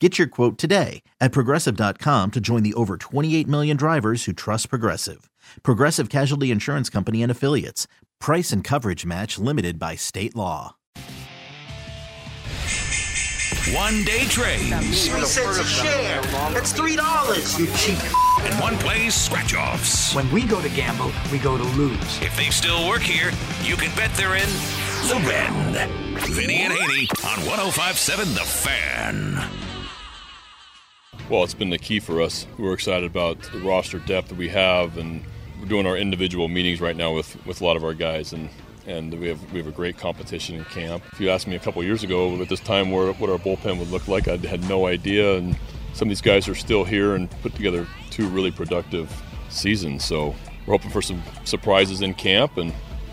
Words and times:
Get 0.00 0.16
your 0.16 0.28
quote 0.28 0.58
today 0.58 1.02
at 1.20 1.32
progressive.com 1.32 2.30
to 2.30 2.40
join 2.40 2.62
the 2.62 2.74
over 2.74 2.96
28 2.96 3.48
million 3.48 3.76
drivers 3.76 4.24
who 4.26 4.32
trust 4.32 4.68
Progressive. 4.70 5.28
Progressive 5.64 6.08
Casualty 6.08 6.52
Insurance 6.52 6.88
Company 6.88 7.20
and 7.20 7.32
Affiliates. 7.32 7.88
Price 8.20 8.52
and 8.52 8.62
coverage 8.62 9.04
match 9.04 9.38
limited 9.40 9.76
by 9.76 9.96
state 9.96 10.36
law. 10.36 10.76
One 13.74 14.04
day 14.04 14.24
trades. 14.26 15.08
Three 15.08 15.24
cents 15.24 15.58
a 15.58 15.64
share. 15.64 16.22
That's 16.52 16.72
three 16.72 16.94
dollars. 16.96 17.58
You 17.58 17.66
cheap. 17.76 17.98
And 18.44 18.58
one 18.60 18.78
plays 18.78 19.14
scratch 19.14 19.54
offs. 19.54 20.14
When 20.14 20.30
we 20.30 20.44
go 20.44 20.62
to 20.62 20.68
gamble, 20.70 21.10
we 21.32 21.38
go 21.38 21.58
to 21.58 21.64
lose. 21.64 22.22
If 22.22 22.36
they 22.36 22.50
still 22.50 22.88
work 22.88 23.02
here, 23.02 23.32
you 23.62 23.76
can 23.76 23.94
bet 23.96 24.14
they're 24.14 24.36
in 24.36 24.48
the 25.08 25.20
Bend. 25.26 25.90
Vinny 26.32 26.60
and 26.60 26.72
Haynie 26.72 27.08
on 27.24 27.44
1057 27.46 28.34
The 28.34 28.40
Fan. 28.40 29.67
Well, 31.30 31.44
it's 31.44 31.52
been 31.52 31.68
the 31.68 31.78
key 31.78 32.00
for 32.00 32.22
us. 32.22 32.46
We're 32.56 32.72
excited 32.72 33.04
about 33.04 33.42
the 33.52 33.58
roster 33.58 33.98
depth 33.98 34.28
that 34.28 34.38
we 34.38 34.48
have, 34.48 34.96
and 34.96 35.22
we're 35.60 35.68
doing 35.68 35.86
our 35.86 35.94
individual 35.94 36.48
meetings 36.48 36.80
right 36.80 36.96
now 36.96 37.14
with, 37.14 37.44
with 37.44 37.60
a 37.60 37.64
lot 37.66 37.76
of 37.76 37.84
our 37.84 37.92
guys, 37.92 38.32
and 38.32 38.48
and 38.86 39.12
we 39.20 39.28
have 39.28 39.52
we 39.52 39.58
have 39.58 39.66
a 39.66 39.72
great 39.72 39.98
competition 39.98 40.56
in 40.56 40.64
camp. 40.64 41.02
If 41.12 41.20
you 41.20 41.28
asked 41.28 41.46
me 41.46 41.54
a 41.54 41.58
couple 41.58 41.84
years 41.84 42.02
ago 42.02 42.40
at 42.40 42.48
this 42.48 42.60
time 42.60 42.90
where, 42.90 43.12
what 43.12 43.28
our 43.28 43.36
bullpen 43.36 43.78
would 43.78 43.90
look 43.90 44.08
like, 44.08 44.26
I 44.26 44.38
had 44.38 44.66
no 44.70 44.86
idea, 44.86 45.36
and 45.36 45.54
some 45.92 46.08
of 46.08 46.10
these 46.10 46.22
guys 46.22 46.48
are 46.48 46.54
still 46.54 46.84
here 46.84 47.14
and 47.14 47.30
put 47.42 47.54
together 47.54 47.86
two 48.08 48.26
really 48.28 48.50
productive 48.50 49.14
seasons. 49.50 50.06
So 50.06 50.34
we're 50.66 50.72
hoping 50.78 50.90
for 50.90 51.02
some 51.02 51.22
surprises 51.44 52.00
in 52.00 52.14
camp, 52.14 52.56
and 52.56 52.72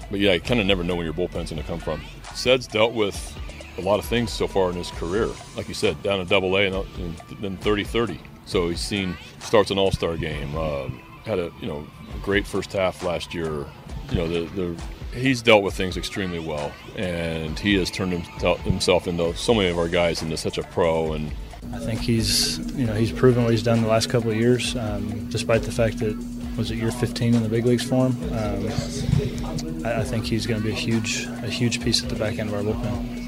but 0.09 0.21
yeah, 0.21 0.35
you 0.35 0.39
kind 0.39 0.61
of 0.61 0.67
never 0.67 0.85
know 0.85 0.95
where 0.95 1.03
your 1.03 1.13
bullpen's 1.13 1.51
going 1.51 1.61
to 1.61 1.67
come 1.67 1.81
from. 1.81 2.01
Ced's 2.33 2.65
dealt 2.65 2.93
with 2.93 3.37
a 3.77 3.81
lot 3.81 3.99
of 3.99 4.05
things 4.05 4.31
so 4.31 4.47
far 4.47 4.69
in 4.69 4.75
his 4.75 4.91
career. 4.91 5.29
Like 5.55 5.67
you 5.67 5.73
said, 5.73 6.01
down 6.03 6.19
to 6.19 6.25
Double 6.25 6.55
A 6.57 6.65
and, 6.65 6.75
and 6.75 7.17
then 7.41 7.57
30-30. 7.57 8.19
So 8.45 8.69
he's 8.69 8.79
seen 8.79 9.17
starts 9.39 9.71
an 9.71 9.77
All-Star 9.77 10.17
game. 10.17 10.55
Uh, 10.55 10.89
had 11.25 11.39
a 11.39 11.51
you 11.59 11.67
know 11.67 11.85
great 12.21 12.45
first 12.45 12.71
half 12.73 13.03
last 13.03 13.33
year. 13.33 13.65
You 14.11 14.15
know 14.15 14.27
the, 14.27 14.45
the 14.55 14.83
he's 15.17 15.41
dealt 15.41 15.63
with 15.63 15.73
things 15.73 15.97
extremely 15.97 16.39
well, 16.39 16.71
and 16.95 17.57
he 17.57 17.75
has 17.75 17.89
turned 17.89 18.13
himself 18.13 19.07
into 19.07 19.35
so 19.35 19.53
many 19.53 19.69
of 19.69 19.77
our 19.77 19.89
guys 19.89 20.21
into 20.21 20.37
such 20.37 20.57
a 20.57 20.63
pro. 20.63 21.13
And 21.13 21.31
I 21.73 21.79
think 21.79 22.01
he's 22.01 22.59
you 22.75 22.85
know 22.85 22.93
he's 22.93 23.11
proven 23.11 23.43
what 23.43 23.51
he's 23.51 23.63
done 23.63 23.81
the 23.81 23.87
last 23.87 24.09
couple 24.09 24.29
of 24.29 24.37
years, 24.37 24.75
um, 24.75 25.29
despite 25.29 25.63
the 25.63 25.71
fact 25.71 25.99
that 25.99 26.15
was 26.57 26.71
it 26.71 26.77
year 26.77 26.91
15 26.91 27.33
in 27.33 27.43
the 27.43 27.49
big 27.49 27.65
leagues 27.65 27.83
for 27.83 28.07
him. 28.07 28.33
Um, 28.33 29.85
I, 29.85 30.01
I 30.01 30.03
think 30.03 30.25
he's 30.25 30.47
going 30.47 30.61
to 30.61 30.65
be 30.65 30.71
a 30.71 30.75
huge 30.75 31.25
a 31.25 31.49
huge 31.49 31.81
piece 31.81 32.03
at 32.03 32.09
the 32.09 32.15
back 32.15 32.39
end 32.39 32.49
of 32.49 32.55
our 32.55 32.61
bullpen. 32.61 33.24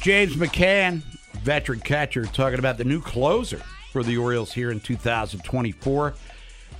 James 0.00 0.34
McCann, 0.34 1.02
veteran 1.42 1.80
catcher, 1.80 2.24
talking 2.24 2.58
about 2.58 2.78
the 2.78 2.84
new 2.84 3.02
closer 3.02 3.60
for 3.92 4.02
the 4.02 4.16
Orioles 4.16 4.54
here 4.54 4.70
in 4.70 4.80
2024. 4.80 6.14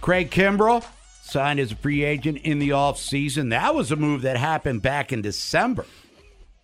Craig 0.00 0.30
Kimbrel 0.30 0.82
signed 1.22 1.60
as 1.60 1.72
a 1.72 1.76
free 1.76 2.02
agent 2.02 2.38
in 2.38 2.58
the 2.58 2.70
offseason. 2.70 3.50
That 3.50 3.74
was 3.74 3.92
a 3.92 3.96
move 3.96 4.22
that 4.22 4.38
happened 4.38 4.80
back 4.80 5.12
in 5.12 5.20
December 5.20 5.84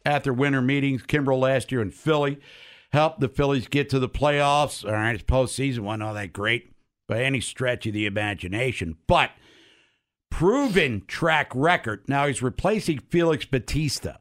after 0.06 0.33
winter 0.33 0.62
meetings. 0.62 1.03
Kimbrel 1.03 1.41
last 1.41 1.71
year 1.71 1.83
in 1.83 1.91
Philly 1.91 2.39
helped 2.91 3.21
the 3.21 3.28
Phillies 3.28 3.69
get 3.69 3.91
to 3.91 3.99
the 3.99 4.09
playoffs. 4.09 4.83
All 4.83 4.93
right, 4.93 5.12
his 5.12 5.22
postseason 5.22 5.81
wasn't 5.81 6.05
all 6.05 6.15
that 6.15 6.33
great 6.33 6.72
by 7.06 7.22
any 7.22 7.43
stretch 7.43 7.87
of 7.87 7.93
the 7.93 8.06
imagination, 8.06 8.97
but 9.06 9.31
proven 10.31 11.05
track 11.06 11.53
record. 11.55 12.05
Now 12.09 12.27
he's 12.27 12.41
replacing 12.41 13.00
Felix 13.11 13.45
Bautista 13.45 14.16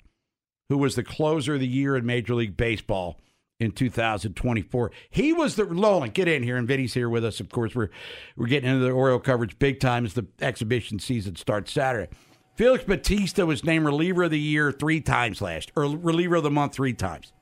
who 0.69 0.77
was 0.77 0.95
the 0.95 1.03
closer 1.03 1.55
of 1.55 1.59
the 1.59 1.67
year 1.67 1.95
in 1.95 2.05
Major 2.05 2.35
League 2.35 2.57
Baseball 2.57 3.19
in 3.59 3.71
2024. 3.71 4.91
He 5.09 5.33
was 5.33 5.55
the 5.55 5.65
Nolan. 5.65 6.09
Get 6.09 6.27
in 6.27 6.43
here, 6.43 6.57
and 6.57 6.67
Vinny's 6.67 6.93
here 6.93 7.09
with 7.09 7.23
us. 7.23 7.39
Of 7.39 7.49
course, 7.49 7.75
we're 7.75 7.89
we're 8.35 8.47
getting 8.47 8.69
into 8.69 8.83
the 8.83 8.91
Oriole 8.91 9.19
coverage 9.19 9.57
big 9.59 9.79
time 9.79 10.05
as 10.05 10.13
the 10.13 10.27
exhibition 10.41 10.99
season 10.99 11.35
starts 11.35 11.71
Saturday. 11.71 12.09
Felix 12.55 12.85
Bautista 12.85 13.45
was 13.45 13.63
named 13.65 13.85
reliever 13.85 14.23
of 14.23 14.31
the 14.31 14.39
year 14.39 14.71
three 14.71 15.01
times 15.01 15.41
last, 15.41 15.71
or 15.75 15.83
reliever 15.83 16.35
of 16.35 16.43
the 16.43 16.51
month 16.51 16.73
three 16.73 16.93
times 16.93 17.33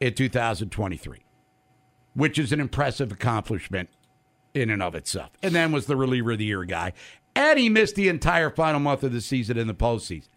in 0.00 0.14
2023, 0.14 1.24
which 2.14 2.38
is 2.38 2.52
an 2.52 2.60
impressive 2.60 3.10
accomplishment 3.10 3.88
in 4.54 4.68
and 4.68 4.82
of 4.82 4.94
itself. 4.94 5.30
And 5.42 5.54
then 5.54 5.72
was 5.72 5.86
the 5.86 5.96
reliever 5.96 6.32
of 6.32 6.38
the 6.38 6.44
year 6.44 6.64
guy, 6.64 6.92
and 7.34 7.58
he 7.58 7.70
missed 7.70 7.94
the 7.94 8.08
entire 8.08 8.50
final 8.50 8.80
month 8.80 9.02
of 9.02 9.12
the 9.12 9.22
season 9.22 9.56
in 9.56 9.66
the 9.66 9.74
postseason. 9.74 10.28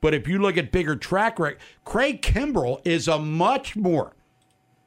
But 0.00 0.14
if 0.14 0.28
you 0.28 0.38
look 0.38 0.56
at 0.56 0.70
bigger 0.70 0.96
track 0.96 1.38
record, 1.38 1.60
Craig 1.84 2.22
Kimbrel 2.22 2.80
is 2.84 3.08
a 3.08 3.18
much 3.18 3.76
more 3.76 4.14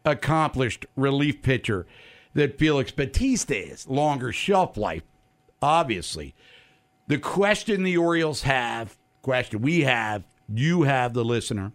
accomplished 0.05 0.85
relief 0.95 1.41
pitcher 1.41 1.85
than 2.33 2.53
Felix 2.53 2.91
Bautista 2.91 3.71
is. 3.71 3.87
Longer 3.87 4.31
shelf 4.31 4.77
life, 4.77 5.03
obviously. 5.61 6.33
The 7.07 7.17
question 7.17 7.83
the 7.83 7.97
Orioles 7.97 8.43
have, 8.43 8.97
question 9.21 9.61
we 9.61 9.81
have, 9.81 10.23
you 10.47 10.83
have 10.83 11.13
the 11.13 11.25
listener. 11.25 11.73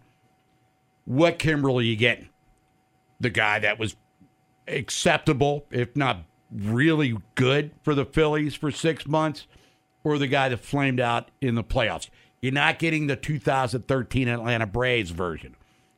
What 1.05 1.39
Kimbrel 1.39 1.79
are 1.79 1.83
you 1.83 1.95
getting? 1.95 2.29
The 3.19 3.29
guy 3.29 3.59
that 3.59 3.79
was 3.79 3.95
acceptable, 4.67 5.65
if 5.71 5.95
not 5.95 6.23
really 6.51 7.17
good 7.35 7.71
for 7.83 7.93
the 7.93 8.05
Phillies 8.05 8.55
for 8.55 8.71
six 8.71 9.07
months, 9.07 9.47
or 10.03 10.17
the 10.17 10.27
guy 10.27 10.49
that 10.49 10.57
flamed 10.57 10.99
out 10.99 11.29
in 11.41 11.55
the 11.55 11.63
playoffs? 11.63 12.09
You're 12.47 12.53
not 12.53 12.79
getting 12.79 13.07
the 13.07 13.17
2013 13.17 14.29
Atlanta 14.29 14.65
Braves 14.65 15.09
version 15.09 15.57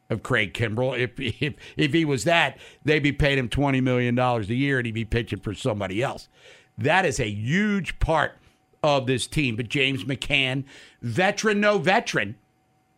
of 0.09 0.23
Craig 0.23 0.55
Kimbrel. 0.55 0.97
If, 0.97 1.11
if, 1.19 1.53
if 1.77 1.93
he 1.93 2.05
was 2.05 2.23
that, 2.23 2.57
they'd 2.83 3.03
be 3.03 3.11
paying 3.11 3.37
him 3.37 3.49
$20 3.49 3.83
million 3.83 4.17
a 4.17 4.41
year 4.45 4.79
and 4.79 4.87
he'd 4.87 4.93
be 4.93 5.05
pitching 5.05 5.41
for 5.41 5.53
somebody 5.53 6.01
else. 6.01 6.27
That 6.75 7.05
is 7.05 7.19
a 7.19 7.29
huge 7.29 7.99
part 7.99 8.31
of 8.81 9.05
this 9.05 9.27
team. 9.27 9.57
But 9.57 9.69
James 9.69 10.05
McCann, 10.05 10.63
veteran, 11.03 11.59
no 11.59 11.77
veteran, 11.77 12.35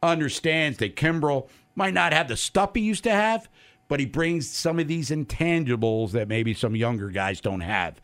understands 0.02 0.78
that 0.78 0.96
Kimbrel 0.96 1.50
might 1.76 1.94
not 1.94 2.14
have 2.14 2.30
the 2.30 2.38
stuff 2.38 2.72
he 2.74 2.80
used 2.80 3.04
to 3.04 3.12
have, 3.12 3.50
but 3.90 4.00
he 4.00 4.06
brings 4.06 4.50
some 4.50 4.80
of 4.80 4.88
these 4.88 5.10
intangibles 5.10 6.12
that 6.12 6.30
maybe 6.30 6.54
some 6.54 6.74
younger 6.74 7.10
guys 7.10 7.42
don't 7.42 7.60
have 7.60 8.00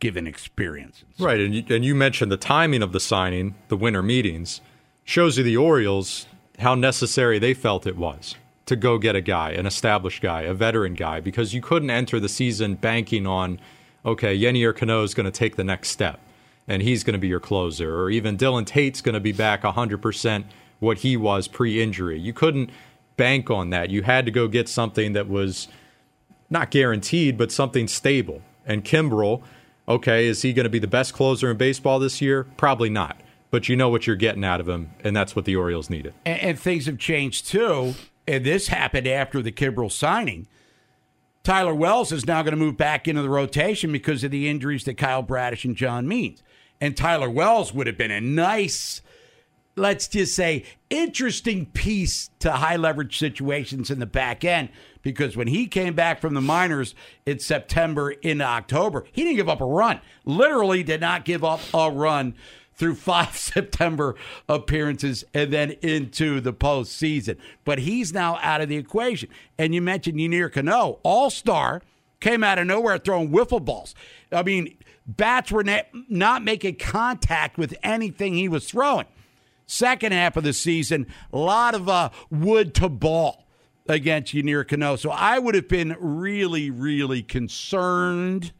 given 0.00 0.26
experience. 0.26 1.04
Right. 1.20 1.38
And 1.38 1.54
you, 1.54 1.62
and 1.68 1.84
you 1.84 1.94
mentioned 1.94 2.32
the 2.32 2.36
timing 2.36 2.82
of 2.82 2.90
the 2.90 2.98
signing, 2.98 3.54
the 3.68 3.76
winter 3.76 4.02
meetings 4.02 4.60
shows 5.08 5.38
you 5.38 5.42
the 5.42 5.56
Orioles 5.56 6.26
how 6.58 6.74
necessary 6.74 7.38
they 7.38 7.54
felt 7.54 7.86
it 7.86 7.96
was 7.96 8.34
to 8.66 8.76
go 8.76 8.98
get 8.98 9.16
a 9.16 9.22
guy, 9.22 9.52
an 9.52 9.64
established 9.64 10.20
guy, 10.20 10.42
a 10.42 10.52
veteran 10.52 10.92
guy, 10.92 11.18
because 11.18 11.54
you 11.54 11.62
couldn't 11.62 11.88
enter 11.88 12.20
the 12.20 12.28
season 12.28 12.74
banking 12.74 13.26
on, 13.26 13.58
okay, 14.04 14.38
Yennier 14.38 14.76
Cano 14.76 15.02
is 15.02 15.14
going 15.14 15.24
to 15.24 15.30
take 15.32 15.56
the 15.56 15.64
next 15.64 15.88
step 15.88 16.20
and 16.66 16.82
he's 16.82 17.04
going 17.04 17.14
to 17.14 17.18
be 17.18 17.26
your 17.26 17.40
closer, 17.40 17.98
or 17.98 18.10
even 18.10 18.36
Dylan 18.36 18.66
Tate's 18.66 19.00
going 19.00 19.14
to 19.14 19.20
be 19.20 19.32
back 19.32 19.62
100% 19.62 20.44
what 20.78 20.98
he 20.98 21.16
was 21.16 21.48
pre 21.48 21.82
injury. 21.82 22.20
You 22.20 22.34
couldn't 22.34 22.68
bank 23.16 23.48
on 23.48 23.70
that. 23.70 23.88
You 23.88 24.02
had 24.02 24.26
to 24.26 24.30
go 24.30 24.46
get 24.46 24.68
something 24.68 25.14
that 25.14 25.26
was 25.26 25.68
not 26.50 26.70
guaranteed, 26.70 27.38
but 27.38 27.50
something 27.50 27.88
stable. 27.88 28.42
And 28.66 28.84
Kimbrel 28.84 29.42
Okay, 29.88 30.26
is 30.26 30.42
he 30.42 30.52
going 30.52 30.64
to 30.64 30.70
be 30.70 30.78
the 30.78 30.86
best 30.86 31.14
closer 31.14 31.50
in 31.50 31.56
baseball 31.56 31.98
this 31.98 32.20
year? 32.20 32.44
Probably 32.58 32.90
not. 32.90 33.18
But 33.50 33.68
you 33.68 33.76
know 33.76 33.88
what 33.88 34.06
you're 34.06 34.16
getting 34.16 34.44
out 34.44 34.60
of 34.60 34.68
him, 34.68 34.90
and 35.02 35.16
that's 35.16 35.34
what 35.34 35.44
the 35.44 35.56
Orioles 35.56 35.88
needed. 35.88 36.14
And, 36.26 36.40
and 36.40 36.58
things 36.58 36.86
have 36.86 36.98
changed 36.98 37.46
too. 37.46 37.94
And 38.26 38.44
this 38.44 38.68
happened 38.68 39.06
after 39.06 39.40
the 39.40 39.52
Kimbrel 39.52 39.90
signing. 39.90 40.46
Tyler 41.42 41.74
Wells 41.74 42.12
is 42.12 42.26
now 42.26 42.42
going 42.42 42.52
to 42.52 42.58
move 42.58 42.76
back 42.76 43.08
into 43.08 43.22
the 43.22 43.30
rotation 43.30 43.90
because 43.90 44.22
of 44.22 44.30
the 44.30 44.48
injuries 44.50 44.84
to 44.84 44.92
Kyle 44.92 45.22
Bradish 45.22 45.64
and 45.64 45.74
John 45.74 46.06
Means. 46.06 46.42
And 46.78 46.94
Tyler 46.94 47.30
Wells 47.30 47.72
would 47.72 47.86
have 47.86 47.96
been 47.96 48.10
a 48.10 48.20
nice, 48.20 49.00
let's 49.76 50.08
just 50.08 50.34
say, 50.34 50.64
interesting 50.90 51.64
piece 51.64 52.28
to 52.40 52.52
high 52.52 52.76
leverage 52.76 53.16
situations 53.16 53.90
in 53.90 53.98
the 53.98 54.04
back 54.04 54.44
end 54.44 54.68
because 55.00 55.38
when 55.38 55.48
he 55.48 55.66
came 55.66 55.94
back 55.94 56.20
from 56.20 56.34
the 56.34 56.42
minors 56.42 56.94
in 57.24 57.38
September 57.38 58.10
into 58.10 58.44
October, 58.44 59.06
he 59.12 59.22
didn't 59.22 59.36
give 59.36 59.48
up 59.48 59.62
a 59.62 59.66
run. 59.66 60.00
Literally 60.26 60.82
did 60.82 61.00
not 61.00 61.24
give 61.24 61.42
up 61.42 61.60
a 61.72 61.90
run 61.90 62.34
through 62.78 62.94
five 62.94 63.36
September 63.36 64.14
appearances 64.48 65.24
and 65.34 65.52
then 65.52 65.72
into 65.82 66.40
the 66.40 66.52
postseason. 66.52 67.36
But 67.64 67.80
he's 67.80 68.12
now 68.12 68.38
out 68.40 68.60
of 68.60 68.68
the 68.68 68.76
equation. 68.76 69.28
And 69.58 69.74
you 69.74 69.82
mentioned 69.82 70.18
Yennier 70.18 70.52
Cano, 70.52 71.00
all 71.02 71.30
star, 71.30 71.82
came 72.20 72.42
out 72.42 72.58
of 72.58 72.66
nowhere 72.66 72.98
throwing 72.98 73.30
wiffle 73.30 73.64
balls. 73.64 73.94
I 74.32 74.42
mean, 74.42 74.76
bats 75.06 75.52
were 75.52 75.64
not 76.08 76.42
making 76.42 76.76
contact 76.76 77.58
with 77.58 77.74
anything 77.82 78.34
he 78.34 78.48
was 78.48 78.68
throwing. 78.68 79.06
Second 79.66 80.12
half 80.12 80.36
of 80.36 80.44
the 80.44 80.54
season, 80.54 81.06
a 81.32 81.38
lot 81.38 81.74
of 81.74 81.88
uh, 81.88 82.08
wood 82.30 82.74
to 82.76 82.88
ball 82.88 83.44
against 83.86 84.32
Yennier 84.32 84.66
Cano. 84.66 84.96
So 84.96 85.10
I 85.10 85.38
would 85.38 85.54
have 85.54 85.68
been 85.68 85.94
really, 85.98 86.70
really 86.70 87.22
concerned 87.22 88.52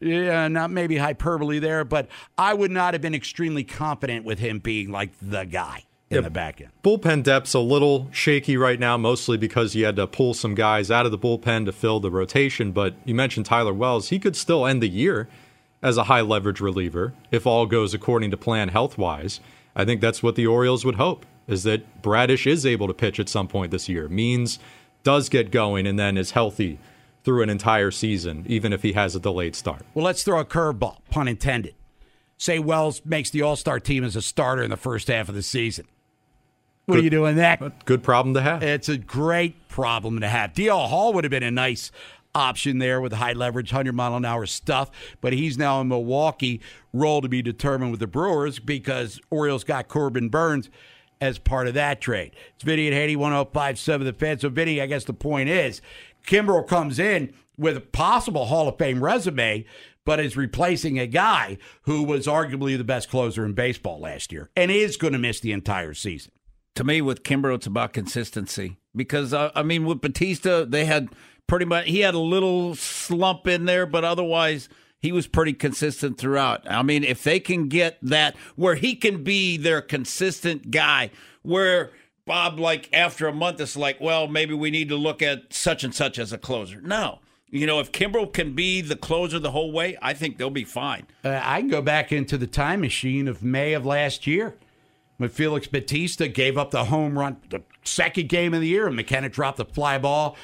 yeah, 0.00 0.48
not 0.48 0.70
maybe 0.70 0.96
hyperbole 0.96 1.58
there, 1.58 1.84
but 1.84 2.08
I 2.38 2.54
would 2.54 2.70
not 2.70 2.94
have 2.94 3.02
been 3.02 3.14
extremely 3.14 3.64
confident 3.64 4.24
with 4.24 4.38
him 4.38 4.58
being 4.58 4.90
like 4.90 5.10
the 5.20 5.44
guy 5.44 5.84
in 6.08 6.16
yeah, 6.16 6.22
the 6.22 6.30
back 6.30 6.60
end. 6.60 6.70
Bullpen 6.82 7.22
depth's 7.22 7.54
a 7.54 7.60
little 7.60 8.08
shaky 8.10 8.56
right 8.56 8.80
now, 8.80 8.96
mostly 8.96 9.36
because 9.36 9.74
you 9.74 9.84
had 9.84 9.96
to 9.96 10.06
pull 10.06 10.34
some 10.34 10.54
guys 10.54 10.90
out 10.90 11.06
of 11.06 11.12
the 11.12 11.18
bullpen 11.18 11.66
to 11.66 11.72
fill 11.72 12.00
the 12.00 12.10
rotation. 12.10 12.72
But 12.72 12.94
you 13.04 13.14
mentioned 13.14 13.46
Tyler 13.46 13.74
Wells; 13.74 14.08
he 14.08 14.18
could 14.18 14.36
still 14.36 14.66
end 14.66 14.82
the 14.82 14.88
year 14.88 15.28
as 15.82 15.96
a 15.96 16.04
high 16.04 16.20
leverage 16.20 16.60
reliever 16.60 17.12
if 17.30 17.46
all 17.46 17.66
goes 17.66 17.94
according 17.94 18.30
to 18.30 18.36
plan 18.36 18.68
health 18.68 18.98
wise. 18.98 19.40
I 19.76 19.84
think 19.84 20.00
that's 20.00 20.22
what 20.22 20.34
the 20.34 20.46
Orioles 20.46 20.84
would 20.84 20.96
hope 20.96 21.24
is 21.46 21.62
that 21.64 22.02
Bradish 22.02 22.46
is 22.46 22.64
able 22.64 22.86
to 22.86 22.94
pitch 22.94 23.18
at 23.18 23.28
some 23.28 23.48
point 23.48 23.70
this 23.70 23.88
year. 23.88 24.08
Means 24.08 24.58
does 25.02 25.28
get 25.28 25.50
going 25.50 25.86
and 25.86 25.98
then 25.98 26.16
is 26.16 26.32
healthy 26.32 26.78
through 27.24 27.42
an 27.42 27.50
entire 27.50 27.90
season, 27.90 28.44
even 28.46 28.72
if 28.72 28.82
he 28.82 28.92
has 28.92 29.14
a 29.14 29.20
delayed 29.20 29.54
start. 29.54 29.82
Well, 29.94 30.04
let's 30.04 30.22
throw 30.22 30.40
a 30.40 30.44
curveball, 30.44 30.98
pun 31.10 31.28
intended. 31.28 31.74
Say 32.36 32.58
Wells 32.58 33.02
makes 33.04 33.30
the 33.30 33.42
All 33.42 33.56
Star 33.56 33.78
team 33.78 34.02
as 34.02 34.16
a 34.16 34.22
starter 34.22 34.62
in 34.62 34.70
the 34.70 34.76
first 34.76 35.08
half 35.08 35.28
of 35.28 35.34
the 35.34 35.42
season. 35.42 35.86
What 36.86 36.96
good, 36.96 37.00
are 37.02 37.04
you 37.04 37.10
doing 37.10 37.36
that? 37.36 37.84
Good 37.84 38.02
problem 38.02 38.34
to 38.34 38.40
have. 38.40 38.62
It's 38.62 38.88
a 38.88 38.96
great 38.96 39.68
problem 39.68 40.20
to 40.20 40.28
have. 40.28 40.54
DL 40.54 40.88
Hall 40.88 41.12
would 41.12 41.24
have 41.24 41.30
been 41.30 41.42
a 41.42 41.50
nice 41.50 41.92
option 42.34 42.78
there 42.78 43.00
with 43.00 43.12
high 43.12 43.32
leverage, 43.32 43.72
100 43.72 43.92
mile 43.92 44.16
an 44.16 44.24
hour 44.24 44.46
stuff, 44.46 44.90
but 45.20 45.32
he's 45.32 45.58
now 45.58 45.80
in 45.80 45.88
Milwaukee, 45.88 46.60
role 46.92 47.20
to 47.20 47.28
be 47.28 47.42
determined 47.42 47.90
with 47.90 48.00
the 48.00 48.06
Brewers 48.06 48.58
because 48.58 49.20
Orioles 49.30 49.64
got 49.64 49.88
Corbin 49.88 50.28
Burnes 50.28 50.70
as 51.20 51.38
part 51.38 51.68
of 51.68 51.74
that 51.74 52.00
trade. 52.00 52.32
It's 52.54 52.64
Vinny 52.64 52.86
at 52.86 52.94
Haynie, 52.94 53.16
1057 53.16 54.06
The 54.06 54.12
Fan. 54.12 54.38
So, 54.38 54.48
Vinny, 54.48 54.80
I 54.80 54.86
guess 54.86 55.04
the 55.04 55.12
point 55.12 55.48
is 55.48 55.82
Kimbrel 56.26 56.66
comes 56.66 56.98
in 56.98 57.32
with 57.56 57.76
a 57.76 57.80
possible 57.80 58.46
Hall 58.46 58.68
of 58.68 58.78
Fame 58.78 59.04
resume, 59.04 59.64
but 60.04 60.20
is 60.20 60.36
replacing 60.36 60.98
a 60.98 61.06
guy 61.06 61.58
who 61.82 62.02
was 62.02 62.26
arguably 62.26 62.76
the 62.76 62.84
best 62.84 63.10
closer 63.10 63.44
in 63.44 63.52
baseball 63.52 64.00
last 64.00 64.32
year 64.32 64.50
and 64.56 64.70
is 64.70 64.96
going 64.96 65.12
to 65.12 65.18
miss 65.18 65.40
the 65.40 65.52
entire 65.52 65.94
season. 65.94 66.32
To 66.76 66.84
me, 66.84 67.02
with 67.02 67.22
Kimbrel, 67.22 67.56
it's 67.56 67.66
about 67.66 67.92
consistency 67.92 68.78
because 68.94 69.34
uh, 69.34 69.50
I 69.54 69.62
mean, 69.62 69.84
with 69.84 70.00
Bautista, 70.00 70.66
they 70.68 70.84
had 70.84 71.10
pretty 71.46 71.66
much 71.66 71.86
he 71.86 72.00
had 72.00 72.14
a 72.14 72.18
little 72.18 72.74
slump 72.74 73.46
in 73.46 73.66
there, 73.66 73.86
but 73.86 74.04
otherwise 74.04 74.68
he 75.00 75.12
was 75.12 75.26
pretty 75.26 75.52
consistent 75.52 76.18
throughout. 76.18 76.70
I 76.70 76.82
mean, 76.82 77.04
if 77.04 77.24
they 77.24 77.40
can 77.40 77.68
get 77.68 77.98
that 78.02 78.36
where 78.56 78.76
he 78.76 78.94
can 78.94 79.24
be 79.24 79.56
their 79.56 79.82
consistent 79.82 80.70
guy, 80.70 81.10
where 81.42 81.90
Bob, 82.24 82.58
like 82.58 82.88
after 82.92 83.26
a 83.26 83.32
month, 83.32 83.60
it's 83.60 83.76
like, 83.76 84.00
well, 84.00 84.28
maybe 84.28 84.54
we 84.54 84.70
need 84.70 84.88
to 84.88 84.96
look 84.96 85.22
at 85.22 85.52
such 85.52 85.84
and 85.84 85.94
such 85.94 86.18
as 86.18 86.32
a 86.32 86.38
closer. 86.38 86.80
No. 86.80 87.20
You 87.50 87.66
know, 87.66 87.80
if 87.80 87.90
Kimbrel 87.90 88.32
can 88.32 88.54
be 88.54 88.80
the 88.80 88.94
closer 88.94 89.40
the 89.40 89.50
whole 89.50 89.72
way, 89.72 89.98
I 90.00 90.14
think 90.14 90.38
they'll 90.38 90.50
be 90.50 90.64
fine. 90.64 91.06
Uh, 91.24 91.40
I 91.42 91.60
can 91.60 91.68
go 91.68 91.82
back 91.82 92.12
into 92.12 92.38
the 92.38 92.46
time 92.46 92.80
machine 92.80 93.26
of 93.26 93.42
May 93.42 93.72
of 93.72 93.84
last 93.84 94.26
year 94.26 94.54
when 95.16 95.28
Felix 95.28 95.66
Bautista 95.66 96.28
gave 96.28 96.56
up 96.56 96.70
the 96.70 96.84
home 96.84 97.18
run, 97.18 97.38
the 97.50 97.62
second 97.82 98.28
game 98.28 98.54
of 98.54 98.60
the 98.60 98.68
year, 98.68 98.86
and 98.86 98.94
McKenna 98.94 99.28
dropped 99.28 99.58
the 99.58 99.64
fly 99.64 99.98
ball. 99.98 100.36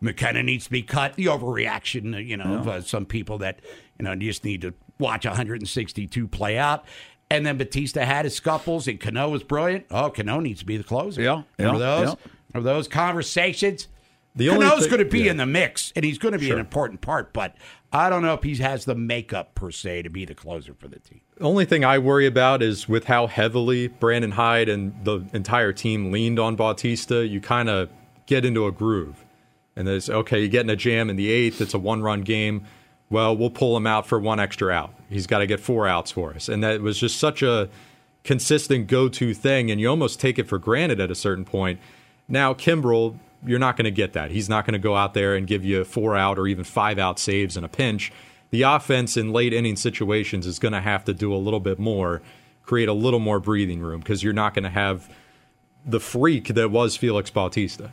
McKenna 0.00 0.42
needs 0.42 0.64
to 0.64 0.70
be 0.70 0.82
cut. 0.82 1.14
The 1.14 1.26
overreaction, 1.26 2.26
you 2.26 2.36
know, 2.36 2.52
yeah. 2.52 2.60
of 2.60 2.68
uh, 2.68 2.80
some 2.82 3.06
people 3.06 3.38
that, 3.38 3.60
you 3.98 4.04
know, 4.04 4.14
just 4.14 4.44
need 4.44 4.60
to 4.62 4.72
watch 4.98 5.26
162 5.26 6.28
play 6.28 6.58
out. 6.58 6.84
And 7.32 7.46
then 7.46 7.56
Bautista 7.56 8.04
had 8.04 8.26
his 8.26 8.34
scuffles, 8.34 8.86
and 8.86 9.00
Cano 9.00 9.30
was 9.30 9.42
brilliant. 9.42 9.86
Oh, 9.90 10.10
Cano 10.10 10.38
needs 10.38 10.60
to 10.60 10.66
be 10.66 10.76
the 10.76 10.84
closer. 10.84 11.22
Yeah, 11.22 11.44
Remember 11.58 11.80
yeah, 11.80 11.96
those? 11.96 12.08
Yeah. 12.08 12.30
Remember 12.52 12.74
those 12.74 12.88
conversations? 12.88 13.88
The 14.36 14.48
Cano's 14.48 14.86
going 14.86 14.98
to 14.98 15.06
be 15.06 15.20
yeah. 15.20 15.30
in 15.30 15.38
the 15.38 15.46
mix, 15.46 15.94
and 15.96 16.04
he's 16.04 16.18
going 16.18 16.32
to 16.32 16.38
be 16.38 16.48
sure. 16.48 16.56
an 16.56 16.60
important 16.60 17.00
part. 17.00 17.32
But 17.32 17.56
I 17.90 18.10
don't 18.10 18.20
know 18.20 18.34
if 18.34 18.42
he 18.42 18.54
has 18.56 18.84
the 18.84 18.94
makeup 18.94 19.54
per 19.54 19.70
se 19.70 20.02
to 20.02 20.10
be 20.10 20.26
the 20.26 20.34
closer 20.34 20.74
for 20.74 20.88
the 20.88 20.98
team. 20.98 21.22
The 21.38 21.44
only 21.44 21.64
thing 21.64 21.86
I 21.86 21.98
worry 21.98 22.26
about 22.26 22.62
is 22.62 22.86
with 22.86 23.04
how 23.04 23.28
heavily 23.28 23.88
Brandon 23.88 24.32
Hyde 24.32 24.68
and 24.68 24.92
the 25.02 25.24
entire 25.32 25.72
team 25.72 26.12
leaned 26.12 26.38
on 26.38 26.54
Bautista. 26.54 27.26
You 27.26 27.40
kind 27.40 27.70
of 27.70 27.88
get 28.26 28.44
into 28.44 28.66
a 28.66 28.72
groove, 28.72 29.24
and 29.74 29.88
there's 29.88 30.10
okay. 30.10 30.42
You 30.42 30.48
get 30.48 30.64
in 30.66 30.70
a 30.70 30.76
jam 30.76 31.08
in 31.08 31.16
the 31.16 31.30
eighth. 31.30 31.62
It's 31.62 31.72
a 31.72 31.78
one-run 31.78 32.20
game 32.22 32.66
well, 33.12 33.36
we'll 33.36 33.50
pull 33.50 33.76
him 33.76 33.86
out 33.86 34.06
for 34.06 34.18
one 34.18 34.40
extra 34.40 34.72
out. 34.72 34.94
He's 35.12 35.26
got 35.26 35.38
to 35.38 35.46
get 35.46 35.60
four 35.60 35.86
outs 35.86 36.10
for 36.10 36.34
us. 36.34 36.48
And 36.48 36.62
that 36.62 36.80
was 36.80 36.98
just 36.98 37.18
such 37.18 37.42
a 37.42 37.68
consistent 38.24 38.86
go 38.86 39.08
to 39.08 39.34
thing. 39.34 39.70
And 39.70 39.80
you 39.80 39.88
almost 39.88 40.20
take 40.20 40.38
it 40.38 40.48
for 40.48 40.58
granted 40.58 41.00
at 41.00 41.10
a 41.10 41.14
certain 41.14 41.44
point. 41.44 41.80
Now, 42.28 42.54
Kimbrel, 42.54 43.18
you're 43.44 43.58
not 43.58 43.76
going 43.76 43.84
to 43.84 43.90
get 43.90 44.12
that. 44.12 44.30
He's 44.30 44.48
not 44.48 44.64
going 44.64 44.74
to 44.74 44.78
go 44.78 44.96
out 44.96 45.14
there 45.14 45.34
and 45.34 45.46
give 45.46 45.64
you 45.64 45.84
four 45.84 46.16
out 46.16 46.38
or 46.38 46.46
even 46.46 46.64
five 46.64 46.98
out 46.98 47.18
saves 47.18 47.56
in 47.56 47.64
a 47.64 47.68
pinch. 47.68 48.12
The 48.50 48.62
offense 48.62 49.16
in 49.16 49.32
late 49.32 49.52
inning 49.52 49.76
situations 49.76 50.46
is 50.46 50.58
going 50.58 50.72
to 50.72 50.80
have 50.80 51.04
to 51.06 51.14
do 51.14 51.34
a 51.34 51.36
little 51.36 51.60
bit 51.60 51.78
more, 51.78 52.22
create 52.62 52.88
a 52.88 52.92
little 52.92 53.18
more 53.18 53.40
breathing 53.40 53.80
room 53.80 54.00
because 54.00 54.22
you're 54.22 54.32
not 54.32 54.54
going 54.54 54.64
to 54.64 54.70
have 54.70 55.08
the 55.84 55.98
freak 55.98 56.48
that 56.48 56.70
was 56.70 56.96
Felix 56.96 57.30
Bautista 57.30 57.90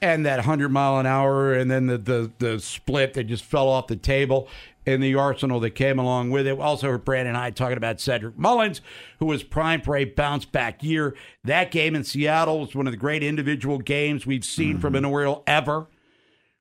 and 0.00 0.24
that 0.26 0.38
100 0.38 0.68
mile 0.68 0.98
an 0.98 1.06
hour 1.06 1.52
and 1.52 1.70
then 1.70 1.86
the, 1.86 1.98
the, 1.98 2.30
the 2.38 2.60
split 2.60 3.14
that 3.14 3.24
just 3.24 3.44
fell 3.44 3.68
off 3.68 3.86
the 3.88 3.96
table 3.96 4.48
and 4.94 5.02
the 5.02 5.14
arsenal 5.14 5.60
that 5.60 5.70
came 5.70 5.98
along 5.98 6.30
with 6.30 6.46
it. 6.46 6.58
Also 6.58 6.96
Brandon 6.98 7.36
I 7.36 7.50
talking 7.50 7.76
about 7.76 8.00
Cedric 8.00 8.38
Mullins, 8.38 8.80
who 9.18 9.26
was 9.26 9.42
prime 9.42 9.82
for 9.82 9.96
a 9.96 10.04
bounce 10.04 10.44
back 10.44 10.82
year. 10.82 11.14
That 11.44 11.70
game 11.70 11.94
in 11.94 12.04
Seattle 12.04 12.60
was 12.60 12.74
one 12.74 12.86
of 12.86 12.92
the 12.92 12.98
great 12.98 13.22
individual 13.22 13.78
games 13.78 14.26
we've 14.26 14.44
seen 14.44 14.72
mm-hmm. 14.72 14.80
from 14.80 14.94
an 14.94 15.04
Oriole 15.04 15.42
ever 15.46 15.88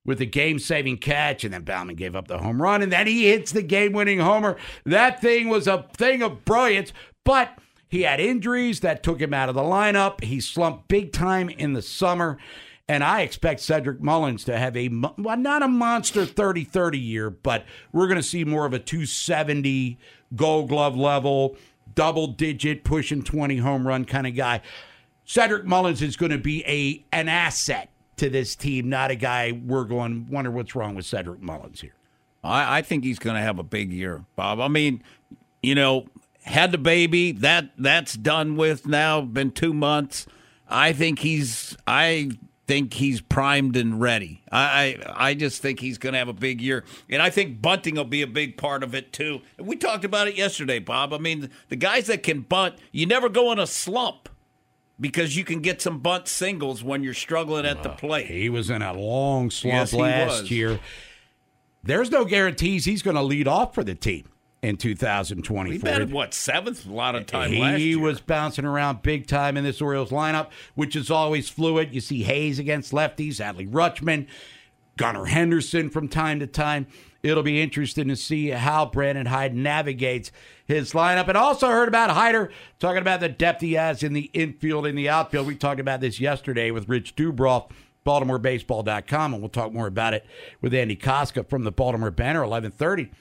with 0.06 0.20
the 0.20 0.26
game 0.26 0.58
saving 0.58 0.98
catch, 0.98 1.44
and 1.44 1.54
then 1.54 1.64
Baumann 1.64 1.96
gave 1.96 2.16
up 2.16 2.28
the 2.28 2.38
home 2.38 2.62
run, 2.62 2.82
and 2.82 2.92
then 2.92 3.08
he 3.08 3.28
hits 3.28 3.52
the 3.52 3.62
game 3.62 3.92
winning 3.92 4.20
homer. 4.20 4.56
That 4.86 5.20
thing 5.20 5.50
was 5.50 5.68
a 5.68 5.86
thing 5.98 6.22
of 6.22 6.46
brilliance, 6.46 6.94
but 7.26 7.58
he 7.90 8.04
had 8.04 8.20
injuries 8.20 8.80
that 8.82 9.04
took 9.04 9.20
him 9.22 9.34
out 9.34 9.50
of 9.50 9.56
the 9.56 9.62
lineup. 9.62 10.24
He 10.24 10.40
slumped 10.40 10.88
big 10.88 11.12
time 11.12 11.50
in 11.50 11.74
the 11.74 11.82
summer. 11.82 12.38
And 12.90 13.04
I 13.04 13.22
expect 13.22 13.60
Cedric 13.60 14.02
Mullins 14.02 14.46
to 14.46 14.58
have 14.58 14.78
a, 14.78 14.90
well, 15.18 15.36
not 15.38 15.62
a 15.62 15.68
monster 15.68 16.26
30 16.26 16.64
30 16.64 16.98
year, 16.98 17.30
but 17.30 17.66
we're 17.92 18.08
going 18.08 18.18
to 18.18 18.24
see 18.24 18.46
more 18.46 18.66
of 18.66 18.74
a 18.74 18.80
270 18.80 19.98
gold 20.36 20.70
glove 20.70 20.96
level, 20.96 21.58
double 21.96 22.28
digit, 22.28 22.86
pushing 22.86 23.24
20 23.24 23.58
home 23.58 23.86
run 23.86 24.06
kind 24.06 24.26
of 24.26 24.36
guy. 24.36 24.62
Cedric 25.26 25.66
Mullins 25.66 26.02
is 26.02 26.16
going 26.16 26.32
to 26.32 26.38
be 26.38 26.64
a 26.66 27.04
an 27.12 27.28
asset 27.28 27.90
to 28.16 28.30
this 28.30 28.56
team, 28.56 28.90
not 28.90 29.12
a 29.12 29.16
guy 29.16 29.52
we're 29.52 29.84
going 29.84 30.28
wonder 30.30 30.50
what's 30.50 30.74
wrong 30.74 30.96
with 30.96 31.06
Cedric 31.06 31.42
Mullins 31.42 31.82
here. 31.82 31.94
I, 32.44 32.78
I 32.78 32.82
think 32.82 33.04
he's 33.04 33.20
going 33.20 33.36
to 33.36 33.42
have 33.42 33.60
a 33.60 33.64
big 33.64 33.92
year, 33.92 34.24
Bob. 34.36 34.60
I 34.60 34.70
mean, 34.70 35.04
you 35.62 35.76
know, 35.76 36.06
had 36.44 36.72
the 36.72 36.78
baby 36.78 37.34
that 37.34 37.72
that's 37.78 38.16
done 38.16 38.56
with 38.56 38.88
now. 38.88 39.22
Been 39.22 39.52
two 39.52 39.74
months. 39.74 40.26
I 40.70 40.94
think 40.94 41.20
he's. 41.20 41.78
I 41.86 42.32
think 42.68 42.94
he's 42.94 43.22
primed 43.22 43.76
and 43.76 44.00
ready. 44.00 44.44
I 44.52 44.98
I, 45.08 45.30
I 45.30 45.34
just 45.34 45.62
think 45.62 45.80
he's 45.80 45.98
going 45.98 46.14
to 46.14 46.20
have 46.20 46.28
a 46.28 46.34
big 46.34 46.62
year, 46.62 46.84
and 47.10 47.22
I 47.22 47.30
think 47.30 47.62
bunting 47.62 47.96
will 47.96 48.06
be 48.06 48.22
a 48.22 48.28
big 48.28 48.58
part 48.58 48.84
of 48.84 48.94
it 48.94 49.14
too. 49.14 49.42
We 49.58 49.78
talked 49.78 50.06
about 50.06 50.28
it 50.28 50.36
yesterday, 50.36 50.80
Bob. 50.80 51.14
I 51.14 51.18
mean, 51.18 51.50
the 51.70 51.76
guys 51.76 52.08
that 52.08 52.24
can 52.24 52.42
bunt, 52.42 52.76
you 52.92 53.06
never 53.06 53.30
go 53.30 53.52
in 53.52 53.60
a 53.60 53.68
slump 53.68 54.30
because 55.00 55.36
you 55.36 55.44
can 55.44 55.62
get 55.62 55.82
some 55.82 56.00
bunt 56.00 56.28
singles 56.28 56.84
when 56.84 57.04
you're 57.04 57.14
struggling 57.14 57.66
at 57.66 57.84
the 57.84 57.92
uh, 57.92 57.96
plate. 57.96 58.28
He 58.28 58.50
was 58.50 58.70
in 58.70 58.82
a 58.82 58.94
long 58.94 59.50
slump 59.50 59.74
yes, 59.74 59.94
last 59.94 60.52
year. 60.52 60.80
there's 61.84 62.12
no 62.12 62.26
guarantees 62.26 62.86
he's 62.86 63.02
going 63.02 63.16
to 63.16 63.24
lead 63.24 63.48
off 63.48 63.74
for 63.74 63.84
the 63.84 63.96
team 63.96 64.28
in 64.68 64.76
He 64.76 64.94
2024. 64.94 65.90
batted 65.90 66.12
what 66.12 66.34
seventh? 66.34 66.86
A 66.86 66.92
lot 66.92 67.16
of 67.16 67.26
time 67.26 67.58
last 67.58 67.80
He 67.80 67.96
was 67.96 68.20
bouncing 68.20 68.66
around 68.66 69.02
big 69.02 69.28
time 69.28 69.58
in 69.58 69.64
this 69.64 69.82
Orioles 69.82 70.12
lineup, 70.12 70.50
which 70.76 70.96
is 70.96 71.10
always 71.10 71.50
fluid. 71.50 71.94
You 71.94 72.02
see 72.02 72.24
Hays 72.24 72.60
against 72.60 72.92
lefties, 72.92 73.36
Adley 73.36 73.70
Rutschman, 73.70 74.28
Gunnar 74.98 75.26
Henderson 75.26 75.90
from 75.90 76.08
time 76.08 76.40
to 76.40 76.48
time. 76.48 76.88
It'll 77.24 77.44
be 77.44 77.62
interesting 77.62 78.08
to 78.10 78.16
see 78.16 78.50
how 78.50 78.86
Brandon 78.86 79.26
Hyde 79.26 79.56
navigates 79.56 80.32
his 80.66 80.94
lineup. 80.94 81.28
And 81.28 81.38
also 81.38 81.68
heard 81.68 81.88
about 81.88 82.12
Hyder 82.12 82.52
talking 82.80 83.02
about 83.02 83.20
the 83.20 83.30
depth 83.30 83.62
he 83.62 83.74
has 83.74 84.04
in 84.04 84.14
the 84.14 84.30
infield 84.34 84.86
and 84.86 84.98
the 84.98 85.10
outfield. 85.10 85.48
We 85.48 85.56
talked 85.56 85.80
about 85.80 86.00
this 86.00 86.20
yesterday 86.20 86.72
with 86.72 86.88
Rich 86.88 87.16
Dubroff, 87.16 87.72
BaltimoreBaseball.com, 88.06 89.34
and 89.34 89.42
we'll 89.42 89.50
talk 89.50 89.74
more 89.74 89.88
about 89.88 90.14
it 90.14 90.26
with 90.62 90.74
Andy 90.74 90.96
Kostka 90.96 91.48
from 91.50 91.64
the 91.64 91.72
Baltimore 91.72 92.12
Banner, 92.12 92.42
1130. 92.42 93.12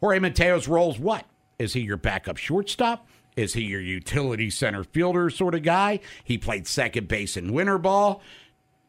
Jorge 0.00 0.18
Mateo's 0.18 0.68
role's 0.68 0.98
what? 0.98 1.24
Is 1.58 1.72
he 1.72 1.80
your 1.80 1.96
backup 1.96 2.36
shortstop? 2.36 3.06
Is 3.36 3.52
he 3.52 3.62
your 3.62 3.80
utility 3.80 4.50
center 4.50 4.84
fielder 4.84 5.30
sort 5.30 5.54
of 5.54 5.62
guy? 5.62 6.00
He 6.24 6.38
played 6.38 6.66
second 6.66 7.08
base 7.08 7.36
in 7.36 7.52
winter 7.52 7.78
ball. 7.78 8.22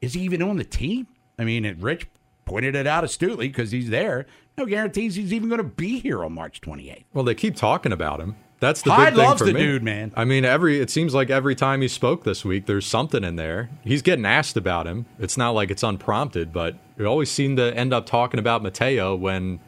Is 0.02 0.14
he 0.14 0.22
even 0.22 0.42
on 0.42 0.58
the 0.58 0.64
team? 0.64 1.08
I 1.38 1.44
mean, 1.44 1.76
Rich 1.80 2.08
pointed 2.46 2.76
it 2.76 2.88
out 2.88 3.04
astutely 3.04 3.48
because 3.50 3.72
he's 3.72 3.90
there. 3.90 4.26
No 4.58 4.66
guarantees 4.66 5.16
he's 5.16 5.34
even 5.34 5.50
going 5.50 5.60
to 5.60 5.64
be 5.64 6.00
here 6.00 6.24
on 6.24 6.34
March 6.34 6.62
28th. 6.62 7.04
Well, 7.14 7.24
they 7.26 7.36
keep 7.36 7.56
talking 7.56 7.92
about 7.92 8.20
him. 8.20 8.36
That's 8.60 8.82
the 8.82 8.92
Hyde 8.92 9.14
big 9.14 9.24
thing 9.24 9.38
for 9.38 9.46
the 9.46 9.54
me. 9.54 9.60
dude, 9.60 9.84
man. 9.84 10.12
I 10.16 10.26
mean, 10.26 10.44
every 10.44 10.80
it 10.80 10.90
seems 10.90 11.14
like 11.14 11.30
every 11.30 11.54
time 11.54 11.82
he 11.82 11.88
spoke 11.88 12.24
this 12.24 12.44
week, 12.44 12.66
there's 12.66 12.88
something 12.88 13.24
in 13.24 13.36
there. 13.36 13.70
He's 13.84 14.02
getting 14.02 14.26
asked 14.26 14.58
about 14.58 14.88
him. 14.88 15.06
It's 15.20 15.38
not 15.38 15.52
like 15.52 15.70
it's 15.70 15.84
unprompted, 15.84 16.52
but 16.52 16.76
we 16.98 17.06
always 17.06 17.30
seem 17.30 17.56
to 17.58 17.72
end 17.78 17.94
up 17.94 18.08
talking 18.08 18.40
about 18.40 18.64
Mateo 18.64 19.16
when, 19.16 19.60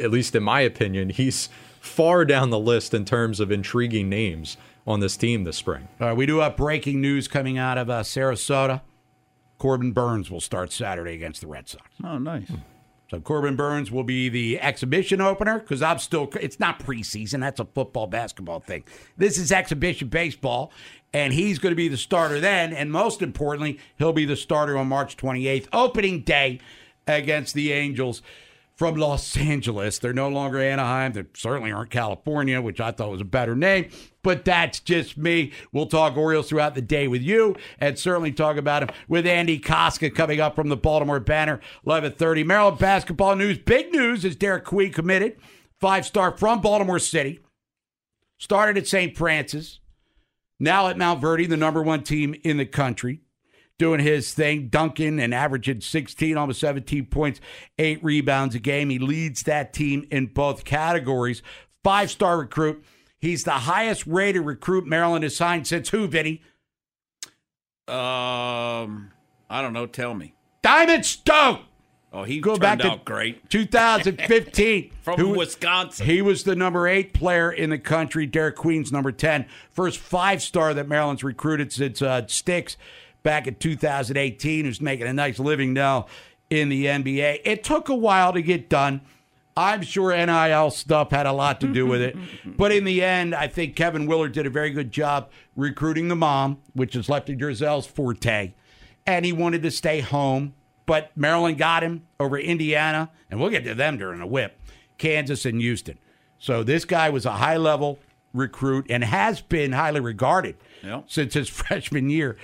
at 0.00 0.10
least 0.10 0.34
in 0.34 0.42
my 0.42 0.60
opinion, 0.60 1.10
he's 1.10 1.48
far 1.80 2.24
down 2.24 2.50
the 2.50 2.58
list 2.58 2.94
in 2.94 3.04
terms 3.04 3.40
of 3.40 3.50
intriguing 3.50 4.08
names 4.08 4.56
on 4.86 5.00
this 5.00 5.16
team 5.16 5.44
this 5.44 5.56
spring. 5.56 5.88
All 6.00 6.08
right, 6.08 6.16
we 6.16 6.26
do 6.26 6.38
have 6.38 6.56
breaking 6.56 7.00
news 7.00 7.28
coming 7.28 7.58
out 7.58 7.78
of 7.78 7.90
uh, 7.90 8.02
Sarasota. 8.02 8.80
Corbin 9.58 9.92
Burnes 9.92 10.30
will 10.30 10.40
start 10.40 10.72
Saturday 10.72 11.14
against 11.14 11.40
the 11.40 11.46
Red 11.46 11.68
Sox. 11.68 11.84
Oh, 12.04 12.18
nice. 12.18 12.50
So 13.10 13.20
Corbin 13.20 13.56
Burnes 13.56 13.90
will 13.90 14.04
be 14.04 14.28
the 14.28 14.60
exhibition 14.60 15.20
opener 15.20 15.58
because 15.58 15.82
I'm 15.82 15.98
still. 15.98 16.28
It's 16.40 16.60
not 16.60 16.78
preseason. 16.78 17.40
That's 17.40 17.58
a 17.58 17.64
football 17.64 18.06
basketball 18.06 18.60
thing. 18.60 18.84
This 19.16 19.38
is 19.38 19.50
exhibition 19.50 20.08
baseball, 20.08 20.72
and 21.14 21.32
he's 21.32 21.58
going 21.58 21.72
to 21.72 21.76
be 21.76 21.88
the 21.88 21.96
starter 21.96 22.38
then. 22.38 22.72
And 22.72 22.92
most 22.92 23.22
importantly, 23.22 23.78
he'll 23.96 24.12
be 24.12 24.26
the 24.26 24.36
starter 24.36 24.76
on 24.76 24.88
March 24.88 25.16
28th, 25.16 25.68
opening 25.72 26.20
day 26.20 26.60
against 27.06 27.54
the 27.54 27.72
Angels 27.72 28.20
from 28.78 28.94
Los 28.94 29.36
Angeles. 29.36 29.98
They're 29.98 30.12
no 30.12 30.28
longer 30.28 30.60
Anaheim. 30.60 31.12
They 31.12 31.24
certainly 31.34 31.72
aren't 31.72 31.90
California, 31.90 32.62
which 32.62 32.80
I 32.80 32.92
thought 32.92 33.10
was 33.10 33.20
a 33.20 33.26
better 33.26 33.56
name. 33.56 33.90
But 34.22 34.44
that's 34.44 34.78
just 34.78 35.18
me. 35.18 35.52
We'll 35.72 35.86
talk 35.86 36.16
Orioles 36.16 36.48
throughout 36.48 36.76
the 36.76 36.80
day 36.80 37.08
with 37.08 37.20
you, 37.20 37.56
and 37.80 37.98
certainly 37.98 38.30
talk 38.30 38.56
about 38.56 38.84
him 38.84 38.90
with 39.08 39.26
Andy 39.26 39.58
Kostka 39.58 40.14
coming 40.14 40.40
up 40.40 40.54
from 40.54 40.68
the 40.68 40.76
Baltimore 40.76 41.20
Banner, 41.20 41.60
11:30. 41.84 42.44
Maryland 42.44 42.78
basketball 42.78 43.34
news. 43.34 43.58
Big 43.58 43.92
news 43.92 44.24
is 44.24 44.36
Derik 44.36 44.64
Queen 44.64 44.92
committed, 44.92 45.36
five 45.80 46.06
star 46.06 46.36
from 46.36 46.60
Baltimore 46.60 47.00
City. 47.00 47.40
Started 48.38 48.78
at 48.78 48.86
St. 48.86 49.16
Francis, 49.16 49.80
now 50.60 50.86
at 50.86 50.96
Montverde, 50.96 51.48
the 51.48 51.56
number 51.56 51.82
one 51.82 52.04
team 52.04 52.36
in 52.44 52.56
the 52.56 52.66
country 52.66 53.22
doing 53.78 54.00
his 54.00 54.34
thing, 54.34 54.68
dunking 54.68 55.20
and 55.20 55.32
averaging 55.32 55.80
16, 55.80 56.36
almost 56.36 56.60
17 56.60 57.06
points, 57.06 57.40
eight 57.78 58.02
rebounds 58.02 58.54
a 58.54 58.58
game. 58.58 58.90
He 58.90 58.98
leads 58.98 59.44
that 59.44 59.72
team 59.72 60.06
in 60.10 60.26
both 60.26 60.64
categories. 60.64 61.42
Five 61.84 62.10
star 62.10 62.38
recruit. 62.38 62.84
He's 63.20 63.44
the 63.44 63.52
highest 63.52 64.06
rated 64.06 64.42
recruit 64.42 64.86
Maryland 64.86 65.22
has 65.24 65.34
signed 65.36 65.66
since 65.66 65.88
who, 65.88 66.06
Vinny? 66.06 66.42
Um, 67.86 69.10
I 69.48 69.62
don't 69.62 69.72
know. 69.72 69.86
Tell 69.86 70.14
me. 70.14 70.34
Diamond 70.62 71.06
Stone. 71.06 71.64
Oh, 72.12 72.22
he 72.24 72.40
Go 72.40 72.52
turned 72.52 72.60
back 72.60 72.78
to 72.80 73.00
great 73.04 73.48
2015. 73.50 74.92
from 75.02 75.20
Who- 75.20 75.38
Wisconsin. 75.38 76.06
He 76.06 76.22
was 76.22 76.44
the 76.44 76.56
number 76.56 76.86
eight 76.88 77.12
player 77.12 77.50
in 77.50 77.70
the 77.70 77.78
country. 77.78 78.26
Derik 78.26 78.54
Queen's 78.56 78.90
number 78.92 79.12
10. 79.12 79.46
First 79.70 79.98
five 79.98 80.42
star 80.42 80.74
that 80.74 80.88
Maryland's 80.88 81.22
recruited 81.24 81.72
since 81.72 82.00
uh, 82.02 82.22
Stix 82.22 82.76
back 83.28 83.46
in 83.46 83.54
2018, 83.56 84.64
who's 84.64 84.80
making 84.80 85.06
a 85.06 85.12
nice 85.12 85.38
living 85.38 85.74
now 85.74 86.06
in 86.48 86.70
the 86.70 86.86
NBA. 86.86 87.42
It 87.44 87.62
took 87.62 87.90
a 87.90 87.94
while 87.94 88.32
to 88.32 88.40
get 88.40 88.70
done. 88.70 89.02
I'm 89.54 89.82
sure 89.82 90.16
NIL 90.16 90.70
stuff 90.70 91.10
had 91.10 91.26
a 91.26 91.32
lot 91.32 91.60
to 91.60 91.66
do 91.70 91.84
with 91.84 92.00
it. 92.00 92.16
but 92.56 92.72
in 92.72 92.84
the 92.84 93.04
end, 93.04 93.34
I 93.34 93.46
think 93.46 93.76
Kevin 93.76 94.06
Willard 94.06 94.32
did 94.32 94.46
a 94.46 94.50
very 94.50 94.70
good 94.70 94.90
job 94.90 95.28
recruiting 95.56 96.08
the 96.08 96.16
mom, 96.16 96.56
which 96.72 96.96
is 96.96 97.10
Lefty 97.10 97.36
Driesell's 97.36 97.86
forte. 97.86 98.54
And 99.06 99.26
he 99.26 99.32
wanted 99.34 99.62
to 99.64 99.70
stay 99.70 100.00
home. 100.00 100.54
But 100.86 101.14
Maryland 101.14 101.58
got 101.58 101.82
him 101.82 102.06
over 102.18 102.38
Indiana, 102.38 103.10
and 103.30 103.38
we'll 103.38 103.50
get 103.50 103.64
to 103.64 103.74
them 103.74 103.98
during 103.98 104.20
the 104.20 104.26
whip, 104.26 104.58
Kansas 104.96 105.44
and 105.44 105.60
Houston. 105.60 105.98
So 106.38 106.62
this 106.62 106.86
guy 106.86 107.10
was 107.10 107.26
a 107.26 107.32
high 107.32 107.58
level 107.58 107.98
recruit 108.32 108.86
and 108.88 109.04
has 109.04 109.42
been 109.42 109.72
highly 109.72 110.00
regarded 110.00 110.56
Yep. 110.82 111.04
since 111.08 111.34
his 111.34 111.48
freshman 111.60 112.08
year. 112.08 112.36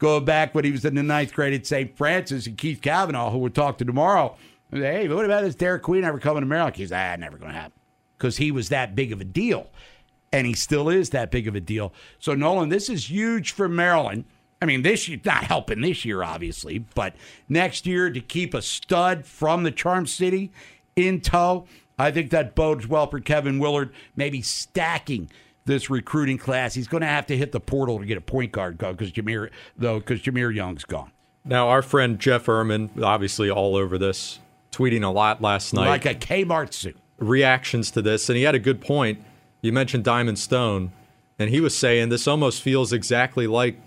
Going 0.00 0.24
back 0.24 0.54
when 0.54 0.64
he 0.64 0.72
was 0.72 0.84
in 0.84 0.94
the 0.94 1.02
ninth 1.02 1.32
grade 1.34 1.52
at 1.52 1.66
St. 1.66 1.96
Francis 1.96 2.46
and 2.46 2.58
Keith 2.58 2.80
Kavanaugh, 2.80 3.30
who 3.30 3.38
we'll 3.38 3.50
talk 3.50 3.78
to 3.78 3.84
tomorrow. 3.84 4.34
said, 4.72 4.80
Hey, 4.80 5.08
what 5.08 5.26
about 5.26 5.42
this 5.42 5.54
Derik 5.54 5.82
Queen 5.82 6.04
ever 6.04 6.18
coming 6.18 6.40
to 6.40 6.46
Maryland? 6.46 6.74
He's 6.74 6.90
ah, 6.90 7.14
never 7.16 7.36
going 7.36 7.52
to 7.52 7.58
happen 7.58 7.78
because 8.16 8.38
he 8.38 8.50
was 8.50 8.70
that 8.70 8.94
big 8.94 9.12
of 9.12 9.20
a 9.20 9.24
deal. 9.24 9.70
And 10.32 10.46
he 10.46 10.54
still 10.54 10.88
is 10.88 11.10
that 11.10 11.30
big 11.30 11.46
of 11.46 11.54
a 11.54 11.60
deal. 11.60 11.92
So, 12.18 12.34
Nolan, 12.34 12.70
this 12.70 12.88
is 12.88 13.10
huge 13.10 13.52
for 13.52 13.68
Maryland. 13.68 14.24
I 14.62 14.66
mean, 14.66 14.82
this 14.82 15.08
year, 15.08 15.20
not 15.24 15.44
helping 15.44 15.80
this 15.80 16.04
year, 16.04 16.22
obviously, 16.22 16.78
but 16.78 17.14
next 17.48 17.86
year 17.86 18.10
to 18.10 18.20
keep 18.20 18.54
a 18.54 18.62
stud 18.62 19.26
from 19.26 19.64
the 19.64 19.70
Charm 19.70 20.06
City 20.06 20.50
in 20.96 21.20
tow, 21.20 21.66
I 21.98 22.10
think 22.10 22.30
that 22.30 22.54
bodes 22.54 22.86
well 22.86 23.06
for 23.06 23.20
Kevin 23.20 23.58
Willard, 23.58 23.92
maybe 24.16 24.40
stacking 24.40 25.30
this 25.70 25.88
recruiting 25.88 26.36
class. 26.36 26.74
He's 26.74 26.88
going 26.88 27.00
to 27.02 27.06
have 27.06 27.26
to 27.28 27.36
hit 27.36 27.52
the 27.52 27.60
portal 27.60 27.98
to 28.00 28.04
get 28.04 28.18
a 28.18 28.20
point 28.20 28.52
guard 28.52 28.76
because 28.76 29.12
Jahmir, 29.12 29.50
though, 29.76 30.00
because 30.00 30.20
Jahmir 30.20 30.54
Young's 30.54 30.84
gone. 30.84 31.12
Now, 31.44 31.68
our 31.68 31.80
friend 31.80 32.18
Jeff 32.18 32.46
Ermann, 32.46 33.02
obviously 33.02 33.48
all 33.48 33.76
over 33.76 33.96
this, 33.96 34.40
tweeting 34.72 35.02
a 35.02 35.08
lot 35.08 35.40
last 35.40 35.72
night. 35.72 35.88
Like 35.88 36.06
a 36.06 36.14
Kmart 36.14 36.72
suit. 36.74 36.96
reactions 37.18 37.90
to 37.92 38.02
this, 38.02 38.28
and 38.28 38.36
he 38.36 38.42
had 38.42 38.54
a 38.54 38.58
good 38.58 38.80
point. 38.80 39.22
You 39.62 39.72
mentioned 39.72 40.04
Diamond 40.04 40.38
Stone, 40.38 40.90
and 41.38 41.50
he 41.50 41.60
was 41.60 41.76
saying 41.76 42.08
this 42.08 42.26
almost 42.26 42.62
feels 42.62 42.92
exactly 42.92 43.46
like 43.46 43.78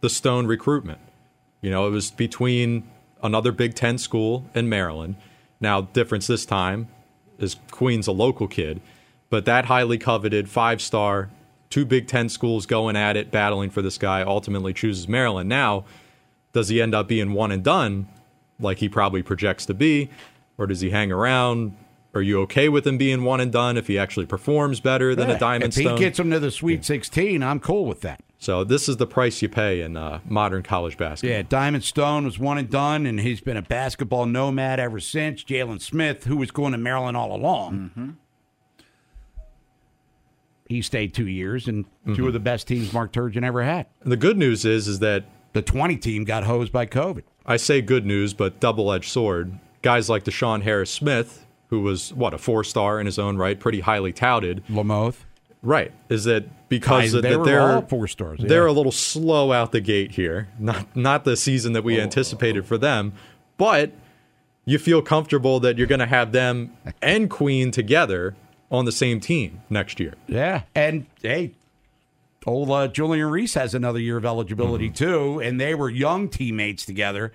the 0.00 0.10
Stone 0.10 0.46
recruitment. 0.46 1.00
You 1.62 1.70
know, 1.70 1.86
it 1.86 1.90
was 1.90 2.10
between 2.10 2.88
another 3.22 3.52
Big 3.52 3.74
Ten 3.74 3.96
school 3.98 4.44
and 4.54 4.68
Maryland. 4.68 5.16
Now, 5.60 5.82
difference 5.82 6.26
this 6.26 6.44
time 6.44 6.88
is 7.38 7.56
Queen's 7.70 8.06
a 8.06 8.12
local 8.12 8.48
kid, 8.48 8.80
but 9.30 9.44
that 9.46 9.66
highly 9.66 9.96
coveted 9.98 10.48
five 10.48 10.82
star, 10.82 11.30
two 11.70 11.84
Big 11.84 12.06
Ten 12.08 12.28
schools 12.28 12.66
going 12.66 12.96
at 12.96 13.16
it, 13.16 13.30
battling 13.30 13.70
for 13.70 13.80
this 13.82 13.96
guy, 13.98 14.22
ultimately 14.22 14.72
chooses 14.74 15.08
Maryland. 15.08 15.48
Now, 15.48 15.84
does 16.52 16.68
he 16.68 16.82
end 16.82 16.94
up 16.94 17.08
being 17.08 17.32
one 17.32 17.52
and 17.52 17.62
done 17.62 18.08
like 18.58 18.78
he 18.78 18.88
probably 18.88 19.22
projects 19.22 19.64
to 19.66 19.74
be, 19.74 20.10
or 20.58 20.66
does 20.66 20.80
he 20.80 20.90
hang 20.90 21.10
around? 21.12 21.76
Are 22.12 22.20
you 22.22 22.40
okay 22.42 22.68
with 22.68 22.84
him 22.84 22.98
being 22.98 23.22
one 23.22 23.38
and 23.40 23.52
done 23.52 23.76
if 23.76 23.86
he 23.86 23.96
actually 23.96 24.26
performs 24.26 24.80
better 24.80 25.14
than 25.14 25.28
Yeah, 25.28 25.36
a 25.36 25.38
Diamond 25.38 25.72
if 25.72 25.74
Stone? 25.80 25.96
he 25.96 26.02
gets 26.02 26.18
him 26.18 26.28
to 26.32 26.40
the 26.40 26.50
Sweet 26.50 26.84
16, 26.84 27.40
I'm 27.40 27.60
cool 27.60 27.84
with 27.86 28.00
that. 28.00 28.20
so 28.40 28.64
this 28.64 28.88
is 28.88 28.96
the 28.96 29.06
price 29.06 29.40
you 29.42 29.48
pay 29.48 29.80
in 29.80 29.96
uh, 29.96 30.18
modern 30.24 30.64
college 30.64 30.96
basketball. 30.96 31.36
Yeah, 31.36 31.42
Diamond 31.48 31.84
Stone 31.84 32.24
was 32.24 32.36
one 32.36 32.58
and 32.58 32.68
done, 32.68 33.06
and 33.06 33.20
he's 33.20 33.40
been 33.40 33.56
a 33.56 33.62
basketball 33.62 34.26
nomad 34.26 34.80
ever 34.80 34.98
since. 34.98 35.44
Jalen 35.44 35.80
Smith, 35.80 36.24
who 36.24 36.36
was 36.36 36.50
going 36.50 36.72
to 36.72 36.78
Maryland 36.78 37.16
all 37.16 37.32
along, 37.32 38.16
he 40.70 40.80
stayed 40.82 41.12
two 41.12 41.26
years, 41.28 41.68
and 41.68 41.84
two 42.14 42.26
of 42.26 42.32
the 42.32 42.40
best 42.40 42.66
teams 42.68 42.92
Mark 42.92 43.12
Turgeon 43.12 43.42
ever 43.44 43.62
had. 43.62 43.86
And 44.02 44.10
the 44.12 44.16
good 44.16 44.38
news 44.38 44.64
is, 44.64 44.88
is 44.88 45.00
that 45.00 45.24
The 45.52 45.62
20 45.62 45.96
team 45.96 46.24
got 46.24 46.44
hosed 46.44 46.72
by 46.72 46.86
COVID. 46.86 47.24
I 47.44 47.56
say 47.56 47.82
good 47.82 48.06
news, 48.06 48.32
but 48.34 48.60
double 48.60 48.92
edged 48.92 49.10
sword. 49.10 49.58
Guys 49.82 50.08
like 50.08 50.22
DeShawn 50.24 50.62
Harris 50.62 50.90
Smith, 50.92 51.44
who 51.70 51.80
was 51.80 52.14
what 52.14 52.32
a 52.34 52.38
four 52.38 52.62
star 52.62 53.00
in 53.00 53.06
his 53.06 53.18
own 53.18 53.36
right, 53.36 53.58
pretty 53.58 53.80
highly 53.80 54.12
touted. 54.12 54.62
Lamothe. 54.70 55.16
Right, 55.62 55.92
is 56.08 56.24
that 56.24 56.68
because 56.68 57.14
I- 57.14 57.18
of 57.18 57.22
they 57.24 57.34
that 57.34 57.44
they're 57.44 57.82
four 57.82 58.06
stars, 58.06 58.38
yeah. 58.40 58.48
They're 58.48 58.66
a 58.66 58.72
little 58.72 58.92
slow 58.92 59.52
out 59.52 59.72
the 59.72 59.80
gate 59.80 60.12
here. 60.12 60.48
Not 60.58 60.94
not 60.96 61.24
the 61.24 61.36
season 61.36 61.72
that 61.72 61.82
we 61.84 61.98
Oh. 61.98 62.02
anticipated 62.02 62.64
for 62.64 62.78
them, 62.78 63.12
but 63.58 63.90
you 64.64 64.78
feel 64.78 65.02
comfortable 65.02 65.58
that 65.60 65.76
you're 65.78 65.86
going 65.88 65.98
to 65.98 66.06
have 66.06 66.30
them 66.32 66.72
and 67.02 67.28
Queen 67.28 67.70
together 67.72 68.36
on 68.70 68.84
the 68.84 68.92
same 68.92 69.20
team 69.20 69.62
next 69.68 70.00
year. 70.00 70.14
Yeah, 70.26 70.62
and 70.74 71.06
hey, 71.22 71.52
old 72.46 72.70
uh, 72.70 72.88
Julian 72.88 73.26
Reese 73.28 73.54
has 73.54 73.74
another 73.74 73.98
year 73.98 74.16
of 74.16 74.24
eligibility 74.24 74.90
too, 74.90 75.40
and 75.40 75.60
they 75.60 75.74
were 75.74 75.90
young 75.90 76.28
teammates 76.28 76.84
together 76.84 77.32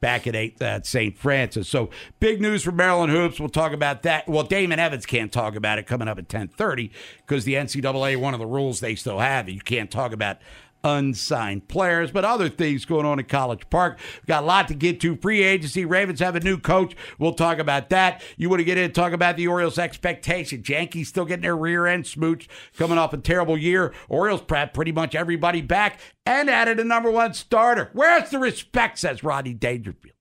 back 0.00 0.26
at 0.26 0.36
eight 0.36 0.60
at 0.62 0.86
St. 0.86 1.16
Francis. 1.16 1.68
So 1.68 1.90
big 2.20 2.40
news 2.40 2.62
for 2.62 2.72
Maryland 2.72 3.12
hoops. 3.12 3.40
We'll 3.40 3.48
talk 3.48 3.72
about 3.72 4.02
that. 4.04 4.28
Well, 4.28 4.44
Damon 4.44 4.78
Evans 4.78 5.06
can't 5.06 5.32
talk 5.32 5.56
about 5.56 5.78
it 5.78 5.86
coming 5.86 6.08
up 6.08 6.18
at 6.18 6.28
ten 6.28 6.48
thirty 6.48 6.90
because 7.26 7.44
the 7.44 7.54
NCAA 7.54 8.16
one 8.16 8.34
of 8.34 8.40
the 8.40 8.46
rules 8.46 8.80
they 8.80 8.94
still 8.94 9.18
have 9.18 9.48
you 9.48 9.60
can't 9.60 9.90
talk 9.90 10.12
about 10.12 10.38
unsigned 10.84 11.68
players, 11.68 12.10
but 12.10 12.24
other 12.24 12.48
things 12.48 12.84
going 12.84 13.06
on 13.06 13.18
at 13.18 13.28
College 13.28 13.68
Park. 13.70 13.98
We've 14.16 14.26
got 14.26 14.42
a 14.42 14.46
lot 14.46 14.68
to 14.68 14.74
get 14.74 15.00
to. 15.00 15.16
Free 15.16 15.42
agency. 15.42 15.84
Ravens 15.84 16.20
have 16.20 16.36
a 16.36 16.40
new 16.40 16.58
coach. 16.58 16.94
We'll 17.18 17.34
talk 17.34 17.58
about 17.58 17.90
that. 17.90 18.22
You 18.36 18.48
want 18.48 18.60
to 18.60 18.64
get 18.64 18.78
in 18.78 18.84
and 18.84 18.94
talk 18.94 19.12
about 19.12 19.36
the 19.36 19.48
Orioles' 19.48 19.78
expectations. 19.78 20.68
Yankees 20.68 21.08
still 21.08 21.24
getting 21.24 21.42
their 21.42 21.56
rear 21.56 21.86
end 21.86 22.04
smooched 22.04 22.46
coming 22.76 22.98
off 22.98 23.12
a 23.12 23.18
terrible 23.18 23.58
year. 23.58 23.92
Orioles 24.08 24.42
prep 24.42 24.74
pretty 24.74 24.92
much 24.92 25.14
everybody 25.14 25.60
back 25.60 26.00
and 26.24 26.48
added 26.50 26.78
a 26.78 26.84
number 26.84 27.10
one 27.10 27.34
starter. 27.34 27.90
Where's 27.92 28.30
the 28.30 28.38
respect, 28.38 28.98
says 28.98 29.24
Rodney 29.24 29.54
Dangerfield. 29.54 30.14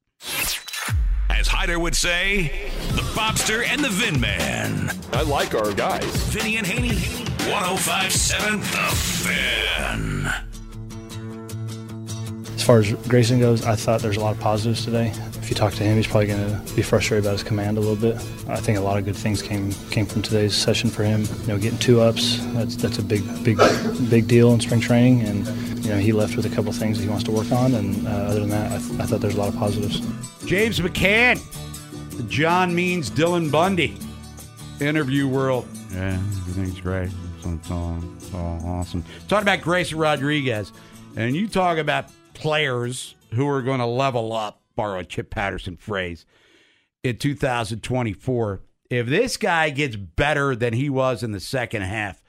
As 1.30 1.48
Hyder 1.48 1.80
would 1.80 1.96
say, 1.96 2.72
the 2.94 3.02
Bobster 3.14 3.64
and 3.66 3.84
the 3.84 3.90
Vin 3.90 4.20
Man. 4.20 4.90
I 5.14 5.22
like 5.22 5.54
our 5.54 5.72
guys. 5.74 6.04
Vinny 6.34 6.58
and 6.58 6.66
Haynie, 6.66 6.96
1057 7.52 8.60
The 8.60 8.66
Fan. 8.66 10.47
As 12.68 12.70
far 12.70 12.80
as 12.80 13.08
Grayson 13.08 13.40
goes, 13.40 13.66
I 13.66 13.78
thought 13.78 14.02
there's 14.02 14.18
a 14.18 14.20
lot 14.20 14.36
of 14.36 14.42
positives 14.42 14.84
today. 14.84 15.14
If 15.36 15.50
you 15.50 15.56
talk 15.56 15.74
to 15.76 15.84
him, 15.84 15.96
he's 15.96 16.06
probably 16.06 16.28
going 16.28 16.66
to 16.66 16.76
be 16.76 16.82
frustrated 16.82 17.24
about 17.24 17.32
his 17.32 17.42
command 17.42 17.78
a 17.78 17.80
little 17.80 17.96
bit. 17.96 18.18
I 18.50 18.58
think 18.58 18.78
a 18.78 18.82
lot 18.82 18.98
of 18.98 19.06
good 19.06 19.16
things 19.16 19.42
came 19.42 19.72
came 19.90 20.06
from 20.06 20.22
today's 20.22 20.54
session 20.54 20.90
for 20.90 21.06
him. 21.06 21.24
You 21.44 21.48
know, 21.48 21.58
getting 21.58 21.80
two 21.80 22.02
ups 22.02 22.40
that's 22.48 22.76
that's 22.76 22.98
a 22.98 23.02
big 23.02 23.24
big 23.46 23.58
big 24.10 24.28
deal 24.28 24.52
in 24.52 24.60
spring 24.60 24.82
training, 24.82 25.22
and 25.22 25.48
you 25.82 25.92
know 25.92 25.98
he 25.98 26.12
left 26.12 26.36
with 26.36 26.46
a 26.46 26.50
couple 26.50 26.70
of 26.70 26.76
things 26.76 26.98
that 26.98 27.06
he 27.06 27.10
wants 27.10 27.24
to 27.24 27.32
work 27.32 27.50
on. 27.54 27.74
And 27.74 28.06
uh, 28.06 28.12
other 28.12 28.42
than 28.42 28.50
that, 28.50 28.74
I, 28.74 28.78
th- 28.80 29.00
I 29.00 29.06
thought 29.06 29.22
there's 29.22 29.36
a 29.36 29.40
lot 29.40 29.48
of 29.48 29.56
positives. 29.56 30.02
James 30.46 30.82
McCann, 30.82 31.40
the 32.18 32.24
John 32.24 32.76
Means 32.76 33.10
Dylan 33.10 33.50
Bundy 33.50 33.96
interview 34.82 35.26
world. 35.26 35.70
Yeah, 35.94 36.16
everything's 36.16 36.82
great. 36.82 37.12
It's, 37.38 37.46
it's 37.46 37.72
all, 37.72 37.98
it's 38.18 38.34
all 38.34 38.62
awesome. 38.66 39.06
Talk 39.30 39.42
about 39.42 39.62
Grayson 39.62 39.98
Rodriguez, 39.98 40.74
and 41.16 41.34
you 41.34 41.48
talk 41.48 41.78
about 41.78 42.12
players 42.38 43.16
who 43.34 43.48
are 43.48 43.62
going 43.62 43.80
to 43.80 43.86
level 43.86 44.34
up, 44.34 44.62
borrow 44.76 45.00
a 45.00 45.06
Chip 45.06 45.30
Patterson 45.30 45.78
phrase, 45.78 46.26
in 47.04 47.18
2024. 47.18 48.62
If 48.90 49.08
this 49.08 49.38
guy 49.38 49.70
gets 49.70 49.96
better 49.96 50.56
than 50.56 50.74
he 50.74 50.90
was 50.90 51.24
in 51.24 51.32
the 51.32 51.40
second 51.40 51.82
half 51.82 52.22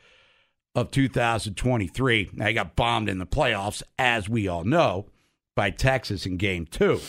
of 0.74 0.90
2023, 0.90 2.30
now 2.32 2.46
he 2.46 2.52
got 2.52 2.74
bombed 2.74 3.08
in 3.08 3.18
the 3.18 3.26
playoffs, 3.26 3.82
as 3.98 4.28
we 4.28 4.48
all 4.48 4.64
know, 4.64 5.06
by 5.54 5.70
Texas 5.70 6.26
in 6.26 6.36
game 6.36 6.66
two. 6.66 7.00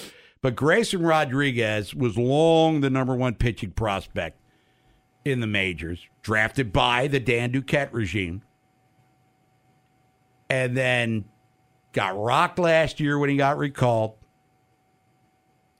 But 0.41 0.55
Grayson 0.55 1.01
Rodriguez 1.01 1.93
was 1.93 2.17
long 2.17 2.81
the 2.81 2.89
number 2.89 3.15
one 3.15 3.35
pitching 3.35 3.71
prospect 3.71 4.39
in 5.25 5.39
the 5.39 5.47
majors, 5.47 5.99
drafted 6.21 6.71
by 6.71 7.07
the 7.07 7.19
Dan 7.19 7.51
Duquette 7.51 7.91
regime, 7.91 8.41
and 10.49 10.77
then 10.77 11.25
got 11.93 12.17
rocked 12.17 12.59
last 12.59 12.99
year 12.99 13.17
when 13.17 13.29
he 13.29 13.37
got 13.37 13.57
recalled. 13.57 14.15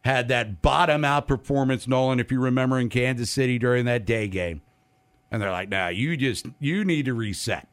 Had 0.06 0.28
that 0.30 0.62
bottom 0.62 1.04
out 1.04 1.28
performance, 1.28 1.88
Nolan, 1.88 2.20
if 2.20 2.32
you 2.32 2.40
remember 2.40 2.80
in 2.80 2.90
Kansas 2.90 3.30
City 3.30 3.60
during 3.60 3.86
that 3.86 4.06
day 4.06 4.28
game. 4.28 4.62
And 5.30 5.42
they're 5.42 5.52
like, 5.52 5.70
nah, 5.70 5.90
you 5.90 6.18
just 6.18 6.48
you 6.60 6.84
need 6.84 7.06
to 7.06 7.14
reset. 7.14 7.68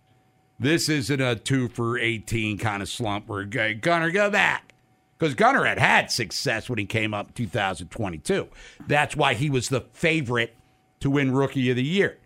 This 0.59 0.89
isn't 0.89 1.21
a 1.21 1.37
two 1.37 1.69
for 1.69 1.99
18 1.99 2.59
kind 2.59 2.83
of 2.83 2.89
slump 2.89 3.29
where 3.29 3.45
Gunnar 3.45 4.11
go 4.11 4.31
back. 4.31 4.75
Because 5.19 5.35
Gunnar 5.35 5.65
had 5.65 5.79
had 5.79 6.11
success 6.11 6.69
when 6.69 6.79
he 6.79 6.85
came 6.85 7.15
up 7.15 7.29
in 7.29 7.33
2022. 7.33 8.49
That's 8.87 9.17
why 9.17 9.35
he 9.35 9.49
was 9.49 9.69
the 9.69 9.81
favorite 9.93 10.55
to 11.01 11.09
win 11.09 11.33
Rookie 11.33 11.71
of 11.71 11.77
the 11.77 11.83
Year. 11.83 12.19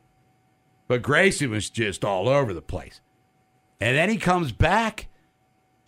But 0.89 1.03
Grayson 1.03 1.51
was 1.51 1.71
just 1.71 2.05
all 2.05 2.29
over 2.29 2.53
the 2.53 2.63
place. 2.63 3.01
And 3.81 3.97
then 3.97 4.11
he 4.11 4.17
comes 4.17 4.51
back, 4.51 5.07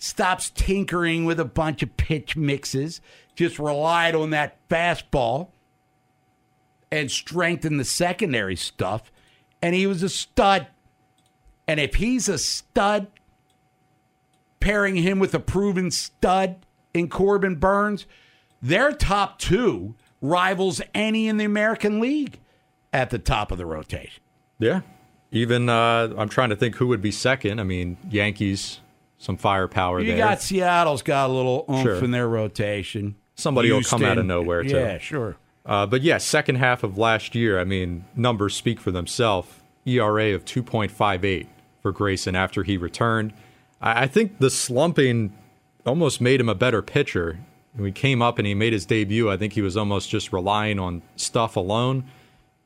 stops 0.03 0.51
tinkering 0.51 1.25
with 1.25 1.39
a 1.39 1.45
bunch 1.45 1.81
of 1.81 1.97
pitch 1.97 2.37
mixes, 2.37 3.01
just 3.37 3.57
relied 3.61 4.17
on 4.17 4.31
that 4.31 4.59
fastball 4.69 5.51
and 6.91 7.09
strengthened 7.09 7.79
the 7.79 7.85
secondary 7.85 8.57
stuff. 8.57 9.13
And 9.63 9.77
he 9.77 9.87
was 9.87 10.03
a 10.03 10.09
stud. 10.09 10.67
And 11.69 11.79
if 11.79 11.95
he's 11.95 12.29
a 12.29 12.37
stud, 12.37 13.07
pairing 14.59 14.97
him 14.97 15.21
with 15.21 15.35
a 15.35 15.41
proven 15.41 15.93
stud 15.93 16.67
in 16.93 17.09
Corbin 17.09 17.55
Burnes, 17.55 18.07
their 18.61 18.91
top 18.91 19.39
two 19.39 19.95
rivals 20.21 20.83
any 20.97 21.29
in 21.29 21.37
the 21.37 21.45
American 21.45 22.01
League 22.01 22.41
at 22.93 23.11
the 23.11 23.21
top 23.21 23.53
of 23.53 23.59
the 23.59 23.67
rotation. 23.67 24.21
Yeah. 24.59 24.81
Even 25.31 25.69
uh, 25.69 26.13
I'm 26.19 26.29
trying 26.29 26.51
to 26.51 26.57
think 26.57 26.75
who 26.75 26.89
would 26.89 27.01
be 27.01 27.13
second. 27.13 27.61
I 27.61 27.63
mean, 27.63 27.97
Yankees, 28.11 28.81
some 29.23 29.37
firepower 29.37 30.01
You 30.01 30.09
there. 30.09 30.17
got 30.17 30.43
Seattle's 30.43 31.03
got 31.03 31.31
a 31.31 31.33
little 31.33 31.65
oomph 31.71 31.83
Sure. 31.83 32.05
in 32.05 32.11
their 32.11 32.29
rotation. 32.29 33.15
Somebody 33.37 33.71
will 33.71 33.83
come 33.83 34.03
out 34.03 34.19
of 34.19 34.27
nowhere, 34.27 34.65
too. 34.65 34.71
Yeah, 34.77 34.99
sure. 34.99 35.37
Uh, 35.65 35.87
but 35.87 36.03
yeah, 36.03 36.19
second 36.19 36.57
half 36.57 36.83
of 36.83 36.99
last 36.99 37.37
year, 37.37 37.61
I 37.61 37.65
mean, 37.65 38.05
numbers 38.17 38.55
speak 38.57 38.81
for 38.81 38.91
themselves. 38.91 39.49
ERA 39.87 40.35
of 40.35 40.45
2.58 40.45 41.47
for 41.81 41.93
Grayson 41.93 42.35
after 42.35 42.65
he 42.65 42.77
returned. 42.77 43.33
I, 43.81 44.03
I 44.03 44.07
think 44.09 44.39
the 44.41 44.51
slumping 44.51 45.33
almost 45.87 46.21
made 46.21 46.41
him 46.41 46.49
a 46.49 46.55
better 46.57 46.83
pitcher. 46.83 47.39
When 47.75 47.87
he 47.87 47.93
came 47.93 48.21
up 48.23 48.39
and 48.39 48.47
he 48.47 48.55
made 48.55 48.73
his 48.73 48.85
debut, 48.85 49.31
I 49.31 49.37
think 49.37 49.53
he 49.53 49.63
was 49.63 49.77
almost 49.77 50.11
just 50.11 50.33
relying 50.33 50.81
on 50.81 51.03
stuff 51.15 51.55
alone. 51.57 52.05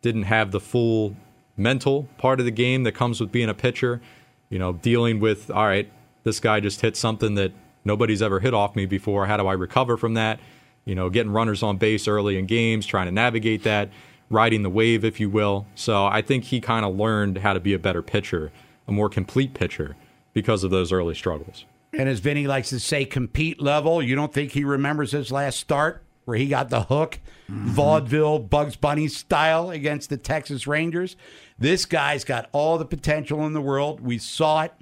Didn't 0.01 0.25
have 0.25 0.51
the 0.53 0.61
full 0.61 1.14
mental 1.57 2.09
part 2.16 2.40
of 2.40 2.47
the 2.47 2.51
game 2.51 2.83
that 2.85 2.92
comes 2.92 3.21
with 3.21 3.31
being 3.31 3.49
a 3.51 3.55
pitcher. 3.55 4.01
You 4.49 4.59
know, 4.59 4.73
dealing 4.73 5.21
with, 5.21 5.51
all 5.51 5.66
right, 5.66 5.90
this 6.27 6.41
guy 6.41 6.59
just 6.59 6.81
hit 6.81 6.97
something 6.97 7.37
that 7.37 7.53
nobody's 7.85 8.21
ever 8.21 8.41
hit 8.41 8.53
off 8.53 8.75
me 8.75 8.85
before. 8.85 9.27
How 9.27 9.37
do 9.37 9.47
I 9.47 9.53
recover 9.53 9.97
from 9.97 10.15
that? 10.15 10.41
You 10.85 10.97
know, 10.97 11.09
getting 11.09 11.31
runners 11.31 11.62
on 11.62 11.77
base 11.77 12.09
early 12.09 12.37
in 12.37 12.47
games, 12.47 12.85
trying 12.85 13.07
to 13.07 13.12
navigate 13.12 13.62
that, 13.62 13.91
riding 14.29 14.65
the 14.65 14.69
wave, 14.69 15.05
if 15.05 15.21
you 15.21 15.31
will. 15.31 15.69
So 15.77 16.05
I 16.05 16.23
think 16.23 16.43
he 16.43 16.61
kind 16.61 16.85
of 16.85 16.97
learned 16.97 17.39
how 17.39 17.53
to 17.53 17.61
be 17.61 17.75
a 17.75 17.79
better 17.79 18.03
pitcher, 18.03 18.51
a 18.89 18.93
more 18.93 19.09
complete 19.09 19.55
pitcher 19.55 19.95
because 20.33 20.65
of 20.65 20.73
those 20.73 20.91
early 20.91 21.15
struggles. 21.15 21.65
And 21.93 22.09
as 22.09 22.19
Vinny 22.19 22.49
likes 22.49 22.71
to 22.71 22.81
say, 22.81 23.05
compete 23.05 23.62
level. 23.62 24.03
You 24.03 24.17
don't 24.17 24.35
think 24.35 24.51
he 24.51 24.65
remembers 24.65 25.12
his 25.12 25.31
last 25.31 25.61
start 25.61 26.03
where 26.25 26.37
he 26.37 26.49
got 26.49 26.71
the 26.71 26.83
hook, 26.83 27.21
mm-hmm. 27.49 27.69
vaudeville 27.69 28.41
Bugs 28.41 28.75
Bunny 28.75 29.07
style 29.07 29.71
against 29.71 30.11
the 30.11 30.17
Texas 30.17 30.67
Rangers? 30.67 31.15
This 31.57 31.85
guy's 31.85 32.25
got 32.25 32.49
all 32.51 32.79
the 32.79 32.85
potential 32.85 33.47
in 33.47 33.53
the 33.53 33.62
world. 33.62 34.01
We 34.01 34.19
saw 34.19 34.62
it 34.62 34.73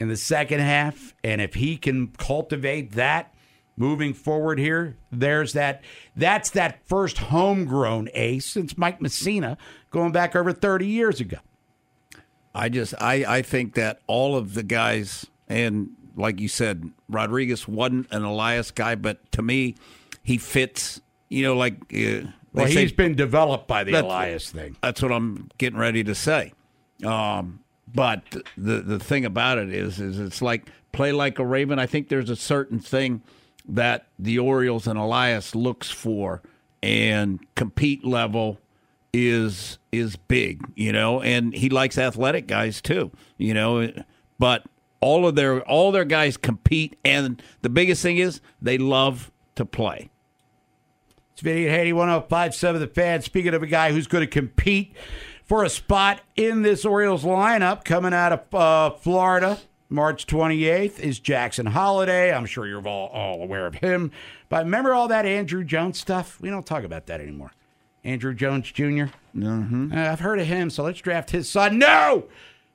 in 0.00 0.08
the 0.08 0.16
second 0.16 0.60
half, 0.60 1.14
and 1.24 1.40
if 1.40 1.54
he 1.54 1.76
can 1.76 2.08
cultivate 2.18 2.92
that 2.92 3.34
moving 3.76 4.14
forward 4.14 4.58
here, 4.58 4.96
there's 5.10 5.52
that. 5.54 5.82
That's 6.16 6.50
that 6.50 6.86
first 6.86 7.18
homegrown 7.18 8.08
ace 8.14 8.46
since 8.46 8.76
Mike 8.78 9.00
Mussina 9.00 9.56
going 9.90 10.12
back 10.12 10.36
over 10.36 10.52
30 10.52 10.86
years 10.86 11.20
ago. 11.20 11.38
I 12.54 12.68
just 12.68 12.94
I 13.00 13.24
I 13.38 13.42
think 13.42 13.74
that 13.74 14.00
all 14.06 14.36
of 14.36 14.54
the 14.54 14.62
guys 14.62 15.26
and 15.48 15.90
like 16.16 16.40
you 16.40 16.48
said, 16.48 16.90
Rodriguez 17.08 17.68
wasn't 17.68 18.08
an 18.10 18.24
Elias 18.24 18.72
guy, 18.72 18.96
but 18.96 19.30
to 19.32 19.42
me, 19.42 19.76
he 20.22 20.36
fits. 20.36 21.00
You 21.28 21.44
know, 21.44 21.56
like 21.56 21.74
uh, 21.94 22.28
Well, 22.52 22.66
say- 22.66 22.80
he's 22.82 22.92
been 22.92 23.14
developed 23.14 23.68
by 23.68 23.84
the 23.84 23.92
Elias 23.94 24.50
thing. 24.50 24.76
That's 24.82 25.00
what 25.02 25.12
I'm 25.12 25.50
getting 25.58 25.78
ready 25.78 26.02
to 26.04 26.14
say. 26.14 26.52
Um, 27.04 27.60
but 27.94 28.22
the 28.56 28.80
the 28.80 28.98
thing 28.98 29.24
about 29.24 29.58
it 29.58 29.72
is, 29.72 30.00
is 30.00 30.18
it's 30.18 30.42
like 30.42 30.68
play 30.92 31.12
like 31.12 31.38
a 31.38 31.46
Raven. 31.46 31.78
I 31.78 31.86
think 31.86 32.08
there's 32.08 32.30
a 32.30 32.36
certain 32.36 32.80
thing 32.80 33.22
that 33.68 34.06
the 34.18 34.38
Orioles 34.38 34.86
and 34.86 34.98
Elias 34.98 35.54
looks 35.54 35.90
for, 35.90 36.42
and 36.82 37.44
compete 37.54 38.04
level 38.04 38.58
is 39.12 39.78
is 39.92 40.16
big, 40.16 40.62
you 40.74 40.92
know. 40.92 41.20
And 41.20 41.54
he 41.54 41.68
likes 41.68 41.98
athletic 41.98 42.46
guys 42.46 42.80
too, 42.80 43.10
you 43.36 43.54
know. 43.54 43.92
But 44.38 44.64
all 45.00 45.26
of 45.26 45.34
their 45.34 45.62
all 45.62 45.92
their 45.92 46.04
guys 46.04 46.36
compete, 46.36 46.98
and 47.04 47.42
the 47.62 47.70
biggest 47.70 48.02
thing 48.02 48.18
is 48.18 48.40
they 48.60 48.78
love 48.78 49.30
to 49.54 49.64
play. 49.64 50.10
It's 51.32 51.42
Vinny 51.42 51.66
and 51.66 51.74
Haynie, 51.74 51.92
1057 51.92 52.80
The 52.80 52.86
Fan. 52.88 53.22
Speaking 53.22 53.54
of 53.54 53.62
a 53.62 53.66
guy 53.66 53.92
who's 53.92 54.08
going 54.08 54.22
to 54.22 54.30
compete 54.30 54.96
for 55.48 55.64
a 55.64 55.70
spot 55.70 56.20
in 56.36 56.60
this 56.62 56.84
Orioles 56.84 57.24
lineup 57.24 57.82
coming 57.82 58.12
out 58.12 58.32
of 58.32 58.54
uh, 58.54 58.90
Florida, 58.96 59.58
March 59.88 60.26
28th, 60.26 61.00
is 61.00 61.18
Jackson 61.18 61.64
Holliday. 61.66 62.32
I'm 62.32 62.44
sure 62.44 62.66
you're 62.66 62.86
all, 62.86 63.08
all 63.08 63.42
aware 63.42 63.66
of 63.66 63.76
him. 63.76 64.12
But 64.50 64.64
remember 64.66 64.92
all 64.92 65.08
that 65.08 65.24
Andruw 65.24 65.64
Jones 65.64 65.98
stuff? 65.98 66.38
We 66.40 66.50
don't 66.50 66.66
talk 66.66 66.84
about 66.84 67.06
that 67.06 67.20
anymore. 67.22 67.52
Andruw 68.04 68.36
Jones 68.36 68.70
junior 68.70 69.10
Mm-hmm. 69.36 69.92
I've 69.96 70.20
heard 70.20 70.40
of 70.40 70.46
him, 70.46 70.68
so 70.68 70.82
let's 70.82 71.00
draft 71.00 71.30
his 71.30 71.48
son. 71.48 71.78
No! 71.78 72.24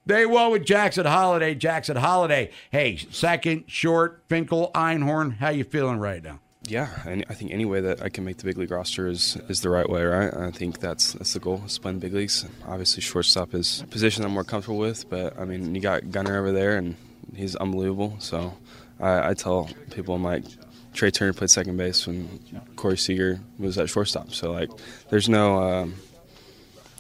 They 0.06 0.26
won 0.26 0.52
with 0.52 0.66
Jackson 0.66 1.06
Holliday. 1.06 1.56
Jackson 1.56 1.98
Holliday. 1.98 2.52
Hey, 2.72 2.98
second, 3.12 3.66
short, 3.68 4.24
Finkel, 4.28 4.72
Einhorn. 4.74 5.38
How 5.38 5.50
you 5.50 5.64
feeling 5.66 5.98
right 5.98 6.24
now? 6.24 6.40
Yeah, 6.66 6.88
and 7.06 7.26
I 7.30 7.34
think 7.34 7.52
any 7.52 7.66
way 7.66 7.82
that 7.82 8.02
I 8.02 8.10
can 8.10 8.24
make 8.24 8.38
the 8.38 8.46
big 8.46 8.58
league 8.58 8.72
roster 8.72 9.08
is, 9.08 9.38
is 9.50 9.62
the 9.62 9.70
right 9.70 9.90
way, 9.90 10.04
right? 10.04 10.34
I 10.34 10.50
think 10.52 10.80
that's 10.80 11.14
that's 11.14 11.34
the 11.34 11.40
goal, 11.40 11.62
is 11.66 11.78
the 11.78 11.92
big 11.94 12.14
leagues. 12.14 12.46
Obviously, 12.66 13.02
shortstop 13.02 13.54
is 13.54 13.82
a 13.82 13.88
position 13.88 14.24
I'm 14.24 14.32
more 14.32 14.46
comfortable 14.46 14.78
with, 14.78 15.10
but 15.10 15.38
I 15.38 15.44
mean, 15.44 15.76
you 15.76 15.82
got 15.82 16.10
Gunnar 16.10 16.38
over 16.38 16.54
there, 16.54 16.78
and 16.78 16.96
he's 17.36 17.58
unbelievable. 17.58 18.16
So 18.20 18.54
I, 19.00 19.30
I 19.30 19.34
tell 19.34 19.70
people, 19.92 20.16
I'm 20.16 20.24
like, 20.24 20.46
Trey 20.94 21.12
Turner 21.12 21.34
played 21.34 21.50
second 21.50 21.76
base 21.76 22.08
when 22.08 22.40
Corey 22.78 22.98
Seager 22.98 23.42
was 23.60 23.78
at 23.78 23.90
shortstop. 23.90 24.32
So 24.34 24.52
like, 24.52 24.70
there's 25.10 25.28
no. 25.28 25.62
Um, 25.62 25.96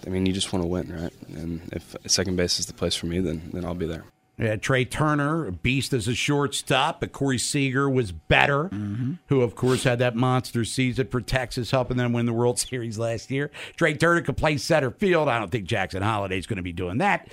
I 0.05 0.09
mean, 0.09 0.25
you 0.25 0.33
just 0.33 0.51
want 0.51 0.63
to 0.63 0.67
win, 0.67 0.91
right? 0.91 1.13
And 1.37 1.61
if 1.71 1.95
second 2.07 2.35
base 2.35 2.59
is 2.59 2.65
the 2.65 2.73
place 2.73 2.95
for 2.95 3.05
me, 3.05 3.19
then 3.19 3.49
then 3.53 3.63
I'll 3.63 3.75
be 3.75 3.87
there. 3.87 4.03
Yeah, 4.37 4.55
Trey 4.55 4.83
Turner, 4.83 5.45
a 5.45 5.51
beast 5.51 5.93
as 5.93 6.07
a 6.07 6.15
shortstop, 6.15 6.99
but 7.01 7.11
Corey 7.11 7.37
Seager 7.37 7.87
was 7.87 8.11
better, 8.11 8.63
Mm-hmm. 8.69 9.13
who, 9.27 9.41
of 9.41 9.53
course, 9.55 9.83
had 9.83 9.99
that 9.99 10.15
monster 10.15 10.65
season 10.65 11.07
for 11.07 11.21
Texas, 11.21 11.69
helping 11.69 11.97
them 11.97 12.13
win 12.13 12.25
the 12.25 12.33
World 12.33 12.57
Series 12.59 12.97
last 12.97 13.29
year. 13.29 13.51
Trey 13.75 13.93
Turner 13.93 14.21
could 14.21 14.35
play 14.37 14.57
center 14.57 14.89
field. 14.89 15.29
I 15.29 15.37
don't 15.37 15.51
think 15.51 15.65
Jackson 15.65 16.01
Holliday's 16.01 16.47
going 16.47 16.57
to 16.57 16.63
be 16.63 16.73
doing 16.73 16.97
that 16.97 17.27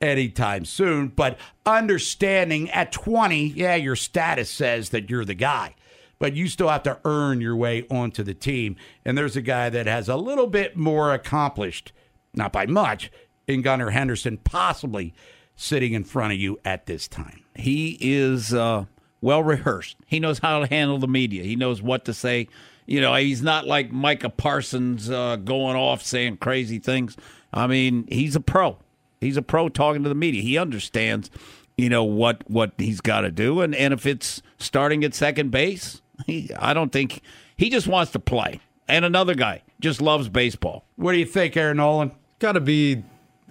anytime 0.00 0.64
soon. 0.64 1.08
But 1.08 1.38
understanding 1.66 2.70
at 2.70 2.92
20, 2.92 3.48
yeah, 3.48 3.74
your 3.74 3.96
status 3.96 4.48
says 4.48 4.90
that 4.90 5.10
you're 5.10 5.24
the 5.24 5.34
guy. 5.34 5.74
But 6.20 6.34
you 6.34 6.46
still 6.48 6.68
have 6.68 6.84
to 6.84 6.98
earn 7.04 7.40
your 7.40 7.56
way 7.56 7.84
onto 7.90 8.22
the 8.22 8.32
team. 8.34 8.76
And 9.04 9.18
there's 9.18 9.36
a 9.36 9.42
guy 9.42 9.68
that 9.70 9.86
has 9.86 10.08
a 10.08 10.16
little 10.16 10.46
bit 10.46 10.76
more 10.76 11.12
accomplished, 11.12 11.92
not 12.32 12.52
by 12.52 12.66
much, 12.66 13.10
in 13.48 13.60
Gunnar 13.60 13.90
Henderson, 13.90 14.38
possibly 14.38 15.12
sitting 15.56 15.92
in 15.92 16.04
front 16.04 16.32
of 16.32 16.38
you 16.38 16.58
at 16.64 16.86
this 16.86 17.08
time. 17.08 17.44
He 17.54 17.96
is 18.00 18.52
uh, 18.52 18.86
well 19.20 19.42
rehearsed. 19.42 19.96
He 20.06 20.20
knows 20.20 20.38
how 20.38 20.60
to 20.60 20.66
handle 20.66 20.98
the 20.98 21.08
media. 21.08 21.44
He 21.44 21.56
knows 21.56 21.80
what 21.80 22.04
to 22.06 22.14
say. 22.14 22.48
You 22.86 23.00
know, 23.00 23.14
he's 23.14 23.42
not 23.42 23.66
like 23.66 23.90
Micah 23.90 24.30
Parsons 24.30 25.08
uh, 25.08 25.36
going 25.36 25.76
off 25.76 26.02
saying 26.02 26.38
crazy 26.38 26.78
things. 26.78 27.16
I 27.52 27.66
mean, 27.66 28.06
he's 28.08 28.36
a 28.36 28.40
pro. 28.40 28.78
He's 29.20 29.36
a 29.36 29.42
pro 29.42 29.68
talking 29.68 30.02
to 30.02 30.08
the 30.08 30.14
media. 30.14 30.42
He 30.42 30.58
understands, 30.58 31.30
you 31.78 31.88
know, 31.88 32.04
what 32.04 32.42
what 32.50 32.72
he's 32.76 33.00
got 33.00 33.22
to 33.22 33.30
do. 33.30 33.60
And 33.60 33.74
and 33.74 33.94
if 33.94 34.04
it's 34.04 34.42
starting 34.58 35.02
at 35.04 35.14
second 35.14 35.50
base, 35.50 36.02
he, 36.26 36.50
I 36.58 36.74
don't 36.74 36.92
think 36.92 37.22
he 37.56 37.70
just 37.70 37.86
wants 37.86 38.12
to 38.12 38.18
play. 38.18 38.60
And 38.86 39.04
another 39.04 39.34
guy 39.34 39.62
just 39.80 40.02
loves 40.02 40.28
baseball. 40.28 40.84
What 40.96 41.12
do 41.12 41.18
you 41.18 41.24
think, 41.24 41.56
Aaron 41.56 41.78
Nolan? 41.78 42.12
Got 42.38 42.52
to 42.52 42.60
be. 42.60 43.02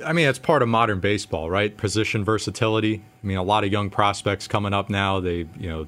I 0.04 0.14
mean, 0.14 0.28
it's 0.28 0.40
part 0.40 0.62
of 0.62 0.70
modern 0.70 1.00
baseball, 1.00 1.50
right? 1.50 1.76
Position 1.76 2.24
versatility. 2.26 3.04
I 3.24 3.28
mean, 3.28 3.38
a 3.38 3.44
lot 3.44 3.64
of 3.64 3.72
young 3.72 3.90
prospects 3.90 4.48
coming 4.48 4.74
up 4.74 4.90
now. 4.90 5.20
They, 5.20 5.46
you 5.60 5.70
know, 5.70 5.88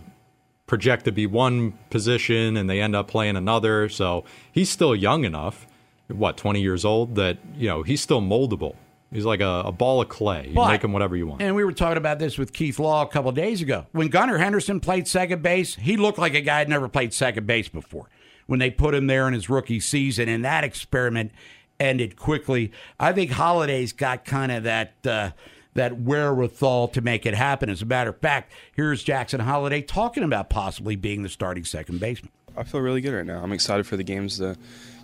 project 0.68 1.06
to 1.06 1.12
be 1.12 1.26
one 1.28 1.74
position 1.90 2.58
and 2.58 2.70
they 2.70 2.82
end 2.82 2.96
up 2.96 3.08
playing 3.08 3.36
another. 3.36 3.90
So 3.90 4.24
he's 4.52 4.70
still 4.70 4.96
young 4.96 5.24
enough, 5.26 5.66
what, 6.08 6.38
20 6.38 6.62
years 6.62 6.86
old, 6.86 7.16
that, 7.16 7.38
you 7.56 7.68
know, 7.68 7.84
he's 7.84 8.02
still 8.02 8.22
moldable. 8.22 8.76
He's 9.12 9.26
like 9.26 9.40
a, 9.42 9.64
a 9.66 9.72
ball 9.72 10.02
of 10.02 10.10
clay. 10.10 10.48
You 10.50 10.56
But- 10.56 10.70
make 10.72 10.84
him 10.84 10.92
whatever 10.92 11.16
you 11.16 11.28
want. 11.28 11.42
And 11.42 11.56
we 11.56 11.64
were 11.64 11.72
talking 11.72 11.98
about 11.98 12.20
this 12.20 12.38
with 12.38 12.54
Keith 12.54 12.80
Law 12.80 13.04
a 13.04 13.08
couple 13.08 13.30
of 13.30 13.36
days 13.36 13.62
ago. 13.62 13.86
When 13.92 14.08
Gunnar 14.10 14.38
Henderson 14.38 14.80
played 14.80 15.08
second 15.08 15.42
base, 15.42 15.76
he 15.76 15.98
looked 15.98 16.18
like 16.18 16.34
a 16.34 16.42
guy 16.42 16.60
had 16.60 16.70
never 16.70 16.88
played 16.90 17.14
second 17.14 17.48
base 17.48 17.70
before. 17.70 18.10
When 18.48 18.60
they 18.60 18.70
put 18.70 18.94
him 18.94 19.08
there 19.08 19.28
in 19.28 19.34
his 19.34 19.50
rookie 19.50 19.80
season, 19.80 20.30
and 20.30 20.44
that 20.46 20.64
experiment 20.64 21.32
ended 21.80 22.16
quickly. 22.16 22.72
I 23.00 23.14
think 23.14 23.32
Holliday's 23.32 23.94
got 23.94 24.26
kind 24.26 24.52
of 24.52 24.64
that 24.64 24.94
uh, 25.06 25.32
that 25.74 26.00
wherewithal 26.00 26.88
to 26.90 27.02
make 27.02 27.26
it 27.26 27.34
happen. 27.34 27.70
As 27.70 27.82
a 27.82 27.86
matter 27.86 28.10
of 28.10 28.20
fact, 28.20 28.52
here's 28.74 29.04
Jackson 29.04 29.42
Holliday 29.42 29.82
talking 29.82 30.24
about 30.24 30.50
possibly 30.50 30.96
being 30.96 31.24
the 31.24 31.30
starting 31.30 31.66
second 31.66 32.00
baseman. 32.00 32.32
I 32.58 32.64
feel 32.64 32.82
really 32.82 33.02
good 33.02 33.14
right 33.14 33.26
now. 33.26 33.44
I'm 33.44 33.52
excited 33.52 33.86
for 33.86 33.98
the 33.98 34.04
games 34.04 34.38
to 34.38 34.58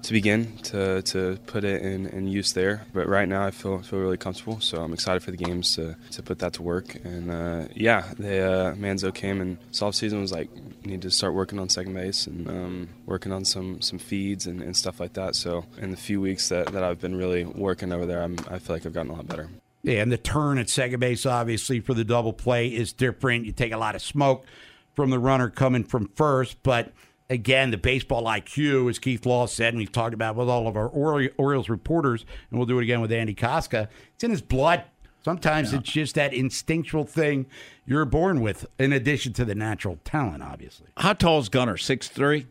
to 0.04 0.14
begin 0.14 0.58
to 0.64 1.02
to 1.04 1.38
put 1.48 1.64
it 1.64 1.82
in, 1.82 2.08
in 2.08 2.28
use 2.28 2.54
there. 2.54 2.86
But 2.94 3.08
right 3.08 3.28
now, 3.28 3.46
I 3.46 3.52
feel 3.52 3.80
feel 3.80 4.00
really 4.00 4.18
comfortable. 4.18 4.60
So 4.60 4.82
I'm 4.82 4.94
excited 4.94 5.24
for 5.24 5.32
the 5.32 5.38
games 5.38 5.76
to, 5.76 5.96
to 6.12 6.24
put 6.24 6.40
that 6.40 6.54
to 6.54 6.64
work. 6.64 6.96
And 7.04 7.32
uh, 7.32 7.68
yeah, 7.76 8.12
the 8.18 8.40
uh, 8.40 8.74
Manzo 8.76 9.14
came 9.14 9.42
and 9.42 9.58
soft 9.72 9.98
season 9.98 10.22
was 10.22 10.32
like 10.32 10.50
need 10.86 11.02
to 11.04 11.12
start 11.12 11.34
working 11.34 11.60
on 11.60 11.70
second 11.70 11.94
base 11.94 12.28
and 12.28 12.48
um, 12.50 12.90
working 13.06 13.32
on 13.32 13.46
some 13.46 13.82
some 13.82 14.00
feeds 14.00 14.48
and, 14.48 14.62
and 14.62 14.76
stuff 14.76 15.00
like 15.00 15.14
that. 15.14 15.36
So 15.36 15.66
in 15.78 15.92
the 15.92 15.98
few 15.98 16.22
weeks 16.22 16.50
that, 16.50 16.68
that 16.74 16.84
I've 16.84 17.00
been 17.00 17.16
really 17.16 17.46
working 17.46 17.92
over 17.92 18.06
there, 18.06 18.22
I'm, 18.22 18.38
I 18.50 18.60
feel 18.60 18.76
like 18.76 18.86
I've 18.86 18.94
gotten 18.94 19.12
a 19.12 19.16
lot 19.16 19.28
better. 19.28 19.50
Yeah, 19.84 20.02
and 20.02 20.12
the 20.12 20.18
turn 20.18 20.60
at 20.60 20.70
second 20.70 21.00
base, 21.00 21.26
obviously, 21.26 21.80
for 21.80 21.96
the 21.96 22.04
double 22.04 22.34
play 22.34 22.68
is 22.68 22.94
different. 22.94 23.46
You 23.46 23.52
take 23.52 23.72
a 23.72 23.78
lot 23.78 23.96
of 23.96 24.02
smoke 24.02 24.46
from 24.94 25.10
the 25.10 25.18
runner 25.18 25.50
coming 25.50 25.84
from 25.84 26.08
first, 26.16 26.62
but 26.62 26.92
again, 27.32 27.72
the 27.72 27.78
baseball 27.78 28.26
IQ, 28.26 28.90
as 28.90 29.00
Keith 29.00 29.26
Law 29.26 29.48
said, 29.48 29.70
and 29.70 29.78
we've 29.78 29.92
talked 29.92 30.14
about 30.14 30.36
with 30.36 30.50
all 30.50 30.68
of 30.68 30.76
our 30.76 30.88
Ori- 30.88 31.32
Orioles 31.38 31.70
reporters, 31.70 32.26
and 32.50 32.60
we'll 32.60 32.68
do 32.68 32.78
it 32.78 32.84
again 32.84 33.02
with 33.02 33.12
Andy 33.12 33.34
Kostka, 33.34 33.88
it's 34.14 34.24
in 34.24 34.30
his 34.32 34.42
blood. 34.42 34.84
Sometimes 35.24 35.72
it's 35.72 35.90
just 35.90 36.16
that 36.16 36.34
instinctual 36.34 37.06
thing 37.06 37.46
you're 37.86 38.06
born 38.06 38.42
with, 38.42 38.66
in 38.80 38.92
addition 38.92 39.34
to 39.34 39.46
the 39.46 39.54
natural 39.56 40.00
talent, 40.04 40.42
obviously. 40.44 40.88
How 40.98 41.14
tall 41.14 41.40
is 41.40 41.48
Gunnar? 41.50 41.78
Six 41.78 42.08
three. 42.10 42.48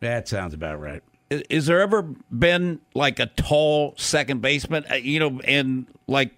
That 0.00 0.28
sounds 0.28 0.54
about 0.54 0.80
right. 0.80 1.02
Is, 1.30 1.42
is 1.48 1.66
there 1.66 1.80
ever 1.80 2.02
been 2.02 2.80
like 2.94 3.18
a 3.20 3.26
tall 3.26 3.94
second 3.96 4.42
baseman? 4.42 4.84
uh, 4.90 4.96
You 4.96 5.20
know, 5.20 5.40
and 5.44 5.86
like 6.08 6.32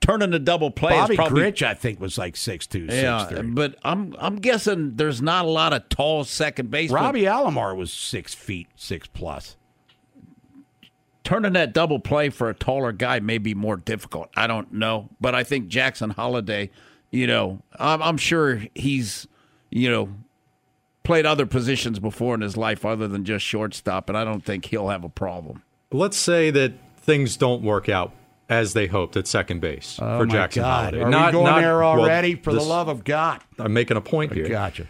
turning 0.00 0.32
a 0.34 0.38
double 0.38 0.70
play. 0.70 0.92
Bobby 0.92 1.14
is 1.14 1.16
probably, 1.16 1.42
Grich, 1.42 1.62
I 1.66 1.74
think, 1.74 2.00
was 2.00 2.16
like 2.18 2.34
6'2", 2.34 2.90
Yeah, 2.90 3.28
6'3". 3.30 3.54
but 3.54 3.76
I'm 3.84 4.14
I'm 4.18 4.36
guessing 4.36 4.96
there's 4.96 5.20
not 5.20 5.44
a 5.44 5.48
lot 5.48 5.72
of 5.72 5.88
tall 5.88 6.24
second 6.24 6.70
basemen. 6.70 7.02
Robbie 7.02 7.22
Alomar 7.22 7.76
was 7.76 7.92
six 7.92 8.34
feet, 8.34 8.68
six 8.76 9.06
plus. 9.08 9.56
turning 11.24 11.52
that 11.52 11.72
double 11.72 11.98
play 12.00 12.30
for 12.30 12.48
a 12.48 12.54
taller 12.54 12.92
guy 12.92 13.20
may 13.20 13.38
be 13.38 13.54
more 13.54 13.76
difficult. 13.76 14.30
I 14.36 14.46
don't 14.46 14.72
know, 14.72 15.08
but 15.20 15.34
I 15.34 15.44
think 15.44 15.68
Jackson 15.68 16.10
Holliday, 16.10 16.70
you 17.10 17.26
know, 17.26 17.60
I'm, 17.78 18.02
I'm 18.02 18.16
sure 18.16 18.62
he's, 18.74 19.26
you 19.70 19.90
know, 19.90 20.08
played 21.02 21.26
other 21.26 21.46
positions 21.46 21.98
before 21.98 22.34
in 22.34 22.40
his 22.40 22.56
life 22.56 22.84
other 22.84 23.06
than 23.06 23.24
just 23.24 23.44
shortstop, 23.44 24.08
and 24.08 24.16
I 24.16 24.24
don't 24.24 24.44
think 24.44 24.64
he'll 24.66 24.88
have 24.88 25.04
a 25.04 25.08
problem. 25.08 25.62
Let's 25.92 26.16
say 26.16 26.50
that 26.52 26.72
things 26.98 27.36
don't 27.36 27.62
work 27.62 27.88
out 27.88 28.12
as 28.50 28.74
they 28.74 28.86
hoped 28.88 29.16
at 29.16 29.26
second 29.26 29.60
base 29.60 29.98
Oh, 30.02 30.18
for 30.18 30.26
my 30.26 30.32
Jackson 30.32 30.62
God. 30.62 30.80
Holliday. 30.94 31.02
Are 31.02 31.08
Not- 31.08 31.26
we 31.26 31.32
going 31.32 31.44
not- 31.46 31.60
there 31.60 31.78
well, 31.78 31.88
already? 32.00 32.34
for 32.34 32.52
the 32.52 32.60
love 32.60 32.88
of 32.88 33.04
God. 33.04 33.40
I'm 33.58 33.72
making 33.72 33.96
a 33.96 34.00
point 34.02 34.32
here. 34.34 34.48
Gotcha. 34.48 34.86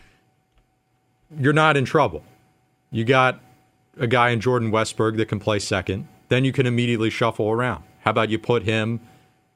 You're 1.38 1.52
not 1.52 1.76
in 1.76 1.84
trouble. 1.84 2.24
You 2.90 3.04
got 3.04 3.40
a 3.98 4.06
guy 4.06 4.30
in 4.30 4.40
Jordan 4.40 4.72
Westburg 4.72 5.16
that 5.18 5.28
can 5.28 5.38
play 5.38 5.58
second. 5.60 6.08
Then 6.28 6.44
you 6.44 6.52
can 6.52 6.66
immediately 6.66 7.10
shuffle 7.10 7.50
around. 7.50 7.84
How 8.00 8.10
about 8.10 8.30
you 8.30 8.38
put 8.38 8.62
him? 8.64 9.00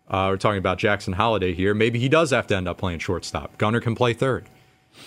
Uh, 0.08 0.26
we're 0.30 0.36
talking 0.36 0.58
about 0.58 0.76
Jackson 0.78 1.14
Holliday 1.14 1.54
here. 1.54 1.72
Maybe 1.72 1.98
he 1.98 2.08
does 2.08 2.30
have 2.30 2.46
to 2.48 2.56
end 2.56 2.68
up 2.68 2.76
playing 2.78 2.98
shortstop. 2.98 3.56
Gunnar 3.58 3.80
can 3.80 3.94
play 3.94 4.12
third. 4.12 4.44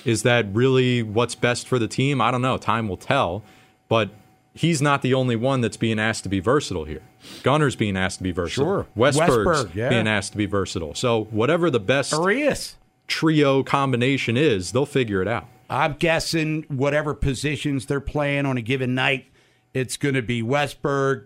Is 0.05 0.23
that 0.23 0.47
really 0.53 1.03
what's 1.03 1.36
best 1.36 1.67
for 1.67 1.77
the 1.79 1.88
team? 1.88 2.19
I 2.19 2.31
don't 2.31 2.41
know. 2.41 2.57
Time 2.57 2.89
will 2.89 2.97
tell. 2.97 3.43
But 3.88 4.10
he's 4.58 4.82
not 4.82 5.02
the 5.02 5.13
only 5.13 5.36
one 5.36 5.62
that's 5.62 5.78
being 5.78 6.00
asked 6.00 6.24
to 6.24 6.30
be 6.30 6.39
versatile 6.39 6.86
here. 6.86 7.02
Gunnar's 7.43 7.76
being 7.76 7.96
asked 7.96 8.17
to 8.17 8.24
be 8.24 8.32
versatile. 8.32 8.65
Sure. 8.65 8.88
Westburg's 8.96 9.65
Westburg, 9.65 9.76
yeah. 9.76 9.89
being 9.89 10.08
asked 10.08 10.32
to 10.32 10.38
be 10.38 10.46
versatile. 10.46 10.93
So 10.96 11.26
whatever 11.26 11.70
the 11.70 11.80
best 11.80 12.13
Arias. 12.13 12.76
trio 13.08 13.63
combination 13.63 14.36
is, 14.38 14.72
they'll 14.72 14.86
figure 14.86 15.22
it 15.22 15.28
out. 15.28 15.48
I'm 15.70 15.93
guessing 15.93 16.63
whatever 16.70 17.13
positions 17.13 17.86
they're 17.86 18.00
playing 18.00 18.46
on 18.46 18.58
a 18.58 18.62
given 18.62 18.96
night, 18.96 19.28
it's 19.74 19.98
going 19.98 20.15
to 20.15 20.22
be 20.22 20.41
Westburg, 20.41 21.26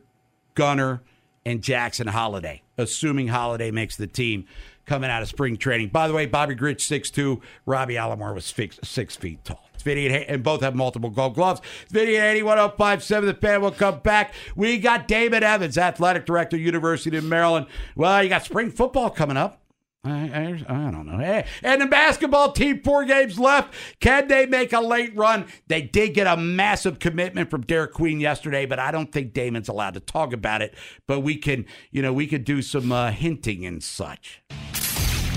Gunnar, 0.56 1.02
and 1.46 1.62
Jackson 1.62 2.08
Holliday, 2.08 2.64
assuming 2.78 3.28
Holliday 3.28 3.72
makes 3.72 3.96
the 3.96 4.08
team 4.08 4.46
coming 4.92 5.10
out 5.10 5.22
of 5.22 5.30
spring 5.30 5.56
training. 5.56 5.88
By 5.88 6.10
the 6.10 6.14
way, 6.14 6.26
Bobby 6.26 6.54
Grich, 6.54 6.82
6'2", 6.82 7.42
Robbie 7.66 7.94
Alomar 7.94 8.36
was 8.36 8.44
six, 8.44 8.78
six 8.84 9.16
feet 9.16 9.42
tall. 9.46 9.70
Vinny 9.78 10.06
and, 10.06 10.16
and 10.16 10.44
both 10.44 10.60
have 10.60 10.76
multiple 10.76 11.10
gold 11.10 11.34
gloves. 11.34 11.62
It's 11.84 11.94
Vinny 11.94 12.18
and 12.18 12.38
81057, 12.38 13.26
the 13.26 13.34
fan 13.34 13.62
will 13.62 13.72
come 13.72 14.00
back. 14.00 14.34
We 14.54 14.78
got 14.80 15.08
Damon 15.08 15.44
Evans, 15.44 15.78
athletic 15.78 16.26
director, 16.26 16.58
University 16.58 17.16
of 17.16 17.24
Maryland. 17.24 17.68
Well, 17.96 18.22
you 18.22 18.28
got 18.28 18.44
spring 18.44 18.70
football 18.70 19.10
coming 19.10 19.38
up. 19.38 19.62
I, 20.04 20.10
I, 20.10 20.88
I 20.88 20.92
don't 20.92 21.06
know. 21.06 21.20
Hey, 21.20 21.46
and 21.64 21.80
the 21.80 21.86
basketball 21.86 22.52
team, 22.52 22.82
four 22.82 23.06
games 23.06 23.40
left. 23.40 23.74
Can 24.00 24.28
they 24.28 24.46
make 24.46 24.74
a 24.74 24.82
late 24.82 25.16
run? 25.16 25.46
They 25.68 25.84
did 25.84 26.16
get 26.16 26.26
a 26.28 26.36
massive 26.36 26.98
commitment 27.00 27.50
from 27.50 27.64
Derik 27.64 27.92
Queen 27.94 28.20
yesterday, 28.20 28.66
but 28.66 28.80
I 28.80 28.92
don't 28.92 29.12
think 29.12 29.32
Damon's 29.32 29.70
allowed 29.70 29.94
to 29.94 30.00
talk 30.02 30.34
about 30.34 30.62
it. 30.62 30.74
But 31.06 31.20
we 31.22 31.38
can, 31.38 31.66
you 31.92 32.02
know, 32.02 32.12
we 32.12 32.26
could 32.26 32.44
do 32.44 32.62
some 32.62 32.92
uh, 32.92 33.12
hinting 33.12 33.64
and 33.66 33.82
such. 33.82 34.42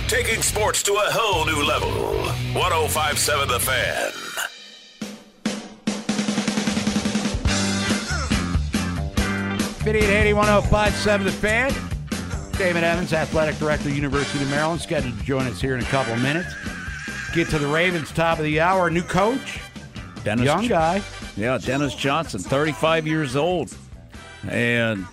Taking 0.08 0.42
sports 0.42 0.82
to 0.82 0.92
a 0.92 1.10
whole 1.10 1.46
new 1.46 1.62
level. 1.64 1.88
1057 2.52 3.48
The 3.48 3.58
Fan. 3.58 4.12
Vinny 9.82 10.00
at 10.00 10.10
81057 10.10 11.26
The 11.26 11.32
Fan. 11.32 11.72
Damon 12.58 12.84
Evans, 12.84 13.14
athletic 13.14 13.56
director, 13.56 13.88
University 13.88 14.44
of 14.44 14.50
Maryland, 14.50 14.82
scheduled 14.82 15.18
to 15.18 15.24
join 15.24 15.46
us 15.46 15.58
here 15.58 15.74
in 15.74 15.80
a 15.82 15.86
couple 15.86 16.12
of 16.12 16.22
minutes. 16.22 16.54
Get 17.32 17.48
to 17.48 17.58
the 17.58 17.66
Ravens, 17.66 18.12
top 18.12 18.38
of 18.38 18.44
the 18.44 18.60
hour. 18.60 18.90
New 18.90 19.02
coach, 19.02 19.58
Dennis 20.22 20.44
Young 20.44 20.68
guy. 20.68 21.02
Yeah, 21.34 21.56
Dennis 21.56 21.94
Johnson, 21.94 22.40
35 22.40 23.06
years 23.06 23.36
old. 23.36 23.74
And 24.48 25.06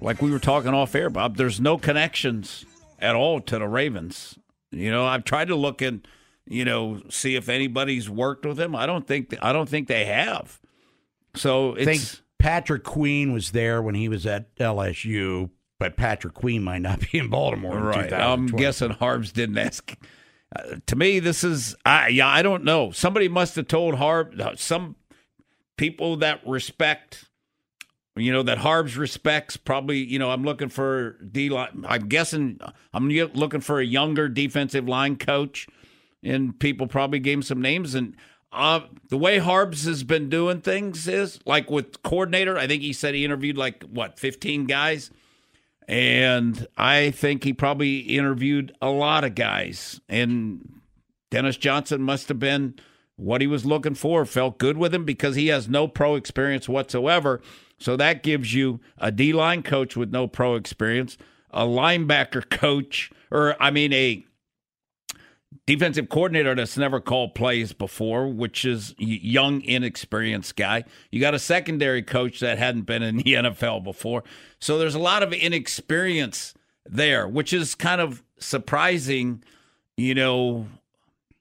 like 0.00 0.20
we 0.20 0.32
were 0.32 0.40
talking 0.40 0.74
off 0.74 0.92
air, 0.96 1.08
Bob, 1.08 1.36
there's 1.36 1.60
no 1.60 1.78
connections 1.78 2.64
at 3.04 3.14
all 3.14 3.40
to 3.40 3.58
the 3.58 3.68
Ravens. 3.68 4.38
You 4.70 4.90
know, 4.90 5.06
I've 5.06 5.24
tried 5.24 5.48
to 5.48 5.54
look 5.54 5.82
and 5.82 6.06
you 6.46 6.64
know 6.64 7.02
see 7.08 7.36
if 7.36 7.48
anybody's 7.48 8.10
worked 8.10 8.44
with 8.44 8.58
him. 8.58 8.74
I 8.74 8.86
don't 8.86 9.06
think 9.06 9.34
I 9.42 9.52
don't 9.52 9.68
think 9.68 9.88
they 9.88 10.06
have. 10.06 10.60
So 11.36 11.74
it's 11.74 11.84
think 11.84 12.24
Patrick 12.38 12.84
Queen 12.84 13.32
was 13.32 13.52
there 13.52 13.82
when 13.82 13.94
he 13.94 14.08
was 14.08 14.26
at 14.26 14.54
LSU, 14.56 15.50
but 15.78 15.96
Patrick 15.96 16.34
Queen 16.34 16.62
might 16.62 16.82
not 16.82 17.00
be 17.12 17.18
in 17.18 17.28
Baltimore. 17.28 17.78
in 17.78 17.84
right. 17.84 18.12
I'm 18.12 18.46
guessing 18.46 18.90
Harbs 18.90 19.32
didn't 19.32 19.58
ask. 19.58 19.96
Uh, 20.54 20.76
to 20.86 20.96
me, 20.96 21.20
this 21.20 21.44
is 21.44 21.74
I 21.84 22.08
yeah 22.08 22.28
I 22.28 22.42
don't 22.42 22.64
know. 22.64 22.90
Somebody 22.90 23.28
must 23.28 23.56
have 23.56 23.68
told 23.68 23.96
Harb 23.96 24.40
uh, 24.40 24.54
some 24.56 24.96
people 25.76 26.16
that 26.16 26.46
respect. 26.46 27.26
You 28.16 28.32
know 28.32 28.44
that 28.44 28.58
Harbs 28.58 28.96
respects 28.96 29.56
probably. 29.56 29.98
You 29.98 30.18
know 30.18 30.30
I'm 30.30 30.44
looking 30.44 30.68
for 30.68 31.18
D 31.18 31.48
line. 31.48 31.84
I'm 31.88 32.08
guessing 32.08 32.60
I'm 32.92 33.08
looking 33.08 33.60
for 33.60 33.80
a 33.80 33.84
younger 33.84 34.28
defensive 34.28 34.88
line 34.88 35.16
coach, 35.16 35.66
and 36.22 36.58
people 36.58 36.86
probably 36.86 37.18
gave 37.18 37.38
him 37.38 37.42
some 37.42 37.60
names. 37.60 37.94
And 37.94 38.16
uh, 38.52 38.82
the 39.08 39.18
way 39.18 39.38
Harbs 39.38 39.84
has 39.84 40.04
been 40.04 40.28
doing 40.28 40.60
things 40.60 41.08
is 41.08 41.40
like 41.44 41.70
with 41.70 42.02
coordinator. 42.02 42.56
I 42.56 42.68
think 42.68 42.82
he 42.82 42.92
said 42.92 43.14
he 43.14 43.24
interviewed 43.24 43.58
like 43.58 43.82
what 43.84 44.18
15 44.18 44.66
guys. 44.66 45.10
And 45.86 46.66
I 46.76 47.10
think 47.10 47.44
he 47.44 47.52
probably 47.52 47.98
interviewed 47.98 48.74
a 48.80 48.88
lot 48.90 49.24
of 49.24 49.34
guys. 49.34 50.00
And 50.08 50.80
Dennis 51.30 51.56
Johnson 51.56 52.00
must 52.00 52.28
have 52.28 52.38
been 52.38 52.76
what 53.16 53.40
he 53.40 53.46
was 53.46 53.66
looking 53.66 53.94
for, 53.94 54.24
felt 54.24 54.58
good 54.58 54.76
with 54.76 54.94
him 54.94 55.04
because 55.04 55.36
he 55.36 55.48
has 55.48 55.68
no 55.68 55.86
pro 55.86 56.14
experience 56.14 56.68
whatsoever. 56.68 57.42
So 57.78 57.96
that 57.96 58.22
gives 58.22 58.54
you 58.54 58.80
a 58.98 59.10
D 59.10 59.32
line 59.32 59.62
coach 59.62 59.96
with 59.96 60.10
no 60.10 60.26
pro 60.26 60.54
experience, 60.54 61.18
a 61.50 61.64
linebacker 61.64 62.48
coach, 62.48 63.10
or 63.30 63.56
I 63.60 63.70
mean, 63.70 63.92
a 63.92 64.24
defensive 65.66 66.08
coordinator 66.08 66.54
that's 66.54 66.76
never 66.76 67.00
called 67.00 67.34
plays 67.34 67.72
before, 67.72 68.28
which 68.28 68.64
is 68.64 68.94
young, 68.98 69.62
inexperienced 69.62 70.56
guy. 70.56 70.84
You 71.10 71.20
got 71.20 71.34
a 71.34 71.38
secondary 71.38 72.02
coach 72.02 72.40
that 72.40 72.58
hadn't 72.58 72.82
been 72.82 73.02
in 73.02 73.16
the 73.16 73.22
NFL 73.34 73.84
before. 73.84 74.24
So 74.60 74.78
there's 74.78 74.94
a 74.94 75.00
lot 75.00 75.22
of 75.22 75.32
inexperience 75.32 76.54
there, 76.86 77.26
which 77.26 77.52
is 77.52 77.74
kind 77.74 78.00
of 78.00 78.22
surprising, 78.38 79.42
you 79.96 80.14
know, 80.14 80.66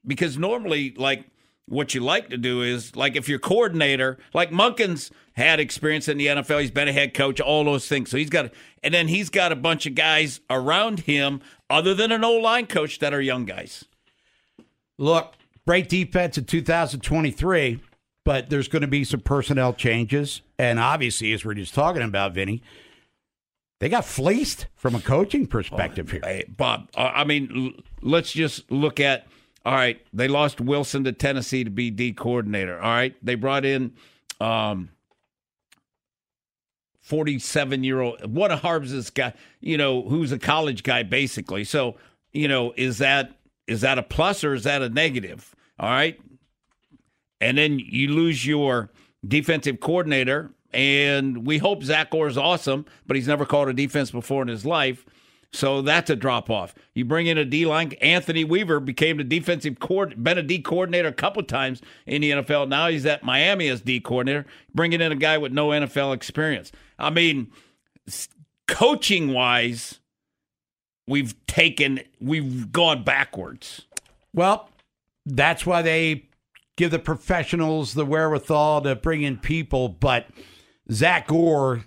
because 0.06 0.38
normally, 0.38 0.93
like, 0.98 1.26
what 1.73 1.93
you 1.93 2.01
like 2.01 2.29
to 2.29 2.38
do 2.38 2.62
is, 2.62 2.95
like, 2.95 3.15
if 3.15 3.27
your 3.27 3.39
coordinator, 3.39 4.17
like 4.33 4.51
Monken's 4.51 5.12
had 5.33 5.59
experience 5.59 6.07
in 6.07 6.17
the 6.17 6.27
NFL, 6.27 6.62
he's 6.62 6.71
been 6.71 6.88
a 6.88 6.93
head 6.93 7.13
coach, 7.13 7.41
all 7.41 7.63
those 7.63 7.88
things. 7.88 8.09
So 8.12 8.17
he's 8.17 8.29
got, 8.29 8.51
and 8.83 8.93
then 8.93 9.07
he's 9.07 9.29
got 9.29 9.51
a 9.51 9.55
bunch 9.55 9.86
of 9.86 9.95
guys 9.95 10.39
around 10.49 11.01
him, 11.01 11.41
other 11.69 11.93
than 11.93 12.12
an 12.12 12.23
old 12.23 12.43
line 12.43 12.67
coach, 12.67 12.99
that 12.99 13.13
are 13.13 13.21
young 13.21 13.45
guys. 13.45 13.86
Look, 14.97 15.33
great 15.67 15.89
defense 15.89 16.38
in 16.38 16.45
2023, 16.45 17.79
but 18.23 18.49
there's 18.49 18.67
going 18.67 18.83
to 18.83 18.88
be 18.88 19.03
some 19.03 19.21
personnel 19.21 19.73
changes. 19.73 20.41
And 20.59 20.79
obviously, 20.79 21.33
as 21.33 21.43
we're 21.43 21.55
just 21.55 21.73
talking 21.73 22.03
about, 22.03 22.33
Vinny, 22.33 22.62
they 23.79 23.89
got 23.89 24.05
fleeced 24.05 24.67
from 24.75 24.93
a 24.95 25.01
coaching 25.01 25.47
perspective 25.47 26.07
oh, 26.09 26.12
here. 26.12 26.21
Hey, 26.23 26.45
Bob, 26.47 26.89
I 26.95 27.23
mean, 27.23 27.81
let's 28.01 28.31
just 28.31 28.71
look 28.71 28.99
at. 28.99 29.27
All 29.65 29.73
right, 29.73 30.02
they 30.12 30.28
lost 30.28 30.60
Wilson 30.60 31.06
to 31.06 31.13
Tennessee 31.13 31.63
to 31.63 31.69
be 31.69 31.89
D 31.89 32.12
coordinator. 32.12 32.78
All 32.78 32.91
right, 32.91 33.15
they 33.23 33.36
brought 33.36 33.63
in 33.63 33.93
um, 34.41 34.89
forty-seven 36.99 37.84
year 37.84 38.02
old. 38.02 38.36
What 38.36 38.52
a 38.52 38.58
Harbs 38.58 39.10
guy, 39.10 39.34
you 39.62 39.78
know, 39.78 40.02
who's 40.02 40.34
a 40.34 40.39
college 40.39 40.84
guy 40.84 41.04
basically. 41.04 41.63
So, 41.63 41.95
you 42.34 42.49
know, 42.49 42.73
is 42.76 42.97
that 42.97 43.38
is 43.65 43.80
that 43.82 43.97
a 43.97 44.04
plus 44.04 44.43
or 44.43 44.54
is 44.54 44.65
that 44.65 44.82
a 44.82 44.89
negative? 44.89 45.56
All 45.80 45.89
right, 45.89 46.19
and 47.39 47.58
then 47.58 47.80
you 47.80 48.10
lose 48.10 48.45
your 48.45 48.91
defensive 49.26 49.80
coordinator, 49.80 50.52
and 50.73 51.47
we 51.47 51.58
hope 51.58 51.84
Zach 51.84 52.13
Orr 52.13 52.28
is 52.28 52.38
awesome, 52.38 52.86
but 53.08 53.15
he's 53.15 53.30
never 53.30 53.45
called 53.45 53.69
a 53.69 53.73
defense 53.73 54.12
before 54.12 54.41
in 54.41 54.49
his 54.49 54.65
life. 54.65 55.06
So 55.53 55.83
that's 55.83 56.09
a 56.09 56.15
drop 56.15 56.49
off. 56.49 56.73
You 56.95 57.05
bring 57.05 57.27
in 57.27 57.37
a 57.37 57.45
D 57.45 57.67
line. 57.67 57.93
Anthony 58.01 58.43
Weaver 58.43 58.79
became 58.79 59.17
the 59.17 59.23
defensive 59.23 59.79
coord, 59.79 60.21
been 60.21 60.39
a 60.39 60.43
D 60.43 60.59
coordinator 60.59 61.09
a 61.09 61.13
couple 61.13 61.43
times 61.43 61.81
in 62.07 62.23
the 62.23 62.31
NFL. 62.31 62.67
Now 62.67 62.87
he's 62.87 63.05
at 63.05 63.23
Miami 63.23 63.67
as 63.67 63.81
D 63.81 63.99
coordinator, 63.99 64.47
bringing 64.73 64.99
in 64.99 65.11
a 65.11 65.15
guy 65.15 65.37
with 65.37 65.51
no 65.51 65.69
NFL 65.69 66.15
experience. 66.15 66.71
I 66.97 67.11
mean, 67.11 67.51
coaching 68.67 69.31
wise, 69.31 69.99
we've 71.07 71.35
taken, 71.45 71.99
we've 72.19 72.71
gone 72.71 73.03
backwards. 73.03 73.85
Well, 74.33 74.69
that's 75.23 75.67
why 75.67 75.83
they 75.83 76.29
give 76.77 76.89
the 76.89 76.97
professionals 76.97 77.93
the 77.93 78.05
wherewithal 78.05 78.81
to 78.81 78.95
bring 78.95 79.21
in 79.21 79.37
people. 79.37 79.87
But 79.87 80.27
Zach 80.91 81.31
Orr, 81.31 81.85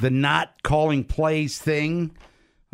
the 0.00 0.10
not 0.10 0.64
calling 0.64 1.04
plays 1.04 1.58
thing, 1.60 2.16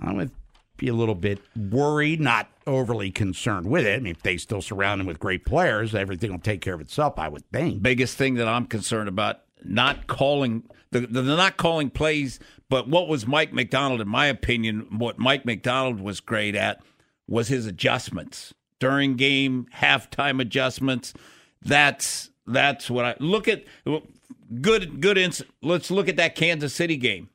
I 0.00 0.12
would 0.12 0.30
be 0.76 0.88
a 0.88 0.94
little 0.94 1.14
bit 1.14 1.40
worried, 1.56 2.20
not 2.20 2.48
overly 2.66 3.10
concerned 3.10 3.66
with 3.66 3.86
it. 3.86 3.96
I 3.96 4.00
mean, 4.00 4.12
if 4.12 4.22
they 4.22 4.36
still 4.38 4.62
surround 4.62 5.00
him 5.00 5.06
with 5.06 5.18
great 5.18 5.44
players, 5.44 5.94
everything 5.94 6.30
will 6.30 6.38
take 6.38 6.62
care 6.62 6.74
of 6.74 6.80
itself, 6.80 7.18
I 7.18 7.28
would 7.28 7.48
think. 7.52 7.82
Biggest 7.82 8.16
thing 8.16 8.34
that 8.34 8.48
I'm 8.48 8.66
concerned 8.66 9.08
about 9.08 9.40
not 9.62 10.06
calling 10.06 10.64
the, 10.90 11.00
the, 11.00 11.22
not 11.22 11.56
calling 11.56 11.90
plays, 11.90 12.40
but 12.68 12.88
what 12.88 13.08
was 13.08 13.26
Mike 13.26 13.52
Macdonald, 13.52 14.00
in 14.00 14.08
my 14.08 14.26
opinion, 14.26 14.86
what 14.98 15.18
Mike 15.18 15.44
Macdonald 15.44 16.00
was 16.00 16.20
great 16.20 16.56
at 16.56 16.80
was 17.28 17.48
his 17.48 17.66
adjustments 17.66 18.54
during 18.80 19.16
game, 19.16 19.66
halftime 19.76 20.40
adjustments. 20.40 21.14
That's 21.62 22.30
that's 22.46 22.90
what 22.90 23.04
I 23.04 23.14
look 23.20 23.46
at. 23.46 23.64
Good, 24.60 25.00
good. 25.00 25.16
Ins- 25.16 25.42
let's 25.62 25.90
look 25.90 26.08
at 26.08 26.16
that 26.16 26.34
Kansas 26.34 26.74
City 26.74 26.96
game. 26.96 27.28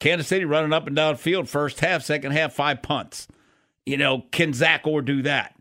Kansas 0.00 0.28
City 0.28 0.44
running 0.44 0.72
up 0.72 0.86
and 0.86 0.96
down 0.96 1.16
field 1.16 1.48
first 1.48 1.80
half, 1.80 2.02
second 2.02 2.32
half, 2.32 2.52
five 2.52 2.82
punts. 2.82 3.28
You 3.84 3.96
know, 3.96 4.24
can 4.30 4.52
Zach 4.52 4.86
Orr 4.86 5.02
do 5.02 5.22
that? 5.22 5.54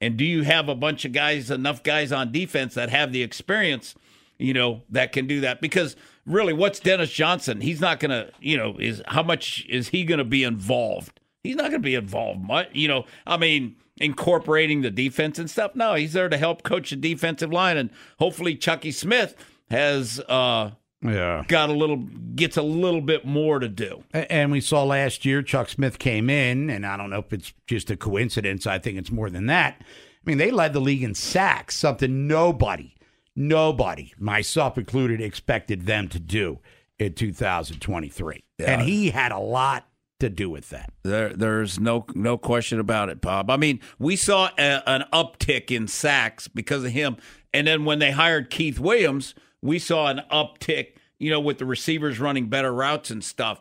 And 0.00 0.16
do 0.16 0.24
you 0.24 0.42
have 0.42 0.68
a 0.68 0.74
bunch 0.74 1.04
of 1.04 1.12
guys, 1.12 1.50
enough 1.50 1.82
guys 1.82 2.12
on 2.12 2.32
defense 2.32 2.74
that 2.74 2.90
have 2.90 3.12
the 3.12 3.22
experience, 3.22 3.94
you 4.38 4.54
know, 4.54 4.82
that 4.90 5.12
can 5.12 5.26
do 5.26 5.40
that? 5.40 5.60
Because 5.60 5.96
really, 6.24 6.52
what's 6.52 6.80
Dennis 6.80 7.10
Johnson? 7.10 7.60
He's 7.60 7.80
not 7.80 8.00
going 8.00 8.10
to, 8.10 8.30
you 8.40 8.56
know, 8.56 8.76
is 8.78 9.02
how 9.06 9.22
much 9.22 9.66
is 9.68 9.88
he 9.88 10.04
going 10.04 10.18
to 10.18 10.24
be 10.24 10.44
involved? 10.44 11.20
He's 11.42 11.56
not 11.56 11.64
going 11.64 11.82
to 11.82 11.86
be 11.86 11.94
involved 11.94 12.40
much. 12.40 12.68
You 12.72 12.88
know, 12.88 13.04
I 13.26 13.36
mean, 13.36 13.76
incorporating 13.96 14.80
the 14.80 14.90
defense 14.90 15.38
and 15.38 15.50
stuff. 15.50 15.74
No, 15.74 15.94
he's 15.94 16.14
there 16.14 16.28
to 16.28 16.38
help 16.38 16.62
coach 16.62 16.90
the 16.90 16.96
defensive 16.96 17.52
line, 17.52 17.76
and 17.76 17.90
hopefully 18.18 18.56
Chucky 18.56 18.92
Smith 18.92 19.34
has 19.70 20.20
uh, 20.28 20.72
yeah 21.02 21.44
got 21.48 21.70
a 21.70 21.72
little 21.72 21.96
gets 22.34 22.56
a 22.56 22.62
little 22.62 23.00
bit 23.00 23.24
more 23.24 23.58
to 23.58 23.68
do. 23.68 24.02
And 24.12 24.50
we 24.50 24.60
saw 24.60 24.84
last 24.84 25.24
year 25.24 25.42
Chuck 25.42 25.68
Smith 25.68 25.98
came 25.98 26.30
in, 26.30 26.70
and 26.70 26.86
I 26.86 26.96
don't 26.96 27.10
know 27.10 27.18
if 27.18 27.32
it's 27.32 27.52
just 27.66 27.90
a 27.90 27.96
coincidence. 27.96 28.66
I 28.66 28.78
think 28.78 28.98
it's 28.98 29.10
more 29.10 29.30
than 29.30 29.46
that. 29.46 29.76
I 29.80 29.84
mean, 30.24 30.38
they 30.38 30.50
led 30.50 30.72
the 30.72 30.80
league 30.80 31.02
in 31.02 31.14
sacks, 31.14 31.76
something 31.76 32.26
nobody, 32.26 32.94
nobody, 33.34 34.12
myself 34.18 34.76
included, 34.76 35.20
expected 35.20 35.86
them 35.86 36.08
to 36.08 36.20
do 36.20 36.58
in 36.98 37.14
2023. 37.14 38.44
And 38.58 38.82
he 38.82 39.10
had 39.10 39.32
a 39.32 39.38
lot 39.38 39.86
to 40.20 40.28
do 40.28 40.50
with 40.50 40.68
that. 40.68 40.92
There, 41.02 41.30
there's 41.30 41.80
no 41.80 42.04
no 42.14 42.36
question 42.36 42.78
about 42.78 43.08
it, 43.08 43.20
Bob. 43.20 43.50
I 43.50 43.56
mean, 43.56 43.80
we 43.98 44.16
saw 44.16 44.50
a, 44.58 44.82
an 44.86 45.04
uptick 45.12 45.70
in 45.70 45.88
sacks 45.88 46.48
because 46.48 46.84
of 46.84 46.90
him, 46.90 47.16
and 47.54 47.66
then 47.66 47.84
when 47.84 47.98
they 47.98 48.10
hired 48.10 48.50
Keith 48.50 48.78
Williams, 48.78 49.34
we 49.62 49.78
saw 49.78 50.08
an 50.08 50.22
uptick. 50.30 50.94
You 51.18 51.30
know, 51.30 51.40
with 51.40 51.58
the 51.58 51.66
receivers 51.66 52.18
running 52.18 52.48
better 52.48 52.72
routes 52.72 53.10
and 53.10 53.22
stuff. 53.22 53.60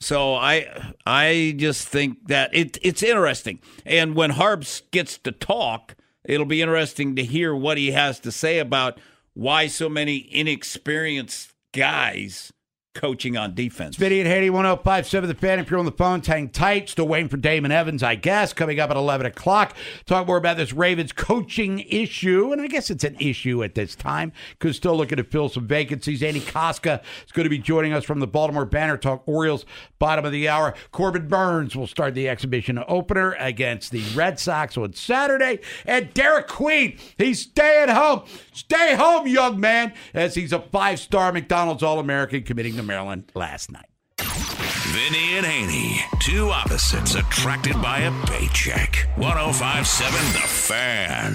So 0.00 0.34
I 0.34 0.94
I 1.04 1.54
just 1.56 1.86
think 1.88 2.28
that 2.28 2.54
it 2.54 2.78
it's 2.82 3.02
interesting. 3.02 3.60
And 3.84 4.14
when 4.14 4.30
Harbs 4.30 4.82
gets 4.92 5.18
to 5.18 5.32
talk, 5.32 5.96
it'll 6.24 6.46
be 6.46 6.62
interesting 6.62 7.16
to 7.16 7.24
hear 7.24 7.54
what 7.54 7.78
he 7.78 7.90
has 7.90 8.18
to 8.20 8.32
say 8.32 8.58
about 8.58 8.98
why 9.34 9.66
so 9.66 9.88
many 9.88 10.16
inexperienced 10.32 11.52
guys 11.72 12.52
coaching 12.94 13.36
on 13.36 13.54
defense. 13.54 13.96
Vinny 13.96 14.18
and 14.18 14.28
Haynie, 14.28 14.50
1057 14.50 15.28
The 15.28 15.34
Fan. 15.34 15.60
If 15.60 15.70
you're 15.70 15.78
on 15.78 15.86
the 15.86 15.92
phone, 15.92 16.20
hang 16.22 16.48
tight. 16.48 16.88
Still 16.88 17.06
waiting 17.06 17.28
for 17.28 17.36
Damon 17.36 17.70
Evans, 17.70 18.02
I 18.02 18.16
guess. 18.16 18.52
Coming 18.52 18.80
up 18.80 18.90
at 18.90 18.96
11 18.96 19.26
o'clock. 19.26 19.76
Talk 20.06 20.26
more 20.26 20.36
about 20.36 20.56
this 20.56 20.72
Ravens 20.72 21.12
coaching 21.12 21.80
issue. 21.80 22.52
And 22.52 22.60
I 22.60 22.66
guess 22.66 22.90
it's 22.90 23.04
an 23.04 23.16
issue 23.20 23.62
at 23.62 23.76
this 23.76 23.94
time 23.94 24.32
because 24.58 24.76
still 24.76 24.96
looking 24.96 25.18
to 25.18 25.24
fill 25.24 25.48
some 25.48 25.68
vacancies. 25.68 26.22
Andy 26.22 26.40
Kostka 26.40 27.00
is 27.24 27.32
going 27.32 27.44
to 27.44 27.50
be 27.50 27.58
joining 27.58 27.92
us 27.92 28.04
from 28.04 28.18
the 28.18 28.26
Baltimore 28.26 28.64
Banner 28.64 28.96
Talk 28.96 29.22
Orioles, 29.26 29.64
bottom 30.00 30.24
of 30.24 30.32
the 30.32 30.48
hour. 30.48 30.74
Corbin 30.90 31.28
Burnes 31.28 31.76
will 31.76 31.86
start 31.86 32.14
the 32.14 32.28
exhibition 32.28 32.82
opener 32.88 33.36
against 33.38 33.92
the 33.92 34.02
Red 34.16 34.40
Sox 34.40 34.76
on 34.76 34.94
Saturday. 34.94 35.60
And 35.86 36.12
Derik 36.12 36.48
Queen, 36.48 36.98
he's 37.16 37.42
staying 37.42 37.90
home. 37.90 38.22
Stay 38.52 38.96
home, 38.96 39.28
young 39.28 39.60
man, 39.60 39.92
as 40.12 40.34
he's 40.34 40.52
a 40.52 40.60
five 40.60 40.98
star 40.98 41.32
McDonald's 41.32 41.84
All 41.84 42.00
American 42.00 42.42
committing 42.42 42.79
to 42.80 42.86
Maryland 42.86 43.30
last 43.34 43.70
night. 43.70 43.86
Vinny 44.18 45.36
and 45.36 45.46
Haynie, 45.46 46.00
two 46.20 46.48
opposites 46.48 47.14
attracted 47.14 47.74
by 47.82 48.00
a 48.00 48.12
paycheck. 48.26 49.08
1057 49.16 50.32
The 50.32 50.40
Fan. 50.48 51.32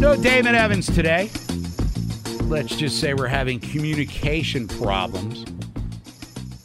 No 0.00 0.14
Damon 0.20 0.54
Evans 0.54 0.86
today. 0.86 1.30
Let's 2.44 2.76
just 2.76 3.00
say 3.00 3.14
we're 3.14 3.26
having 3.26 3.58
communication 3.58 4.68
problems. 4.68 5.44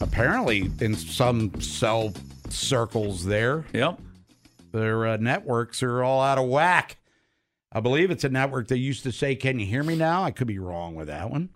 Apparently, 0.02 0.70
in 0.82 0.96
some 0.96 1.60
cell 1.62 2.14
circles 2.50 3.26
there. 3.26 3.66
Yep. 3.74 4.00
Their 4.74 5.08
uh, 5.08 5.18
networks 5.18 5.82
are 5.84 6.04
all 6.04 6.22
out 6.22 6.38
of 6.38 6.50
whack. 6.50 6.98
I 7.74 7.80
believe 7.80 8.12
it's 8.12 8.24
a 8.24 8.30
network 8.30 8.68
that 8.68 8.78
used 8.78 9.04
to 9.04 9.12
say, 9.12 9.36
Can 9.36 9.60
you 9.60 9.66
hear 9.66 9.84
me 9.84 9.96
now? 9.96 10.24
I 10.24 10.32
could 10.32 10.48
be 10.48 10.60
wrong 10.60 10.96
with 10.96 11.08
that 11.08 11.32
one. 11.32 11.50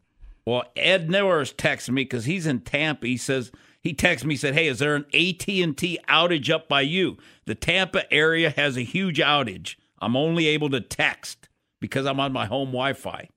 Well, 0.46 0.64
Ed 0.76 1.10
Newers 1.10 1.54
texted 1.54 1.90
me 1.90 2.04
because 2.04 2.26
he's 2.26 2.48
in 2.48 2.62
Tampa. 2.62 3.06
He 3.06 3.18
says 3.18 3.52
he 3.82 3.94
texted 3.94 4.26
me 4.26 4.36
said, 4.38 4.54
"Hey, 4.54 4.68
is 4.68 4.80
there 4.80 4.96
an 4.96 5.06
AT 5.14 5.48
and 5.48 5.78
T 5.78 6.00
outage 6.08 6.50
up 6.50 6.68
by 6.68 6.82
you? 6.82 7.18
The 7.46 7.56
Tampa 7.56 8.12
area 8.12 8.50
has 8.50 8.78
a 8.78 8.82
huge 8.82 9.20
outage. 9.20 9.76
I'm 10.00 10.16
only 10.16 10.48
able 10.48 10.70
to 10.70 10.82
text 10.82 11.50
because 11.80 12.06
I'm 12.06 12.20
on 12.20 12.32
my 12.32 12.46
home 12.46 12.70
Wi-Fi." 12.70 13.30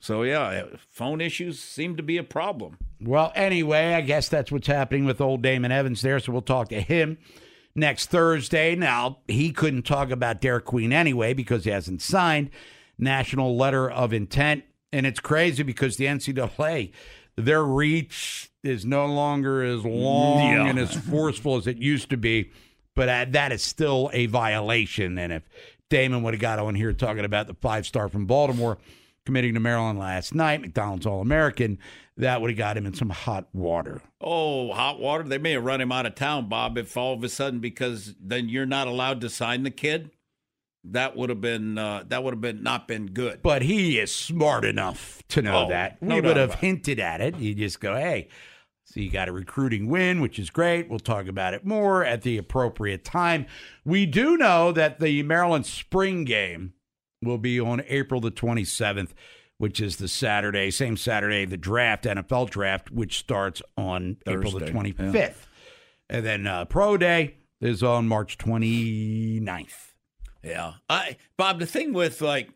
So 0.00 0.22
yeah, 0.22 0.42
uh, 0.42 0.76
phone 0.88 1.20
issues 1.20 1.60
seem 1.60 1.96
to 1.96 2.02
be 2.02 2.16
a 2.16 2.24
problem. 2.24 2.78
Well, 3.00 3.30
anyway, 3.34 3.92
I 3.92 4.00
guess 4.00 4.28
that's 4.28 4.50
what's 4.50 4.66
happening 4.66 5.04
with 5.04 5.20
old 5.20 5.42
Damon 5.42 5.70
Evans 5.70 6.00
there. 6.00 6.18
So 6.18 6.32
we'll 6.32 6.42
talk 6.42 6.70
to 6.70 6.80
him 6.80 7.18
next 7.74 8.06
Thursday. 8.06 8.74
Now, 8.74 9.18
he 9.28 9.50
couldn't 9.52 9.82
talk 9.82 10.10
about 10.10 10.40
Derik 10.40 10.64
Queen 10.64 10.92
anyway 10.92 11.34
because 11.34 11.64
he 11.64 11.70
hasn't 11.70 12.02
signed 12.02 12.50
national 12.98 13.56
letter 13.56 13.90
of 13.90 14.12
intent. 14.12 14.64
And 14.92 15.06
it's 15.06 15.20
crazy 15.20 15.62
because 15.62 15.96
the 15.96 16.06
NCAA, 16.06 16.92
their 17.36 17.64
reach 17.64 18.50
is 18.62 18.84
no 18.84 19.06
longer 19.06 19.62
as 19.64 19.84
long 19.84 20.38
Yeah. 20.40 20.66
and 20.66 20.78
as 20.78 20.94
forceful 20.94 21.56
as 21.56 21.66
it 21.66 21.76
used 21.78 22.10
to 22.10 22.16
be. 22.16 22.52
But 22.94 23.08
uh, 23.08 23.26
that 23.30 23.50
is 23.50 23.62
still 23.62 24.08
a 24.12 24.26
violation. 24.26 25.18
And 25.18 25.32
if 25.32 25.42
Damon 25.90 26.22
would 26.22 26.34
have 26.34 26.40
got 26.40 26.60
on 26.60 26.76
here 26.76 26.92
talking 26.92 27.24
about 27.24 27.48
the 27.48 27.54
five 27.54 27.86
star 27.86 28.08
from 28.08 28.26
Baltimore 28.26 28.78
committing 29.26 29.54
to 29.54 29.60
Maryland 29.60 29.98
last 29.98 30.34
night, 30.34 30.60
McDonald's 30.60 31.06
All 31.06 31.20
American, 31.20 31.78
that 32.16 32.40
would 32.40 32.50
have 32.50 32.58
got 32.58 32.76
him 32.76 32.86
in 32.86 32.94
some 32.94 33.10
hot 33.10 33.48
water. 33.52 34.00
Oh, 34.20 34.72
hot 34.72 35.00
water! 35.00 35.24
They 35.24 35.38
may 35.38 35.52
have 35.52 35.64
run 35.64 35.80
him 35.80 35.90
out 35.92 36.06
of 36.06 36.14
town, 36.14 36.48
Bob. 36.48 36.78
If 36.78 36.96
all 36.96 37.14
of 37.14 37.24
a 37.24 37.28
sudden, 37.28 37.60
because 37.60 38.14
then 38.20 38.48
you're 38.48 38.66
not 38.66 38.86
allowed 38.86 39.20
to 39.22 39.28
sign 39.30 39.62
the 39.64 39.70
kid, 39.70 40.10
that 40.84 41.16
would 41.16 41.30
have 41.30 41.40
been 41.40 41.78
uh, 41.78 42.04
that 42.08 42.22
would 42.22 42.34
have 42.34 42.40
been 42.40 42.62
not 42.62 42.86
been 42.86 43.06
good. 43.06 43.40
But 43.42 43.62
he 43.62 43.98
is 43.98 44.14
smart 44.14 44.64
enough 44.64 45.22
to 45.28 45.42
know 45.42 45.64
Oh, 45.64 45.68
that. 45.70 46.00
no 46.02 46.16
we 46.16 46.20
would 46.20 46.36
have 46.36 46.54
hinted 46.54 47.00
at 47.00 47.20
it. 47.20 47.36
You 47.38 47.54
just 47.54 47.80
go, 47.80 47.94
hey, 47.96 48.28
so 48.84 49.00
you 49.00 49.10
got 49.10 49.28
a 49.28 49.32
recruiting 49.32 49.88
win, 49.88 50.20
which 50.20 50.38
is 50.38 50.50
great. 50.50 50.88
We'll 50.90 50.98
talk 51.00 51.26
about 51.26 51.54
it 51.54 51.64
more 51.64 52.04
at 52.04 52.20
the 52.22 52.36
appropriate 52.36 53.02
time. 53.04 53.46
We 53.84 54.04
do 54.06 54.36
know 54.36 54.70
that 54.72 55.00
the 55.00 55.22
Maryland 55.22 55.64
spring 55.66 56.24
game 56.24 56.73
will 57.24 57.38
be 57.38 57.60
on 57.60 57.82
April 57.88 58.20
the 58.20 58.30
27th, 58.30 59.10
which 59.58 59.80
is 59.80 59.96
the 59.96 60.08
Saturday, 60.08 60.70
same 60.70 60.96
Saturday, 60.96 61.44
the 61.44 61.56
draft, 61.56 62.04
NFL 62.04 62.50
draft, 62.50 62.90
which 62.90 63.18
starts 63.18 63.62
on 63.76 64.16
April 64.26 64.52
the 64.52 64.66
25th. 64.66 65.14
yeah. 65.14 65.32
And 66.08 66.26
then 66.26 66.46
uh, 66.46 66.64
Pro 66.66 66.96
Day 66.96 67.36
is 67.60 67.82
on 67.82 68.06
March 68.06 68.36
29th. 68.38 69.92
Yeah, 70.42 70.74
I 70.90 71.16
Bob. 71.38 71.58
The 71.58 71.66
thing 71.66 71.94
with 71.94 72.20
like 72.20 72.50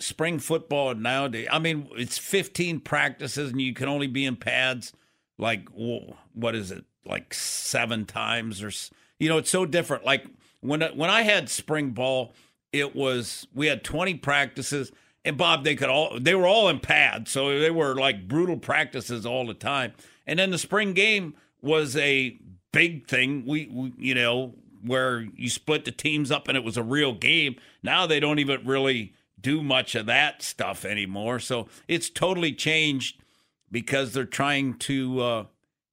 spring 0.00 0.40
football 0.40 0.94
nowadays, 0.94 1.46
I 1.50 1.60
mean, 1.60 1.88
it's 1.92 2.18
15 2.18 2.80
practices 2.80 3.52
and 3.52 3.60
you 3.60 3.72
can 3.74 3.88
only 3.88 4.08
be 4.08 4.24
in 4.24 4.34
pads 4.34 4.92
like 5.38 5.68
what 5.70 6.56
is 6.56 6.72
it, 6.72 6.84
like 7.06 7.32
seven 7.32 8.04
times 8.04 8.62
or 8.62 8.72
you 9.20 9.28
know, 9.28 9.38
it's 9.38 9.50
so 9.50 9.66
different. 9.66 10.04
Like 10.04 10.26
when 10.60 10.82
when 10.82 11.10
I 11.10 11.22
had 11.22 11.48
spring 11.48 11.90
ball, 11.90 12.32
it 12.72 12.94
was 12.94 13.46
we 13.54 13.66
had 13.66 13.84
20 13.84 14.14
practices. 14.14 14.92
And 15.24 15.36
Bob, 15.36 15.64
they 15.64 15.74
could 15.74 15.88
all 15.88 16.18
they 16.18 16.34
were 16.34 16.46
all 16.46 16.68
in 16.68 16.80
pads, 16.80 17.30
so 17.30 17.58
they 17.58 17.70
were 17.70 17.94
like 17.94 18.28
brutal 18.28 18.56
practices 18.56 19.26
all 19.26 19.46
the 19.46 19.54
time. 19.54 19.92
And 20.26 20.38
then 20.38 20.50
the 20.50 20.58
spring 20.58 20.94
game 20.94 21.34
was 21.60 21.96
a 21.96 22.38
big 22.72 23.06
thing. 23.08 23.44
We, 23.46 23.66
we 23.66 23.92
you 23.98 24.14
know 24.14 24.54
where 24.82 25.26
you 25.36 25.50
split 25.50 25.84
the 25.84 25.92
teams 25.92 26.30
up 26.30 26.48
and 26.48 26.56
it 26.56 26.64
was 26.64 26.76
a 26.76 26.82
real 26.82 27.12
game. 27.12 27.56
Now 27.82 28.06
they 28.06 28.20
don't 28.20 28.38
even 28.38 28.64
really 28.64 29.12
do 29.40 29.62
much 29.62 29.94
of 29.94 30.06
that 30.06 30.42
stuff 30.42 30.84
anymore. 30.84 31.40
So 31.40 31.68
it's 31.88 32.08
totally 32.08 32.52
changed 32.52 33.22
because 33.70 34.12
they're 34.12 34.24
trying 34.24 34.74
to 34.74 35.20
uh, 35.20 35.44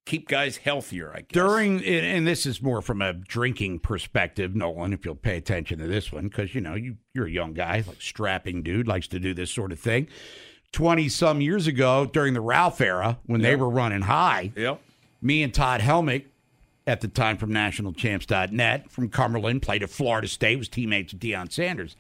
keep 0.06 0.28
guys 0.28 0.58
healthier. 0.58 1.12
I 1.12 1.22
guess 1.22 1.28
During, 1.34 1.84
and 1.84 2.26
this 2.28 2.46
is 2.46 2.62
more 2.62 2.82
from 2.82 3.02
a 3.02 3.14
drinking 3.14 3.80
perspective, 3.80 4.56
Nolan, 4.56 4.94
if 4.94 5.04
you'll 5.06 5.16
pay 5.16 5.38
attention 5.38 5.80
to 5.80 5.88
this 5.88 6.12
one, 6.12 6.28
because, 6.28 6.54
you 6.56 6.62
know, 6.62 6.76
you, 6.76 6.98
you're 7.14 7.26
a 7.26 7.32
young 7.32 7.54
guy, 7.54 7.84
like 7.88 8.02
strapping 8.02 8.62
dude, 8.64 8.88
likes 8.88 9.08
to 9.10 9.20
do 9.20 9.34
this 9.34 9.52
sort 9.52 9.72
of 9.72 9.80
thing. 9.80 10.08
20 10.72 11.10
some 11.10 11.42
years 11.42 11.68
ago, 11.68 12.06
during 12.06 12.34
the 12.34 12.42
Ralph 12.42 12.82
era, 12.82 13.18
when 13.26 13.42
they 13.42 13.56
were 13.56 13.70
running 13.70 14.02
high, 14.02 14.52
Yep. 14.56 14.82
me 15.22 15.42
and 15.42 15.54
Todd 15.54 15.82
Helmick, 15.82 16.26
at 16.88 17.02
the 17.02 17.08
time 17.08 17.38
from 17.38 17.50
nationalchamps.net, 17.52 18.92
from 18.92 19.10
Cumberland, 19.10 19.62
played 19.62 19.82
at 19.84 19.90
Florida 19.90 20.28
State, 20.28 20.58
was 20.60 20.68
teammates 20.70 21.14
with 21.14 21.22
Deion 21.22 21.52
Sanders. 21.52 21.96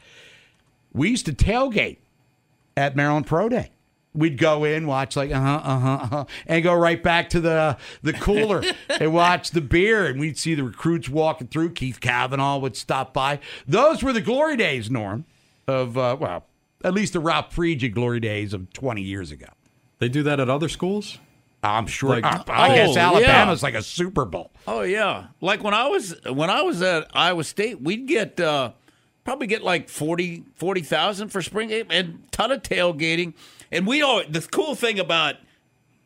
We 0.93 1.09
used 1.09 1.25
to 1.25 1.33
tailgate 1.33 1.97
at 2.77 2.95
Maryland 2.95 3.25
Pro 3.25 3.49
Day. 3.49 3.71
We'd 4.15 4.37
go 4.37 4.63
in, 4.63 4.87
watch 4.87 5.15
like 5.15 5.31
uh 5.31 5.39
huh, 5.39 5.61
uh 5.63 5.79
huh, 5.79 5.89
uh-huh, 6.03 6.25
and 6.47 6.63
go 6.63 6.73
right 6.73 7.01
back 7.03 7.29
to 7.31 7.39
the 7.41 7.77
the 8.01 8.13
cooler 8.13 8.63
and 8.89 9.13
watch 9.13 9.51
the 9.51 9.61
beer, 9.61 10.05
and 10.05 10.19
we'd 10.19 10.37
see 10.37 10.55
the 10.55 10.63
recruits 10.63 11.09
walking 11.09 11.47
through. 11.47 11.71
Keith 11.73 11.99
Kavanaugh 11.99 12.57
would 12.59 12.75
stop 12.77 13.13
by. 13.13 13.39
Those 13.67 14.01
were 14.01 14.13
the 14.13 14.21
glory 14.21 14.55
days, 14.57 14.89
Norm, 14.89 15.25
of 15.67 15.97
uh, 15.97 16.15
well, 16.19 16.45
at 16.83 16.93
least 16.93 17.13
the 17.13 17.19
Ralph 17.19 17.53
Friedgen 17.55 17.93
glory 17.93 18.19
days 18.19 18.53
of 18.53 18.71
twenty 18.73 19.01
years 19.01 19.31
ago. 19.31 19.47
They 19.99 20.09
do 20.09 20.23
that 20.23 20.39
at 20.39 20.49
other 20.49 20.69
schools? 20.69 21.19
I'm 21.63 21.87
sure. 21.87 22.09
Like- 22.21 22.25
I, 22.25 22.43
I 22.47 22.75
guess 22.75 22.95
Oh, 22.95 22.99
Alabama's 22.99 23.61
yeah. 23.61 23.65
like 23.65 23.73
a 23.73 23.81
Super 23.81 24.23
Bowl. 24.25 24.51
Oh 24.67 24.81
yeah, 24.81 25.27
like 25.41 25.63
when 25.63 25.73
I 25.73 25.87
was 25.87 26.15
when 26.25 26.49
I 26.49 26.61
was 26.61 26.81
at 26.81 27.07
Iowa 27.13 27.43
State, 27.43 27.81
we'd 27.81 28.07
get 28.07 28.39
uh, 28.39 28.71
probably 29.23 29.47
get 29.47 29.63
like 29.63 29.89
40 29.89 30.43
40,000 30.55 31.29
for 31.29 31.41
spring 31.41 31.69
game 31.69 31.87
and 31.89 32.23
ton 32.31 32.51
of 32.51 32.61
tailgating. 32.61 33.33
And 33.75 33.85
we 33.85 34.01
all 34.01 34.23
the 34.27 34.41
cool 34.41 34.75
thing 34.75 34.99
about 34.99 35.35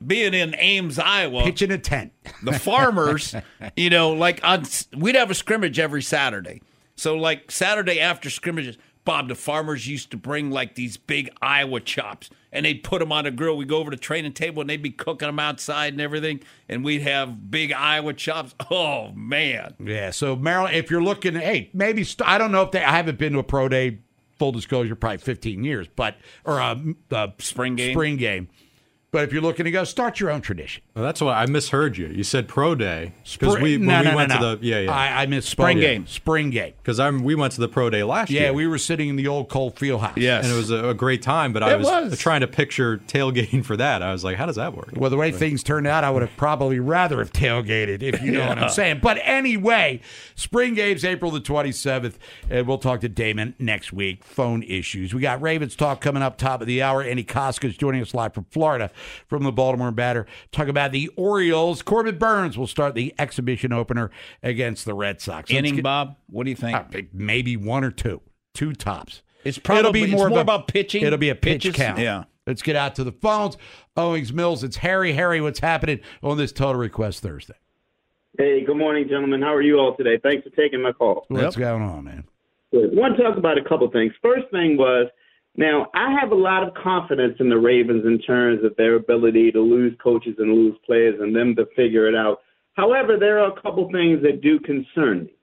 being 0.05 0.33
in 0.33 0.55
Ames, 0.57 0.97
Iowa, 0.97 1.43
Pitching 1.43 1.71
a 1.71 1.77
tent. 1.77 2.13
the 2.43 2.53
farmers, 2.53 3.35
you 3.75 3.89
know, 3.89 4.11
like 4.11 4.39
on 4.43 4.63
we'd 4.97 5.15
have 5.15 5.29
a 5.31 5.35
scrimmage 5.35 5.77
every 5.79 6.01
Saturday. 6.01 6.61
So 6.95 7.15
like 7.15 7.51
Saturday 7.51 7.99
after 7.99 8.29
scrimmages, 8.29 8.77
Bob, 9.05 9.27
the 9.29 9.35
farmers 9.35 9.87
used 9.87 10.11
to 10.11 10.17
bring 10.17 10.51
like 10.51 10.75
these 10.75 10.97
big 10.97 11.29
Iowa 11.41 11.79
chops, 11.79 12.29
and 12.51 12.65
they'd 12.65 12.83
put 12.83 12.99
them 12.99 13.11
on 13.11 13.25
a 13.25 13.31
grill. 13.31 13.57
We'd 13.57 13.67
go 13.69 13.77
over 13.77 13.91
to 13.91 13.97
the 13.97 14.01
training 14.01 14.33
table, 14.33 14.61
and 14.61 14.69
they'd 14.69 14.81
be 14.81 14.91
cooking 14.91 15.27
them 15.27 15.39
outside 15.39 15.93
and 15.93 16.01
everything, 16.01 16.41
and 16.67 16.83
we'd 16.83 17.01
have 17.01 17.49
big 17.49 17.71
Iowa 17.71 18.13
chops. 18.13 18.53
Oh 18.69 19.11
man, 19.13 19.73
Yeah, 19.83 20.11
so 20.11 20.35
Maryland, 20.35 20.75
if 20.75 20.91
you're 20.91 21.01
looking, 21.03 21.35
hey, 21.35 21.69
maybe 21.73 22.03
st- 22.03 22.27
I 22.27 22.37
don't 22.37 22.51
know 22.51 22.61
if 22.63 22.71
they. 22.71 22.83
I 22.83 22.91
haven't 22.91 23.17
been 23.17 23.33
to 23.33 23.39
a 23.39 23.43
pro 23.43 23.67
day. 23.69 23.99
Full 24.39 24.53
disclosure, 24.53 24.95
probably 24.95 25.17
15 25.17 25.63
years, 25.63 25.87
but 25.95 26.15
or 26.45 26.59
uh, 26.59 26.75
a, 27.11 27.15
a 27.15 27.17
uh, 27.17 27.27
Spring 27.39 27.75
game? 27.75 27.93
Spring 27.93 28.17
game. 28.17 28.47
But 29.11 29.23
if 29.23 29.33
you're 29.33 29.41
looking 29.41 29.65
to 29.65 29.71
go, 29.71 29.83
start 29.85 30.19
your 30.19 30.29
own 30.29 30.41
tradition. 30.41 30.83
Well, 30.93 31.03
that's 31.03 31.19
why 31.19 31.33
I 31.33 31.47
misheard 31.47 31.97
you. 31.97 32.07
You 32.07 32.23
said 32.23 32.47
pro 32.47 32.75
day 32.75 33.13
because 33.31 33.59
we 33.59 33.77
when 33.77 33.87
no, 33.87 33.99
we 33.99 34.03
no, 34.05 34.11
no, 34.11 34.15
went 34.15 34.29
no. 34.29 34.37
to 34.55 34.59
the 34.61 34.65
yeah 34.65 34.79
yeah 34.81 34.93
I, 34.93 35.23
I 35.23 35.25
misspoke. 35.25 35.43
Spring 35.43 35.79
game. 35.79 36.07
Spring 36.07 36.49
game. 36.51 36.73
because 36.77 36.99
I'm 36.99 37.23
we 37.23 37.33
went 37.33 37.53
to 37.53 37.61
the 37.61 37.67
pro 37.67 37.89
day 37.89 38.03
last 38.03 38.29
Yeah, 38.29 38.41
year. 38.41 38.49
Yeah, 38.49 38.55
we 38.55 38.67
were 38.67 38.77
sitting 38.77 39.09
in 39.09 39.15
the 39.15 39.27
old 39.27 39.49
Cole 39.49 39.71
Field 39.71 40.01
House. 40.01 40.17
Yes. 40.17 40.43
and 40.45 40.53
it 40.53 40.55
was 40.55 40.69
a, 40.69 40.89
a 40.89 40.93
great 40.93 41.21
time. 41.21 41.53
But 41.53 41.63
I 41.63 41.75
was, 41.75 41.87
was. 41.87 42.19
trying 42.19 42.41
to 42.41 42.47
picture 42.47 42.97
tailgating 43.07 43.65
for 43.65 43.75
that. 43.77 44.03
I 44.03 44.11
was 44.11 44.23
like, 44.23 44.37
how 44.37 44.45
does 44.45 44.57
that 44.57 44.75
work? 44.75 44.91
Well, 44.95 45.09
the 45.09 45.17
way 45.17 45.31
things 45.31 45.63
turned 45.63 45.87
out, 45.87 46.03
I 46.03 46.11
would 46.11 46.21
have 46.21 46.35
probably 46.37 46.79
rather 46.79 47.19
have 47.19 47.31
tailgated, 47.33 48.03
if 48.03 48.21
you 48.21 48.31
know 48.31 48.47
what 48.47 48.59
I'm 48.59 48.69
saying. 48.69 48.99
But 49.01 49.19
anyway, 49.23 50.01
spring 50.35 50.75
games 50.75 51.03
April 51.03 51.31
the 51.31 51.41
27th, 51.41 52.15
and 52.49 52.61
uh, 52.61 52.63
we'll 52.65 52.77
talk 52.77 53.01
to 53.01 53.09
Damon 53.09 53.55
next 53.57 53.91
week. 53.91 54.23
Phone 54.23 54.63
issues. 54.63 55.13
We 55.13 55.21
got 55.21 55.41
Ravens 55.41 55.75
talk 55.75 56.01
coming 56.01 56.21
up 56.21 56.37
top 56.37 56.61
of 56.61 56.67
the 56.67 56.81
hour. 56.81 57.01
Andy 57.01 57.23
Kostka's 57.23 57.75
joining 57.77 58.01
us 58.01 58.13
live 58.13 58.33
from 58.33 58.45
Florida, 58.51 58.91
from 59.27 59.43
the 59.43 59.51
Baltimore 59.51 59.91
Banner. 59.91 60.25
Talk 60.51 60.67
about 60.67 60.91
the 60.91 61.09
Orioles. 61.15 61.81
Corbin 61.81 62.17
Burnes 62.17 62.57
will 62.57 62.67
start 62.67 62.95
the 62.95 63.13
exhibition 63.19 63.71
opener 63.73 64.11
against 64.43 64.85
the 64.85 64.93
Red 64.93 65.21
Sox. 65.21 65.49
Let's 65.49 65.57
Inning, 65.57 65.75
get- 65.75 65.83
Bob. 65.83 66.15
What 66.29 66.43
do 66.45 66.49
you 66.49 66.55
think? 66.55 66.75
uh, 66.77 66.83
maybe 67.13 67.57
one 67.57 67.83
or 67.83 67.91
two, 67.91 68.21
two 68.53 68.73
tops. 68.73 69.21
It's 69.43 69.57
probably- 69.57 69.79
it'll 69.79 69.91
be 69.93 70.03
it's 70.03 70.11
more, 70.11 70.29
more 70.29 70.39
a- 70.39 70.41
about 70.41 70.67
pitching, 70.67 71.03
It'll 71.03 71.17
be 71.17 71.29
a 71.29 71.35
pitch 71.35 71.63
pitches. 71.63 71.75
count. 71.75 71.99
Yeah. 71.99 72.25
Let's 72.47 72.61
get 72.61 72.75
out 72.75 72.95
to 72.95 73.03
the 73.03 73.11
phones. 73.11 73.57
Owings 73.95 74.33
Mills, 74.33 74.63
it's 74.63 74.77
Harry. 74.77 75.13
Harry, 75.13 75.39
what's 75.39 75.59
happening 75.59 75.99
on 76.23 76.37
this 76.37 76.51
Total 76.51 76.75
Request 76.75 77.21
Thursday? 77.21 77.53
Hey, 78.37 78.63
good 78.63 78.77
morning, 78.77 79.07
gentlemen. 79.07 79.41
How 79.41 79.53
are 79.53 79.61
you 79.61 79.77
all 79.79 79.95
today? 79.95 80.17
Thanks 80.21 80.47
for 80.47 80.55
taking 80.55 80.81
my 80.81 80.91
call. 80.93 81.25
What's 81.27 81.55
going 81.55 81.81
on, 81.83 82.05
man? 82.05 82.23
Good. 82.71 82.95
Want 82.95 83.17
to 83.17 83.23
talk 83.23 83.37
about 83.37 83.57
a 83.57 83.63
couple 83.63 83.89
things. 83.91 84.13
First 84.21 84.45
thing 84.51 84.77
was, 84.77 85.07
now 85.59 85.87
I 85.93 86.17
have 86.17 86.31
a 86.31 86.35
lot 86.35 86.63
of 86.63 86.73
confidence 86.73 87.35
in 87.39 87.49
the 87.49 87.57
Ravens 87.57 88.05
in 88.05 88.17
terms 88.19 88.63
of 88.63 88.73
their 88.77 88.95
ability 88.95 89.51
to 89.51 89.59
lose 89.59 89.93
coaches 90.01 90.35
and 90.39 90.53
lose 90.53 90.77
players 90.85 91.19
and 91.19 91.35
them 91.35 91.53
to 91.57 91.65
figure 91.75 92.07
it 92.07 92.15
out. 92.15 92.39
However, 92.75 93.17
there 93.19 93.39
are 93.39 93.51
a 93.51 93.61
couple 93.61 93.89
things 93.91 94.23
that 94.23 94.39
do 94.41 94.57
concern 94.61 95.25
me. 95.25 95.33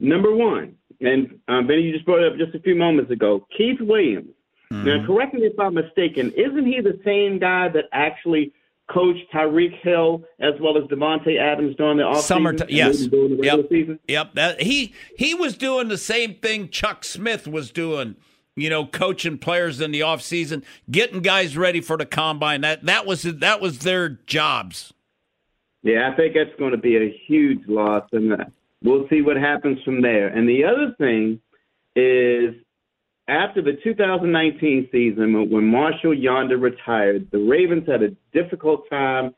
Number 0.00 0.34
one, 0.34 0.74
and 1.00 1.38
um, 1.46 1.68
Benny, 1.68 1.82
you 1.82 1.92
just 1.92 2.04
brought 2.04 2.22
it 2.22 2.32
up 2.32 2.38
just 2.38 2.56
a 2.56 2.60
few 2.60 2.74
moments 2.74 3.12
ago, 3.12 3.46
Keith 3.56 3.80
Williams. 3.80 4.30
Now, 4.68 5.06
correct 5.06 5.32
me 5.32 5.42
if 5.42 5.58
I'm 5.60 5.74
mistaken. 5.74 6.32
Isn't 6.36 6.66
he 6.66 6.80
the 6.80 6.98
same 7.04 7.38
guy 7.38 7.68
that 7.68 7.84
actually 7.92 8.52
coached 8.92 9.30
Tyreek 9.32 9.80
Hill 9.80 10.24
as 10.40 10.54
well 10.60 10.76
as 10.76 10.84
Davante 10.84 11.38
Adams 11.40 11.76
during 11.76 11.98
the 11.98 12.02
offseason? 12.02 12.22
Summertime, 12.22 12.68
and 12.68 12.76
yes. 12.76 12.98
during 13.06 13.36
the 13.36 13.44
Yep. 13.44 13.68
season? 13.70 14.00
Yep. 14.08 14.34
That 14.34 14.62
he 14.62 14.92
he 15.16 15.34
was 15.34 15.56
doing 15.56 15.86
the 15.86 15.96
same 15.96 16.34
thing 16.34 16.68
Chuck 16.68 17.04
Smith 17.04 17.46
was 17.46 17.70
doing. 17.70 18.16
You 18.58 18.70
know, 18.70 18.86
coaching 18.86 19.36
players 19.36 19.82
in 19.82 19.90
the 19.90 20.00
offseason, 20.00 20.64
getting 20.90 21.20
guys 21.20 21.58
ready 21.58 21.82
for 21.82 21.98
the 21.98 22.06
combine. 22.06 22.62
That 22.62 22.84
that 22.86 23.04
was 23.04 23.22
that 23.22 23.60
was 23.60 23.80
their 23.80 24.08
jobs. 24.26 24.94
Yeah, 25.82 26.10
I 26.10 26.16
think 26.16 26.34
that's 26.34 26.58
going 26.58 26.72
to 26.72 26.78
be 26.78 26.96
a 26.96 27.16
huge 27.26 27.60
loss, 27.68 28.08
and 28.12 28.32
uh, 28.32 28.44
we'll 28.82 29.06
see 29.08 29.20
what 29.20 29.36
happens 29.36 29.78
from 29.84 30.00
there. 30.00 30.28
And 30.28 30.48
the 30.48 30.64
other 30.64 30.94
thing 30.98 31.38
is, 31.94 32.54
after 33.28 33.60
the 33.62 33.74
2019 33.84 34.88
season, 34.90 35.32
when- 35.34 35.50
when 35.50 35.64
Marshal 35.66 36.12
Yanda 36.12 36.60
retired, 36.60 37.30
the 37.30 37.38
Ravens 37.38 37.86
had 37.86 38.02
a 38.02 38.10
difficult 38.32 38.88
time 38.88 39.34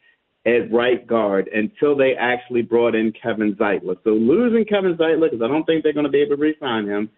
at 0.46 0.72
right 0.72 1.06
guard 1.06 1.48
until 1.48 1.96
they 1.96 2.14
actually 2.14 2.62
brought 2.62 2.94
in 2.94 3.12
Kevin 3.12 3.54
Zeitler. 3.56 3.96
So 4.04 4.10
losing 4.10 4.64
Kevin 4.64 4.94
Zeitler, 4.96 5.30
because 5.30 5.42
I 5.42 5.48
don't 5.48 5.64
think 5.64 5.82
they're 5.82 5.92
going 5.92 6.06
to 6.06 6.10
be 6.12 6.20
able 6.22 6.36
to 6.36 6.42
re-sign 6.42 6.86
him, 6.86 7.10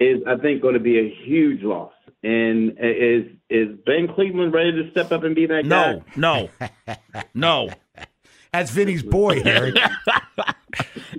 is 0.00 0.22
I 0.26 0.36
think 0.36 0.62
going 0.62 0.74
to 0.74 0.80
be 0.80 0.98
a 0.98 1.14
huge 1.24 1.62
loss. 1.62 1.92
And 2.22 2.72
is 2.80 3.26
is 3.50 3.68
Ben 3.86 4.08
Cleveland 4.14 4.52
ready 4.52 4.72
to 4.82 4.90
step 4.90 5.12
up 5.12 5.22
and 5.22 5.34
be 5.34 5.46
that 5.46 5.68
guy? 5.68 6.00
No, 6.16 6.48
no, 6.86 6.94
no. 7.34 7.68
That's 8.52 8.70
Vinny's 8.70 9.02
boy, 9.02 9.42
Harry. 9.42 9.74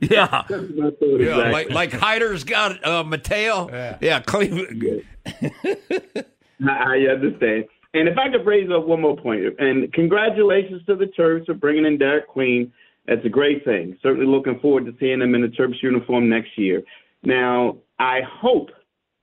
Yeah. 0.01 0.43
That's 0.47 0.51
Yeah, 0.71 0.87
exactly. 0.89 1.51
like 1.51 1.69
like 1.71 1.91
Hyder's 1.91 2.43
got 2.43 2.85
uh, 2.85 3.03
Mateo. 3.03 3.67
Yeah, 4.01 4.19
Cleveland. 4.19 5.03
I 5.25 6.23
I 6.67 6.97
understand. 7.11 7.65
And 7.93 8.07
if 8.07 8.17
I 8.17 8.29
could 8.29 8.45
raise 8.45 8.69
up 8.69 8.85
one 8.85 9.01
more 9.01 9.17
point, 9.17 9.43
and 9.59 9.91
congratulations 9.93 10.83
to 10.85 10.95
the 10.95 11.05
Terps 11.05 11.45
for 11.47 11.53
bringing 11.55 11.85
in 11.85 11.97
Derik 11.97 12.27
Queen. 12.27 12.71
That's 13.07 13.25
a 13.25 13.29
great 13.29 13.63
thing. 13.63 13.97
Certainly 14.03 14.27
looking 14.27 14.59
forward 14.59 14.85
to 14.85 14.93
seeing 14.99 15.21
him 15.21 15.33
in 15.33 15.41
the 15.41 15.47
Terps 15.47 15.81
uniform 15.81 16.27
next 16.27 16.57
year. 16.57 16.83
Now, 17.23 17.77
I 17.99 18.21
hope 18.21 18.69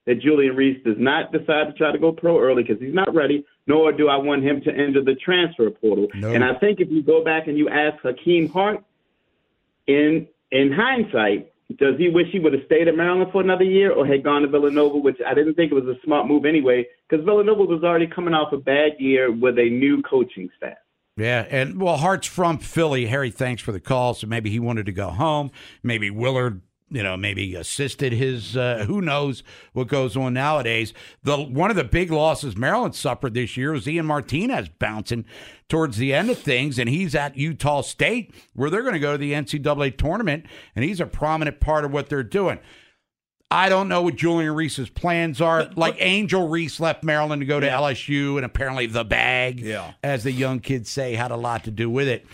that 0.05 0.21
Julian 0.21 0.55
Reese 0.55 0.83
does 0.83 0.97
not 0.97 1.31
decide 1.31 1.65
to 1.65 1.73
try 1.73 1.91
to 1.91 1.97
go 1.97 2.11
pro 2.11 2.39
early 2.39 2.63
because 2.63 2.81
he's 2.81 2.93
not 2.93 3.13
ready, 3.13 3.45
nor 3.67 3.91
do 3.91 4.07
I 4.07 4.17
want 4.17 4.43
him 4.43 4.61
to 4.61 4.71
enter 4.71 5.03
the 5.03 5.15
transfer 5.15 5.69
portal. 5.69 6.07
No. 6.13 6.31
And 6.33 6.43
I 6.43 6.53
think 6.59 6.79
if 6.79 6.89
you 6.91 7.01
go 7.01 7.23
back 7.23 7.47
and 7.47 7.57
you 7.57 7.69
ask 7.69 8.01
Hakim 8.03 8.49
Hart, 8.49 8.83
in 9.87 10.27
in 10.51 10.71
hindsight, 10.71 11.51
does 11.77 11.97
he 11.97 12.09
wish 12.09 12.27
he 12.31 12.39
would 12.39 12.53
have 12.53 12.63
stayed 12.65 12.87
at 12.87 12.95
Maryland 12.95 13.31
for 13.31 13.41
another 13.41 13.63
year 13.63 13.91
or 13.91 14.05
had 14.05 14.23
gone 14.23 14.43
to 14.43 14.47
Villanova, 14.47 14.97
which 14.97 15.17
I 15.25 15.33
didn't 15.33 15.55
think 15.55 15.71
it 15.71 15.75
was 15.75 15.85
a 15.85 15.99
smart 16.03 16.27
move 16.27 16.45
anyway, 16.45 16.85
because 17.09 17.25
Villanova 17.25 17.63
was 17.63 17.83
already 17.83 18.07
coming 18.07 18.33
off 18.33 18.53
a 18.53 18.57
bad 18.57 18.93
year 18.99 19.31
with 19.31 19.57
a 19.57 19.69
new 19.69 20.01
coaching 20.03 20.49
staff. 20.57 20.77
Yeah, 21.17 21.45
and 21.49 21.79
well, 21.81 21.97
Hart's 21.97 22.27
from 22.27 22.57
Philly. 22.59 23.05
Harry, 23.05 23.31
thanks 23.31 23.61
for 23.61 23.71
the 23.71 23.79
call. 23.79 24.13
So 24.13 24.27
maybe 24.27 24.49
he 24.49 24.59
wanted 24.59 24.85
to 24.87 24.91
go 24.91 25.09
home. 25.09 25.49
Maybe 25.81 26.09
Willard, 26.09 26.61
you 26.89 27.01
know, 27.03 27.17
maybe 27.17 27.55
assisted 27.55 28.13
his. 28.13 28.55
Uh, 28.55 28.85
who 28.87 29.01
knows 29.01 29.43
what 29.73 29.87
goes 29.87 30.15
on 30.15 30.33
nowadays? 30.33 30.93
The 31.23 31.37
one 31.37 31.69
of 31.69 31.75
the 31.75 31.83
big 31.83 32.11
losses 32.11 32.55
Maryland 32.55 32.95
suffered 32.95 33.33
this 33.33 33.57
year 33.57 33.71
was 33.71 33.87
Ian 33.87 34.05
Martinez 34.05 34.69
bouncing 34.69 35.25
towards 35.67 35.97
the 35.97 36.13
end 36.13 36.29
of 36.29 36.37
things, 36.37 36.77
and 36.77 36.87
he's 36.87 37.15
at 37.15 37.35
Utah 37.37 37.81
State 37.81 38.33
where 38.53 38.69
they're 38.69 38.81
going 38.83 38.93
to 38.93 38.99
go 38.99 39.13
to 39.13 39.17
the 39.17 39.33
NCAA 39.33 39.97
tournament, 39.97 40.45
and 40.75 40.85
he's 40.85 40.99
a 40.99 41.07
prominent 41.07 41.59
part 41.59 41.85
of 41.85 41.91
what 41.91 42.07
they're 42.09 42.21
doing. 42.23 42.59
I 43.51 43.69
don't 43.69 43.87
know 43.87 44.01
what 44.01 44.15
Julian 44.15 44.53
Reese's 44.55 44.89
plans 44.89 45.39
are. 45.39 45.69
like 45.75 45.95
Angel 45.99 46.47
Reese 46.47 46.79
left 46.79 47.03
Maryland 47.03 47.41
to 47.41 47.45
go 47.45 47.59
to 47.59 47.67
LSU, 47.67 48.37
and 48.37 48.45
apparently 48.45 48.87
the 48.87 49.03
bag, 49.05 49.59
Yeah. 49.59 49.93
as 50.03 50.23
the 50.23 50.31
young 50.31 50.59
kids 50.59 50.89
say, 50.89 51.13
had 51.13 51.29
a 51.31 51.35
lot 51.37 51.63
to 51.65 51.71
do 51.71 51.89
with 51.89 52.07
it. 52.07 52.25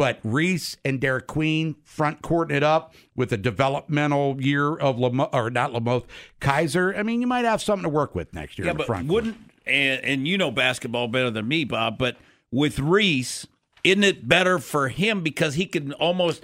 But 0.00 0.18
Reese 0.24 0.78
and 0.82 0.98
Derik 0.98 1.26
Queen 1.26 1.76
front 1.84 2.22
courting 2.22 2.56
it 2.56 2.62
up 2.62 2.94
with 3.14 3.32
a 3.32 3.36
developmental 3.36 4.40
year 4.40 4.74
of 4.74 4.98
Lamo- 4.98 5.28
or 5.30 5.50
not 5.50 5.74
Lamothe 5.74 6.06
Kaiser. 6.40 6.94
I 6.96 7.02
mean, 7.02 7.20
you 7.20 7.26
might 7.26 7.44
have 7.44 7.60
something 7.60 7.82
to 7.82 7.90
work 7.90 8.14
with 8.14 8.32
next 8.32 8.58
year. 8.58 8.68
Yeah, 8.68 8.72
but 8.72 8.86
front 8.86 9.08
wouldn't 9.08 9.36
and, 9.66 10.02
and 10.02 10.26
you 10.26 10.38
know 10.38 10.50
basketball 10.50 11.06
better 11.08 11.30
than 11.30 11.46
me, 11.46 11.64
Bob. 11.64 11.98
But 11.98 12.16
with 12.50 12.78
Reese, 12.78 13.46
isn't 13.84 14.04
it 14.04 14.28
better 14.28 14.58
for 14.58 14.88
him 14.88 15.22
because 15.22 15.54
he 15.54 15.66
can 15.66 15.92
almost 15.94 16.42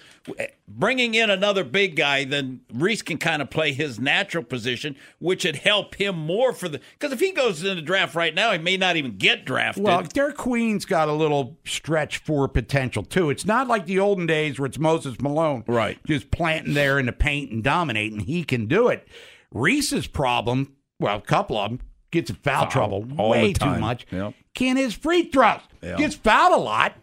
bringing 0.68 1.14
in 1.14 1.30
another 1.30 1.64
big 1.64 1.96
guy? 1.96 2.24
Then 2.24 2.60
Reese 2.72 3.02
can 3.02 3.18
kind 3.18 3.42
of 3.42 3.50
play 3.50 3.72
his 3.72 3.98
natural 4.00 4.42
position, 4.42 4.96
which 5.18 5.44
would 5.44 5.56
help 5.56 5.96
him 5.96 6.16
more 6.16 6.52
for 6.52 6.68
the 6.68 6.80
because 6.98 7.12
if 7.12 7.20
he 7.20 7.32
goes 7.32 7.62
in 7.62 7.76
the 7.76 7.82
draft 7.82 8.14
right 8.14 8.34
now, 8.34 8.52
he 8.52 8.58
may 8.58 8.76
not 8.76 8.96
even 8.96 9.16
get 9.16 9.44
drafted. 9.44 9.84
Well, 9.84 10.02
Derik 10.02 10.36
Queen's 10.36 10.84
got 10.84 11.08
a 11.08 11.12
little 11.12 11.58
stretch 11.64 12.18
for 12.18 12.48
potential 12.48 13.02
too. 13.02 13.30
It's 13.30 13.44
not 13.46 13.68
like 13.68 13.86
the 13.86 13.98
olden 13.98 14.26
days 14.26 14.58
where 14.58 14.66
it's 14.66 14.78
Moses 14.78 15.20
Malone, 15.20 15.64
Right. 15.66 15.98
Just 16.06 16.30
planting 16.30 16.74
there 16.74 16.98
in 16.98 17.06
the 17.06 17.12
paint 17.12 17.50
and 17.50 17.62
dominating. 17.62 18.20
He 18.20 18.44
can 18.44 18.66
do 18.66 18.88
it. 18.88 19.06
Reese's 19.52 20.06
problem, 20.06 20.74
well, 20.98 21.18
a 21.18 21.20
couple 21.20 21.56
of 21.56 21.70
them, 21.70 21.80
gets 22.10 22.30
in 22.30 22.36
foul, 22.36 22.66
trouble 22.68 23.06
all 23.18 23.30
way 23.30 23.52
too 23.52 23.76
much. 23.78 24.06
Yep. 24.10 24.34
Can't 24.54 24.78
his 24.78 24.94
free 24.94 25.24
throws. 25.24 25.60
Yeah. 25.82 25.96
Gets 25.96 26.14
fouled 26.14 26.52
a 26.52 26.56
lot. 26.56 26.94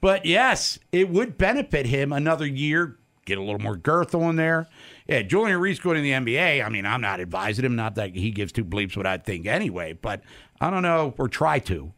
But 0.00 0.24
yes, 0.26 0.78
it 0.92 1.08
would 1.08 1.38
benefit 1.38 1.86
him 1.86 2.12
another 2.12 2.46
year. 2.46 2.96
Get 3.24 3.38
a 3.38 3.42
little 3.42 3.58
more 3.60 3.76
girth 3.76 4.14
on 4.14 4.36
there. 4.36 4.68
Yeah, 5.08 5.22
Julian 5.22 5.58
Reese 5.58 5.78
going 5.80 5.96
to 5.96 6.02
the 6.02 6.10
NBA. 6.12 6.64
I 6.64 6.68
mean, 6.68 6.86
I'm 6.86 7.00
not 7.00 7.20
advising 7.20 7.64
him. 7.64 7.74
Not 7.76 7.94
that 7.96 8.14
he 8.14 8.30
gives 8.30 8.52
two 8.52 8.64
bleeps 8.64 8.96
what 8.96 9.06
I 9.06 9.18
think 9.18 9.46
anyway. 9.46 9.94
But 9.94 10.22
I 10.60 10.70
don't 10.70 10.82
know 10.82 11.14
or 11.18 11.28
try 11.28 11.58
to. 11.60 11.92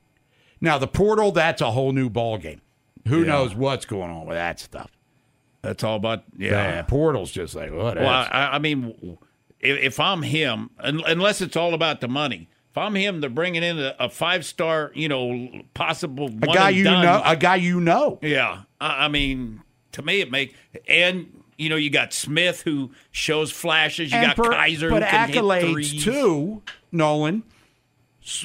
Now 0.60 0.78
the 0.78 0.88
portal, 0.88 1.32
that's 1.32 1.60
a 1.60 1.70
whole 1.72 1.92
new 1.92 2.08
ball 2.08 2.38
game. 2.38 2.60
Who 3.08 3.20
Yeah. 3.20 3.26
knows 3.32 3.54
what's 3.54 3.84
going 3.84 4.10
on 4.10 4.26
with 4.26 4.36
that 4.36 4.58
stuff? 4.60 4.90
that's 5.60 5.82
all 5.82 5.96
about 5.96 6.22
yeah. 6.36 6.50
Yeah, 6.50 6.82
portal's 6.82 7.32
just 7.32 7.54
like 7.54 7.72
what? 7.72 7.96
Well, 7.96 8.06
I, 8.06 8.50
I 8.52 8.58
mean, 8.60 9.18
if, 9.60 9.78
if 9.78 10.00
I'm 10.00 10.22
him, 10.22 10.70
unless 10.78 11.40
it's 11.40 11.56
all 11.56 11.74
about 11.74 12.00
the 12.00 12.08
money. 12.08 12.48
If 12.70 12.76
I'm 12.78 12.94
him, 12.94 13.20
they're 13.20 13.30
bringing 13.30 13.62
in 13.62 13.78
a, 13.78 13.94
a 13.98 14.08
five 14.08 14.44
star, 14.44 14.92
you 14.94 15.08
know, 15.08 15.48
possible 15.74 16.26
a 16.26 16.46
guy 16.46 16.70
you 16.70 16.84
done. 16.84 17.04
know, 17.04 17.22
a 17.24 17.34
guy 17.36 17.56
you 17.56 17.80
know. 17.80 18.18
Yeah, 18.22 18.62
I, 18.80 19.06
I 19.06 19.08
mean, 19.08 19.62
to 19.92 20.02
me, 20.02 20.20
it 20.20 20.30
make 20.30 20.54
and 20.86 21.42
you 21.56 21.68
know 21.70 21.76
you 21.76 21.90
got 21.90 22.12
Smith 22.12 22.62
who 22.62 22.90
shows 23.10 23.50
flashes. 23.50 24.12
You 24.12 24.18
And 24.18 24.26
got 24.28 24.36
per- 24.36 24.52
Kaiser, 24.52 24.90
but 24.90 25.02
accolades 25.02 26.02
too. 26.02 26.62
Nolan 26.92 27.42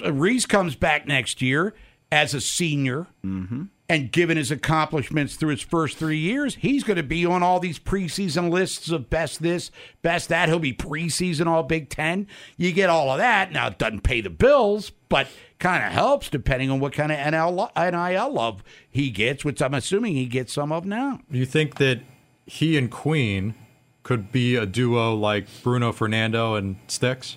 Reese 0.06 0.46
comes 0.46 0.76
back 0.76 1.06
next 1.08 1.42
year 1.42 1.74
as 2.12 2.34
a 2.34 2.42
senior, 2.42 3.08
Mm-hmm. 3.26 3.64
And 3.94 4.12
given 4.12 4.38
his 4.38 4.50
accomplishments 4.50 5.36
through 5.36 5.50
his 5.52 5.62
first 5.62 5.98
three 5.98 6.18
years, 6.18 6.56
he's 6.56 6.84
going 6.84 6.98
to 6.98 7.04
be 7.04 7.28
on 7.28 7.44
all 7.44 7.60
these 7.60 7.78
preseason 7.78 8.50
lists 8.50 8.90
of 8.90 9.08
best 9.08 9.44
this, 9.44 9.70
best 10.02 10.30
that. 10.30 10.50
He'll 10.50 10.58
be 10.58 10.74
preseason 10.74 11.46
all 11.46 11.62
Big 11.62 11.90
Ten. 11.90 12.26
You 12.58 12.72
get 12.72 12.90
all 12.90 13.12
of 13.12 13.20
that. 13.20 13.52
Now, 13.52 13.68
it 13.68 13.78
doesn't 13.78 14.02
pay 14.02 14.20
the 14.22 14.32
bills, 14.32 14.92
but 15.10 15.28
kind 15.60 15.84
of 15.86 15.92
helps 15.92 16.28
depending 16.28 16.72
on 16.72 16.80
what 16.80 16.94
kind 16.94 17.12
of 17.12 17.20
NL, 17.20 17.70
NIL 17.76 18.34
love 18.34 18.64
he 18.90 19.12
gets, 19.12 19.46
which 19.46 19.62
I'm 19.62 19.76
assuming 19.76 20.16
he 20.16 20.26
gets 20.26 20.52
some 20.54 20.72
of 20.72 20.86
now. 20.86 21.20
You 21.30 21.46
think 21.46 21.76
that 21.76 22.02
he 22.48 22.80
and 22.80 22.90
Queen 22.90 23.54
could 24.02 24.32
be 24.32 24.56
a 24.56 24.66
duo 24.66 25.14
like 25.14 25.46
Bruno 25.62 25.92
Fernando 25.92 26.56
and 26.56 26.78
Stix, 26.88 27.36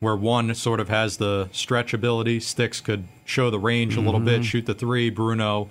where 0.00 0.14
one 0.16 0.54
sort 0.54 0.80
of 0.80 0.90
has 0.90 1.16
the 1.16 1.48
stretch 1.50 1.94
ability, 1.94 2.40
Stix 2.40 2.84
could 2.84 3.08
show 3.24 3.48
the 3.48 3.58
range 3.58 3.96
a 3.96 4.02
little 4.02 4.20
bit, 4.20 4.42
Mhm. 4.42 4.44
shoot 4.44 4.66
the 4.66 4.74
three, 4.74 5.08
Bruno 5.08 5.70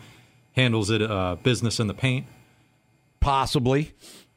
handles 0.54 0.90
it 0.90 1.02
uh, 1.02 1.36
business 1.44 1.80
in 1.80 1.88
the 1.88 1.94
paint? 1.94 2.26
Possibly. 3.20 3.94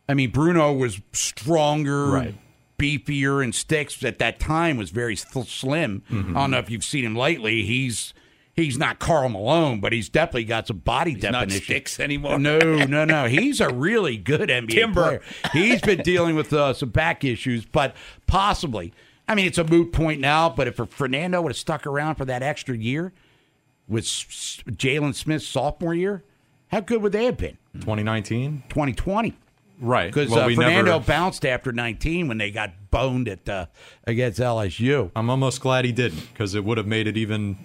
I 0.09 0.15
mean, 0.15 0.31
Bruno 0.31 0.73
was 0.73 1.01
stronger, 1.13 2.07
Right. 2.07 2.35
beefier, 2.79 3.43
and 3.43 3.53
Stix 3.53 4.05
at 4.07 4.19
that 4.19 4.39
time 4.39 4.77
was 4.77 4.91
very 4.91 5.17
th- 5.17 5.49
slim. 5.49 6.03
Mhm. 6.11 6.31
I 6.37 6.41
don't 6.43 6.51
know 6.53 6.59
if 6.59 6.71
you've 6.71 6.85
seen 6.85 7.05
him 7.05 7.17
lately. 7.17 7.65
He's 7.65 8.15
he's 8.55 8.79
not 8.79 8.99
Karl 8.99 9.29
Malone, 9.29 9.81
but 9.81 9.93
he's 9.93 10.09
definitely 10.09 10.45
got 10.45 10.67
some 10.69 10.79
body 10.79 11.13
not 11.15 11.33
definition. 11.49 11.75
Stix 11.77 11.99
anymore. 12.01 12.39
No, 12.39 12.59
no, 12.87 13.05
no. 13.05 13.27
He's 13.27 13.61
a 13.61 13.69
really 13.69 14.17
good 14.17 14.49
NBA 14.49 14.71
Timber. 14.71 15.03
player. 15.03 15.21
He's 15.53 15.81
been 15.83 15.99
dealing 16.03 16.37
with 16.37 16.53
uh, 16.53 16.73
some 16.73 16.89
back 16.91 17.25
issues, 17.25 17.67
but 17.67 17.95
possibly. 18.27 18.93
I 19.29 19.35
mean, 19.35 19.47
it's 19.47 19.59
a 19.59 19.65
moot 19.65 19.93
point 19.93 20.21
now. 20.21 20.49
But 20.49 20.69
if 20.69 20.77
Fernando 20.91 21.43
would 21.43 21.51
have 21.51 21.59
stuck 21.59 21.87
around 21.87 22.15
for 22.15 22.25
that 22.27 22.43
extra 22.43 22.77
year 22.77 23.13
with 23.89 24.05
Jalen 24.05 25.15
Smith's 25.15 25.47
sophomore 25.47 25.95
year, 25.95 26.25
how 26.69 26.81
good 26.81 27.03
would 27.03 27.13
they 27.13 27.25
have 27.27 27.37
been? 27.37 27.59
2019? 27.75 28.65
2020. 28.69 29.35
Right. 29.79 30.07
Because 30.13 30.31
Well, 30.31 30.41
uh, 30.45 30.47
we 30.47 30.57
Fernando 30.57 30.93
never- 30.93 31.05
bounced 31.05 31.45
after 31.45 31.71
19 31.73 32.29
when 32.29 32.39
they 32.39 32.51
got 32.51 32.91
boned 32.91 33.29
at 33.29 33.49
uh, 33.49 33.67
against 34.05 34.41
LSU. 34.41 35.11
I'm 35.15 35.29
almost 35.29 35.61
glad 35.61 35.85
he 35.85 35.93
didn't 35.93 36.29
because 36.33 36.55
it 36.55 36.65
would 36.65 36.79
have 36.79 36.87
made 36.87 37.07
it 37.07 37.17
even 37.17 37.59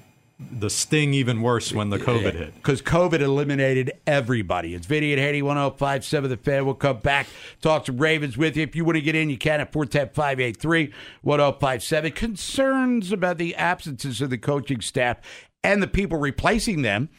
the 0.59 0.69
sting 0.72 1.13
even 1.13 1.41
worse 1.41 1.72
when 1.72 1.89
the 1.91 1.99
COVID 1.99 2.34
hit. 2.34 2.55
Because 2.55 2.82
COVID 2.82 3.22
eliminated 3.22 3.91
everybody. 4.07 4.74
It's 4.74 4.88
Vinny 4.88 5.13
at 5.13 5.19
Haynie 5.19 5.41
1057 5.43 6.30
The 6.32 6.38
Fan. 6.38 6.65
We'll 6.65 6.74
come 6.74 6.97
back, 6.97 7.28
talk 7.61 7.86
to 7.86 7.91
Ravens 7.91 8.38
with 8.38 8.57
you. 8.57 8.63
If 8.63 8.76
you 8.76 8.84
want 8.84 8.95
to 8.95 9.01
get 9.01 9.13
in, 9.15 9.30
you 9.30 9.38
can 9.38 9.61
at 9.61 9.72
410 9.72 10.09
583 10.15 10.91
1057. 11.22 12.11
Concerns 12.13 13.11
about 13.11 13.38
the 13.38 13.55
absences 13.55 14.19
of 14.19 14.32
the 14.32 14.38
coaching 14.38 14.82
staff 14.82 15.17
and 15.64 15.82
the 15.82 15.88
people 15.88 16.18
replacing 16.18 16.82
them 16.82 17.09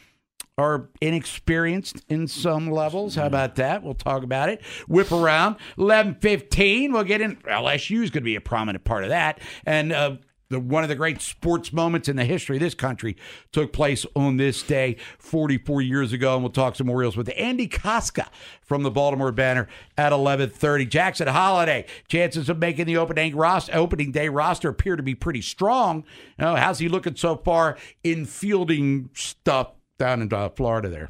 are 0.57 0.89
inexperienced 1.01 2.03
in 2.09 2.27
some 2.27 2.69
levels. 2.69 3.15
How 3.15 3.25
about 3.25 3.55
that? 3.55 3.81
We'll 3.81 3.95
talk 3.95 4.23
about 4.23 4.49
it. 4.49 4.61
Whip 4.87 5.11
around. 5.11 5.55
11:15. 5.77 6.91
We'll 6.91 7.03
get 7.03 7.21
in. 7.21 7.37
LSU 7.37 8.03
is 8.03 8.11
going 8.11 8.21
to 8.21 8.25
be 8.25 8.35
a 8.35 8.41
prominent 8.41 8.83
part 8.83 9.03
of 9.03 9.09
that. 9.09 9.39
And 9.65 9.91
uh, 9.91 10.17
the 10.53 10.59
one 10.59 10.83
of 10.83 10.89
the 10.89 10.95
great 10.95 11.21
sports 11.21 11.73
moments 11.73 12.07
in 12.07 12.15
the 12.15 12.25
history 12.25 12.57
of 12.57 12.61
this 12.61 12.73
country 12.73 13.17
took 13.51 13.73
place 13.73 14.05
on 14.15 14.37
this 14.37 14.63
day 14.63 14.95
44 15.19 15.81
years 15.81 16.13
ago. 16.13 16.35
And 16.35 16.43
we'll 16.43 16.51
talk 16.51 16.75
some 16.75 16.89
Orioles 16.89 17.17
with 17.17 17.31
Andy 17.35 17.67
Kostka 17.67 18.27
from 18.61 18.83
the 18.83 18.91
Baltimore 18.91 19.31
Banner 19.31 19.67
at 19.97 20.11
11:30. 20.11 20.85
Jackson 20.85 21.27
Holliday. 21.27 21.85
Chances 22.07 22.49
of 22.49 22.57
making 22.59 22.85
the 22.85 22.97
opening 22.97 23.35
roster, 23.35 23.75
opening 23.75 24.11
day 24.11 24.29
roster 24.29 24.69
appear 24.69 24.95
to 24.95 25.03
be 25.03 25.15
pretty 25.15 25.41
strong. 25.41 26.03
You 26.37 26.45
know, 26.45 26.55
how's 26.55 26.79
he 26.79 26.87
looking 26.87 27.15
so 27.15 27.35
far 27.35 27.77
in 28.03 28.25
fielding 28.25 29.09
stuff? 29.13 29.71
down 29.97 30.21
in 30.21 30.33
uh, 30.33 30.49
Florida 30.49 30.89
there. 30.89 31.09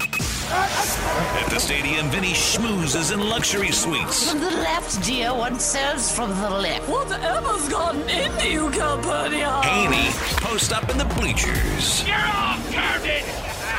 At 0.53 1.49
the 1.49 1.59
stadium, 1.59 2.09
Vinny 2.09 2.33
schmoozes 2.33 3.13
in 3.13 3.21
luxury 3.29 3.71
suites. 3.71 4.29
From 4.29 4.41
the 4.41 4.51
left, 4.51 5.03
dear. 5.05 5.33
One 5.33 5.59
serves 5.59 6.13
from 6.13 6.29
the 6.29 6.49
left. 6.49 6.89
Whatever's 6.89 7.69
gotten 7.69 8.01
into 8.09 8.49
you, 8.49 8.69
Campania? 8.71 9.61
Haynie 9.63 10.11
post 10.41 10.73
up 10.73 10.89
in 10.89 10.97
the 10.97 11.05
bleachers. 11.05 12.05
You're 12.05 12.17
all 12.17 12.57
turned 12.71 13.05
it! 13.05 13.23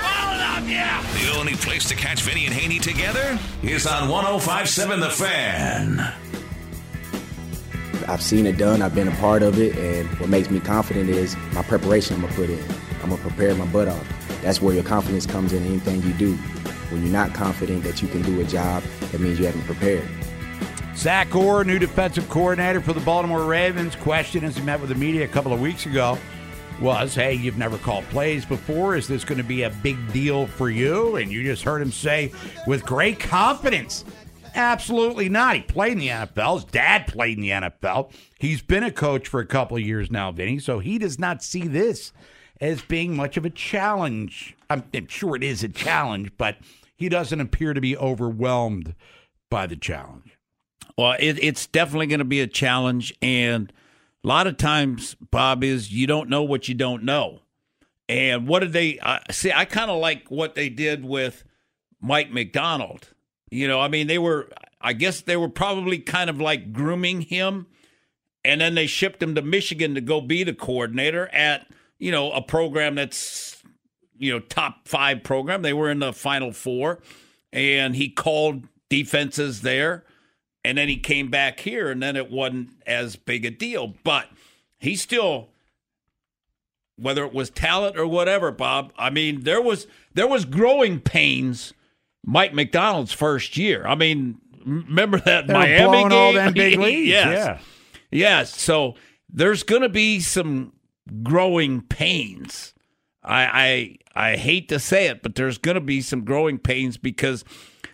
All 0.02 0.40
of 0.56 0.68
you! 0.68 1.30
The 1.30 1.38
only 1.38 1.54
place 1.56 1.86
to 1.88 1.94
catch 1.94 2.22
Vinny 2.22 2.46
and 2.46 2.54
Haynie 2.54 2.78
together 2.78 3.38
is 3.62 3.86
on 3.86 4.08
1057 4.08 5.00
The 5.00 5.10
Fan. 5.10 6.14
I've 8.08 8.22
seen 8.22 8.46
it 8.46 8.56
done. 8.56 8.82
I've 8.82 8.94
been 8.94 9.08
a 9.08 9.16
part 9.16 9.42
of 9.42 9.58
it, 9.58 9.76
and 9.76 10.08
what 10.18 10.28
makes 10.28 10.50
me 10.50 10.58
confident 10.58 11.08
is 11.10 11.36
my 11.52 11.62
preparation. 11.62 12.16
I'm 12.16 12.22
gonna 12.22 12.34
put 12.34 12.50
in. 12.50 12.64
I'm 13.02 13.10
gonna 13.10 13.22
prepare 13.22 13.54
my 13.54 13.66
butt 13.66 13.88
off. 13.88 14.40
That's 14.42 14.60
where 14.60 14.74
your 14.74 14.84
confidence 14.84 15.24
comes 15.26 15.52
in. 15.52 15.64
Anything 15.64 16.02
you 16.02 16.12
do, 16.14 16.38
when 16.92 17.02
you're 17.02 17.12
not 17.12 17.34
confident 17.34 17.82
that 17.84 18.02
you 18.02 18.08
can 18.08 18.22
do 18.22 18.40
a 18.40 18.44
job, 18.44 18.82
that 19.10 19.20
means 19.20 19.38
you 19.38 19.46
haven't 19.46 19.64
prepared. 19.64 20.08
Zach 20.94 21.34
Orr, 21.34 21.64
new 21.64 21.78
defensive 21.78 22.28
coordinator 22.28 22.80
for 22.80 22.92
the 22.92 23.00
Baltimore 23.00 23.44
Ravens. 23.44 23.96
Question 23.96 24.44
as 24.44 24.56
he 24.56 24.62
met 24.62 24.78
with 24.78 24.90
the 24.90 24.94
media 24.94 25.24
a 25.24 25.28
couple 25.28 25.52
of 25.52 25.60
weeks 25.60 25.86
ago 25.86 26.18
was, 26.80 27.14
"Hey, 27.14 27.34
you've 27.34 27.58
never 27.58 27.78
called 27.78 28.04
plays 28.10 28.44
before. 28.44 28.94
Is 28.94 29.08
this 29.08 29.24
going 29.24 29.38
to 29.38 29.44
be 29.44 29.62
a 29.62 29.70
big 29.70 30.12
deal 30.12 30.46
for 30.46 30.70
you?" 30.70 31.16
And 31.16 31.32
you 31.32 31.42
just 31.42 31.62
heard 31.64 31.80
him 31.80 31.92
say, 31.92 32.32
with 32.66 32.84
great 32.84 33.18
confidence, 33.18 34.04
Absolutely 34.54 35.28
not. 35.28 35.56
He 35.56 35.62
played 35.62 35.92
in 35.92 35.98
the 35.98 36.08
NFL. 36.08 36.56
His 36.56 36.64
dad 36.64 37.06
played 37.06 37.38
in 37.38 37.42
the 37.42 37.50
NFL. 37.50 38.12
He's 38.38 38.62
been 38.62 38.82
a 38.82 38.90
coach 38.90 39.28
for 39.28 39.40
a 39.40 39.46
couple 39.46 39.76
of 39.76 39.82
years 39.82 40.10
now, 40.10 40.30
Vinny. 40.32 40.58
So 40.58 40.78
he 40.78 40.98
does 40.98 41.18
not 41.18 41.42
see 41.42 41.66
this 41.66 42.12
as 42.60 42.82
being 42.82 43.16
much 43.16 43.36
of 43.36 43.44
a 43.44 43.50
challenge. 43.50 44.56
I'm, 44.68 44.84
I'm 44.94 45.08
sure 45.08 45.36
it 45.36 45.42
is 45.42 45.64
a 45.64 45.68
challenge, 45.68 46.32
but 46.36 46.56
he 47.02 47.08
doesn't 47.08 47.40
appear 47.40 47.74
to 47.74 47.80
be 47.80 47.96
overwhelmed 47.96 48.94
by 49.50 49.66
the 49.66 49.76
challenge. 49.76 50.38
Well, 50.96 51.16
it, 51.18 51.38
it's 51.42 51.66
definitely 51.66 52.06
going 52.06 52.20
to 52.20 52.24
be 52.24 52.40
a 52.40 52.46
challenge, 52.46 53.12
and 53.20 53.72
a 54.24 54.28
lot 54.28 54.46
of 54.46 54.56
times, 54.56 55.16
Bob, 55.30 55.64
is 55.64 55.92
you 55.92 56.06
don't 56.06 56.28
know 56.28 56.42
what 56.44 56.68
you 56.68 56.74
don't 56.74 57.02
know. 57.02 57.40
And 58.08 58.46
what 58.46 58.60
did 58.60 58.72
they 58.72 58.98
uh, 58.98 59.18
see? 59.30 59.50
I 59.50 59.64
kind 59.64 59.90
of 59.90 59.98
like 60.00 60.30
what 60.30 60.54
they 60.54 60.68
did 60.68 61.04
with 61.04 61.44
Mike 62.00 62.30
Macdonald 62.30 63.08
You 63.52 63.68
know, 63.68 63.80
I 63.80 63.88
mean, 63.88 64.06
they 64.06 64.18
were, 64.18 64.48
I 64.80 64.94
guess 64.94 65.20
they 65.20 65.36
were 65.36 65.48
probably 65.50 65.98
kind 65.98 66.30
of 66.30 66.40
like 66.40 66.72
grooming 66.72 67.20
him. 67.20 67.66
And 68.44 68.62
then 68.62 68.74
they 68.74 68.86
shipped 68.86 69.22
him 69.22 69.34
to 69.34 69.42
Michigan 69.42 69.94
to 69.94 70.00
go 70.00 70.22
be 70.22 70.42
the 70.42 70.54
coordinator 70.54 71.28
at, 71.34 71.66
you 71.98 72.10
know, 72.10 72.32
a 72.32 72.40
program 72.40 72.94
that's, 72.94 73.61
you 74.22 74.32
know, 74.32 74.38
top 74.38 74.86
five 74.86 75.24
program. 75.24 75.62
They 75.62 75.72
were 75.72 75.90
in 75.90 75.98
the 75.98 76.12
final 76.12 76.52
four. 76.52 77.00
And 77.52 77.96
he 77.96 78.08
called 78.08 78.68
defenses 78.88 79.62
there. 79.62 80.04
And 80.64 80.78
then 80.78 80.88
he 80.88 80.96
came 80.96 81.28
back 81.28 81.58
here, 81.58 81.90
and 81.90 82.00
then 82.00 82.14
it 82.14 82.30
wasn't 82.30 82.70
as 82.86 83.16
big 83.16 83.44
a 83.44 83.50
deal. 83.50 83.94
But 84.04 84.28
he 84.78 84.94
still 84.94 85.48
whether 86.96 87.24
it 87.24 87.34
was 87.34 87.50
talent 87.50 87.98
or 87.98 88.06
whatever, 88.06 88.52
Bob. 88.52 88.92
I 88.96 89.10
mean, 89.10 89.40
there 89.40 89.60
was 89.60 89.88
there 90.14 90.28
was 90.28 90.44
growing 90.44 91.00
pains. 91.00 91.72
Mike 92.24 92.54
Macdonald's 92.54 93.12
first 93.12 93.56
year. 93.56 93.84
I 93.84 93.96
mean, 93.96 94.38
remember 94.64 95.18
that 95.18 95.48
They 95.48 95.54
were 95.54 95.58
Miami 95.58 96.02
game? 96.08 96.12
all 96.12 96.32
them 96.32 96.52
big 96.52 96.78
leads, 96.78 97.08
yes. 97.08 97.26
yeah. 97.32 97.58
yes. 98.12 98.56
So 98.60 98.94
there's 99.28 99.64
going 99.64 99.82
to 99.82 99.88
be 99.88 100.20
some 100.20 100.72
growing 101.24 101.80
pains. 101.82 102.71
I 103.24 103.98
I 104.14 104.32
I 104.32 104.36
hate 104.36 104.68
to 104.68 104.78
say 104.78 105.06
it, 105.06 105.22
but 105.22 105.34
there's 105.34 105.58
going 105.58 105.76
to 105.76 105.80
be 105.80 106.00
some 106.00 106.24
growing 106.24 106.58
pains 106.58 106.96
because 106.96 107.44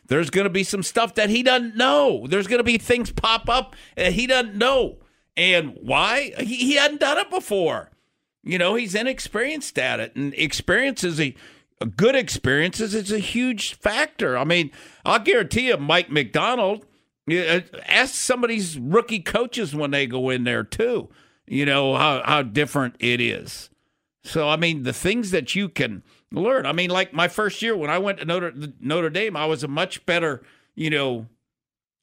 there's 0.07 0.31
going 0.31 0.45
to 0.45 0.51
be 0.51 0.65
some 0.65 0.83
stuff 0.83 1.15
that 1.15 1.31
he 1.31 1.43
doesn't 1.43 1.77
know. 1.77 2.27
There's 2.27 2.47
going 2.47 2.59
to 2.59 2.65
be 2.65 2.79
things 2.79 3.13
pop 3.13 3.49
up 3.49 3.77
that 3.97 4.13
he 4.13 4.27
doesn't 4.27 4.57
know. 4.57 4.99
And 5.37 5.77
why? 5.81 6.33
He, 6.39 6.57
he 6.57 6.75
hadn't 6.75 7.01
done 7.01 7.19
it 7.19 7.31
before. 7.31 7.91
You 8.43 8.59
know, 8.59 8.75
he's 8.75 8.95
inexperienced 8.95 9.79
at 9.79 10.01
it, 10.01 10.17
and 10.17 10.33
experience 10.35 11.05
is 11.05 11.21
a, 11.21 11.35
a 11.81 11.87
good 11.87 12.17
experience 12.17 12.81
is 12.81 12.95
it's 12.95 13.11
a 13.11 13.19
huge 13.19 13.75
factor. 13.75 14.39
I 14.39 14.45
mean, 14.45 14.71
I'll 15.05 15.19
guarantee 15.19 15.69
you, 15.69 15.77
Mike 15.77 16.11
Macdonald. 16.11 16.87
yeah, 17.27 17.61
Ask 17.87 18.15
some 18.15 18.43
of 18.43 18.49
these 18.49 18.79
rookie 18.79 19.21
coaches 19.21 19.75
when 19.75 19.91
they 19.91 20.07
go 20.07 20.31
in 20.31 20.45
there 20.45 20.65
too. 20.65 21.09
You 21.47 21.67
know 21.67 21.95
how 21.95 22.23
how 22.25 22.43
different 22.43 22.97
it 22.99 23.21
is. 23.21 23.71
So 24.29 24.49
I 24.49 24.57
mean, 24.57 24.83
the 24.83 24.93
things 24.93 25.31
that 25.31 25.55
you 25.55 25.69
can 25.69 26.03
learn. 26.31 26.67
I 26.67 26.73
mean, 26.73 26.91
like 26.91 27.13
my 27.13 27.29
first 27.29 27.63
year 27.63 27.77
when 27.77 27.91
I 27.91 27.99
went 27.99 28.19
to 28.19 28.25
Notre 28.25 28.53
Notre 28.81 29.11
Dame, 29.11 29.37
I 29.37 29.47
was 29.47 29.65
a 29.65 29.69
much 29.69 30.05
better, 30.07 30.43
you 30.75 30.91
know, 30.91 31.27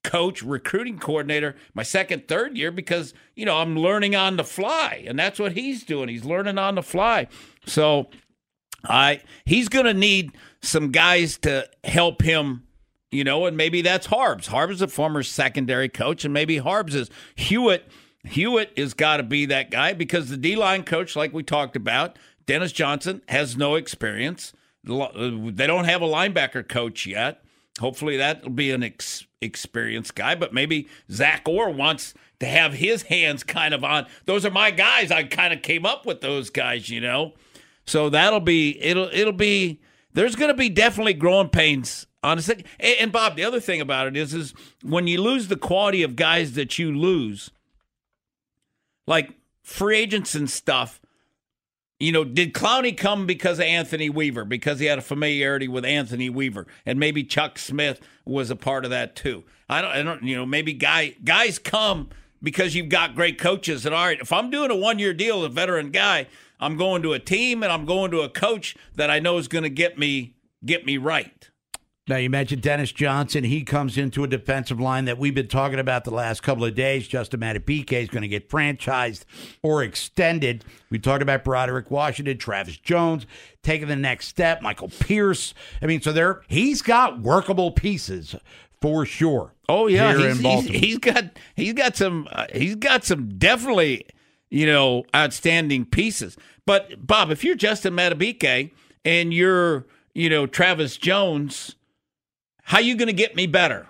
coach, 0.02 0.42
recruiting 0.42 0.98
coordinator 0.98 1.56
my 1.74 1.82
second, 1.82 2.28
third 2.28 2.56
year 2.56 2.70
because, 2.70 3.14
you 3.34 3.44
know, 3.44 3.56
I'm 3.56 3.76
learning 3.76 4.14
on 4.14 4.36
the 4.36 4.44
fly. 4.44 5.04
And 5.06 5.18
that's 5.18 5.38
what 5.38 5.52
he's 5.52 5.84
doing. 5.84 6.08
He's 6.08 6.24
learning 6.24 6.58
on 6.58 6.74
the 6.74 6.82
fly. 6.82 7.28
So 7.66 8.08
I 8.84 9.20
he's 9.44 9.68
gonna 9.68 9.94
need 9.94 10.32
some 10.62 10.90
guys 10.90 11.38
to 11.38 11.68
help 11.84 12.22
him, 12.22 12.64
you 13.10 13.24
know, 13.24 13.46
and 13.46 13.56
maybe 13.56 13.82
that's 13.82 14.06
Harbs. 14.06 14.48
Harbs 14.48 14.76
is 14.76 14.82
a 14.82 14.88
former 14.88 15.22
secondary 15.22 15.88
coach, 15.88 16.24
and 16.24 16.34
maybe 16.34 16.58
Harbs 16.58 16.94
is 16.94 17.10
Hewitt. 17.36 17.88
Hewitt 18.26 18.76
has 18.76 18.94
got 18.94 19.18
to 19.18 19.22
be 19.22 19.46
that 19.46 19.70
guy 19.70 19.92
because 19.92 20.28
the 20.28 20.36
D 20.36 20.56
line 20.56 20.82
coach, 20.82 21.16
like 21.16 21.32
we 21.32 21.42
talked 21.42 21.76
about, 21.76 22.18
Dennis 22.46 22.72
Johnson, 22.72 23.22
has 23.28 23.56
no 23.56 23.74
experience. 23.74 24.52
Uh, 24.88 25.08
they 25.50 25.66
don't 25.66 25.84
have 25.84 26.02
a 26.02 26.06
linebacker 26.06 26.66
coach 26.66 27.06
yet. 27.06 27.42
Hopefully 27.80 28.16
that'll 28.16 28.50
be 28.50 28.70
an 28.70 28.82
ex- 28.82 29.26
experienced 29.40 30.14
guy, 30.14 30.34
but 30.34 30.54
maybe 30.54 30.88
Zach 31.10 31.42
Orr 31.46 31.70
wants 31.70 32.14
to 32.40 32.46
have 32.46 32.74
his 32.74 33.02
hands 33.02 33.42
kind 33.42 33.74
of 33.74 33.84
on. 33.84 34.06
Those 34.24 34.46
are 34.46 34.50
my 34.50 34.70
guys. 34.70 35.10
I 35.10 35.24
kind 35.24 35.52
of 35.52 35.62
came 35.62 35.84
up 35.84 36.06
with 36.06 36.20
those 36.20 36.50
guys, 36.50 36.88
you 36.88 37.00
know. 37.00 37.34
So 37.84 38.08
that'll 38.08 38.40
be 38.40 38.82
it'll 38.82 39.10
it'll 39.12 39.32
be 39.32 39.80
there's 40.14 40.36
going 40.36 40.48
to 40.48 40.54
be 40.54 40.68
definitely 40.68 41.14
growing 41.14 41.48
pains 41.48 42.06
second. 42.38 42.64
And, 42.80 42.96
and 43.00 43.12
Bob, 43.12 43.36
the 43.36 43.44
other 43.44 43.60
thing 43.60 43.80
about 43.80 44.06
it 44.08 44.16
is 44.16 44.34
is 44.34 44.54
when 44.82 45.06
you 45.06 45.20
lose 45.20 45.48
the 45.48 45.56
quality 45.56 46.02
of 46.02 46.16
guys 46.16 46.52
that 46.52 46.78
you 46.78 46.96
lose, 46.96 47.50
like 49.06 49.30
free 49.62 49.96
agents 49.96 50.34
and 50.34 50.48
stuff. 50.48 51.00
You 51.98 52.12
know, 52.12 52.24
did 52.24 52.52
Clowney 52.52 52.94
come 52.96 53.26
because 53.26 53.58
of 53.58 53.64
Anthony 53.64 54.10
Weaver, 54.10 54.44
because 54.44 54.78
he 54.80 54.86
had 54.86 54.98
a 54.98 55.02
familiarity 55.02 55.66
with 55.66 55.84
Anthony 55.84 56.28
Weaver, 56.28 56.66
and 56.84 57.00
maybe 57.00 57.24
Chuck 57.24 57.58
Smith 57.58 58.00
was 58.26 58.50
a 58.50 58.56
part 58.56 58.84
of 58.84 58.90
that 58.90 59.16
too? 59.16 59.44
I 59.68 59.80
don't, 59.80 59.90
I 59.90 60.02
don't, 60.02 60.22
you 60.22 60.36
know, 60.36 60.44
maybe 60.44 60.74
guy 60.74 61.14
guys 61.24 61.58
come 61.58 62.10
because 62.42 62.74
you've 62.74 62.90
got 62.90 63.14
great 63.14 63.38
coaches. 63.38 63.86
And 63.86 63.94
all 63.94 64.04
right, 64.04 64.20
if 64.20 64.32
I'm 64.32 64.50
doing 64.50 64.70
a 64.70 64.76
one 64.76 64.98
year 64.98 65.14
deal, 65.14 65.40
with 65.40 65.52
a 65.52 65.54
veteran 65.54 65.90
guy, 65.90 66.26
I'm 66.60 66.76
going 66.76 67.02
to 67.02 67.12
a 67.12 67.18
team 67.18 67.62
and 67.62 67.72
I'm 67.72 67.86
going 67.86 68.10
to 68.10 68.20
a 68.20 68.28
coach 68.28 68.76
that 68.94 69.10
I 69.10 69.18
know 69.18 69.38
is 69.38 69.48
going 69.48 69.64
to 69.64 69.70
get 69.70 69.98
me 69.98 70.34
get 70.64 70.84
me 70.84 70.98
right. 70.98 71.50
Now, 72.08 72.18
you 72.18 72.30
mentioned 72.30 72.62
Dennis 72.62 72.92
Johnson. 72.92 73.42
He 73.42 73.64
comes 73.64 73.98
into 73.98 74.22
a 74.22 74.28
defensive 74.28 74.78
line 74.78 75.06
that 75.06 75.18
we've 75.18 75.34
been 75.34 75.48
talking 75.48 75.80
about 75.80 76.04
the 76.04 76.12
last 76.12 76.40
couple 76.40 76.64
of 76.64 76.76
days. 76.76 77.08
Justin 77.08 77.40
Madubuike 77.40 77.92
is 77.92 78.08
going 78.08 78.22
to 78.22 78.28
get 78.28 78.48
franchised 78.48 79.24
or 79.60 79.82
extended. 79.82 80.64
We 80.88 81.00
talked 81.00 81.22
about 81.22 81.42
Broderick 81.42 81.90
Washington, 81.90 82.38
Travis 82.38 82.76
Jones 82.76 83.26
taking 83.64 83.88
the 83.88 83.96
next 83.96 84.28
step, 84.28 84.62
Michael 84.62 84.88
Pierce. 84.88 85.52
I 85.82 85.86
mean, 85.86 86.00
so 86.00 86.12
there 86.12 86.42
he's 86.46 86.80
got 86.80 87.20
workable 87.20 87.72
pieces 87.72 88.36
for 88.80 89.04
sure. 89.04 89.54
Oh 89.68 89.88
yeah, 89.88 90.16
he's, 90.16 90.38
in 90.38 90.44
he's, 90.44 90.66
he's 90.68 90.98
got 90.98 91.24
he's 91.56 91.72
got 91.72 91.96
some 91.96 92.28
uh, 92.30 92.46
he's 92.54 92.76
got 92.76 93.04
some 93.04 93.36
definitely 93.36 94.06
you 94.48 94.66
know 94.66 95.04
outstanding 95.14 95.84
pieces. 95.84 96.36
But 96.66 97.04
Bob, 97.06 97.30
if 97.30 97.42
you're 97.42 97.56
Justin 97.56 97.94
Madubuike 97.94 98.70
and 99.04 99.34
you're 99.34 99.86
you 100.14 100.30
know 100.30 100.46
Travis 100.46 100.96
Jones, 100.96 101.75
how 102.66 102.80
you 102.80 102.96
going 102.96 103.06
to 103.06 103.12
get 103.12 103.36
me 103.36 103.46
better? 103.46 103.86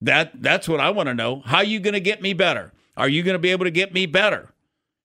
That 0.00 0.40
that's 0.40 0.66
what 0.66 0.80
I 0.80 0.88
want 0.90 1.08
to 1.08 1.14
know. 1.14 1.42
How 1.44 1.60
you 1.60 1.80
going 1.80 1.92
to 1.92 2.00
get 2.00 2.22
me 2.22 2.32
better? 2.32 2.72
Are 2.96 3.10
you 3.10 3.22
going 3.22 3.34
to 3.34 3.38
be 3.38 3.50
able 3.50 3.66
to 3.66 3.70
get 3.70 3.92
me 3.92 4.06
better? 4.06 4.54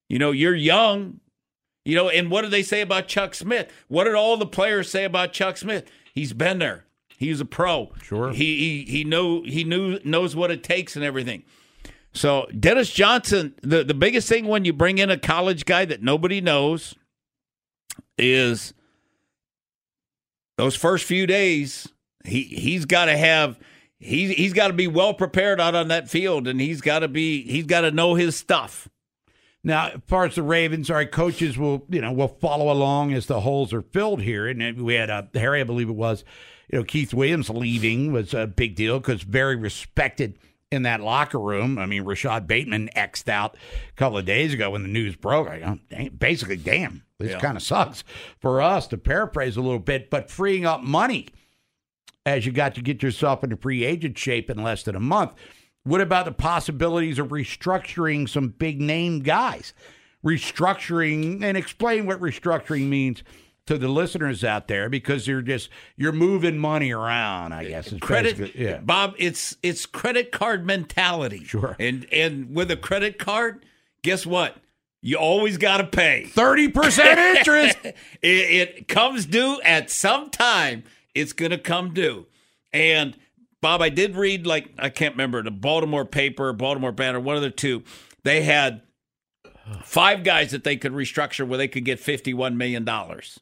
You 0.08 0.18
know, 0.18 0.32
you're 0.32 0.56
young. 0.56 1.20
You 1.84 1.96
know, 1.96 2.08
and 2.08 2.32
what 2.32 2.44
did 2.44 2.52
they 2.52 2.64
say 2.64 2.80
about 2.80 3.10
Chuck 3.10 3.36
Smith? 3.36 3.70
What 3.90 4.06
did 4.06 4.16
all 4.16 4.38
the 4.38 4.46
players 4.46 4.90
say 4.90 5.04
about 5.04 5.34
Chuck 5.34 5.58
Smith? 5.58 5.92
He's 6.14 6.32
been 6.32 6.60
there. 6.60 6.86
He's 7.18 7.42
a 7.42 7.46
pro. 7.46 7.92
Sure. 8.02 8.32
He 8.32 8.86
he 8.86 8.92
he 8.92 9.04
know 9.04 9.44
he 9.44 9.66
knew 9.66 10.00
knows 10.06 10.34
what 10.34 10.50
it 10.50 10.64
takes 10.64 10.96
and 10.96 11.04
everything. 11.04 11.44
So 12.14 12.48
Dennis 12.58 12.92
Johnson, 12.92 13.56
the, 13.62 13.84
the 13.84 13.94
biggest 13.94 14.30
thing 14.30 14.46
when 14.46 14.64
you 14.64 14.72
bring 14.72 15.00
in 15.00 15.10
a 15.10 15.18
college 15.18 15.66
guy 15.66 15.84
that 15.84 16.02
nobody 16.02 16.40
knows 16.40 16.96
is 18.18 18.74
those 20.56 20.76
first 20.76 21.04
few 21.06 21.28
days, 21.28 21.90
he 22.24 22.44
he's 22.44 22.86
got 22.86 23.06
to 23.06 23.18
have 23.18 23.60
he's 24.00 24.32
he's 24.32 24.54
got 24.54 24.68
to 24.68 24.74
be 24.74 24.88
well 24.88 25.14
prepared 25.14 25.60
out 25.60 25.76
on 25.76 25.88
that 25.90 26.10
field, 26.10 26.48
and 26.48 26.60
he's 26.62 26.82
got 26.82 27.00
to 27.00 27.08
be 27.08 27.44
he's 27.44 27.66
got 27.66 27.82
to 27.82 27.92
know 27.92 28.16
his 28.16 28.36
stuff. 28.36 28.88
Now, 29.66 29.88
as 29.88 30.02
far 30.08 30.26
as 30.26 30.36
the 30.36 30.44
Ravens, 30.44 30.90
our 30.90 31.06
coaches 31.06 31.58
will, 31.58 31.86
you 31.90 32.02
know, 32.02 32.12
will 32.12 32.28
follow 32.28 32.70
along 32.70 33.14
as 33.14 33.28
the 33.28 33.40
holes 33.40 33.72
are 33.72 33.82
filled 33.82 34.22
here. 34.22 34.46
And 34.46 34.82
we 34.82 34.96
had 34.96 35.10
uh, 35.10 35.24
Harry, 35.36 35.62
I 35.62 35.64
believe 35.64 35.88
it 35.88 35.94
was, 35.96 36.26
you 36.70 36.80
know, 36.80 36.84
Keith 36.84 37.14
Williams 37.14 37.50
leaving 37.50 38.12
was 38.12 38.34
a 38.34 38.46
big 38.46 38.76
deal 38.76 39.00
because 39.00 39.22
very 39.24 39.56
respected 39.56 40.38
in 40.70 40.82
that 40.84 41.00
locker 41.00 41.40
room. 41.40 41.78
I 41.78 41.86
mean, 41.86 42.04
Rashod 42.04 42.46
Bateman 42.46 42.90
xed 42.94 43.30
out 43.30 43.56
a 43.90 43.94
couple 43.96 44.18
of 44.18 44.26
days 44.26 44.54
ago 44.54 44.72
when 44.72 44.82
the 44.84 44.90
news 44.90 45.16
broke. 45.16 45.48
I 45.48 45.60
go, 45.60 46.10
basically, 46.10 46.58
damn, 46.58 47.04
this 47.18 47.32
Yeah. 47.32 47.40
kind 47.40 47.56
of 47.56 47.64
sucks 47.64 48.04
for 48.42 48.62
us 48.62 48.88
to 48.88 48.98
paraphrase 48.98 49.56
a 49.56 49.62
little 49.62 49.80
bit, 49.80 50.10
but 50.10 50.30
freeing 50.30 50.66
up 50.66 50.82
money 50.82 51.28
as 52.26 52.46
you 52.46 52.52
got 52.52 52.76
to 52.76 52.82
get 52.82 53.04
yourself 53.04 53.44
into 53.44 53.58
free 53.58 53.84
agent 53.84 54.18
shape 54.18 54.50
in 54.50 54.64
less 54.64 54.84
than 54.84 54.96
a 54.96 55.00
month. 55.00 55.34
What 55.84 56.02
about 56.02 56.26
the 56.26 56.32
possibilities 56.32 57.20
of 57.20 57.30
restructuring 57.30 58.30
some 58.30 58.50
big 58.50 58.80
name 58.80 59.20
guys? 59.20 59.74
Restructuring 60.26 61.44
and 61.44 61.58
explain 61.58 62.06
what 62.06 62.22
restructuring 62.22 62.88
means 62.88 63.24
to 63.66 63.78
the 63.78 63.88
listeners 63.88 64.44
out 64.44 64.68
there 64.68 64.90
because 64.90 65.28
you're 65.28 65.42
just 65.42 65.70
you're 65.98 66.14
moving 66.14 66.58
money 66.58 66.92
around, 66.92 67.54
I 67.54 67.66
guess. 67.66 67.94
credit 68.00 68.56
yeah. 68.56 68.78
Bob, 68.78 69.16
it's 69.18 69.58
it's 69.62 69.86
credit 69.86 70.32
card 70.32 70.66
mentality. 70.66 71.44
Sure. 71.44 71.76
And 71.80 72.06
and 72.12 72.56
with 72.56 72.72
a 72.72 72.78
credit 72.78 73.20
card, 73.20 73.66
guess 74.02 74.26
what? 74.26 74.58
You 75.02 75.18
always 75.18 75.58
got 75.58 75.78
to 75.78 75.84
pay 75.84 76.28
30% 76.34 77.38
interest. 77.38 77.78
it, 77.84 77.96
it 78.22 78.88
comes 78.88 79.26
due 79.26 79.60
at 79.62 79.90
some 79.90 80.30
time. 80.30 80.84
It's 81.16 81.34
going 81.34 81.52
to 81.52 81.58
come 81.58 81.94
due. 81.94 82.28
And 82.72 83.18
Bob, 83.62 83.82
I 83.82 83.90
did 83.90 84.16
read 84.16 84.46
like 84.48 84.72
I 84.78 84.90
can't 84.90 85.14
remember 85.14 85.42
the 85.44 85.52
Baltimore 85.52 86.06
paper, 86.06 86.52
Baltimore 86.54 86.92
Banner, 86.92 87.20
one 87.20 87.36
of 87.36 87.42
the 87.42 87.52
two. 87.52 87.84
They 88.24 88.44
had 88.44 88.82
five 89.84 90.24
guys 90.24 90.52
that 90.52 90.64
they 90.64 90.76
could 90.76 90.92
restructure 90.92 91.48
where 91.48 91.58
they 91.58 91.68
could 91.68 91.86
get 91.86 92.00
fifty-one 92.00 92.58
million 92.58 92.84
dollars. 92.84 93.40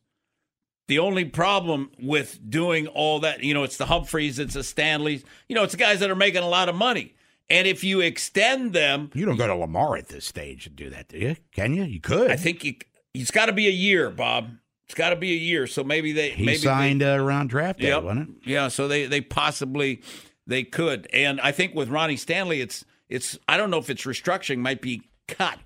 The 0.87 0.99
only 0.99 1.25
problem 1.25 1.91
with 2.01 2.39
doing 2.49 2.87
all 2.87 3.21
that, 3.21 3.43
you 3.43 3.53
know, 3.53 3.63
it's 3.63 3.77
the 3.77 3.85
Humphreys, 3.85 4.39
it's 4.39 4.55
the 4.55 4.63
Stanleys, 4.63 5.23
you 5.47 5.55
know, 5.55 5.63
it's 5.63 5.71
the 5.71 5.77
guys 5.77 6.01
that 6.01 6.09
are 6.09 6.15
making 6.15 6.43
a 6.43 6.49
lot 6.49 6.67
of 6.67 6.75
money. 6.75 7.15
And 7.49 7.67
if 7.67 7.83
you 7.83 8.01
extend 8.01 8.73
them, 8.73 9.09
You 9.13 9.25
don't 9.25 9.37
go 9.37 9.47
to 9.47 9.55
Lamar 9.55 9.95
at 9.95 10.09
this 10.09 10.25
stage 10.25 10.67
and 10.67 10.75
do 10.75 10.89
that, 10.89 11.07
do 11.07 11.17
you? 11.17 11.35
Can 11.53 11.73
you? 11.73 11.83
You 11.83 11.99
could. 12.01 12.29
I 12.29 12.35
think 12.35 12.63
you, 12.63 12.75
it's 13.13 13.31
got 13.31 13.45
to 13.45 13.53
be 13.53 13.67
a 13.67 13.71
year, 13.71 14.09
Bob. 14.09 14.51
It's 14.91 14.97
got 14.97 15.11
to 15.11 15.15
be 15.15 15.31
a 15.31 15.37
year. 15.37 15.67
So 15.67 15.85
maybe 15.85 16.11
they 16.11 16.31
He 16.31 16.45
maybe 16.45 16.57
signed 16.57 16.99
they, 16.99 17.13
uh, 17.13 17.15
around 17.23 17.47
draft 17.49 17.79
day, 17.79 17.87
Yep. 17.87 18.03
wasn't 18.03 18.29
it? 18.29 18.49
Yeah, 18.49 18.67
so 18.67 18.89
they 18.89 19.05
they 19.05 19.21
possibly 19.21 20.01
they 20.45 20.63
could, 20.63 21.07
and 21.13 21.39
I 21.39 21.53
think 21.53 21.73
with 21.73 21.87
Ronnie 21.87 22.17
Stanley, 22.17 22.59
it's 22.59 22.83
it's 23.07 23.39
I 23.47 23.55
don't 23.55 23.71
know 23.71 23.77
if 23.77 23.89
it's 23.89 24.03
restructuring, 24.03 24.57
might 24.57 24.81
be 24.81 25.03
cut. 25.29 25.59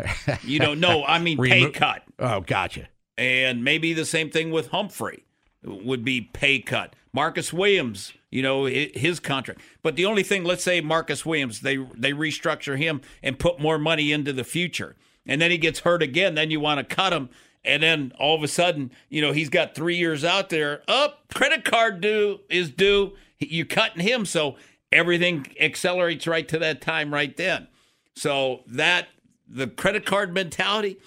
you 0.42 0.58
know, 0.58 0.74
no, 0.74 1.04
I 1.04 1.20
mean 1.20 1.38
pay 1.38 1.60
Remo- 1.62 1.70
cut, 1.72 2.02
Oh, 2.18 2.40
gotcha. 2.40 2.88
and 3.16 3.62
maybe 3.62 3.92
the 3.92 4.04
same 4.04 4.30
thing 4.30 4.50
with 4.50 4.68
Humphrey 4.70 5.24
would 5.64 6.04
be 6.04 6.20
pay 6.20 6.58
cut. 6.58 6.96
Marcus 7.12 7.52
Williams, 7.52 8.12
you 8.30 8.42
know, 8.42 8.64
his 8.64 9.20
contract. 9.20 9.60
But 9.82 9.94
the 9.94 10.06
only 10.06 10.22
thing, 10.24 10.42
let's 10.44 10.64
say 10.64 10.80
Marcus 10.80 11.24
Williams, 11.24 11.60
they 11.60 11.76
they 11.94 12.12
restructure 12.12 12.76
him 12.76 13.00
and 13.22 13.38
put 13.38 13.60
more 13.60 13.78
money 13.78 14.10
into 14.10 14.32
the 14.32 14.44
future, 14.44 14.96
and 15.24 15.40
then 15.40 15.52
he 15.52 15.58
gets 15.58 15.80
hurt 15.80 16.02
again. 16.02 16.34
Then 16.34 16.50
you 16.50 16.58
want 16.58 16.78
to 16.88 16.94
cut 16.96 17.12
him, 17.12 17.28
and 17.64 17.82
then 17.82 18.12
all 18.18 18.34
of 18.34 18.42
a 18.42 18.48
sudden, 18.48 18.90
you 19.08 19.20
know, 19.20 19.32
he's 19.32 19.48
got 19.48 19.74
three 19.74 19.96
years 19.96 20.24
out 20.24 20.48
there. 20.48 20.82
Up, 20.88 21.32
credit 21.32 21.64
card 21.64 22.00
due 22.00 22.40
is 22.48 22.70
due. 22.70 23.12
You're 23.38 23.66
cutting 23.66 24.02
him, 24.02 24.26
so 24.26 24.56
everything 24.90 25.46
accelerates 25.60 26.26
right 26.26 26.46
to 26.48 26.58
that 26.58 26.80
time 26.80 27.12
right 27.12 27.36
then. 27.36 27.68
So 28.14 28.60
that 28.66 29.08
the 29.48 29.66
credit 29.66 30.04
card 30.04 30.34
mentality, 30.34 30.98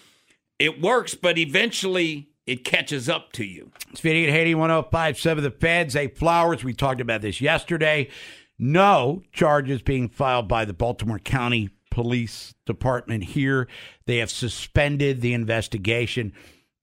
it 0.60 0.82
works, 0.82 1.14
but 1.14 1.38
eventually 1.38 2.30
it 2.45 2.64
catches 2.64 3.10
up 3.10 3.32
to 3.34 3.43
you. 3.43 3.72
It's 3.91 4.01
Vinny 4.01 4.26
and 4.26 4.34
Haynie 4.34 4.56
1057 4.56 5.43
The 5.43 5.51
Feds, 5.51 5.93
Zay 5.93 6.08
Flowers. 6.08 6.64
We 6.64 6.74
talked 6.74 7.01
about 7.01 7.22
this 7.22 7.41
yesterday. 7.41 8.10
No 8.58 9.24
charges 9.34 9.82
being 9.82 10.08
filed 10.08 10.47
by 10.47 10.64
the 10.64 10.74
Baltimore 10.74 11.20
County 11.20 11.70
Police 11.96 12.54
Department 12.66 13.24
here. 13.24 13.70
They 14.06 14.18
have 14.18 14.30
suspended 14.30 15.22
the 15.22 15.34
investigation. 15.34 16.34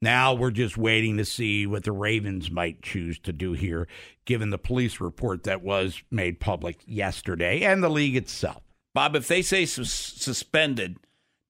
Now 0.00 0.32
we're 0.32 0.50
just 0.50 0.78
waiting 0.78 1.18
to 1.18 1.26
see 1.26 1.66
what 1.66 1.84
the 1.84 1.92
Ravens 1.92 2.50
might 2.50 2.80
choose 2.80 3.18
to 3.18 3.32
do 3.32 3.52
here, 3.52 3.86
given 4.24 4.48
the 4.48 4.56
police 4.56 5.00
report 5.02 5.42
that 5.42 5.60
was 5.60 6.02
made 6.10 6.40
public 6.40 6.78
yesterday 6.86 7.60
and 7.60 7.84
the 7.84 7.90
league 7.90 8.16
itself. 8.16 8.62
Bob, 8.94 9.14
if 9.14 9.28
they 9.28 9.42
say 9.42 9.66
sus- 9.66 9.92
suspended, 9.92 10.96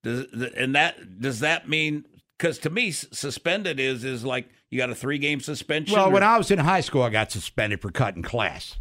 does 0.03 0.27
and 0.57 0.75
that 0.75 1.21
does 1.21 1.39
that 1.39 1.69
mean? 1.69 2.05
Because 2.37 2.59
to 2.59 2.71
me, 2.71 2.91
suspended 2.91 3.79
is 3.79 4.03
is 4.03 4.25
like 4.25 4.49
you 4.73 4.79
got 4.79 4.91
a 4.91 4.95
three 4.97 5.19
game 5.19 5.39
suspension. 5.39 5.95
Well, 5.95 6.09
or- 6.09 6.13
when 6.13 6.25
I 6.25 6.37
was 6.37 6.51
in 6.51 6.59
high 6.59 6.81
school, 6.81 7.03
I 7.03 7.11
got 7.11 7.31
suspended 7.31 7.81
for 7.81 7.93
cutting 7.93 8.25
class. 8.25 8.75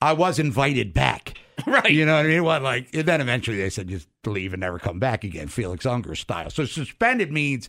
I 0.00 0.12
was 0.12 0.38
invited 0.38 0.94
back. 0.94 1.36
Right. 1.66 1.90
You 1.90 2.06
know 2.06 2.16
what 2.16 2.26
I 2.26 2.28
mean? 2.28 2.44
What 2.44 2.62
like 2.62 2.88
and 2.94 3.06
then 3.06 3.20
eventually 3.20 3.56
they 3.58 3.70
said 3.70 3.88
just 3.88 4.08
leave 4.26 4.52
and 4.52 4.60
never 4.60 4.78
come 4.78 4.98
back 4.98 5.24
again, 5.24 5.48
Felix 5.48 5.86
Unger 5.86 6.14
style. 6.14 6.50
So 6.50 6.64
suspended 6.64 7.32
means 7.32 7.68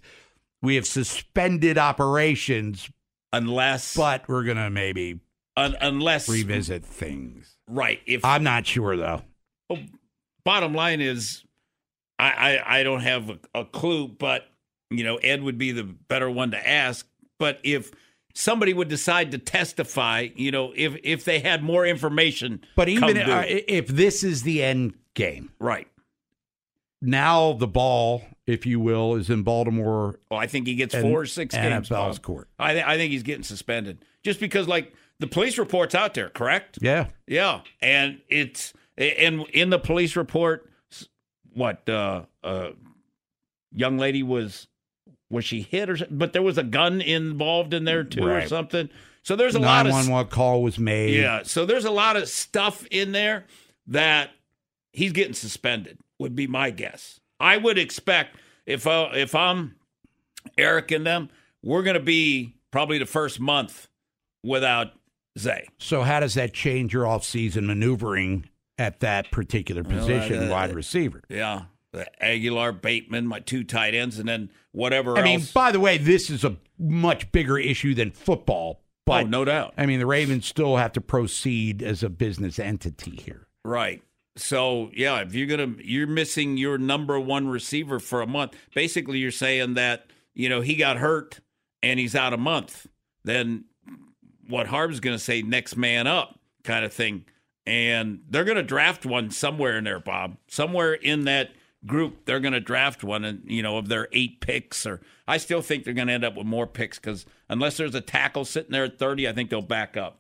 we 0.62 0.76
have 0.76 0.86
suspended 0.86 1.78
operations 1.78 2.90
unless 3.34 3.96
but 3.96 4.28
we're 4.28 4.44
gonna 4.44 4.70
maybe 4.70 5.20
un- 5.58 5.78
unless 5.82 6.28
revisit 6.30 6.86
things. 6.86 7.56
right. 7.68 8.00
If 8.06 8.24
I'm 8.26 8.44
not 8.44 8.66
sure 8.68 8.96
though. 8.98 9.22
Well, 9.70 9.80
bottom 10.44 10.74
line 10.74 11.02
is, 11.02 11.44
I, 12.20 12.32
I, 12.60 12.80
I 12.80 12.84
don't 12.84 13.02
have 13.02 13.30
a, 13.30 13.40
a 13.56 13.66
clue, 13.66 14.08
but 14.08 14.48
you 14.90 15.04
know, 15.04 15.16
Ed 15.18 15.42
would 15.42 15.58
be 15.58 15.72
the 15.72 15.84
better 15.84 16.30
one 16.30 16.52
to 16.52 16.70
ask. 16.70 17.08
But 17.40 17.60
if 17.64 17.92
somebody 18.34 18.74
would 18.74 18.88
decide 18.88 19.32
to 19.32 19.38
testify, 19.38 20.30
you 20.36 20.52
know, 20.52 20.74
if 20.76 20.96
if 21.04 21.26
they 21.26 21.40
had 21.40 21.64
more 21.64 21.86
information, 21.86 22.62
But 22.76 22.90
even 22.90 23.18
uh, 23.18 23.44
if 23.48 23.88
this 23.88 24.24
is 24.24 24.44
the 24.44 24.64
end 24.64 24.94
game, 25.14 25.52
right? 25.60 25.88
Now 27.02 27.54
the 27.54 27.68
ball, 27.68 28.24
if 28.46 28.66
you 28.66 28.80
will, 28.80 29.16
is 29.16 29.30
in 29.30 29.44
Baltimore. 29.44 30.20
Well, 30.30 30.40
I 30.40 30.48
think 30.48 30.68
he 30.68 30.76
gets 30.76 30.94
and 30.94 31.04
four 31.04 31.22
or 31.22 31.26
six 31.26 31.56
games. 31.56 31.90
NFL's 31.90 32.20
court. 32.20 32.48
I 32.60 32.74
th- 32.74 32.86
I 32.86 32.98
think 32.98 33.12
he's 33.12 33.24
getting 33.24 33.44
suspended 33.44 34.06
just 34.24 34.40
because, 34.40 34.68
like, 34.68 34.94
the 35.20 35.28
police 35.28 35.58
report's 35.58 35.96
out 35.96 36.14
there, 36.14 36.30
correct? 36.30 36.80
Yeah. 36.82 37.08
Yeah, 37.28 37.62
and 37.82 38.22
it's 38.28 38.74
and 38.98 39.46
in 39.54 39.70
the 39.72 39.80
police 39.80 40.16
report, 40.16 40.70
what 41.54 41.88
uh, 41.90 42.24
uh, 42.44 42.70
young 43.72 43.98
lady 43.98 44.22
was 44.22 44.68
was 45.32 45.46
she 45.46 45.62
hit 45.62 45.90
or? 45.90 45.98
But 46.10 46.34
there 46.34 46.42
was 46.42 46.58
a 46.58 46.64
gun 46.64 47.02
involved 47.02 47.74
in 47.74 47.86
there 47.86 48.04
too, 48.04 48.28
or 48.28 48.46
something. 48.48 48.90
So 49.24 49.36
there's 49.36 49.56
a 49.56 49.60
lot 49.60 49.86
of 49.86 49.92
911 49.92 50.32
call 50.32 50.64
was 50.64 50.80
made. 50.80 51.16
yeah. 51.16 51.44
So 51.44 51.66
there's 51.66 51.86
a 51.86 51.92
lot 51.92 52.16
of 52.18 52.28
stuff 52.28 52.86
in 52.92 53.12
there 53.12 53.46
that 53.88 54.32
he's 54.94 55.12
getting 55.12 55.34
suspended. 55.34 55.98
Would 56.20 56.36
be 56.36 56.48
my 56.48 56.70
guess. 56.70 57.20
I 57.40 57.58
would 57.58 57.78
expect 57.80 58.38
if 58.66 58.86
uh, 58.86 59.10
if 59.14 59.34
I'm 59.34 59.76
Eric 60.58 60.92
and 60.92 61.06
them, 61.06 61.30
we're 61.64 61.84
going 61.84 61.96
to 61.96 62.00
be 62.00 62.56
probably 62.72 62.98
the 62.98 63.06
first 63.06 63.40
month 63.40 63.88
without 64.44 64.94
Zay. 65.38 65.68
So 65.78 66.02
how 66.04 66.20
does 66.20 66.34
that 66.36 66.54
change 66.54 66.94
your 66.94 67.06
offseason 67.06 67.66
maneuvering 67.66 68.50
at 68.78 69.00
that 69.02 69.32
particular 69.32 69.84
Well, 69.84 69.98
position, 70.00 70.48
uh, 70.48 70.52
wide 70.52 70.74
receiver? 70.76 71.22
Yeah. 71.30 71.64
The 71.94 72.08
Agholor, 72.22 72.80
Bateman, 72.82 73.28
my 73.28 73.40
two 73.40 73.64
tight 73.64 73.94
ends, 73.94 74.18
and 74.18 74.28
then 74.28 74.50
whatever 74.72 75.18
I 75.18 75.24
mean, 75.24 75.42
by 75.54 75.72
the 75.72 75.80
way, 75.80 75.98
this 75.98 76.30
is 76.30 76.44
a 76.46 76.56
much 76.80 77.32
bigger 77.32 77.58
issue 77.58 77.94
than 77.94 78.12
football. 78.12 78.82
But 79.06 79.26
Oh, 79.26 79.28
no 79.28 79.44
doubt. 79.46 79.74
I 79.78 79.86
mean, 79.86 80.00
the 80.00 80.06
Ravens 80.06 80.46
still 80.46 80.78
have 80.78 80.94
to 80.94 81.02
proceed 81.02 81.82
as 81.82 82.04
a 82.04 82.10
business 82.10 82.60
entity 82.60 83.16
here. 83.18 83.48
Right. 83.66 84.02
So 84.38 84.90
yeah, 84.94 85.20
if 85.22 85.36
you're 85.36 85.48
gonna 85.48 85.76
you're 85.84 86.08
missing 86.08 86.56
your 86.56 86.78
number 86.78 87.20
one 87.20 87.50
receiver 87.50 88.00
for 88.00 88.22
a 88.22 88.28
month, 88.28 88.56
basically 88.74 89.18
you're 89.20 89.32
saying 89.32 89.74
that 89.74 90.06
you 90.34 90.48
know 90.48 90.62
he 90.62 90.76
got 90.76 90.98
hurt 90.98 91.42
and 91.84 92.00
he's 92.00 92.16
out 92.16 92.32
a 92.32 92.38
month. 92.38 92.88
Then 93.26 93.66
what 94.48 94.68
Harb's 94.68 95.02
gonna 95.02 95.20
say 95.20 95.42
next 95.42 95.76
man 95.76 96.08
up 96.08 96.40
kind 96.64 96.86
of 96.86 96.94
thing, 96.94 97.26
and 97.66 98.22
they're 98.30 98.46
gonna 98.46 98.64
draft 98.64 99.06
one 99.06 99.32
somewhere 99.32 99.78
in 99.78 99.84
there, 99.84 100.00
Bob. 100.00 100.38
Somewhere 100.48 100.94
in 100.94 101.26
that 101.26 101.52
group, 101.86 102.26
they're 102.26 102.40
gonna 102.40 102.60
draft 102.60 103.04
one, 103.04 103.24
and 103.26 103.42
you 103.46 103.62
know 103.64 103.78
of 103.78 103.88
their 103.88 104.08
eight 104.12 104.40
picks, 104.42 104.86
or 104.86 105.02
I 105.28 105.38
still 105.38 105.62
think 105.62 105.84
they're 105.84 105.94
gonna 105.94 106.12
end 106.14 106.24
up 106.26 106.36
with 106.36 106.46
more 106.48 106.68
picks 106.68 107.00
because 107.00 107.26
unless 107.50 107.78
there's 107.78 107.96
a 107.96 108.02
tackle 108.02 108.46
sitting 108.46 108.72
there 108.72 108.84
at 108.86 109.00
thirty, 109.00 109.28
I 109.28 109.34
think 109.34 109.50
they'll 109.50 109.62
back 109.62 109.98
up. 109.98 110.18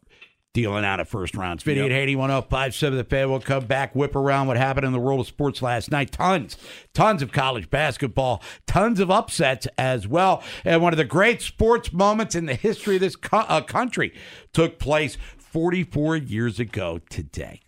Dealing 0.53 0.83
out 0.83 0.99
of 0.99 1.07
first 1.07 1.33
rounds. 1.37 1.63
Video 1.63 1.83
Yep. 1.85 1.91
at 1.93 1.95
Haynie 1.97 2.15
1057 2.17 2.97
The 2.97 3.05
Fan. 3.05 3.29
We'll 3.29 3.39
come 3.39 3.65
back, 3.67 3.95
whip 3.95 4.17
around 4.17 4.47
what 4.47 4.57
happened 4.57 4.85
in 4.85 4.91
the 4.91 4.99
world 4.99 5.21
of 5.21 5.27
sports 5.27 5.61
last 5.61 5.89
night. 5.91 6.11
Tons, 6.11 6.57
tons 6.93 7.21
of 7.21 7.31
college 7.31 7.69
basketball, 7.69 8.43
tons 8.67 8.99
of 8.99 9.09
upsets 9.09 9.65
as 9.77 10.09
well. 10.09 10.43
And 10.65 10.81
one 10.81 10.91
of 10.91 10.97
the 10.97 11.05
great 11.05 11.41
sports 11.41 11.93
moments 11.93 12.35
in 12.35 12.47
the 12.47 12.55
history 12.55 12.95
of 12.95 13.01
this 13.01 13.15
co- 13.15 13.45
uh, 13.47 13.61
country 13.61 14.13
took 14.51 14.77
place 14.77 15.17
44 15.37 16.17
years 16.17 16.59
ago 16.59 16.99
today. 17.09 17.61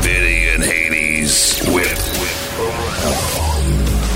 Vinny 0.00 0.48
and 0.48 0.62
Haynie's 1.30 1.60
Whip. 1.68 1.98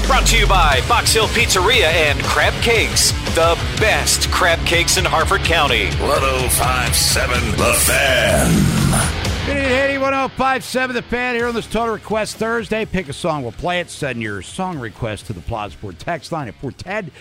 Brought 0.07 0.27
to 0.27 0.39
you 0.39 0.47
by 0.47 0.81
Box 0.89 1.13
Hill 1.13 1.29
Pizzeria 1.29 1.87
and 1.87 2.21
Crab 2.25 2.53
Cakes, 2.63 3.13
the 3.35 3.59
best 3.79 4.31
crab 4.31 4.59
cakes 4.67 4.97
in 4.97 5.05
Harford 5.05 5.43
County. 5.43 5.87
1057 5.87 7.51
The 7.53 7.75
Fan. 7.75 9.47
Good 9.47 9.57
evening, 9.59 9.71
Haynie 9.71 9.99
1057 9.99 10.95
The 10.97 11.03
Fan 11.03 11.35
here 11.37 11.47
on 11.47 11.55
this 11.55 11.67
Total 11.67 11.95
Request 11.95 12.37
Thursday. 12.37 12.85
Pick 12.85 13.09
a 13.09 13.13
song, 13.13 13.43
we'll 13.43 13.53
play 13.53 13.81
it. 13.81 13.91
Send 13.91 14.21
your 14.21 14.43
song 14.43 14.79
request 14.79 15.27
to 15.27 15.33
the 15.33 15.41
Plaza 15.41 15.75
Sport 15.75 15.99
text 15.99 16.33
line 16.33 16.49
at 16.49 16.55
410 16.57 17.13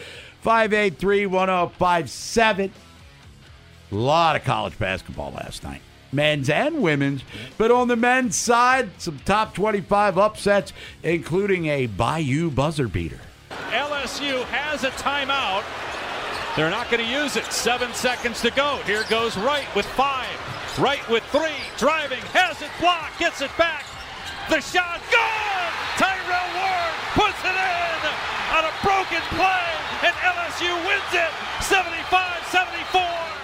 583 0.42 1.28
1057. 1.28 2.72
A 3.92 3.96
lot 3.96 4.36
of 4.36 4.44
college 4.44 4.78
basketball 4.80 5.32
last 5.32 5.64
night, 5.64 5.82
men's 6.14 6.50
and 6.50 6.82
women's. 6.82 7.24
But 7.58 7.72
on 7.72 7.88
the 7.88 7.96
men's 7.96 8.36
side, 8.36 8.90
some 8.98 9.20
top 9.26 9.54
25 9.56 10.18
upsets, 10.18 10.74
including 11.02 11.66
a 11.68 11.88
Bayou 11.88 12.50
buzzer 12.50 12.88
beater. 12.88 13.20
LSU 13.72 14.44
has 14.46 14.84
a 14.84 14.92
timeout. 14.92 15.64
They're 16.56 16.70
not 16.70 16.92
going 16.92 17.04
to 17.04 17.10
use 17.10 17.36
it. 17.36 17.46
Seven 17.46 17.92
seconds 17.94 18.42
to 18.42 18.52
go. 18.52 18.78
Here 18.86 19.04
goes 19.10 19.36
Wright 19.38 19.66
with 19.76 19.86
five. 19.98 20.30
Wright 20.78 21.02
with 21.10 21.24
three. 21.34 21.58
Driving. 21.78 22.22
Has 22.30 22.62
it 22.62 22.70
blocked. 22.80 23.18
Gets 23.18 23.42
it 23.42 23.50
back. 23.58 23.86
The 24.50 24.62
shot. 24.62 25.02
Gone! 25.10 25.74
Tyrell 25.98 26.50
Ward 26.54 26.94
puts 27.18 27.42
it 27.42 27.58
in 27.58 28.00
on 28.54 28.70
a 28.70 28.74
broken 28.86 29.22
play. 29.34 29.70
And 30.06 30.14
LSU 30.22 30.70
wins 30.86 31.14
it 31.14 31.34
75 31.66 32.06
74. 32.54 33.43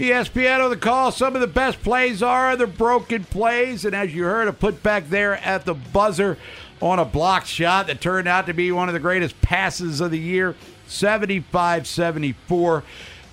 ESPN 0.00 0.64
on 0.64 0.70
the 0.70 0.78
call. 0.78 1.12
Some 1.12 1.34
of 1.34 1.42
the 1.42 1.46
best 1.46 1.82
plays 1.82 2.22
are 2.22 2.56
the 2.56 2.66
broken 2.66 3.22
plays. 3.24 3.84
And 3.84 3.94
as 3.94 4.14
you 4.14 4.24
heard, 4.24 4.48
a 4.48 4.52
putback 4.52 5.10
there 5.10 5.34
at 5.36 5.66
the 5.66 5.74
buzzer 5.74 6.38
on 6.80 6.98
a 6.98 7.04
blocked 7.04 7.46
shot 7.46 7.88
that 7.88 8.00
turned 8.00 8.26
out 8.26 8.46
to 8.46 8.54
be 8.54 8.72
one 8.72 8.88
of 8.88 8.94
the 8.94 9.00
greatest 9.00 9.38
passes 9.42 10.00
of 10.00 10.10
the 10.10 10.18
year 10.18 10.56
75 10.86 11.86
74. 11.86 12.82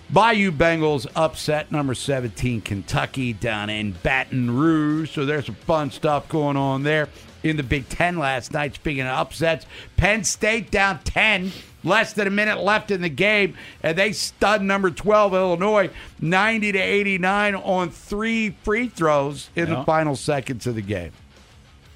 Bayou 0.10 0.52
Bengals 0.52 1.08
upset 1.16 1.72
number 1.72 1.94
17 1.94 2.60
Kentucky 2.60 3.32
down 3.32 3.70
in 3.70 3.94
Baton 4.04 4.52
Rouge. 4.52 5.12
So 5.12 5.26
there's 5.26 5.46
some 5.46 5.56
fun 5.56 5.90
stuff 5.90 6.28
going 6.28 6.58
on 6.58 6.84
there. 6.84 7.08
In 7.44 7.58
the 7.58 7.64
Big 7.64 7.88
Ten 7.90 8.18
last 8.18 8.54
night. 8.54 8.76
Speaking 8.76 9.02
of 9.04 9.18
upsets, 9.18 9.66
Penn 9.96 10.24
State 10.24 10.72
down 10.72 11.00
10, 11.04 11.52
less 11.84 12.14
than 12.14 12.28
a 12.28 12.32
minute 12.32 12.60
left 12.60 12.92
in 12.92 13.02
the 13.02 13.10
game, 13.10 13.56
and 13.84 13.98
they 13.98 14.12
stud 14.12 14.62
number 14.62 14.90
12 14.92 15.34
Illinois 15.34 15.90
90 16.20 16.72
to 16.74 16.80
89 16.80 17.56
on 17.56 17.90
three 17.90 18.52
free 18.64 18.88
throws 18.88 19.50
in 19.56 19.68
Yeah. 19.68 19.76
the 19.76 19.84
final 19.84 20.16
seconds 20.16 20.68
of 20.68 20.76
the 20.76 20.82
game. 20.82 21.12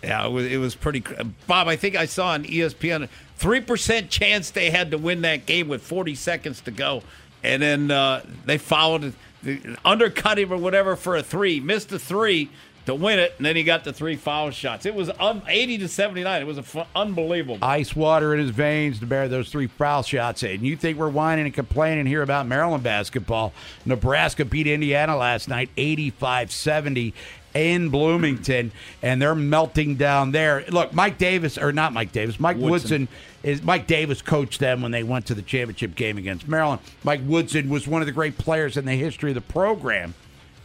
Yeah, 0.04 0.26
it 0.26 0.32
was, 0.32 0.46
it 0.46 0.58
was 0.58 0.74
pretty. 0.76 1.04
Bob, 1.48 1.68
I 1.68 1.76
think 1.76 1.96
I 1.96 2.06
saw 2.06 2.30
on 2.30 2.44
ESPN 2.44 3.08
three 3.38 3.62
percent 3.62 4.10
chance 4.10 4.50
they 4.50 4.72
had 4.72 4.89
to 4.92 4.98
win 4.98 5.22
that 5.22 5.46
game 5.46 5.68
with 5.68 5.84
40 5.84 6.16
seconds 6.16 6.60
to 6.62 6.72
go, 6.72 7.04
and 7.44 7.62
then 7.62 7.92
uh, 7.92 8.24
they 8.46 8.58
fouled, 8.58 9.14
the 9.44 9.78
undercut 9.86 10.39
him 10.39 10.52
or 10.52 10.58
whatever 10.58 10.96
for 10.96 11.16
a 11.16 11.22
three, 11.22 11.60
missed 11.60 11.92
a 11.92 12.00
three 12.00 12.50
to 12.86 12.95
win 12.95 13.19
it, 13.19 13.34
and 13.38 13.45
then 13.45 13.55
he 13.55 13.63
got 13.63 13.84
the 13.84 13.93
three 13.93 14.15
foul 14.15 14.51
shots. 14.51 14.86
It 14.86 14.95
was 14.95 15.09
un- 15.19 15.41
80 15.47 15.79
to 15.79 15.88
79. 15.88 16.41
It 16.41 16.45
was 16.45 16.57
a 16.57 16.88
unbelievable. 16.95 17.59
Ice 17.61 17.95
water 17.95 18.34
in 18.34 18.39
his 18.39 18.49
veins 18.49 18.99
to 18.99 19.05
bear 19.05 19.27
those 19.27 19.49
three 19.49 19.67
foul 19.67 20.03
shots. 20.03 20.43
And 20.43 20.61
you 20.61 20.75
think 20.75 20.97
we're 20.97 21.09
whining 21.09 21.45
and 21.45 21.53
complaining 21.53 22.05
here 22.05 22.21
about 22.21 22.47
Maryland 22.47 22.84
basketball? 22.84 23.53
Nebraska 23.86 24.45
beat 24.45 24.67
Indiana 24.67 25.15
last 25.15 25.47
night 25.47 25.69
85 25.77 26.51
70 26.51 27.13
in 27.53 27.89
Bloomington, 27.89 28.71
and 29.01 29.21
they're 29.21 29.36
melting 29.36 29.95
down 29.95 30.32
there. 30.32 30.63
Look, 30.69 30.93
Mike 30.93 31.17
Davis, 31.17 31.57
or 31.57 31.71
not 31.71 31.93
Mike 31.93 32.11
Davis, 32.11 32.39
Mike 32.39 32.57
Woodson. 32.57 33.01
Woodson. 33.01 33.07
is 33.43 33.61
Mike 33.61 33.88
Davis 33.88 34.21
coached 34.21 34.59
them 34.59 34.82
when 34.82 34.91
they 34.91 35.03
went 35.03 35.25
to 35.27 35.34
the 35.36 35.41
championship 35.41 35.95
game 35.95 36.17
against 36.17 36.47
Maryland. 36.47 36.82
Mike 37.03 37.21
Woodson 37.25 37.69
was 37.69 37.88
one 37.88 38.01
of 38.01 38.05
the 38.05 38.11
great 38.11 38.38
players 38.38 38.77
in 38.77 38.86
the 38.86 38.93
history 38.95 39.32
of 39.32 39.36
the 39.36 39.41
program 39.41 40.13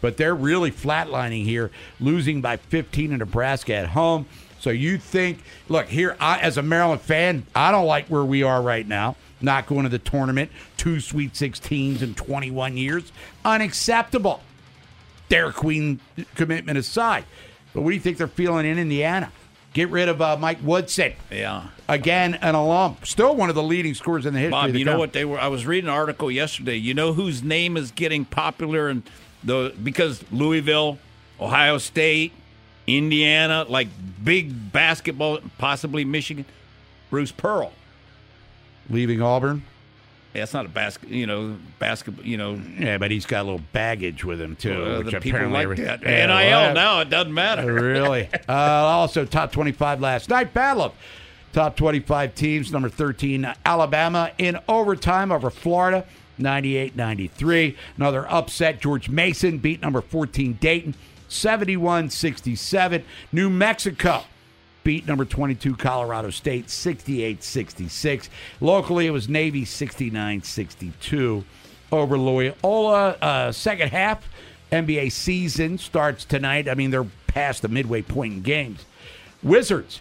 but 0.07 0.17
they're 0.17 0.37
really 0.37 0.71
flatlining 0.71 1.43
here, 1.43 1.69
losing 1.99 2.41
by 2.41 2.57
15 2.57 3.11
to 3.11 3.17
Nebraska 3.17 3.75
at 3.75 3.89
home. 3.89 4.25
So 4.61 4.71
you 4.71 4.99
think, 4.99 5.43
look, 5.69 5.89
here, 5.89 6.17
I, 6.21 6.39
as 6.39 6.59
a 6.59 6.63
Maryland 6.63 7.01
fan, 7.01 7.45
I 7.57 7.73
don't 7.73 7.87
like 7.87 8.07
where 8.07 8.25
we 8.25 8.45
are 8.45 8.63
right 8.63 8.87
now. 8.87 9.17
Not 9.41 9.67
going 9.67 9.83
to 9.83 9.89
the 9.89 9.99
tournament, 9.99 10.53
two 10.77 11.01
Sweet 11.01 11.33
16s 11.33 12.03
in 12.03 12.15
21 12.15 12.77
years. 12.77 13.11
Unacceptable. 13.45 14.43
Dairy 15.29 15.53
Queen 15.53 15.99
commitment 16.37 16.79
aside. 16.79 17.25
But 17.75 17.83
what 17.83 17.91
do 17.91 17.97
you 17.97 18.01
think 18.01 18.17
they're 18.17 18.29
feeling 18.29 18.65
in 18.65 18.79
Indiana? 18.79 19.33
Get 19.73 19.89
rid 19.89 20.09
of 20.09 20.23
uh, 20.23 20.37
Mike 20.37 20.59
Woodson. 20.63 21.15
Yeah. 21.33 21.67
Again, 21.89 22.35
an 22.35 22.55
alum. 22.55 22.97
Still 23.03 23.35
one 23.35 23.49
of 23.49 23.57
the 23.57 23.63
leading 23.65 23.95
scorers 23.95 24.25
in 24.25 24.35
the 24.35 24.39
history 24.39 24.53
Bob, 24.53 24.67
of 24.67 24.73
the 24.75 24.79
you 24.79 24.85
know 24.85 25.01
what 25.01 25.13
they 25.13 25.25
were? 25.25 25.41
I 25.41 25.49
was 25.49 25.67
reading 25.67 25.89
an 25.89 25.95
article 25.95 26.31
yesterday. 26.31 26.77
You 26.77 26.95
know 26.95 27.13
whose 27.13 27.43
name 27.43 27.77
is 27.77 27.91
getting 27.91 28.25
popular 28.25 28.87
and 28.87 29.03
the 29.47 29.75
because 29.83 30.23
Louisville, 30.31 30.99
Ohio 31.41 31.79
State, 31.79 32.33
Indiana, 32.87 33.65
like 33.69 33.89
big 34.23 34.73
basketball, 34.73 35.39
possibly 35.57 36.05
Michigan. 36.05 36.45
Bruce 37.09 37.33
Pearl. 37.33 37.73
Leaving 38.91 39.23
Auburn? 39.23 39.63
Yeah, 40.35 40.43
it's 40.43 40.53
not 40.53 40.67
a 40.67 40.69
basket, 40.69 41.09
you 41.09 41.27
know, 41.27 41.57
basketball, 41.79 42.27
you 42.27 42.37
know. 42.37 42.61
Yeah, 42.79 42.99
but 42.99 43.11
he's 43.11 43.25
got 43.25 43.43
a 43.43 43.45
little 43.45 43.63
baggage 43.73 44.23
with 44.23 44.39
him 44.39 44.55
too. 44.55 44.85
Uh, 44.85 44.99
which 44.99 45.13
the 45.13 45.21
people 45.21 45.39
apparently 45.39 45.65
like 45.65 45.79
that. 45.79 46.03
Yeah, 46.03 46.27
NIL 46.27 46.37
well, 46.37 46.75
now, 46.75 47.01
it 47.01 47.09
doesn't 47.09 47.33
matter. 47.33 47.73
really? 47.73 48.29
Uh, 48.47 48.53
also, 48.53 49.25
top 49.25 49.51
25 49.51 50.01
last 50.01 50.29
night. 50.29 50.53
Battle 50.53 50.83
of 50.83 50.93
top 51.55 51.75
25 51.77 52.35
teams. 52.35 52.71
Number 52.71 52.91
13, 52.91 53.51
Alabama 53.65 54.31
in 54.37 54.59
overtime 54.69 55.33
over 55.33 55.49
Florida, 55.49 56.05
98 56.39 56.97
93. 56.97 57.77
Another 57.97 58.31
upset. 58.31 58.81
George 58.81 59.09
Mason 59.09 59.59
beat 59.59 59.81
number 59.83 60.01
14, 60.01 60.55
Dayton, 60.55 60.95
71 61.29 62.11
67. 62.11 63.05
New 63.33 63.51
Mexico 63.51 64.23
beat 64.85 65.07
number 65.07 65.25
22 65.25 65.75
Colorado 65.77 66.31
State 66.31 66.71
68 66.71 67.43
66. 67.43 68.31
Locally, 68.61 69.07
it 69.07 69.11
was 69.11 69.29
Navy 69.29 69.65
69 69.65 70.43
62 70.43 71.45
over 71.91 72.17
Loyola. 72.19 73.11
Uh, 73.21 73.53
second 73.53 73.89
half 73.89 74.29
NBA 74.71 75.13
season 75.13 75.79
starts 75.79 76.25
tonight. 76.25 76.69
I 76.69 76.75
mean, 76.75 76.91
they're 76.91 77.07
past 77.27 77.63
the 77.63 77.69
midway 77.69 78.03
point 78.03 78.35
in 78.35 78.43
games. 78.43 78.85
Wizards, 79.43 80.01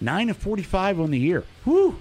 9 0.00 0.30
of 0.30 0.36
45 0.36 1.00
on 1.00 1.10
the 1.10 1.18
year. 1.18 1.44
Whew. 1.64 1.98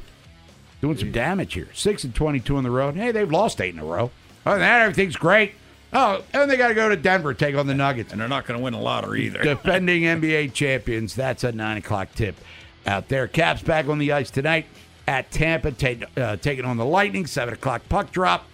Doing 0.81 0.97
some 0.97 1.11
damage 1.11 1.53
here. 1.53 1.69
6 1.73 2.03
and 2.03 2.13
22 2.13 2.55
on 2.57 2.63
the 2.63 2.69
road. 2.71 2.95
Hey, 2.95 3.11
they've 3.11 3.31
lost 3.31 3.59
eight 3.61 3.73
in 3.73 3.79
a 3.79 3.85
row. 3.85 4.11
Other 4.45 4.59
than 4.59 4.67
that, 4.67 4.81
everything's 4.81 5.15
great. 5.15 5.53
Oh, 5.93 6.21
and 6.33 6.51
they 6.51 6.57
got 6.57 6.67
to 6.67 6.73
go 6.75 6.89
to 6.89 6.95
Denver, 6.95 7.33
take 7.33 7.55
on 7.55 7.65
the 7.65 7.73
Nuggets. 7.73 8.11
And 8.11 8.21
they're 8.21 8.27
not 8.27 8.45
going 8.45 8.59
to 8.59 8.63
win 8.63 8.73
a 8.73 8.79
lottery 8.81 9.25
either. 9.25 9.41
Defending 9.41 10.03
NBA 10.03 10.53
champions. 10.53 11.15
That's 11.15 11.43
a 11.43 11.51
9 11.51 11.77
o'clock 11.77 12.09
tip 12.13 12.35
out 12.85 13.07
there. 13.07 13.27
Caps 13.27 13.61
back 13.63 13.87
on 13.87 13.97
the 13.97 14.11
ice 14.11 14.29
tonight 14.29 14.67
at 15.07 15.31
Tampa, 15.31 15.71
take, 15.71 16.03
uh, 16.17 16.35
taking 16.35 16.65
on 16.65 16.77
the 16.77 16.85
Lightning. 16.85 17.25
7 17.25 17.53
o'clock 17.53 17.81
puck 17.89 18.11
drop. 18.11 18.45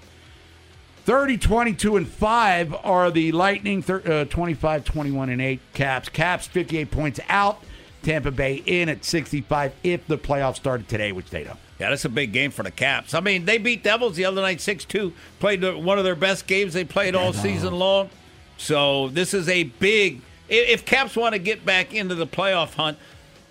30, 1.05 1.37
22, 1.37 1.97
and 1.97 2.07
5 2.07 2.75
are 2.85 3.11
the 3.11 3.33
Lightning, 3.33 3.81
thir- 3.81 4.21
uh, 4.21 4.25
25, 4.25 4.85
21, 4.85 5.29
and 5.29 5.41
8 5.41 5.59
Caps. 5.73 6.07
Caps 6.07 6.47
58 6.47 6.89
points 6.91 7.19
out. 7.27 7.61
Tampa 8.03 8.31
Bay 8.31 8.55
in 8.65 8.87
at 8.89 9.03
65 9.03 9.73
if 9.83 10.05
the 10.07 10.17
playoffs 10.17 10.57
started 10.57 10.87
today, 10.87 11.11
which 11.11 11.29
they 11.29 11.43
don't. 11.43 11.59
Yeah, 11.79 11.89
that's 11.89 12.05
a 12.05 12.09
big 12.09 12.31
game 12.31 12.51
for 12.51 12.63
the 12.63 12.71
Caps. 12.71 13.13
I 13.13 13.19
mean, 13.19 13.45
they 13.45 13.57
beat 13.57 13.83
Devils 13.83 14.15
the 14.15 14.25
other 14.25 14.41
night 14.41 14.61
6 14.61 14.85
2. 14.85 15.13
Played 15.39 15.63
one 15.63 15.97
of 15.97 16.03
their 16.03 16.15
best 16.15 16.47
games 16.47 16.73
they 16.73 16.83
played 16.83 17.15
all 17.15 17.33
season 17.33 17.73
long. 17.73 18.09
So 18.57 19.09
this 19.09 19.33
is 19.33 19.49
a 19.49 19.63
big. 19.63 20.21
If 20.49 20.85
Caps 20.85 21.15
want 21.15 21.33
to 21.33 21.39
get 21.39 21.65
back 21.65 21.93
into 21.93 22.15
the 22.15 22.27
playoff 22.27 22.75
hunt, 22.75 22.97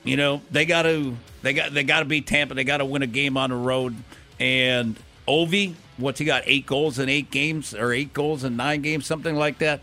you 0.04 0.16
know 0.16 0.40
they 0.50 0.64
got 0.64 0.82
to 0.82 1.16
they 1.42 1.52
got 1.52 1.74
they 1.74 1.82
got 1.84 2.00
to 2.00 2.04
beat 2.04 2.26
Tampa. 2.26 2.54
They 2.54 2.64
got 2.64 2.78
to 2.78 2.84
win 2.84 3.02
a 3.02 3.06
game 3.06 3.36
on 3.36 3.50
the 3.50 3.56
road. 3.56 3.96
And 4.38 4.96
Ovi, 5.26 5.74
what's 5.96 6.18
he 6.18 6.24
got? 6.24 6.42
Eight 6.46 6.66
goals 6.66 6.98
in 6.98 7.08
eight 7.08 7.30
games, 7.30 7.74
or 7.74 7.92
eight 7.92 8.12
goals 8.12 8.44
in 8.44 8.56
nine 8.56 8.82
games, 8.82 9.06
something 9.06 9.34
like 9.34 9.58
that. 9.58 9.80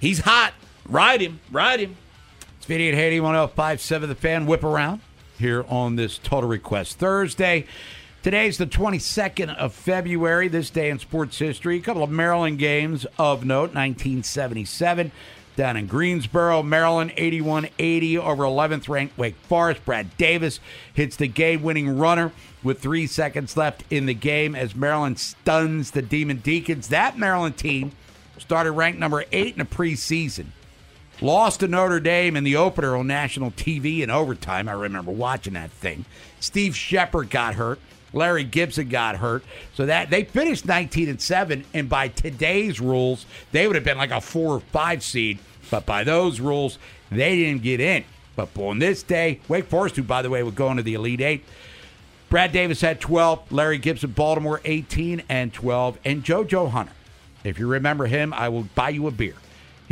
He's 0.00 0.20
hot. 0.20 0.54
Ride 0.88 1.20
him, 1.20 1.40
ride 1.50 1.80
him. 1.80 1.96
It's 2.56 2.66
Vinny 2.66 2.88
and 2.88 2.98
Haynie 2.98 3.20
1057 3.20 4.08
The 4.08 4.14
Fan 4.14 4.46
Whip 4.46 4.64
Around 4.64 5.00
here 5.42 5.64
on 5.68 5.96
this 5.96 6.18
Total 6.18 6.48
Request 6.48 6.98
Thursday. 6.98 7.66
Today's 8.22 8.58
the 8.58 8.66
22nd 8.66 9.54
of 9.56 9.74
February, 9.74 10.46
this 10.46 10.70
day 10.70 10.88
in 10.88 11.00
sports 11.00 11.36
history. 11.36 11.78
A 11.78 11.80
couple 11.80 12.04
of 12.04 12.10
Maryland 12.10 12.60
games 12.60 13.04
of 13.18 13.44
note 13.44 13.74
1977 13.74 15.10
down 15.56 15.76
in 15.76 15.88
Greensboro, 15.88 16.62
Maryland, 16.62 17.12
81 17.16 17.68
80 17.76 18.18
over 18.18 18.44
11th 18.44 18.88
ranked 18.88 19.18
Wake 19.18 19.34
Forest. 19.34 19.84
Brad 19.84 20.16
Davis 20.16 20.60
hits 20.94 21.16
the 21.16 21.26
game 21.26 21.64
winning 21.64 21.98
runner 21.98 22.30
with 22.62 22.78
three 22.78 23.08
seconds 23.08 23.56
left 23.56 23.82
in 23.90 24.06
the 24.06 24.14
game 24.14 24.54
as 24.54 24.76
Maryland 24.76 25.18
stuns 25.18 25.90
the 25.90 26.02
Demon 26.02 26.36
Deacons. 26.36 26.86
That 26.86 27.18
Maryland 27.18 27.56
team 27.56 27.90
started 28.38 28.70
ranked 28.70 29.00
number 29.00 29.24
eight 29.32 29.54
in 29.54 29.58
the 29.58 29.64
preseason. 29.64 30.46
Lost 31.22 31.60
to 31.60 31.68
Notre 31.68 32.00
Dame 32.00 32.34
in 32.34 32.42
the 32.42 32.56
opener 32.56 32.96
on 32.96 33.06
national 33.06 33.52
TV 33.52 34.00
in 34.00 34.10
overtime. 34.10 34.68
I 34.68 34.72
remember 34.72 35.12
watching 35.12 35.52
that 35.52 35.70
thing. 35.70 36.04
Steve 36.40 36.74
Sheppard 36.74 37.30
got 37.30 37.54
hurt. 37.54 37.78
Larry 38.12 38.42
Gibson 38.42 38.88
got 38.88 39.14
hurt. 39.14 39.44
So 39.74 39.86
that 39.86 40.10
they 40.10 40.24
finished 40.24 40.66
19 40.66 41.08
and 41.08 41.20
7 41.20 41.64
and 41.72 41.88
by 41.88 42.08
today's 42.08 42.80
rules, 42.80 43.24
they 43.52 43.68
would 43.68 43.76
have 43.76 43.84
been 43.84 43.98
like 43.98 44.10
a 44.10 44.20
4 44.20 44.56
or 44.56 44.60
5 44.60 45.02
seed, 45.04 45.38
but 45.70 45.86
by 45.86 46.02
those 46.02 46.40
rules, 46.40 46.80
they 47.12 47.36
didn't 47.36 47.62
get 47.62 47.78
in. 47.78 48.02
But 48.34 48.48
on 48.58 48.80
this 48.80 49.04
day, 49.04 49.38
Wake 49.46 49.66
Forest 49.66 49.94
who 49.94 50.02
by 50.02 50.22
the 50.22 50.30
way 50.30 50.42
would 50.42 50.56
go 50.56 50.72
into 50.72 50.82
the 50.82 50.94
Elite 50.94 51.20
8, 51.20 51.44
Brad 52.30 52.50
Davis 52.50 52.80
had 52.80 53.00
12, 53.00 53.52
Larry 53.52 53.78
Gibson 53.78 54.10
Baltimore 54.10 54.60
18 54.64 55.22
and 55.28 55.52
12 55.52 56.00
and 56.04 56.24
JoJo 56.24 56.70
Hunter. 56.70 56.94
If 57.44 57.60
you 57.60 57.68
remember 57.68 58.06
him, 58.06 58.34
I 58.34 58.48
will 58.48 58.64
buy 58.74 58.88
you 58.88 59.06
a 59.06 59.12
beer. 59.12 59.34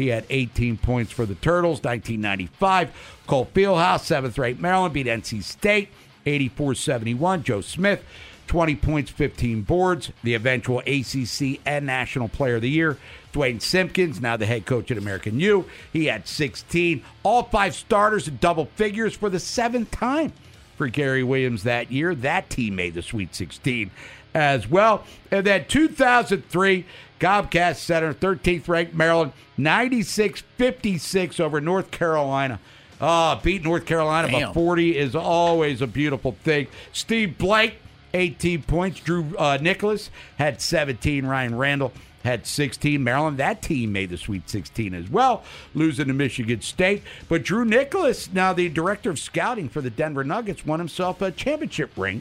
He 0.01 0.09
had 0.09 0.25
18 0.31 0.79
points 0.79 1.13
for 1.13 1.27
the 1.27 1.35
Turtles, 1.35 1.83
1995. 1.83 3.21
Cole 3.27 3.49
Fieldhouse, 3.53 4.01
seventh 4.01 4.39
rate 4.39 4.59
Maryland, 4.59 4.95
beat 4.95 5.07
NC 5.07 5.43
State, 5.43 5.91
84 6.25 6.75
71. 6.75 7.43
Joe 7.43 7.61
Smith, 7.61 8.03
20 8.47 8.77
points, 8.77 9.11
15 9.11 9.61
boards. 9.61 10.11
The 10.23 10.35
eventual 10.35 10.79
ACC 10.87 11.61
and 11.67 11.85
National 11.85 12.29
Player 12.29 12.57
of 12.57 12.63
the 12.63 12.71
Year. 12.71 12.97
Duane 13.33 13.61
Simpkins, 13.61 14.23
now 14.23 14.39
the 14.39 14.47
head 14.47 14.65
coach 14.65 14.91
at 14.91 14.97
American 14.97 15.39
U, 15.39 15.67
he 15.93 16.07
had 16.07 16.27
16. 16.27 17.05
All 17.23 17.43
five 17.43 17.75
starters 17.75 18.27
in 18.27 18.39
double 18.39 18.65
figures 18.77 19.15
for 19.15 19.29
the 19.29 19.39
seventh 19.39 19.91
time 19.91 20.33
for 20.79 20.89
Gary 20.89 21.23
Williams 21.23 21.65
that 21.65 21.93
year. 21.93 22.15
That 22.15 22.49
team 22.49 22.75
made 22.75 22.95
the 22.95 23.03
Sweet 23.03 23.35
16 23.35 23.91
as 24.35 24.67
well. 24.67 25.05
And 25.31 25.47
then 25.47 25.67
2003, 25.67 26.87
Comcast 27.21 27.77
Center, 27.77 28.15
13th 28.15 28.67
ranked 28.67 28.95
Maryland, 28.95 29.33
96 29.57 30.43
56 30.57 31.39
over 31.39 31.61
North 31.61 31.91
Carolina. 31.91 32.59
Ah, 33.01 33.41
beat 33.43 33.63
North 33.63 33.87
Carolina 33.87 34.29
by 34.29 34.53
40 34.53 34.97
is 34.97 35.15
always 35.15 35.81
a 35.81 35.87
beautiful 35.87 36.33
thing. 36.45 36.67
Steve 36.93 37.39
Blake, 37.39 37.77
18 38.13 38.63
points. 38.63 39.01
Drew 39.01 39.35
uh, 39.39 39.59
Nicholas 39.61 40.11
had 40.37 40.61
17. 40.61 41.25
Ryan 41.25 41.57
Randle 41.57 41.93
had 42.25 42.47
16. 42.47 43.03
Maryland, 43.03 43.39
that 43.39 43.63
team 43.63 43.93
made 43.93 44.11
the 44.11 44.19
Sweet 44.19 44.49
16 44.49 44.93
as 44.95 45.09
well, 45.09 45.43
losing 45.75 46.09
to 46.09 46.13
Michigan 46.13 46.61
State. 46.61 47.03
But 47.29 47.43
Drew 47.43 47.65
Nicholas, 47.65 48.31
now 48.33 48.53
the 48.53 48.69
director 48.69 49.11
of 49.11 49.19
scouting 49.19 49.69
for 49.69 49.81
the 49.81 49.91
Denver 49.91 50.25
Nuggets, 50.25 50.67
won 50.67 50.79
himself 50.79 51.23
a 51.23 51.31
championship 51.31 51.97
ring 51.97 52.21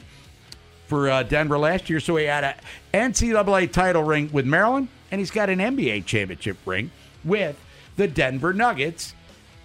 for 0.90 1.08
uh, 1.08 1.22
Denver 1.22 1.56
last 1.56 1.88
year. 1.88 2.00
So 2.00 2.16
he 2.16 2.24
had 2.24 2.42
a 2.42 2.56
NCAA 2.92 3.72
title 3.72 4.02
ring 4.02 4.28
with 4.32 4.44
Maryland, 4.44 4.88
and 5.10 5.20
he's 5.20 5.30
got 5.30 5.48
an 5.48 5.60
NBA 5.60 6.04
championship 6.04 6.58
ring 6.66 6.90
with 7.24 7.56
the 7.96 8.08
Denver 8.08 8.52
Nuggets. 8.52 9.14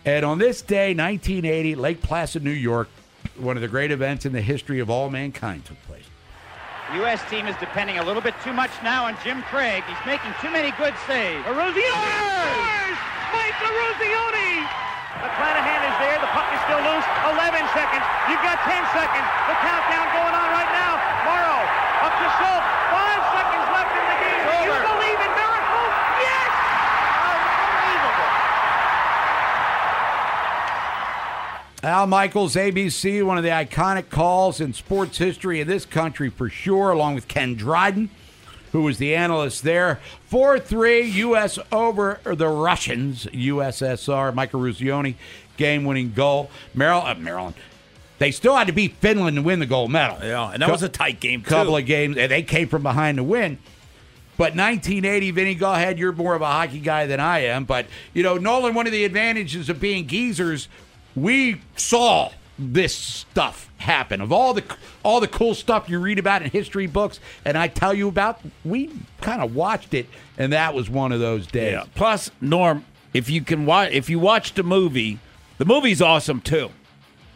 And 0.05 0.23
on 0.23 0.37
this 0.37 0.61
day, 0.61 0.93
1980, 0.93 1.75
Lake 1.75 2.01
Placid, 2.01 2.43
New 2.43 2.51
York, 2.51 2.89
one 3.39 3.57
of 3.57 3.61
the 3.61 3.67
great 3.67 3.89
events 3.91 4.27
in 4.27 4.33
the 4.33 4.41
history 4.41 4.79
of 4.79 4.91
all 4.91 5.09
mankind 5.09 5.65
took 5.65 5.81
place. 5.87 6.05
U.S. 6.93 7.27
team 7.31 7.47
is 7.47 7.55
depending 7.59 7.97
a 7.97 8.03
little 8.03 8.21
bit 8.21 8.35
too 8.43 8.53
much 8.53 8.69
now 8.83 9.05
on 9.05 9.17
Jim 9.23 9.41
Craig. 9.43 9.83
He's 9.87 10.05
making 10.05 10.31
too 10.39 10.51
many 10.51 10.69
good 10.77 10.93
saves. 11.07 11.43
Eruzione! 11.45 12.93
Mike 13.33 13.57
Eruzione! 13.65 14.69
McClanahan 15.25 15.81
is 15.89 15.97
there. 15.97 16.21
The 16.21 16.29
puck 16.37 16.45
is 16.53 16.61
still 16.69 16.77
loose. 16.85 17.01
11 17.33 17.57
seconds. 17.73 18.05
You've 18.29 18.45
got 18.45 18.61
10 18.61 18.77
seconds. 18.93 19.25
The 19.49 19.57
countdown 19.57 20.05
going 20.13 20.35
on 20.37 20.49
right 20.53 20.69
now. 20.69 21.01
Morrow 21.25 21.65
up 22.05 22.13
to 22.13 22.27
Schultz. 22.37 22.67
Five 22.93 23.21
seconds 23.33 23.65
left 23.73 23.89
in 23.97 24.05
the 24.05 24.17
game. 24.21 24.45
Do 24.45 24.69
you 24.69 24.77
believe 24.85 25.19
in 25.25 25.31
miracles? 25.33 25.93
Yes! 26.21 26.51
Unbelievable. 27.25 28.29
Al 31.89 32.05
Michaels, 32.05 32.53
ABC, 32.53 33.25
one 33.25 33.39
of 33.39 33.43
the 33.43 33.49
iconic 33.49 34.11
calls 34.11 34.61
in 34.61 34.73
sports 34.73 35.17
history 35.17 35.59
in 35.59 35.67
this 35.67 35.85
country 35.87 36.29
for 36.29 36.49
sure, 36.49 36.91
along 36.91 37.15
with 37.15 37.27
Ken 37.27 37.55
Dryden, 37.55 38.11
who 38.75 38.81
was 38.81 38.97
the 38.97 39.15
analyst 39.15 39.63
there. 39.63 40.01
4 40.27 40.59
3 40.59 41.01
U.S. 41.01 41.57
over 41.71 42.19
the 42.25 42.49
Russians, 42.49 43.25
USSR. 43.27 44.33
Mike 44.35 44.51
Eruzione, 44.51 45.15
game 45.55 45.85
winning 45.85 46.11
goal. 46.11 46.51
Maryland, 46.73 47.17
uh, 47.17 47.21
Maryland. 47.21 47.55
They 48.19 48.31
still 48.31 48.53
had 48.53 48.67
to 48.67 48.73
beat 48.73 48.97
Finland 48.97 49.37
to 49.37 49.41
win 49.41 49.59
the 49.59 49.65
gold 49.65 49.91
medal. 49.91 50.17
Yeah, 50.21 50.51
and 50.51 50.61
that 50.61 50.69
was 50.69 50.83
a 50.83 50.89
tight 50.89 51.21
game, 51.21 51.41
too. 51.41 51.51
Couple 51.51 51.77
of 51.77 51.85
games, 51.85 52.17
and 52.17 52.29
they 52.29 52.43
came 52.43 52.67
from 52.67 52.83
behind 52.83 53.15
to 53.15 53.23
win. 53.23 53.59
But 54.35 54.57
1980, 54.57 55.31
Vinny, 55.31 55.55
go 55.55 55.71
ahead. 55.71 55.97
You're 55.97 56.11
more 56.11 56.35
of 56.35 56.41
a 56.41 56.45
hockey 56.45 56.79
guy 56.79 57.05
than 57.05 57.21
I 57.21 57.45
am. 57.45 57.63
But, 57.63 57.85
you 58.13 58.23
know, 58.23 58.37
Nolan, 58.37 58.73
one 58.73 58.87
of 58.87 58.91
the 58.91 59.05
advantages 59.05 59.69
of 59.69 59.79
being 59.79 60.05
geezers, 60.05 60.67
we 61.15 61.61
saw 61.77 62.31
this 62.57 62.95
stuff 62.95 63.69
happen. 63.77 64.21
Of 64.21 64.31
all 64.31 64.53
the 64.53 64.63
all 65.03 65.19
the 65.19 65.27
cool 65.27 65.53
stuff 65.53 65.89
you 65.89 65.99
read 65.99 66.19
about 66.19 66.41
in 66.41 66.49
history 66.49 66.87
books 66.87 67.19
and 67.43 67.57
I 67.57 67.67
tell 67.67 67.93
you 67.93 68.07
about, 68.07 68.39
we 68.63 68.91
kind 69.21 69.41
of 69.41 69.55
watched 69.55 69.93
it, 69.93 70.07
and 70.37 70.53
that 70.53 70.73
was 70.73 70.89
one 70.89 71.11
of 71.11 71.19
those 71.19 71.47
days. 71.47 71.73
Yeah. 71.73 71.83
Plus, 71.95 72.31
Norm, 72.41 72.85
if 73.13 73.29
you 73.29 73.41
can 73.41 73.65
watch, 73.65 73.91
if 73.91 74.09
you 74.09 74.19
watched 74.19 74.55
the 74.55 74.63
movie, 74.63 75.19
the 75.57 75.65
movie's 75.65 76.01
awesome 76.01 76.41
too. 76.41 76.69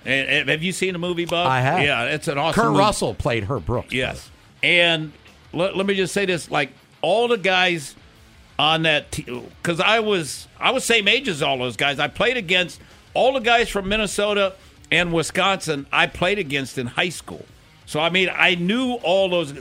And, 0.05 0.29
and 0.29 0.49
have 0.49 0.63
you 0.63 0.71
seen 0.71 0.93
the 0.93 0.99
movie, 0.99 1.25
Bob? 1.25 1.47
I 1.47 1.61
have. 1.61 1.83
Yeah, 1.83 2.05
it's 2.05 2.27
an 2.27 2.37
awesome. 2.37 2.61
Kurt 2.61 2.71
movie. 2.71 2.79
Russell 2.79 3.13
played 3.13 3.43
Herb 3.43 3.65
Brooks. 3.65 3.93
Yes. 3.93 4.31
And 4.63 5.11
let, 5.53 5.75
let 5.75 5.85
me 5.85 5.95
just 5.95 6.13
say 6.13 6.25
this: 6.25 6.49
like 6.49 6.71
all 7.01 7.27
the 7.27 7.37
guys 7.37 7.95
on 8.57 8.83
that, 8.83 9.11
team, 9.11 9.49
because 9.61 9.79
I 9.79 9.99
was 9.99 10.47
I 10.59 10.71
was 10.71 10.85
same 10.85 11.07
age 11.07 11.27
as 11.27 11.41
all 11.41 11.57
those 11.57 11.75
guys. 11.75 11.99
I 11.99 12.07
played 12.07 12.37
against 12.37 12.79
all 13.13 13.33
the 13.33 13.39
guys 13.39 13.69
from 13.69 13.89
Minnesota 13.89 14.53
and 14.91 15.13
Wisconsin. 15.13 15.85
I 15.91 16.07
played 16.07 16.39
against 16.39 16.77
in 16.77 16.87
high 16.87 17.09
school, 17.09 17.45
so 17.85 17.99
I 17.99 18.09
mean 18.09 18.29
I 18.33 18.55
knew 18.55 18.93
all 19.03 19.29
those. 19.29 19.53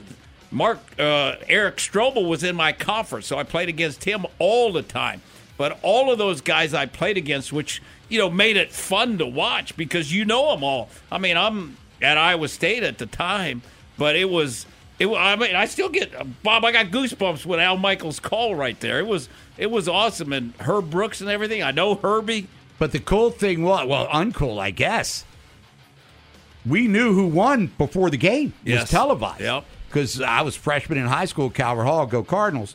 Mark 0.51 0.79
uh, 0.99 1.37
Eric 1.47 1.77
Strobel 1.77 2.27
was 2.27 2.43
in 2.43 2.57
my 2.57 2.73
conference, 2.73 3.27
so 3.27 3.39
I 3.39 3.43
played 3.43 3.69
against 3.69 4.05
him 4.05 4.25
all 4.39 4.73
the 4.73 4.83
time. 4.83 5.21
But 5.59 5.79
all 5.83 6.11
of 6.11 6.19
those 6.19 6.41
guys 6.41 6.73
I 6.73 6.87
played 6.87 7.17
against, 7.19 7.53
which 7.53 7.83
you 8.09 8.19
know 8.19 8.31
made 8.31 8.57
it 8.57 8.73
fun 8.73 9.19
to 9.19 9.27
watch 9.27 9.77
because 9.77 10.13
you 10.13 10.25
know 10.25 10.53
them 10.53 10.65
all. 10.65 10.89
I 11.13 11.19
mean, 11.19 11.37
I'm 11.37 11.77
at 12.01 12.17
Iowa 12.17 12.49
State 12.49 12.83
at 12.83 12.99
the 12.99 13.07
time, 13.07 13.63
but 13.99 14.17
it 14.17 14.31
was 14.31 14.67
it. 14.99 15.09
I 15.09 15.37
mean, 15.37 15.55
I 15.55 15.67
still 15.67 15.89
get 15.89 16.43
Bob. 16.43 16.65
I 16.65 16.73
got 16.73 16.87
goosebumps 16.87 17.45
with 17.45 17.61
Al 17.61 17.77
Michaels' 17.77 18.21
call 18.21 18.55
right 18.55 18.79
there. 18.81 18.99
It 19.01 19.07
was 19.07 19.29
it 19.57 19.71
was 19.71 19.89
awesome, 19.89 20.33
and 20.33 20.55
Herb 20.61 20.91
Brooks 20.91 21.21
and 21.21 21.29
everything. 21.29 21.63
I 21.63 21.73
know 21.73 21.95
Herbie. 21.95 22.47
But 22.79 22.93
the 22.93 23.01
cool 23.01 23.31
thing 23.31 23.63
was, 23.63 23.87
well, 23.89 24.07
uncool, 24.09 24.59
I 24.61 24.71
guess. 24.71 25.25
We 26.67 26.87
knew 26.87 27.13
who 27.15 27.27
won 27.27 27.73
before 27.79 28.11
the 28.11 28.17
game 28.17 28.53
was 28.65 28.73
Yes. 28.73 28.91
televised. 28.91 29.41
Yep. 29.41 29.65
Because 29.89 30.21
I 30.21 30.43
was 30.43 30.55
freshman 30.55 30.99
in 30.99 31.07
high 31.07 31.25
school 31.25 31.49
Calvert 31.51 31.87
Hall, 31.87 32.07
go 32.07 32.23
Cardinals. 32.23 32.75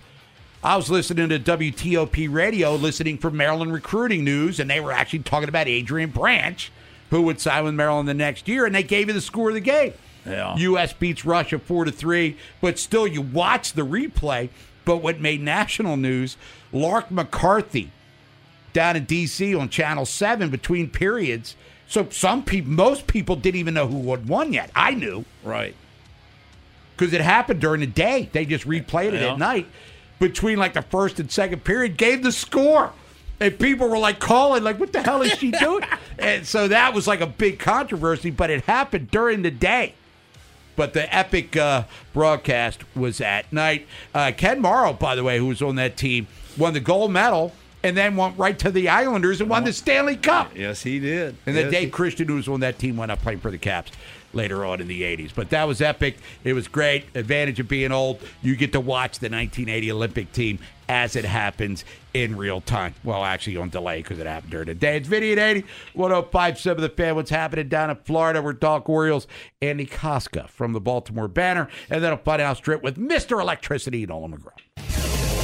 I 0.64 0.78
was 0.78 0.90
listening 0.90 1.30
to 1.30 1.38
WTOP 1.40 2.28
radio, 2.28 2.76
listening 2.76 3.18
for 3.18 3.30
Maryland 3.30 3.72
recruiting 3.74 4.24
news, 4.24 4.60
and 4.60 4.70
they 4.70 4.80
were 4.80 4.92
actually 4.92 5.20
talking 5.20 5.50
about 5.50 5.68
Adrian 5.68 6.10
Branch, 6.10 6.72
who 7.10 7.22
would 7.24 7.40
sign 7.40 7.66
with 7.66 7.74
Maryland 7.76 8.08
the 8.08 8.14
next 8.14 8.48
year, 8.48 8.66
and 8.66 8.74
they 8.74 8.82
gave 8.84 9.08
you 9.08 9.14
the 9.14 9.22
score 9.22 9.50
of 9.50 9.56
the 9.56 9.60
game. 9.62 9.94
Yeah. 10.26 10.56
U.S. 10.56 10.94
beats 10.94 11.26
Russia 11.26 11.60
four 11.60 11.84
to 11.86 11.92
three, 11.92 12.38
but 12.62 12.80
still, 12.80 13.06
you 13.06 13.22
watch 13.22 13.74
the 13.74 13.86
replay. 13.86 14.50
But 14.86 14.98
what 14.98 15.20
made 15.20 15.42
national 15.42 15.98
news? 15.98 16.36
Lark 16.72 17.12
McCarthy 17.12 17.92
down 18.74 18.96
in 18.96 19.06
D.C. 19.06 19.56
on 19.56 19.70
Channel 19.70 20.06
Seven 20.06 20.50
between 20.50 20.90
periods. 20.90 21.56
So 21.88 22.08
some 22.10 22.44
people, 22.44 22.72
most 22.72 23.08
people 23.08 23.36
didn't 23.36 23.60
even 23.60 23.74
know 23.76 23.88
who 23.88 24.10
had 24.12 24.28
won 24.28 24.52
yet. 24.54 24.72
I 24.76 24.94
knew 24.96 25.26
Right. 25.44 25.76
because 26.98 27.14
it 27.14 27.22
happened 27.22 27.60
during 27.62 27.82
the 27.82 27.88
day. 27.88 28.30
They 28.32 28.46
just 28.46 28.68
replayed 28.68 29.14
it 29.14 29.22
Yeah. 29.22 29.34
at 29.34 29.38
night 29.40 29.68
between 30.20 30.58
like 30.58 30.74
the 30.74 30.82
first 30.82 31.20
and 31.20 31.32
second 31.32 31.64
period. 31.64 31.98
Gave 31.98 32.24
the 32.24 32.32
score. 32.32 32.92
And 33.40 33.58
people 33.60 33.90
were 33.90 33.98
like 33.98 34.20
calling, 34.20 34.64
like, 34.64 34.80
what 34.80 34.94
the 34.94 35.02
hell 35.02 35.22
is 35.22 35.34
she 35.34 35.52
doing? 35.60 35.84
and 36.18 36.46
so 36.48 36.68
that 36.68 36.94
was 36.94 37.08
like 37.08 37.20
a 37.22 37.28
big 37.28 37.60
controversy, 37.60 38.30
but 38.32 38.50
it 38.50 38.64
happened 38.66 39.12
during 39.12 39.42
the 39.42 39.52
day. 39.52 39.96
But 40.76 40.94
the 40.94 41.14
epic 41.14 41.56
uh, 41.56 41.84
broadcast 42.14 42.82
was 42.96 43.22
at 43.22 43.52
night. 43.54 43.86
Uh, 44.16 44.32
Ken 44.36 44.60
Morrow, 44.62 44.94
by 44.94 45.16
the 45.16 45.24
way, 45.24 45.38
who 45.38 45.48
was 45.48 45.62
on 45.62 45.76
that 45.76 45.98
team, 45.98 46.28
won 46.58 46.74
the 46.74 46.80
gold 46.80 47.12
medal 47.12 47.52
and 47.84 47.96
then 47.98 48.16
went 48.16 48.38
right 48.38 48.58
to 48.60 48.72
the 48.72 48.90
Islanders 48.90 49.42
and 49.42 49.50
won 49.50 49.64
the 49.66 49.74
Stanley 49.74 50.16
Cup. 50.16 50.56
Yes, 50.56 50.84
he 50.84 51.00
did. 51.00 51.36
And 51.46 51.56
then 51.56 51.66
Yes, 51.66 51.72
Dave 51.74 51.84
he- 51.86 51.90
Christian, 51.92 52.28
who 52.28 52.36
was 52.36 52.48
on 52.48 52.62
that 52.62 52.80
team, 52.80 52.96
went 52.98 53.12
up 53.12 53.22
playing 53.22 53.40
for 53.40 53.52
the 53.52 53.58
Caps 53.58 53.92
later 54.34 54.66
on 54.66 54.82
in 54.82 54.88
the 54.88 55.04
80s. 55.04 55.32
But 55.36 55.52
that 55.52 55.68
was 55.68 55.80
epic. 55.82 56.18
It 56.44 56.54
was 56.54 56.68
great. 56.68 57.06
Advantage 57.14 57.60
of 57.60 57.68
being 57.68 57.92
old. 57.92 58.20
You 58.42 58.56
get 58.56 58.72
to 58.72 58.80
watch 58.80 59.20
the 59.20 59.30
1980 59.30 59.92
Olympic 59.92 60.32
team 60.32 60.58
as 60.90 61.16
it 61.16 61.24
happens 61.26 61.86
in 62.16 62.36
real 62.36 62.60
time. 62.62 62.96
Well, 63.04 63.24
actually 63.24 63.58
on 63.58 63.70
delay 63.70 63.98
because 64.02 64.18
it 64.18 64.26
happened 64.26 64.52
during 64.52 64.68
the 64.68 64.74
day. 64.76 64.98
It's 64.98 65.08
Video 65.08 65.34
at 65.34 65.40
80, 65.40 65.66
1057 65.94 66.82
The 66.82 66.90
Fan. 66.90 67.16
What's 67.16 67.30
happening 67.30 67.68
down 67.70 67.90
in 67.92 67.96
Florida? 67.98 68.42
We're 68.42 68.54
Doc 68.54 68.90
Orioles, 68.90 69.28
Andy 69.62 69.86
Kostka 69.86 70.50
from 70.50 70.74
the 70.74 70.82
Baltimore 70.82 71.28
Banner. 71.28 71.68
And 71.90 72.04
then 72.04 72.12
a 72.14 72.18
Funhouse 72.18 72.58
Strip 72.58 72.82
with 72.82 72.98
Mr. 72.98 73.40
Electricity, 73.40 74.06
Nolan 74.06 74.32
McGraw. 74.38 74.52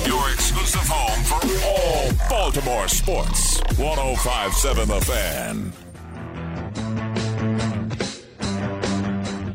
Your 0.06 0.30
exclusive 0.32 0.88
home 0.88 1.24
for 1.24 1.40
all 1.66 2.12
Baltimore 2.30 2.88
sports. 2.88 3.60
1057 3.78 4.88
The 4.88 5.02
Fan. 5.02 5.72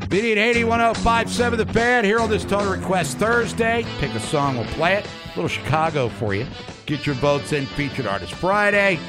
Video 0.07 0.31
at 0.31 0.37
80, 0.37 0.63
1057 0.65 1.57
The 1.59 1.65
Fan 1.73 2.05
here 2.05 2.19
on 2.19 2.29
this 2.29 2.43
Total 2.43 2.71
Request 2.71 3.17
Thursday. 3.17 3.85
Pick 3.99 4.13
a 4.13 4.19
song, 4.19 4.57
we'll 4.57 4.65
play 4.67 4.95
it. 4.95 5.05
A 5.05 5.29
little 5.35 5.47
Chicago 5.47 6.09
for 6.09 6.33
you. 6.33 6.45
Get 6.85 7.05
your 7.05 7.15
votes 7.15 7.51
in. 7.51 7.65
Featured 7.65 8.07
Artist 8.07 8.33
Friday. 8.33 8.99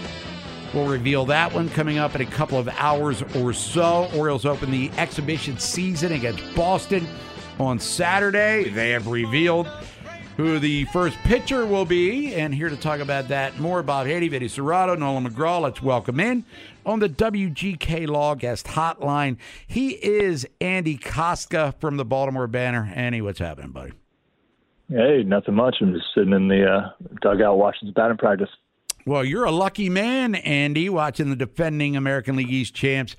We'll 0.74 0.89
reveal 0.89 1.24
that 1.26 1.53
one 1.53 1.68
coming 1.70 1.99
up 1.99 2.14
in 2.14 2.22
a 2.22 2.26
couple 2.26 2.59
of 2.59 2.68
hours 2.68 3.22
or 3.37 3.53
so. 3.53 4.11
Orioles 4.14 4.45
open 4.45 4.70
the 4.70 4.91
exhibition 4.97 5.59
season 5.59 6.12
against 6.12 6.43
Boston 6.55 7.07
on 7.59 7.78
Saturday. 7.78 8.68
They 8.70 8.91
have 8.91 9.07
revealed 9.07 9.68
who 10.37 10.59
the 10.59 10.84
first 10.87 11.16
pitcher 11.24 11.64
will 11.66 11.84
be. 11.84 12.34
And 12.34 12.55
here 12.55 12.68
to 12.68 12.76
talk 12.76 13.01
about 13.01 13.28
that, 13.28 13.59
more 13.59 13.78
about 13.78 14.07
Haynie, 14.07 14.28
Vinny 14.28 14.47
Cerrato, 14.47 14.99
Nolan 14.99 15.28
McGraw. 15.28 15.61
Let's 15.61 15.82
welcome 15.82 16.20
in 16.20 16.45
on 16.84 17.01
the 17.01 17.09
WGK 17.09 18.07
Law 18.07 18.34
Guest 18.34 18.66
Hotline. 18.66 19.39
He 19.66 19.91
is 19.91 20.47
Andy 20.61 20.99
Kostka 20.99 21.74
from 21.80 21.97
the 21.97 22.05
Baltimore 22.05 22.47
Banner. 22.47 22.93
Andy, 22.95 23.22
what's 23.22 23.39
happening, 23.39 23.70
buddy? 23.70 23.93
Hey, 24.89 25.24
nothing 25.24 25.55
much. 25.55 25.76
I'm 25.80 25.95
just 25.95 26.07
sitting 26.14 26.32
in 26.32 26.49
the 26.49 26.64
uh, 26.64 26.91
dugout 27.20 27.59
watching 27.59 27.93
batting 27.93 28.18
practice. 28.18 28.51
Well, 29.05 29.24
you're 29.24 29.45
a 29.45 29.53
lucky 29.53 29.89
man, 29.89 30.34
Andy, 30.34 30.89
watching 30.89 31.30
the 31.30 31.37
defending 31.37 31.97
American 31.97 32.34
League 32.34 32.51
East 32.51 32.74
champs 32.74 33.14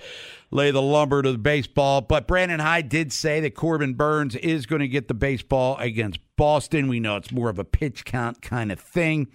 lay 0.52 0.72
the 0.72 0.82
lumber 0.82 1.22
to 1.22 1.32
the 1.32 1.38
baseball. 1.38 2.02
But 2.02 2.28
Brandon 2.28 2.60
Hyde 2.60 2.90
did 2.90 3.12
say 3.12 3.40
that 3.42 3.56
Corbin 3.56 3.94
Burnes 3.94 4.36
is 4.36 4.66
going 4.66 4.82
to 4.82 4.88
get 4.88 5.08
the 5.08 5.14
baseball 5.14 5.78
against 5.78 6.20
Boston. 6.36 6.88
We 6.88 7.00
know 7.00 7.18
it's 7.18 7.32
more 7.32 7.50
of 7.50 7.60
a 7.60 7.66
pitch 7.66 8.06
count 8.06 8.42
kind 8.42 8.72
of 8.72 8.80
thing. 8.80 9.28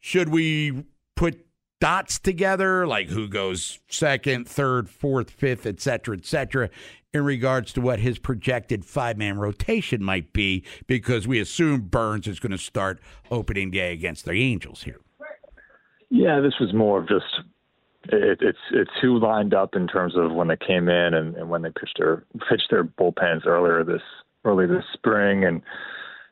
Should 0.00 0.28
we 0.28 0.84
put 1.16 1.46
dots 1.80 2.18
together, 2.18 2.86
like 2.86 3.08
who 3.08 3.28
goes 3.28 3.80
second, 3.88 4.46
third, 4.46 4.88
fourth, 4.88 5.30
fifth, 5.30 5.66
et 5.66 5.80
cetera, 5.80 6.16
et 6.16 6.24
cetera, 6.24 6.70
in 7.12 7.24
regards 7.24 7.72
to 7.72 7.80
what 7.80 7.98
his 7.98 8.18
projected 8.18 8.84
five 8.84 9.18
man 9.18 9.38
rotation 9.38 10.02
might 10.02 10.32
be 10.32 10.64
because 10.86 11.26
we 11.26 11.40
assume 11.40 11.82
Burnes 11.82 12.26
is 12.26 12.40
going 12.40 12.52
to 12.52 12.58
start 12.58 13.00
opening 13.30 13.70
day 13.70 13.92
against 13.92 14.24
the 14.24 14.32
Angels 14.32 14.84
here. 14.84 15.00
Yeah, 16.08 16.40
this 16.40 16.54
was 16.60 16.72
more 16.72 17.00
of 17.00 17.08
just 17.08 17.24
it, 18.04 18.38
it's 18.40 18.58
it's 18.72 18.90
who 19.00 19.18
lined 19.18 19.54
up 19.54 19.74
in 19.74 19.86
terms 19.86 20.14
of 20.16 20.32
when 20.32 20.48
they 20.48 20.56
came 20.56 20.88
in 20.88 21.14
and, 21.14 21.36
and 21.36 21.48
when 21.48 21.62
they 21.62 21.70
pitched 21.70 21.98
their 21.98 22.24
pitched 22.48 22.70
their 22.70 22.84
bullpens 22.84 23.46
earlier 23.46 23.84
this 23.84 24.02
early 24.44 24.66
this 24.66 24.84
spring 24.92 25.44
and 25.44 25.62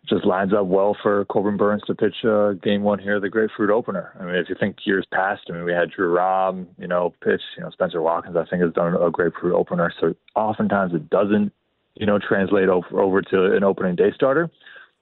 just 0.08 0.24
lines 0.24 0.52
up 0.52 0.66
well 0.66 0.96
for 1.02 1.24
Corbin 1.26 1.56
Burnes 1.56 1.82
to 1.86 1.94
pitch 1.94 2.24
uh, 2.24 2.52
game 2.52 2.82
one 2.82 2.98
here, 2.98 3.20
the 3.20 3.28
grapefruit 3.28 3.70
opener. 3.70 4.12
I 4.18 4.24
mean, 4.24 4.34
if 4.34 4.48
you 4.48 4.56
think 4.58 4.76
years 4.84 5.06
past, 5.12 5.42
I 5.48 5.52
mean, 5.52 5.64
we 5.64 5.72
had 5.72 5.90
Drew 5.90 6.10
Rom, 6.10 6.66
you 6.78 6.88
know, 6.88 7.14
pitch, 7.22 7.42
you 7.56 7.62
know, 7.62 7.70
Spencer 7.70 8.00
Watkins, 8.00 8.36
I 8.36 8.44
think 8.46 8.62
has 8.62 8.72
done 8.72 8.94
a 8.94 9.10
grapefruit 9.10 9.54
opener. 9.54 9.92
So 10.00 10.14
oftentimes 10.34 10.94
it 10.94 11.10
doesn't, 11.10 11.52
you 11.94 12.06
know, 12.06 12.18
translate 12.18 12.68
over, 12.68 13.00
over 13.00 13.22
to 13.22 13.54
an 13.54 13.62
opening 13.62 13.94
day 13.94 14.10
starter. 14.14 14.50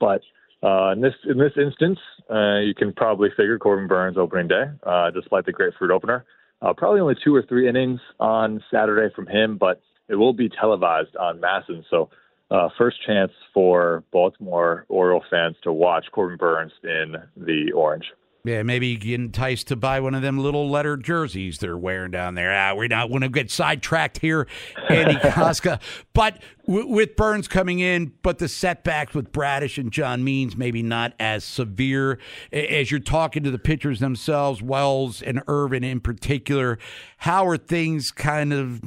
But 0.00 0.22
uh, 0.62 0.90
in 0.90 1.00
this 1.00 1.14
in 1.28 1.38
this 1.38 1.52
instance, 1.56 1.98
uh, 2.30 2.58
you 2.58 2.74
can 2.74 2.92
probably 2.92 3.30
figure 3.30 3.58
Corbin 3.58 3.86
Burnes 3.86 4.18
opening 4.18 4.48
day, 4.48 4.64
uh, 4.82 5.10
despite 5.10 5.46
the 5.46 5.52
grapefruit 5.52 5.92
opener. 5.92 6.24
Uh, 6.60 6.72
probably 6.72 7.00
only 7.00 7.16
two 7.22 7.34
or 7.34 7.42
three 7.42 7.68
innings 7.68 8.00
on 8.18 8.62
Saturday 8.70 9.14
from 9.14 9.26
him, 9.26 9.56
but 9.58 9.80
it 10.08 10.16
will 10.16 10.32
be 10.32 10.48
televised 10.48 11.14
on 11.16 11.40
MASN. 11.40 11.84
So 11.88 12.10
uh, 12.50 12.68
first 12.76 12.96
chance 13.06 13.32
for 13.54 14.02
Baltimore 14.12 14.84
Oriole 14.88 15.24
fans 15.30 15.56
to 15.62 15.72
watch 15.72 16.06
Corbin 16.12 16.38
Burnes 16.38 16.72
in 16.82 17.16
the 17.36 17.72
orange. 17.72 18.06
Yeah, 18.44 18.62
maybe 18.62 18.96
get 18.96 19.14
enticed 19.14 19.66
to 19.68 19.76
buy 19.76 20.00
one 20.00 20.14
of 20.14 20.22
them 20.22 20.38
little 20.38 20.70
letter 20.70 20.96
jerseys 20.96 21.58
they're 21.58 21.76
wearing 21.76 22.12
down 22.12 22.34
there. 22.34 22.52
Ah, 22.52 22.72
we're 22.74 22.88
not 22.88 23.08
going 23.10 23.20
to 23.22 23.28
get 23.28 23.50
sidetracked 23.50 24.18
here, 24.18 24.46
Andy 24.88 25.14
Kostka. 25.16 25.80
But 26.14 26.40
w- 26.66 26.86
with 26.86 27.16
Burnes 27.16 27.48
coming 27.48 27.80
in, 27.80 28.12
but 28.22 28.38
the 28.38 28.48
setbacks 28.48 29.12
with 29.12 29.32
Bradish 29.32 29.76
and 29.76 29.92
John 29.92 30.22
Means 30.24 30.56
maybe 30.56 30.82
not 30.82 31.14
as 31.18 31.44
severe 31.44 32.18
as 32.52 32.90
you're 32.90 33.00
talking 33.00 33.42
to 33.42 33.50
the 33.50 33.58
pitchers 33.58 33.98
themselves, 34.00 34.62
Wells 34.62 35.20
and 35.20 35.42
Irvin 35.48 35.82
in 35.84 36.00
particular. 36.00 36.78
How 37.18 37.46
are 37.46 37.56
things 37.58 38.12
kind 38.12 38.52
of, 38.52 38.80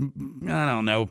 I 0.48 0.66
don't 0.66 0.86
know, 0.86 1.10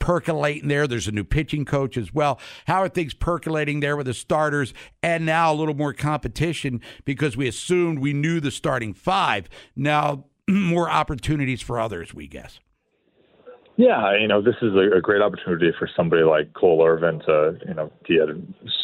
percolating 0.00 0.66
there. 0.66 0.88
There's 0.88 1.06
a 1.06 1.12
new 1.12 1.22
pitching 1.22 1.64
coach 1.64 1.96
as 1.96 2.12
well. 2.12 2.40
How 2.66 2.82
are 2.82 2.88
things 2.88 3.14
percolating 3.14 3.78
there 3.78 3.96
with 3.96 4.06
the 4.06 4.14
starters 4.14 4.74
and 5.02 5.24
now 5.24 5.52
a 5.52 5.54
little 5.54 5.74
more 5.74 5.92
competition 5.92 6.80
because 7.04 7.36
we 7.36 7.46
assumed 7.46 8.00
we 8.00 8.12
knew 8.12 8.40
the 8.40 8.50
starting 8.50 8.92
five. 8.92 9.48
Now 9.76 10.24
more 10.50 10.90
opportunities 10.90 11.62
for 11.62 11.78
others, 11.78 12.12
we 12.12 12.26
guess. 12.26 12.58
Yeah, 13.76 14.14
you 14.18 14.28
know, 14.28 14.42
this 14.42 14.56
is 14.60 14.74
a, 14.74 14.98
a 14.98 15.00
great 15.00 15.22
opportunity 15.22 15.70
for 15.78 15.88
somebody 15.96 16.22
like 16.22 16.52
Cole 16.52 16.84
Irvin 16.84 17.20
to, 17.20 17.56
you 17.66 17.72
know, 17.72 17.90
he 18.06 18.18
had 18.18 18.28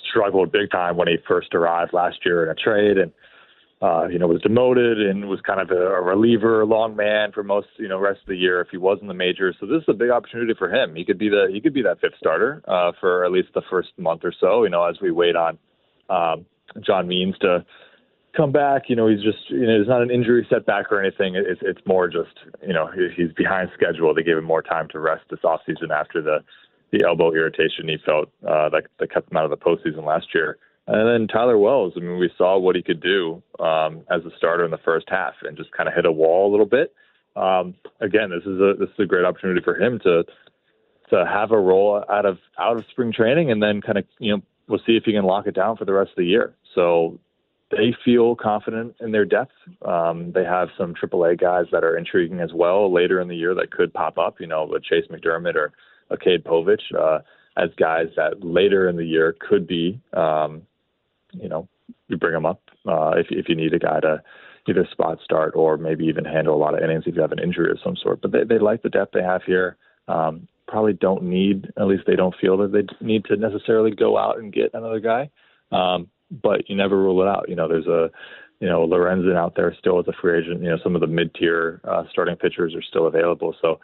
struggled 0.08 0.50
big 0.50 0.70
time 0.70 0.96
when 0.96 1.06
he 1.06 1.16
first 1.28 1.54
arrived 1.54 1.92
last 1.92 2.24
year 2.24 2.42
in 2.44 2.48
a 2.48 2.54
trade 2.54 2.96
and 2.96 3.12
uh, 3.82 4.06
you 4.08 4.18
know, 4.18 4.26
was 4.26 4.40
demoted 4.40 5.00
and 5.00 5.28
was 5.28 5.40
kind 5.42 5.60
of 5.60 5.70
a, 5.70 5.76
a 5.76 6.02
reliever, 6.02 6.64
long 6.64 6.96
man 6.96 7.30
for 7.32 7.42
most, 7.42 7.68
you 7.76 7.88
know, 7.88 7.98
rest 7.98 8.20
of 8.22 8.28
the 8.28 8.36
year 8.36 8.60
if 8.60 8.68
he 8.70 8.78
was 8.78 8.98
in 9.02 9.08
the 9.08 9.14
majors. 9.14 9.54
So 9.60 9.66
this 9.66 9.82
is 9.82 9.88
a 9.88 9.92
big 9.92 10.10
opportunity 10.10 10.54
for 10.58 10.72
him. 10.72 10.94
He 10.94 11.04
could 11.04 11.18
be 11.18 11.28
the 11.28 11.48
he 11.52 11.60
could 11.60 11.74
be 11.74 11.82
that 11.82 12.00
fifth 12.00 12.16
starter 12.18 12.62
uh, 12.66 12.92
for 13.00 13.24
at 13.24 13.32
least 13.32 13.48
the 13.54 13.62
first 13.70 13.90
month 13.98 14.22
or 14.24 14.32
so. 14.40 14.64
You 14.64 14.70
know, 14.70 14.84
as 14.84 14.96
we 15.00 15.10
wait 15.10 15.36
on 15.36 15.58
um, 16.08 16.46
John 16.84 17.06
Means 17.06 17.36
to 17.38 17.64
come 18.36 18.52
back. 18.52 18.84
You 18.88 18.96
know, 18.96 19.08
he's 19.08 19.22
just 19.22 19.48
you 19.48 19.66
know, 19.66 19.80
it's 19.80 19.88
not 19.88 20.02
an 20.02 20.10
injury 20.10 20.46
setback 20.50 20.92
or 20.92 21.00
anything. 21.02 21.34
It's 21.34 21.60
it's 21.62 21.80
more 21.86 22.08
just 22.08 22.34
you 22.66 22.72
know 22.72 22.90
he's 23.16 23.32
behind 23.32 23.70
schedule. 23.74 24.14
They 24.14 24.22
gave 24.22 24.36
him 24.36 24.44
more 24.44 24.62
time 24.62 24.88
to 24.92 24.98
rest 24.98 25.24
this 25.30 25.40
off 25.44 25.60
season 25.66 25.90
after 25.90 26.22
the 26.22 26.38
the 26.92 27.04
elbow 27.04 27.32
irritation 27.32 27.88
he 27.88 27.96
felt 28.04 28.28
uh, 28.46 28.68
that 28.70 28.84
that 29.00 29.12
kept 29.12 29.30
him 29.30 29.36
out 29.36 29.44
of 29.44 29.50
the 29.50 29.56
postseason 29.56 30.04
last 30.04 30.26
year. 30.34 30.58
And 30.89 31.09
then 31.09 31.26
Tyler 31.28 31.59
Wells, 31.59 31.95
I 31.97 32.01
mean, 32.01 32.18
we 32.18 32.30
saw 32.39 32.59
what 32.59 32.76
he 32.76 32.82
could 32.82 33.01
do 33.01 33.43
um, 33.59 34.03
as 34.11 34.24
a 34.24 34.37
starter 34.37 34.64
in 34.64 34.70
the 34.70 34.78
first 34.78 35.07
half 35.09 35.34
and 35.43 35.57
just 35.57 35.72
kind 35.72 35.89
of 35.89 35.95
hit 35.95 36.07
a 36.07 36.12
wall 36.12 36.49
a 36.49 36.53
little 36.53 36.66
bit. 36.66 36.95
Um, 37.34 37.74
again, 38.01 38.30
this 38.30 38.45
is 38.45 38.61
a 38.61 38.74
this 38.78 38.89
is 38.89 39.01
a 39.01 39.07
great 39.07 39.24
opportunity 39.24 39.61
for 39.62 39.74
him 39.74 39.99
to 40.05 40.24
to 41.11 41.26
have 41.26 41.51
a 41.51 41.59
role 41.59 42.03
out 42.09 42.24
of 42.24 42.39
out 42.59 42.78
of 42.78 42.84
spring 42.91 43.12
training, 43.12 43.51
and 43.51 43.62
then 43.62 43.80
kind 43.82 43.99
of 43.99 44.05
you 44.18 44.34
know 44.34 44.43
we'll 44.68 44.80
see 44.87 44.97
if 44.97 45.05
he 45.05 45.12
can 45.12 45.24
lock 45.24 45.47
it 45.47 45.55
down 45.55 45.76
for 45.76 45.84
the 45.84 45.93
rest 45.93 46.11
of 46.11 46.16
the 46.16 46.24
year. 46.24 46.55
So 46.74 47.18
they 47.70 47.95
feel 48.05 48.37
confident 48.37 48.95
in 49.01 49.11
their 49.11 49.24
depth. 49.24 49.53
Um, 49.84 50.32
they 50.32 50.45
have 50.45 50.68
some 50.78 50.95
AAA 50.95 51.41
guys 51.41 51.66
that 51.72 51.84
are 51.84 51.97
intriguing 51.97 52.41
as 52.41 52.53
well 52.55 52.93
later 52.93 53.20
in 53.20 53.28
the 53.28 53.37
year 53.37 53.55
that 53.57 53.72
could 53.72 53.93
pop 53.93 54.18
up. 54.18 54.41
You 54.41 54.47
know, 54.47 54.72
a 54.72 54.80
Chase 54.80 55.07
McDermott 55.11 55.57
or 55.57 55.72
a 56.11 56.16
Cade 56.16 56.45
Povich 56.45 56.95
uh, 56.97 57.18
as 57.57 57.70
guys 57.76 58.07
that 58.16 58.45
later 58.45 58.89
in 58.89 58.97
the 58.97 59.05
year 59.05 59.34
could 59.39 59.66
be 59.66 60.01
um, 60.12 60.62
you 61.41 61.49
know, 61.49 61.68
you 62.09 62.16
bring 62.16 62.32
them 62.32 62.47
up 62.47 62.62
uh, 62.87 63.12
if 63.16 63.26
if 63.30 63.49
you 63.49 63.55
need 63.55 63.74
a 63.74 63.78
guy 63.78 64.01
to 64.01 64.22
either 64.68 64.87
spot 64.91 65.18
start 65.22 65.53
or 65.55 65.76
maybe 65.76 66.05
even 66.07 66.24
handle 66.24 66.55
a 66.55 66.59
lot 66.59 66.74
of 66.74 66.82
innings 66.82 67.05
if 67.07 67.14
you 67.14 67.20
have 67.20 67.32
an 67.32 67.39
injury 67.39 67.70
of 67.70 67.78
some 67.82 67.97
sort. 67.97 68.20
But 68.20 68.32
they 68.32 68.45
they 68.45 68.59
like 68.59 68.82
the 68.82 68.91
depth 68.91 69.12
they 69.12 69.22
have 69.22 69.43
here. 69.45 69.76
Um, 70.09 70.49
probably 70.68 70.93
don't 70.93 71.22
need, 71.22 71.72
at 71.78 71.87
least 71.87 72.05
they 72.07 72.16
don't 72.16 72.34
feel 72.41 72.57
that 72.59 72.72
they 72.72 73.07
need 73.07 73.24
to 73.26 73.37
necessarily 73.37 73.93
go 73.93 74.18
out 74.18 74.39
and 74.39 74.53
get 74.53 74.74
another 74.74 75.01
guy. 75.01 75.30
Um, 75.72 76.09
but 76.30 76.68
you 76.68 76.76
never 76.76 76.97
rule 76.97 77.22
it 77.22 77.28
out. 77.28 77.49
You 77.49 77.55
know, 77.55 77.68
there's 77.68 77.87
a, 77.87 78.11
you 78.61 78.68
know, 78.68 78.87
Lorenzen 78.87 79.37
out 79.37 79.55
there 79.55 79.74
still 79.78 80.01
as 80.01 80.09
a 80.09 80.12
free 80.20 80.39
agent. 80.39 80.62
You 80.62 80.70
know, 80.70 80.78
some 80.82 80.95
of 80.95 81.01
the 81.01 81.07
mid-tier 81.07 81.80
uh, 81.84 82.05
starting 82.11 82.37
pitchers 82.37 82.74
are 82.74 82.82
still 82.82 83.07
available. 83.07 83.55
So 83.61 83.80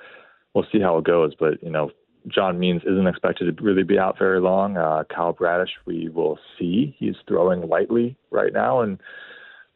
we'll 0.55 0.67
see 0.73 0.81
how 0.81 0.99
it 0.99 1.05
goes. 1.05 1.35
But 1.39 1.63
you 1.63 1.71
know, 1.71 1.91
John 2.29 2.59
Means 2.59 2.83
isn't 2.83 3.07
expected 3.07 3.57
to 3.57 3.63
really 3.63 3.83
be 3.83 3.99
out 3.99 4.19
very 4.19 4.41
long. 4.41 4.77
Uh, 4.77 5.05
Kyle 5.15 5.33
Bradish, 5.33 5.71
we 5.87 6.09
will 6.09 6.39
see. 6.59 6.95
He's 6.99 7.17
throwing 7.27 7.69
lightly 7.69 8.17
right 8.31 8.53
now, 8.53 8.81
and 8.81 8.99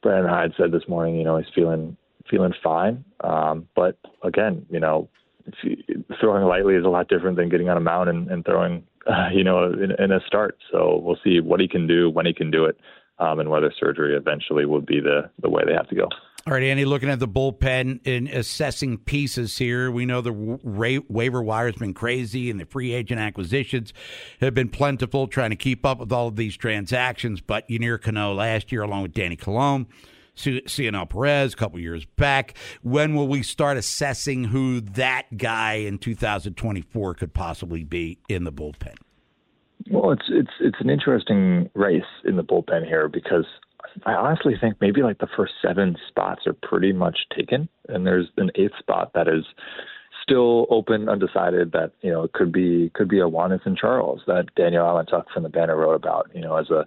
Brandon 0.03 0.31
Hyde 0.31 0.53
said 0.57 0.73
this 0.73 0.89
morning, 0.89 1.17
you 1.17 1.25
know, 1.25 1.37
he's 1.37 1.53
feeling 1.55 1.97
feeling 2.31 2.53
fine. 2.63 3.05
Um, 3.23 3.69
but 3.75 3.99
again, 4.23 4.67
you 4.71 4.81
know, 4.81 5.09
throwing 6.21 6.45
lightly 6.45 6.75
is 6.75 6.85
a 6.85 6.89
lot 6.89 7.09
different 7.09 7.37
than 7.37 7.49
getting 7.49 7.69
on 7.69 7.77
a 7.77 7.81
mound 7.81 8.09
and, 8.09 8.29
and 8.31 8.45
throwing, 8.45 8.85
uh, 9.07 9.29
you 9.33 9.45
know, 9.45 9.73
in, 9.73 9.93
in, 9.99 10.13
a 10.13 10.21
start. 10.27 10.59
So 10.71 11.01
we'll 11.03 11.19
see 11.23 11.41
what 11.41 11.61
he 11.61 11.69
can 11.69 11.87
do 11.87 12.11
when 12.11 12.27
he 12.27 12.35
can 12.35 12.51
do 12.51 12.65
it, 12.65 12.79
um, 13.19 13.41
and 13.41 13.51
whether 13.51 13.73
surgery 13.79 14.17
eventually 14.17 14.65
will 14.65 14.81
be 14.81 15.01
the 15.01 15.31
the 15.41 15.51
way 15.51 15.63
they 15.67 15.75
have 15.75 15.89
to 15.89 15.95
go. 15.95 16.09
All 16.49 16.53
right, 16.53 16.63
Andy, 16.63 16.85
looking 16.85 17.09
at 17.09 17.19
the 17.19 17.27
bullpen 17.27 18.07
and 18.07 18.29
assessing 18.29 18.99
pieces 18.99 19.59
here, 19.59 19.91
we 19.91 20.07
know 20.07 20.21
the 20.21 20.33
wa- 20.33 21.01
waiver 21.09 21.43
wire 21.43 21.67
has 21.67 21.75
been 21.75 21.93
crazy 21.93 22.51
and 22.51 22.61
the 22.61 22.65
free 22.65 22.95
agent 22.95 23.21
acquisitions 23.21 23.93
have 24.41 24.55
been 24.55 24.69
plentiful, 24.69 25.27
trying 25.27 25.51
to 25.51 25.57
keep 25.57 25.85
up 25.85 25.99
with 25.99 26.13
all 26.13 26.29
of 26.29 26.37
these 26.37 26.57
transactions. 26.57 27.41
But 27.41 27.69
Yennier 27.69 28.01
Cano 28.01 28.33
last 28.33 28.71
year, 28.71 28.83
along 28.83 29.03
with 29.03 29.13
Danny 29.13 29.35
Coulombe, 29.35 29.89
Cionel 30.37 31.07
Perez 31.07 31.53
a 31.53 31.57
couple 31.57 31.81
years 31.81 32.05
back. 32.05 32.57
When 32.83 33.17
will 33.17 33.27
we 33.27 33.43
start 33.43 33.77
assessing 33.77 34.45
who 34.45 34.81
that 34.81 35.37
guy 35.37 35.75
in 35.75 35.99
2024 35.99 37.15
could 37.15 37.35
possibly 37.35 37.83
be 37.83 38.21
in 38.29 38.45
the 38.45 38.53
bullpen? 38.53 38.95
Well, 39.91 40.13
it's 40.13 40.27
it's 40.29 40.53
it's 40.61 40.81
an 40.81 40.91
interesting 40.91 41.71
race 41.75 42.03
in 42.25 42.37
the 42.37 42.45
bullpen 42.45 42.87
here 42.87 43.09
because 43.09 43.47
I 44.05 44.13
honestly 44.13 44.55
think 44.61 44.77
maybe 44.81 45.03
like 45.03 45.19
the 45.19 45.29
first 45.37 45.55
seven 45.63 45.97
spots 46.09 46.47
are 46.47 46.53
pretty 46.53 46.93
much 46.93 47.19
taken, 47.35 47.69
and 47.89 48.07
there's 48.07 48.29
an 48.37 48.51
eighth 48.55 48.77
spot 48.79 49.13
that 49.15 49.29
is 49.29 49.45
still 50.23 50.67
open, 50.71 51.09
undecided. 51.09 51.73
That 51.73 51.93
you 52.03 52.11
know 52.11 52.29
could 52.33 52.53
be 52.53 52.91
could 52.95 53.09
be 53.09 53.21
a 53.21 53.29
Wandisson 53.29 53.77
Charles 53.77 54.21
that 54.27 54.47
Daniel 54.57 54.85
Allentuck 54.85 55.25
from 55.33 55.43
the 55.45 55.49
Banner 55.49 55.77
wrote 55.77 55.95
about. 55.95 56.31
You 56.35 56.43
know, 56.43 56.57
as 56.57 56.71
a 56.71 56.85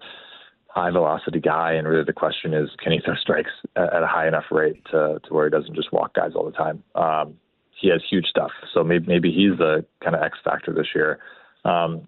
high 0.68 0.92
velocity 0.92 1.40
guy, 1.40 1.74
and 1.74 1.88
really 1.88 2.04
the 2.04 2.14
question 2.14 2.54
is, 2.54 2.70
can 2.82 2.92
he 2.92 3.00
throw 3.04 3.16
strikes 3.16 3.52
at, 3.76 3.94
at 3.94 4.04
a 4.04 4.08
high 4.08 4.28
enough 4.28 4.46
rate 4.52 4.84
to 4.92 5.20
to 5.24 5.34
where 5.34 5.46
he 5.46 5.52
doesn't 5.52 5.76
just 5.76 5.92
walk 5.92 6.14
guys 6.14 6.32
all 6.36 6.46
the 6.46 6.52
time? 6.52 6.84
Um, 6.96 7.36
he 7.72 7.90
has 7.90 8.02
huge 8.10 8.26
stuff, 8.26 8.52
so 8.74 8.84
maybe 8.84 9.08
maybe 9.08 9.32
he's 9.32 9.58
the 9.58 9.86
kind 10.04 10.16
of 10.16 10.22
X 10.22 10.38
factor 10.44 10.74
this 10.74 10.88
year. 10.94 11.20
Um, 11.66 12.08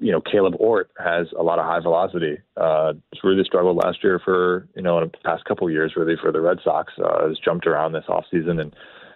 you 0.00 0.12
know, 0.12 0.20
Caleb 0.20 0.54
Ort 0.58 0.90
has 0.98 1.26
a 1.38 1.42
lot 1.42 1.58
of 1.58 1.64
high 1.64 1.80
velocity. 1.80 2.38
Uh, 2.56 2.94
really 3.24 3.44
struggled 3.44 3.76
last 3.76 4.02
year 4.02 4.20
for, 4.24 4.68
you 4.76 4.82
know, 4.82 4.98
in 4.98 5.10
the 5.10 5.18
past 5.24 5.44
couple 5.44 5.66
of 5.66 5.72
years, 5.72 5.94
really 5.96 6.16
for 6.20 6.32
the 6.32 6.40
Red 6.40 6.58
Sox. 6.62 6.92
Uh, 7.02 7.28
has 7.28 7.38
jumped 7.38 7.66
around 7.66 7.92
this 7.92 8.04
offseason 8.08 8.60
and, 8.60 8.74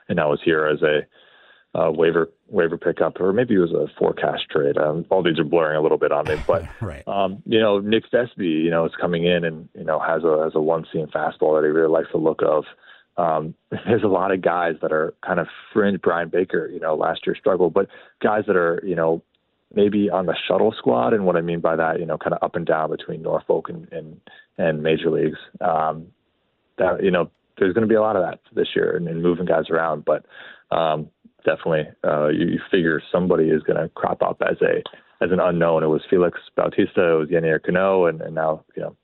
and 0.09 0.17
now 0.17 0.33
is 0.33 0.41
here 0.45 0.67
as 0.67 0.83
a 0.83 1.01
uh, 1.75 1.91
waiver 1.91 2.31
waiver 2.49 2.79
pickup, 2.79 3.21
or 3.21 3.33
maybe 3.33 3.55
it 3.55 3.59
was 3.59 3.73
a 3.73 3.89
forecast 3.99 4.45
trade. 4.51 4.79
Um, 4.79 5.05
all 5.11 5.23
these 5.23 5.39
are 5.39 5.45
blurring 5.45 5.77
a 5.77 5.83
little 5.83 5.99
bit 5.99 6.13
on 6.13 6.25
me, 6.27 6.37
but 6.47 6.63
right. 6.81 7.07
um, 7.09 7.43
you 7.47 7.59
know, 7.59 7.81
Nick 7.81 8.05
Vespi, 8.13 8.63
you 8.63 8.71
know, 8.71 8.85
is 8.85 8.93
coming 9.01 9.25
in 9.25 9.45
and 9.45 9.69
you 9.75 9.85
know 9.85 9.99
has 9.99 10.23
a 10.23 10.45
has 10.45 10.55
a 10.55 10.61
one 10.61 10.87
seam 10.93 11.07
fastball 11.07 11.61
that 11.61 11.67
he 11.67 11.71
really 11.71 11.91
likes 11.91 12.09
the 12.13 12.19
look 12.19 12.43
of. 12.43 12.65
Um, 13.17 13.55
there's 13.71 14.05
a 14.05 14.09
lot 14.09 14.31
of 14.31 14.41
guys 14.41 14.75
that 14.83 14.93
are 14.93 15.15
kind 15.25 15.41
of 15.41 15.49
fringe. 15.73 16.01
Brian 16.01 16.29
Baker, 16.29 16.69
you 16.69 16.81
know, 16.81 16.95
last 16.95 17.27
year 17.27 17.35
struggled, 17.35 17.75
but 17.75 17.89
guys 18.23 18.45
that 18.47 18.57
are 18.57 18.81
you 18.85 18.95
know 18.95 19.23
maybe 19.75 20.11
on 20.11 20.27
the 20.27 20.37
shuttle 20.47 20.75
squad. 20.77 21.13
And 21.13 21.27
what 21.27 21.37
I 21.37 21.41
mean 21.41 21.61
by 21.61 21.77
that, 21.77 22.01
you 22.01 22.07
know, 22.07 22.19
kind 22.19 22.35
of 22.35 22.43
up 22.43 22.57
and 22.57 22.67
down 22.67 22.91
between 22.91 23.23
Norfolk 23.23 23.69
and 23.69 23.91
and, 23.93 24.21
and 24.59 24.83
major 24.83 25.11
leagues. 25.11 25.39
Um, 25.61 26.09
that 26.79 27.03
you 27.03 27.11
know, 27.11 27.31
there's 27.59 27.75
going 27.75 27.87
to 27.87 27.89
be 27.89 27.95
a 27.95 28.01
lot 28.01 28.17
of 28.17 28.23
that 28.23 28.41
this 28.55 28.69
year 28.75 28.97
and, 28.97 29.09
and 29.09 29.23
moving 29.23 29.47
guys 29.47 29.71
around. 29.71 30.05
But 30.05 30.27
um, 30.75 31.09
definitely 31.45 31.89
uh, 32.03 32.29
you, 32.29 32.47
you 32.47 32.61
figure 32.71 33.01
somebody 33.13 33.51
is 33.51 33.63
going 33.63 33.81
to 33.81 33.89
crop 33.91 34.23
up 34.23 34.43
as 34.43 34.57
a 34.63 34.83
as 35.23 35.31
an 35.31 35.41
unknown. 35.41 35.83
It 35.83 35.89
was 35.89 36.03
Felix 36.09 36.39
Bautista, 36.57 37.15
it 37.15 37.19
was 37.19 37.29
Yennier 37.29 37.63
Cano, 37.63 38.07
and, 38.07 38.21
and 38.21 38.35
now 38.35 38.65
you 38.77 38.83
know 38.83 38.97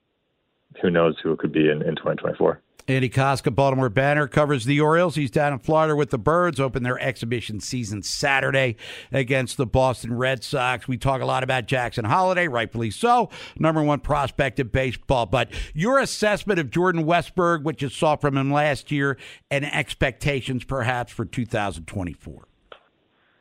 who 0.80 0.90
knows 0.90 1.16
who 1.22 1.32
it 1.32 1.38
could 1.38 1.52
be 1.52 1.68
in, 1.68 1.82
in 1.82 1.96
2024. 1.96 2.60
Andy 2.90 3.08
Kostka, 3.08 3.54
Baltimore 3.54 3.88
Banner, 3.88 4.26
covers 4.26 4.64
the 4.64 4.80
Orioles. 4.80 5.14
He's 5.14 5.30
down 5.30 5.52
in 5.52 5.60
Florida 5.60 5.94
with 5.94 6.10
the 6.10 6.18
Birds, 6.18 6.58
open 6.58 6.82
their 6.82 6.98
exhibition 6.98 7.60
season 7.60 8.02
Saturday 8.02 8.74
against 9.12 9.56
the 9.56 9.64
Boston 9.64 10.12
Red 10.12 10.42
Sox. 10.42 10.88
We 10.88 10.98
talk 10.98 11.22
a 11.22 11.24
lot 11.24 11.44
about 11.44 11.66
Jackson 11.66 12.04
Holliday, 12.04 12.48
rightfully 12.48 12.90
so, 12.90 13.30
number 13.56 13.80
one 13.80 14.00
prospect 14.00 14.58
in 14.58 14.66
baseball. 14.66 15.26
But 15.26 15.52
your 15.72 16.00
assessment 16.00 16.58
of 16.58 16.70
Jordan 16.70 17.04
Westburg, 17.04 17.62
what 17.62 17.80
you 17.80 17.88
saw 17.88 18.16
from 18.16 18.36
him 18.36 18.52
last 18.52 18.90
year, 18.90 19.16
and 19.52 19.64
expectations 19.64 20.64
perhaps 20.64 21.12
for 21.12 21.24
2024. 21.24 22.48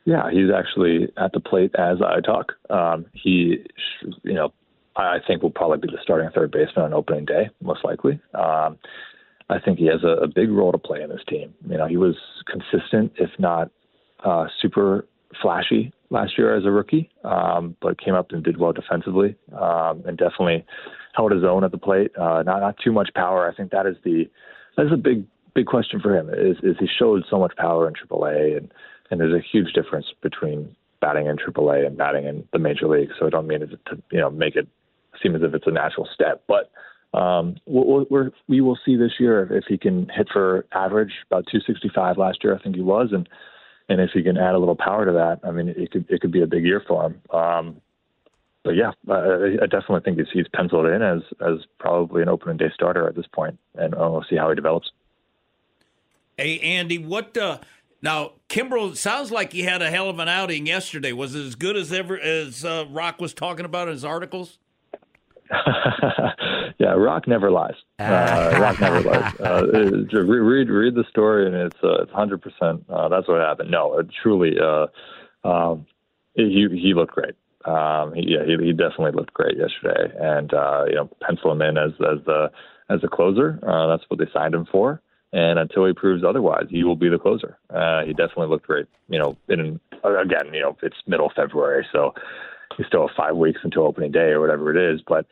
Yeah, 0.04 0.30
he's 0.30 0.50
actually 0.56 1.08
at 1.16 1.32
the 1.32 1.40
plate 1.40 1.74
as 1.74 1.98
I 2.00 2.20
talk. 2.20 2.52
Um, 2.70 3.06
he, 3.14 3.64
you 4.22 4.34
know, 4.34 4.52
I 4.96 5.18
think 5.26 5.42
will 5.42 5.50
probably 5.50 5.78
be 5.78 5.88
the 5.88 5.98
starting 6.02 6.30
third 6.34 6.50
baseman 6.50 6.84
on 6.84 6.94
opening 6.94 7.24
day, 7.24 7.48
most 7.60 7.84
likely. 7.84 8.20
Um, 8.34 8.78
I 9.50 9.58
think 9.58 9.78
he 9.78 9.86
has 9.86 10.04
a, 10.04 10.24
a 10.24 10.28
big 10.28 10.50
role 10.50 10.72
to 10.72 10.78
play 10.78 11.02
in 11.02 11.10
this 11.10 11.22
team. 11.28 11.52
You 11.68 11.76
know, 11.76 11.86
he 11.86 11.96
was 11.96 12.14
consistent, 12.46 13.12
if 13.16 13.30
not 13.38 13.70
uh, 14.24 14.46
super 14.60 15.06
flashy 15.42 15.92
last 16.10 16.38
year 16.38 16.56
as 16.56 16.64
a 16.64 16.70
rookie, 16.70 17.10
um, 17.24 17.76
but 17.80 18.00
came 18.00 18.14
up 18.14 18.30
and 18.30 18.42
did 18.42 18.58
well 18.58 18.72
defensively, 18.72 19.36
um, 19.60 20.02
and 20.06 20.16
definitely 20.16 20.64
held 21.14 21.32
his 21.32 21.44
own 21.44 21.64
at 21.64 21.72
the 21.72 21.78
plate. 21.78 22.12
Uh, 22.16 22.42
not 22.44 22.60
not 22.60 22.76
too 22.82 22.92
much 22.92 23.10
power. 23.14 23.48
I 23.48 23.54
think 23.54 23.72
that 23.72 23.86
is 23.86 23.96
the 24.04 24.30
that 24.76 24.86
is 24.86 24.92
a 24.92 24.96
big 24.96 25.24
big 25.54 25.66
question 25.66 26.00
for 26.00 26.16
him. 26.16 26.28
Is 26.30 26.56
is 26.62 26.76
he 26.78 26.86
showed 26.86 27.24
so 27.28 27.38
much 27.38 27.54
power 27.56 27.88
in 27.88 27.94
AAA, 27.94 28.56
and 28.56 28.72
and 29.10 29.20
there's 29.20 29.34
a 29.34 29.44
huge 29.44 29.72
difference 29.72 30.06
between 30.22 30.74
batting 31.00 31.26
in 31.26 31.36
AAA 31.36 31.86
and 31.86 31.96
batting 31.96 32.26
in 32.26 32.46
the 32.52 32.58
major 32.58 32.86
league. 32.86 33.10
So 33.18 33.26
I 33.26 33.30
don't 33.30 33.46
mean 33.46 33.62
it 33.62 33.70
to 33.86 34.02
you 34.12 34.20
know 34.20 34.30
make 34.30 34.56
it 34.56 34.68
seem 35.22 35.34
as 35.34 35.42
if 35.42 35.54
it's 35.54 35.66
a 35.66 35.72
natural 35.72 36.08
step, 36.12 36.42
but 36.46 36.70
um, 37.12 37.56
we'll, 37.66 38.06
we're, 38.08 38.30
we 38.48 38.60
will 38.60 38.78
see 38.84 38.96
this 38.96 39.12
year 39.18 39.56
if 39.56 39.64
he 39.68 39.76
can 39.76 40.08
hit 40.14 40.28
for 40.32 40.66
average 40.72 41.12
about 41.26 41.46
265 41.50 42.16
last 42.16 42.38
year. 42.44 42.54
I 42.54 42.62
think 42.62 42.76
he 42.76 42.82
was, 42.82 43.08
and 43.12 43.28
and 43.88 44.00
if 44.00 44.10
he 44.14 44.22
can 44.22 44.36
add 44.36 44.54
a 44.54 44.58
little 44.58 44.76
power 44.76 45.04
to 45.04 45.12
that, 45.12 45.40
I 45.42 45.50
mean, 45.50 45.68
it 45.68 45.90
could 45.90 46.06
it 46.08 46.20
could 46.20 46.30
be 46.30 46.42
a 46.42 46.46
big 46.46 46.64
year 46.64 46.82
for 46.86 47.06
him. 47.06 47.20
Um, 47.30 47.80
but 48.62 48.76
yeah, 48.76 48.92
I, 49.08 49.56
I 49.62 49.66
definitely 49.66 50.02
think 50.04 50.18
he's, 50.18 50.28
he's 50.32 50.48
penciled 50.54 50.86
in 50.86 51.02
as 51.02 51.22
as 51.40 51.66
probably 51.80 52.22
an 52.22 52.28
opening 52.28 52.58
day 52.58 52.70
starter 52.72 53.08
at 53.08 53.16
this 53.16 53.26
point, 53.32 53.58
and 53.74 53.94
we'll 53.96 54.24
see 54.30 54.36
how 54.36 54.48
he 54.48 54.54
develops. 54.54 54.92
Hey 56.36 56.60
Andy, 56.60 56.98
what 56.98 57.36
uh, 57.36 57.58
now? 58.00 58.32
Kimbrel 58.48 58.96
sounds 58.96 59.32
like 59.32 59.52
he 59.52 59.62
had 59.62 59.82
a 59.82 59.90
hell 59.90 60.08
of 60.08 60.20
an 60.20 60.28
outing 60.28 60.66
yesterday. 60.66 61.12
Was 61.12 61.34
it 61.34 61.44
as 61.44 61.56
good 61.56 61.76
as 61.76 61.92
ever 61.92 62.18
as 62.18 62.64
uh, 62.64 62.84
Rock 62.88 63.20
was 63.20 63.34
talking 63.34 63.64
about 63.64 63.88
in 63.88 63.94
his 63.94 64.04
articles? 64.04 64.59
yeah, 66.78 66.92
Rock 66.96 67.26
never 67.26 67.50
lies. 67.50 67.74
Uh, 68.00 68.58
Rock 68.60 68.80
never 68.80 69.00
lies. 69.02 69.34
Uh, 69.40 69.66
read 70.12 70.68
read 70.68 70.94
the 70.94 71.04
story, 71.10 71.46
and 71.46 71.54
it's 71.54 71.76
uh, 71.82 72.02
it's 72.02 72.12
hundred 72.12 72.40
percent. 72.40 72.84
Uh, 72.88 73.08
that's 73.08 73.28
what 73.28 73.40
happened. 73.40 73.70
No, 73.70 73.98
it 73.98 74.06
truly, 74.22 74.56
uh, 74.58 74.86
um, 75.46 75.86
he 76.34 76.66
he 76.70 76.94
looked 76.94 77.12
great. 77.12 77.34
Um, 77.66 78.14
he, 78.14 78.24
yeah, 78.26 78.44
he, 78.46 78.56
he 78.64 78.72
definitely 78.72 79.12
looked 79.12 79.34
great 79.34 79.56
yesterday, 79.56 80.12
and 80.18 80.52
uh, 80.54 80.84
you 80.88 80.94
know, 80.94 81.10
pencil 81.20 81.52
him 81.52 81.62
in 81.62 81.76
as 81.76 81.92
as 82.00 82.24
the 82.24 82.50
as 82.88 83.00
a 83.04 83.08
closer. 83.08 83.58
Uh, 83.62 83.86
that's 83.86 84.08
what 84.08 84.18
they 84.18 84.26
signed 84.32 84.54
him 84.54 84.66
for. 84.70 85.00
And 85.32 85.60
until 85.60 85.86
he 85.86 85.92
proves 85.92 86.24
otherwise, 86.24 86.66
he 86.70 86.82
will 86.82 86.96
be 86.96 87.08
the 87.08 87.18
closer. 87.18 87.56
Uh, 87.72 88.02
he 88.04 88.12
definitely 88.12 88.48
looked 88.48 88.66
great. 88.66 88.86
You 89.08 89.18
know, 89.20 89.36
in 89.48 89.78
again, 90.02 90.52
you 90.52 90.60
know, 90.60 90.76
it's 90.82 90.96
middle 91.06 91.30
February, 91.36 91.86
so 91.92 92.14
you 92.80 92.86
still 92.88 93.06
have 93.06 93.16
five 93.16 93.36
weeks 93.36 93.60
until 93.62 93.82
opening 93.82 94.10
day 94.10 94.30
or 94.30 94.40
whatever 94.40 94.74
it 94.74 94.94
is. 94.94 95.02
But 95.06 95.26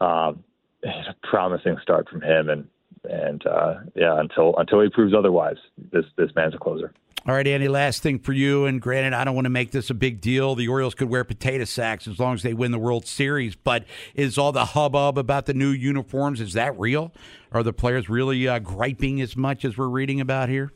um, 0.00 0.42
a 0.82 1.14
promising 1.22 1.76
start 1.82 2.08
from 2.08 2.22
him, 2.22 2.48
and 2.48 2.66
and 3.04 3.46
uh, 3.46 3.74
yeah, 3.94 4.18
until 4.18 4.54
until 4.56 4.80
he 4.80 4.88
proves 4.88 5.14
otherwise, 5.14 5.56
this 5.92 6.06
this 6.16 6.30
man's 6.34 6.54
a 6.54 6.58
closer. 6.58 6.92
All 7.26 7.34
right, 7.34 7.46
Andy. 7.46 7.68
Last 7.68 8.02
thing 8.02 8.18
for 8.18 8.32
you, 8.32 8.64
and 8.64 8.80
granted, 8.80 9.12
I 9.12 9.24
don't 9.24 9.34
want 9.34 9.44
to 9.44 9.50
make 9.50 9.70
this 9.70 9.90
a 9.90 9.94
big 9.94 10.20
deal. 10.20 10.54
The 10.54 10.68
Orioles 10.68 10.94
could 10.94 11.08
wear 11.08 11.24
potato 11.24 11.64
sacks 11.64 12.06
as 12.08 12.18
long 12.18 12.34
as 12.34 12.42
they 12.42 12.54
win 12.54 12.70
the 12.70 12.78
World 12.78 13.06
Series. 13.06 13.54
But 13.54 13.84
is 14.14 14.38
all 14.38 14.52
the 14.52 14.64
hubbub 14.64 15.18
about 15.18 15.46
the 15.46 15.54
new 15.54 15.70
uniforms 15.70 16.40
is 16.40 16.54
that 16.54 16.78
real? 16.78 17.12
Are 17.52 17.62
the 17.62 17.72
players 17.72 18.08
really 18.08 18.48
uh, 18.48 18.58
griping 18.58 19.20
as 19.20 19.36
much 19.36 19.64
as 19.64 19.76
we're 19.76 19.88
reading 19.88 20.20
about 20.20 20.48
here? 20.48 20.72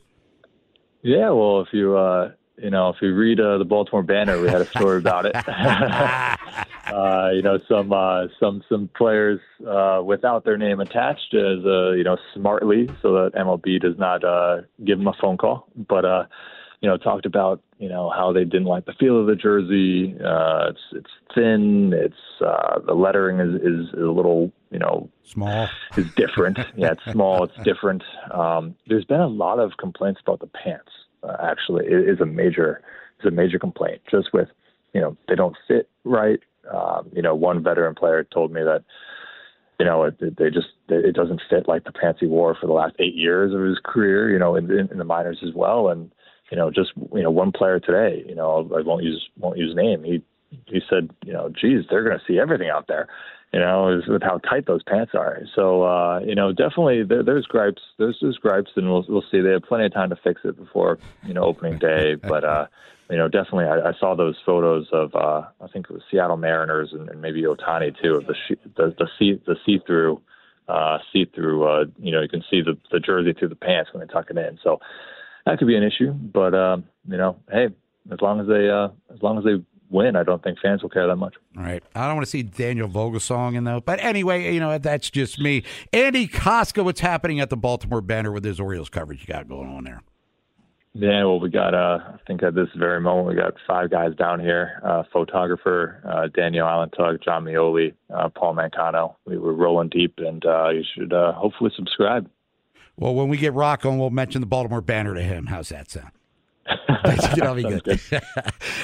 Yeah, 1.03 1.31
well, 1.31 1.61
if 1.61 1.69
you 1.73 1.97
uh, 1.97 2.33
you 2.62 2.70
know, 2.70 2.90
if 2.90 2.97
you 3.01 3.14
read 3.14 3.40
uh, 3.40 3.59
the 3.59 3.64
Baltimore 3.64 4.02
Banner, 4.02 4.40
we 4.40 4.48
had 4.48 4.60
a 4.60 4.66
story 4.66 4.98
about 4.98 5.26
it. 5.26 5.36
uh, 6.89 7.30
you 7.32 7.43
know, 7.43 7.59
some 7.68 7.93
uh, 7.93 8.26
some 8.40 8.62
some 8.68 8.89
players 8.97 9.40
uh, 9.66 10.02
without 10.05 10.44
their 10.44 10.56
name 10.56 10.80
attached, 10.80 11.35
as 11.35 11.64
uh, 11.64 11.93
you 11.93 12.05
know, 12.05 12.16
smartly, 12.35 12.89
so 13.02 13.12
that 13.12 13.32
MLB 13.35 13.80
does 13.80 13.98
not 13.98 14.24
uh, 14.24 14.62
give 14.85 14.98
them 14.98 15.06
a 15.06 15.14
phone 15.20 15.36
call. 15.36 15.68
But 15.76 16.05
uh, 16.05 16.24
you 16.80 16.89
know, 16.89 16.97
talked 16.97 17.26
about 17.26 17.62
you 17.78 17.89
know 17.89 18.10
how 18.10 18.32
they 18.32 18.44
didn't 18.44 18.64
like 18.64 18.86
the 18.86 18.94
feel 18.94 19.20
of 19.20 19.26
the 19.26 19.36
jersey. 19.36 20.16
Uh, 20.24 20.70
it's 20.70 20.80
it's 20.93 21.10
thin. 21.35 21.93
It's 21.94 22.43
uh, 22.44 22.80
the 22.86 22.94
lettering 22.94 23.40
is, 23.40 23.60
is 23.60 23.89
is 23.94 24.02
a 24.02 24.10
little 24.10 24.52
you 24.70 24.78
know 24.78 25.09
small. 25.24 25.68
Is 25.97 26.10
different. 26.14 26.59
yeah, 26.76 26.93
it's 26.93 27.12
small. 27.12 27.44
It's 27.44 27.56
different. 27.64 28.02
Um, 28.32 28.74
there's 28.86 29.05
been 29.05 29.20
a 29.20 29.28
lot 29.28 29.59
of 29.59 29.76
complaints 29.78 30.20
about 30.24 30.40
the 30.40 30.48
pants 30.48 30.90
uh, 31.23 31.36
actually 31.43 31.86
is 31.86 32.20
a 32.20 32.27
major 32.27 32.82
is 33.20 33.27
a 33.27 33.31
major 33.31 33.59
complaint. 33.59 34.01
Just 34.11 34.32
with 34.32 34.49
you 34.93 35.01
know 35.01 35.16
they 35.28 35.35
don't 35.35 35.57
fit 35.66 35.89
right. 36.05 36.40
Um, 36.73 37.09
you 37.12 37.23
know, 37.23 37.35
one 37.35 37.62
veteran 37.62 37.95
player 37.95 38.24
told 38.24 38.53
me 38.53 38.62
that 38.62 38.85
you 39.78 39.86
know 39.86 40.05
it, 40.05 40.19
they 40.36 40.51
just 40.51 40.69
it 40.89 41.15
doesn't 41.15 41.43
fit 41.49 41.69
like 41.69 41.85
the 41.85 41.93
pants 41.93 42.20
wore 42.23 42.55
for 42.55 42.66
the 42.66 42.73
last 42.73 42.95
eight 42.99 43.15
years 43.15 43.55
of 43.55 43.62
his 43.62 43.78
career. 43.85 44.31
You 44.31 44.39
know, 44.39 44.57
in, 44.57 44.70
in, 44.70 44.89
in 44.90 44.99
the 44.99 45.05
minors 45.05 45.39
as 45.47 45.55
well, 45.55 45.89
and 45.89 46.11
you 46.51 46.57
know, 46.57 46.70
just 46.70 46.93
you 47.15 47.23
know, 47.23 47.31
one 47.31 47.53
player 47.53 47.81
today. 47.81 48.24
You 48.27 48.35
know, 48.35 48.70
I 48.77 48.81
won't 48.82 49.05
use 49.05 49.28
won't 49.39 49.59
use 49.59 49.74
name. 49.74 50.05
He 50.05 50.23
he 50.66 50.81
said, 50.89 51.11
you 51.24 51.32
know, 51.32 51.51
geez, 51.51 51.85
they're 51.90 52.05
going 52.05 52.19
to 52.19 52.24
see 52.27 52.39
everything 52.39 52.70
out 52.70 52.86
there 52.89 53.07
you 53.53 53.61
know, 53.61 53.89
is 53.97 54.07
with 54.07 54.23
how 54.23 54.39
tight 54.39 54.66
those 54.66 54.83
pants 54.83 55.12
are. 55.15 55.41
So, 55.55 55.83
uh, 55.83 56.20
you 56.20 56.35
know, 56.35 56.53
definitely 56.53 57.03
there, 57.05 57.23
there's 57.23 57.47
gripes. 57.47 57.81
There's 57.99 58.19
there's 58.20 58.37
gripes, 58.37 58.70
and 58.77 58.91
we'll 58.91 59.05
we'll 59.09 59.25
see. 59.31 59.41
They 59.41 59.53
have 59.53 59.62
plenty 59.62 59.87
of 59.87 59.95
time 59.95 60.11
to 60.11 60.16
fix 60.16 60.43
it 60.45 60.57
before 60.57 60.99
you 61.25 61.35
know 61.35 61.43
opening 61.43 61.79
day. 61.79 62.16
But 62.29 62.45
uh, 62.45 62.66
you 63.11 63.16
know, 63.16 63.29
definitely, 63.29 63.65
I, 63.65 63.91
I 63.91 63.93
saw 63.99 64.15
those 64.15 64.37
photos 64.45 64.87
of 64.93 65.15
uh, 65.15 65.49
I 65.62 65.69
think 65.73 65.87
it 65.89 65.93
was 65.93 66.03
Seattle 66.11 66.37
Mariners 66.37 66.91
and, 66.93 67.09
and 67.09 67.23
maybe 67.23 67.43
Ohtani 67.43 67.95
too 68.03 68.15
of 68.15 68.27
the 68.27 68.35
the 68.77 68.95
the 68.99 69.09
see 69.19 69.41
the 69.47 69.57
see 69.65 69.79
through 69.87 70.20
uh, 70.69 70.99
see 71.12 71.25
through. 71.25 71.66
Uh, 71.66 71.85
you 71.99 72.12
know, 72.12 72.20
you 72.20 72.29
can 72.29 72.45
see 72.51 72.61
the 72.61 72.77
the 72.93 73.01
jersey 73.01 73.33
through 73.33 73.49
the 73.49 73.57
pants 73.57 73.91
when 73.93 74.07
they 74.07 74.12
tuck 74.12 74.27
it 74.29 74.37
in. 74.37 74.59
So 74.62 74.81
that 75.47 75.59
could 75.59 75.69
be 75.69 75.77
an 75.77 75.83
issue. 75.83 76.12
But 76.12 76.55
um, 76.55 76.85
you 77.09 77.16
know, 77.16 77.39
hey, 77.51 77.69
as 78.12 78.20
long 78.20 78.41
as 78.41 78.47
they 78.47 78.69
uh, 78.69 78.89
as 79.15 79.23
long 79.23 79.39
as 79.39 79.45
they 79.45 79.65
win, 79.90 80.16
I 80.16 80.23
don't 80.23 80.43
think 80.43 80.59
fans 80.60 80.82
will 80.82 80.90
care 80.90 81.06
that 81.06 81.16
much. 81.16 81.35
All 81.56 81.62
right. 81.62 81.82
I 81.94 82.06
don't 82.06 82.16
want 82.16 82.27
to 82.27 82.31
see 82.31 82.43
Daniel 82.43 82.89
Vogelbach 82.89 83.56
in 83.56 83.65
though. 83.65 83.81
But 83.81 84.01
anyway, 84.01 84.52
you 84.52 84.60
know, 84.60 84.77
that's 84.78 85.10
just 85.10 85.40
me. 85.40 85.65
Andy 85.93 86.28
Kostka, 86.28 86.85
what's 86.85 87.01
happening 87.01 87.40
at 87.40 87.51
the 87.51 87.56
Baltimore 87.56 88.01
Banner 88.01 88.32
with 88.32 88.44
his 88.44 88.60
Orioles 88.60 88.89
coverage 88.89 89.20
you 89.20 89.27
got 89.27 89.48
going 89.48 89.69
on 89.69 89.85
there? 89.85 90.02
Yeah, 90.94 91.24
well, 91.24 91.39
we 91.39 91.48
got, 91.48 91.74
uh, 91.74 91.98
I 92.15 92.19
think 92.27 92.43
at 92.43 92.55
this 92.55 92.69
very 92.77 93.01
moment, 93.01 93.28
we 93.28 93.35
got 93.35 93.55
five 93.69 93.90
guys 93.90 94.15
down 94.16 94.40
here 94.40 94.81
uh, 94.85 95.05
photographer, 95.12 96.02
uh, 96.05 96.27
Daniel 96.35 96.66
Allentuck, 96.66 97.23
John 97.23 97.44
Meoli, 97.44 97.94
uh, 98.12 98.28
Paul 98.31 98.56
Mancano. 98.56 99.15
We 99.24 99.39
were 99.39 99.55
rolling 99.55 99.90
deep, 99.90 100.15
and 100.19 100.44
uh, 100.44 100.70
you 100.70 100.82
should 100.97 101.12
uh, 101.12 101.35
hopefully 101.35 101.70
subscribe. 101.77 102.28
Well, 102.97 103.15
when 103.15 103.28
we 103.28 103.36
get 103.36 103.52
Rock 103.52 103.86
on, 103.86 103.98
we'll 103.98 104.10
mention 104.10 104.40
the 104.40 104.47
Baltimore 104.48 104.81
Banner 104.81 105.15
to 105.15 105.23
him. 105.23 105.47
How's 105.47 105.69
that 105.69 105.90
sound? 105.90 106.10
That'll 107.05 107.55
be 107.55 107.62
good. 107.62 107.82
good. 107.85 108.01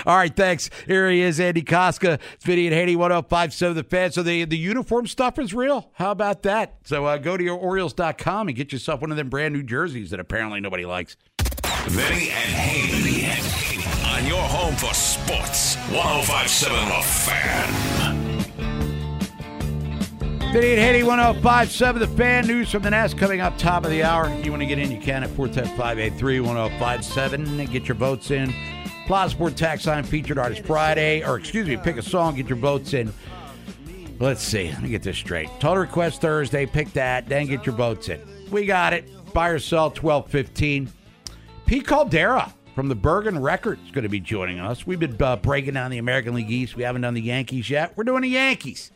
All 0.06 0.16
right, 0.16 0.34
thanks. 0.34 0.70
Here 0.86 1.10
he 1.10 1.20
is, 1.20 1.40
Andy 1.40 1.62
Kostka. 1.62 2.18
It's 2.34 2.44
Vinny 2.44 2.66
and 2.66 2.74
Haynie, 2.74 2.96
1057 2.96 3.76
The 3.76 3.84
Fan. 3.84 4.12
So 4.12 4.22
the, 4.22 4.44
the 4.44 4.58
uniform 4.58 5.06
stuff 5.06 5.38
is 5.38 5.54
real. 5.54 5.90
How 5.94 6.10
about 6.10 6.42
that? 6.42 6.78
So 6.84 7.04
uh, 7.06 7.18
go 7.18 7.36
to 7.36 7.44
your 7.44 7.58
Orioles.com 7.58 8.48
and 8.48 8.56
get 8.56 8.72
yourself 8.72 9.00
one 9.00 9.10
of 9.10 9.16
them 9.16 9.28
brand 9.28 9.54
new 9.54 9.62
jerseys 9.62 10.10
that 10.10 10.20
apparently 10.20 10.60
nobody 10.60 10.84
likes. 10.84 11.16
Vinny 11.86 12.30
and 12.30 12.54
Haynie 12.54 13.24
on 14.14 14.26
your 14.26 14.42
home 14.42 14.74
for 14.76 14.94
sports. 14.94 15.76
1057 15.90 16.88
The 16.88 17.02
Fan. 17.02 18.23
Vinny 20.54 20.70
and 20.70 20.80
Haynie, 20.80 21.02
1057 21.02 22.00
The 22.00 22.06
Fan 22.16 22.46
News 22.46 22.70
from 22.70 22.84
the 22.84 22.90
Nest 22.90 23.18
coming 23.18 23.40
up 23.40 23.58
top 23.58 23.84
of 23.84 23.90
the 23.90 24.04
hour. 24.04 24.32
You 24.44 24.52
want 24.52 24.62
to 24.62 24.66
get 24.66 24.78
in, 24.78 24.88
you 24.88 25.00
can 25.00 25.24
at 25.24 25.30
410 25.30 26.44
1057 26.44 27.60
and 27.60 27.70
get 27.72 27.88
your 27.88 27.96
votes 27.96 28.30
in. 28.30 28.54
Plaza 29.08 29.34
Sport 29.34 29.56
Tax 29.56 29.84
Line 29.84 30.04
featured 30.04 30.38
artist 30.38 30.64
Friday, 30.64 31.24
or 31.24 31.38
excuse 31.38 31.66
me, 31.66 31.76
pick 31.76 31.96
a 31.96 32.02
song, 32.02 32.36
get 32.36 32.48
your 32.48 32.56
votes 32.56 32.94
in. 32.94 33.12
Let's 34.20 34.44
see, 34.44 34.68
let 34.68 34.80
me 34.80 34.90
get 34.90 35.02
this 35.02 35.18
straight. 35.18 35.48
Total 35.58 35.78
request 35.78 36.20
Thursday, 36.20 36.66
pick 36.66 36.92
that, 36.92 37.28
then 37.28 37.46
get 37.46 37.66
your 37.66 37.74
votes 37.74 38.08
in. 38.08 38.20
We 38.52 38.64
got 38.64 38.92
it. 38.92 39.10
Buy 39.32 39.48
or 39.48 39.58
sell 39.58 39.90
1215. 39.90 40.88
Pete 41.66 41.84
Caldera 41.84 42.54
from 42.76 42.86
the 42.86 42.94
Bergen 42.94 43.40
Record 43.40 43.80
is 43.84 43.90
going 43.90 44.04
to 44.04 44.08
be 44.08 44.20
joining 44.20 44.60
us. 44.60 44.86
We've 44.86 45.00
been 45.00 45.20
uh, 45.20 45.34
breaking 45.34 45.74
down 45.74 45.90
the 45.90 45.98
American 45.98 46.32
League 46.32 46.48
East. 46.52 46.76
We 46.76 46.84
haven't 46.84 47.02
done 47.02 47.14
the 47.14 47.22
Yankees 47.22 47.68
yet. 47.68 47.96
We're 47.96 48.04
doing 48.04 48.22
the 48.22 48.28
Yankees. 48.28 48.92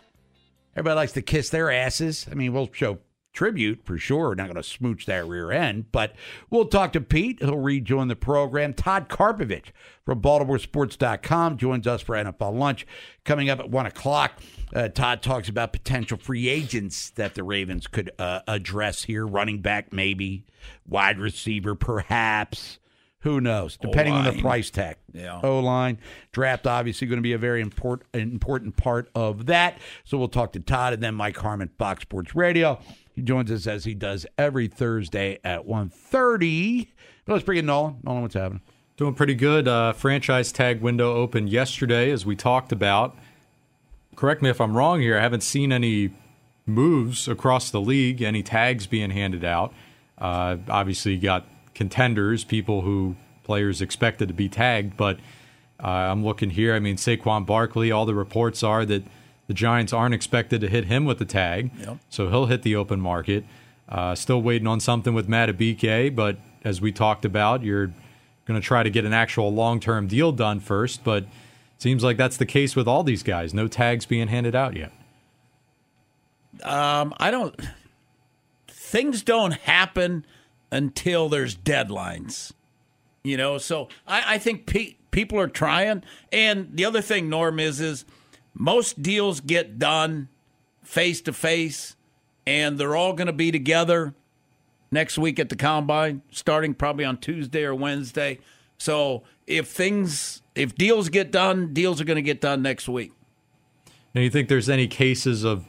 Everybody 0.79 0.95
likes 0.95 1.13
to 1.15 1.23
kiss 1.23 1.51
their 1.51 1.73
asses. 1.73 2.29
I 2.31 2.35
mean, 2.35 2.53
we'll 2.53 2.71
show 2.73 2.99
tribute 3.33 3.81
for 3.85 3.99
sure. 3.99 4.29
We're 4.29 4.37
not 4.37 4.47
going 4.47 4.55
to 4.55 4.63
smooch 4.63 5.07
that 5.07 5.27
rear 5.27 5.51
end, 5.51 5.91
but 5.91 6.15
we'll 6.51 6.67
talk 6.67 6.93
to 6.93 7.01
Pete. 7.01 7.41
He'll 7.41 7.59
rejoin 7.59 8.07
the 8.07 8.15
program. 8.15 8.75
Todd 8.75 9.09
Karpovich 9.09 9.73
from 10.05 10.23
BaltimoreSports.com 10.23 11.57
joins 11.57 11.89
us 11.89 12.01
for 12.03 12.15
NFL 12.15 12.57
Lunch 12.57 12.87
coming 13.25 13.51
up 13.51 13.59
at 13.59 13.71
1 13.71 13.87
o'clock. 13.87 14.41
Uh, 14.73 14.87
Todd 14.87 15.21
talks 15.21 15.49
about 15.49 15.73
potential 15.73 16.17
free 16.17 16.49
agents 16.49 17.11
that 17.11 17.35
the 17.35 17.43
Ravens 17.43 17.89
could 17.89 18.13
uh, 18.17 18.43
address 18.47 19.03
here. 19.03 19.27
Running 19.27 19.61
back, 19.61 19.93
maybe. 19.93 20.45
Wide 20.87 21.19
receiver, 21.19 21.75
perhaps. 21.75 22.79
Who 23.29 23.43
knows? 23.43 23.77
Depending 23.77 24.15
on 24.15 24.25
the 24.25 24.41
price 24.41 24.71
tag. 24.71 24.97
Yeah. 25.13 25.41
O 25.43 25.59
line 25.59 25.99
draft 26.33 26.67
obviously 26.67 27.07
going 27.07 27.19
to 27.19 27.23
be 27.23 27.35
a 27.35 27.39
very 27.39 27.61
important 27.61 28.09
important 28.15 28.79
part 28.79 29.11
of 29.15 29.45
that. 29.47 29.79
So 30.05 30.17
we'll 30.17 30.29
talk 30.29 30.55
to 30.55 30.61
Todd 30.61 30.95
and 30.95 31.03
then 31.03 31.15
Mike 31.15 31.37
Harmon, 31.37 31.69
Fox 31.79 32.03
Sports 32.03 32.35
Radio. 32.35 32.81
He 33.15 33.21
joins 33.21 33.51
us 33.51 33.67
as 33.67 33.85
he 33.85 33.93
does 33.93 34.25
every 34.39 34.67
Thursday 34.67 35.41
at 35.45 35.67
1.30. 35.67 36.89
But 37.27 37.35
let's 37.35 37.45
bring 37.45 37.59
in 37.59 37.67
Nolan. 37.67 37.97
Nolan, 38.03 38.23
what's 38.23 38.35
happening? 38.35 38.63
Doing 38.97 39.13
pretty 39.13 39.35
good. 39.35 39.69
Uh, 39.69 39.93
franchise 39.93 40.51
tag 40.51 40.81
window 40.81 41.13
opened 41.15 41.51
yesterday, 41.51 42.11
as 42.11 42.25
we 42.25 42.35
talked 42.35 42.73
about. 42.73 43.15
Correct 44.17 44.41
me 44.41 44.49
if 44.49 44.59
I'm 44.59 44.75
wrong 44.75 45.03
here. 45.03 45.19
I 45.19 45.21
haven't 45.21 45.43
seen 45.43 45.71
any 45.71 46.15
moves 46.65 47.29
across 47.29 47.71
the 47.71 47.81
league, 47.81 48.23
any 48.23 48.43
tags 48.43 48.87
being 48.87 49.11
handed 49.11 49.45
out. 49.45 49.75
Uh, 50.17 50.57
obviously, 50.69 51.13
you 51.13 51.21
got 51.21 51.47
contenders, 51.79 52.45
people 52.45 52.83
who 52.83 53.17
players 53.45 53.81
expected 53.81 54.29
to 54.29 54.35
be 54.35 54.49
tagged, 54.49 54.97
but 54.97 55.17
uh, 55.83 55.87
I'm 55.89 56.25
looking 56.25 56.51
here. 56.51 56.75
I 56.75 56.81
mean, 56.81 56.97
Saquon 56.97 57.47
Barkley, 57.47 57.91
all 57.93 58.05
the 58.05 58.15
reports 58.15 58.63
are 58.63 58.85
that 58.85 59.05
the 59.47 59.55
Giants 59.55 59.93
aren't 59.93 60.13
expected 60.15 60.61
to 60.61 60.69
hit 60.69 60.85
him 60.87 61.05
with 61.07 61.19
the 61.19 61.25
tag, 61.25 61.71
Yep. 61.79 61.99
so 62.11 62.29
he'll 62.29 62.47
hit 62.47 62.63
the 62.63 62.75
open 62.77 63.01
market. 63.01 63.45
Uh, 63.89 64.15
still 64.15 64.43
waiting 64.43 64.67
on 64.67 64.81
something 64.81 65.15
with 65.15 65.29
Madubuike, 65.29 66.15
but 66.15 66.37
as 66.65 66.81
we 66.81 66.93
talked 66.93 67.25
about, 67.25 67.63
you're 67.63 67.87
going 68.45 68.61
to 68.61 68.67
try 68.67 68.83
to 68.83 68.91
get 68.91 69.05
an 69.07 69.13
actual 69.15 69.51
long 69.55 69.79
term 69.81 70.07
deal 70.09 70.33
done 70.33 70.61
first. 70.61 71.05
But 71.05 71.25
seems 71.79 72.03
like 72.05 72.17
that's 72.19 72.37
the 72.37 72.45
case 72.45 72.75
with 72.77 72.87
all 72.89 73.03
these 73.05 73.23
guys. 73.23 73.55
No 73.55 73.69
tags 73.69 74.05
being 74.05 74.29
handed 74.29 74.55
out 74.55 74.77
yet. 74.77 74.93
Um, 76.63 77.15
I 77.19 77.31
don't. 77.31 77.55
Things 78.69 79.23
don't 79.23 79.53
happen 79.53 80.27
until 80.71 81.29
there's 81.29 81.57
deadlines, 81.57 82.53
you 83.23 83.37
know. 83.37 83.59
So 83.59 83.89
I, 84.07 84.35
I 84.35 84.39
think 84.39 84.67
pe- 84.67 84.97
people 85.11 85.39
are 85.39 85.49
trying. 85.49 86.03
And 86.33 86.71
the 86.73 86.85
other 86.85 87.01
thing, 87.01 87.29
Norm, 87.29 87.59
is 87.59 87.81
is 87.81 88.05
most 88.55 89.03
deals 89.03 89.41
get 89.41 89.79
done 89.79 90.29
face 90.83 91.21
to 91.23 91.33
face, 91.33 91.97
and 92.47 92.79
they're 92.79 92.97
all 92.97 93.13
going 93.13 93.27
to 93.27 93.33
be 93.33 93.53
together 93.53 94.15
next 94.91 95.19
week 95.19 95.39
at 95.39 95.49
the 95.49 95.57
combine, 95.57 96.23
starting 96.31 96.75
probably 96.75 97.05
on 97.05 97.19
Tuesday 97.19 97.63
or 97.65 97.75
Wednesday. 97.75 98.39
So 98.79 99.25
if 99.47 99.69
things, 99.69 100.41
if 100.55 100.75
deals 100.75 101.09
get 101.09 101.31
done, 101.31 101.75
deals 101.75 102.01
are 102.01 102.05
going 102.05 102.17
to 102.17 102.23
get 102.23 102.41
done 102.41 102.63
next 102.63 102.89
week. 102.89 103.13
Now, 104.15 104.23
you 104.23 104.31
think 104.31 104.49
there's 104.49 104.71
any 104.71 104.87
cases 104.87 105.45
of 105.45 105.68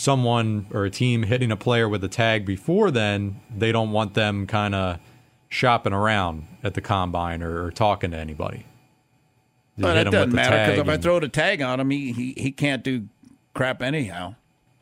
someone 0.00 0.66
or 0.72 0.84
a 0.84 0.90
team 0.90 1.24
hitting 1.24 1.50
a 1.52 1.56
player 1.56 1.88
with 1.88 2.02
a 2.04 2.08
tag 2.08 2.44
before 2.46 2.90
then? 2.90 3.40
They 3.54 3.72
don't 3.72 3.92
want 3.92 4.14
them 4.14 4.46
kind 4.46 4.74
of 4.74 4.98
shopping 5.48 5.92
around 5.92 6.46
at 6.62 6.74
the 6.74 6.80
combine 6.80 7.42
or, 7.42 7.64
or 7.64 7.70
talking 7.70 8.12
to 8.12 8.16
anybody. 8.16 8.66
But 9.76 9.96
'em 9.96 10.10
doesn't 10.10 10.32
matter 10.32 10.72
because 10.72 10.78
if 10.78 10.88
I 10.88 10.96
throw 10.96 11.20
the 11.20 11.28
tag 11.28 11.62
on 11.62 11.80
him, 11.80 11.90
he, 11.90 12.12
he 12.12 12.34
he 12.36 12.52
can't 12.52 12.82
do 12.82 13.08
crap 13.54 13.82
anyhow. 13.82 14.34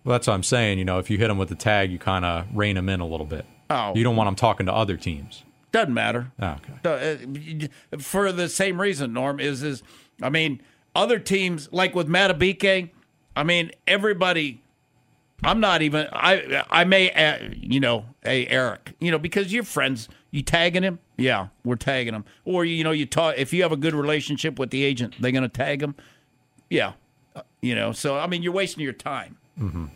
Well, 0.04 0.14
that's 0.14 0.26
what 0.26 0.34
I'm 0.34 0.42
saying. 0.42 0.78
You 0.78 0.84
know, 0.84 0.98
if 0.98 1.10
you 1.10 1.18
hit 1.18 1.30
him 1.30 1.38
with 1.38 1.50
the 1.50 1.54
tag, 1.54 1.92
you 1.92 1.98
kind 1.98 2.24
of 2.24 2.46
rein 2.54 2.76
him 2.76 2.88
in 2.88 3.00
a 3.00 3.06
little 3.06 3.26
bit. 3.26 3.44
Oh. 3.70 3.94
You 3.94 4.02
don't 4.02 4.16
want 4.16 4.28
him 4.28 4.34
talking 4.34 4.66
to 4.66 4.72
other 4.72 4.96
teams. 4.96 5.44
Doesn't 5.70 5.92
matter. 5.92 6.32
Oh, 6.40 6.56
okay. 6.84 7.68
Uh, 7.92 7.98
For 7.98 8.32
the 8.32 8.48
same 8.48 8.80
reason, 8.80 9.12
Norm 9.12 9.38
is 9.38 9.62
is 9.62 9.82
I 10.22 10.30
mean 10.30 10.62
other 10.94 11.18
teams 11.18 11.68
like 11.72 11.94
with 11.94 12.08
Madubuike. 12.08 12.90
I 13.36 13.42
mean 13.44 13.70
everybody. 13.86 14.62
I'm 15.44 15.60
not 15.60 15.82
even. 15.82 16.09
I 16.12 16.65
I 16.70 16.85
may 16.85 17.10
uh, 17.12 17.39
you 17.56 17.81
know 17.81 18.06
hey 18.23 18.47
Eric 18.48 18.94
you 19.01 19.10
know 19.10 19.19
because 19.19 19.52
you're 19.52 19.62
friends. 19.65 20.09
You 20.31 20.43
tagging 20.43 20.82
him? 20.82 20.98
Yeah, 21.16 21.48
we're 21.65 21.77
tagging 21.77 22.12
him. 22.15 22.24
Or 22.44 22.65
you 22.65 22.85
know 22.85 22.90
you 22.90 23.06
talk 23.06 23.36
if 23.39 23.52
you 23.52 23.62
have 23.62 23.73
a 23.73 23.77
good 23.77 23.94
relationship 23.94 24.59
with 24.59 24.70
the 24.70 24.82
agent, 24.85 25.15
they're 25.20 25.32
gonna 25.32 25.48
tag 25.48 25.82
him. 25.82 25.94
Yeah, 26.69 26.93
Uh, 27.35 27.43
you 27.62 27.74
know. 27.74 27.93
So 27.93 28.19
I 28.19 28.27
mean 28.27 28.43
you're 28.43 28.52
wasting 28.52 28.82
your 28.85 28.93
time. 28.93 29.39
Mm-hmm. 29.59 29.86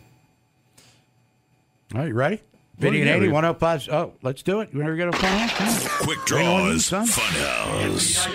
All 1.93 1.99
right, 1.99 2.07
you 2.07 2.13
ready? 2.15 2.41
Video 2.79 3.03
you 3.03 3.11
and 3.11 3.23
80, 3.23 3.31
105. 3.31 3.89
Oh, 3.93 4.13
let's 4.23 4.41
do 4.41 4.61
it. 4.61 4.69
You 4.73 4.79
want 4.79 4.89
to 4.89 4.97
get 4.97 5.07
a 5.07 5.11
phone? 5.11 5.47
Come 5.49 5.67
on. 5.67 5.79
Quick 6.05 6.25
Bring 6.25 6.47
on 6.47 6.61
you, 6.63 6.69
Draws 6.69 6.85
son. 6.87 7.05
Funhouse. 7.05 8.27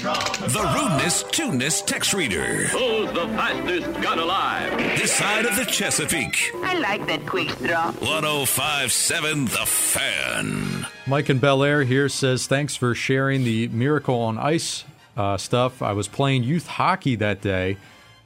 The 0.00 0.72
rudeness, 0.74 1.24
tuneness 1.24 1.82
text 1.82 2.14
reader. 2.14 2.64
Who's 2.68 3.12
the 3.12 3.26
fastest 3.36 4.00
gun 4.00 4.18
alive? 4.18 4.74
This 4.96 5.12
side 5.12 5.44
of 5.44 5.54
the 5.56 5.66
Chesapeake. 5.66 6.52
I 6.62 6.78
like 6.78 7.06
that 7.06 7.26
quick 7.26 7.48
draw. 7.58 7.92
1057 7.92 9.44
The 9.44 9.66
Fan. 9.66 10.86
Mike 11.06 11.28
in 11.28 11.38
Bel 11.38 11.62
Air 11.62 11.84
here 11.84 12.08
says, 12.08 12.46
Thanks 12.46 12.76
for 12.76 12.94
sharing 12.94 13.44
the 13.44 13.68
Miracle 13.68 14.18
on 14.18 14.38
Ice 14.38 14.84
uh, 15.18 15.36
stuff. 15.36 15.82
I 15.82 15.92
was 15.92 16.08
playing 16.08 16.44
youth 16.44 16.66
hockey 16.66 17.16
that 17.16 17.42
day. 17.42 17.76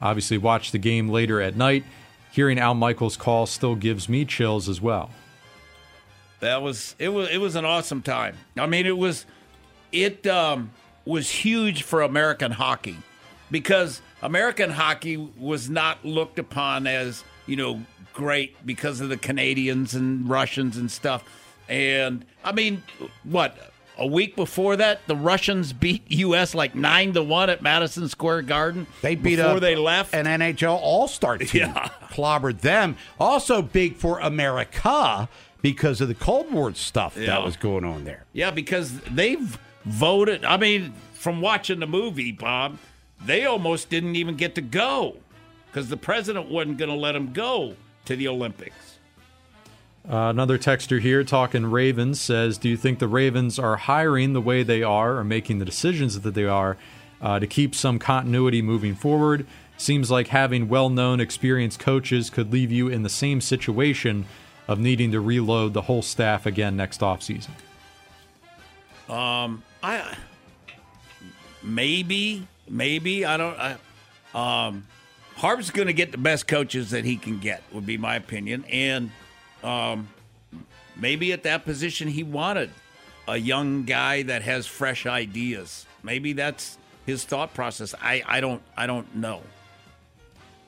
Obviously, 0.01 0.39
watched 0.39 0.71
the 0.71 0.79
game 0.79 1.09
later 1.09 1.41
at 1.41 1.57
night. 1.57 1.83
Hearing 2.31 2.61
Al 2.61 2.75
Michaels' 2.75 3.17
call 3.17 3.47
still 3.47 3.75
gives 3.75 4.09
me 4.09 4.25
chills 4.25 4.69
as 4.69 4.81
well. 4.81 5.11
That 6.39 6.63
was 6.63 6.95
it 7.01 7.09
was 7.09 7.29
it 7.31 7.39
was 7.39 7.57
an 7.57 7.65
awesome 7.65 8.01
time. 8.01 8.37
I 8.57 8.67
mean, 8.67 8.87
it 8.87 8.97
was 8.97 9.27
it 9.91 10.25
um, 10.27 10.71
was 11.05 11.31
huge 11.31 11.83
for 11.83 12.03
American 12.03 12.53
hockey 12.53 12.97
because 13.51 14.01
American 14.23 14.71
hockey 14.71 15.17
was 15.17 15.69
not 15.69 16.05
looked 16.05 16.39
upon 16.39 16.87
as 16.87 17.25
you 17.47 17.57
know 17.57 17.83
great 18.13 18.65
because 18.67 19.01
of 19.01 19.09
the 19.09 19.17
Canadians 19.17 19.95
and 19.95 20.29
Russians 20.29 20.77
and 20.77 20.91
stuff. 20.91 21.25
And 21.69 22.25
I 22.45 22.53
mean, 22.53 22.83
what 23.25 23.57
a 23.99 24.07
week 24.07 24.35
before 24.37 24.77
that, 24.77 25.01
the 25.07 25.17
Russians 25.17 25.73
beat 25.85 26.03
U.S. 26.11 26.55
like 26.55 26.75
nine 26.75 27.13
to 27.15 27.23
one 27.23 27.51
at 27.51 27.61
Madison 27.63 28.09
Square 28.09 28.43
Garden. 28.43 28.87
They 29.03 29.15
beat 29.15 29.37
before 29.37 29.61
they 29.61 29.77
left 29.77 30.15
an 30.15 30.27
NHL 30.27 30.79
All 30.81 31.09
Star 31.09 31.39
team. 31.39 31.49
Yeah. 31.75 31.89
Clobbered 32.11 32.61
them. 32.61 32.97
Also 33.19 33.63
big 33.63 33.97
for 33.97 34.21
America 34.21 35.29
because 35.63 36.01
of 36.01 36.09
the 36.09 36.15
Cold 36.15 36.53
War 36.53 36.75
stuff 36.75 37.17
Yeah. 37.17 37.27
that 37.27 37.43
was 37.45 37.57
going 37.57 37.85
on 37.85 38.05
there. 38.05 38.25
Yeah, 38.33 38.51
because 38.51 38.99
they've 39.01 39.59
voted. 39.85 40.45
I 40.45 40.57
mean, 40.57 40.93
from 41.13 41.41
watching 41.41 41.81
the 41.81 41.87
movie, 41.87 42.33
Bob, 42.33 42.79
they 43.25 43.47
almost 43.47 43.89
didn't 43.89 44.17
even 44.17 44.37
get 44.37 44.55
to 44.57 44.61
go 44.61 45.17
because 45.67 45.89
the 45.89 45.97
president 45.97 46.51
wasn't 46.51 46.79
going 46.79 46.91
to 46.91 46.97
let 46.97 47.13
them 47.13 47.33
go 47.33 47.75
to 48.05 48.17
the 48.17 48.29
Olympics. 48.29 48.99
Uh, 50.07 50.29
another 50.29 50.59
texter 50.59 51.01
here 51.01 51.25
talking 51.25 51.65
Ravens 51.65 52.21
says, 52.21 52.59
Do 52.59 52.69
you 52.69 52.77
think 52.77 52.99
the 52.99 53.09
Ravens 53.09 53.59
are 53.59 53.77
hiring 53.77 54.35
the 54.35 54.41
way 54.41 54.63
they 54.63 54.83
are 54.83 55.17
or 55.17 55.25
making 55.25 55.59
the 55.59 55.65
decisions 55.65 56.21
that 56.21 56.35
they 56.35 56.45
are 56.45 56.77
uh, 57.23 57.39
to 57.39 57.47
keep 57.47 57.75
some 57.75 57.99
continuity 57.99 58.61
moving 58.61 58.95
forward? 58.95 59.47
Seems 59.79 60.11
like 60.11 60.29
having 60.29 60.69
well 60.69 60.91
known, 60.91 61.21
experienced 61.21 61.81
coaches 61.81 62.29
could 62.29 62.53
leave 62.53 62.71
you 62.71 62.89
in 62.89 63.03
the 63.03 63.09
same 63.09 63.41
situation 63.41 64.27
of 64.69 64.79
needing 64.79 65.11
to 65.13 65.21
reload 65.21 65.73
the 65.73 65.83
whole 65.83 66.03
staff 66.03 66.47
again 66.47 66.77
next 66.77 67.01
offseason. 67.01 67.51
Um, 69.09 69.63
I 69.85 70.17
maybe, 71.63 72.47
maybe 72.69 73.25
I 73.25 73.37
don't. 73.37 73.59
I, 73.59 73.77
um, 74.35 74.87
Harp's 75.37 75.71
going 75.71 75.89
to 75.89 75.93
get 75.93 76.13
the 76.13 76.19
best 76.19 76.47
coaches 76.47 76.91
that 76.91 77.05
he 77.05 77.17
can 77.17 77.39
get, 77.39 77.63
would 77.73 77.85
be 77.85 77.99
my 77.99 78.17
opinion, 78.17 78.65
and 78.71 79.11
um, 79.63 80.09
maybe 80.97 81.33
at 81.33 81.43
that 81.43 81.65
position 81.65 82.09
he 82.09 82.23
wanted 82.23 82.71
a 83.29 83.37
young 83.37 83.85
guy 83.85 84.23
that 84.23 84.43
has 84.43 84.67
fresh 84.67 85.07
ideas. 85.07 85.87
Maybe 86.03 86.33
that's 86.33 86.79
his 87.05 87.25
thought 87.25 87.53
process. 87.53 87.95
I, 88.01 88.23
I 88.27 88.41
don't 88.41 88.63
I 88.77 88.87
don't 88.87 89.15
know. 89.15 89.43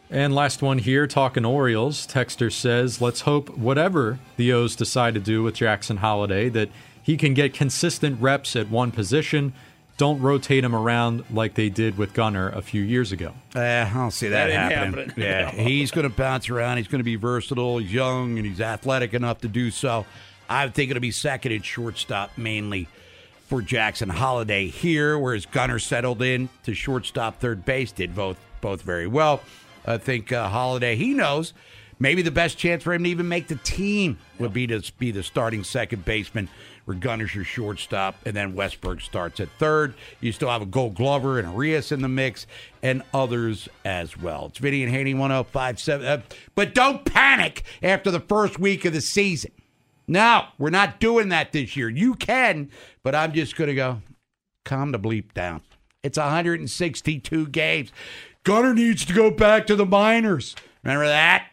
And 0.08 0.34
last 0.34 0.62
one 0.62 0.78
here, 0.78 1.06
talking 1.06 1.44
Orioles. 1.44 2.06
Texter 2.06 2.52
says, 2.52 3.00
let's 3.00 3.22
hope 3.22 3.56
whatever 3.56 4.20
the 4.36 4.52
O's 4.52 4.76
decide 4.76 5.14
to 5.14 5.20
do 5.20 5.42
with 5.42 5.56
Jackson 5.56 5.96
Holliday, 5.96 6.48
that 6.50 6.68
he 7.06 7.16
can 7.16 7.34
get 7.34 7.54
consistent 7.54 8.20
reps 8.20 8.56
at 8.56 8.68
one 8.68 8.90
position. 8.90 9.52
Don't 9.96 10.20
rotate 10.20 10.64
him 10.64 10.74
around 10.74 11.22
like 11.30 11.54
they 11.54 11.68
did 11.68 11.96
with 11.96 12.12
Gunnar 12.14 12.48
a 12.48 12.60
few 12.62 12.82
years 12.82 13.12
ago. 13.12 13.32
Uh, 13.54 13.60
I 13.60 13.90
don't 13.94 14.10
see 14.10 14.26
that, 14.28 14.48
That 14.48 14.72
happening. 14.72 15.06
happening. 15.08 15.24
Yeah, 15.24 15.50
he's 15.52 15.92
going 15.92 16.02
to 16.02 16.14
bounce 16.14 16.50
around. 16.50 16.78
He's 16.78 16.88
going 16.88 16.98
to 16.98 17.04
be 17.04 17.14
versatile. 17.14 17.78
He's 17.78 17.92
young 17.94 18.36
and 18.38 18.44
he's 18.44 18.60
athletic 18.60 19.14
enough 19.14 19.40
to 19.42 19.48
do 19.48 19.70
so. 19.70 20.04
I 20.50 20.66
think 20.68 20.90
it'll 20.90 21.00
be 21.00 21.12
second 21.12 21.52
at 21.52 21.64
shortstop 21.64 22.36
mainly 22.36 22.88
for 23.46 23.62
Jackson 23.62 24.08
Holliday 24.08 24.66
here, 24.66 25.16
whereas 25.16 25.46
Gunnar 25.46 25.78
settled 25.78 26.20
in 26.22 26.48
to 26.64 26.74
shortstop, 26.74 27.38
third 27.38 27.64
base, 27.64 27.92
did 27.92 28.16
both 28.16 28.36
both 28.60 28.82
very 28.82 29.06
well. 29.06 29.40
I 29.86 29.98
think 29.98 30.32
uh, 30.32 30.48
Holliday, 30.48 30.96
he 30.96 31.14
knows 31.14 31.54
maybe 32.00 32.20
the 32.22 32.30
best 32.32 32.58
chance 32.58 32.82
for 32.82 32.92
him 32.92 33.04
to 33.04 33.08
even 33.10 33.28
make 33.28 33.46
the 33.46 33.54
team 33.56 34.18
would 34.40 34.52
be 34.52 34.66
to 34.66 34.82
be 34.98 35.12
the 35.12 35.22
starting 35.22 35.62
second 35.62 36.04
baseman, 36.04 36.48
where 36.86 36.96
Gunnar's 36.96 37.34
your 37.34 37.44
shortstop, 37.44 38.16
and 38.24 38.34
then 38.34 38.54
Westburg 38.54 39.02
starts 39.02 39.40
at 39.40 39.48
third. 39.58 39.94
You 40.20 40.32
still 40.32 40.48
have 40.48 40.62
a 40.62 40.66
Gold 40.66 40.94
Glover 40.94 41.38
and 41.38 41.48
Arias 41.48 41.92
in 41.92 42.00
the 42.00 42.08
mix, 42.08 42.46
and 42.80 43.02
others 43.12 43.68
as 43.84 44.16
well. 44.16 44.46
It's 44.46 44.58
Vinny 44.58 44.84
and 44.84 44.92
Haynie 44.92 45.12
1057. 45.14 46.06
Uh, 46.06 46.22
but 46.54 46.74
don't 46.74 47.04
panic 47.04 47.64
after 47.82 48.10
the 48.10 48.20
first 48.20 48.58
week 48.58 48.84
of 48.84 48.92
the 48.92 49.00
season. 49.00 49.50
No, 50.06 50.44
we're 50.58 50.70
not 50.70 51.00
doing 51.00 51.28
that 51.30 51.50
this 51.50 51.76
year. 51.76 51.88
You 51.88 52.14
can, 52.14 52.70
but 53.02 53.16
I'm 53.16 53.32
just 53.32 53.56
going 53.56 53.68
to 53.68 53.74
go, 53.74 54.00
calm 54.64 54.92
the 54.92 54.98
bleep 55.00 55.34
down. 55.34 55.62
It's 56.04 56.18
162 56.18 57.48
games. 57.48 57.90
Gunnar 58.44 58.74
needs 58.74 59.04
to 59.06 59.12
go 59.12 59.32
back 59.32 59.66
to 59.66 59.74
the 59.74 59.84
minors. 59.84 60.54
Remember 60.84 61.08
that? 61.08 61.52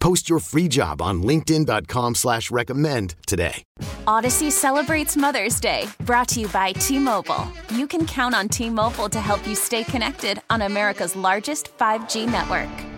Post 0.00 0.28
your 0.28 0.38
free 0.38 0.68
job 0.68 1.00
on 1.02 1.22
LinkedIn.com 1.22 2.14
slash 2.14 2.50
recommend 2.50 3.14
today. 3.26 3.62
Audacy 4.06 4.50
celebrates 4.50 5.16
Mother's 5.16 5.60
Day, 5.60 5.84
brought 6.00 6.28
to 6.28 6.40
you 6.40 6.48
by 6.48 6.72
T 6.72 6.98
Mobile. 6.98 7.46
You 7.70 7.86
can 7.86 8.06
count 8.06 8.34
on 8.34 8.48
T 8.48 8.70
Mobile 8.70 9.08
to 9.08 9.20
help 9.20 9.46
you 9.46 9.54
stay 9.54 9.84
connected 9.84 10.40
on 10.50 10.62
America's 10.62 11.14
largest 11.16 11.76
5G 11.78 12.30
network. 12.30 12.97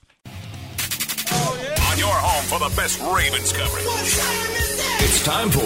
On 2.01 2.07
your 2.07 2.15
home 2.15 2.43
for 2.45 2.57
the 2.57 2.75
best 2.75 2.99
Ravens 2.99 3.51
coverage. 3.53 3.85
It's 5.03 5.23
time 5.23 5.51
for 5.51 5.61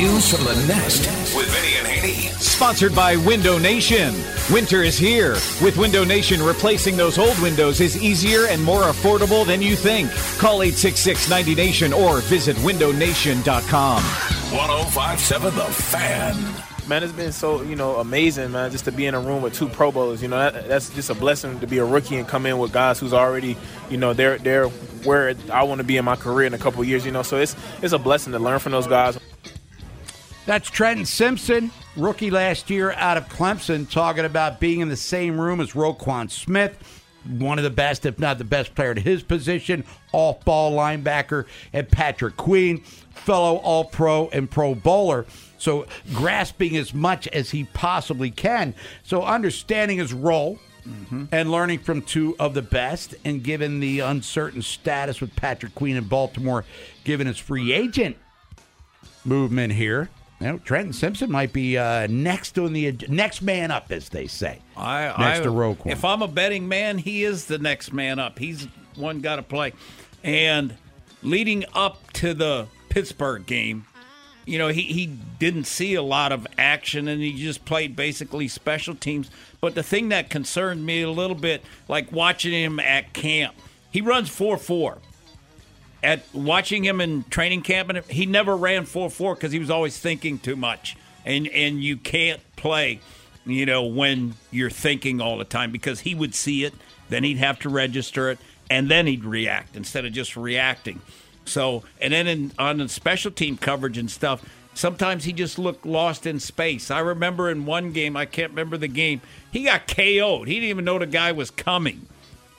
News 0.00 0.32
from 0.32 0.44
the 0.44 0.54
Nest 0.66 1.06
with 1.36 1.48
Vinny 1.48 1.76
and 1.76 1.86
Haynie. 1.86 2.28
Sponsored 2.38 2.94
by 2.94 3.16
Window 3.16 3.58
Nation. 3.58 4.14
Winter 4.50 4.82
is 4.82 4.96
here. 4.96 5.34
With 5.62 5.76
Window 5.76 6.02
Nation, 6.02 6.42
replacing 6.42 6.96
those 6.96 7.18
old 7.18 7.38
windows 7.40 7.80
is 7.80 8.02
easier 8.02 8.46
and 8.46 8.62
more 8.62 8.84
affordable 8.84 9.44
than 9.44 9.60
you 9.60 9.76
think. 9.76 10.10
Call 10.38 10.62
866 10.62 11.28
90 11.28 11.54
Nation 11.54 11.92
or 11.92 12.20
visit 12.20 12.56
windownation.com. 12.58 14.02
1057 14.02 15.54
The 15.54 15.64
Fan. 15.64 16.69
Man, 16.90 17.04
it's 17.04 17.12
been 17.12 17.30
so 17.30 17.62
you 17.62 17.76
know 17.76 17.98
amazing, 17.98 18.50
man, 18.50 18.72
just 18.72 18.84
to 18.86 18.90
be 18.90 19.06
in 19.06 19.14
a 19.14 19.20
room 19.20 19.42
with 19.42 19.54
two 19.54 19.68
Pro 19.68 19.92
Bowlers. 19.92 20.20
You 20.22 20.26
know, 20.26 20.38
that, 20.38 20.66
that's 20.66 20.90
just 20.90 21.08
a 21.08 21.14
blessing 21.14 21.60
to 21.60 21.66
be 21.68 21.78
a 21.78 21.84
rookie 21.84 22.16
and 22.16 22.26
come 22.26 22.46
in 22.46 22.58
with 22.58 22.72
guys 22.72 22.98
who's 22.98 23.12
already, 23.12 23.56
you 23.88 23.96
know, 23.96 24.12
they're 24.12 24.38
they're 24.38 24.66
where 25.04 25.36
I 25.52 25.62
want 25.62 25.78
to 25.78 25.84
be 25.84 25.98
in 25.98 26.04
my 26.04 26.16
career 26.16 26.48
in 26.48 26.52
a 26.52 26.58
couple 26.58 26.82
years. 26.82 27.06
You 27.06 27.12
know, 27.12 27.22
so 27.22 27.36
it's 27.36 27.54
it's 27.80 27.92
a 27.92 27.98
blessing 27.98 28.32
to 28.32 28.40
learn 28.40 28.58
from 28.58 28.72
those 28.72 28.88
guys. 28.88 29.20
That's 30.46 30.68
Trenton 30.68 31.06
Simpson, 31.06 31.70
rookie 31.96 32.32
last 32.32 32.70
year 32.70 32.90
out 32.90 33.16
of 33.16 33.28
Clemson, 33.28 33.88
talking 33.88 34.24
about 34.24 34.58
being 34.58 34.80
in 34.80 34.88
the 34.88 34.96
same 34.96 35.40
room 35.40 35.60
as 35.60 35.74
Roquan 35.74 36.28
Smith, 36.28 36.76
one 37.24 37.58
of 37.58 37.62
the 37.62 37.70
best, 37.70 38.04
if 38.04 38.18
not 38.18 38.38
the 38.38 38.44
best 38.44 38.74
player 38.74 38.90
at 38.90 38.98
his 38.98 39.22
position, 39.22 39.84
off 40.10 40.44
ball 40.44 40.72
linebacker, 40.72 41.46
and 41.72 41.88
Patrick 41.88 42.36
Queen, 42.36 42.80
fellow 43.12 43.58
All 43.58 43.84
Pro 43.84 44.28
and 44.30 44.50
Pro 44.50 44.74
Bowler. 44.74 45.24
So 45.60 45.86
grasping 46.12 46.76
as 46.76 46.92
much 46.92 47.28
as 47.28 47.50
he 47.50 47.64
possibly 47.64 48.32
can. 48.32 48.74
So 49.04 49.22
understanding 49.22 49.98
his 49.98 50.12
role. 50.12 50.58
And 51.30 51.52
learning 51.52 51.80
from 51.80 52.00
two 52.02 52.34
of 52.40 52.54
the 52.54 52.62
best, 52.62 53.14
and 53.24 53.44
given 53.44 53.80
the 53.80 54.00
uncertain 54.00 54.62
status 54.62 55.20
with 55.20 55.36
Patrick 55.36 55.74
Queen 55.74 55.94
in 55.94 56.04
Baltimore, 56.04 56.64
given 57.04 57.26
his 57.26 57.38
free 57.38 57.72
agent 57.72 58.16
movement 59.24 59.74
here, 59.74 60.08
you 60.40 60.46
know, 60.46 60.58
Trenton 60.58 60.94
Simpson 60.94 61.30
might 61.30 61.52
be 61.52 61.76
uh, 61.76 62.06
next 62.08 62.58
on 62.58 62.72
the 62.72 62.96
next 63.08 63.42
man 63.42 63.70
up, 63.70 63.92
as 63.92 64.08
they 64.08 64.26
say. 64.26 64.60
I, 64.74 65.14
next 65.18 65.40
I, 65.40 65.42
to 65.42 65.50
Roquan. 65.50 65.92
If 65.92 66.04
I'm 66.04 66.22
a 66.22 66.28
betting 66.28 66.66
man, 66.66 66.96
he 66.96 67.24
is 67.24 67.44
the 67.44 67.58
next 67.58 67.92
man 67.92 68.18
up. 68.18 68.38
He's 68.38 68.66
one 68.96 69.20
got 69.20 69.36
to 69.36 69.42
play. 69.42 69.74
And 70.24 70.74
leading 71.22 71.66
up 71.74 72.10
to 72.14 72.32
the 72.32 72.66
Pittsburgh 72.88 73.44
game, 73.44 73.84
you 74.50 74.58
know, 74.58 74.66
he, 74.66 74.82
he 74.82 75.06
didn't 75.06 75.64
see 75.64 75.94
a 75.94 76.02
lot 76.02 76.32
of 76.32 76.44
action 76.58 77.06
and 77.06 77.22
he 77.22 77.32
just 77.32 77.64
played 77.64 77.94
basically 77.94 78.48
special 78.48 78.96
teams. 78.96 79.30
But 79.60 79.76
the 79.76 79.84
thing 79.84 80.08
that 80.08 80.28
concerned 80.28 80.84
me 80.84 81.02
a 81.02 81.10
little 81.10 81.36
bit, 81.36 81.62
like 81.86 82.10
watching 82.10 82.52
him 82.52 82.80
at 82.80 83.12
camp, 83.12 83.54
he 83.92 84.00
runs 84.00 84.28
4 84.28 84.58
4. 84.58 84.98
At 86.02 86.22
watching 86.34 86.84
him 86.84 87.00
in 87.00 87.24
training 87.24 87.62
camp, 87.62 87.90
and 87.90 88.04
he 88.06 88.26
never 88.26 88.56
ran 88.56 88.86
4 88.86 89.08
4 89.08 89.36
because 89.36 89.52
he 89.52 89.60
was 89.60 89.70
always 89.70 89.96
thinking 89.96 90.40
too 90.40 90.56
much. 90.56 90.96
And, 91.24 91.46
and 91.48 91.80
you 91.80 91.96
can't 91.96 92.40
play, 92.56 92.98
you 93.46 93.66
know, 93.66 93.84
when 93.84 94.34
you're 94.50 94.68
thinking 94.68 95.20
all 95.20 95.38
the 95.38 95.44
time 95.44 95.70
because 95.70 96.00
he 96.00 96.16
would 96.16 96.34
see 96.34 96.64
it, 96.64 96.74
then 97.08 97.22
he'd 97.22 97.38
have 97.38 97.60
to 97.60 97.68
register 97.68 98.30
it, 98.30 98.38
and 98.68 98.90
then 98.90 99.06
he'd 99.06 99.24
react 99.24 99.76
instead 99.76 100.04
of 100.04 100.12
just 100.12 100.36
reacting. 100.36 101.00
So, 101.44 101.82
and 102.00 102.12
then 102.12 102.26
in, 102.26 102.52
on 102.58 102.78
the 102.78 102.88
special 102.88 103.30
team 103.30 103.56
coverage 103.56 103.98
and 103.98 104.10
stuff, 104.10 104.44
sometimes 104.74 105.24
he 105.24 105.32
just 105.32 105.58
looked 105.58 105.84
lost 105.84 106.26
in 106.26 106.40
space. 106.40 106.90
I 106.90 107.00
remember 107.00 107.50
in 107.50 107.66
one 107.66 107.92
game, 107.92 108.16
I 108.16 108.26
can't 108.26 108.50
remember 108.50 108.76
the 108.76 108.88
game, 108.88 109.20
he 109.50 109.64
got 109.64 109.88
KO'd. 109.88 110.46
He 110.46 110.54
didn't 110.54 110.70
even 110.70 110.84
know 110.84 110.98
the 110.98 111.06
guy 111.06 111.32
was 111.32 111.50
coming. 111.50 112.06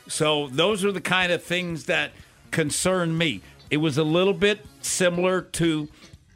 So, 0.08 0.48
those 0.48 0.84
are 0.84 0.92
the 0.92 1.02
kind 1.02 1.32
of 1.32 1.44
things 1.44 1.86
that 1.86 2.12
concern 2.52 3.18
me. 3.18 3.42
It 3.70 3.78
was 3.78 3.98
a 3.98 4.04
little 4.04 4.34
bit 4.34 4.66
similar 4.82 5.42
to 5.42 5.88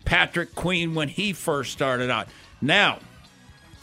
Patrick 0.05 0.55
Queen 0.55 0.95
when 0.95 1.09
he 1.09 1.33
first 1.33 1.73
started 1.73 2.09
out. 2.09 2.27
Now, 2.61 2.99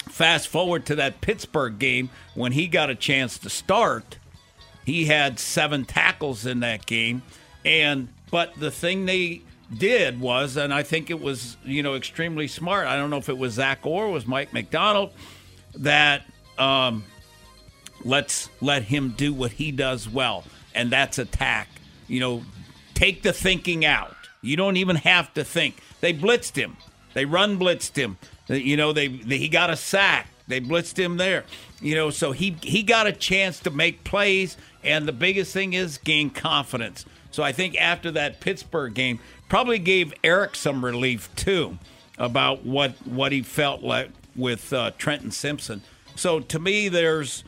fast 0.08 0.48
forward 0.48 0.86
to 0.86 0.94
that 0.96 1.20
Pittsburgh 1.20 1.78
game 1.78 2.10
when 2.34 2.52
he 2.52 2.66
got 2.68 2.90
a 2.90 2.94
chance 2.94 3.38
to 3.38 3.50
start. 3.50 4.18
He 4.86 5.06
had 5.06 5.38
seven 5.38 5.84
tackles 5.84 6.46
in 6.46 6.60
that 6.60 6.86
game. 6.86 7.22
And 7.64 8.08
but 8.30 8.54
the 8.58 8.70
thing 8.70 9.06
they 9.06 9.42
did 9.76 10.20
was, 10.20 10.56
and 10.56 10.72
I 10.72 10.82
think 10.82 11.10
it 11.10 11.20
was, 11.20 11.56
you 11.64 11.82
know, 11.82 11.94
extremely 11.94 12.48
smart. 12.48 12.86
I 12.86 12.96
don't 12.96 13.10
know 13.10 13.18
if 13.18 13.28
it 13.28 13.38
was 13.38 13.54
Zach 13.54 13.80
it 13.84 13.88
was 13.88 14.26
Mike 14.26 14.52
Macdonald, 14.52 15.12
that 15.76 16.22
um, 16.58 17.04
let's 18.04 18.48
let 18.60 18.82
him 18.82 19.14
do 19.16 19.32
what 19.32 19.52
he 19.52 19.72
does 19.72 20.08
well, 20.08 20.44
and 20.74 20.90
that's 20.90 21.18
attack. 21.18 21.68
You 22.08 22.20
know, 22.20 22.42
take 22.94 23.22
the 23.22 23.32
thinking 23.32 23.84
out. 23.84 24.16
You 24.42 24.56
don't 24.56 24.76
even 24.76 24.96
have 24.96 25.32
to 25.34 25.44
think. 25.44 25.76
They 26.00 26.12
blitzed 26.12 26.56
him. 26.56 26.76
They 27.14 27.24
run 27.24 27.58
blitzed 27.58 27.96
him. 27.96 28.18
You 28.48 28.76
know, 28.76 28.92
they, 28.92 29.08
they 29.08 29.38
he 29.38 29.48
got 29.48 29.70
a 29.70 29.76
sack. 29.76 30.28
They 30.48 30.60
blitzed 30.60 30.98
him 30.98 31.16
there. 31.16 31.44
You 31.80 31.94
know, 31.94 32.10
so 32.10 32.32
he 32.32 32.56
he 32.62 32.82
got 32.82 33.06
a 33.06 33.12
chance 33.12 33.60
to 33.60 33.70
make 33.70 34.04
plays, 34.04 34.56
and 34.82 35.06
the 35.06 35.12
biggest 35.12 35.52
thing 35.52 35.72
is 35.72 35.98
gain 35.98 36.30
confidence. 36.30 37.04
So 37.32 37.42
I 37.42 37.52
think 37.52 37.80
after 37.80 38.10
that 38.12 38.40
Pittsburgh 38.40 38.94
game, 38.94 39.18
probably 39.48 39.78
gave 39.78 40.14
Eric 40.22 40.54
some 40.54 40.84
relief 40.84 41.34
too 41.34 41.78
about 42.18 42.64
what 42.64 42.92
what 43.06 43.32
he 43.32 43.42
felt 43.42 43.82
like 43.82 44.10
with 44.36 44.72
uh, 44.72 44.92
Trenton 44.98 45.30
Simpson. 45.32 45.82
So 46.14 46.40
to 46.40 46.58
me, 46.58 46.88
there's 46.88 47.42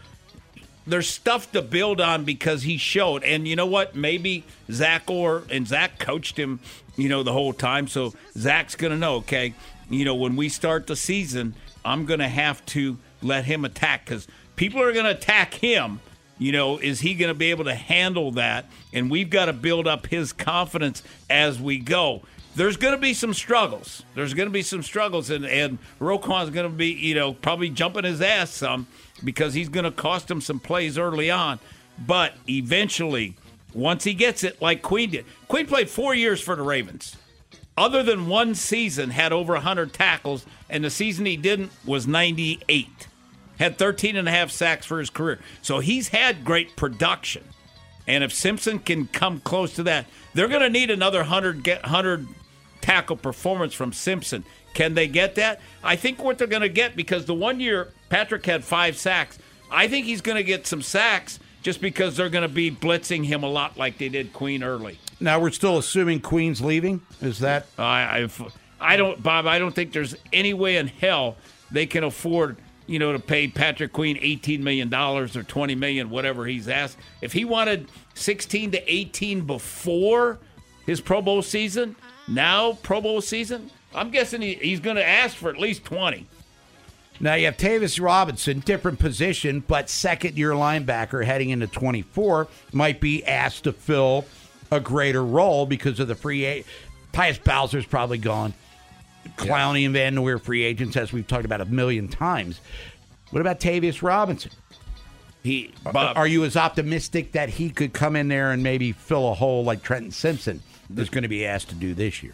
there's 0.86 1.09
stuff 1.09 1.51
to 1.52 1.62
build 1.62 2.01
on 2.01 2.24
because 2.24 2.62
he 2.62 2.77
showed. 2.77 3.23
And 3.24 3.47
you 3.47 3.56
know 3.56 3.66
what? 3.66 3.94
Maybe 3.94 4.44
Zach 4.70 5.09
Orr 5.09 5.44
and 5.51 5.66
Zach 5.66 5.98
coached 5.98 6.39
him 6.39 6.61
you 6.97 7.09
know, 7.09 7.23
the 7.23 7.32
whole 7.32 7.52
time. 7.52 7.89
So 7.89 8.15
Zach's 8.36 8.74
to 8.93 8.98
know, 8.98 9.16
okay, 9.16 9.55
you 9.90 10.05
know, 10.05 10.15
when 10.15 10.36
we 10.36 10.48
start 10.48 10.86
the 10.86 10.97
season, 10.97 11.55
I'm 11.85 12.06
to 12.20 12.28
have 12.28 12.65
to 12.66 12.98
let 13.23 13.44
him 13.44 13.65
attack 13.65 14.05
because 14.05 14.27
people 14.56 14.82
are 14.82 14.93
to 15.05 15.11
attack 15.11 15.55
him. 15.55 16.01
You 16.39 16.52
know, 16.52 16.78
is 16.78 17.01
he 17.01 17.15
going 17.15 17.28
to 17.28 17.39
be 17.39 17.51
able 17.51 17.65
to 17.65 17.74
handle 17.74 18.32
that? 18.32 18.66
And 18.93 19.11
we've 19.11 19.31
got 19.31 19.47
to 19.47 19.52
build 19.52 19.86
up 19.86 20.06
his 20.06 20.32
confidence 20.32 21.02
as 21.31 21.61
we 21.61 21.78
go. 21.78 22.23
There's 22.56 22.77
going 22.77 22.94
to 22.94 23.01
be 23.01 23.15
some 23.15 23.35
struggles. 23.35 24.05
There's 24.15 24.35
going 24.35 24.48
to 24.48 24.52
be 24.52 24.62
some 24.62 24.82
struggles, 24.82 25.31
and 25.31 25.44
and 25.44 25.78
Roquan's 25.98 26.51
going 26.51 26.70
to 26.70 26.77
be, 26.77 26.93
you 26.93 27.15
know, 27.15 27.32
probably 27.32 27.69
jumping 27.69 28.05
his 28.05 28.20
ass 28.20 28.51
some 28.51 28.86
because 29.24 29.55
he's 29.55 29.69
going 29.69 29.85
to 29.85 29.90
cost 29.90 30.31
him 30.31 30.40
some 30.40 30.61
plays 30.61 30.97
early 30.97 31.31
on. 31.31 31.59
But 31.98 32.35
eventually, 32.48 33.36
once 33.73 34.05
he 34.05 34.15
gets 34.15 34.44
it, 34.44 34.62
like 34.62 34.82
Queen 34.82 35.11
did, 35.11 35.27
Queen 35.48 35.66
played 35.66 35.90
four 35.90 36.15
years 36.15 36.40
for 36.40 36.55
the 36.55 36.62
Ravens. 36.62 37.16
Other 37.77 38.05
than 38.05 38.28
one 38.28 38.55
season, 38.55 39.11
had 39.11 39.32
over 39.32 39.55
100 39.55 39.93
tackles, 39.93 40.47
and 40.70 40.85
the 40.85 40.90
season 40.90 41.27
he 41.27 41.36
didn't 41.36 41.73
was 41.85 42.06
98. 42.06 43.09
Had 43.59 43.79
13 43.79 44.17
and 44.17 44.29
a 44.29 44.31
half 44.31 44.51
sacks 44.51 44.87
for 44.87 44.99
his 44.99 45.11
career. 45.11 45.39
So 45.63 45.79
he's 45.79 46.09
had 46.09 46.45
great 46.45 46.77
production. 46.77 47.45
And 48.07 48.23
if 48.23 48.33
Simpson 48.33 48.79
can 48.79 49.07
come 49.07 49.41
close 49.41 49.75
to 49.75 49.83
that, 49.85 50.07
they're 50.35 50.49
going 50.49 50.61
to 50.61 50.71
need 50.71 50.91
another 50.91 51.21
100, 51.21 51.63
get 51.63 51.83
100 51.83 52.27
tackle 52.81 53.17
performance 53.17 53.73
from 53.73 53.93
Simpson. 53.93 54.45
Can 54.75 54.95
they 54.95 55.07
get 55.07 55.37
that? 55.37 55.61
I 55.83 55.97
think 55.97 56.23
what 56.23 56.37
they're 56.37 56.47
going 56.47 56.63
to 56.63 56.69
get 56.69 56.97
because 56.97 57.25
the 57.25 57.35
one 57.35 57.61
year 57.61 57.93
Patrick 58.11 58.45
had 58.45 58.65
five 58.65 58.97
sacks, 58.99 59.39
I 59.71 59.89
think 59.89 60.07
he's 60.07 60.21
going 60.21 60.37
to 60.37 60.45
get 60.45 60.67
some 60.67 60.83
sacks 60.83 61.39
just 61.63 61.81
because 61.81 62.17
they're 62.17 62.29
going 62.29 62.47
to 62.47 62.55
be 62.55 62.71
blitzing 62.71 63.25
him 63.25 63.43
a 63.43 63.49
lot 63.49 63.79
like 63.79 63.97
they 63.99 64.11
did 64.11 64.33
Queen 64.33 64.63
early. 64.63 64.99
Now 65.19 65.41
we're 65.41 65.51
still 65.51 65.79
assuming 65.79 66.21
Queen's 66.21 66.61
leaving. 66.61 67.01
Is 67.23 67.39
that? 67.39 67.67
I 67.79 68.19
I've, 68.19 68.43
I 68.79 68.97
don't, 68.97 69.23
Bob. 69.23 69.47
I 69.47 69.59
don't 69.59 69.75
think 69.75 69.93
there's 69.93 70.15
any 70.33 70.53
way 70.53 70.77
in 70.77 70.89
hell 70.89 71.37
they 71.71 71.87
can 71.87 72.05
afford, 72.05 72.59
you 72.86 72.98
know, 72.98 73.12
to 73.12 73.19
pay 73.19 73.48
Patrick 73.48 73.93
Queen 73.93 74.19
eighteen 74.20 74.62
million 74.62 74.89
dollars 74.89 75.36
or 75.36 75.43
twenty 75.43 75.74
million, 75.74 76.11
whatever 76.11 76.47
he's 76.47 76.69
asked. 76.69 76.98
If 77.20 77.32
he 77.32 77.44
wanted 77.44 77.89
sixteen 78.15 78.70
to 78.73 78.93
eighteen 78.93 79.43
before 79.43 80.39
his 80.86 81.01
Pro 81.01 81.23
Bowl 81.23 81.43
season, 81.43 81.97
now 82.28 82.74
Pro 82.82 83.01
Bowl 83.01 83.20
season, 83.20 83.70
I'm 83.94 84.11
guessing 84.11 84.43
he, 84.43 84.55
he's 84.55 84.81
going 84.81 84.97
to 84.97 85.06
ask 85.06 85.36
for 85.36 85.51
at 85.51 85.59
least 85.59 85.85
twenty. 85.85 86.27
Now 87.20 87.35
you 87.35 87.47
have 87.47 87.56
Tavius 87.56 88.02
Robinson, 88.02 88.61
different 88.61 88.98
position, 88.98 89.61
but 89.61 89.89
second 89.89 90.36
year 90.36 90.51
linebacker 90.51 91.24
heading 91.24 91.51
into 91.51 91.69
24 91.69 92.48
might 92.73 93.01
be 93.01 93.24
asked 93.24 93.65
to 93.65 93.73
fill 93.73 94.24
a 94.73 94.81
greater 94.81 95.24
role 95.24 95.65
because 95.65 96.01
of 96.01 96.09
the 96.09 96.16
free 96.16 96.44
agent. 96.44 96.66
Tyus 97.12 97.43
Bowser's 97.43 97.86
probably 97.86 98.19
gone. 98.19 98.52
Clowney 99.37 99.85
and 99.85 99.95
Van 99.95 100.15
Noy 100.15 100.39
free 100.39 100.63
agents, 100.63 100.97
as 100.97 101.13
we've 101.13 101.27
talked 101.27 101.45
about 101.45 101.61
a 101.61 101.67
million 101.67 102.09
times. 102.09 102.61
What 103.31 103.41
about 103.41 103.61
Tavius 103.61 104.03
Robinson? 104.03 104.53
He, 105.43 105.73
Bob, 105.83 106.17
are 106.17 106.27
you 106.27 106.45
as 106.45 106.57
optimistic 106.57 107.33
that 107.33 107.51
he 107.51 107.69
could 107.69 107.93
come 107.93 108.17
in 108.17 108.29
there 108.29 108.53
and 108.53 108.63
maybe 108.63 108.93
fill 108.93 109.31
a 109.31 109.35
hole 109.35 109.63
like 109.63 109.83
Trenton 109.83 110.11
Simpson 110.11 110.63
is 110.97 111.11
going 111.11 111.23
to 111.23 111.29
be 111.29 111.45
asked 111.45 111.69
to 111.69 111.75
do 111.75 111.93
this 111.93 112.23
year? 112.23 112.33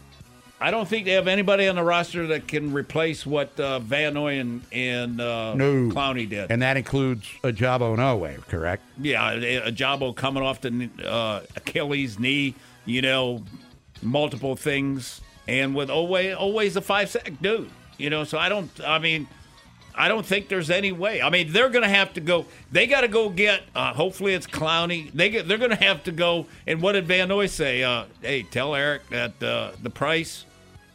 I 0.61 0.71
don't 0.71 0.87
think 0.87 1.07
they 1.07 1.13
have 1.13 1.27
anybody 1.27 1.67
on 1.69 1.77
the 1.77 1.83
roster 1.83 2.27
that 2.29 2.47
can 2.47 2.75
replace 2.75 3.25
what 3.25 3.59
uh, 3.59 3.79
Van 3.79 4.13
Noy 4.13 4.39
and, 4.39 4.63
and 4.71 5.19
uh, 5.19 5.55
no. 5.55 5.89
Clowney 5.89 6.29
did. 6.29 6.53
And 6.53 6.61
that 6.61 6.77
includes 6.77 7.27
Ojabo 7.43 7.97
Noe, 7.97 8.37
correct? 8.47 8.83
Yeah, 9.01 9.35
Ojabo 9.37 10.15
coming 10.15 10.43
off 10.43 10.61
the 10.61 10.91
uh, 11.03 11.41
Achilles 11.57 12.19
knee, 12.19 12.55
you 12.85 13.01
know, 13.01 13.43
multiple 14.03 14.55
things. 14.55 15.23
And 15.51 15.75
with 15.75 15.91
Oweh's 15.91 16.77
a 16.77 16.81
five 16.81 17.11
sack 17.11 17.33
dude, 17.43 17.71
you 17.99 18.09
know, 18.09 18.23
so 18.25 18.39
I 18.39 18.49
don't, 18.49 18.71
I 18.87 19.01
mean, 19.01 19.27
I 19.95 20.07
don't 20.07 20.25
think 20.25 20.49
there's 20.49 20.71
any 20.71 20.93
way. 20.93 21.21
I 21.21 21.29
mean, 21.29 21.53
they're 21.53 21.69
going 21.71 21.83
to 21.83 21.89
have 21.89 22.15
to 22.15 22.21
go. 22.21 22.47
They 22.71 22.87
got 22.87 23.01
to 23.01 23.09
go 23.09 23.29
get. 23.29 23.63
Uh, 23.75 23.93
hopefully, 23.93 24.33
it's 24.35 24.47
Clowney. 24.47 25.11
They 25.13 25.29
get, 25.29 25.49
they're 25.49 25.59
going 25.59 25.71
to 25.77 25.85
have 25.85 26.05
to 26.05 26.13
go. 26.13 26.47
And 26.69 26.81
what 26.81 26.93
did 26.93 27.07
Van 27.07 27.29
Noy 27.29 27.47
say? 27.47 27.83
Uh, 27.83 28.05
hey, 28.23 28.45
tell 28.45 28.77
Eric 28.77 29.09
that 29.11 29.43
uh, 29.43 29.73
the 29.83 29.91
price 29.91 30.45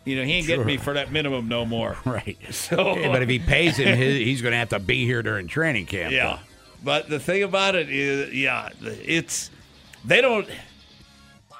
you 0.05 0.15
know, 0.15 0.23
he 0.23 0.33
ain't 0.33 0.45
Sure. 0.45 0.57
getting 0.57 0.67
me 0.67 0.77
for 0.77 0.93
that 0.93 1.11
minimum 1.11 1.47
no 1.49 1.65
more. 1.65 1.97
Right. 2.05 2.37
So, 2.51 2.95
Yeah, 2.97 3.11
but 3.11 3.23
if 3.23 3.29
he 3.29 3.39
pays 3.39 3.77
him, 3.77 3.97
he's 3.97 4.41
going 4.41 4.51
to 4.51 4.57
have 4.57 4.69
to 4.69 4.79
be 4.79 5.03
here 5.03 5.23
during 5.23 5.47
training 5.47 5.87
camp. 5.87 6.13
yeah. 6.13 6.39
But 6.83 7.09
the 7.09 7.19
thing 7.19 7.41
about 7.41 7.73
it 7.75 7.89
is, 7.89 8.31
yeah, 8.31 8.69
it's 8.81 9.49
they 10.05 10.21
don't 10.21 10.47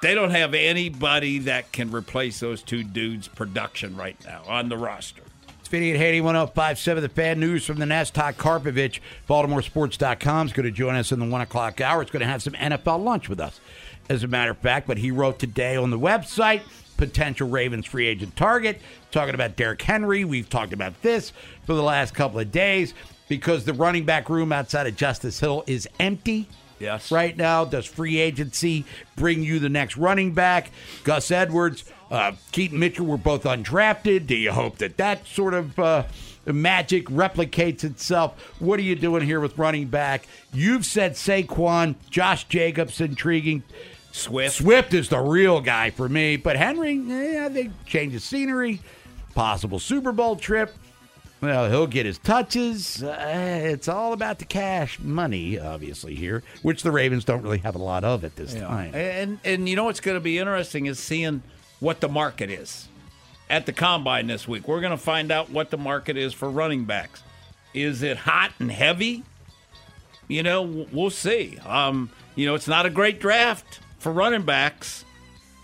they 0.06 0.14
don't 0.14 0.30
have 0.30 0.54
anybody 0.54 1.40
that 1.40 1.72
can 1.72 1.90
replace 1.90 2.38
those 2.38 2.62
two 2.62 2.84
dudes' 2.84 3.26
production 3.26 3.96
right 3.96 4.16
now 4.24 4.40
on 4.46 4.68
the 4.68 4.78
roster. 4.78 5.22
It's 5.58 5.66
Vinny 5.66 5.90
and 5.90 5.98
Haynie 5.98 6.20
1057, 6.20 7.02
the 7.02 7.08
fan 7.08 7.40
news 7.40 7.66
from 7.66 7.78
the 7.78 7.86
Nest. 7.86 8.14
Todd 8.14 8.36
Karpovich, 8.36 9.00
BaltimoreSports.com 9.28 10.46
is 10.46 10.52
going 10.52 10.64
to 10.64 10.70
join 10.70 10.94
us 10.94 11.10
in 11.10 11.18
the 11.18 11.26
one 11.26 11.40
o'clock 11.40 11.80
hour. 11.80 12.02
It's 12.02 12.12
going 12.12 12.20
to 12.20 12.26
have 12.28 12.40
some 12.40 12.52
NFL 12.52 13.02
lunch 13.02 13.28
with 13.28 13.40
us, 13.40 13.58
as 14.08 14.22
a 14.22 14.28
matter 14.28 14.52
of 14.52 14.58
fact. 14.58 14.86
But 14.86 14.98
he 14.98 15.10
wrote 15.10 15.40
today 15.40 15.74
on 15.74 15.90
the 15.90 15.98
website 15.98 16.62
potential 16.96 17.48
Ravens 17.48 17.84
free 17.84 18.06
agent 18.06 18.36
target, 18.36 18.80
talking 19.10 19.34
about 19.34 19.56
Derrick 19.56 19.82
Henry. 19.82 20.24
We've 20.24 20.48
talked 20.48 20.72
about 20.72 21.02
this 21.02 21.32
for 21.64 21.74
the 21.74 21.82
last 21.82 22.14
couple 22.14 22.38
of 22.38 22.52
days 22.52 22.94
because 23.26 23.64
the 23.64 23.74
running 23.74 24.04
back 24.04 24.30
room 24.30 24.52
outside 24.52 24.86
of 24.86 24.94
Justice 24.94 25.40
Hill 25.40 25.64
is 25.66 25.88
empty. 25.98 26.48
Yes. 26.78 27.10
Right 27.10 27.36
now, 27.36 27.64
does 27.64 27.86
free 27.86 28.18
agency 28.18 28.84
bring 29.16 29.42
you 29.42 29.58
the 29.58 29.68
next 29.68 29.96
running 29.96 30.32
back? 30.32 30.70
Gus 31.04 31.30
Edwards, 31.30 31.84
uh, 32.10 32.32
Keaton 32.52 32.78
Mitchell 32.78 33.06
were 33.06 33.16
both 33.16 33.44
undrafted. 33.44 34.26
Do 34.26 34.36
you 34.36 34.52
hope 34.52 34.78
that 34.78 34.96
that 34.98 35.26
sort 35.26 35.54
of 35.54 35.78
uh, 35.78 36.04
magic 36.44 37.06
replicates 37.06 37.82
itself? 37.82 38.38
What 38.60 38.78
are 38.78 38.82
you 38.82 38.94
doing 38.94 39.24
here 39.24 39.40
with 39.40 39.56
running 39.58 39.86
back? 39.86 40.26
You've 40.52 40.84
said 40.84 41.12
Saquon, 41.12 41.96
Josh 42.10 42.44
Jacobs, 42.48 43.00
intriguing. 43.00 43.62
Swift. 44.12 44.56
Swift 44.56 44.94
is 44.94 45.10
the 45.10 45.20
real 45.20 45.60
guy 45.60 45.90
for 45.90 46.08
me, 46.08 46.36
but 46.38 46.56
Henry, 46.56 46.98
eh, 47.10 47.44
I 47.44 47.50
think 47.50 47.72
change 47.84 48.14
of 48.14 48.22
scenery, 48.22 48.80
possible 49.34 49.78
Super 49.78 50.10
Bowl 50.10 50.36
trip. 50.36 50.74
Well, 51.40 51.68
he'll 51.68 51.86
get 51.86 52.06
his 52.06 52.18
touches. 52.18 53.02
Uh, 53.02 53.60
it's 53.64 53.88
all 53.88 54.12
about 54.12 54.38
the 54.38 54.46
cash 54.46 54.98
money, 54.98 55.58
obviously, 55.58 56.14
here, 56.14 56.42
which 56.62 56.82
the 56.82 56.90
Ravens 56.90 57.24
don't 57.24 57.42
really 57.42 57.58
have 57.58 57.74
a 57.74 57.82
lot 57.82 58.04
of 58.04 58.24
at 58.24 58.36
this 58.36 58.54
time. 58.54 58.94
And 58.94 59.38
and 59.44 59.68
you 59.68 59.76
know 59.76 59.84
what's 59.84 60.00
going 60.00 60.16
to 60.16 60.20
be 60.20 60.38
interesting 60.38 60.86
is 60.86 60.98
seeing 60.98 61.42
what 61.80 62.00
the 62.00 62.08
market 62.08 62.50
is 62.50 62.88
at 63.50 63.66
the 63.66 63.72
combine 63.72 64.26
this 64.26 64.48
week. 64.48 64.66
We're 64.66 64.80
going 64.80 64.92
to 64.92 64.96
find 64.96 65.30
out 65.30 65.50
what 65.50 65.70
the 65.70 65.76
market 65.76 66.16
is 66.16 66.32
for 66.32 66.50
running 66.50 66.84
backs. 66.84 67.22
Is 67.74 68.02
it 68.02 68.16
hot 68.16 68.52
and 68.58 68.72
heavy? 68.72 69.22
You 70.28 70.42
know, 70.42 70.86
we'll 70.90 71.10
see. 71.10 71.58
Um, 71.66 72.10
you 72.34 72.46
know, 72.46 72.54
it's 72.54 72.66
not 72.66 72.86
a 72.86 72.90
great 72.90 73.20
draft 73.20 73.80
for 73.98 74.10
running 74.10 74.42
backs. 74.42 75.04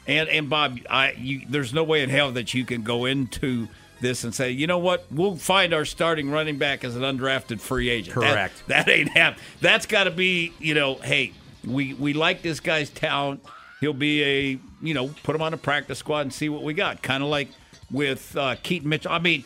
And 0.06 0.28
and 0.28 0.50
Bob, 0.50 0.78
I 0.90 1.12
you, 1.12 1.42
there's 1.48 1.72
no 1.72 1.82
way 1.82 2.02
in 2.02 2.10
hell 2.10 2.32
that 2.32 2.52
you 2.52 2.64
can 2.64 2.82
go 2.82 3.06
into 3.06 3.68
this 4.02 4.24
and 4.24 4.34
say, 4.34 4.50
you 4.50 4.66
know 4.66 4.78
what, 4.78 5.06
we'll 5.10 5.36
find 5.36 5.72
our 5.72 5.86
starting 5.86 6.30
running 6.30 6.58
back 6.58 6.84
as 6.84 6.94
an 6.96 7.02
undrafted 7.02 7.60
free 7.60 7.88
agent. 7.88 8.20
That- 8.20 8.30
Correct. 8.32 8.62
That, 8.66 8.88
ain't 8.88 9.08
happening. 9.08 9.42
That's 9.62 9.86
got 9.86 10.04
to 10.04 10.10
be, 10.10 10.52
you 10.58 10.74
know, 10.74 10.96
hey, 10.96 11.32
we 11.64 11.94
we 11.94 12.12
like 12.12 12.42
this 12.42 12.60
guy's 12.60 12.90
talent. 12.90 13.42
He'll 13.80 13.92
be 13.94 14.22
a, 14.22 14.58
you 14.82 14.94
know, 14.94 15.08
put 15.22 15.34
him 15.34 15.42
on 15.42 15.54
a 15.54 15.56
practice 15.56 15.98
squad 15.98 16.20
and 16.20 16.32
see 16.32 16.48
what 16.48 16.62
we 16.62 16.74
got. 16.74 17.02
Kind 17.02 17.22
of 17.22 17.28
like 17.30 17.48
with 17.90 18.36
uh, 18.36 18.56
Keaton 18.62 18.88
Mitchell. 18.88 19.12
I 19.12 19.18
mean, 19.18 19.44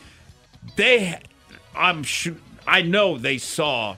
they, 0.76 1.18
I'm 1.74 2.02
sure, 2.02 2.34
I 2.66 2.82
know 2.82 3.16
they 3.18 3.38
saw 3.38 3.96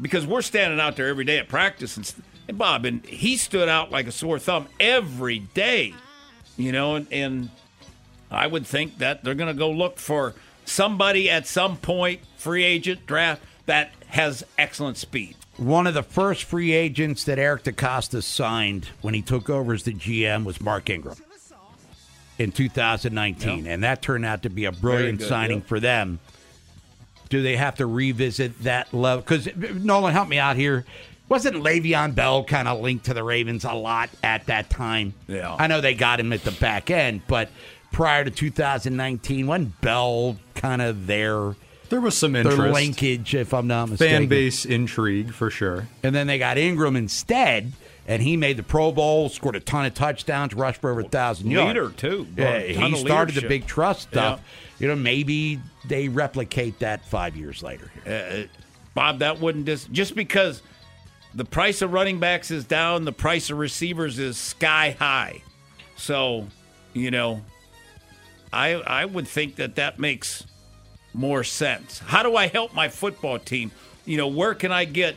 because 0.00 0.26
we're 0.26 0.42
standing 0.42 0.80
out 0.80 0.96
there 0.96 1.08
every 1.08 1.24
day 1.24 1.38
at 1.38 1.48
practice 1.48 1.96
and, 1.96 2.12
and 2.48 2.58
Bob 2.58 2.84
and 2.84 3.04
he 3.04 3.36
stood 3.36 3.68
out 3.68 3.90
like 3.90 4.06
a 4.06 4.12
sore 4.12 4.38
thumb 4.38 4.66
every 4.78 5.40
day, 5.40 5.94
you 6.56 6.72
know, 6.72 6.94
and, 6.96 7.06
and 7.12 7.50
I 8.30 8.46
would 8.46 8.66
think 8.66 8.98
that 8.98 9.24
they're 9.24 9.34
going 9.34 9.52
to 9.52 9.58
go 9.58 9.70
look 9.70 9.98
for 9.98 10.34
somebody 10.64 11.28
at 11.28 11.46
some 11.46 11.76
point, 11.76 12.20
free 12.36 12.64
agent 12.64 13.06
draft 13.06 13.42
that 13.66 13.92
has 14.08 14.44
excellent 14.58 14.96
speed. 14.96 15.36
One 15.56 15.86
of 15.86 15.94
the 15.94 16.02
first 16.02 16.44
free 16.44 16.72
agents 16.72 17.24
that 17.24 17.38
Eric 17.38 17.64
DeCosta 17.64 18.22
signed 18.22 18.86
when 19.02 19.14
he 19.14 19.22
took 19.22 19.50
over 19.50 19.74
as 19.74 19.82
the 19.82 19.92
GM 19.92 20.44
was 20.44 20.60
Mark 20.60 20.88
Ingram 20.88 21.16
in 22.38 22.52
2019, 22.52 23.66
and 23.66 23.84
that 23.84 24.00
turned 24.00 24.24
out 24.24 24.44
to 24.44 24.48
be 24.48 24.64
a 24.64 24.72
brilliant 24.72 25.18
good, 25.18 25.28
signing 25.28 25.58
yeah. 25.58 25.66
for 25.66 25.80
them. 25.80 26.18
Do 27.28 27.42
they 27.42 27.56
have 27.56 27.76
to 27.76 27.86
revisit 27.86 28.62
that 28.62 28.92
level? 28.94 29.22
Because 29.22 29.48
Nolan, 29.56 30.12
help 30.12 30.28
me 30.28 30.38
out 30.38 30.56
here. 30.56 30.84
Wasn't 31.28 31.54
Le'Veon 31.56 32.14
Bell 32.14 32.42
kind 32.42 32.66
of 32.66 32.80
linked 32.80 33.04
to 33.04 33.14
the 33.14 33.22
Ravens 33.22 33.64
a 33.64 33.74
lot 33.74 34.10
at 34.22 34.46
that 34.46 34.68
time? 34.68 35.14
Yeah. 35.28 35.54
I 35.56 35.68
know 35.68 35.80
they 35.80 35.94
got 35.94 36.18
him 36.18 36.32
at 36.32 36.42
the 36.42 36.50
back 36.50 36.90
end, 36.90 37.22
but 37.28 37.50
prior 37.92 38.24
to 38.24 38.30
2019, 38.30 39.46
wasn't 39.46 39.80
Bell 39.80 40.36
kind 40.54 40.82
of 40.82 41.06
there? 41.06 41.54
There 41.88 42.00
was 42.00 42.16
some 42.16 42.32
Their 42.32 42.42
interest. 42.50 42.72
linkage, 42.74 43.34
if 43.34 43.52
I'm 43.52 43.66
not 43.66 43.88
mistaken. 43.90 44.20
Fan 44.22 44.28
base 44.28 44.64
intrigue 44.64 45.32
for 45.32 45.50
sure. 45.50 45.88
And 46.02 46.14
then 46.14 46.26
they 46.28 46.38
got 46.38 46.56
Ingram 46.58 46.94
instead. 46.96 47.72
and 48.06 48.22
he 48.22 48.36
made 48.36 48.56
the 48.56 48.62
Pro 48.62 48.92
Bowl, 48.92 49.28
scored 49.28 49.56
a 49.56 49.60
ton 49.60 49.86
of 49.86 49.94
touchdowns, 49.94 50.54
rushed 50.54 50.80
for 50.80 50.90
over 50.90 51.00
a 51.00 51.04
thousand 51.04 51.50
yards. 51.50 51.68
Leader, 51.68 51.90
too. 51.90 52.26
Yeah, 52.36 52.60
he 52.60 52.96
started 52.96 53.34
the 53.36 53.46
big 53.48 53.66
trust 53.66 54.02
stuff. 54.10 54.40
Yeah. 54.40 54.46
You 54.80 54.88
know, 54.88 54.96
maybe 54.96 55.60
they 55.86 56.08
replicate 56.08 56.78
that 56.78 57.04
five 57.06 57.36
years 57.36 57.62
later. 57.62 57.90
Uh, 58.06 58.46
Bob, 58.94 59.18
that 59.20 59.38
wouldn't 59.40 59.66
just 59.66 59.92
just 59.92 60.14
because 60.16 60.62
the 61.34 61.44
price 61.44 61.82
of 61.82 61.92
running 61.92 62.18
backs 62.18 62.50
is 62.50 62.64
down, 62.64 63.04
the 63.04 63.12
price 63.12 63.50
of 63.50 63.58
receivers 63.58 64.18
is 64.18 64.36
sky 64.38 64.96
high. 64.98 65.42
So, 65.96 66.46
you 66.94 67.10
know, 67.10 67.42
I 68.52 68.74
I 68.74 69.04
would 69.04 69.28
think 69.28 69.56
that 69.56 69.76
that 69.76 69.98
makes 69.98 70.44
more 71.12 71.44
sense. 71.44 71.98
How 71.98 72.22
do 72.22 72.36
I 72.36 72.46
help 72.46 72.74
my 72.74 72.88
football 72.88 73.38
team? 73.38 73.70
You 74.04 74.16
know, 74.16 74.28
where 74.28 74.54
can 74.54 74.72
I 74.72 74.84
get 74.84 75.16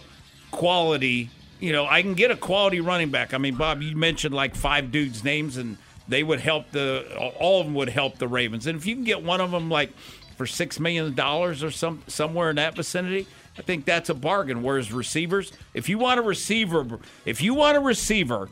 quality? 0.52 1.30
You 1.60 1.72
know, 1.72 1.86
I 1.86 2.02
can 2.02 2.14
get 2.14 2.32
a 2.32 2.36
quality 2.36 2.82
running 2.82 3.10
back. 3.10 3.34
I 3.34 3.38
mean, 3.38 3.56
Bob, 3.56 3.82
you 3.82 3.96
mentioned 3.96 4.34
like 4.34 4.56
five 4.56 4.92
dudes' 4.92 5.24
names, 5.24 5.58
and 5.58 5.78
they 6.08 6.24
would 6.24 6.40
help 6.40 6.72
the 6.72 7.16
all 7.40 7.62
of 7.62 7.68
them 7.68 7.76
would 7.76 7.90
help 7.90 8.18
the 8.18 8.28
Ravens. 8.28 8.68
And 8.68 8.78
if 8.78 8.86
you 8.86 8.96
can 8.96 9.04
get 9.04 9.24
one 9.24 9.42
of 9.42 9.52
them 9.52 9.70
like 9.70 9.92
for 10.38 10.46
six 10.46 10.80
million 10.80 11.14
dollars 11.14 11.64
or 11.64 11.72
some 11.72 12.04
somewhere 12.08 12.50
in 12.50 12.58
that 12.58 12.76
vicinity, 12.76 13.28
I 13.58 13.62
think 13.62 13.86
that's 13.86 14.10
a 14.10 14.14
bargain. 14.14 14.64
Whereas 14.64 14.92
receivers, 14.92 15.54
if 15.74 15.90
you 15.90 15.98
want 15.98 16.20
a 16.20 16.24
receiver, 16.24 17.00
if 17.26 17.42
you 17.42 17.54
want 17.54 17.78
a 17.78 17.80
receiver 17.80 18.50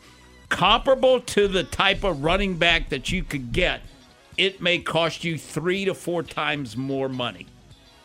comparable 0.50 1.22
to 1.22 1.48
the 1.48 1.64
type 1.64 2.04
of 2.04 2.24
running 2.24 2.58
back 2.58 2.90
that 2.90 3.12
you 3.12 3.24
could 3.24 3.52
get, 3.52 3.82
it 4.42 4.60
may 4.60 4.80
cost 4.80 5.24
you 5.24 5.38
three 5.38 5.86
to 5.86 5.94
four 5.94 6.24
times 6.24 6.76
more 6.76 7.08
money. 7.08 7.46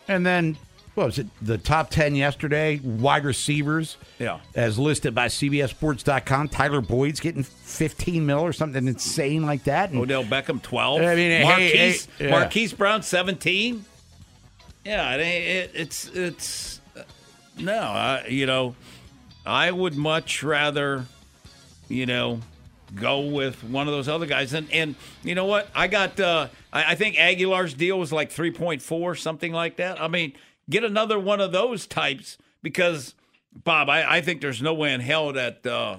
And 0.07 0.23
then, 0.23 0.55
what 0.93 1.07
was 1.07 1.17
it? 1.17 1.25
The 1.41 1.57
top 1.57 1.89
10 1.89 2.13
yesterday, 2.13 2.79
wide 2.83 3.25
receivers. 3.25 3.97
Yeah. 4.19 4.39
As 4.53 4.77
listed 4.77 5.15
by 5.15 5.29
CBSSports.com. 5.29 6.49
Tyler 6.49 6.81
Boyd's 6.81 7.19
getting 7.19 7.41
15 7.41 8.23
mil 8.23 8.37
or 8.37 8.53
something 8.53 8.87
insane 8.87 9.47
like 9.47 9.63
that. 9.63 9.89
And 9.89 9.99
Odell 9.99 10.23
Beckham, 10.23 10.61
12. 10.61 11.01
I 11.01 11.15
mean, 11.15 11.41
Marquise, 11.41 12.05
hey, 12.19 12.25
yeah. 12.25 12.31
Marquise 12.31 12.73
Brown, 12.73 13.01
17. 13.01 13.83
Yeah, 14.85 15.15
it, 15.15 15.21
it, 15.21 15.71
it's, 15.73 16.07
it's, 16.09 16.81
no, 17.57 17.79
I, 17.79 18.27
you 18.29 18.45
know, 18.45 18.75
I 19.43 19.71
would 19.71 19.95
much 19.95 20.43
rather, 20.43 21.05
you 21.89 22.05
know, 22.05 22.41
go 22.95 23.21
with 23.21 23.63
one 23.63 23.87
of 23.87 23.93
those 23.93 24.07
other 24.07 24.25
guys. 24.25 24.53
And, 24.53 24.71
and 24.71 24.95
you 25.23 25.35
know 25.35 25.45
what? 25.45 25.69
I 25.75 25.87
got, 25.87 26.19
uh, 26.19 26.47
I, 26.71 26.91
I 26.91 26.95
think 26.95 27.15
Agholor's 27.15 27.73
deal 27.73 27.99
was 27.99 28.11
like 28.11 28.29
3.4, 28.29 29.17
something 29.19 29.51
like 29.51 29.77
that. 29.77 30.01
I 30.01 30.07
mean, 30.07 30.33
get 30.69 30.83
another 30.83 31.19
one 31.19 31.41
of 31.41 31.51
those 31.51 31.87
types 31.87 32.37
because, 32.61 33.13
Bob, 33.63 33.89
I, 33.89 34.17
I 34.17 34.21
think 34.21 34.41
there's 34.41 34.61
no 34.61 34.73
way 34.73 34.93
in 34.93 35.01
hell 35.01 35.33
that 35.33 35.65
uh, 35.65 35.97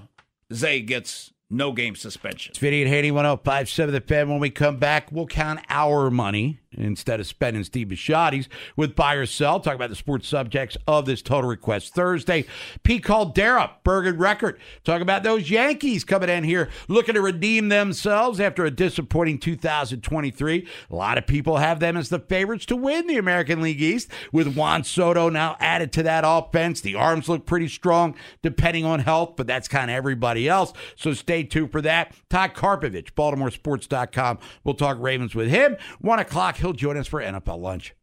Zay 0.52 0.80
gets 0.80 1.32
no 1.50 1.72
game 1.72 1.96
suspension. 1.96 2.50
It's 2.50 2.58
Vinny 2.58 2.82
and 2.82 2.90
Haynie 2.90 3.10
1057 3.10 3.94
The 3.94 4.00
Fan. 4.00 4.28
When 4.28 4.38
we 4.38 4.50
come 4.50 4.76
back, 4.76 5.10
we'll 5.10 5.26
count 5.26 5.60
our 5.70 6.10
money 6.10 6.60
instead 6.72 7.18
of 7.18 7.26
spending 7.26 7.64
Steve 7.64 7.88
Bisciotti's 7.88 8.48
with 8.76 8.94
buy 8.94 9.14
or 9.14 9.24
sell. 9.24 9.58
Talk 9.58 9.74
about 9.74 9.88
the 9.88 9.96
sports 9.96 10.28
subjects 10.28 10.76
of 10.86 11.06
this 11.06 11.22
Total 11.22 11.48
Request 11.48 11.94
Thursday. 11.94 12.44
Pete 12.82 13.02
Caldera, 13.02 13.72
Bergen 13.82 14.18
Record. 14.18 14.60
Talk 14.84 15.00
about 15.00 15.22
those 15.22 15.50
Yankees 15.50 16.04
coming 16.04 16.28
in 16.28 16.44
here 16.44 16.68
looking 16.86 17.14
to 17.14 17.22
redeem 17.22 17.68
themselves 17.68 18.40
after 18.40 18.64
a 18.64 18.70
disappointing 18.70 19.38
2023. 19.38 20.68
A 20.90 20.94
lot 20.94 21.18
of 21.18 21.26
people 21.26 21.56
have 21.56 21.80
them 21.80 21.96
as 21.96 22.10
the 22.10 22.18
favorites 22.18 22.66
to 22.66 22.76
win 22.76 23.06
the 23.06 23.16
American 23.16 23.62
League 23.62 23.80
East 23.80 24.10
with 24.32 24.54
Juan 24.54 24.84
Soto 24.84 25.30
now 25.30 25.56
added 25.60 25.92
to 25.92 26.02
that 26.02 26.24
offense. 26.26 26.80
The 26.80 26.94
arms 26.94 27.28
look 27.28 27.46
pretty 27.46 27.68
strong 27.68 28.14
depending 28.42 28.84
on 28.84 29.00
health, 29.00 29.34
but 29.36 29.46
that's 29.46 29.68
kind 29.68 29.90
of 29.90 29.96
everybody 29.96 30.48
else. 30.48 30.72
So 30.96 31.14
stay 31.14 31.37
tuned 31.44 31.72
for 31.72 31.80
that. 31.82 32.14
Todd 32.30 32.54
Karpovich, 32.54 33.12
BaltimoreSports.com. 33.12 34.38
We'll 34.64 34.74
talk 34.74 34.98
Ravens 35.00 35.34
with 35.34 35.48
him. 35.48 35.76
One 36.00 36.18
o'clock, 36.18 36.56
he'll 36.56 36.72
join 36.72 36.96
us 36.96 37.06
for 37.06 37.20
NFL 37.22 37.60
lunch. 37.60 37.94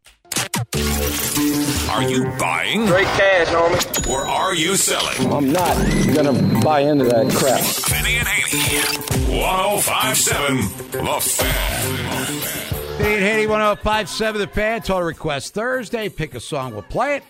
Are 1.90 2.03
you 2.03 2.26
buying? 2.40 2.86
Great 2.86 3.07
cash, 3.07 3.48
homie. 3.48 4.10
Or 4.10 4.22
are 4.26 4.53
you 4.56 4.76
selling? 4.76 5.32
I'm 5.32 5.52
not 5.52 5.76
gonna 6.14 6.62
buy 6.62 6.82
into 6.82 7.06
that 7.06 7.32
crap. 7.34 7.62
Vinny 7.90 8.18
and 8.18 8.28
Haynie. 8.28 9.40
1057 9.41 10.57
The 10.91 11.20
Fan. 11.22 12.98
Vinny 12.98 13.16
and 13.16 13.24
Haynie 13.24 13.48
1057 13.48 14.41
The 14.41 14.48
Fan. 14.48 14.82
Total 14.82 15.03
Request 15.03 15.53
Thursday. 15.53 16.10
Pick 16.10 16.36
a 16.36 16.40
song, 16.40 16.74
we'll 16.74 16.82
play 16.84 17.18
it. 17.18 17.24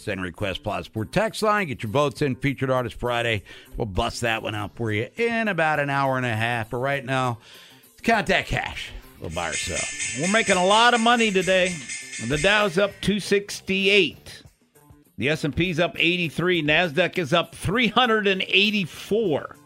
Send 0.00 0.22
request 0.22 0.62
plus 0.62 0.86
sport 0.86 1.12
text 1.12 1.42
line. 1.42 1.68
Get 1.68 1.82
your 1.82 1.92
votes 1.92 2.22
in. 2.22 2.36
Featured 2.36 2.70
Artist 2.70 2.96
Friday. 2.96 3.42
We'll 3.76 3.84
bust 3.86 4.22
that 4.22 4.42
one 4.42 4.54
out 4.54 4.76
for 4.76 4.90
you 4.90 5.08
in 5.16 5.48
about 5.48 5.78
an 5.78 5.90
hour 5.90 6.16
and 6.16 6.24
a 6.24 6.34
half. 6.34 6.70
But 6.70 6.78
right 6.78 7.04
now, 7.04 7.38
count 8.02 8.28
that 8.28 8.46
cash. 8.46 8.92
We'll 9.20 9.28
buy 9.30 9.50
or 9.50 9.52
sell. 9.52 10.20
We're 10.20 10.32
making 10.32 10.56
a 10.56 10.64
lot 10.64 10.94
of 10.94 11.00
money 11.00 11.30
today. 11.30 11.76
The 12.26 12.38
Dow's 12.38 12.78
up 12.78 12.92
268. 13.02 14.42
The 15.18 15.28
S&P's 15.28 15.78
up 15.78 15.94
83. 15.98 16.62
Nasdaq 16.62 17.18
is 17.18 17.34
up 17.34 17.54
384. 17.54 19.56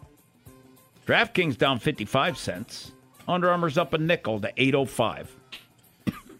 DraftKings 1.07 1.57
down 1.57 1.79
55 1.79 2.37
cents. 2.37 2.91
Under 3.29 3.51
Armour's 3.51 3.79
up 3.79 3.95
a 3.95 3.99
nickel 3.99 4.41
to 4.41 4.53
805. 4.57 5.37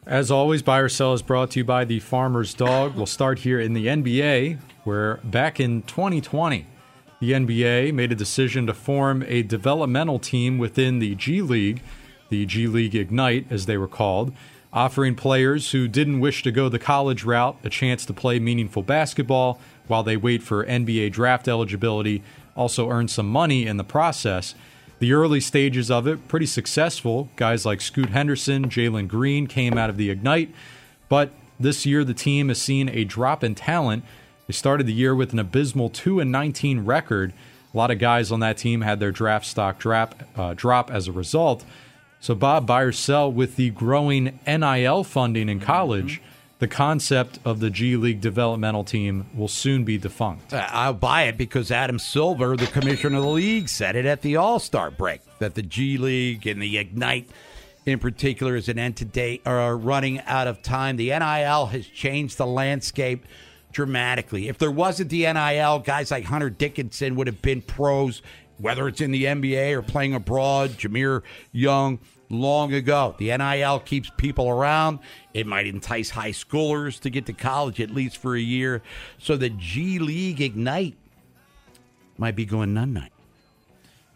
As 0.07 0.31
always, 0.31 0.61
Buy 0.61 0.81
or 0.81 0.91
Sell 0.91 1.15
is 1.15 1.23
brought 1.23 1.53
to 1.53 1.61
you 1.61 1.65
by 1.65 1.87
the 1.87 1.99
Farmer's 1.99 2.53
Dog. 2.53 2.95
We'll 2.95 3.07
start 3.07 3.39
here 3.39 3.59
in 3.59 3.73
the 3.73 3.87
NBA, 3.87 4.59
where 4.85 5.17
back 5.25 5.59
in 5.59 5.81
2020, 5.81 6.67
the 7.21 7.33
NBA 7.33 7.95
made 7.95 8.13
a 8.13 8.15
decision 8.15 8.67
to 8.67 8.75
form 8.75 9.25
a 9.27 9.43
developmental 9.43 10.19
team 10.19 10.59
within 10.59 10.99
the 10.99 11.15
G 11.15 11.41
League, 11.41 11.81
the 12.29 12.45
G 12.45 12.67
League 12.67 12.95
Ignite, 12.95 13.47
as 13.51 13.65
they 13.65 13.79
were 13.79 13.89
called, 13.89 14.35
offering 14.75 15.15
players 15.15 15.71
who 15.71 15.89
didn't 15.89 16.21
wish 16.21 16.43
to 16.43 16.53
go 16.53 16.69
the 16.69 16.79
college 16.79 17.25
route 17.25 17.57
a 17.65 17.71
chance 17.71 18.05
to 18.05 18.13
play 18.13 18.39
meaningful 18.39 18.83
basketball 18.83 19.59
while 19.87 20.03
they 20.03 20.19
wait 20.19 20.43
for 20.43 20.67
NBA 20.67 21.13
draft 21.13 21.49
eligibility, 21.49 22.23
also 22.55 22.91
earn 22.91 23.09
some 23.09 23.31
money 23.31 23.67
in 23.67 23.79
the 23.79 23.85
process. 23.85 24.55
The 25.05 25.13
early 25.13 25.41
stages 25.41 25.91
of 25.91 26.07
it, 26.07 26.29
pretty 26.29 26.47
successful. 26.47 27.29
Guys 27.37 27.67
like 27.67 27.83
Scoot 27.83 28.09
Henderson, 28.09 28.71
Jalen 28.71 29.07
Green 29.07 29.47
came 29.47 29.77
out 29.77 29.91
of 29.91 29.99
the 29.99 30.09
Ignite. 30.09 30.51
But 31.11 31.31
this 31.61 31.85
year, 31.85 32.05
the 32.05 32.15
team 32.15 32.49
has 32.49 32.59
seen 32.59 32.89
a 32.89 33.05
drop 33.05 33.45
in 33.45 33.55
talent. 33.55 34.03
They 34.47 34.55
started 34.55 34.87
the 34.87 34.95
year 34.95 35.15
with 35.15 35.35
an 35.35 35.39
abysmal 35.39 35.91
2 35.91 36.21
and 36.21 36.33
19 36.33 36.87
record. 36.87 37.35
A 37.75 37.77
lot 37.77 37.91
of 37.91 37.99
guys 37.99 38.33
on 38.33 38.41
that 38.41 38.57
team 38.57 38.81
had 38.81 38.99
their 38.99 39.13
draft 39.13 39.45
stock 39.45 39.79
drop, 39.79 40.23
uh, 40.37 40.55
drop 40.57 40.91
as 40.91 41.07
a 41.07 41.13
result. 41.13 41.67
So, 42.19 42.35
Bob, 42.35 42.67
buy 42.67 42.81
or 42.81 42.91
sell 42.91 43.31
with 43.31 43.57
the 43.57 43.69
growing 43.69 44.41
NIL 44.47 45.05
funding 45.05 45.51
in 45.51 45.61
college, 45.61 46.23
the 46.59 46.69
concept 46.69 47.39
of 47.45 47.61
the 47.61 47.71
G 47.71 47.97
League 47.97 48.21
developmental 48.21 48.85
team 48.85 49.27
will 49.35 49.49
soon 49.49 49.85
be 49.85 49.99
defunct. 49.99 50.53
Uh, 50.53 50.67
I'll 50.71 50.95
buy 50.95 51.25
it 51.25 51.37
because 51.37 51.71
Adam 51.71 51.99
Silver, 51.99 52.57
the 52.57 52.67
commissioner 52.67 53.19
of 53.19 53.25
the 53.25 53.31
league, 53.31 53.69
said 53.69 53.97
it 53.97 54.07
at 54.07 54.23
the 54.23 54.37
All 54.37 54.59
Star 54.59 54.91
break 54.91 55.21
that 55.39 55.55
the 55.55 55.63
G 55.63 55.99
League 55.99 56.47
and 56.47 56.63
the 56.63 56.79
Ignite, 56.79 57.29
in 57.87 57.99
particular, 57.99 58.57
is 58.57 58.69
an 58.69 58.79
entity 58.79 59.43
are 59.45 59.77
running 59.77 60.21
out 60.21 60.47
of 60.47 60.63
time. 60.63 60.97
The 60.97 61.09
NIL 61.09 61.67
has 61.67 61.87
changed 61.87 62.39
the 62.39 62.47
landscape 62.47 63.27
dramatically. 63.73 64.49
If 64.49 64.59
there 64.59 64.71
wasn't 64.71 65.11
the 65.11 65.31
NIL, 65.33 65.81
guys 65.81 66.11
like 66.11 66.25
Hunter 66.25 66.49
Dickinson 66.49 67.17
would 67.17 67.27
have 67.27 67.43
been 67.43 67.61
pros, 67.61 68.23
whether 68.59 68.89
it's 68.89 69.01
in 69.01 69.11
the 69.11 69.25
NBA 69.25 69.73
or 69.73 69.83
playing 69.83 70.15
abroad. 70.15 70.71
Jahmir 70.79 71.23
Young. 71.53 71.99
Long 72.31 72.73
ago, 72.73 73.15
the 73.19 73.37
NIL 73.37 73.81
keeps 73.81 74.11
people 74.17 74.49
around. 74.49 74.99
It 75.33 75.47
might 75.47 75.67
entice 75.67 76.11
high 76.11 76.31
schoolers 76.31 76.99
to 77.01 77.11
get 77.11 77.27
to 77.27 77.33
college 77.33 77.81
at 77.81 77.91
least 77.91 78.17
for 78.17 78.35
a 78.35 78.41
year. 78.41 78.83
So 79.19 79.37
the 79.37 79.51
G 79.51 79.99
League 79.99 80.41
Ignite 80.41 80.97
might 82.17 82.37
be 82.37 82.45
going 82.45 82.73
none 82.75 82.93
night. 82.93 83.13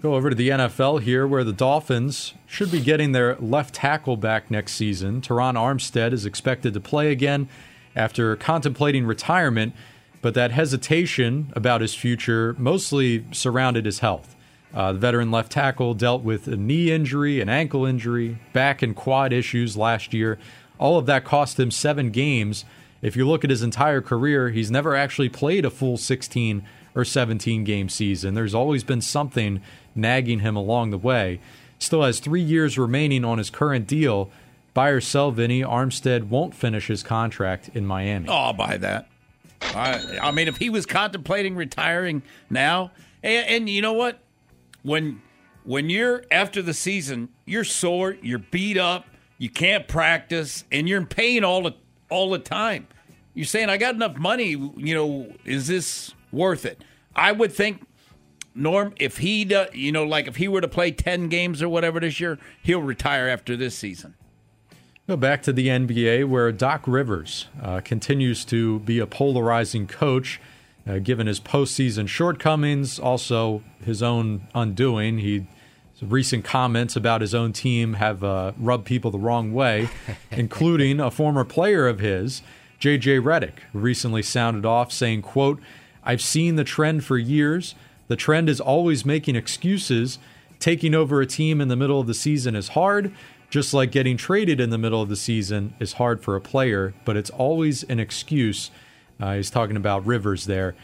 Go 0.00 0.14
over 0.14 0.30
to 0.30 0.36
the 0.36 0.50
NFL 0.50 1.02
here, 1.02 1.26
where 1.26 1.42
the 1.42 1.52
Dolphins 1.52 2.34
should 2.46 2.70
be 2.70 2.78
getting 2.80 3.10
their 3.10 3.34
left 3.36 3.74
tackle 3.74 4.16
back 4.16 4.48
next 4.48 4.74
season. 4.74 5.20
Terron 5.20 5.54
Armstead 5.54 6.12
is 6.12 6.24
expected 6.24 6.72
to 6.74 6.80
play 6.80 7.10
again 7.10 7.48
after 7.96 8.36
contemplating 8.36 9.06
retirement, 9.06 9.74
but 10.22 10.34
that 10.34 10.52
hesitation 10.52 11.52
about 11.56 11.80
his 11.80 11.96
future 11.96 12.54
mostly 12.58 13.24
surrounded 13.32 13.86
his 13.86 13.98
health. 13.98 14.36
Uh, 14.74 14.92
the 14.92 14.98
veteran 14.98 15.30
left 15.30 15.50
tackle 15.50 15.94
dealt 15.94 16.22
with 16.22 16.46
a 16.46 16.56
knee 16.56 16.90
injury, 16.90 17.40
an 17.40 17.48
ankle 17.48 17.86
injury, 17.86 18.38
back 18.52 18.82
and 18.82 18.94
quad 18.94 19.32
issues 19.32 19.76
last 19.76 20.12
year. 20.12 20.38
All 20.78 20.98
of 20.98 21.06
that 21.06 21.24
cost 21.24 21.58
him 21.58 21.70
seven 21.70 22.10
games. 22.10 22.64
If 23.00 23.16
you 23.16 23.26
look 23.26 23.44
at 23.44 23.50
his 23.50 23.62
entire 23.62 24.00
career, 24.00 24.50
he's 24.50 24.70
never 24.70 24.94
actually 24.94 25.28
played 25.28 25.64
a 25.64 25.70
full 25.70 25.96
16 25.96 26.62
or 26.94 27.04
17 27.04 27.64
game 27.64 27.88
season. 27.88 28.34
There's 28.34 28.54
always 28.54 28.84
been 28.84 29.00
something 29.00 29.62
nagging 29.94 30.40
him 30.40 30.56
along 30.56 30.90
the 30.90 30.98
way. 30.98 31.40
Still 31.78 32.02
has 32.02 32.18
three 32.18 32.40
years 32.42 32.76
remaining 32.76 33.24
on 33.24 33.38
his 33.38 33.50
current 33.50 33.86
deal. 33.86 34.30
Buy 34.74 34.88
or 34.88 35.00
sell, 35.00 35.30
Vinny, 35.30 35.62
Armstead 35.62 36.28
won't 36.28 36.54
finish 36.54 36.88
his 36.88 37.02
contract 37.02 37.70
in 37.74 37.86
Miami. 37.86 38.28
Oh, 38.28 38.34
I'll 38.34 38.52
buy 38.52 38.76
that. 38.76 39.08
I, 39.62 40.18
I 40.22 40.30
mean, 40.30 40.48
if 40.48 40.56
he 40.58 40.70
was 40.70 40.86
contemplating 40.86 41.56
retiring 41.56 42.22
now, 42.50 42.92
and, 43.22 43.46
and 43.46 43.68
you 43.68 43.82
know 43.82 43.92
what? 43.92 44.20
When 44.88 45.22
when 45.64 45.90
you're 45.90 46.24
after 46.30 46.62
the 46.62 46.74
season, 46.74 47.28
you're 47.44 47.62
sore, 47.64 48.16
you're 48.22 48.38
beat 48.38 48.78
up, 48.78 49.04
you 49.36 49.50
can't 49.50 49.86
practice, 49.86 50.64
and 50.72 50.88
you're 50.88 50.98
in 50.98 51.06
pain 51.06 51.44
all 51.44 51.62
the 51.62 51.74
all 52.08 52.30
the 52.30 52.38
time. 52.38 52.88
You're 53.34 53.44
saying, 53.44 53.68
"I 53.68 53.76
got 53.76 53.94
enough 53.94 54.16
money. 54.16 54.50
You 54.50 54.94
know, 54.94 55.32
is 55.44 55.68
this 55.68 56.14
worth 56.32 56.64
it?" 56.64 56.82
I 57.14 57.32
would 57.32 57.52
think, 57.52 57.86
Norm, 58.54 58.94
if 58.96 59.18
he, 59.18 59.44
do, 59.44 59.66
you 59.72 59.92
know, 59.92 60.04
like 60.04 60.26
if 60.26 60.36
he 60.36 60.48
were 60.48 60.60
to 60.60 60.68
play 60.68 60.90
ten 60.90 61.28
games 61.28 61.62
or 61.62 61.68
whatever 61.68 62.00
this 62.00 62.18
year, 62.18 62.38
he'll 62.62 62.82
retire 62.82 63.28
after 63.28 63.56
this 63.56 63.76
season. 63.76 64.14
Go 65.06 65.16
back 65.16 65.42
to 65.44 65.52
the 65.52 65.68
NBA, 65.68 66.28
where 66.28 66.52
Doc 66.52 66.82
Rivers 66.86 67.46
uh, 67.62 67.80
continues 67.82 68.44
to 68.46 68.80
be 68.80 68.98
a 68.98 69.06
polarizing 69.06 69.86
coach, 69.86 70.40
uh, 70.88 70.98
given 70.98 71.26
his 71.26 71.38
postseason 71.38 72.08
shortcomings, 72.08 72.98
also 72.98 73.62
his 73.84 74.02
own 74.02 74.48
undoing. 74.54 75.18
He 75.18 75.46
recent 76.00 76.44
comments 76.44 76.94
about 76.96 77.20
his 77.20 77.34
own 77.34 77.52
team 77.52 77.94
have 77.94 78.22
uh, 78.22 78.52
rubbed 78.56 78.86
people 78.86 79.10
the 79.10 79.18
wrong 79.18 79.52
way, 79.52 79.88
including 80.30 81.00
a 81.00 81.10
former 81.10 81.44
player 81.44 81.88
of 81.88 81.98
his, 81.98 82.40
J.J. 82.78 83.18
Redick, 83.18 83.58
who 83.72 83.80
recently 83.80 84.22
sounded 84.22 84.64
off 84.64 84.92
saying, 84.92 85.22
"quote 85.22 85.60
I've 86.04 86.22
seen 86.22 86.56
the 86.56 86.64
trend 86.64 87.04
for 87.04 87.18
years. 87.18 87.74
The 88.06 88.16
trend 88.16 88.48
is 88.48 88.60
always 88.60 89.04
making 89.04 89.36
excuses. 89.36 90.18
Taking 90.60 90.94
over 90.94 91.20
a 91.20 91.26
team 91.26 91.60
in 91.60 91.68
the 91.68 91.76
middle 91.76 92.00
of 92.00 92.06
the 92.06 92.14
season 92.14 92.54
is 92.54 92.68
hard." 92.68 93.12
Just 93.50 93.72
like 93.72 93.90
getting 93.90 94.18
traded 94.18 94.60
in 94.60 94.68
the 94.68 94.76
middle 94.76 95.00
of 95.00 95.08
the 95.08 95.16
season 95.16 95.72
is 95.80 95.94
hard 95.94 96.22
for 96.22 96.36
a 96.36 96.40
player, 96.40 96.92
but 97.06 97.16
it's 97.16 97.30
always 97.30 97.82
an 97.84 97.98
excuse. 97.98 98.70
Uh, 99.20 99.34
he's 99.34 99.50
talking 99.50 99.76
about 99.76 100.06
Rivers 100.06 100.46
there. 100.46 100.74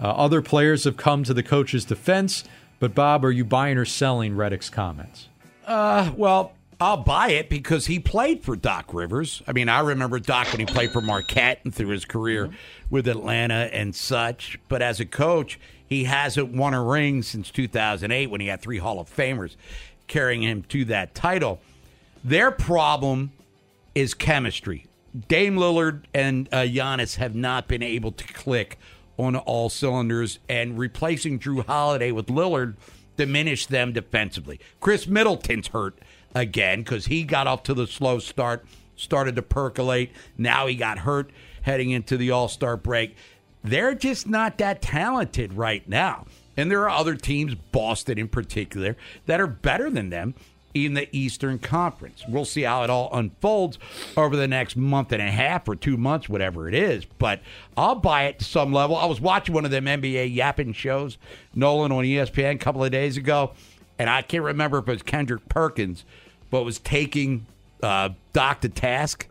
Uh, 0.00 0.08
other 0.08 0.42
players 0.42 0.84
have 0.84 0.96
come 0.96 1.22
to 1.24 1.34
the 1.34 1.42
coach's 1.42 1.84
defense, 1.84 2.44
but 2.80 2.94
Bob, 2.94 3.24
are 3.24 3.30
you 3.30 3.44
buying 3.44 3.78
or 3.78 3.84
selling 3.84 4.34
Redick's 4.34 4.70
comments? 4.70 5.28
Uh, 5.66 6.10
well, 6.16 6.52
I'll 6.80 6.96
buy 6.96 7.28
it 7.28 7.48
because 7.48 7.86
he 7.86 8.00
played 8.00 8.42
for 8.42 8.56
Doc 8.56 8.92
Rivers. 8.92 9.40
I 9.46 9.52
mean, 9.52 9.68
I 9.68 9.80
remember 9.80 10.18
Doc 10.18 10.48
when 10.48 10.58
he 10.58 10.66
played 10.66 10.90
for 10.90 11.00
Marquette 11.00 11.60
and 11.62 11.72
through 11.72 11.90
his 11.90 12.04
career 12.04 12.50
with 12.90 13.06
Atlanta 13.06 13.70
and 13.72 13.94
such. 13.94 14.58
But 14.68 14.82
as 14.82 14.98
a 14.98 15.06
coach, 15.06 15.60
he 15.86 16.04
hasn't 16.04 16.52
won 16.52 16.74
a 16.74 16.82
ring 16.82 17.22
since 17.22 17.52
2008 17.52 18.30
when 18.30 18.40
he 18.40 18.48
had 18.48 18.60
three 18.60 18.78
Hall 18.78 18.98
of 18.98 19.14
Famers 19.14 19.54
carrying 20.08 20.42
him 20.42 20.64
to 20.70 20.84
that 20.86 21.14
title. 21.14 21.60
Their 22.24 22.50
problem 22.50 23.30
is 23.94 24.12
chemistry. 24.14 24.86
Dame 25.28 25.56
Lillard 25.56 26.04
and 26.14 26.48
uh, 26.52 26.58
Giannis 26.58 27.16
have 27.16 27.34
not 27.34 27.68
been 27.68 27.82
able 27.82 28.12
to 28.12 28.24
click 28.32 28.78
on 29.18 29.36
all 29.36 29.68
cylinders, 29.68 30.38
and 30.48 30.78
replacing 30.78 31.38
Jrue 31.38 31.64
Holiday 31.66 32.12
with 32.12 32.26
Lillard 32.26 32.76
diminished 33.16 33.68
them 33.68 33.92
defensively. 33.92 34.58
Khris 34.80 35.06
Middleton's 35.06 35.68
hurt 35.68 35.98
again 36.34 36.82
because 36.82 37.06
he 37.06 37.22
got 37.22 37.46
off 37.46 37.62
to 37.64 37.74
the 37.74 37.86
slow 37.86 38.18
start, 38.18 38.64
started 38.96 39.36
to 39.36 39.42
percolate. 39.42 40.10
Now 40.38 40.66
he 40.66 40.74
got 40.74 41.00
hurt 41.00 41.30
heading 41.62 41.90
into 41.90 42.16
the 42.16 42.30
All 42.30 42.48
Star 42.48 42.76
break. 42.76 43.14
They're 43.62 43.94
just 43.94 44.26
not 44.26 44.58
that 44.58 44.82
talented 44.82 45.52
right 45.52 45.86
now. 45.88 46.26
And 46.56 46.70
there 46.70 46.82
are 46.82 46.90
other 46.90 47.14
teams, 47.14 47.54
Boston 47.54 48.18
in 48.18 48.28
particular, 48.28 48.96
that 49.26 49.40
are 49.40 49.46
better 49.46 49.88
than 49.88 50.10
them 50.10 50.34
in 50.74 50.94
the 50.94 51.08
Eastern 51.16 51.58
Conference. 51.58 52.24
We'll 52.26 52.44
see 52.44 52.62
how 52.62 52.82
it 52.82 52.90
all 52.90 53.10
unfolds 53.12 53.78
over 54.16 54.36
the 54.36 54.48
next 54.48 54.76
month 54.76 55.12
and 55.12 55.20
a 55.20 55.30
half 55.30 55.68
or 55.68 55.76
two 55.76 55.96
months, 55.96 56.28
whatever 56.28 56.68
it 56.68 56.74
is. 56.74 57.04
But 57.04 57.40
I'll 57.76 57.94
buy 57.96 58.24
it 58.24 58.38
to 58.38 58.44
some 58.44 58.72
level. 58.72 58.96
I 58.96 59.06
was 59.06 59.20
watching 59.20 59.54
one 59.54 59.64
of 59.64 59.70
them 59.70 59.84
NBA 59.84 60.34
yapping 60.34 60.72
shows, 60.72 61.18
Nolan 61.54 61.92
on 61.92 62.04
ESPN 62.04 62.54
a 62.54 62.58
couple 62.58 62.82
of 62.84 62.90
days 62.90 63.16
ago, 63.16 63.52
and 63.98 64.08
I 64.08 64.22
can't 64.22 64.44
remember 64.44 64.78
if 64.78 64.88
it 64.88 64.92
was 64.92 65.02
Kendrick 65.02 65.48
Perkins, 65.48 66.04
but 66.50 66.62
was 66.64 66.78
taking 66.78 67.46
uh, 67.82 68.10
Doc 68.32 68.60
to 68.62 68.68
task. 68.68 69.26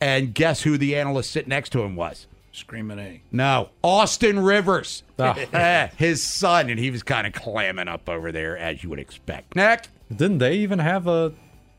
And 0.00 0.34
guess 0.34 0.62
who 0.62 0.76
the 0.76 0.96
analyst 0.96 1.30
sitting 1.30 1.48
next 1.48 1.70
to 1.70 1.82
him 1.82 1.96
was? 1.96 2.26
Screaming 2.52 2.98
A. 2.98 3.20
No, 3.32 3.70
Austin 3.82 4.38
Rivers, 4.40 5.02
Oh. 5.18 5.32
his 5.96 6.22
son, 6.22 6.68
and 6.70 6.78
he 6.78 6.90
was 6.90 7.02
kind 7.02 7.26
of 7.26 7.32
clamming 7.32 7.88
up 7.88 8.08
over 8.08 8.30
there 8.30 8.56
as 8.56 8.82
you 8.84 8.90
would 8.90 8.98
expect. 9.00 9.56
Next. 9.56 9.88
Didn't 10.16 10.38
they 10.38 10.54
even 10.56 10.78
have 10.78 11.06
a 11.06 11.32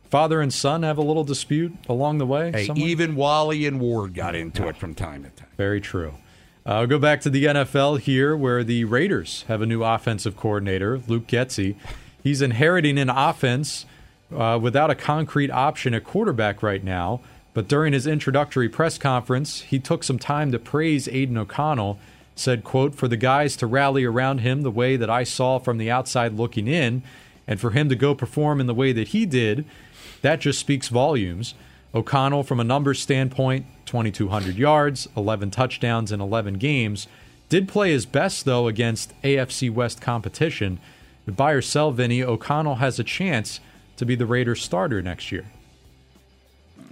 father 0.10 0.42
and 0.42 0.54
son 0.54 0.84
have 0.84 0.98
a 0.98 1.02
little 1.02 1.24
dispute 1.24 1.74
along 1.90 2.18
the 2.20 2.26
way? 2.26 2.52
Hey, 2.52 2.70
even 2.76 3.16
Wally 3.16 3.66
and 3.66 3.80
Ward 3.80 4.14
got 4.14 4.36
into 4.36 4.68
it 4.68 4.78
from 4.78 4.94
time 4.94 5.24
to 5.24 5.30
time. 5.30 5.50
Very 5.58 5.82
true. 5.82 6.14
Uh, 6.66 6.74
I'll 6.74 6.88
go 6.88 6.98
back 6.98 7.22
to 7.22 7.30
the 7.30 7.46
NFL 7.46 8.00
here, 8.00 8.36
where 8.36 8.64
the 8.64 8.86
Raiders 8.86 9.44
have 9.48 9.62
a 9.62 9.66
new 9.66 9.84
offensive 9.84 10.36
coordinator, 10.36 11.00
Luke 11.08 11.28
Getsy. 11.28 11.76
He's 12.24 12.42
inheriting 12.42 12.98
an 12.98 13.10
offense 13.10 13.86
uh, 14.36 14.58
without 14.62 14.90
a 14.90 14.96
concrete 14.96 15.52
option 15.52 15.94
at 15.94 16.04
quarterback 16.04 16.64
right 16.64 16.84
now. 16.84 17.22
But 17.54 17.68
during 17.68 17.94
his 17.94 18.08
introductory 18.08 18.68
press 18.68 18.98
conference, 18.98 19.62
he 19.62 19.80
took 19.80 20.04
some 20.04 20.20
time 20.20 20.52
to 20.52 20.60
praise 20.60 21.08
Aidan 21.08 21.38
O'Connell. 21.38 22.00
Said, 22.36 22.66
"quote 22.66 22.96
For 22.96 23.08
the 23.08 23.16
guys 23.16 23.56
to 23.58 23.68
rally 23.68 24.04
around 24.04 24.40
him 24.40 24.64
the 24.64 24.72
way 24.72 24.98
that 24.98 25.10
I 25.10 25.24
saw 25.24 25.58
from 25.58 25.78
the 25.78 25.90
outside 25.90 26.34
looking 26.34 26.68
in, 26.68 27.02
and 27.48 27.60
for 27.60 27.72
him 27.72 27.90
to 27.90 27.96
go 27.96 28.16
perform 28.16 28.60
in 28.60 28.68
the 28.68 28.74
way 28.74 28.92
that 28.92 29.10
he 29.10 29.26
did, 29.26 29.66
that 30.22 30.40
just 30.40 30.60
speaks 30.60 30.88
volumes." 30.88 31.54
O'Connell, 31.96 32.44
from 32.44 32.60
a 32.60 32.64
numbers 32.66 33.00
standpoint, 33.02 33.66
2,200 33.86 34.58
yards, 34.58 35.08
11 35.16 35.50
touchdowns 35.52 36.12
in 36.12 36.20
11 36.20 36.56
games. 36.56 37.08
Did 37.48 37.70
play 37.70 37.92
his 37.92 38.06
best, 38.06 38.44
though, 38.44 38.68
against 38.68 39.14
AFC 39.22 39.70
West 39.70 40.02
competition. 40.02 40.80
But 41.26 41.38
buy 41.38 41.54
or 41.54 41.62
sell, 41.62 41.92
Vinny, 41.92 42.22
O'Connell 42.22 42.76
has 42.76 43.00
a 43.00 43.04
chance 43.04 43.62
to 43.96 44.06
be 44.06 44.16
the 44.16 44.26
Raiders 44.26 44.62
starter 44.62 45.02
next 45.02 45.32
year. 45.32 45.46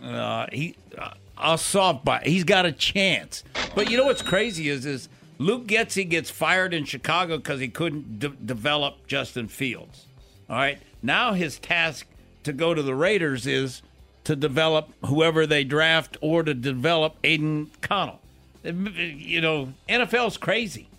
Uh, 0.01 0.47
he, 0.53 0.75
uh, 0.97 1.11
I'll 1.37 1.57
soft 1.57 2.05
buy. 2.05 2.21
He's 2.25 2.45
got 2.45 2.65
a 2.65 2.71
chance. 2.71 3.43
But 3.75 3.91
you 3.91 3.97
know 3.97 4.05
what's 4.05 4.21
crazy 4.21 4.69
is 4.69 4.85
is 4.85 5.09
Luke 5.37 5.67
Getsy 5.67 6.07
gets 6.07 6.29
fired 6.29 6.73
in 6.73 6.85
Chicago 6.85 7.37
because 7.37 7.59
he 7.59 7.67
couldn't 7.67 8.19
de- 8.19 8.29
develop 8.29 9.05
Justin 9.07 9.47
Fields. 9.47 10.05
All 10.53 10.59
right. 10.59 10.77
Now 11.01 11.33
his 11.33 11.57
task 11.57 12.05
to 12.43 12.53
go 12.53 12.75
to 12.75 12.83
the 12.83 12.93
Raiders 12.93 13.47
is 13.47 13.81
to 14.23 14.35
develop 14.35 14.93
whoever 15.03 15.47
they 15.47 15.63
draft 15.63 16.15
or 16.21 16.43
to 16.43 16.53
develop 16.53 17.15
Aidan 17.23 17.71
Connell. 17.81 18.19
You 18.63 19.41
know, 19.41 19.73
NFL's 19.89 20.37
crazy. 20.37 20.89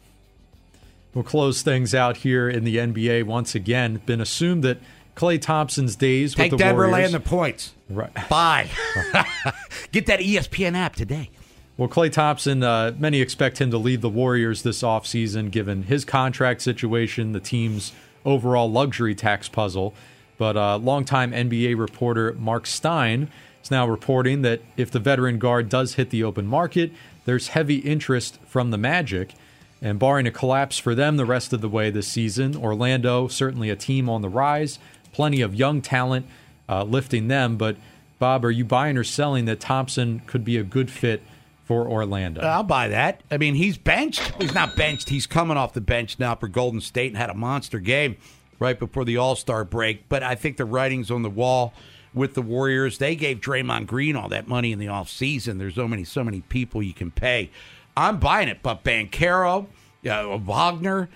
We'll 1.14 1.22
close 1.22 1.62
things 1.62 1.94
out 1.94 2.16
here 2.18 2.50
in 2.50 2.64
the 2.64 2.78
NBA 2.78 3.26
once 3.26 3.54
again. 3.54 4.02
Been 4.04 4.20
assumed 4.20 4.64
that 4.64 4.78
Klay 5.14 5.40
Thompson's 5.40 5.94
days 5.94 6.34
Take 6.34 6.50
with 6.50 6.58
the 6.58 6.64
Denver 6.64 6.88
Warriors. 6.88 6.92
laying 6.92 7.12
the 7.12 7.20
points. 7.20 7.74
Right. 7.88 8.12
Bye. 8.28 8.68
Get 9.92 10.06
that 10.06 10.18
ESPN 10.18 10.74
app 10.74 10.96
today. 10.96 11.30
Well, 11.76 11.88
Clay 11.88 12.08
Thompson, 12.08 12.64
uh, 12.64 12.92
many 12.98 13.20
expect 13.20 13.60
him 13.60 13.70
to 13.70 13.78
leave 13.78 14.00
the 14.00 14.08
Warriors 14.08 14.62
this 14.62 14.82
offseason 14.82 15.52
given 15.52 15.84
his 15.84 16.04
contract 16.04 16.60
situation, 16.62 17.30
the 17.30 17.40
team's 17.40 17.92
overall 18.24 18.70
luxury 18.70 19.14
tax 19.14 19.48
puzzle. 19.48 19.94
But 20.36 20.56
uh, 20.56 20.78
longtime 20.78 21.32
NBA 21.32 21.78
reporter 21.78 22.34
Mark 22.34 22.66
Stein 22.66 23.28
is 23.62 23.70
now 23.70 23.86
reporting 23.86 24.42
that 24.42 24.60
if 24.76 24.90
the 24.90 24.98
veteran 24.98 25.38
guard 25.38 25.68
does 25.68 25.94
hit 25.94 26.10
the 26.10 26.24
open 26.24 26.46
market, 26.46 26.92
there's 27.24 27.48
heavy 27.48 27.76
interest 27.76 28.38
from 28.46 28.70
the 28.70 28.78
Magic. 28.78 29.34
And 29.80 29.98
barring 29.98 30.26
a 30.26 30.30
collapse 30.30 30.78
for 30.78 30.94
them 30.94 31.18
the 31.18 31.26
rest 31.26 31.52
of 31.52 31.60
the 31.60 31.68
way 31.68 31.90
this 31.90 32.08
season, 32.08 32.56
Orlando, 32.56 33.28
certainly 33.28 33.68
a 33.68 33.76
team 33.76 34.08
on 34.08 34.22
the 34.22 34.30
rise, 34.30 34.78
plenty 35.12 35.42
of 35.42 35.54
young 35.54 35.82
talent 35.82 36.26
uh, 36.68 36.84
lifting 36.84 37.28
them. 37.28 37.56
But, 37.56 37.76
Bob, 38.18 38.44
are 38.44 38.50
you 38.50 38.64
buying 38.64 38.96
or 38.96 39.04
selling 39.04 39.44
that 39.44 39.60
Thompson 39.60 40.22
could 40.26 40.42
be 40.42 40.56
a 40.56 40.62
good 40.62 40.90
fit 40.90 41.22
for 41.64 41.88
Orlando? 41.88 42.42
I'll 42.42 42.62
buy 42.62 42.88
that. 42.88 43.22
I 43.30 43.38
mean, 43.38 43.54
he's 43.54 43.78
benched. 43.78 44.20
He's 44.40 44.54
not 44.54 44.76
benched. 44.76 45.08
He's 45.08 45.26
coming 45.26 45.56
off 45.56 45.72
the 45.72 45.80
bench 45.80 46.18
now 46.18 46.34
for 46.34 46.48
Golden 46.48 46.80
State 46.80 47.08
and 47.08 47.16
had 47.16 47.30
a 47.30 47.34
monster 47.34 47.78
game 47.78 48.16
right 48.58 48.78
before 48.78 49.04
the 49.04 49.16
All 49.16 49.36
Star 49.36 49.64
break. 49.64 50.08
But 50.08 50.22
I 50.22 50.34
think 50.34 50.56
the 50.56 50.64
writing's 50.64 51.10
on 51.10 51.22
the 51.22 51.30
wall 51.30 51.72
with 52.12 52.34
the 52.34 52.42
Warriors. 52.42 52.98
They 52.98 53.16
gave 53.16 53.40
Draymond 53.40 53.86
Green 53.86 54.16
all 54.16 54.28
that 54.28 54.46
money 54.46 54.72
in 54.72 54.78
the 54.78 54.86
offseason. 54.86 55.58
There's 55.58 55.74
so 55.74 55.88
many, 55.88 56.04
so 56.04 56.22
many 56.22 56.42
people 56.42 56.82
you 56.82 56.94
can 56.94 57.10
pay. 57.10 57.50
I'm 57.96 58.18
buying 58.18 58.48
it. 58.48 58.58
But 58.62 58.84
Banchero, 58.84 59.66
uh, 60.08 60.38
Wagner, 60.38 61.08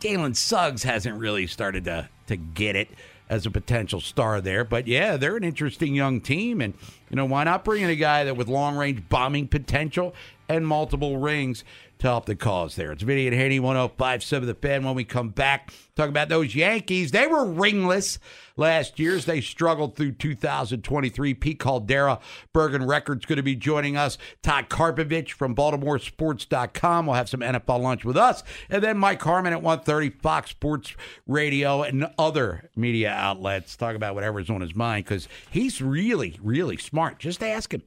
Jalen 0.00 0.36
Suggs 0.36 0.82
hasn't 0.82 1.18
really 1.18 1.46
started 1.46 1.84
to 1.84 2.08
to 2.26 2.36
get 2.36 2.74
it 2.74 2.88
as 3.28 3.46
a 3.46 3.50
potential 3.50 4.00
star 4.00 4.40
there. 4.40 4.64
But 4.64 4.86
yeah, 4.86 5.16
they're 5.16 5.36
an 5.36 5.44
interesting 5.44 5.94
young 5.94 6.20
team, 6.20 6.60
and 6.60 6.74
you 7.10 7.16
know 7.16 7.24
why 7.24 7.44
not 7.44 7.64
bring 7.64 7.82
in 7.82 7.90
a 7.90 7.96
guy 7.96 8.24
that 8.24 8.36
with 8.36 8.48
long 8.48 8.76
range 8.76 9.08
bombing 9.08 9.48
potential 9.48 10.14
and 10.48 10.66
multiple 10.66 11.18
rings 11.18 11.64
to 11.98 12.08
help 12.08 12.26
the 12.26 12.36
cause 12.36 12.76
there. 12.76 12.92
It's 12.92 13.02
Vinny 13.02 13.26
and 13.26 13.36
Haynie, 13.36 13.60
1057 13.60 14.46
The 14.46 14.54
Fan. 14.54 14.84
When 14.84 14.94
we 14.94 15.04
come 15.04 15.30
back, 15.30 15.72
talk 15.94 16.08
about 16.08 16.28
those 16.28 16.54
Yankees. 16.54 17.12
They 17.12 17.26
were 17.26 17.44
ringless 17.44 18.18
last 18.56 18.98
year 18.98 19.14
as 19.14 19.24
they 19.24 19.40
struggled 19.40 19.96
through 19.96 20.12
2023. 20.12 21.34
Pete 21.34 21.58
Caldera, 21.58 22.18
Bergen 22.52 22.84
Records, 22.86 23.24
going 23.24 23.36
to 23.36 23.42
be 23.42 23.56
joining 23.56 23.96
us. 23.96 24.18
Todd 24.42 24.68
Karpovich 24.68 25.32
from 25.32 25.54
BaltimoreSports.com 25.54 27.06
will 27.06 27.14
have 27.14 27.28
some 27.28 27.40
NFL 27.40 27.80
lunch 27.80 28.04
with 28.04 28.16
us. 28.16 28.42
And 28.68 28.82
then 28.82 28.98
Mike 28.98 29.22
Harmon 29.22 29.52
at 29.52 29.62
1.30, 29.62 30.20
Fox 30.20 30.50
Sports 30.50 30.94
Radio, 31.26 31.82
and 31.82 32.08
other 32.18 32.70
media 32.76 33.10
outlets. 33.10 33.76
Talk 33.76 33.96
about 33.96 34.14
whatever's 34.14 34.50
on 34.50 34.60
his 34.60 34.74
mind 34.74 35.04
because 35.04 35.28
he's 35.50 35.80
really, 35.80 36.38
really 36.42 36.76
smart. 36.76 37.18
Just 37.18 37.42
ask 37.42 37.72
him. 37.72 37.82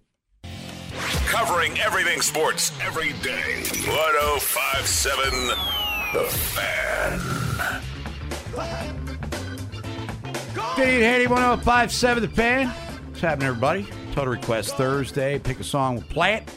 Covering 1.27 1.77
everything 1.79 2.21
sports 2.21 2.71
every 2.81 3.11
day. 3.21 3.61
1057 3.85 5.47
The 6.13 6.23
Fan. 6.23 7.19
Vinny 10.77 10.95
and 10.95 11.03
Haynie, 11.03 11.27
1057 11.27 12.21
The 12.23 12.29
Fan. 12.29 12.67
What's 12.67 13.19
happening, 13.19 13.49
everybody? 13.49 13.85
Total 14.13 14.33
Request 14.33 14.77
Thursday. 14.77 15.37
Pick 15.37 15.59
a 15.59 15.65
song, 15.65 15.95
we'll 15.95 16.05
play 16.05 16.35
it. 16.35 16.49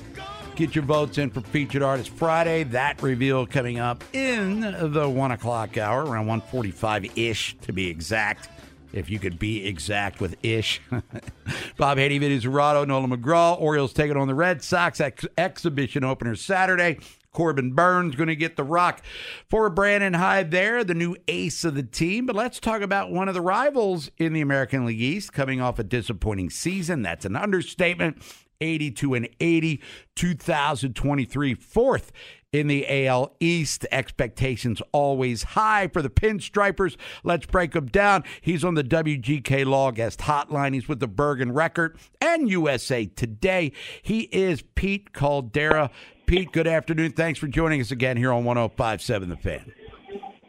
Get 0.55 0.77
your 0.77 0.85
votes 0.85 1.19
in 1.19 1.31
for 1.31 1.41
Featured 1.41 1.83
Artist 1.83 2.11
Friday. 2.11 2.63
That 2.63 3.03
reveal 3.03 3.47
coming 3.47 3.81
up 3.81 4.05
in 4.13 4.61
the 4.61 5.09
1 5.09 5.33
o'clock 5.33 5.79
hour, 5.79 6.05
around 6.05 6.27
145-ish 6.27 7.57
to 7.63 7.73
be 7.73 7.89
exact 7.89 8.49
if 8.93 9.11
you 9.11 9.19
could 9.19 9.39
be 9.39 9.67
exact 9.67 10.21
with 10.21 10.37
ish. 10.43 10.81
Bob 11.77 11.99
Haynie, 11.99 12.19
Vinny 12.19 12.41
Cerrato, 12.41 12.87
Nolan 12.87 13.11
McGraw. 13.11 13.61
Orioles 13.61 13.93
taking 13.93 14.17
on 14.17 14.29
the 14.29 14.35
Red 14.35 14.63
Sox. 14.63 15.01
Ex- 15.01 15.27
exhibition 15.39 16.05
opener 16.05 16.35
Saturday. 16.35 16.99
Corbin 17.33 17.73
Burnes 17.73 18.17
going 18.17 18.29
to 18.29 18.37
get 18.37 18.57
the 18.57 18.65
rock 18.65 19.03
for 19.49 19.71
Brandon 19.71 20.15
Hyde 20.15 20.51
there, 20.51 20.83
the 20.83 20.95
new 20.95 21.17
ace 21.29 21.65
of 21.65 21.75
the 21.75 21.83
team. 21.83 22.27
But 22.27 22.35
let's 22.35 22.59
talk 22.59 22.83
about 22.83 23.13
one 23.13 23.29
of 23.29 23.35
the 23.35 23.41
rivals 23.41 24.11
in 24.19 24.33
the 24.33 24.41
American 24.41 24.85
League 24.85 25.01
East 25.01 25.33
coming 25.33 25.61
off 25.61 25.79
a 25.79 25.85
disappointing 25.85 26.51
season. 26.51 27.03
That's 27.03 27.25
an 27.25 27.37
understatement. 27.37 28.23
82 28.61 29.15
and 29.15 29.29
80, 29.41 29.81
2023 30.17 31.55
fourth 31.55 32.13
in 32.53 32.67
the 32.67 33.07
AL 33.07 33.35
East. 33.41 33.87
Expectations 33.93 34.83
always 34.93 35.43
high 35.43 35.89
for 35.89 36.03
the 36.03 36.11
Pinstripers. 36.11 36.97
Let's 37.23 37.47
break 37.47 37.73
them 37.73 37.87
down. 37.87 38.25
He's 38.41 38.65
on 38.65 38.75
the 38.75 38.85
WGK 38.85 39.65
Law 39.65 39.91
Guest 39.91 40.21
Hotline. 40.21 40.75
He's 40.75 40.89
with 40.89 41.01
the 41.01 41.09
Bergen 41.09 41.53
Record 41.53 41.99
and 42.21 42.49
USA 42.49 43.07
Today. 43.07 43.73
He 44.03 44.23
is 44.33 44.63
Pete 44.75 45.13
Caldera. 45.13 45.91
Pete, 46.27 46.53
good 46.53 46.67
afternoon. 46.67 47.13
Thanks 47.13 47.39
for 47.39 47.49
joining 47.49 47.81
us 47.81 47.91
again 47.91 48.17
here 48.17 48.33
on 48.33 48.45
1057 48.45 49.29
The 49.29 49.37
Fan. 49.37 49.73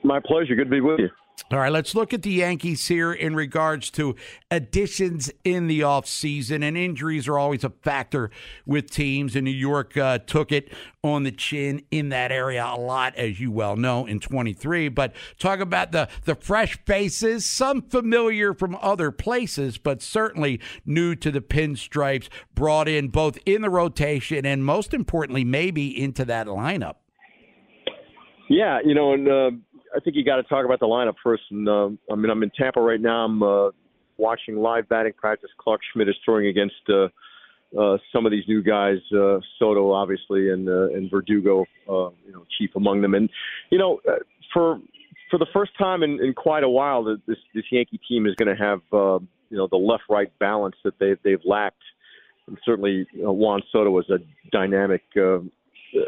My 0.04 0.20
pleasure. 0.20 0.56
Good 0.56 0.66
to 0.66 0.70
be 0.70 0.82
with 0.82 1.00
you. 1.00 1.10
All 1.50 1.60
right, 1.60 1.72
let's 1.72 1.94
look 1.96 2.14
at 2.14 2.22
the 2.22 2.32
Yankees 2.32 2.88
here 2.88 3.12
in 3.12 3.36
regards 3.36 3.90
to 3.92 4.16
additions 4.50 5.30
in 5.44 5.68
the 5.68 5.82
offseason. 5.82 6.64
And 6.64 6.78
injuries 6.78 7.28
are 7.28 7.38
always 7.38 7.66
a 7.66 7.70
factor 7.70 8.32
with 8.66 8.90
teams. 8.90 9.36
And 9.36 9.44
New 9.44 9.52
York 9.52 9.98
uh, 9.98 10.20
took 10.20 10.54
it 10.54 10.72
on 11.04 11.24
the 11.24 11.32
chin 11.32 11.84
in 11.92 12.08
that 12.10 12.32
area 12.32 12.66
a 12.66 12.80
lot, 12.80 13.16
as 13.18 13.42
you 13.42 13.52
well 13.52 13.76
know, 13.76 14.06
in 14.06 14.22
23. 14.22 14.88
But 14.90 15.14
talk 15.40 15.60
about 15.60 15.92
the, 15.92 16.08
the 16.24 16.36
fresh 16.36 16.80
faces, 16.86 17.46
some 17.46 17.82
familiar 17.82 18.54
from 18.54 18.78
other 18.82 19.12
places, 19.12 19.78
but 19.78 20.02
certainly 20.02 20.62
new 20.86 21.16
to 21.16 21.32
the 21.32 21.42
pinstripes, 21.42 22.30
brought 22.56 22.88
in 22.88 23.10
both 23.10 23.38
in 23.46 23.62
the 23.62 23.70
rotation 23.70 24.46
and 24.46 24.64
most 24.64 24.94
importantly, 24.94 25.44
maybe 25.44 26.02
into 26.02 26.24
that 26.24 26.48
lineup. 26.48 26.96
Yeah, 28.48 28.80
you 28.84 28.94
know, 28.94 29.14
and 29.14 29.28
uh, 29.28 29.52
I 29.96 30.00
think 30.00 30.16
you 30.16 30.24
got 30.24 30.38
to 30.38 30.44
talk 30.44 30.66
about 30.66 30.80
the 30.80 30.88
lineup 30.88 31.16
first. 31.24 31.44
And 31.52 31.68
uh, 31.68 31.90
I 32.12 32.16
mean, 32.16 32.30
I'm 32.30 32.44
in 32.44 32.52
Tampa 32.58 32.82
right 32.82 33.02
now. 33.02 33.26
I'm 33.26 33.44
uh, 33.44 33.70
watching 34.18 34.58
live 34.58 34.88
batting 34.90 35.14
practice. 35.14 35.50
Clarke 35.58 35.82
Schmidt 35.92 36.10
is 36.10 36.16
throwing 36.24 36.48
against 36.48 36.76
uh, 36.90 37.08
uh, 37.78 37.98
some 38.14 38.26
of 38.26 38.32
these 38.32 38.44
new 38.48 38.62
guys, 38.62 38.98
uh, 39.16 39.40
Soto 39.58 39.92
obviously, 39.92 40.50
and 40.50 40.68
uh, 40.68 40.90
and 40.90 41.10
Verdugo, 41.10 41.62
uh, 41.90 42.10
you 42.26 42.32
know, 42.34 42.46
chief 42.58 42.72
among 42.76 43.02
them. 43.02 43.14
And 43.14 43.30
you 43.70 43.78
know, 43.78 44.00
uh, 44.08 44.16
for 44.54 44.80
for 45.30 45.38
the 45.40 45.48
first 45.54 45.72
time 45.78 46.04
in, 46.04 46.24
in 46.24 46.34
quite 46.34 46.64
a 46.64 46.70
while, 46.70 47.04
this 47.04 47.38
this 47.54 47.64
Yankee 47.72 48.00
team 48.08 48.26
is 48.26 48.36
going 48.36 48.56
to 48.56 48.62
have 48.62 48.80
uh, 48.92 49.20
you 49.50 49.58
know 49.58 49.68
the 49.72 49.78
left-right 49.78 50.38
balance 50.40 50.76
that 50.84 51.00
they 51.00 51.16
they've 51.24 51.44
lacked. 51.46 51.82
And 52.48 52.58
certainly, 52.66 53.06
know, 53.24 53.32
Juan 53.32 53.62
Soto 53.72 53.92
was 53.92 54.10
a 54.10 54.18
dynamic 54.52 55.04
uh, 55.16 55.40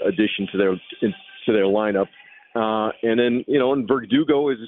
addition 0.06 0.48
to 0.52 0.58
their 0.58 0.72
in, 1.02 1.14
to 1.46 1.54
their 1.54 1.66
lineup. 1.66 2.08
Uh, 2.56 2.90
and 3.02 3.20
then 3.20 3.44
you 3.48 3.60
know, 3.60 3.74
and 3.74 3.88
Verdugo 3.88 4.50
is 4.50 4.60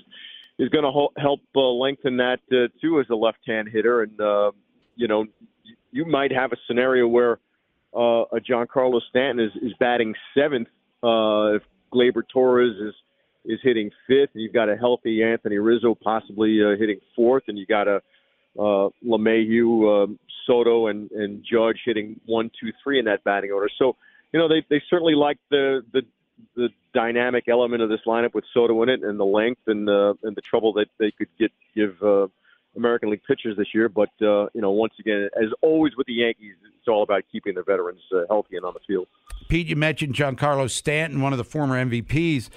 is 0.57 0.69
going 0.69 0.83
to 0.83 0.91
ho- 0.91 1.13
help 1.17 1.41
uh, 1.55 1.59
lengthen 1.59 2.17
that 2.17 2.39
uh, 2.51 2.67
too 2.81 2.99
as 2.99 3.05
a 3.11 3.15
left-hand 3.15 3.69
hitter. 3.71 4.01
And 4.01 4.19
uh, 4.19 4.51
you 4.95 5.07
know, 5.07 5.25
you 5.91 6.05
might 6.05 6.31
have 6.31 6.51
a 6.51 6.57
scenario 6.67 7.07
where 7.07 7.39
uh, 7.95 8.23
a 8.31 8.39
Giancarlo 8.39 8.99
Stanton 9.09 9.45
is, 9.45 9.51
is 9.61 9.73
batting 9.79 10.13
seventh 10.37 10.67
uh, 11.03 11.55
if 11.55 11.63
Gleyber 11.93 12.23
Torres 12.31 12.75
is 12.79 12.93
is 13.45 13.59
hitting 13.61 13.91
fifth, 14.07 14.31
and 14.33 14.41
you've 14.41 14.53
got 14.53 14.69
a 14.69 14.75
healthy 14.75 15.21
Anthony 15.23 15.57
Rizzo 15.57 15.95
possibly 15.95 16.59
uh, 16.63 16.77
hitting 16.79 16.99
fourth, 17.15 17.43
and 17.47 17.57
you 17.57 17.65
got 17.65 17.87
a 17.87 18.01
uh, 18.57 18.89
LeMahieu, 19.05 20.03
uh, 20.03 20.13
Soto, 20.47 20.87
and 20.87 21.11
and 21.11 21.43
Judge 21.49 21.79
hitting 21.85 22.19
one, 22.25 22.49
two, 22.59 22.71
three 22.83 22.99
in 22.99 23.05
that 23.05 23.23
batting 23.23 23.51
order. 23.51 23.69
So 23.77 23.95
you 24.33 24.39
know 24.39 24.47
they 24.47 24.65
they 24.69 24.81
certainly 24.89 25.15
like 25.15 25.37
the 25.49 25.85
the 25.93 26.01
the 26.55 26.69
dynamic 26.93 27.47
element 27.47 27.81
of 27.81 27.89
this 27.89 28.01
lineup 28.05 28.33
with 28.33 28.45
Soto 28.53 28.81
in 28.83 28.89
it, 28.89 29.03
and 29.03 29.19
the 29.19 29.25
length 29.25 29.61
and 29.67 29.87
the 29.87 30.17
and 30.23 30.35
the 30.35 30.41
trouble 30.41 30.73
that 30.73 30.87
they 30.97 31.11
could 31.11 31.29
get 31.37 31.51
give 31.75 32.01
uh, 32.03 32.27
American 32.75 33.09
League 33.09 33.23
pitchers 33.23 33.57
this 33.57 33.73
year. 33.73 33.89
But 33.89 34.09
uh, 34.21 34.47
you 34.53 34.61
know, 34.61 34.71
once 34.71 34.93
again, 34.99 35.29
as 35.35 35.49
always 35.61 35.95
with 35.95 36.07
the 36.07 36.13
Yankees, 36.13 36.55
it's 36.65 36.87
all 36.87 37.03
about 37.03 37.23
keeping 37.31 37.55
the 37.55 37.63
veterans 37.63 38.01
uh, 38.13 38.21
healthy 38.29 38.57
and 38.57 38.65
on 38.65 38.73
the 38.73 38.79
field. 38.87 39.07
Pete, 39.47 39.67
you 39.67 39.75
mentioned 39.75 40.15
Giancarlo 40.15 40.69
Stanton, 40.69 41.21
one 41.21 41.33
of 41.33 41.37
the 41.37 41.43
former 41.43 41.75
MVPs 41.83 42.49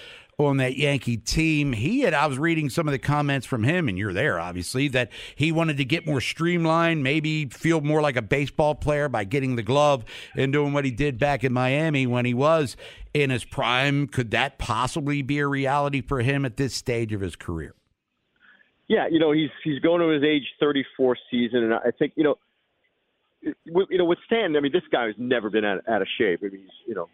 on 0.46 0.58
that 0.58 0.76
Yankee 0.76 1.16
team. 1.16 1.72
He 1.72 2.02
had, 2.02 2.14
I 2.14 2.28
was 2.28 2.38
reading 2.38 2.70
some 2.70 2.86
of 2.86 2.92
the 2.92 2.98
comments 3.00 3.44
from 3.44 3.64
him, 3.64 3.88
and 3.88 3.98
you're 3.98 4.12
there, 4.12 4.38
obviously, 4.38 4.86
that 4.88 5.10
he 5.34 5.50
wanted 5.50 5.78
to 5.78 5.84
get 5.84 6.06
more 6.06 6.20
streamlined, 6.20 7.02
maybe 7.02 7.46
feel 7.46 7.80
more 7.80 8.00
like 8.00 8.14
a 8.14 8.22
baseball 8.22 8.76
player 8.76 9.08
by 9.08 9.24
getting 9.24 9.56
the 9.56 9.64
glove 9.64 10.04
and 10.36 10.52
doing 10.52 10.72
what 10.72 10.84
he 10.84 10.92
did 10.92 11.18
back 11.18 11.42
in 11.42 11.52
Miami 11.52 12.06
when 12.06 12.24
he 12.24 12.34
was 12.34 12.76
in 13.12 13.30
his 13.30 13.44
prime. 13.44 14.06
Could 14.06 14.30
that 14.30 14.58
possibly 14.58 15.22
be 15.22 15.40
a 15.40 15.46
reality 15.48 16.00
for 16.00 16.20
him 16.20 16.44
at 16.44 16.56
this 16.56 16.72
stage 16.72 17.12
of 17.12 17.20
his 17.20 17.34
career? 17.34 17.74
Yeah, 18.86 19.08
you 19.10 19.18
know, 19.18 19.32
he's 19.32 19.50
he's 19.64 19.80
going 19.80 20.00
to 20.00 20.08
his 20.08 20.22
age 20.22 20.44
34 20.60 21.16
season, 21.32 21.64
and 21.64 21.74
I 21.74 21.90
think 21.98 22.12
you 22.14 22.22
know, 22.22 22.38
you 23.42 23.98
know, 23.98 24.04
with 24.04 24.18
Stan, 24.26 24.56
I 24.56 24.60
mean, 24.60 24.72
this 24.72 24.82
guy 24.90 25.06
has 25.06 25.16
never 25.18 25.50
been 25.50 25.64
out, 25.64 25.82
out 25.88 26.00
of 26.00 26.08
shape. 26.16 26.40
I 26.42 26.46
mean, 26.46 26.60
he's 26.62 26.70
you 26.86 26.94
know, 26.94 27.08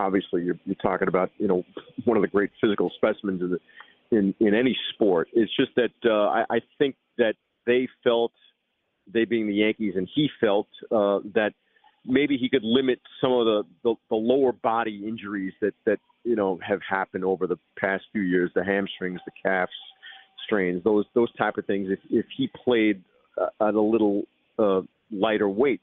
obviously 0.00 0.42
you're, 0.42 0.58
you're 0.64 0.74
talking 0.76 1.08
about 1.08 1.30
you 1.38 1.46
know 1.46 1.64
one 2.04 2.16
of 2.16 2.22
the 2.22 2.28
great 2.28 2.50
physical 2.60 2.90
specimens 2.96 3.42
in 3.42 3.50
the, 3.50 4.16
in 4.16 4.34
in 4.40 4.54
any 4.54 4.76
sport. 4.94 5.28
It's 5.32 5.54
just 5.56 5.70
that 5.76 5.92
uh, 6.04 6.28
I, 6.28 6.56
I 6.56 6.60
think 6.78 6.96
that 7.18 7.34
they 7.66 7.88
felt, 8.02 8.32
they 9.12 9.24
being 9.24 9.46
the 9.46 9.54
Yankees, 9.54 9.94
and 9.96 10.08
he 10.14 10.28
felt 10.40 10.68
uh, 10.90 11.20
that 11.34 11.52
maybe 12.04 12.36
he 12.38 12.48
could 12.48 12.64
limit 12.64 13.00
some 13.20 13.32
of 13.32 13.44
the, 13.44 13.62
the 13.84 13.94
the 14.08 14.16
lower 14.16 14.52
body 14.52 15.04
injuries 15.06 15.52
that 15.60 15.74
that 15.86 15.98
you 16.24 16.36
know 16.36 16.58
have 16.66 16.80
happened 16.88 17.24
over 17.24 17.46
the 17.46 17.58
past 17.78 18.04
few 18.12 18.22
years, 18.22 18.50
the 18.54 18.64
hamstrings, 18.64 19.20
the 19.26 19.32
calves 19.44 19.72
strains, 20.44 20.82
those 20.82 21.04
those 21.14 21.32
type 21.36 21.58
of 21.58 21.66
things. 21.66 21.88
If 21.90 22.00
if 22.10 22.26
he 22.36 22.50
played 22.64 23.02
uh, 23.40 23.68
at 23.68 23.74
a 23.74 23.80
little 23.80 24.22
uh, 24.58 24.80
lighter 25.10 25.48
weight. 25.48 25.80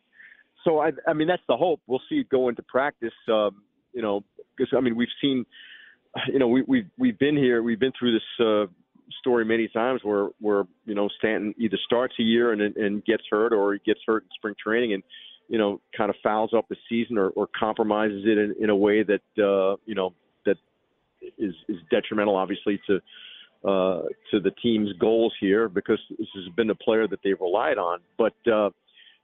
So 0.63 0.79
I, 0.79 0.91
I 1.07 1.13
mean 1.13 1.27
that's 1.27 1.43
the 1.47 1.55
hope. 1.55 1.79
We'll 1.87 2.01
see 2.09 2.15
it 2.15 2.29
go 2.29 2.49
into 2.49 2.63
practice. 2.63 3.13
Um, 3.31 3.61
you 3.97 4.03
know, 4.03 4.23
because 4.55 4.71
I 4.77 4.79
mean 4.79 4.95
we've 4.95 5.15
seen, 5.19 5.43
you 6.31 6.37
know, 6.37 6.47
we 6.47 6.61
we've 6.61 6.89
we've 6.99 7.17
been 7.17 7.35
here, 7.35 7.63
we've 7.63 7.79
been 7.79 7.93
through 7.97 8.13
this 8.13 8.45
uh, 8.45 8.65
story 9.19 9.43
many 9.43 9.67
times 9.67 10.01
where 10.03 10.27
where 10.39 10.65
you 10.85 10.93
know 10.93 11.09
Stanton 11.17 11.55
either 11.57 11.77
starts 11.83 12.13
a 12.19 12.23
year 12.23 12.53
and 12.53 12.61
and 12.61 13.03
gets 13.05 13.23
hurt 13.29 13.53
or 13.53 13.73
he 13.73 13.79
gets 13.85 13.99
hurt 14.05 14.23
in 14.23 14.29
spring 14.35 14.53
training 14.63 14.93
and 14.93 15.03
you 15.49 15.57
know 15.57 15.81
kind 15.97 16.11
of 16.11 16.15
fouls 16.21 16.51
up 16.55 16.69
the 16.69 16.75
season 16.87 17.17
or, 17.17 17.29
or 17.29 17.47
compromises 17.59 18.23
it 18.25 18.37
in, 18.37 18.55
in 18.59 18.69
a 18.69 18.75
way 18.75 19.01
that 19.01 19.21
uh, 19.39 19.75
you 19.87 19.95
know 19.95 20.13
that 20.45 20.57
is 21.39 21.55
is 21.67 21.77
detrimental 21.89 22.35
obviously 22.35 22.79
to 22.85 22.97
uh, 23.67 24.03
to 24.29 24.39
the 24.39 24.51
team's 24.61 24.93
goals 24.99 25.33
here 25.39 25.67
because 25.67 25.99
this 26.19 26.27
has 26.35 26.53
been 26.55 26.69
a 26.69 26.75
player 26.75 27.07
that 27.07 27.19
they've 27.23 27.41
relied 27.41 27.79
on. 27.79 27.99
But 28.15 28.35
uh, 28.45 28.69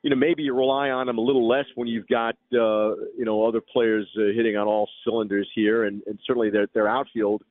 you 0.03 0.09
know, 0.09 0.15
maybe 0.15 0.43
you 0.43 0.53
rely 0.53 0.89
on 0.89 1.09
him 1.09 1.17
a 1.17 1.21
little 1.21 1.47
less 1.47 1.65
when 1.75 1.87
you've 1.87 2.07
got 2.07 2.35
uh, 2.53 2.95
you 3.17 3.25
know 3.25 3.45
other 3.45 3.61
players 3.61 4.07
uh, 4.17 4.33
hitting 4.35 4.57
on 4.57 4.67
all 4.67 4.87
cylinders 5.03 5.49
here, 5.55 5.85
and, 5.85 6.01
and 6.05 6.19
certainly 6.27 6.49
their 6.49 6.67
their 6.73 6.87
outfield 6.87 7.41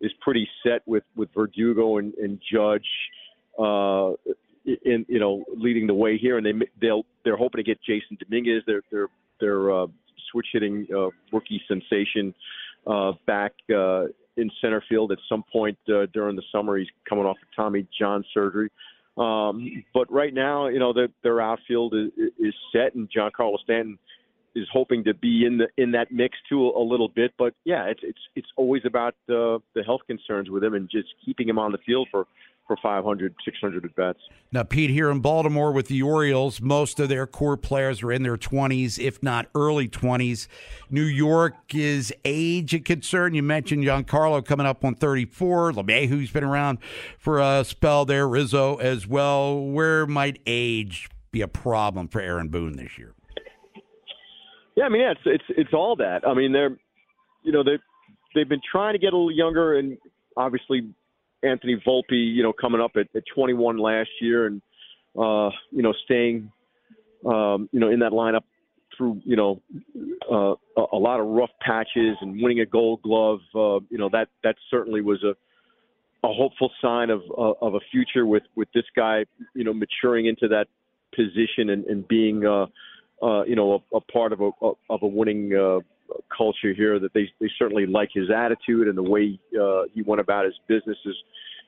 is 0.00 0.10
pretty 0.20 0.48
set 0.62 0.82
with 0.86 1.04
with 1.14 1.28
Verdugo 1.34 1.98
and, 1.98 2.14
and 2.14 2.40
Judge. 2.50 2.86
Uh, 3.58 4.12
in 4.84 5.04
you 5.08 5.18
know 5.18 5.44
leading 5.56 5.86
the 5.86 5.94
way 5.94 6.18
here, 6.18 6.36
and 6.36 6.46
they 6.46 6.66
they'll 6.80 7.04
they're 7.24 7.36
hoping 7.36 7.58
to 7.58 7.62
get 7.62 7.78
Jasson 7.88 8.18
Dominguez, 8.18 8.62
their 8.66 8.82
their 8.90 9.08
their 9.40 9.70
uh, 9.70 9.86
switch 10.30 10.46
hitting 10.52 10.86
uh, 10.94 11.08
rookie 11.32 11.62
sensation, 11.68 12.34
uh, 12.86 13.12
back 13.26 13.52
uh, 13.74 14.04
in 14.36 14.50
center 14.60 14.82
field 14.88 15.12
at 15.12 15.18
some 15.28 15.44
point 15.50 15.78
uh, 15.88 16.06
during 16.12 16.36
the 16.36 16.42
summer. 16.52 16.76
He's 16.76 16.88
coming 17.08 17.24
off 17.24 17.36
of 17.36 17.48
Tommy 17.56 17.86
John 17.98 18.24
surgery. 18.32 18.70
Um, 19.18 19.84
but 19.92 20.10
right 20.12 20.32
now, 20.32 20.68
you 20.68 20.78
know, 20.78 20.92
their, 20.92 21.08
their 21.22 21.40
outfield 21.40 21.94
is, 21.94 22.10
is 22.38 22.54
set, 22.72 22.94
and 22.94 23.08
Giancarlo 23.10 23.58
Stanton 23.64 23.98
is 24.54 24.66
hoping 24.72 25.04
to 25.04 25.14
be 25.14 25.44
in 25.44 25.58
the 25.58 25.68
in 25.82 25.92
that 25.92 26.10
mix 26.10 26.36
too 26.48 26.70
a, 26.70 26.80
little 26.82 27.08
bit. 27.08 27.32
But 27.38 27.54
yeah, 27.64 27.84
it's 27.84 28.00
it's 28.02 28.18
it's 28.36 28.48
always 28.56 28.82
about 28.84 29.14
uh, 29.28 29.58
the 29.74 29.82
health 29.84 30.02
concerns 30.06 30.50
with 30.50 30.64
him 30.64 30.74
and 30.74 30.88
just 30.90 31.08
keeping 31.24 31.48
him 31.48 31.58
on 31.58 31.72
the 31.72 31.78
field 31.78 32.08
for 32.10 32.26
for 32.68 32.76
500, 32.80 33.34
600 33.44 33.84
at 33.84 33.96
bats. 33.96 34.18
Now, 34.52 34.62
Pete, 34.62 34.90
here 34.90 35.10
in 35.10 35.20
Baltimore 35.20 35.72
with 35.72 35.88
the 35.88 36.02
Orioles, 36.02 36.60
most 36.60 37.00
of 37.00 37.08
their 37.08 37.26
core 37.26 37.56
players 37.56 38.02
are 38.02 38.12
in 38.12 38.22
their 38.22 38.36
20s, 38.36 38.98
if 38.98 39.20
not 39.22 39.46
early 39.54 39.88
20s. 39.88 40.46
New 40.90 41.02
York 41.02 41.56
is 41.74 42.12
age 42.24 42.74
a 42.74 42.78
concern. 42.78 43.34
You 43.34 43.42
mentioned 43.42 43.82
Giancarlo 43.84 44.44
coming 44.44 44.66
up 44.66 44.84
on 44.84 44.94
34, 44.94 45.72
LeMahieu's 45.72 46.30
been 46.30 46.44
around 46.44 46.78
for 47.18 47.40
a 47.40 47.64
spell 47.64 48.04
there, 48.04 48.28
Rizzo 48.28 48.76
as 48.76 49.06
well. 49.06 49.58
Where 49.58 50.06
might 50.06 50.38
age 50.46 51.08
be 51.32 51.40
a 51.40 51.48
problem 51.48 52.06
for 52.08 52.20
Aaron 52.20 52.48
Boone 52.48 52.76
this 52.76 52.98
year? 52.98 53.14
Yeah, 54.76 54.84
I 54.84 54.88
mean, 54.90 55.00
yeah, 55.00 55.10
it's 55.10 55.20
it's 55.24 55.44
it's 55.48 55.74
all 55.74 55.96
that. 55.96 56.20
I 56.24 56.34
mean, 56.34 56.52
they're, 56.52 56.78
you 57.42 57.50
know, 57.50 57.64
they 57.64 57.78
they've 58.34 58.48
been 58.48 58.60
trying 58.70 58.92
to 58.92 58.98
get 58.98 59.12
a 59.12 59.16
little 59.16 59.32
younger, 59.32 59.76
and 59.76 59.98
obviously 60.36 60.94
Anthony 61.42 61.80
Volpe, 61.86 62.02
you 62.10 62.42
know, 62.42 62.52
coming 62.52 62.80
up 62.80 62.92
at, 62.96 63.08
at 63.14 63.22
21 63.34 63.78
last 63.78 64.10
year, 64.20 64.46
and 64.46 64.62
uh, 65.16 65.50
you 65.70 65.82
know, 65.82 65.92
staying, 66.04 66.50
um, 67.26 67.68
you 67.72 67.80
know, 67.80 67.88
in 67.88 68.00
that 68.00 68.12
lineup 68.12 68.42
through, 68.96 69.20
you 69.24 69.36
know, 69.36 69.60
uh, 70.30 70.54
a, 70.92 70.96
lot 70.96 71.20
of 71.20 71.26
rough 71.26 71.50
patches 71.60 72.16
and 72.20 72.40
winning 72.42 72.60
a 72.60 72.66
Gold 72.66 73.02
Glove. 73.02 73.40
Uh, 73.54 73.80
you 73.90 73.98
know, 73.98 74.08
that 74.10 74.28
that 74.44 74.56
certainly 74.70 75.00
was 75.00 75.22
a 75.22 75.34
a 76.26 76.32
hopeful 76.32 76.70
sign 76.82 77.10
of 77.10 77.22
uh, 77.36 77.52
of 77.60 77.74
a 77.74 77.80
future 77.90 78.26
with 78.26 78.42
with 78.56 78.68
this 78.74 78.84
guy, 78.94 79.24
you 79.54 79.64
know, 79.64 79.72
maturing 79.72 80.26
into 80.26 80.48
that 80.48 80.66
position 81.14 81.70
and, 81.70 81.84
and 81.86 82.06
being. 82.08 82.44
Uh, 82.44 82.66
uh, 83.20 83.42
you 83.42 83.56
know, 83.56 83.82
a, 83.92 83.96
a 83.96 84.00
part 84.00 84.32
of 84.32 84.40
a, 84.40 84.50
of 84.62 85.02
a 85.02 85.06
winning 85.06 85.52
uh, 85.52 85.80
culture 86.36 86.72
here. 86.74 86.98
That 86.98 87.12
they 87.14 87.30
they 87.40 87.50
certainly 87.58 87.86
like 87.86 88.10
his 88.12 88.30
attitude 88.30 88.88
and 88.88 88.96
the 88.96 89.02
way 89.02 89.38
uh, 89.60 89.82
he 89.94 90.02
went 90.02 90.20
about 90.20 90.44
his 90.44 90.54
business 90.68 90.96
his, 91.04 91.16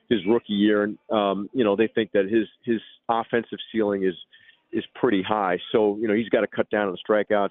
his 0.08 0.20
rookie 0.26 0.52
year. 0.52 0.82
And 0.84 0.98
um, 1.10 1.50
you 1.52 1.64
know, 1.64 1.76
they 1.76 1.88
think 1.88 2.12
that 2.12 2.24
his 2.24 2.46
his 2.64 2.80
offensive 3.08 3.58
ceiling 3.72 4.04
is 4.04 4.14
is 4.72 4.84
pretty 4.94 5.22
high. 5.22 5.58
So 5.72 5.96
you 5.96 6.08
know, 6.08 6.14
he's 6.14 6.28
got 6.28 6.40
to 6.40 6.46
cut 6.46 6.70
down 6.70 6.88
on 6.88 6.92
the 6.92 7.12
strikeouts, 7.12 7.50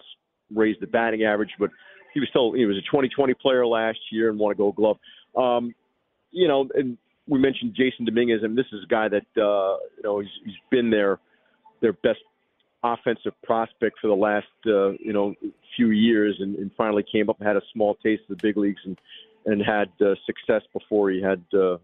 raise 0.53 0.75
the 0.79 0.87
batting 0.87 1.23
average. 1.23 1.51
But 1.59 1.69
he 2.13 2.19
was 2.19 2.29
still 2.29 2.53
he 2.53 2.65
was 2.65 2.77
a 2.77 2.81
2020 2.81 3.33
player 3.35 3.65
last 3.65 3.99
year 4.11 4.29
and 4.29 4.39
won 4.39 4.51
a 4.51 4.55
Gold 4.55 4.75
Glove. 4.75 4.97
Um, 5.35 5.73
you 6.31 6.47
know, 6.47 6.67
and 6.75 6.97
we 7.27 7.39
mentioned 7.39 7.75
Jasson 7.79 8.05
Dominguez, 8.05 8.41
and 8.43 8.57
this 8.57 8.65
is 8.71 8.83
a 8.83 8.87
guy 8.87 9.07
that 9.07 9.41
uh, 9.41 9.77
you 9.97 10.03
know 10.03 10.19
he's, 10.19 10.29
he's 10.45 10.55
been 10.71 10.89
their 10.89 11.19
their 11.81 11.93
best 11.93 12.19
offensive 12.83 13.33
prospect 13.43 13.97
for 13.99 14.07
the 14.07 14.15
last 14.15 14.47
uh, 14.65 14.91
you 14.91 15.13
know 15.13 15.33
few 15.75 15.91
years, 15.91 16.37
and, 16.39 16.55
and 16.55 16.71
finally 16.77 17.03
came 17.09 17.29
up 17.29 17.39
and 17.39 17.47
had 17.47 17.57
a 17.57 17.61
small 17.73 17.95
taste 17.95 18.23
of 18.29 18.37
the 18.37 18.41
big 18.41 18.57
leagues 18.57 18.81
and 18.85 18.97
and 19.45 19.61
had 19.61 19.89
uh, 20.01 20.15
success 20.25 20.61
before 20.73 21.09
he 21.09 21.21
had 21.21 21.43
uh, 21.53 21.75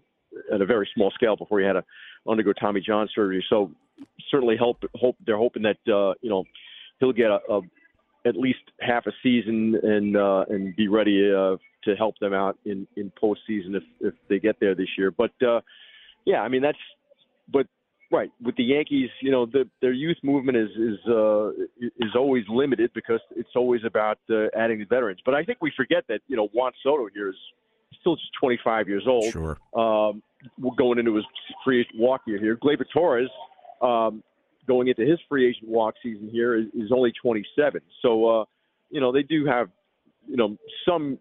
at 0.53 0.61
a 0.61 0.65
very 0.65 0.87
small 0.93 1.11
scale 1.11 1.35
before 1.35 1.59
he 1.59 1.65
had 1.65 1.73
to 1.73 1.83
undergo 2.27 2.53
Tommy 2.53 2.81
John 2.81 3.07
surgery. 3.13 3.43
So 3.49 3.71
certainly 4.29 4.57
help 4.57 4.83
hope 4.95 5.15
they're 5.25 5.37
hoping 5.37 5.63
that 5.63 5.77
uh, 5.91 6.13
you 6.21 6.29
know 6.29 6.43
he'll 6.99 7.13
get 7.13 7.31
a, 7.31 7.39
a 7.49 7.61
at 8.25 8.35
least 8.35 8.59
half 8.81 9.05
a 9.05 9.11
season 9.21 9.75
and 9.83 10.17
uh, 10.17 10.45
and 10.49 10.75
be 10.75 10.87
ready 10.87 11.31
uh, 11.31 11.57
to 11.83 11.95
help 11.95 12.17
them 12.19 12.33
out 12.33 12.57
in 12.65 12.87
in 12.95 13.11
postseason 13.21 13.75
if 13.75 13.83
if 14.01 14.13
they 14.29 14.39
get 14.39 14.59
there 14.59 14.75
this 14.75 14.89
year. 14.97 15.11
But 15.11 15.31
uh, 15.45 15.61
yeah, 16.25 16.41
I 16.41 16.49
mean 16.49 16.61
that's 16.61 16.77
but 17.51 17.67
Right. 18.11 18.31
With 18.41 18.55
the 18.55 18.63
Yankees, 18.63 19.09
you 19.21 19.31
know, 19.31 19.45
the, 19.45 19.67
their 19.81 19.91
youth 19.91 20.17
movement 20.23 20.57
is 20.57 20.69
is 20.77 20.99
uh, 21.07 21.49
is 21.79 22.15
always 22.15 22.43
limited 22.47 22.91
because 22.93 23.19
it's 23.35 23.49
always 23.55 23.81
about 23.83 24.19
uh, 24.29 24.45
adding 24.55 24.79
the 24.79 24.85
veterans. 24.85 25.19
But 25.25 25.33
I 25.33 25.43
think 25.43 25.57
we 25.61 25.71
forget 25.75 26.03
that 26.09 26.21
you 26.27 26.35
know 26.35 26.47
Juan 26.53 26.71
Soto 26.83 27.07
here 27.13 27.29
is 27.29 27.35
still 27.99 28.15
just 28.15 28.29
25 28.39 28.87
years 28.87 29.03
old. 29.07 29.31
Sure. 29.31 29.57
Um, 29.75 30.21
we're 30.59 30.75
going 30.77 30.99
into 30.99 31.15
his 31.15 31.25
free 31.63 31.81
agent 31.81 31.99
walk 31.99 32.21
year 32.27 32.39
here. 32.39 32.55
Gleyber 32.55 32.85
Torres, 32.93 33.29
um, 33.81 34.23
going 34.67 34.87
into 34.87 35.01
his 35.01 35.19
free 35.27 35.49
agent 35.49 35.67
walk 35.67 35.95
season 36.03 36.29
here, 36.31 36.55
is, 36.55 36.65
is 36.75 36.91
only 36.91 37.11
27. 37.21 37.81
So, 38.01 38.41
uh, 38.41 38.45
you 38.91 39.01
know, 39.01 39.11
they 39.11 39.23
do 39.23 39.45
have, 39.45 39.69
you 40.27 40.37
know, 40.37 40.57
some 40.87 41.17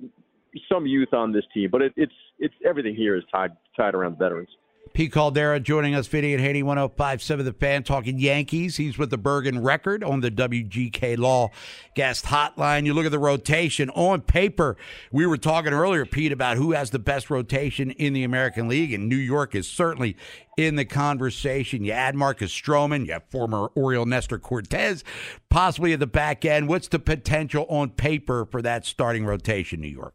some 0.70 0.86
youth 0.86 1.12
on 1.12 1.32
this 1.32 1.44
team, 1.52 1.70
but 1.70 1.82
it, 1.82 1.92
it's 1.96 2.12
it's 2.38 2.54
everything 2.64 2.94
here 2.94 3.16
is 3.16 3.24
tied 3.32 3.52
tied 3.76 3.94
around 3.94 4.18
veterans. 4.18 4.50
Pete 4.92 5.10
Caldera 5.10 5.58
joining 5.58 5.94
us, 5.94 6.06
Vinny 6.06 6.34
and 6.34 6.42
Haynie, 6.42 6.62
1057 6.62 7.44
The 7.44 7.52
Fan, 7.52 7.82
talking 7.82 8.18
Yankees. 8.18 8.76
He's 8.76 8.96
with 8.96 9.10
the 9.10 9.18
Bergen 9.18 9.60
record 9.60 10.04
on 10.04 10.20
the 10.20 10.30
WGK 10.30 11.18
Law 11.18 11.50
guest 11.96 12.26
hotline. 12.26 12.86
You 12.86 12.94
look 12.94 13.06
at 13.06 13.10
the 13.10 13.18
rotation 13.18 13.90
on 13.90 14.20
paper. 14.20 14.76
We 15.10 15.26
were 15.26 15.36
talking 15.36 15.72
earlier, 15.72 16.06
Pete, 16.06 16.30
about 16.30 16.58
who 16.58 16.72
has 16.72 16.90
the 16.90 17.00
best 17.00 17.28
rotation 17.28 17.90
in 17.92 18.12
the 18.12 18.22
American 18.22 18.68
League, 18.68 18.92
and 18.92 19.08
New 19.08 19.16
York 19.16 19.56
is 19.56 19.68
certainly 19.68 20.16
in 20.56 20.76
the 20.76 20.84
conversation. 20.84 21.82
You 21.82 21.90
add 21.90 22.14
Marcus 22.14 22.52
Stroman, 22.52 23.06
you 23.06 23.14
have 23.14 23.24
former 23.30 23.70
Oriole 23.74 24.06
Nestor 24.06 24.38
Cortes, 24.38 25.02
possibly 25.48 25.92
at 25.92 25.98
the 25.98 26.06
back 26.06 26.44
end. 26.44 26.68
What's 26.68 26.86
the 26.86 27.00
potential 27.00 27.66
on 27.68 27.90
paper 27.90 28.44
for 28.44 28.62
that 28.62 28.84
starting 28.84 29.24
rotation, 29.24 29.80
New 29.80 29.88
York? 29.88 30.14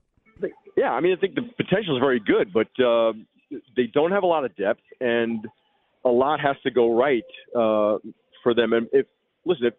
Yeah, 0.78 0.92
I 0.92 1.02
mean, 1.02 1.18
I 1.18 1.20
think 1.20 1.36
the 1.36 1.42
potential 1.58 1.98
is 1.98 2.00
very 2.00 2.22
good, 2.22 2.54
but. 2.54 2.70
Uh, 2.82 3.14
they 3.76 3.88
don't 3.94 4.12
have 4.12 4.24
a 4.24 4.28
lot 4.28 4.46
of 4.46 4.56
depth, 4.56 4.82
and 5.00 5.46
a 6.06 6.10
lot 6.10 6.40
has 6.40 6.56
to 6.64 6.72
go 6.72 6.98
right 6.98 7.24
uh, 7.56 7.98
for 8.44 8.54
them. 8.54 8.74
And 8.74 8.88
if 8.92 9.06
listen, 9.46 9.68
if, 9.68 9.74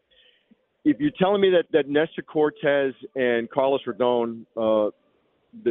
if 0.85 1.01
you're 1.01 1.13
telling 1.19 1.41
me 1.41 1.51
that 1.51 1.65
that 1.73 1.89
Nestor 1.89 2.23
Cortes 2.23 2.95
and 3.15 3.49
Carlos 3.51 3.81
Rodon, 3.87 4.45
uh, 4.57 4.91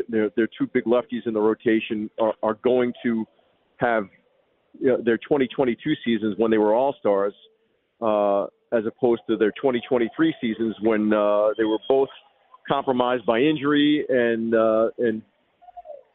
they're, 0.10 0.30
they're 0.36 0.50
two 0.58 0.68
big 0.74 0.86
lefties 0.86 1.26
in 1.26 1.34
the 1.34 1.40
rotation, 1.40 2.10
are, 2.20 2.34
are 2.44 2.56
going 2.64 2.94
to 3.04 3.26
have 3.78 4.04
you 4.80 4.88
know, 4.88 5.02
their 5.04 5.18
2022 5.18 5.94
seasons 6.06 6.36
when 6.38 6.52
they 6.52 6.58
were 6.58 6.74
all 6.74 6.96
stars, 7.00 7.34
uh, 8.02 8.44
as 8.76 8.86
opposed 8.86 9.22
to 9.30 9.38
their 9.38 9.52
2023 9.52 10.36
seasons 10.42 10.76
when 10.82 11.14
uh, 11.14 11.50
they 11.58 11.64
were 11.64 11.80
both 11.88 12.10
compromised 12.68 13.26
by 13.26 13.40
injury 13.40 14.06
and 14.10 14.54
uh, 14.54 14.90
and 15.00 15.22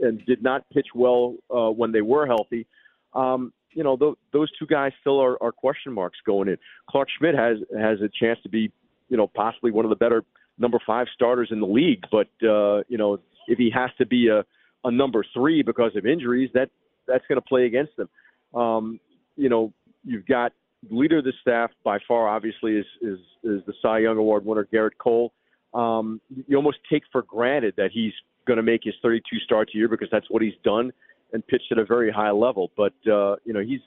and 0.00 0.24
did 0.26 0.42
not 0.42 0.68
pitch 0.70 0.88
well 0.94 1.34
uh, 1.54 1.70
when 1.70 1.92
they 1.92 2.00
were 2.00 2.26
healthy. 2.26 2.66
Um, 3.14 3.52
you 3.72 3.82
know, 3.82 3.96
th- 3.96 4.14
those 4.32 4.50
two 4.58 4.66
guys 4.66 4.92
still 5.00 5.20
are, 5.20 5.42
are 5.42 5.52
question 5.52 5.92
marks 5.92 6.18
going 6.24 6.48
in. 6.48 6.56
Clarke 6.88 7.08
Schmidt 7.18 7.34
has 7.34 7.58
has 7.78 8.00
a 8.00 8.08
chance 8.08 8.38
to 8.42 8.48
be, 8.48 8.72
you 9.08 9.16
know, 9.16 9.26
possibly 9.26 9.70
one 9.70 9.84
of 9.84 9.88
the 9.88 9.96
better 9.96 10.24
number 10.58 10.78
five 10.86 11.06
starters 11.14 11.48
in 11.50 11.60
the 11.60 11.66
league. 11.66 12.04
But 12.10 12.28
uh, 12.46 12.82
you 12.88 12.98
know, 12.98 13.18
if 13.48 13.58
he 13.58 13.70
has 13.74 13.90
to 13.98 14.06
be 14.06 14.28
a, 14.28 14.44
a 14.84 14.90
number 14.90 15.24
three 15.34 15.62
because 15.62 15.96
of 15.96 16.06
injuries, 16.06 16.50
that 16.54 16.70
that's 17.06 17.24
going 17.28 17.40
to 17.40 17.46
play 17.46 17.66
against 17.66 17.92
them. 17.96 18.08
Um, 18.54 19.00
you 19.36 19.48
know, 19.48 19.72
you've 20.04 20.26
got 20.26 20.52
leader 20.90 21.18
of 21.18 21.24
the 21.24 21.32
staff 21.40 21.70
by 21.82 21.98
far, 22.06 22.28
obviously, 22.28 22.76
is 22.76 22.86
is, 23.02 23.18
is 23.42 23.62
the 23.66 23.74
Cy 23.82 24.00
Young 24.00 24.16
Award 24.16 24.44
winner 24.44 24.66
Gerrit 24.72 24.98
Cole. 24.98 25.32
Um, 25.72 26.20
you 26.46 26.56
almost 26.56 26.78
take 26.90 27.02
for 27.10 27.22
granted 27.22 27.74
that 27.76 27.90
he's 27.92 28.12
going 28.46 28.56
to 28.58 28.62
make 28.62 28.82
his 28.84 28.94
32 29.02 29.38
starts 29.40 29.72
a 29.74 29.78
year 29.78 29.88
because 29.88 30.08
that's 30.10 30.26
what 30.30 30.42
he's 30.42 30.54
done 30.62 30.92
and 31.32 31.46
pitched 31.46 31.70
at 31.72 31.78
a 31.78 31.84
very 31.84 32.10
high 32.10 32.30
level. 32.30 32.70
But 32.76 32.94
uh, 33.06 33.36
you 33.44 33.52
know 33.52 33.60
he's 33.60 33.80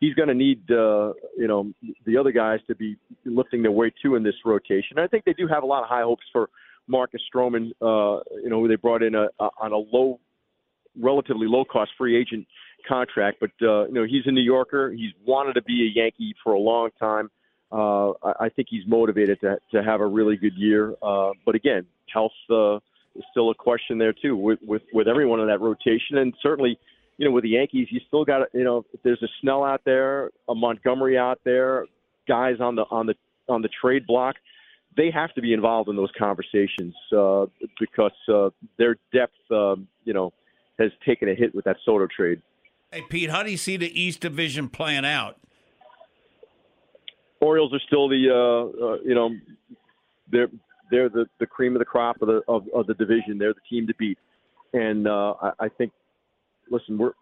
he's 0.00 0.14
going 0.14 0.28
to 0.28 0.34
need 0.34 0.70
uh, 0.70 1.12
you 1.36 1.46
know 1.46 1.72
the 2.04 2.16
other 2.16 2.32
guys 2.32 2.60
to 2.66 2.74
be 2.74 2.96
lifting 3.24 3.62
their 3.62 3.70
weight 3.70 3.94
too 4.02 4.16
in 4.16 4.24
this 4.24 4.34
rotation. 4.44 4.98
I 4.98 5.06
think 5.06 5.24
they 5.24 5.34
do 5.34 5.46
have 5.46 5.62
a 5.62 5.66
lot 5.66 5.82
of 5.82 5.88
high 5.88 6.02
hopes 6.02 6.24
for 6.32 6.50
Marcus 6.88 7.20
Stroman. 7.32 7.70
Uh, 7.80 8.22
you 8.42 8.48
know 8.48 8.60
who 8.60 8.68
they 8.68 8.76
brought 8.76 9.02
in 9.02 9.14
a, 9.14 9.28
a, 9.38 9.48
on 9.60 9.72
a 9.72 9.76
low, 9.76 10.18
relatively 10.98 11.46
low 11.46 11.64
cost 11.64 11.92
free 11.96 12.16
agent 12.16 12.46
contract. 12.88 13.38
But 13.40 13.50
uh, 13.62 13.86
you 13.86 13.94
know 13.94 14.04
he's 14.04 14.26
a 14.26 14.32
New 14.32 14.42
Yorker. 14.42 14.90
He's 14.90 15.12
wanted 15.24 15.54
to 15.54 15.62
be 15.62 15.86
a 15.86 16.00
Yankee 16.00 16.34
for 16.42 16.54
a 16.54 16.58
long 16.58 16.90
time. 16.98 17.30
Uh, 17.70 18.10
I, 18.22 18.46
I 18.46 18.48
think 18.48 18.68
he's 18.70 18.86
motivated 18.86 19.40
to 19.42 19.58
to 19.72 19.82
have 19.82 20.00
a 20.00 20.06
really 20.06 20.36
good 20.36 20.54
year. 20.56 20.94
Uh, 21.02 21.30
but 21.44 21.54
again, 21.54 21.86
health. 22.12 22.32
Uh, 22.50 22.78
still 23.30 23.50
a 23.50 23.54
question 23.54 23.98
there 23.98 24.12
too 24.12 24.36
with 24.36 24.58
with 24.62 24.82
with 24.92 25.08
everyone 25.08 25.40
in 25.40 25.46
that 25.48 25.60
rotation, 25.60 26.18
and 26.18 26.34
certainly, 26.42 26.78
you 27.16 27.26
know, 27.26 27.32
with 27.32 27.44
the 27.44 27.50
Yankees, 27.50 27.88
you 27.90 28.00
still 28.06 28.24
got 28.24 28.48
you 28.52 28.64
know, 28.64 28.84
if 28.92 29.02
there's 29.02 29.22
a 29.22 29.28
Snell 29.40 29.64
out 29.64 29.82
there, 29.84 30.30
a 30.48 30.54
Montgomery 30.54 31.18
out 31.18 31.40
there, 31.44 31.86
guys 32.26 32.56
on 32.60 32.74
the 32.74 32.84
on 32.90 33.06
the 33.06 33.14
on 33.48 33.62
the 33.62 33.68
trade 33.80 34.06
block, 34.06 34.36
they 34.96 35.10
have 35.10 35.32
to 35.34 35.40
be 35.40 35.52
involved 35.52 35.88
in 35.88 35.96
those 35.96 36.10
conversations 36.18 36.94
uh, 37.16 37.46
because 37.78 38.12
uh, 38.32 38.50
their 38.78 38.96
depth, 39.12 39.34
uh, 39.50 39.76
you 40.04 40.14
know, 40.14 40.32
has 40.78 40.90
taken 41.06 41.28
a 41.28 41.34
hit 41.34 41.54
with 41.54 41.64
that 41.64 41.76
Soto 41.84 42.06
trade. 42.06 42.40
Hey 42.92 43.02
Pete, 43.08 43.30
how 43.30 43.42
do 43.42 43.50
you 43.50 43.56
see 43.56 43.76
the 43.76 44.00
East 44.00 44.20
Division 44.20 44.68
playing 44.68 45.04
out? 45.04 45.36
Orioles 47.40 47.74
are 47.74 47.80
still 47.86 48.08
the 48.08 48.30
uh, 48.30 48.84
uh, 48.86 48.98
you 49.04 49.14
know 49.14 49.30
they're 50.30 50.48
they're 50.94 51.08
the, 51.08 51.26
the 51.40 51.46
cream 51.46 51.74
of 51.74 51.80
the 51.80 51.84
crop 51.84 52.22
of 52.22 52.28
the 52.28 52.40
of, 52.46 52.64
of 52.72 52.86
the 52.86 52.94
division. 52.94 53.36
They're 53.36 53.52
the 53.52 53.60
team 53.68 53.86
to 53.88 53.94
beat. 53.94 54.18
and 54.72 55.08
uh, 55.08 55.34
I, 55.42 55.50
I 55.64 55.68
think, 55.68 55.92
listen, 56.70 56.96
we're 56.96 57.12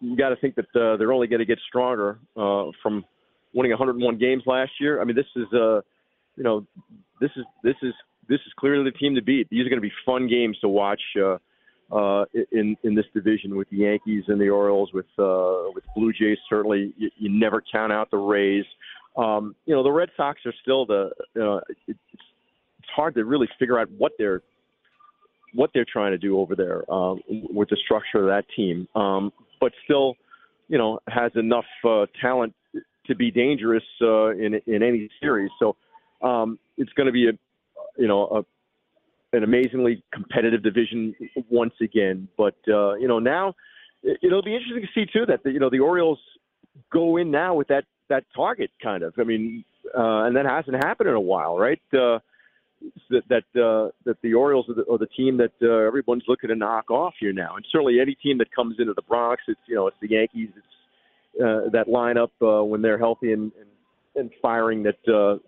you 0.00 0.16
got 0.16 0.28
to 0.30 0.36
think 0.36 0.54
that 0.54 0.66
uh, 0.80 0.96
they're 0.96 1.12
only 1.12 1.26
going 1.26 1.40
to 1.40 1.44
get 1.46 1.58
stronger 1.66 2.18
uh, 2.36 2.70
from 2.82 3.04
winning 3.54 3.70
101 3.70 4.18
games 4.18 4.42
last 4.46 4.72
year. 4.80 5.00
I 5.00 5.04
mean, 5.04 5.16
this 5.16 5.26
is 5.34 5.52
uh, 5.52 5.80
you 6.36 6.44
know, 6.44 6.64
this 7.20 7.30
is 7.36 7.44
this 7.64 7.76
is 7.82 7.92
this 8.28 8.40
is 8.46 8.52
clearly 8.56 8.88
the 8.88 8.96
team 8.96 9.16
to 9.16 9.22
beat. 9.22 9.48
These 9.50 9.66
are 9.66 9.68
going 9.68 9.82
to 9.82 9.88
be 9.88 9.92
fun 10.04 10.28
games 10.28 10.56
to 10.60 10.68
watch 10.68 11.02
uh, 11.20 11.38
uh, 11.92 12.24
in 12.52 12.76
in 12.84 12.94
this 12.94 13.06
division 13.14 13.56
with 13.56 13.68
the 13.70 13.78
Yankees 13.78 14.24
and 14.28 14.40
the 14.40 14.48
Orioles, 14.48 14.90
with 14.92 15.06
uh, 15.18 15.70
with 15.74 15.82
Blue 15.96 16.12
Jays. 16.12 16.38
Certainly, 16.48 16.94
you, 16.96 17.10
you 17.16 17.28
never 17.28 17.62
count 17.72 17.92
out 17.92 18.12
the 18.12 18.16
Rays. 18.16 18.64
Um, 19.16 19.56
you 19.64 19.74
know, 19.74 19.82
the 19.82 19.90
Red 19.90 20.10
Sox 20.16 20.40
are 20.46 20.54
still 20.62 20.86
the. 20.86 21.10
Uh, 21.40 21.60
it's 21.88 21.98
it's 22.86 22.94
hard 22.94 23.16
to 23.16 23.24
really 23.24 23.48
figure 23.58 23.78
out 23.78 23.90
what 23.98 24.12
they're 24.16 24.42
what 25.54 25.70
they're 25.74 25.86
trying 25.90 26.12
to 26.12 26.18
do 26.18 26.38
over 26.38 26.54
there 26.54 26.90
um, 26.92 27.20
with 27.28 27.68
the 27.70 27.76
structure 27.84 28.18
of 28.18 28.26
that 28.26 28.44
team. 28.54 28.86
Um, 28.94 29.32
but 29.60 29.72
still, 29.84 30.14
you 30.68 30.78
know, 30.78 31.00
has 31.08 31.32
enough 31.34 31.64
uh, 31.84 32.06
talent 32.20 32.54
to 33.06 33.14
be 33.14 33.30
dangerous 33.30 33.82
uh, 34.02 34.30
in 34.30 34.60
in 34.66 34.82
any 34.82 35.08
series. 35.20 35.50
So 35.58 35.76
um, 36.22 36.58
it's 36.76 36.92
going 36.92 37.06
to 37.06 37.12
be 37.12 37.28
a, 37.28 37.32
you 37.96 38.06
know, 38.06 38.44
a, 39.32 39.36
an 39.36 39.42
amazingly 39.42 40.02
competitive 40.12 40.62
division 40.62 41.14
once 41.48 41.74
again. 41.80 42.28
But 42.36 42.56
uh, 42.68 42.94
you 42.94 43.08
know, 43.08 43.18
now 43.18 43.54
it, 44.02 44.18
it'll 44.22 44.42
be 44.42 44.54
interesting 44.54 44.82
to 44.82 44.88
see 44.94 45.10
too 45.10 45.26
that 45.26 45.42
the, 45.42 45.50
you 45.50 45.58
know 45.58 45.70
the 45.70 45.80
Orioles 45.80 46.20
go 46.92 47.16
in 47.16 47.30
now 47.30 47.54
with 47.54 47.68
that 47.68 47.84
that 48.08 48.24
target 48.34 48.70
kind 48.80 49.02
of. 49.02 49.14
I 49.18 49.24
mean, 49.24 49.64
uh, 49.96 50.24
and 50.24 50.36
that 50.36 50.46
hasn't 50.46 50.76
happened 50.76 51.08
in 51.08 51.16
a 51.16 51.20
while, 51.20 51.58
right? 51.58 51.80
Uh, 51.92 52.18
that 53.10 53.22
that 53.28 53.60
uh, 53.60 53.90
that 54.04 54.16
the 54.22 54.34
Orioles 54.34 54.66
are 54.68 54.74
the, 54.74 54.84
are 54.90 54.98
the 54.98 55.06
team 55.06 55.36
that 55.38 55.52
uh, 55.62 55.86
everyone's 55.86 56.24
looking 56.28 56.48
to 56.48 56.56
knock 56.56 56.90
off 56.90 57.14
here 57.18 57.32
now, 57.32 57.56
and 57.56 57.64
certainly 57.70 58.00
any 58.00 58.14
team 58.14 58.38
that 58.38 58.50
comes 58.54 58.76
into 58.78 58.94
the 58.94 59.02
Bronx, 59.02 59.42
it's 59.48 59.60
you 59.68 59.74
know 59.74 59.86
it's 59.86 59.96
the 60.00 60.10
Yankees, 60.10 60.50
it's 60.56 61.42
uh, 61.42 61.70
that 61.72 61.86
lineup 61.88 62.30
uh, 62.42 62.64
when 62.64 62.82
they're 62.82 62.98
healthy 62.98 63.32
and 63.32 63.52
and, 63.58 63.70
and 64.16 64.30
firing 64.40 64.82
that 64.82 64.98
uh, 65.08 65.38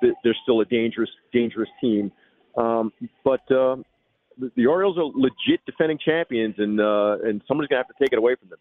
they're 0.00 0.36
still 0.42 0.60
a 0.60 0.64
dangerous 0.64 1.10
dangerous 1.32 1.70
team, 1.80 2.12
um, 2.56 2.92
but. 3.24 3.50
Uh, 3.50 3.76
the, 4.38 4.50
the 4.56 4.64
Orioles 4.64 4.96
are 4.96 5.04
legit 5.14 5.60
defending 5.66 5.98
champions, 6.02 6.54
and 6.56 6.80
uh, 6.80 7.18
and 7.22 7.42
somebody's 7.46 7.68
gonna 7.68 7.80
have 7.80 7.88
to 7.88 8.02
take 8.02 8.12
it 8.12 8.18
away 8.18 8.34
from 8.34 8.48
them. 8.48 8.58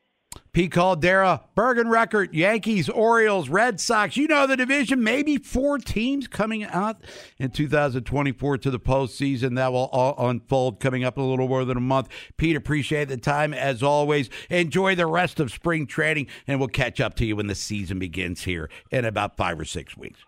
Pete 0.53 0.73
Caldera, 0.73 1.45
Bergen 1.56 1.88
Record, 1.88 2.34
Yankees, 2.34 2.90
Orioles, 2.90 3.48
Red 3.48 3.80
Sox. 3.80 4.18
You 4.18 4.28
know 4.28 4.45
the 4.45 4.57
division. 4.57 5.02
Maybe 5.02 5.38
four 5.38 5.78
teams 5.78 6.28
coming 6.28 6.65
out 6.65 6.98
in 7.38 7.52
2024 7.52 8.57
to 8.57 8.69
the 8.69 8.80
postseason. 8.80 9.56
That 9.56 9.72
will 9.72 9.88
all 9.94 10.28
unfold 10.28 10.82
coming 10.82 11.06
up 11.06 11.18
in 11.18 11.23
a 11.23 11.28
little 11.28 11.48
more 11.48 11.64
than 11.64 11.78
a 11.78 11.82
month. 11.82 12.10
Pete, 12.36 12.57
appreciate 12.57 13.07
the 13.07 13.15
time 13.15 13.53
as 13.53 13.82
always. 13.82 14.30
Enjoy 14.49 14.94
the 14.94 15.06
rest 15.06 15.40
of 15.40 15.53
spring 15.53 15.88
training, 15.88 16.28
and 16.48 16.60
we'll 16.60 16.68
catch 16.68 16.99
up 16.99 17.15
to 17.15 17.26
you 17.26 17.38
when 17.38 17.48
the 17.48 17.56
season 17.56 17.98
begins 17.98 18.44
here 18.44 18.69
in 18.91 19.06
about 19.06 19.38
five 19.38 19.57
or 19.57 19.65
six 19.65 19.95
weeks. 19.95 20.19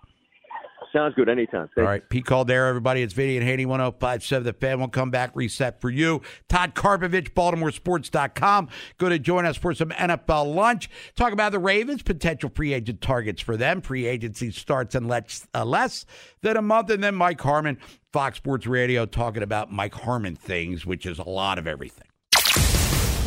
Sounds 0.94 1.16
good. 1.16 1.28
Anytime. 1.28 1.70
Thanks. 1.70 1.78
All 1.78 1.84
right. 1.86 2.08
Pete 2.08 2.26
Caldera, 2.26 2.70
everybody. 2.70 3.02
It's 3.02 3.14
Vinny 3.14 3.36
and 3.36 3.46
Haynie, 3.46 3.66
1057. 3.66 4.44
The 4.46 4.54
fan 4.54 4.80
will 4.80 4.88
come 4.88 5.10
back, 5.10 5.32
reset 5.34 5.82
for 5.82 5.90
you. 5.90 6.22
Todd 6.48 6.76
Karpovich, 6.76 7.34
BaltimoreSports.com. 7.34 8.70
Go 9.00 9.10
to 9.10 9.18
join 9.18 9.46
us 9.46 9.58
for 9.58 9.74
some 9.74 9.90
NFL 9.90 10.54
lunch. 10.54 10.92
Talk 11.16 11.34
about 11.34 11.52
the 11.52 11.58
Ravens, 11.58 12.04
potential 12.04 12.52
free 12.54 12.74
agent 12.74 13.02
targets 13.02 13.42
for 13.42 13.58
them. 13.58 13.82
Free 13.82 14.06
agency 14.06 14.52
starts 14.52 14.94
in 14.94 15.08
less, 15.08 15.48
uh, 15.56 15.66
less 15.66 16.06
than 16.42 16.58
a 16.58 16.62
month. 16.62 16.92
And 16.92 17.04
then 17.04 17.16
Mike 17.16 17.42
Harmon, 17.42 17.80
Fox 18.12 18.38
Sports 18.38 18.68
Radio, 18.68 19.08
talking 19.08 19.42
about 19.42 19.72
Mike 19.72 19.96
Harmon 19.96 20.36
things, 20.36 20.86
which 20.86 21.08
is 21.08 21.18
a 21.18 21.28
lot 21.28 21.58
of 21.58 21.66
everything. 21.66 22.08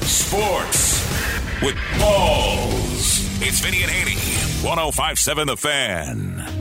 Sports 0.03 1.05
with 1.63 1.77
balls. 1.99 3.27
It's 3.43 3.61
Vinny 3.61 3.83
and 3.83 3.91
Haynie, 3.91 4.15
1057 4.65 5.47
The 5.49 5.57
Fan 5.57 6.56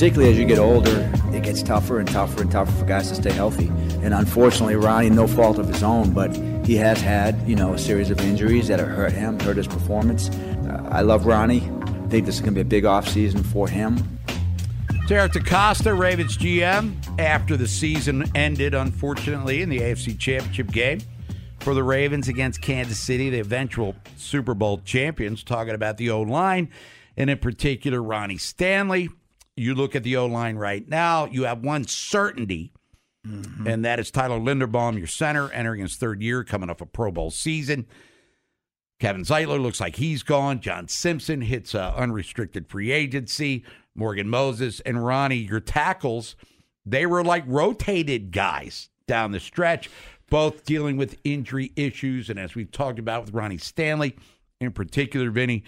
particularly 0.00 0.32
as 0.32 0.38
you 0.38 0.46
get 0.46 0.58
older, 0.58 1.12
it 1.34 1.42
gets 1.42 1.62
tougher 1.62 1.98
and 1.98 2.08
tougher 2.08 2.40
and 2.40 2.50
tougher 2.50 2.72
for 2.72 2.86
guys 2.86 3.10
to 3.10 3.14
stay 3.14 3.30
healthy. 3.32 3.66
And 4.00 4.14
unfortunately, 4.14 4.74
Ronnie, 4.74 5.10
no 5.10 5.26
fault 5.26 5.58
of 5.58 5.68
his 5.68 5.82
own, 5.82 6.14
but 6.14 6.34
he 6.64 6.74
has 6.76 7.02
had, 7.02 7.46
you 7.46 7.54
know, 7.54 7.74
a 7.74 7.78
series 7.78 8.10
of 8.10 8.18
injuries 8.18 8.68
that 8.68 8.78
have 8.78 8.88
hurt 8.88 9.12
him, 9.12 9.38
hurt 9.40 9.58
his 9.58 9.66
performance. 9.66 10.30
Uh, 10.30 10.88
I 10.90 11.02
love 11.02 11.26
Ronnie. 11.26 11.60
I 11.60 12.08
think 12.08 12.24
this 12.24 12.36
is 12.36 12.40
going 12.40 12.54
to 12.54 12.54
be 12.54 12.60
a 12.62 12.64
big 12.64 12.84
offseason 12.84 13.44
for 13.44 13.68
him. 13.68 13.98
Eric 15.10 15.32
DeCosta, 15.32 15.94
Ravens 15.98 16.38
GM, 16.38 16.94
after 17.18 17.58
the 17.58 17.68
season 17.68 18.24
ended, 18.34 18.74
unfortunately, 18.74 19.60
in 19.60 19.68
the 19.68 19.80
AFC 19.80 20.18
Championship 20.18 20.68
game 20.68 21.02
for 21.58 21.74
the 21.74 21.82
Ravens 21.82 22.26
against 22.26 22.62
Kansas 22.62 22.98
City, 22.98 23.28
the 23.28 23.40
eventual 23.40 23.94
Super 24.16 24.54
Bowl 24.54 24.80
champions, 24.82 25.44
talking 25.44 25.74
about 25.74 25.98
the 25.98 26.08
O 26.08 26.22
line, 26.22 26.70
and 27.18 27.28
in 27.28 27.36
particular, 27.36 28.02
Ronnie 28.02 28.38
Stanley. 28.38 29.10
You 29.60 29.74
look 29.74 29.94
at 29.94 30.02
the 30.02 30.16
O 30.16 30.26
line 30.26 30.56
right 30.56 30.88
now, 30.88 31.26
you 31.26 31.44
have 31.44 31.62
one 31.62 31.86
certainty, 31.86 32.72
mm-hmm. 33.26 33.66
and 33.66 33.84
that 33.84 34.00
is 34.00 34.10
Tyler 34.10 34.38
Linderbaum, 34.38 34.96
your 34.96 35.06
center, 35.06 35.52
entering 35.52 35.82
his 35.82 35.96
third 35.96 36.22
year, 36.22 36.44
coming 36.44 36.70
off 36.70 36.80
a 36.80 36.86
Pro 36.86 37.12
Bowl 37.12 37.30
season. 37.30 37.86
Kevin 39.00 39.22
Zeitler 39.22 39.60
looks 39.60 39.78
like 39.78 39.96
he's 39.96 40.22
gone. 40.22 40.60
John 40.60 40.88
Simpson 40.88 41.42
hits 41.42 41.74
uh, 41.74 41.92
unrestricted 41.94 42.68
free 42.68 42.90
agency. 42.90 43.64
Morgan 43.94 44.28
Moses 44.28 44.80
and 44.80 45.04
Ronnie, 45.04 45.36
your 45.36 45.60
tackles, 45.60 46.36
they 46.86 47.04
were 47.04 47.22
like 47.22 47.44
rotated 47.46 48.32
guys 48.32 48.88
down 49.06 49.32
the 49.32 49.40
stretch, 49.40 49.90
both 50.30 50.64
dealing 50.64 50.96
with 50.96 51.18
injury 51.24 51.72
issues. 51.76 52.30
And 52.30 52.38
as 52.38 52.54
we've 52.54 52.70
talked 52.70 52.98
about 52.98 53.26
with 53.26 53.34
Ronnie 53.34 53.58
Stanley 53.58 54.16
in 54.58 54.72
particular, 54.72 55.30
Vinny, 55.30 55.64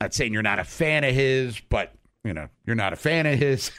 not 0.00 0.14
saying 0.14 0.32
you're 0.32 0.42
not 0.42 0.60
a 0.60 0.64
fan 0.64 1.02
of 1.02 1.14
his, 1.14 1.60
but 1.68 1.94
you 2.24 2.32
know, 2.32 2.48
you're 2.66 2.74
not 2.74 2.92
a 2.92 2.96
fan 2.96 3.26
of 3.26 3.38
his. 3.38 3.70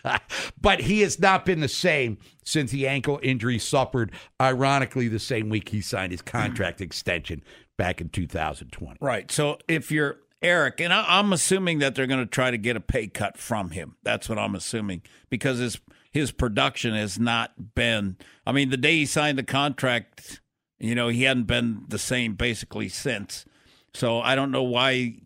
but 0.60 0.80
he 0.80 1.00
has 1.00 1.18
not 1.18 1.44
been 1.44 1.60
the 1.60 1.68
same 1.68 2.18
since 2.44 2.70
the 2.70 2.86
ankle 2.86 3.18
injury 3.22 3.58
suffered, 3.58 4.12
ironically, 4.40 5.08
the 5.08 5.18
same 5.18 5.48
week 5.48 5.70
he 5.70 5.80
signed 5.80 6.12
his 6.12 6.22
contract 6.22 6.80
extension 6.80 7.42
back 7.76 8.00
in 8.00 8.08
2020. 8.08 8.96
Right. 9.00 9.30
So 9.30 9.58
if 9.66 9.90
you're 9.90 10.20
Eric, 10.42 10.80
and 10.80 10.92
I, 10.92 11.18
am 11.18 11.32
assuming 11.32 11.80
that 11.80 11.94
they're 11.94 12.06
going 12.06 12.24
to 12.24 12.30
try 12.30 12.50
to 12.50 12.56
get 12.56 12.76
a 12.76 12.80
pay 12.80 13.08
cut 13.08 13.36
from 13.36 13.70
him. 13.70 13.96
That's 14.02 14.28
what 14.28 14.38
I'm 14.38 14.54
assuming 14.54 15.02
because 15.28 15.58
his 15.58 15.80
his 16.10 16.32
production 16.32 16.94
has 16.94 17.18
not 17.18 17.74
been. 17.74 18.16
I 18.46 18.52
mean, 18.52 18.70
the 18.70 18.76
day 18.76 18.96
he 18.96 19.06
signed 19.06 19.36
the 19.36 19.42
contract, 19.42 20.40
you 20.78 20.94
know, 20.94 21.08
he 21.08 21.24
hadn't 21.24 21.44
been 21.44 21.84
the 21.88 21.98
same 21.98 22.34
basically 22.34 22.88
since. 22.88 23.44
So 23.92 24.20
I 24.20 24.34
don't 24.34 24.50
know 24.50 24.62
why. 24.62 25.16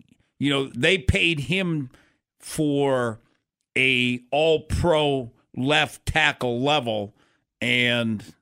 You 0.41 0.51
know, 0.51 0.71
they 0.75 0.99
paid 0.99 1.41
him 1.41 1.91
for 2.45 3.21
a 3.77 4.21
all 4.31 4.61
pro 4.61 5.33
left 5.57 6.05
tackle 6.05 6.61
level 6.61 7.15
and 7.63 8.35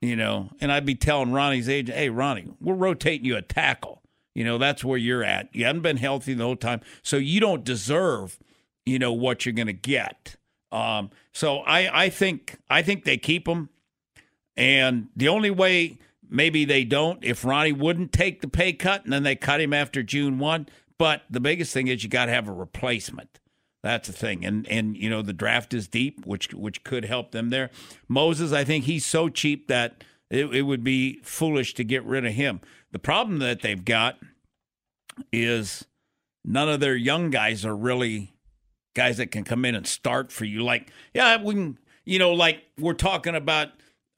you 0.00 0.16
know 0.16 0.50
and 0.60 0.72
i'd 0.72 0.84
be 0.84 0.96
telling 0.96 1.30
ronnie's 1.30 1.68
agent 1.68 1.96
hey 1.96 2.10
ronnie 2.10 2.52
we're 2.60 2.74
rotating 2.74 3.24
you 3.24 3.36
a 3.36 3.42
tackle. 3.42 4.02
You 4.34 4.44
know 4.44 4.58
that's 4.58 4.84
where 4.84 4.98
you're 4.98 5.24
at. 5.24 5.48
You 5.52 5.64
haven't 5.64 5.82
been 5.82 5.96
healthy 5.96 6.34
the 6.34 6.44
whole 6.44 6.56
time 6.56 6.80
so 7.02 7.16
you 7.16 7.40
don't 7.40 7.64
deserve 7.64 8.38
you 8.84 8.98
know 8.98 9.12
what 9.12 9.44
you're 9.46 9.52
going 9.52 9.66
to 9.66 9.72
get. 9.72 10.36
Um, 10.70 11.10
so 11.32 11.58
i 11.60 12.04
i 12.04 12.08
think 12.10 12.58
i 12.68 12.82
think 12.82 13.04
they 13.04 13.16
keep 13.16 13.48
him 13.48 13.68
and 14.56 15.08
the 15.16 15.28
only 15.28 15.50
way 15.50 15.98
maybe 16.28 16.64
they 16.64 16.84
don't 16.84 17.24
if 17.24 17.44
ronnie 17.44 17.72
wouldn't 17.72 18.12
take 18.12 18.40
the 18.42 18.48
pay 18.48 18.72
cut 18.72 19.04
and 19.04 19.12
then 19.12 19.22
they 19.22 19.36
cut 19.36 19.60
him 19.60 19.72
after 19.72 20.02
june 20.02 20.38
1 20.38 20.66
but 20.98 21.22
the 21.30 21.40
biggest 21.40 21.72
thing 21.72 21.88
is 21.88 22.02
you 22.02 22.10
got 22.10 22.26
to 22.26 22.32
have 22.32 22.48
a 22.48 22.52
replacement. 22.52 23.40
That's 23.82 24.08
the 24.08 24.12
thing, 24.12 24.44
and 24.44 24.66
and 24.68 24.96
you 24.96 25.08
know 25.08 25.22
the 25.22 25.32
draft 25.32 25.72
is 25.72 25.86
deep, 25.86 26.26
which 26.26 26.52
which 26.52 26.82
could 26.82 27.04
help 27.04 27.30
them 27.30 27.50
there. 27.50 27.70
Moses, 28.08 28.52
I 28.52 28.64
think 28.64 28.84
he's 28.84 29.04
so 29.04 29.28
cheap 29.28 29.68
that 29.68 30.02
it, 30.30 30.46
it 30.46 30.62
would 30.62 30.82
be 30.82 31.20
foolish 31.22 31.74
to 31.74 31.84
get 31.84 32.04
rid 32.04 32.26
of 32.26 32.32
him. 32.32 32.60
The 32.90 32.98
problem 32.98 33.38
that 33.38 33.62
they've 33.62 33.84
got 33.84 34.18
is 35.32 35.84
none 36.44 36.68
of 36.68 36.80
their 36.80 36.96
young 36.96 37.30
guys 37.30 37.64
are 37.64 37.76
really 37.76 38.34
guys 38.94 39.18
that 39.18 39.30
can 39.30 39.44
come 39.44 39.64
in 39.64 39.74
and 39.74 39.86
start 39.86 40.32
for 40.32 40.44
you. 40.44 40.62
Like, 40.62 40.90
yeah, 41.14 41.40
we 41.40 41.54
can, 41.54 41.78
you 42.04 42.18
know, 42.18 42.32
like 42.32 42.64
we're 42.78 42.94
talking 42.94 43.34
about 43.34 43.68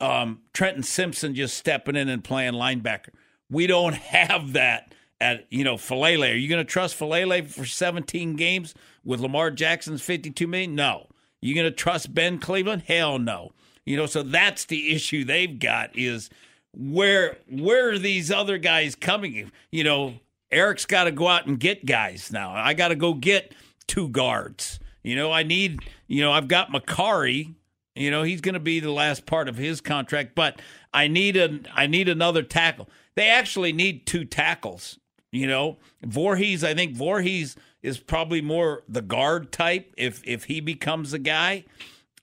um, 0.00 0.40
Trenton 0.54 0.82
Simpson 0.82 1.34
just 1.34 1.56
stepping 1.56 1.96
in 1.96 2.08
and 2.08 2.24
playing 2.24 2.54
linebacker. 2.54 3.10
We 3.50 3.66
don't 3.66 3.94
have 3.94 4.54
that 4.54 4.89
at 5.20 5.46
you 5.50 5.64
know 5.64 5.76
Faalele. 5.76 6.32
Are 6.32 6.36
you 6.36 6.48
going 6.48 6.64
to 6.64 6.70
trust 6.70 6.98
Faalele 6.98 7.46
for 7.46 7.64
17 7.64 8.36
games 8.36 8.74
with 9.04 9.20
Lamar 9.20 9.50
Jackson's 9.50 10.02
52 10.02 10.46
million? 10.46 10.74
No. 10.74 11.08
You 11.40 11.54
going 11.54 11.66
to 11.66 11.70
trust 11.70 12.14
Ben 12.14 12.38
Cleveland? 12.38 12.82
Hell 12.86 13.18
no. 13.18 13.52
You 13.84 13.96
know, 13.96 14.06
so 14.06 14.22
that's 14.22 14.66
the 14.66 14.92
issue 14.92 15.24
they've 15.24 15.58
got 15.58 15.90
is 15.98 16.30
where 16.76 17.38
where 17.50 17.90
are 17.90 17.98
these 17.98 18.30
other 18.30 18.58
guys 18.58 18.94
coming? 18.94 19.50
You 19.72 19.84
know, 19.84 20.14
Eric's 20.50 20.86
got 20.86 21.04
to 21.04 21.12
go 21.12 21.28
out 21.28 21.46
and 21.46 21.58
get 21.58 21.86
guys 21.86 22.30
now. 22.32 22.52
I 22.52 22.74
got 22.74 22.88
to 22.88 22.94
go 22.96 23.14
get 23.14 23.54
two 23.86 24.08
guards. 24.08 24.78
You 25.02 25.16
know, 25.16 25.32
I 25.32 25.42
need. 25.42 25.80
You 26.06 26.22
know, 26.22 26.32
I've 26.32 26.48
got 26.48 26.70
Mekari. 26.70 27.54
You 27.96 28.10
know, 28.10 28.22
he's 28.22 28.40
going 28.40 28.54
to 28.54 28.60
be 28.60 28.80
the 28.80 28.92
last 28.92 29.26
part 29.26 29.48
of 29.48 29.56
his 29.56 29.80
contract, 29.80 30.34
but 30.34 30.60
I 30.94 31.08
need 31.08 31.36
a 31.36 31.60
I 31.74 31.86
need 31.86 32.08
another 32.08 32.42
tackle. 32.42 32.88
They 33.16 33.28
actually 33.28 33.72
need 33.72 34.06
two 34.06 34.24
tackles. 34.24 34.99
You 35.32 35.46
know, 35.46 35.78
Vorhees. 36.04 36.64
I 36.64 36.74
think 36.74 36.96
Vorhees 36.96 37.56
is 37.82 37.98
probably 37.98 38.42
more 38.42 38.82
the 38.88 39.02
guard 39.02 39.52
type 39.52 39.92
if 39.96 40.22
if 40.24 40.44
he 40.44 40.60
becomes 40.60 41.12
a 41.12 41.18
guy. 41.18 41.64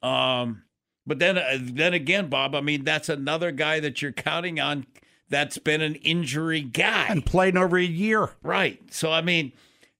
Um, 0.04 0.64
but 1.06 1.20
then 1.20 1.38
uh, 1.38 1.58
then 1.60 1.94
again, 1.94 2.28
Bob. 2.28 2.54
I 2.54 2.62
mean, 2.62 2.84
that's 2.84 3.10
another 3.10 3.52
guy 3.52 3.80
that 3.80 4.02
you're 4.02 4.12
counting 4.12 4.60
on. 4.60 4.86
That's 5.30 5.58
been 5.58 5.82
an 5.82 5.96
injury 5.96 6.62
guy 6.62 7.08
and 7.10 7.26
played 7.26 7.58
over 7.58 7.78
a 7.78 7.84
year. 7.84 8.30
Right. 8.44 8.82
So 8.94 9.12
I 9.12 9.22
mean, 9.22 9.54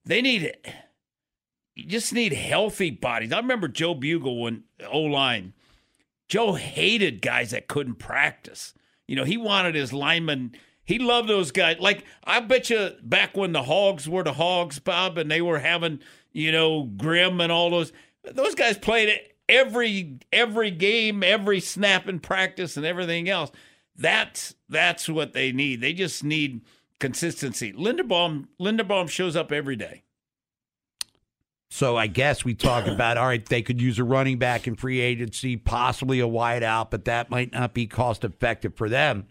they 0.04 0.22
need 0.22 0.42
it. 0.42 0.66
you 1.74 1.84
just 1.84 2.12
need 2.12 2.32
healthy 2.32 2.90
bodies. 2.90 3.32
I 3.32 3.38
remember 3.38 3.68
Joe 3.68 3.94
Bugel 3.94 4.42
when 4.42 4.64
O 4.90 5.00
line. 5.00 5.54
Joe 6.28 6.54
hated 6.54 7.22
guys 7.22 7.52
that 7.52 7.68
couldn't 7.68 7.94
practice. 7.94 8.74
You 9.06 9.16
know, 9.16 9.24
he 9.24 9.38
wanted 9.38 9.74
his 9.74 9.94
linemen. 9.94 10.52
He 10.88 10.98
loved 10.98 11.28
those 11.28 11.50
guys. 11.50 11.76
Like 11.80 12.06
I 12.24 12.40
bet 12.40 12.70
you 12.70 12.92
back 13.02 13.36
when 13.36 13.52
the 13.52 13.62
Hogs 13.62 14.08
were 14.08 14.24
the 14.24 14.32
Hogs, 14.32 14.78
Bob, 14.78 15.18
and 15.18 15.30
they 15.30 15.42
were 15.42 15.58
having 15.58 16.00
you 16.32 16.50
know 16.50 16.84
Grimm 16.84 17.42
and 17.42 17.52
all 17.52 17.68
those. 17.68 17.92
Those 18.24 18.54
guys 18.54 18.78
played 18.78 19.20
every 19.50 20.18
every 20.32 20.70
game, 20.70 21.22
every 21.22 21.60
snap 21.60 22.08
in 22.08 22.20
practice, 22.20 22.78
and 22.78 22.86
everything 22.86 23.28
else. 23.28 23.52
That's 23.96 24.54
that's 24.70 25.10
what 25.10 25.34
they 25.34 25.52
need. 25.52 25.82
They 25.82 25.92
just 25.92 26.24
need 26.24 26.62
consistency. 26.98 27.70
Linderbaum 27.74 28.46
Linderbaum 28.58 29.10
shows 29.10 29.36
up 29.36 29.52
every 29.52 29.76
day. 29.76 30.04
So 31.70 31.98
I 31.98 32.06
guess 32.06 32.46
we 32.46 32.54
talk 32.54 32.86
about 32.94 33.18
all 33.18 33.26
right, 33.26 33.44
they 33.44 33.60
could 33.60 33.78
use 33.78 33.98
a 33.98 34.04
running 34.04 34.38
back 34.38 34.66
in 34.66 34.74
free 34.74 35.00
agency, 35.00 35.58
possibly 35.58 36.18
a 36.20 36.26
wideout, 36.26 36.90
but 36.90 37.04
that 37.04 37.28
might 37.28 37.52
not 37.52 37.74
be 37.74 37.86
cost 37.86 38.24
effective 38.24 38.74
for 38.74 38.88
them. 38.88 39.26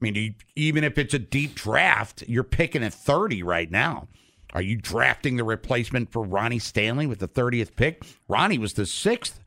I 0.00 0.04
mean, 0.04 0.34
even 0.54 0.84
if 0.84 0.98
it's 0.98 1.14
a 1.14 1.18
deep 1.18 1.54
draft, 1.54 2.22
you're 2.26 2.44
picking 2.44 2.82
at 2.82 2.92
30 2.92 3.42
right 3.42 3.70
now. 3.70 4.08
Are 4.52 4.62
you 4.62 4.76
drafting 4.76 5.36
the 5.36 5.44
replacement 5.44 6.12
for 6.12 6.22
Ronnie 6.22 6.58
Stanley 6.58 7.06
with 7.06 7.18
the 7.18 7.28
30th 7.28 7.76
pick? 7.76 8.04
Ronnie 8.28 8.58
was 8.58 8.74
the 8.74 8.86
sixth 8.86 9.40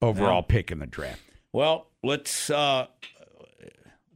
overall 0.00 0.44
yeah. 0.48 0.52
pick 0.52 0.70
in 0.70 0.78
the 0.78 0.86
draft. 0.86 1.20
Well, 1.52 1.88
let's 2.02 2.50
uh 2.50 2.86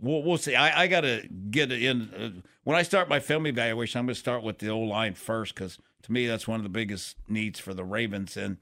we'll, 0.01 0.23
we'll 0.23 0.39
see. 0.39 0.55
I, 0.55 0.83
I 0.83 0.87
got 0.87 1.03
to 1.03 1.27
get 1.51 1.73
in 1.73 2.03
uh, 2.15 2.49
when 2.65 2.77
I 2.77 2.83
start 2.83 3.09
my 3.09 3.21
film 3.21 3.47
evaluation. 3.47 3.99
I'm 3.99 4.07
going 4.07 4.15
to 4.15 4.21
start 4.21 4.43
with 4.43 4.59
the 4.59 4.69
O 4.69 4.79
line 4.81 5.15
first 5.15 5.55
because 5.55 5.79
to 6.03 6.13
me, 6.13 6.27
that's 6.27 6.49
one 6.49 6.59
of 6.59 6.65
the 6.65 6.71
biggest 6.71 7.17
needs 7.29 7.61
for 7.61 7.75
the 7.75 7.85
Ravens. 7.85 8.37
And 8.37 8.59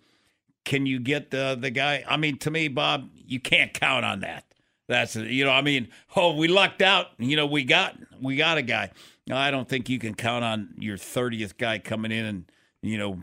can 0.64 0.86
you 0.86 0.98
get 1.00 1.30
the 1.30 1.56
the 1.59 1.70
guy? 1.70 2.05
I 2.09 2.16
mean, 2.16 2.38
to 2.38 2.50
me, 2.50 2.68
Bob, 2.68 3.10
you 3.14 3.40
can't 3.40 3.72
count 3.72 4.05
on 4.05 4.20
that. 4.20 4.44
That's 4.89 5.16
you 5.16 5.44
know, 5.44 5.51
I 5.51 5.60
mean, 5.60 5.89
oh, 6.16 6.35
we 6.35 6.48
lucked 6.48 6.81
out. 6.81 7.09
You 7.19 7.36
know, 7.36 7.47
we 7.47 7.62
got 7.62 7.97
we 8.20 8.36
got 8.36 8.59
a 8.59 8.62
guy. 8.62 8.90
I 9.31 9.51
don't 9.51 9.69
think 9.69 9.90
you 9.90 9.98
can 9.98 10.15
count 10.15 10.44
on 10.44 10.74
your 10.78 10.97
thirtieth 10.97 11.59
guy 11.59 11.78
coming 11.78 12.10
in 12.10 12.24
and 12.24 12.44
you 12.82 12.97
know 12.97 13.20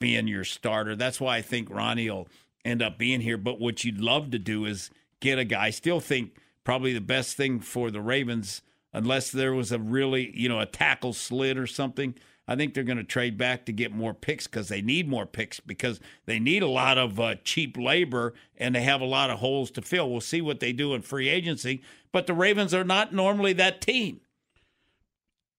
being 0.00 0.26
your 0.26 0.44
starter. 0.44 0.96
That's 0.96 1.20
why 1.20 1.36
I 1.36 1.42
think 1.42 1.70
Ronnie 1.70 2.10
will 2.10 2.28
end 2.64 2.82
up 2.82 2.98
being 2.98 3.20
here. 3.20 3.38
But 3.38 3.60
what 3.60 3.84
you'd 3.84 4.00
love 4.00 4.32
to 4.32 4.38
do 4.38 4.64
is 4.64 4.90
get 5.20 5.38
a 5.38 5.44
guy. 5.44 5.66
I 5.66 5.70
still 5.70 6.00
think 6.00 6.34
probably 6.64 6.92
the 6.92 7.00
best 7.00 7.36
thing 7.36 7.60
for 7.60 7.92
the 7.92 8.00
Ravens, 8.00 8.62
unless 8.92 9.30
there 9.30 9.54
was 9.54 9.70
a 9.70 9.78
really 9.78 10.36
you 10.36 10.48
know 10.48 10.58
a 10.58 10.66
tackle 10.66 11.12
slid 11.12 11.56
or 11.56 11.68
something 11.68 12.16
I 12.50 12.56
think 12.56 12.74
they're 12.74 12.82
going 12.82 12.98
to 12.98 13.04
trade 13.04 13.38
back 13.38 13.64
to 13.66 13.72
get 13.72 13.92
more 13.92 14.12
picks 14.12 14.48
because 14.48 14.66
they 14.66 14.82
need 14.82 15.08
more 15.08 15.24
picks 15.24 15.60
because 15.60 16.00
they 16.26 16.40
need 16.40 16.64
a 16.64 16.68
lot 16.68 16.98
of 16.98 17.20
uh, 17.20 17.36
cheap 17.44 17.76
labor 17.78 18.34
and 18.56 18.74
they 18.74 18.82
have 18.82 19.00
a 19.00 19.06
lot 19.06 19.30
of 19.30 19.38
holes 19.38 19.70
to 19.70 19.82
fill. 19.82 20.10
We'll 20.10 20.20
see 20.20 20.40
what 20.40 20.58
they 20.58 20.72
do 20.72 20.92
in 20.92 21.02
free 21.02 21.28
agency, 21.28 21.80
but 22.10 22.26
the 22.26 22.34
Ravens 22.34 22.74
are 22.74 22.82
not 22.82 23.12
normally 23.14 23.52
that 23.52 23.80
team. 23.80 24.20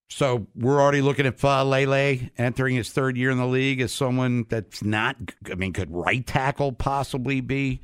So 0.09 0.47
we're 0.53 0.81
already 0.81 0.99
looking 0.99 1.26
at 1.26 1.41
Lele 1.41 2.30
entering 2.38 2.76
his 2.76 2.91
third 2.91 3.15
year 3.15 3.31
in 3.31 3.38
the 3.38 3.47
league 3.47 3.80
as 3.80 3.93
someone 3.93 4.45
that's 4.49 4.84
not. 4.84 5.15
I 5.49 5.55
mean, 5.55 5.72
could 5.72 5.89
right 5.89 6.27
tackle 6.27 6.73
possibly 6.73 7.39
be 7.39 7.80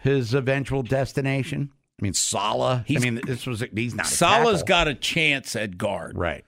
his 0.00 0.32
eventual 0.32 0.82
destination? 0.82 1.70
I 2.00 2.02
mean, 2.02 2.14
Saleh. 2.14 2.86
I 2.88 2.98
mean, 2.98 3.20
this 3.26 3.46
was 3.46 3.62
he's 3.74 3.94
not. 3.94 4.06
Saleh's 4.06 4.62
got 4.62 4.88
a 4.88 4.94
chance 4.94 5.54
at 5.54 5.76
guard, 5.76 6.16
right? 6.16 6.46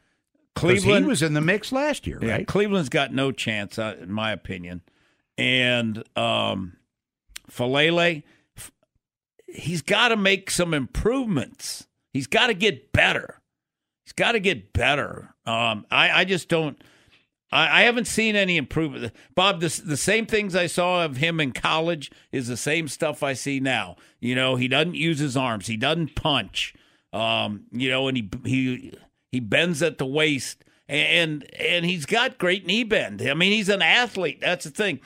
Cleveland 0.54 1.06
was 1.06 1.22
in 1.22 1.34
the 1.34 1.40
mix 1.40 1.72
last 1.72 2.06
year, 2.06 2.18
right? 2.18 2.46
Cleveland's 2.46 2.88
got 2.88 3.12
no 3.12 3.32
chance, 3.32 3.78
uh, 3.78 3.96
in 4.00 4.12
my 4.12 4.32
opinion. 4.32 4.82
And 5.38 6.04
um, 6.16 6.76
Faalele, 7.50 8.22
he's 9.46 9.82
got 9.82 10.08
to 10.08 10.16
make 10.16 10.50
some 10.50 10.74
improvements. 10.74 11.86
He's 12.12 12.26
got 12.26 12.48
to 12.48 12.54
get 12.54 12.92
better. 12.92 13.40
He's 14.04 14.12
got 14.12 14.32
to 14.32 14.40
get 14.40 14.72
better. 14.72 15.34
Um, 15.46 15.86
I, 15.90 16.10
I 16.20 16.24
just 16.24 16.48
don't. 16.48 16.80
I, 17.50 17.80
I 17.80 17.82
haven't 17.82 18.06
seen 18.06 18.36
any 18.36 18.56
improvement. 18.56 19.12
Bob, 19.34 19.60
the, 19.60 19.82
the 19.84 19.96
same 19.96 20.26
things 20.26 20.54
I 20.54 20.66
saw 20.66 21.04
of 21.04 21.16
him 21.16 21.40
in 21.40 21.52
college 21.52 22.10
is 22.30 22.48
the 22.48 22.56
same 22.56 22.88
stuff 22.88 23.22
I 23.22 23.32
see 23.32 23.60
now. 23.60 23.96
You 24.20 24.34
know, 24.34 24.56
he 24.56 24.68
doesn't 24.68 24.94
use 24.94 25.18
his 25.18 25.36
arms. 25.36 25.66
He 25.66 25.76
doesn't 25.76 26.14
punch. 26.14 26.74
Um, 27.12 27.64
you 27.72 27.90
know, 27.90 28.08
and 28.08 28.16
he 28.16 28.28
he 28.44 28.94
he 29.32 29.40
bends 29.40 29.82
at 29.82 29.98
the 29.98 30.06
waist, 30.06 30.64
and 30.86 31.44
and 31.58 31.84
he's 31.84 32.06
got 32.06 32.38
great 32.38 32.66
knee 32.66 32.84
bend. 32.84 33.22
I 33.22 33.34
mean, 33.34 33.50
he's 33.50 33.70
an 33.70 33.82
athlete. 33.82 34.40
That's 34.40 34.64
the 34.64 34.70
thing. 34.70 35.00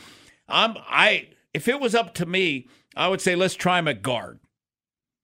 I'm 0.49 0.77
I 0.89 1.29
if 1.55 1.69
it 1.69 1.81
was 1.81 1.95
up 1.95 2.13
to 2.15 2.27
me, 2.27 2.69
I 2.95 3.09
would 3.09 3.21
say 3.23 3.37
let's 3.37 3.55
try 3.55 3.79
him 3.79 3.89
at 3.89 4.03
guard 4.03 4.41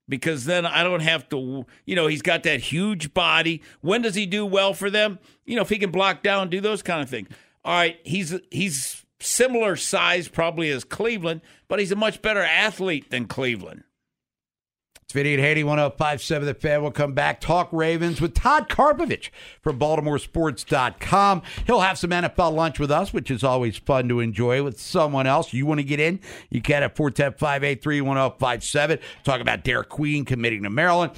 because 0.09 0.45
then 0.45 0.65
I 0.67 0.83
don't 0.83 1.01
have 1.01 1.29
to, 1.31 1.67
you 1.85 1.97
know, 1.97 2.07
he's 2.07 2.23
got 2.23 2.43
that 2.45 2.61
huge 2.61 3.13
body. 3.15 3.63
When 3.81 4.03
does 4.03 4.15
he 4.15 4.27
do 4.27 4.45
well 4.47 4.75
for 4.75 4.91
them? 4.91 5.19
You 5.45 5.57
know, 5.57 5.63
if 5.63 5.69
he 5.69 5.79
can 5.79 5.91
block 5.91 6.23
down, 6.23 6.49
do 6.49 6.61
those 6.61 6.83
kind 6.83 7.03
of 7.03 7.11
things. 7.11 7.29
All 7.65 7.75
right, 7.75 7.99
he's 8.05 8.39
he's 8.51 9.05
similar 9.21 9.77
size 9.77 10.29
probably 10.29 10.71
as 10.71 10.85
Cleveland, 10.85 11.41
but 11.69 11.79
he's 11.79 11.93
a 11.93 11.97
much 11.97 12.23
better 12.23 12.43
athlete 12.43 13.11
than 13.11 13.27
Cleveland. 13.27 13.85
It's 15.13 15.17
Vinny 15.19 15.35
and 15.35 15.43
Haynie, 15.43 15.63
1057 15.63 16.47
The 16.47 16.55
Fan. 16.55 16.81
We'll 16.81 16.91
come 16.91 17.13
back, 17.13 17.39
talk 17.39 17.69
Ravens 17.71 18.19
with 18.19 18.33
Todd 18.33 18.71
Karpovich 18.71 19.29
from 19.61 19.79
BaltimoreSports.com. 19.79 21.43
He'll 21.67 21.81
have 21.81 21.99
some 21.99 22.09
NFL 22.09 22.55
lunch 22.55 22.81
with 22.81 22.91
us, 22.91 23.13
which 23.13 23.31
is 23.31 23.45
always 23.45 23.77
fun 23.77 24.09
to 24.09 24.21
enjoy 24.21 24.63
with 24.63 24.81
someone 24.81 25.27
else. 25.27 25.53
You 25.53 25.67
want 25.67 25.81
to 25.81 25.85
get 25.85 26.01
in? 26.01 26.19
You 26.49 26.63
can 26.63 26.83
at 26.83 26.97
410 26.97 27.35
583 27.39 28.01
1057. 28.01 28.99
Talk 29.23 29.43
about 29.43 29.65
Derik 29.65 29.91
Queen 29.91 30.25
committing 30.25 30.63
to 30.63 30.71
Maryland 30.71 31.13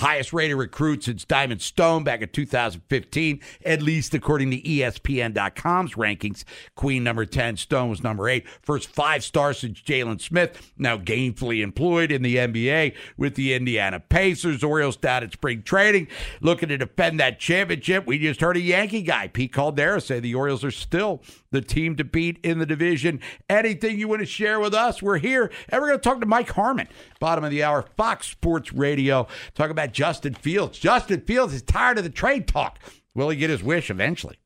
highest 0.00 0.32
rated 0.32 0.56
recruit 0.56 1.04
since 1.04 1.24
Diamond 1.24 1.62
Stone 1.62 2.04
back 2.04 2.22
in 2.22 2.28
2015, 2.30 3.40
at 3.64 3.82
least 3.82 4.14
according 4.14 4.50
to 4.50 4.60
ESPN.com's 4.62 5.94
rankings. 5.94 6.44
Queen 6.74 7.04
number 7.04 7.24
10, 7.24 7.56
Stone 7.56 7.90
was 7.90 8.02
number 8.02 8.28
8. 8.28 8.46
First 8.62 8.88
five 8.88 9.22
stars 9.22 9.58
since 9.58 9.80
Jalen 9.80 10.20
Smith, 10.20 10.72
now 10.76 10.96
gainfully 10.96 11.62
employed 11.62 12.10
in 12.10 12.22
the 12.22 12.36
NBA 12.36 12.94
with 13.16 13.34
the 13.34 13.54
Indiana 13.54 14.00
Pacers. 14.00 14.64
Orioles 14.64 14.96
down 14.96 15.22
at 15.22 15.32
spring 15.32 15.62
training, 15.62 16.08
looking 16.40 16.70
to 16.70 16.78
defend 16.78 17.20
that 17.20 17.38
championship. 17.38 18.06
We 18.06 18.18
just 18.18 18.40
heard 18.40 18.56
a 18.56 18.60
Yankee 18.60 19.02
guy, 19.02 19.28
Pete 19.28 19.52
Caldera, 19.52 20.00
say 20.00 20.18
the 20.18 20.34
Orioles 20.34 20.64
are 20.64 20.70
still 20.70 21.22
the 21.52 21.60
team 21.60 21.96
to 21.96 22.04
beat 22.04 22.38
in 22.42 22.58
the 22.58 22.66
division. 22.66 23.20
Anything 23.48 23.98
you 23.98 24.08
want 24.08 24.20
to 24.20 24.26
share 24.26 24.60
with 24.60 24.74
us, 24.74 25.02
we're 25.02 25.18
here. 25.18 25.50
And 25.68 25.80
we're 25.80 25.88
going 25.88 25.98
to 25.98 26.02
talk 26.02 26.20
to 26.20 26.26
Mike 26.26 26.50
Harmon, 26.50 26.88
bottom 27.18 27.44
of 27.44 27.50
the 27.50 27.62
hour, 27.62 27.82
Fox 27.96 28.28
Sports 28.28 28.72
Radio. 28.72 29.26
Talk 29.54 29.70
about 29.70 29.92
Justin 29.92 30.34
Fields. 30.34 30.78
Justin 30.78 31.20
Fields 31.22 31.54
is 31.54 31.62
tired 31.62 31.98
of 31.98 32.04
the 32.04 32.10
trade 32.10 32.46
talk. 32.46 32.78
Will 33.14 33.30
he 33.30 33.36
get 33.36 33.50
his 33.50 33.62
wish 33.62 33.90
eventually? 33.90 34.38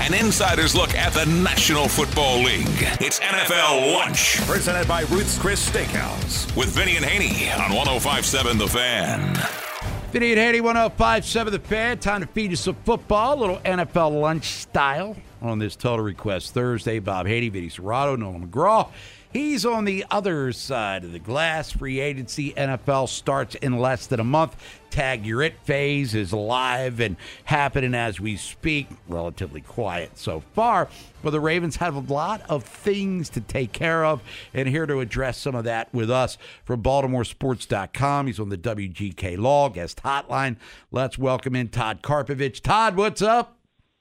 An 0.00 0.14
insider's 0.14 0.74
look 0.74 0.94
at 0.94 1.12
the 1.12 1.26
National 1.26 1.88
Football 1.88 2.38
League. 2.38 2.66
It's 3.00 3.20
NFL 3.20 3.94
Lunch. 3.94 4.40
Presented 4.46 4.86
by 4.88 5.02
Ruth's 5.02 5.38
Chris 5.38 5.68
Steakhouse. 5.68 6.54
With 6.56 6.68
Vinny 6.68 6.96
and 6.96 7.04
Haynie 7.04 7.50
on 7.52 7.74
1057 7.74 8.58
The 8.58 8.68
Fan. 8.68 9.67
Vinny 10.10 10.32
and 10.32 10.40
Haynie, 10.40 10.62
1057 10.62 11.52
The 11.52 11.58
Fan. 11.58 11.98
Time 11.98 12.22
to 12.22 12.26
feed 12.28 12.50
you 12.50 12.56
some 12.56 12.76
football, 12.86 13.34
a 13.34 13.38
little 13.38 13.58
NFL 13.58 14.18
lunch 14.18 14.46
style 14.46 15.14
on 15.42 15.58
this 15.58 15.76
Total 15.76 16.02
Request 16.02 16.54
Thursday. 16.54 16.98
Bob 16.98 17.26
Haynie, 17.26 17.50
Vinny 17.50 17.68
Cerrato, 17.68 18.18
Nolan 18.18 18.48
McGraw. 18.48 18.88
He's 19.32 19.66
on 19.66 19.84
the 19.84 20.06
other 20.10 20.52
side 20.52 21.04
of 21.04 21.12
the 21.12 21.18
glass. 21.18 21.70
Free 21.70 22.00
agency 22.00 22.54
NFL 22.54 23.10
starts 23.10 23.54
in 23.56 23.78
less 23.78 24.06
than 24.06 24.20
a 24.20 24.24
month. 24.24 24.56
Tag 24.88 25.26
your 25.26 25.42
it 25.42 25.60
phase 25.64 26.14
is 26.14 26.32
live 26.32 26.98
and 26.98 27.16
happening 27.44 27.94
as 27.94 28.18
we 28.18 28.38
speak. 28.38 28.88
Relatively 29.06 29.60
quiet 29.60 30.16
so 30.16 30.40
far, 30.54 30.88
but 31.22 31.30
the 31.30 31.40
Ravens 31.40 31.76
have 31.76 31.94
a 31.94 32.12
lot 32.12 32.40
of 32.48 32.64
things 32.64 33.28
to 33.30 33.42
take 33.42 33.72
care 33.72 34.06
of. 34.06 34.22
And 34.54 34.66
here 34.66 34.86
to 34.86 35.00
address 35.00 35.36
some 35.36 35.54
of 35.54 35.64
that 35.64 35.92
with 35.92 36.10
us 36.10 36.38
from 36.64 36.82
BaltimoreSports.com. 36.82 38.28
He's 38.28 38.40
on 38.40 38.48
the 38.48 38.56
WGK 38.56 39.36
Law 39.36 39.68
guest 39.68 40.02
hotline. 40.02 40.56
Let's 40.90 41.18
welcome 41.18 41.54
in 41.54 41.68
Todd 41.68 42.00
Karpovich. 42.02 42.62
Todd, 42.62 42.96
what's 42.96 43.20
up? 43.20 43.57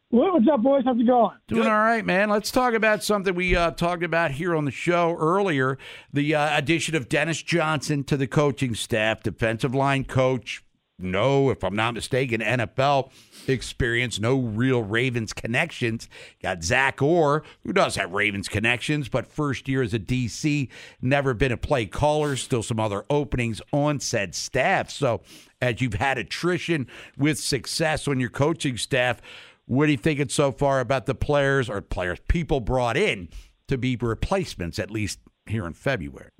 What's 0.10 0.48
up, 0.50 0.64
boys? 0.64 0.84
How's 0.86 0.98
it 0.98 1.06
going? 1.06 1.36
Doing 1.50 1.68
all 1.68 1.80
right, 1.80 2.06
man. 2.06 2.30
Let's 2.30 2.50
talk 2.50 2.74
about 2.74 3.04
something 3.04 3.36
we 3.36 3.58
uh, 3.58 3.72
talked 3.72 4.04
about 4.04 4.32
here 4.32 4.56
on 4.56 4.64
the 4.64 4.72
show 4.72 5.18
earlier 5.20 5.78
the 6.14 6.34
uh, 6.34 6.58
addition 6.58 6.96
of 6.96 7.10
Dennis 7.10 7.42
Johnson 7.42 8.06
to 8.06 8.16
the 8.16 8.26
coaching 8.26 8.74
staff, 8.74 9.22
defensive 9.22 9.76
line 9.76 10.06
coach. 10.06 10.64
No, 10.98 11.50
if 11.52 11.62
I'm 11.64 11.76
not 11.76 11.94
mistaken, 11.94 12.40
NFL 12.40 13.12
experience, 13.48 14.18
no 14.18 14.40
real 14.40 14.82
Ravens 14.82 15.34
connections. 15.34 16.08
Got 16.42 16.64
Zach 16.64 17.02
Orr, 17.02 17.44
who 17.64 17.74
does 17.74 17.96
have 17.98 18.14
Ravens 18.14 18.48
connections, 18.48 19.10
but 19.10 19.28
first 19.28 19.68
year 19.68 19.84
as 19.84 19.94
a 19.94 20.00
DC, 20.00 20.70
never 21.02 21.34
been 21.34 21.52
a 21.52 21.58
play 21.58 21.86
caller, 21.86 22.36
still 22.36 22.64
some 22.64 22.80
other 22.80 23.06
openings 23.10 23.62
on 23.72 24.00
said 24.00 24.34
staff. 24.34 24.90
So, 24.90 25.22
as 25.62 25.82
you've 25.82 25.96
had 25.96 26.18
attrition 26.18 26.88
with 27.16 27.38
success 27.40 28.08
on 28.08 28.20
your 28.20 28.30
coaching 28.30 28.78
staff, 28.78 29.22
what 29.68 29.88
are 29.88 29.92
you 29.92 29.98
thinking 29.98 30.30
so 30.30 30.52
far 30.52 30.80
about 30.80 31.06
the 31.06 31.16
players 31.16 31.70
or 31.70 31.82
players, 31.82 32.20
people 32.28 32.60
brought 32.60 32.98
in 32.98 33.30
to 33.68 33.78
be 33.78 33.96
replacements, 33.96 34.80
at 34.80 34.90
least 34.90 35.20
here 35.46 35.68
in 35.68 35.74
February? 35.74 36.32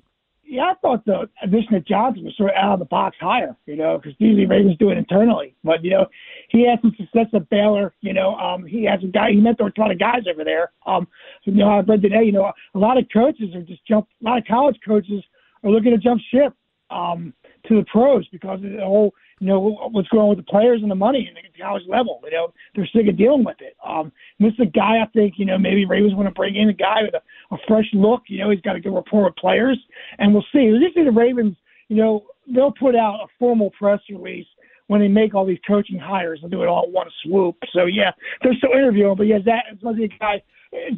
Yeah, 0.44 0.70
I 0.70 0.74
thought 0.80 1.04
the 1.04 1.28
addition 1.42 1.74
of 1.74 1.84
Johnson 1.84 2.24
was 2.24 2.34
sort 2.38 2.50
of 2.52 2.56
out 2.56 2.72
of 2.72 2.78
the 2.78 2.86
box 2.86 3.18
higher, 3.20 3.54
you 3.66 3.76
know, 3.76 3.98
because 3.98 4.14
usually 4.18 4.46
Ravens 4.46 4.78
do 4.78 4.88
it 4.88 4.96
internally. 4.96 5.54
But, 5.62 5.84
you 5.84 5.90
know, 5.90 6.06
he 6.48 6.66
had 6.66 6.80
some 6.80 6.94
success 6.96 7.26
at 7.34 7.50
Baylor. 7.50 7.94
You 8.00 8.14
know, 8.14 8.34
um, 8.36 8.64
he 8.64 8.84
has 8.84 9.04
a 9.04 9.08
guy, 9.08 9.32
he 9.32 9.36
mentored 9.36 9.76
a 9.76 9.80
lot 9.80 9.90
of 9.90 9.98
guys 9.98 10.22
over 10.26 10.44
there. 10.44 10.72
Um, 10.86 11.06
you 11.44 11.52
know, 11.52 11.68
I've 11.68 11.86
read 11.86 12.00
today, 12.00 12.24
you 12.24 12.32
know, 12.32 12.50
a 12.74 12.78
lot 12.78 12.96
of 12.96 13.04
coaches 13.12 13.54
are 13.54 13.60
just 13.60 13.86
jump, 13.86 14.08
a 14.22 14.24
lot 14.24 14.38
of 14.38 14.46
college 14.46 14.78
coaches 14.86 15.22
are 15.62 15.70
looking 15.70 15.90
to 15.90 15.98
jump 15.98 16.22
ship 16.32 16.54
um, 16.88 17.34
to 17.66 17.76
the 17.76 17.84
pros 17.84 18.26
because 18.28 18.64
of 18.64 18.72
the 18.72 18.80
whole 18.80 19.12
you 19.40 19.46
know 19.46 19.88
what's 19.90 20.08
going 20.08 20.22
on 20.22 20.28
with 20.30 20.38
the 20.38 20.50
players 20.50 20.80
and 20.82 20.90
the 20.90 20.94
money 20.94 21.26
and 21.26 21.36
the 21.36 21.62
college 21.62 21.84
level. 21.88 22.20
You 22.24 22.30
know 22.30 22.52
they're 22.74 22.88
sick 22.94 23.08
of 23.08 23.16
dealing 23.16 23.44
with 23.44 23.60
it. 23.60 23.76
Um, 23.86 24.12
this 24.38 24.52
is 24.52 24.60
a 24.60 24.66
guy 24.66 25.02
I 25.02 25.06
think 25.14 25.34
you 25.36 25.44
know 25.44 25.58
maybe 25.58 25.84
Ravens 25.84 26.14
want 26.14 26.28
to 26.28 26.34
bring 26.34 26.56
in 26.56 26.68
a 26.68 26.72
guy 26.72 27.02
with 27.02 27.14
a, 27.14 27.54
a 27.54 27.58
fresh 27.66 27.88
look. 27.92 28.22
You 28.26 28.38
know 28.38 28.50
he's 28.50 28.60
got 28.60 28.76
a 28.76 28.80
good 28.80 28.94
rapport 28.94 29.24
with 29.24 29.36
players, 29.36 29.78
and 30.18 30.32
we'll 30.32 30.46
see. 30.52 30.60
Usually 30.60 31.04
the 31.04 31.12
Ravens, 31.12 31.56
you 31.88 31.96
know, 31.96 32.24
they'll 32.54 32.72
put 32.72 32.96
out 32.96 33.20
a 33.22 33.26
formal 33.38 33.70
press 33.78 34.00
release 34.10 34.46
when 34.88 35.00
they 35.00 35.08
make 35.08 35.34
all 35.34 35.46
these 35.46 35.60
coaching 35.66 35.98
hires 35.98 36.40
and 36.42 36.50
do 36.50 36.62
it 36.62 36.68
all 36.68 36.84
in 36.86 36.92
one 36.92 37.06
swoop. 37.22 37.56
So 37.72 37.86
yeah, 37.86 38.10
they're 38.42 38.54
still 38.54 38.72
interviewing, 38.72 39.16
but 39.16 39.26
yeah, 39.26 39.38
that 39.46 39.64
is 39.72 39.82
a 39.82 40.08
guy 40.18 40.42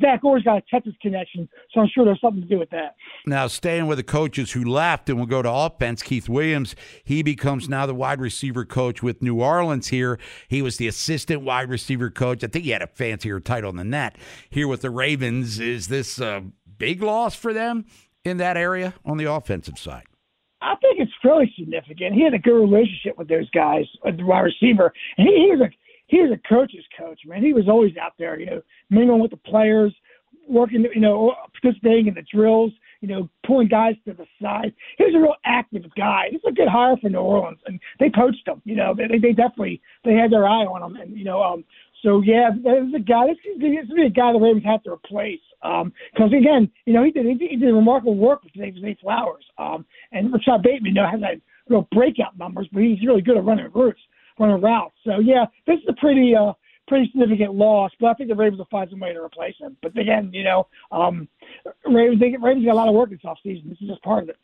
Zach 0.00 0.24
Orr's 0.24 0.42
got 0.42 0.58
a 0.58 0.62
Texas 0.70 0.94
connection, 1.00 1.48
so 1.72 1.80
I'm 1.80 1.88
sure 1.94 2.04
there's 2.04 2.20
something 2.20 2.42
to 2.42 2.48
do 2.48 2.58
with 2.58 2.70
that. 2.70 2.96
Now, 3.26 3.46
staying 3.46 3.86
with 3.86 3.98
the 3.98 4.04
coaches 4.04 4.52
who 4.52 4.64
left, 4.64 5.08
and 5.08 5.18
we'll 5.18 5.26
go 5.26 5.42
to 5.42 5.50
offense. 5.50 6.02
Keith 6.02 6.28
Williams, 6.28 6.74
he 7.04 7.22
becomes 7.22 7.68
now 7.68 7.86
the 7.86 7.94
wide 7.94 8.20
receiver 8.20 8.64
coach 8.64 9.02
with 9.02 9.22
New 9.22 9.40
Orleans. 9.40 9.88
Here, 9.88 10.18
he 10.48 10.62
was 10.62 10.76
the 10.76 10.88
assistant 10.88 11.42
wide 11.42 11.68
receiver 11.68 12.10
coach. 12.10 12.42
I 12.42 12.48
think 12.48 12.64
he 12.64 12.72
had 12.72 12.82
a 12.82 12.88
fancier 12.88 13.38
title 13.38 13.72
than 13.72 13.90
that. 13.90 14.16
Here 14.48 14.66
with 14.66 14.82
the 14.82 14.90
Ravens, 14.90 15.60
is 15.60 15.88
this 15.88 16.18
a 16.18 16.44
big 16.78 17.02
loss 17.02 17.34
for 17.34 17.52
them 17.52 17.84
in 18.24 18.38
that 18.38 18.56
area 18.56 18.94
on 19.04 19.18
the 19.18 19.30
offensive 19.30 19.78
side? 19.78 20.04
I 20.62 20.76
think 20.76 21.00
it's 21.00 21.12
fairly 21.22 21.52
significant. 21.58 22.14
He 22.14 22.22
had 22.22 22.34
a 22.34 22.38
good 22.38 22.60
relationship 22.60 23.16
with 23.16 23.28
those 23.28 23.48
guys, 23.50 23.86
the 24.04 24.24
wide 24.24 24.40
receiver, 24.40 24.92
and 25.16 25.28
he, 25.28 25.34
he 25.34 25.50
was 25.50 25.60
a 25.60 25.70
he 26.06 26.20
was 26.20 26.32
a 26.32 26.48
coach's 26.48 26.84
coach, 26.98 27.20
man. 27.24 27.42
He 27.42 27.52
was 27.52 27.68
always 27.68 27.96
out 27.96 28.14
there, 28.18 28.38
you 28.38 28.46
know, 28.46 28.62
mingling 28.90 29.20
with 29.20 29.30
the 29.30 29.36
players, 29.36 29.94
working, 30.48 30.84
you 30.92 31.00
know, 31.00 31.34
participating 31.52 32.08
in 32.08 32.14
the 32.14 32.22
drills, 32.22 32.72
you 33.00 33.08
know, 33.08 33.28
pulling 33.46 33.68
guys 33.68 33.94
to 34.06 34.12
the 34.12 34.26
side. 34.42 34.74
He 34.98 35.04
was 35.04 35.14
a 35.14 35.20
real 35.20 35.36
active 35.44 35.84
guy. 35.96 36.28
He's 36.30 36.40
a 36.46 36.52
good 36.52 36.68
hire 36.68 36.96
for 36.96 37.08
New 37.08 37.18
Orleans, 37.18 37.60
and 37.66 37.80
they 38.00 38.10
poached 38.10 38.46
him. 38.46 38.60
You 38.64 38.74
know, 38.74 38.94
they 38.94 39.06
they 39.18 39.32
definitely 39.32 39.80
they 40.04 40.14
had 40.14 40.32
their 40.32 40.46
eye 40.46 40.64
on 40.64 40.82
him, 40.82 41.00
and 41.00 41.16
you 41.16 41.24
know, 41.24 41.42
um, 41.42 41.64
so 42.02 42.22
yeah, 42.22 42.50
there's 42.62 42.94
a 42.94 42.98
guy. 42.98 43.26
This 43.28 43.36
is, 43.54 43.60
this 43.60 43.84
is 43.84 44.06
a 44.06 44.10
guy 44.10 44.32
the 44.32 44.38
Ravens 44.38 44.64
have 44.64 44.82
to 44.84 44.92
replace. 44.92 45.40
Um, 45.62 45.92
because 46.12 46.32
again, 46.32 46.70
you 46.86 46.92
know, 46.92 47.04
he 47.04 47.10
did 47.10 47.26
he 47.26 47.34
did, 47.34 47.50
he 47.50 47.56
did 47.56 47.72
remarkable 47.72 48.16
work 48.16 48.42
with 48.42 48.52
Zay 48.54 48.96
Flowers. 49.00 49.44
Um, 49.58 49.84
and 50.12 50.32
Rashod 50.32 50.62
Bateman, 50.62 50.94
you 50.94 51.02
know, 51.02 51.08
has 51.08 51.20
had 51.20 51.40
real 51.68 51.86
breakout 51.92 52.38
numbers, 52.38 52.68
but 52.72 52.82
he's 52.82 52.98
really 53.04 53.22
good 53.22 53.36
at 53.36 53.44
running 53.44 53.70
routes 53.72 54.00
running 54.38 54.60
routes. 54.60 54.94
So 55.04 55.20
yeah, 55.20 55.44
this 55.66 55.76
is 55.78 55.84
a 55.88 56.00
pretty 56.00 56.34
uh 56.34 56.52
pretty 56.88 57.08
significant 57.12 57.54
loss, 57.54 57.92
but 58.00 58.08
I 58.08 58.14
think 58.14 58.30
the 58.30 58.34
Ravens 58.34 58.58
will 58.58 58.68
find 58.70 58.90
some 58.90 58.98
way 58.98 59.12
to 59.12 59.20
replace 59.20 59.54
him. 59.60 59.76
But 59.82 59.96
again, 59.96 60.30
you 60.32 60.42
know, 60.42 60.66
um 60.90 61.28
Ravens 61.86 62.20
they, 62.20 62.34
Ravens 62.40 62.64
got 62.64 62.72
a 62.72 62.74
lot 62.74 62.88
of 62.88 62.94
work 62.94 63.10
this 63.10 63.20
offseason. 63.24 63.68
This 63.68 63.78
is 63.80 63.88
just 63.88 64.02
part 64.02 64.24
of 64.24 64.30
it. 64.30 64.36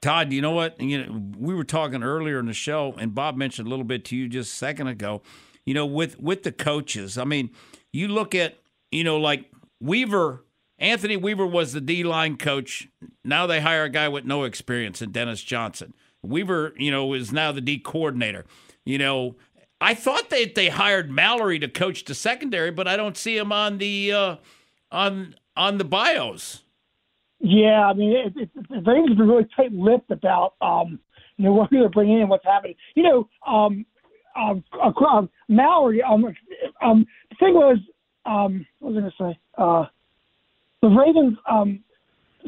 Todd, 0.00 0.32
you 0.32 0.42
know 0.42 0.50
what? 0.50 0.80
You 0.80 1.04
know, 1.04 1.22
we 1.38 1.54
were 1.54 1.64
talking 1.64 2.02
earlier 2.02 2.40
in 2.40 2.46
the 2.46 2.52
show, 2.52 2.92
and 2.98 3.14
Bob 3.14 3.36
mentioned 3.36 3.68
a 3.68 3.70
little 3.70 3.84
bit 3.84 4.04
to 4.06 4.16
you 4.16 4.28
just 4.28 4.52
a 4.52 4.56
second 4.56 4.88
ago. 4.88 5.22
You 5.66 5.74
know, 5.74 5.86
with 5.86 6.18
with 6.20 6.42
the 6.42 6.52
coaches, 6.52 7.16
I 7.18 7.24
mean, 7.24 7.50
you 7.92 8.08
look 8.08 8.34
at 8.34 8.58
you 8.90 9.04
know 9.04 9.18
like 9.18 9.50
Weaver. 9.80 10.44
Anthony 10.78 11.16
Weaver 11.16 11.46
was 11.46 11.72
the 11.72 11.80
D 11.80 12.02
line 12.02 12.36
coach. 12.36 12.88
Now 13.24 13.46
they 13.46 13.60
hire 13.60 13.84
a 13.84 13.88
guy 13.88 14.08
with 14.08 14.24
no 14.24 14.42
experience 14.42 15.00
in 15.00 15.12
Dennis 15.12 15.40
Johnson. 15.42 15.94
Weaver, 16.22 16.74
you 16.76 16.90
know, 16.90 17.12
is 17.14 17.32
now 17.32 17.52
the 17.52 17.60
D 17.60 17.78
coordinator. 17.78 18.44
You 18.84 18.98
know, 18.98 19.36
I 19.80 19.94
thought 19.94 20.30
they 20.30 20.46
they 20.46 20.68
hired 20.68 21.10
Mallory 21.10 21.58
to 21.58 21.68
coach 21.68 22.04
the 22.04 22.14
secondary, 22.14 22.70
but 22.70 22.88
I 22.88 22.96
don't 22.96 23.16
see 23.16 23.36
him 23.36 23.52
on 23.52 23.78
the 23.78 24.12
uh, 24.12 24.36
on 24.90 25.34
on 25.56 25.78
the 25.78 25.84
bios. 25.84 26.62
Yeah, 27.40 27.86
I 27.86 27.92
mean, 27.92 28.12
it, 28.12 28.32
it, 28.36 28.84
been 28.84 29.18
really 29.18 29.48
tight-lipped 29.56 30.12
about 30.12 30.54
um, 30.60 31.00
you 31.36 31.44
know 31.44 31.52
what 31.52 31.70
they're 31.72 31.88
bringing 31.88 32.20
in, 32.20 32.28
what's 32.28 32.44
happening. 32.44 32.76
You 32.94 33.02
know, 33.02 33.28
um, 33.44 33.84
um, 34.36 34.64
um 34.82 35.30
Mallory. 35.48 36.02
Um, 36.02 36.24
um, 36.82 37.06
the 37.30 37.36
thing 37.38 37.54
was, 37.54 37.78
um, 38.24 38.66
what 38.78 38.92
was 38.92 38.98
I 38.98 39.00
going 39.00 39.12
to 39.12 39.34
say? 39.34 39.40
Uh, 39.58 39.86
the 40.80 40.88
Ravens. 40.88 41.38
Um, 41.50 41.84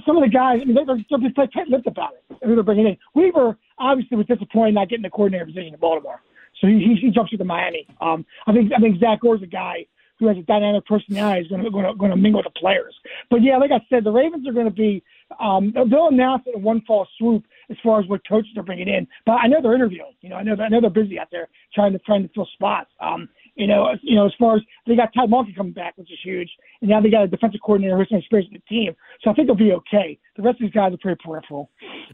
some 0.05 0.17
of 0.17 0.25
the 0.25 0.29
guys, 0.29 0.59
I 0.61 0.65
mean, 0.65 0.75
they're, 0.75 0.85
they're 0.87 1.21
just 1.21 1.37
tight-lipped 1.37 1.87
about 1.87 2.15
it. 2.15 2.37
Who 2.45 2.55
they're 2.55 2.65
bringing 2.65 2.87
in. 2.87 2.97
Weaver 3.15 3.57
obviously 3.79 4.17
was 4.17 4.27
disappointed 4.27 4.75
not 4.75 4.89
getting 4.89 5.05
the 5.05 5.11
coordinator 5.11 5.47
position 5.47 5.73
in 5.73 5.79
Baltimore. 5.79 6.21
So 6.61 6.67
he, 6.67 6.79
he, 6.79 7.07
he 7.07 7.11
jumps 7.11 7.31
to 7.31 7.45
Miami. 7.45 7.87
Um, 8.01 8.25
I 8.47 8.53
think 8.53 8.73
I 8.77 8.81
think 8.81 8.99
Zach 8.99 9.23
Orr's 9.25 9.43
a 9.43 9.47
guy 9.47 9.87
who 10.19 10.29
has 10.29 10.37
a 10.37 10.43
dynamic 10.43 10.87
personality 10.87 11.43
is 11.43 11.49
going 11.49 11.65
to 11.65 11.71
going 11.71 11.85
to, 11.85 11.95
going 11.95 12.11
to 12.11 12.17
mingle 12.17 12.43
with 12.43 12.53
the 12.53 12.59
players. 12.59 12.95
But 13.31 13.43
yeah, 13.43 13.57
like 13.59 13.71
I 13.71 13.85
said, 13.91 14.05
the 14.05 14.13
Ravens 14.13 14.47
are 14.49 14.53
going 14.53 14.67
to 14.67 14.73
be 14.73 15.03
um, 15.41 15.73
they'll 15.75 16.09
announce 16.09 16.45
it 16.47 16.57
in 16.57 16.63
one 16.63 16.81
fall 16.83 17.07
swoop 17.19 17.45
as 17.71 17.77
far 17.83 18.01
as 18.01 18.09
what 18.09 18.21
coaches 18.29 18.51
they're 18.55 18.63
bringing 18.63 18.89
in. 18.89 19.07
But 19.27 19.35
I 19.43 19.47
know 19.47 19.61
they're 19.63 19.75
interviewing. 19.75 20.13
You 20.21 20.31
know, 20.31 20.37
I 20.37 20.43
know 20.43 20.57
I 20.61 20.69
know 20.69 20.81
they're 20.81 20.91
busy 20.91 21.19
out 21.19 21.29
there 21.31 21.49
trying 21.75 21.93
to 21.93 21.99
trying 22.01 22.23
to 22.23 22.31
fill 22.35 22.49
spots. 22.55 22.91
Um, 23.01 23.29
you 23.55 23.67
know, 23.67 23.89
you 24.03 24.17
know, 24.17 24.27
as 24.27 24.33
far 24.39 24.57
as 24.57 24.63
they 24.87 24.97
got 24.97 25.15
Todd 25.15 25.31
Monken 25.31 25.57
coming 25.57 25.73
back, 25.73 25.97
which 25.97 26.11
is 26.11 26.19
huge, 26.23 26.51
and 26.81 26.91
now 26.91 27.01
they 27.01 27.11
got 27.11 27.23
a 27.23 27.29
defensive 27.29 27.61
coordinator 27.65 27.97
who's 27.97 28.09
experience 28.11 28.51
with 28.53 28.63
the 28.63 28.75
team. 28.75 28.97
So 29.23 29.31
I 29.31 29.35
think 29.35 29.47
they'll 29.47 29.57
be 29.57 29.73
okay. 29.73 30.19
The 30.37 30.43
rest 30.43 30.57
of 30.57 30.67
these 30.67 30.73
guys 30.73 30.93
are 30.93 30.97
pretty 30.97 31.21
peripheral. 31.25 31.71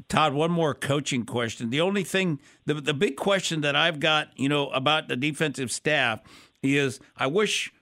Todd, 0.09 0.35
one 0.35 0.51
more 0.51 0.75
coaching 0.75 1.25
question. 1.25 1.71
The 1.71 1.81
only 1.81 2.05
thing, 2.05 2.41
the 2.67 2.75
the 2.75 2.95
big 2.95 3.17
question 3.17 3.63
that 3.63 3.75
I've 3.75 4.01
got, 4.01 4.29
you 4.37 4.49
know, 4.49 4.69
about 4.71 5.09
the 5.09 5.17
defensive 5.17 5.73
staff 5.73 6.21
is, 6.63 7.01
I 7.17 7.27
wish 7.27 7.73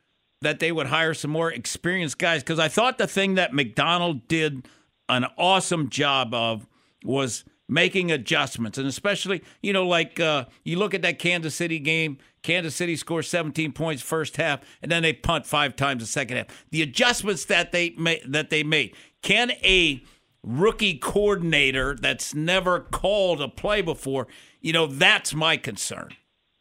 that 0.41 0.61
they 0.61 0.71
would 0.71 0.87
hire 0.87 1.15
some 1.15 1.31
more 1.31 1.53
experienced 1.53 2.19
guys 2.19 2.43
because 2.43 2.59
I 2.59 2.69
thought 2.69 2.99
the 2.99 3.09
thing 3.09 3.35
that 3.35 3.53
Macdonald 3.53 4.29
did 4.29 4.69
an 5.09 5.27
awesome 5.37 5.89
job 5.89 6.33
of 6.33 6.67
was 7.05 7.45
making 7.69 8.11
adjustments. 8.11 8.79
And 8.79 8.87
especially, 8.87 9.43
you 9.63 9.73
know, 9.73 9.87
like 9.87 10.19
uh, 10.19 10.47
you 10.65 10.79
look 10.79 10.95
at 10.95 11.03
that 11.03 11.19
Kansas 11.19 11.55
City 11.55 11.79
game, 11.79 12.19
Kansas 12.43 12.75
City 12.75 12.97
scores 12.97 13.29
17 13.29 13.73
points 13.73 14.03
first 14.03 14.37
half, 14.37 14.61
and 14.83 14.91
then 14.91 15.03
they 15.03 15.13
punt 15.13 15.47
five 15.47 15.77
times 15.77 16.03
the 16.03 16.07
second 16.07 16.39
half. 16.39 16.47
The 16.71 16.83
adjustments 16.83 17.45
that 17.47 17.73
they 17.73 17.91
made, 17.91 18.23
that 18.27 18.51
they 18.51 18.63
made. 18.63 18.95
Can 19.23 19.51
a 19.63 20.03
rookie 20.43 20.99
coordinator 20.99 21.95
that's 21.95 22.35
never 22.35 22.81
called 22.81 23.41
a 23.41 23.49
play 23.49 23.83
before, 23.83 24.27
you 24.61 24.73
know, 24.73 24.87
that's 24.87 25.35
my 25.35 25.57
concern. 25.57 26.11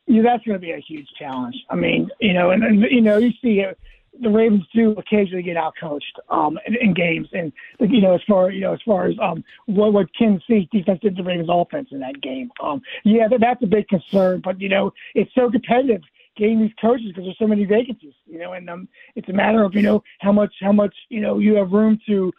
Yeah, 0.08 0.24
that's 0.24 0.44
going 0.44 0.56
to 0.56 0.60
be 0.60 0.72
a 0.72 0.80
huge 0.80 1.08
challenge. 1.20 1.56
I 1.70 1.76
mean, 1.76 2.10
you 2.20 2.34
know, 2.34 2.52
and, 2.52 2.64
and 2.64 2.82
you 2.90 3.02
know, 3.02 3.18
you 3.18 3.32
see 3.42 3.60
it 3.60 3.78
the 4.22 4.30
Ravens 4.30 4.64
do 4.74 4.92
occasionally 4.92 5.44
get 5.44 5.58
out 5.58 5.74
coached 5.80 6.20
um, 6.30 6.60
in, 6.66 6.76
in 6.76 6.94
games, 6.94 7.28
and 7.34 7.52
you 7.80 8.02
know 8.02 8.16
as 8.16 8.22
far 8.28 8.50
you 8.52 8.62
know 8.62 8.74
as 8.74 8.80
far 8.86 9.08
as 9.08 9.16
um, 9.22 9.44
what 9.66 9.94
what 9.94 10.08
Kansas 10.18 10.46
City 10.48 10.70
defense 10.72 11.00
did 11.02 11.16
the 11.16 11.24
Ravens 11.24 11.50
offense 11.52 11.90
in 11.92 12.00
that 12.00 12.22
game. 12.22 12.52
Um, 12.64 12.82
yeah, 13.04 13.28
that, 13.28 13.40
that's 13.40 13.64
a 13.64 13.68
big 13.68 13.88
concern, 13.88 14.42
but 14.44 14.60
you 14.60 14.70
know 14.70 14.94
it's 15.16 15.34
so 15.36 15.50
competitive 15.50 16.02
getting 16.38 16.62
these 16.62 16.72
coaches 16.80 17.08
because 17.08 17.24
there's 17.26 17.38
so 17.40 17.48
many 17.48 17.66
vacancies. 17.66 18.14
You 18.26 18.40
know, 18.40 18.54
and 18.54 18.70
um, 18.70 18.88
it's 19.16 19.30
a 19.30 19.34
matter 19.34 19.64
of 19.64 19.76
you 19.76 19.82
know 19.82 20.04
how 20.20 20.32
much 20.32 20.54
how 20.62 20.72
much 20.72 20.96
you 21.10 21.22
know 21.22 21.40
you 21.40 21.56
have 21.56 21.72
room 21.72 22.00
to 22.08 22.32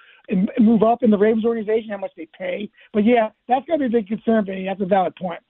move 0.60 0.82
up 0.82 1.02
in 1.02 1.10
the 1.10 1.18
Ravens 1.18 1.44
organization, 1.44 1.90
how 1.90 1.98
much 1.98 2.12
they 2.16 2.28
pay. 2.36 2.70
But 2.92 3.04
yeah, 3.04 3.30
that's 3.48 3.66
going 3.66 3.80
to 3.80 3.88
be 3.88 3.96
a 3.96 4.00
big 4.00 4.08
concern, 4.08 4.44
Benny. 4.44 4.64
That's 4.64 4.80
a 4.80 4.86
valid 4.86 5.16
point. 5.16 5.40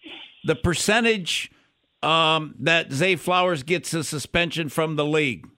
The 0.44 0.55
percentage 0.55 1.50
um, 2.02 2.55
that 2.60 2.92
Zay 2.92 3.16
Flowers 3.16 3.62
gets 3.62 3.92
a 3.94 4.05
suspension 4.05 4.68
from 4.68 4.96
the 4.96 5.05
league. 5.05 5.48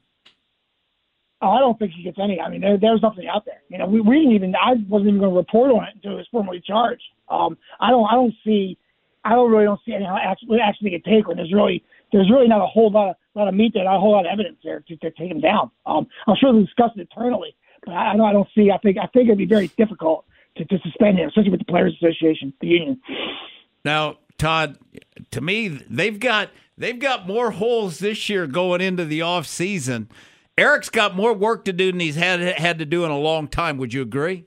Oh, 1.42 1.50
I 1.50 1.60
don't 1.60 1.78
think 1.78 1.92
he 1.92 2.02
gets 2.02 2.18
any. 2.22 2.38
I 2.40 2.50
mean, 2.50 2.60
there, 2.60 2.76
there's 2.78 3.02
nothing 3.02 3.26
out 3.26 3.46
there. 3.46 3.62
You 3.68 3.78
know, 3.78 3.86
we, 3.86 4.00
we 4.00 4.18
didn't 4.18 4.32
even. 4.32 4.54
I 4.54 4.74
wasn't 4.88 5.08
even 5.08 5.20
going 5.20 5.32
to 5.32 5.36
report 5.36 5.70
on 5.70 5.84
it 5.84 5.94
until 5.94 6.12
it 6.12 6.16
was 6.16 6.28
formally 6.30 6.62
charged. 6.64 7.02
Um, 7.28 7.56
I 7.80 7.90
don't. 7.90 8.06
I 8.06 8.14
don't 8.14 8.34
see. 8.44 8.76
I 9.24 9.30
don't 9.30 9.50
really 9.50 9.64
don't 9.64 9.80
see 9.84 9.92
any 9.92 10.04
how 10.04 10.16
actually 10.16 10.90
get 10.90 11.04
taken. 11.04 11.36
There's 11.36 11.52
really 11.52 11.82
there's 12.12 12.30
really 12.30 12.48
not 12.48 12.62
a 12.62 12.66
whole 12.66 12.90
lot 12.90 13.10
of 13.10 13.16
lot 13.34 13.48
of 13.48 13.54
meat 13.54 13.72
there, 13.74 13.84
not 13.84 13.96
a 13.96 14.00
whole 14.00 14.12
lot 14.12 14.26
of 14.26 14.32
evidence 14.32 14.58
there 14.64 14.80
to, 14.80 14.96
to 14.96 15.10
take 15.12 15.30
him 15.30 15.40
down. 15.40 15.70
Um, 15.86 16.06
I'm 16.26 16.36
sure 16.40 16.52
they'll 16.52 16.64
discuss 16.64 16.90
it 16.96 17.00
internally, 17.00 17.54
but 17.84 17.92
I, 17.92 18.12
I 18.12 18.16
don't 18.16 18.26
I 18.26 18.32
don't 18.32 18.48
see. 18.54 18.70
I 18.70 18.78
think 18.78 18.98
I 18.98 19.06
think 19.06 19.26
it'd 19.26 19.38
be 19.38 19.46
very 19.46 19.68
difficult 19.78 20.24
to, 20.56 20.64
to 20.64 20.78
suspend 20.82 21.18
him, 21.18 21.28
especially 21.28 21.50
with 21.50 21.60
the 21.60 21.66
Players 21.66 21.94
Association, 22.00 22.52
the 22.60 22.68
union. 22.68 23.00
Now, 23.84 24.18
Todd, 24.38 24.78
to 25.30 25.40
me, 25.40 25.68
they've 25.68 26.18
got 26.18 26.50
they've 26.76 26.98
got 26.98 27.26
more 27.26 27.52
holes 27.52 27.98
this 27.98 28.28
year 28.28 28.46
going 28.46 28.80
into 28.80 29.04
the 29.04 29.22
off 29.22 29.46
season. 29.46 30.08
Eric's 30.60 30.90
got 30.90 31.16
more 31.16 31.32
work 31.32 31.64
to 31.64 31.72
do 31.72 31.90
than 31.90 32.00
he's 32.00 32.16
had 32.16 32.40
had 32.40 32.78
to 32.80 32.84
do 32.84 33.06
in 33.06 33.10
a 33.10 33.18
long 33.18 33.48
time. 33.48 33.78
Would 33.78 33.94
you 33.94 34.02
agree? 34.02 34.44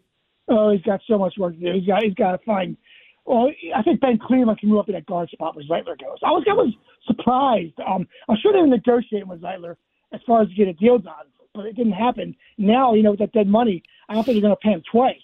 Oh, 0.48 0.69
he's 0.72 0.84
got 0.84 1.02
so 1.07 1.18
much 1.18 1.34
work 1.40 1.56
to 1.56 1.60
do. 1.60 1.73
He's 1.73 1.88
got 1.88 2.03
he's 2.03 2.14
got 2.14 2.34
to 2.34 2.38
find. 2.45 2.77
Well, 3.26 3.49
I 3.76 3.81
think 3.81 3.99
Ben 3.99 4.19
Cleveland 4.19 4.60
can 4.60 4.69
move 4.69 4.80
up 4.80 4.85
to 4.85 4.91
that 4.91 5.07
guard 5.07 5.30
spot 5.30 5.56
where 5.56 5.65
Zeitler 5.65 5.99
goes. 5.99 6.19
I 6.23 6.30
was 6.30 6.44
I 6.48 6.53
was 6.53 6.72
surprised. 7.07 7.73
Um, 7.80 8.07
I'm 8.30 8.38
sure 8.41 8.53
they 8.53 8.60
were 8.60 8.68
negotiating 8.68 9.27
with 9.27 9.41
Zeitler 9.41 9.76
as 10.14 10.22
far 10.27 10.44
as 10.44 10.49
to 10.49 10.53
get 10.53 10.68
a 10.68 10.73
deal 10.73 10.99
done, 10.99 11.26
but 11.56 11.65
it 11.65 11.76
didn't 11.76 11.94
happen. 11.94 12.35
Now, 12.60 12.94
you 12.94 13.02
know, 13.02 13.11
with 13.11 13.19
that 13.19 13.31
dead 13.31 13.48
money, 13.48 13.81
I 14.07 14.14
don't 14.14 14.23
think 14.23 14.35
they're 14.35 14.48
going 14.48 14.56
to 14.56 14.68
pay 14.68 14.73
him 14.73 14.84
twice. 14.91 15.15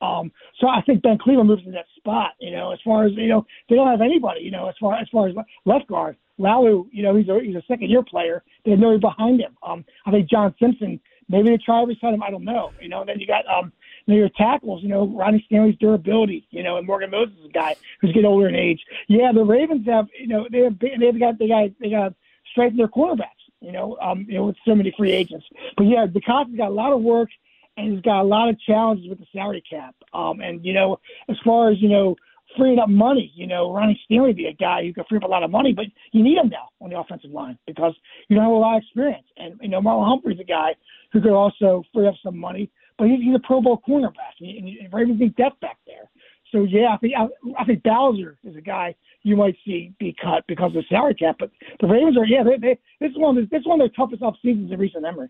Um, 0.00 0.32
so 0.60 0.68
I 0.68 0.82
think 0.82 1.02
Ben 1.02 1.18
Cleveland 1.18 1.48
moves 1.48 1.62
in 1.66 1.72
that 1.72 1.86
spot. 1.96 2.32
You 2.40 2.50
know, 2.50 2.72
as 2.72 2.78
far 2.84 3.04
as 3.04 3.12
you 3.12 3.28
know, 3.28 3.46
they 3.68 3.76
don't 3.76 3.88
have 3.88 4.00
anybody. 4.00 4.42
You 4.42 4.50
know, 4.50 4.68
as 4.68 4.74
far 4.80 4.94
as 4.94 5.08
far 5.10 5.28
as 5.28 5.34
left 5.64 5.86
guard, 5.88 6.16
Lalu, 6.38 6.86
you 6.90 7.02
know, 7.02 7.14
he's 7.14 7.28
a 7.28 7.40
he's 7.40 7.56
a 7.56 7.62
second 7.68 7.90
year 7.90 8.02
player. 8.02 8.42
They 8.64 8.72
have 8.72 8.80
nobody 8.80 9.00
behind 9.00 9.40
him. 9.40 9.56
Um, 9.62 9.84
I 10.06 10.10
think 10.10 10.28
John 10.28 10.54
Simpson. 10.60 11.00
Maybe 11.26 11.48
they 11.48 11.56
try 11.56 11.80
to 11.80 11.86
resign 11.86 12.12
him. 12.12 12.22
I 12.22 12.30
don't 12.30 12.44
know. 12.44 12.70
You 12.82 12.90
know, 12.90 13.00
and 13.00 13.08
then 13.08 13.18
you 13.18 13.26
got 13.26 13.46
um, 13.46 13.72
you 14.04 14.14
know, 14.14 14.20
your 14.20 14.28
tackles. 14.36 14.82
You 14.82 14.90
know, 14.90 15.06
Ronnie 15.06 15.42
Stanley's 15.46 15.76
durability. 15.78 16.46
You 16.50 16.62
know, 16.62 16.76
and 16.76 16.86
Morgan 16.86 17.10
Moses 17.10 17.34
is 17.38 17.46
a 17.46 17.52
guy 17.52 17.76
who's 18.00 18.12
getting 18.12 18.26
older 18.26 18.48
in 18.48 18.54
age. 18.54 18.80
Yeah, 19.08 19.32
the 19.32 19.44
Ravens 19.44 19.86
have. 19.86 20.08
You 20.18 20.26
know, 20.26 20.46
they 20.50 20.58
have 20.58 20.78
they've 20.78 21.18
got 21.18 21.38
they 21.38 21.48
got 21.48 21.70
they 21.80 21.88
got 21.88 22.14
straighten 22.50 22.76
their 22.76 22.88
quarterbacks. 22.88 23.30
You 23.60 23.72
know, 23.72 23.96
um, 24.02 24.26
you 24.28 24.34
know, 24.34 24.44
with 24.46 24.56
so 24.66 24.74
many 24.74 24.92
free 24.98 25.12
agents. 25.12 25.46
But 25.78 25.84
yeah, 25.84 26.06
DeCosta's 26.06 26.56
got 26.56 26.68
a 26.68 26.74
lot 26.74 26.92
of 26.92 27.00
work 27.00 27.30
and 27.76 27.92
he's 27.92 28.02
got 28.02 28.22
a 28.22 28.24
lot 28.24 28.48
of 28.48 28.60
challenges 28.60 29.08
with 29.08 29.18
the 29.18 29.26
salary 29.32 29.62
cap. 29.68 29.94
Um, 30.12 30.40
and 30.40 30.64
you 30.64 30.72
know, 30.72 30.98
as 31.28 31.36
far 31.44 31.70
as 31.70 31.80
you 31.80 31.88
know, 31.88 32.16
freeing 32.56 32.78
up 32.78 32.88
money, 32.88 33.32
you 33.34 33.46
know, 33.46 33.72
Ronnie 33.72 34.00
Stanley 34.04 34.32
be 34.32 34.46
a 34.46 34.52
guy 34.52 34.84
who 34.84 34.92
can 34.92 35.04
free 35.08 35.18
up 35.18 35.24
a 35.24 35.28
lot 35.28 35.42
of 35.42 35.50
money, 35.50 35.72
but 35.72 35.86
you 36.12 36.22
need 36.22 36.38
him 36.38 36.48
now 36.48 36.68
on 36.80 36.90
the 36.90 36.98
offensive 36.98 37.30
line 37.30 37.58
because 37.66 37.94
you 38.28 38.36
don't 38.36 38.44
have 38.44 38.52
a 38.52 38.56
lot 38.56 38.76
of 38.76 38.82
experience. 38.82 39.26
And 39.36 39.58
you 39.60 39.68
know, 39.68 39.80
Marlon 39.80 40.06
Humphrey's 40.06 40.40
a 40.40 40.44
guy 40.44 40.74
who 41.12 41.20
could 41.20 41.32
also 41.32 41.82
free 41.92 42.06
up 42.06 42.14
some 42.22 42.38
money, 42.38 42.70
but 42.98 43.08
he's, 43.08 43.20
he's 43.20 43.34
a 43.34 43.46
Pro 43.46 43.60
Bowl 43.60 43.82
cornerback, 43.86 44.34
and, 44.40 44.68
and 44.68 44.92
Ravens 44.92 45.20
need 45.20 45.36
depth 45.36 45.60
back 45.60 45.78
there. 45.86 46.08
So 46.54 46.62
yeah, 46.62 46.94
I 46.94 46.98
think 46.98 47.14
I, 47.18 47.26
I 47.60 47.64
think 47.64 47.82
Bowser 47.82 48.38
is 48.44 48.54
a 48.54 48.60
guy 48.60 48.94
you 49.24 49.34
might 49.34 49.56
see 49.64 49.92
be 49.98 50.14
cut 50.22 50.44
because 50.46 50.68
of 50.68 50.74
the 50.74 50.84
salary 50.88 51.14
cap. 51.14 51.36
But 51.40 51.50
the 51.80 51.88
Ravens 51.88 52.16
are 52.16 52.24
yeah, 52.24 52.44
they, 52.44 52.56
they 52.58 52.78
this 53.00 53.10
is 53.10 53.18
one 53.18 53.36
of 53.36 53.42
the, 53.44 53.48
this 53.50 53.60
is 53.62 53.66
one 53.66 53.80
of 53.80 53.90
their 53.90 53.94
toughest 53.96 54.22
off 54.22 54.36
seasons 54.40 54.70
in 54.70 54.78
recent 54.78 55.02
memory. 55.02 55.28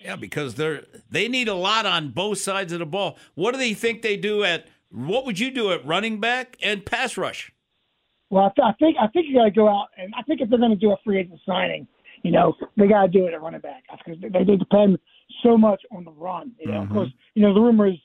Yeah, 0.00 0.16
because 0.16 0.56
they're 0.56 0.82
they 1.08 1.28
need 1.28 1.46
a 1.46 1.54
lot 1.54 1.86
on 1.86 2.08
both 2.08 2.38
sides 2.38 2.72
of 2.72 2.80
the 2.80 2.86
ball. 2.86 3.16
What 3.36 3.52
do 3.52 3.58
they 3.58 3.72
think 3.72 4.02
they 4.02 4.16
do 4.16 4.42
at? 4.42 4.66
What 4.90 5.24
would 5.26 5.38
you 5.38 5.52
do 5.52 5.70
at 5.70 5.84
running 5.86 6.18
back 6.20 6.56
and 6.60 6.84
pass 6.84 7.16
rush? 7.16 7.52
Well, 8.30 8.44
I, 8.46 8.48
th- 8.56 8.66
I 8.66 8.72
think 8.78 8.96
I 9.00 9.06
think 9.08 9.26
you 9.28 9.34
got 9.36 9.44
to 9.44 9.50
go 9.52 9.68
out 9.68 9.88
and 9.96 10.12
I 10.18 10.22
think 10.22 10.40
if 10.40 10.50
they're 10.50 10.58
going 10.58 10.70
to 10.72 10.76
do 10.76 10.90
a 10.90 10.96
free 11.04 11.20
agent 11.20 11.38
signing, 11.46 11.86
you 12.24 12.32
know, 12.32 12.54
they 12.76 12.88
got 12.88 13.02
to 13.02 13.08
do 13.08 13.26
it 13.26 13.34
at 13.34 13.40
running 13.42 13.60
back 13.60 13.84
because 14.04 14.20
they, 14.20 14.44
they 14.44 14.56
depend 14.56 14.98
so 15.44 15.56
much 15.56 15.82
on 15.92 16.04
the 16.04 16.10
run. 16.12 16.52
You 16.58 16.66
know, 16.66 16.72
Mm-hmm. 16.80 16.90
of 16.90 16.90
course, 16.90 17.10
you 17.34 17.42
know 17.42 17.54
the 17.54 17.60
rumor 17.60 17.86
is 17.86 17.96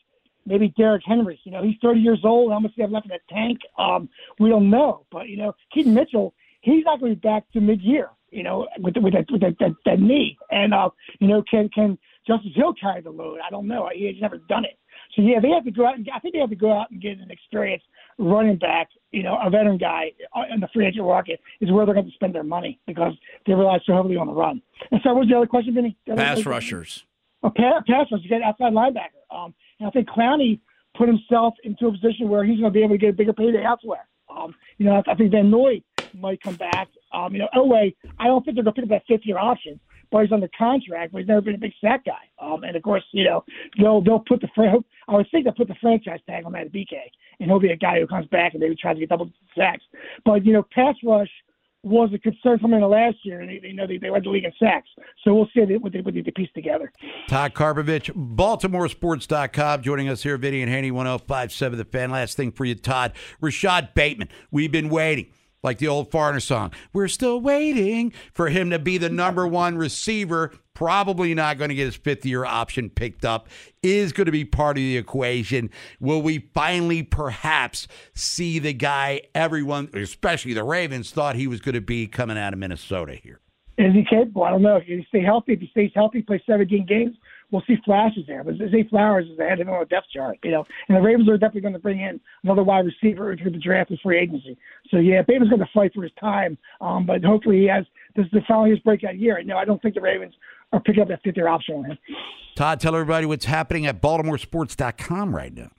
maybe 0.49 0.73
Derrick 0.77 1.03
Henry. 1.05 1.39
You 1.43 1.51
know, 1.51 1.63
he's 1.63 1.75
30 1.81 2.01
years 2.01 2.19
old. 2.25 2.51
How 2.51 2.59
much 2.59 2.71
they 2.75 2.83
have 2.83 2.91
left 2.91 3.05
in 3.05 3.11
that 3.11 3.21
tank? 3.29 3.59
Um, 3.77 4.09
we 4.39 4.49
don't 4.49 4.69
know. 4.69 5.05
But 5.11 5.29
you 5.29 5.37
know, 5.37 5.53
Keaton 5.73 5.93
Mitchell, 5.93 6.33
he's 6.61 6.83
not 6.83 6.99
going 6.99 7.13
to 7.13 7.15
be 7.15 7.27
back 7.27 7.49
to 7.53 7.61
mid-year. 7.61 8.09
You 8.31 8.43
know, 8.43 8.67
with 8.79 8.95
with 8.97 9.13
that 9.13 9.25
with 9.31 9.41
that, 9.41 9.55
that, 9.59 9.75
that 9.85 9.99
knee, 9.99 10.37
and 10.51 10.73
uh, 10.73 10.89
you 11.19 11.27
know, 11.27 11.43
can 11.49 11.69
can 11.69 11.97
Justice 12.27 12.51
Hill 12.55 12.73
carry 12.79 13.01
the 13.01 13.09
load? 13.09 13.39
I 13.45 13.49
don't 13.49 13.67
know. 13.67 13.89
He, 13.93 14.11
he's 14.11 14.21
never 14.21 14.37
done 14.37 14.65
it. 14.65 14.77
So 15.15 15.23
yeah, 15.23 15.39
they 15.39 15.49
have 15.49 15.65
to 15.65 15.71
go 15.71 15.87
out 15.87 15.95
and 15.95 16.07
I 16.13 16.19
think 16.19 16.33
they 16.33 16.39
have 16.39 16.51
to 16.51 16.55
go 16.55 16.71
out 16.71 16.91
and 16.91 17.01
get 17.01 17.17
an 17.17 17.31
experienced 17.31 17.85
running 18.19 18.57
back, 18.57 18.89
you 19.11 19.23
know, 19.23 19.37
a 19.43 19.49
veteran 19.49 19.77
guy 19.77 20.11
in 20.53 20.59
the 20.59 20.67
free 20.73 20.85
agent 20.85 21.05
market 21.05 21.39
is 21.61 21.71
where 21.71 21.85
they're 21.85 21.95
going 21.95 22.05
to 22.05 22.11
spend 22.13 22.35
their 22.35 22.43
money 22.43 22.79
because 22.85 23.13
they 23.47 23.53
rely 23.53 23.79
so 23.85 23.93
heavily 23.93 24.17
on 24.17 24.27
the 24.27 24.33
run. 24.33 24.61
And 24.91 24.99
so, 25.03 25.13
what 25.13 25.21
was 25.21 25.29
the 25.29 25.37
other 25.37 25.47
question, 25.47 25.73
Vinny? 25.73 25.97
The 26.05 26.15
Pass 26.15 26.35
question? 26.35 26.51
rushers. 26.51 27.05
A 27.41 27.49
pass, 27.49 27.83
pass 27.87 28.05
rush, 28.11 28.21
you 28.21 28.29
get 28.29 28.41
outside 28.41 28.73
linebacker. 28.73 29.23
Um, 29.31 29.53
and 29.79 29.87
I 29.87 29.91
think 29.91 30.09
Clowney 30.09 30.59
put 30.97 31.07
himself 31.07 31.53
into 31.63 31.87
a 31.87 31.91
position 31.91 32.29
where 32.29 32.43
he's 32.43 32.59
going 32.59 32.71
to 32.71 32.77
be 32.77 32.83
able 32.83 32.95
to 32.95 32.99
get 32.99 33.09
a 33.09 33.13
bigger 33.13 33.33
payday 33.33 33.63
elsewhere. 33.63 34.07
Um, 34.29 34.53
you 34.77 34.85
know, 34.85 35.01
I, 35.07 35.15
think 35.15 35.31
Van 35.31 35.49
Noy 35.49 35.81
might 36.13 36.41
come 36.41 36.55
back. 36.55 36.87
Um, 37.13 37.33
you 37.33 37.39
know, 37.39 37.49
Oweh, 37.55 37.95
I 38.19 38.27
don't 38.27 38.43
think 38.43 38.55
they're 38.55 38.63
going 38.63 38.75
to 38.75 38.81
pick 38.81 38.91
up 38.91 38.99
that 38.99 39.07
fifth 39.07 39.25
year 39.25 39.37
option, 39.37 39.79
but 40.11 40.21
he's 40.21 40.31
under 40.31 40.49
contract, 40.57 41.11
but 41.11 41.19
he's 41.19 41.27
never 41.27 41.41
been 41.41 41.55
a 41.55 41.59
big 41.59 41.73
sack 41.81 42.05
guy. 42.05 42.29
Um, 42.39 42.63
and 42.63 42.75
of 42.75 42.83
course, 42.83 43.03
you 43.11 43.23
know, 43.23 43.43
they'll 43.79 44.01
they'll 44.01 44.23
put 44.27 44.41
the 44.41 44.83
I 45.07 45.15
would 45.15 45.27
think 45.31 45.45
they'll 45.45 45.53
put 45.53 45.67
the 45.67 45.75
franchise 45.81 46.19
tag 46.27 46.45
on 46.45 46.53
Madubuike, 46.53 47.11
and 47.39 47.49
he'll 47.49 47.59
be 47.59 47.71
a 47.71 47.77
guy 47.77 47.99
who 47.99 48.07
comes 48.07 48.27
back 48.27 48.53
and 48.53 48.61
maybe 48.61 48.75
tries 48.75 48.95
to 48.95 48.99
get 48.99 49.09
double 49.09 49.31
sacks. 49.57 49.83
But 50.25 50.45
you 50.45 50.53
know, 50.53 50.65
pass 50.73 50.95
rush 51.03 51.29
was 51.83 52.09
a 52.13 52.17
concern 52.17 52.59
in 52.73 52.81
the 52.81 52.87
last 52.87 53.17
year, 53.23 53.39
and 53.39 53.49
they, 53.49 53.71
know 53.71 53.87
they, 53.87 53.97
they 53.97 54.09
led 54.09 54.23
the 54.23 54.29
league 54.29 54.43
in 54.43 54.51
sacks. 54.59 54.89
So 55.23 55.33
we'll 55.33 55.47
see 55.53 55.61
what 55.77 55.93
they, 55.93 56.01
they 56.01 56.11
need 56.11 56.25
to 56.25 56.31
piece 56.31 56.49
together. 56.53 56.91
Todd 57.27 57.53
Karpovich, 57.53 58.11
BaltimoreSports.com, 58.35 59.81
joining 59.81 60.09
us 60.09 60.23
here, 60.23 60.37
Vinny 60.37 60.61
and 60.61 60.71
Haynie, 60.71 60.91
1057 60.91 61.77
The 61.77 61.85
Fan. 61.85 62.11
Last 62.11 62.35
thing 62.35 62.51
for 62.51 62.65
you, 62.65 62.75
Todd. 62.75 63.13
Rashad 63.41 63.93
Bateman, 63.93 64.27
we've 64.51 64.71
been 64.71 64.89
waiting, 64.89 65.31
like 65.63 65.77
the 65.77 65.87
old 65.87 66.09
Farner 66.11 66.41
song. 66.41 66.71
We're 66.93 67.07
still 67.07 67.39
waiting 67.39 68.13
for 68.33 68.49
him 68.49 68.69
to 68.69 68.79
be 68.79 68.97
the 68.97 69.09
number 69.09 69.47
one 69.47 69.77
receiver. 69.77 70.51
Probably 70.73 71.33
not 71.33 71.57
going 71.57 71.69
to 71.69 71.75
get 71.75 71.85
his 71.85 71.95
fifth 71.95 72.25
year 72.25 72.45
option 72.45 72.89
picked 72.89 73.25
up. 73.25 73.49
Is 73.83 74.13
going 74.13 74.25
to 74.25 74.31
be 74.31 74.45
part 74.45 74.77
of 74.77 74.81
the 74.81 74.97
equation. 74.97 75.69
Will 75.99 76.21
we 76.21 76.49
finally 76.53 77.03
perhaps 77.03 77.87
see 78.13 78.59
the 78.59 78.73
guy 78.73 79.21
everyone, 79.35 79.89
especially 79.93 80.53
the 80.53 80.63
Ravens, 80.63 81.11
thought 81.11 81.35
he 81.35 81.47
was 81.47 81.59
going 81.59 81.75
to 81.75 81.81
be 81.81 82.07
coming 82.07 82.37
out 82.37 82.53
of 82.53 82.59
Minnesota 82.59 83.15
here? 83.15 83.41
Is 83.77 83.93
he 83.93 84.03
capable? 84.09 84.43
I 84.43 84.51
don't 84.51 84.61
know. 84.61 84.75
If 84.75 84.83
he 84.83 85.05
stay 85.07 85.21
healthy, 85.21 85.53
if 85.53 85.61
he 85.61 85.67
stays 85.67 85.91
healthy, 85.95 86.21
plays 86.21 86.41
17 86.45 86.85
games, 86.85 87.15
we'll 87.51 87.63
see 87.67 87.77
flashes 87.83 88.23
there. 88.27 88.43
But 88.43 88.55
Zay 88.57 88.87
Flowers 88.89 89.27
is 89.27 89.39
ahead 89.39 89.59
of 89.59 89.67
him 89.67 89.73
on 89.73 89.79
the 89.79 89.85
depth 89.85 90.07
chart, 90.13 90.37
you 90.43 90.51
know. 90.51 90.65
And 90.87 90.97
the 90.97 91.01
Ravens 91.01 91.29
are 91.29 91.37
definitely 91.37 91.61
going 91.61 91.73
to 91.73 91.79
bring 91.79 92.01
in 92.01 92.19
another 92.43 92.63
wide 92.63 92.85
receiver 92.85 93.35
through 93.35 93.51
the 93.51 93.59
draft 93.59 93.89
and 93.89 93.99
free 94.01 94.19
agency. 94.19 94.57
So 94.89 94.97
yeah, 94.97 95.21
Bateman's 95.21 95.49
going 95.49 95.61
to 95.61 95.69
fight 95.73 95.93
for 95.93 96.03
his 96.03 96.11
time. 96.19 96.57
Um, 96.81 97.05
but 97.05 97.23
hopefully 97.23 97.59
he 97.59 97.67
has 97.67 97.85
this 98.15 98.25
is 98.25 98.31
the 98.31 98.41
finally 98.47 98.71
his 98.71 98.79
breakout 98.79 99.17
year. 99.17 99.41
No, 99.43 99.57
I 99.57 99.65
don't 99.65 99.81
think 99.81 99.95
the 99.95 100.01
Ravens 100.01 100.33
are 100.71 100.79
picking 100.79 101.01
up 101.01 101.07
that 101.09 101.21
fifth 101.23 101.37
year 101.37 101.47
option 101.47 101.75
on 101.75 101.85
him. 101.85 101.97
Todd, 102.55 102.79
tell 102.79 102.95
everybody 102.95 103.25
what's 103.25 103.45
happening 103.45 103.85
at 103.85 104.01
BaltimoreSports.com 104.01 105.35
right 105.35 105.53
now. 105.53 105.71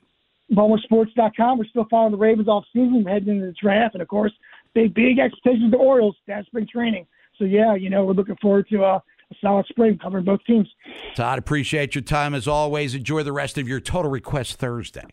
BaltimoreSports.com. 0.52 1.59
We're 1.59 1.64
still 1.66 1.86
following 1.90 2.12
the 2.12 2.18
Ravens 2.18 2.48
off 2.48 2.64
season, 2.72 3.05
we're 3.05 3.12
heading 3.12 3.34
into 3.34 3.47
the 3.47 3.55
draft, 3.60 3.94
and 3.94 4.02
of 4.02 4.09
course, 4.09 4.32
big 4.74 4.94
big 4.94 5.18
expectations 5.18 5.66
of 5.66 5.70
the 5.72 5.76
Orioles. 5.76 6.16
That's 6.26 6.47
spring 6.47 6.66
training. 6.70 7.06
So 7.38 7.44
yeah, 7.44 7.74
you 7.74 7.88
know, 7.88 8.05
we're 8.05 8.12
looking 8.12 8.36
forward 8.36 8.68
to 8.70 8.84
uh, 8.84 9.01
solid 9.40 9.66
spring 9.66 9.98
covering 10.02 10.24
both 10.24 10.44
teams. 10.44 10.69
Todd, 11.15 11.39
appreciate 11.39 11.94
your 11.94 12.02
time 12.02 12.35
as 12.35 12.48
always. 12.48 12.94
Enjoy 12.94 13.23
the 13.23 13.32
rest 13.32 13.59
of 13.59 13.69
your 13.69 13.81
Total 13.81 14.11
Request 14.11 14.57
Thursday. 14.57 15.05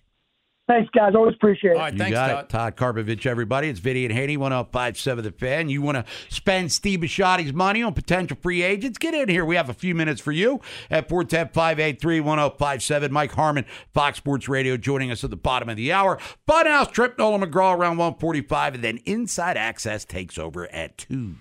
Thanks, 0.68 0.90
guys. 0.94 1.16
Always 1.16 1.36
appreciate 1.36 1.78
it. 1.78 1.94
you 1.94 2.10
got 2.10 2.44
it. 2.44 2.50
Todd 2.50 2.76
Karpovich, 2.76 3.26
everybody. 3.26 3.70
It's 3.70 3.80
Vinny 3.80 4.04
and 4.04 4.14
Haynie, 4.14 4.36
1057 4.36 5.24
The 5.24 5.32
Fan. 5.32 5.70
You 5.70 5.82
want 5.82 5.96
to 5.96 6.04
spend 6.28 6.74
Steve 6.74 7.00
Bisciotti's 7.00 7.54
money 7.54 7.82
on 7.82 7.94
potential 7.94 8.36
free 8.42 8.64
agents? 8.64 8.98
Get 8.98 9.14
in 9.14 9.30
here. 9.30 9.46
We 9.46 9.56
have 9.56 9.70
a 9.70 9.74
few 9.74 9.96
minutes 9.96 10.20
for 10.20 10.34
you 10.34 10.60
at 10.92 11.08
410 11.08 11.54
583 11.54 12.20
1057. 12.20 13.14
Mike 13.14 13.32
Harmon, 13.32 13.66
Fox 13.94 14.18
Sports 14.18 14.50
Radio, 14.50 14.76
joining 14.76 15.10
us 15.10 15.24
at 15.24 15.30
the 15.30 15.38
bottom 15.38 15.70
of 15.70 15.78
the 15.78 15.94
hour. 15.94 16.20
Funhouse 16.46 16.92
Trip, 16.92 17.18
Nolan 17.18 17.50
McGraw 17.50 17.74
around 17.74 17.96
145, 17.98 18.76
and 18.76 18.84
then 18.84 18.98
Inside 19.06 19.56
Access 19.56 20.04
takes 20.04 20.38
over 20.38 20.70
at 20.74 20.98
2. 20.98 21.36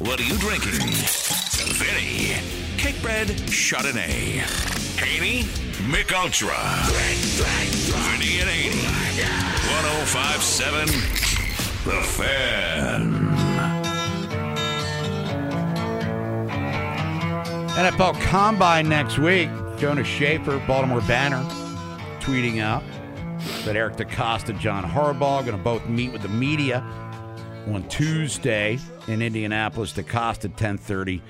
What 0.00 0.20
are 0.20 0.24
you 0.24 0.36
drinking? 0.38 1.29
Vinny. 1.68 2.34
Cakebread 2.76 3.28
Chardonnay. 3.48 4.40
Haynie. 4.98 5.44
Mich 5.90 6.12
Ultra. 6.12 6.56
Vinny 8.06 8.40
and 8.40 8.50
Haynie. 8.50 8.86
1057 9.84 10.86
The 11.84 12.00
Fan. 12.02 13.30
NFL 17.80 18.20
Combine 18.20 18.88
next 18.88 19.18
week. 19.18 19.48
Jonas 19.78 20.06
Shaffer, 20.06 20.58
Baltimore 20.66 21.00
Banner, 21.02 21.42
tweeting 22.20 22.60
out 22.60 22.82
that 23.64 23.76
Eric 23.76 23.96
DeCosta, 23.96 24.58
John 24.58 24.84
Harbaugh 24.84 25.40
going 25.44 25.56
to 25.56 25.62
both 25.62 25.88
meet 25.88 26.12
with 26.12 26.20
the 26.20 26.28
media 26.28 26.80
on 27.68 27.86
Tuesday 27.88 28.78
in 29.08 29.22
Indianapolis. 29.22 29.92
DeCosta 29.94 30.54
10:30, 30.54 31.22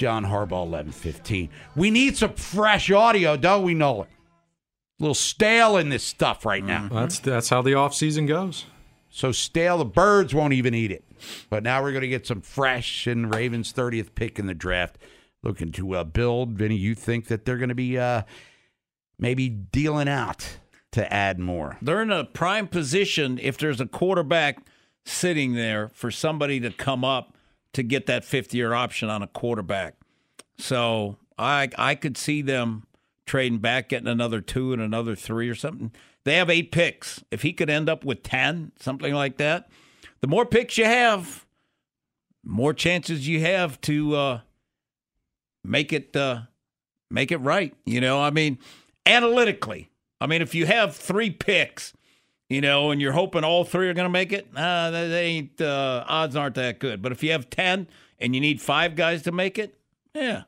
John 0.00 0.24
Harbaugh 0.24 0.66
11:15. 0.66 1.50
We 1.76 1.90
need 1.90 2.16
some 2.16 2.32
fresh 2.32 2.90
audio, 2.90 3.36
don't 3.36 3.64
we, 3.64 3.74
Nolan? 3.74 4.08
A 4.08 5.02
little 5.02 5.14
stale 5.14 5.76
in 5.76 5.90
this 5.90 6.02
stuff 6.02 6.46
right 6.46 6.64
now. 6.64 6.88
That's 6.90 7.18
that's 7.18 7.50
how 7.50 7.60
the 7.60 7.74
off 7.74 7.92
season 7.92 8.24
goes. 8.24 8.64
So 9.10 9.30
stale, 9.30 9.76
the 9.76 9.84
birds 9.84 10.32
won't 10.32 10.54
even 10.54 10.72
eat 10.74 10.90
it. 10.90 11.04
But 11.50 11.62
now 11.64 11.82
we're 11.82 11.90
going 11.92 12.00
to 12.00 12.08
get 12.08 12.26
some 12.26 12.40
fresh 12.40 13.06
and 13.06 13.34
Ravens 13.34 13.74
30th 13.74 14.14
pick 14.14 14.38
in 14.38 14.46
the 14.46 14.54
draft. 14.54 14.96
Looking 15.42 15.70
to 15.72 15.96
uh, 15.96 16.04
build. 16.04 16.52
Vinny, 16.52 16.76
you 16.76 16.94
think 16.94 17.26
that 17.26 17.44
they're 17.44 17.58
going 17.58 17.68
to 17.68 17.74
be 17.74 17.98
uh, 17.98 18.22
maybe 19.18 19.50
dealing 19.50 20.08
out 20.08 20.60
to 20.92 21.12
add 21.12 21.38
more? 21.38 21.76
They're 21.82 22.00
in 22.00 22.10
a 22.10 22.24
prime 22.24 22.68
position 22.68 23.38
if 23.42 23.58
there's 23.58 23.82
a 23.82 23.86
quarterback 23.86 24.60
sitting 25.04 25.52
there 25.52 25.88
for 25.88 26.10
somebody 26.10 26.58
to 26.60 26.70
come 26.70 27.04
up 27.04 27.34
to 27.72 27.82
get 27.82 28.06
that 28.06 28.24
fifth 28.24 28.54
year 28.54 28.74
option 28.74 29.08
on 29.08 29.22
a 29.22 29.26
quarterback. 29.26 29.94
So 30.58 31.16
I 31.38 31.70
I 31.76 31.94
could 31.94 32.16
see 32.16 32.42
them 32.42 32.86
trading 33.26 33.58
back, 33.58 33.88
getting 33.88 34.08
another 34.08 34.40
two 34.40 34.72
and 34.72 34.82
another 34.82 35.14
three 35.14 35.48
or 35.48 35.54
something. 35.54 35.92
They 36.24 36.36
have 36.36 36.50
eight 36.50 36.72
picks. 36.72 37.22
If 37.30 37.42
he 37.42 37.52
could 37.52 37.70
end 37.70 37.88
up 37.88 38.04
with 38.04 38.22
ten, 38.22 38.72
something 38.78 39.14
like 39.14 39.38
that, 39.38 39.70
the 40.20 40.26
more 40.26 40.44
picks 40.44 40.76
you 40.76 40.84
have, 40.84 41.46
more 42.44 42.74
chances 42.74 43.26
you 43.26 43.40
have 43.40 43.80
to 43.82 44.14
uh, 44.14 44.40
make 45.64 45.92
it 45.92 46.14
uh, 46.14 46.42
make 47.10 47.32
it 47.32 47.38
right. 47.38 47.74
You 47.86 48.00
know, 48.00 48.20
I 48.20 48.30
mean, 48.30 48.58
analytically, 49.06 49.90
I 50.20 50.26
mean, 50.26 50.42
if 50.42 50.54
you 50.54 50.66
have 50.66 50.94
three 50.94 51.30
picks, 51.30 51.92
you 52.50 52.60
know, 52.60 52.90
and 52.90 53.00
you're 53.00 53.12
hoping 53.12 53.44
all 53.44 53.64
three 53.64 53.88
are 53.88 53.94
going 53.94 54.04
to 54.04 54.10
make 54.10 54.32
it, 54.32 54.48
uh, 54.54 54.90
they 54.90 55.24
ain't 55.24 55.60
uh, 55.60 56.04
odds 56.06 56.36
aren't 56.36 56.56
that 56.56 56.80
good. 56.80 57.00
But 57.00 57.12
if 57.12 57.22
you 57.22 57.30
have 57.32 57.48
ten 57.48 57.86
and 58.18 58.34
you 58.34 58.40
need 58.40 58.60
five 58.60 58.96
guys 58.96 59.22
to 59.22 59.32
make 59.32 59.58
it, 59.58 59.78
yeah. 60.14 60.42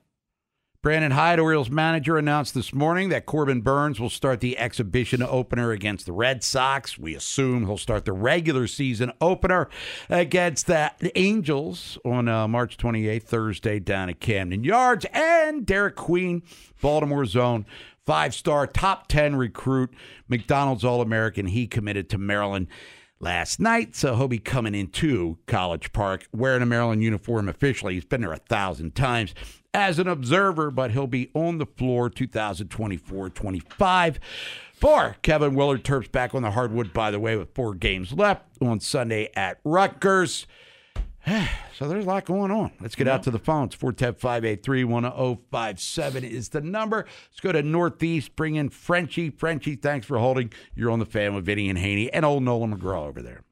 Brandon 0.82 1.12
Hyde, 1.12 1.38
Orioles 1.38 1.70
manager, 1.70 2.18
announced 2.18 2.54
this 2.54 2.74
morning 2.74 3.10
that 3.10 3.24
Corbin 3.24 3.60
Burnes 3.60 4.00
will 4.00 4.10
start 4.10 4.40
the 4.40 4.58
exhibition 4.58 5.22
opener 5.22 5.70
against 5.70 6.06
the 6.06 6.12
Red 6.12 6.42
Sox. 6.42 6.98
We 6.98 7.14
assume 7.14 7.66
he'll 7.66 7.78
start 7.78 8.04
the 8.04 8.12
regular 8.12 8.66
season 8.66 9.12
opener 9.20 9.68
against 10.10 10.66
the 10.66 10.90
Angels 11.14 11.98
on 12.04 12.26
uh, 12.26 12.48
March 12.48 12.78
28th, 12.78 13.22
Thursday, 13.22 13.78
down 13.78 14.08
at 14.08 14.18
Camden 14.18 14.64
Yards. 14.64 15.06
And 15.12 15.64
Derik 15.64 15.94
Queen, 15.94 16.42
Baltimore 16.80 17.26
zone, 17.26 17.64
five 18.06 18.34
star, 18.34 18.66
top 18.66 19.08
10 19.08 19.36
recruit, 19.36 19.90
McDonald's 20.28 20.84
All 20.84 21.00
American. 21.00 21.46
He 21.46 21.66
committed 21.66 22.08
to 22.10 22.18
Maryland 22.18 22.68
last 23.20 23.60
night, 23.60 23.94
so 23.94 24.16
he'll 24.16 24.28
be 24.28 24.38
coming 24.38 24.74
into 24.74 25.38
College 25.46 25.92
Park 25.92 26.26
wearing 26.32 26.62
a 26.62 26.66
Maryland 26.66 27.02
uniform 27.02 27.48
officially. 27.48 27.94
He's 27.94 28.04
been 28.04 28.20
there 28.20 28.32
a 28.32 28.38
thousand 28.38 28.94
times 28.94 29.34
as 29.72 29.98
an 29.98 30.08
observer, 30.08 30.70
but 30.70 30.90
he'll 30.90 31.06
be 31.06 31.30
on 31.34 31.58
the 31.58 31.66
floor 31.66 32.10
2024 32.10 33.30
25. 33.30 34.20
For 34.74 35.16
Kevin 35.22 35.54
Willard, 35.54 35.84
Terps 35.84 36.10
back 36.10 36.34
on 36.34 36.42
the 36.42 36.50
hardwood, 36.50 36.92
by 36.92 37.12
the 37.12 37.20
way, 37.20 37.36
with 37.36 37.54
four 37.54 37.72
games 37.72 38.12
left 38.12 38.44
on 38.60 38.80
Sunday 38.80 39.30
at 39.36 39.60
Rutgers. 39.64 40.48
So 41.78 41.88
there's 41.88 42.04
a 42.04 42.08
lot 42.08 42.26
going 42.26 42.52
on. 42.52 42.70
Let's 42.80 42.94
get 42.94 43.08
out 43.08 43.24
to 43.24 43.32
the 43.32 43.40
phones. 43.40 43.74
410 43.74 44.14
583 44.14 44.84
1057 44.84 46.22
is 46.22 46.50
the 46.50 46.60
number. 46.60 46.98
Let's 46.98 47.40
go 47.40 47.50
to 47.50 47.60
Northeast, 47.60 48.36
bring 48.36 48.54
in 48.54 48.68
Frenchie. 48.68 49.30
Frenchie, 49.30 49.74
thanks 49.74 50.06
for 50.06 50.18
holding. 50.18 50.52
You're 50.76 50.92
on 50.92 51.00
the 51.00 51.06
fan 51.06 51.34
with 51.34 51.44
Vinny 51.44 51.68
and 51.68 51.78
Haynie 51.78 52.12
and 52.12 52.24
old 52.24 52.44
Nolan 52.44 52.76
McGraw 52.76 53.08
over 53.08 53.20
there. 53.20 53.42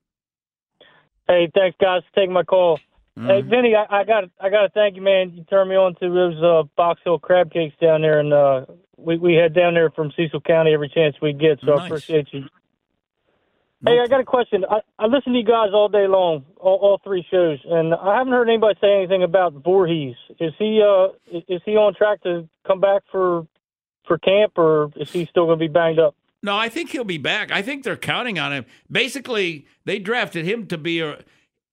Hey, 1.26 1.50
thanks 1.52 1.76
guys 1.80 2.02
for 2.12 2.20
taking 2.20 2.32
my 2.32 2.44
call. 2.44 2.78
Mm-hmm. 3.18 3.28
Hey, 3.28 3.40
Vinny, 3.42 3.74
I, 3.74 4.00
I 4.00 4.04
got 4.04 4.24
I 4.40 4.50
got 4.50 4.62
to 4.62 4.68
thank 4.68 4.94
you, 4.94 5.02
man. 5.02 5.32
You 5.34 5.44
turned 5.44 5.70
me 5.70 5.76
on 5.76 5.94
to 5.96 6.08
those 6.08 6.40
uh, 6.40 6.68
Box 6.76 7.00
Hill 7.02 7.18
crab 7.18 7.50
cakes 7.50 7.74
down 7.80 8.02
there, 8.02 8.20
and 8.20 8.32
uh, 8.32 8.66
we 8.96 9.16
we 9.16 9.34
head 9.34 9.54
down 9.54 9.74
there 9.74 9.90
from 9.90 10.12
Cecil 10.16 10.40
County 10.42 10.72
every 10.72 10.88
chance 10.88 11.16
we 11.20 11.32
get. 11.32 11.58
So 11.64 11.72
I 11.72 11.86
appreciate 11.86 12.28
you. 12.32 12.44
Hey, 13.84 13.98
I 13.98 14.06
got 14.08 14.20
a 14.20 14.24
question. 14.24 14.64
I, 14.68 14.80
I 14.98 15.06
listen 15.06 15.32
to 15.32 15.38
you 15.38 15.44
guys 15.44 15.70
all 15.72 15.88
day 15.88 16.06
long, 16.06 16.44
all, 16.58 16.76
all 16.76 17.00
three 17.02 17.24
shows, 17.30 17.58
and 17.64 17.94
I 17.94 18.18
haven't 18.18 18.32
heard 18.32 18.48
anybody 18.48 18.78
say 18.78 18.94
anything 18.94 19.22
about 19.22 19.54
Vorhees. 19.62 20.16
Is 20.38 20.52
he 20.58 20.82
uh 20.82 21.08
is- 21.48 21.62
he 21.64 21.76
on 21.76 21.94
track 21.94 22.22
to 22.24 22.46
come 22.66 22.80
back 22.80 23.02
for 23.10 23.46
for 24.06 24.18
camp, 24.18 24.58
or 24.58 24.90
is 24.96 25.10
he 25.10 25.24
still 25.26 25.46
going 25.46 25.58
to 25.58 25.64
be 25.64 25.72
banged 25.72 25.98
up? 25.98 26.14
No, 26.42 26.56
I 26.56 26.68
think 26.68 26.90
he'll 26.90 27.04
be 27.04 27.18
back. 27.18 27.50
I 27.50 27.62
think 27.62 27.84
they're 27.84 27.96
counting 27.96 28.38
on 28.38 28.52
him. 28.52 28.66
Basically, 28.90 29.66
they 29.84 29.98
drafted 29.98 30.44
him 30.44 30.66
to 30.66 30.76
be 30.76 31.00
a. 31.00 31.22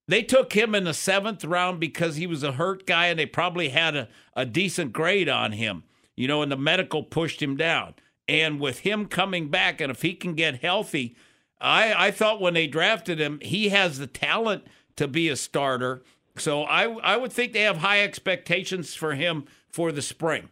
They 0.06 0.22
took 0.22 0.54
him 0.54 0.74
in 0.74 0.84
the 0.84 0.94
seventh 0.94 1.44
round 1.44 1.78
because 1.78 2.16
he 2.16 2.26
was 2.26 2.42
a 2.42 2.52
hurt 2.52 2.86
guy, 2.86 3.08
and 3.08 3.18
they 3.18 3.26
probably 3.26 3.68
had 3.68 3.94
a, 3.94 4.08
a 4.34 4.46
decent 4.46 4.94
grade 4.94 5.28
on 5.28 5.52
him. 5.52 5.84
You 6.16 6.26
know, 6.26 6.40
and 6.40 6.50
the 6.50 6.56
medical 6.56 7.02
pushed 7.02 7.42
him 7.42 7.56
down. 7.56 7.94
And 8.26 8.60
with 8.60 8.80
him 8.80 9.06
coming 9.06 9.48
back, 9.48 9.80
and 9.80 9.90
if 9.90 10.02
he 10.02 10.14
can 10.14 10.34
get 10.34 10.62
healthy, 10.62 11.16
I 11.60 12.06
I 12.08 12.10
thought 12.10 12.40
when 12.40 12.54
they 12.54 12.66
drafted 12.66 13.20
him, 13.20 13.40
he 13.42 13.70
has 13.70 13.98
the 13.98 14.06
talent 14.06 14.64
to 14.96 15.08
be 15.08 15.28
a 15.28 15.36
starter. 15.36 16.02
So 16.36 16.62
I 16.62 16.84
I 16.84 17.16
would 17.16 17.32
think 17.32 17.52
they 17.52 17.62
have 17.62 17.78
high 17.78 18.02
expectations 18.02 18.94
for 18.94 19.14
him 19.14 19.44
for 19.68 19.92
the 19.92 20.02
spring. 20.02 20.48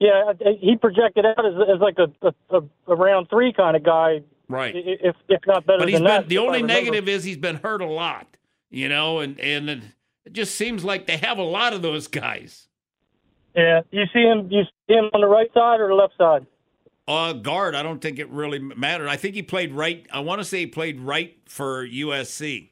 Yeah, 0.00 0.32
he 0.60 0.76
projected 0.76 1.26
out 1.26 1.44
as, 1.44 1.54
as 1.74 1.80
like 1.80 1.96
a, 1.98 2.34
a, 2.50 2.60
a, 2.86 2.94
round 2.94 3.28
three 3.28 3.52
kind 3.52 3.76
of 3.76 3.82
guy. 3.82 4.20
Right. 4.48 4.72
If 4.76 5.16
if 5.28 5.40
not 5.46 5.66
better 5.66 5.80
But 5.80 5.88
he's 5.88 5.98
than 5.98 6.04
been 6.04 6.20
that. 6.22 6.28
the 6.28 6.38
only 6.38 6.62
negative 6.62 7.08
is 7.08 7.24
he's 7.24 7.36
been 7.36 7.56
hurt 7.56 7.82
a 7.82 7.86
lot, 7.86 8.36
you 8.70 8.88
know, 8.88 9.18
and 9.18 9.38
and 9.40 9.68
it 9.68 10.32
just 10.32 10.54
seems 10.54 10.84
like 10.84 11.06
they 11.06 11.16
have 11.16 11.38
a 11.38 11.42
lot 11.42 11.72
of 11.72 11.82
those 11.82 12.06
guys. 12.06 12.68
Yeah, 13.56 13.80
you 13.90 14.04
see 14.12 14.22
him. 14.22 14.48
You 14.50 14.62
see 14.86 14.94
him 14.94 15.10
on 15.12 15.20
the 15.20 15.26
right 15.26 15.52
side 15.52 15.80
or 15.80 15.88
the 15.88 15.94
left 15.94 16.14
side? 16.16 16.46
Uh, 17.08 17.32
guard, 17.32 17.74
I 17.74 17.82
don't 17.82 18.02
think 18.02 18.18
it 18.18 18.28
really 18.28 18.58
mattered. 18.58 19.08
I 19.08 19.16
think 19.16 19.34
he 19.34 19.42
played 19.42 19.72
right. 19.72 20.06
I 20.12 20.20
want 20.20 20.42
to 20.42 20.44
say 20.44 20.58
he 20.58 20.66
played 20.66 21.00
right 21.00 21.34
for 21.46 21.86
USC. 21.86 22.68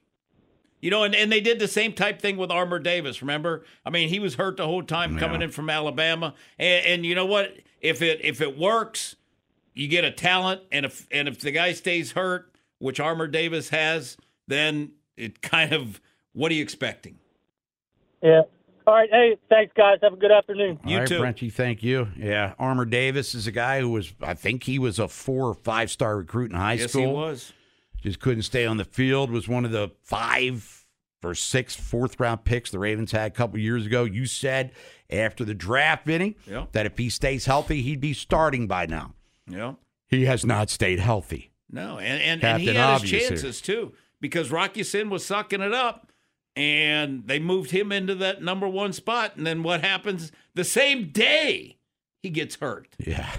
You 0.82 0.90
know, 0.90 1.04
and, 1.04 1.14
and 1.14 1.32
they 1.32 1.40
did 1.40 1.58
the 1.58 1.66
same 1.66 1.94
type 1.94 2.20
thing 2.20 2.36
with 2.36 2.50
Armour 2.50 2.78
Davis. 2.78 3.22
Remember? 3.22 3.64
I 3.86 3.88
mean, 3.88 4.10
he 4.10 4.18
was 4.18 4.34
hurt 4.34 4.58
the 4.58 4.66
whole 4.66 4.82
time 4.82 5.18
coming 5.18 5.40
in 5.40 5.50
from 5.50 5.70
Alabama. 5.70 6.34
And, 6.58 6.86
and 6.86 7.06
you 7.06 7.14
know 7.14 7.24
what? 7.24 7.56
If 7.80 8.02
it 8.02 8.20
if 8.22 8.42
it 8.42 8.58
works, 8.58 9.16
you 9.72 9.88
get 9.88 10.04
a 10.04 10.10
talent, 10.10 10.60
and 10.70 10.84
if 10.84 11.06
and 11.10 11.28
if 11.28 11.40
the 11.40 11.50
guy 11.50 11.72
stays 11.72 12.12
hurt, 12.12 12.52
which 12.78 13.00
Armour 13.00 13.28
Davis 13.28 13.70
has, 13.70 14.18
then 14.46 14.92
it 15.16 15.40
kind 15.40 15.72
of 15.72 15.98
what 16.34 16.52
are 16.52 16.54
you 16.54 16.62
expecting? 16.62 17.16
Yeah. 18.22 18.42
All 18.86 18.94
right. 18.94 19.08
Hey, 19.10 19.36
thanks, 19.48 19.72
guys. 19.76 19.98
Have 20.02 20.12
a 20.12 20.16
good 20.16 20.30
afternoon. 20.30 20.78
You 20.84 21.04
too. 21.06 21.16
All 21.16 21.22
right, 21.22 21.24
Frenchie, 21.24 21.50
thank 21.50 21.82
you. 21.82 22.08
Yeah, 22.16 22.54
Armour 22.58 22.84
Davis 22.84 23.34
is 23.34 23.46
a 23.48 23.52
guy 23.52 23.80
who 23.80 23.88
was, 23.90 24.14
I 24.22 24.34
think 24.34 24.62
he 24.62 24.78
was 24.78 24.98
a 25.00 25.08
four 25.08 25.48
or 25.48 25.54
five 25.54 25.90
star 25.90 26.16
recruit 26.16 26.50
in 26.52 26.56
high 26.56 26.74
Yes, 26.74 26.90
school. 26.92 27.02
he 27.06 27.12
was. 27.12 27.52
Just 28.00 28.20
couldn't 28.20 28.42
stay 28.42 28.64
on 28.64 28.76
the 28.76 28.84
field. 28.84 29.30
Was 29.30 29.48
one 29.48 29.64
of 29.64 29.72
the 29.72 29.90
five 30.02 30.84
or 31.24 31.34
six 31.34 31.74
fourth 31.74 32.20
round 32.20 32.44
picks 32.44 32.70
the 32.70 32.78
Ravens 32.78 33.10
had 33.10 33.32
a 33.32 33.34
couple 33.34 33.58
years 33.58 33.84
ago. 33.86 34.04
You 34.04 34.26
said 34.26 34.70
after 35.10 35.44
the 35.44 35.54
draft, 35.54 36.06
Vinny, 36.06 36.36
Yeah. 36.48 36.66
that 36.70 36.86
if 36.86 36.96
he 36.96 37.10
stays 37.10 37.46
healthy, 37.46 37.82
he'd 37.82 38.00
be 38.00 38.12
starting 38.12 38.68
by 38.68 38.86
now. 38.86 39.14
Yeah. 39.48 39.72
He 40.06 40.26
has 40.26 40.44
not 40.44 40.70
stayed 40.70 41.00
healthy. 41.00 41.50
No, 41.68 41.98
and 41.98 42.22
and, 42.22 42.44
and 42.44 42.60
he 42.62 42.66
Captain 42.68 42.76
had 42.80 42.92
his 42.92 43.02
Obvious 43.02 43.10
here. 43.22 43.28
chances 43.30 43.60
too 43.60 43.92
because 44.20 44.52
Rock 44.52 44.76
Ya-Sin 44.76 45.10
was 45.10 45.26
sucking 45.26 45.60
it 45.60 45.74
up, 45.74 46.12
and 46.56 47.26
they 47.26 47.38
moved 47.38 47.70
him 47.70 47.92
into 47.92 48.14
that 48.16 48.42
number 48.42 48.66
one 48.66 48.92
spot. 48.92 49.36
And 49.36 49.46
then 49.46 49.62
what 49.62 49.82
happens 49.82 50.32
the 50.54 50.64
same 50.64 51.10
day 51.10 51.76
he 52.22 52.30
gets 52.30 52.56
hurt? 52.56 52.88
Yeah. 52.98 53.30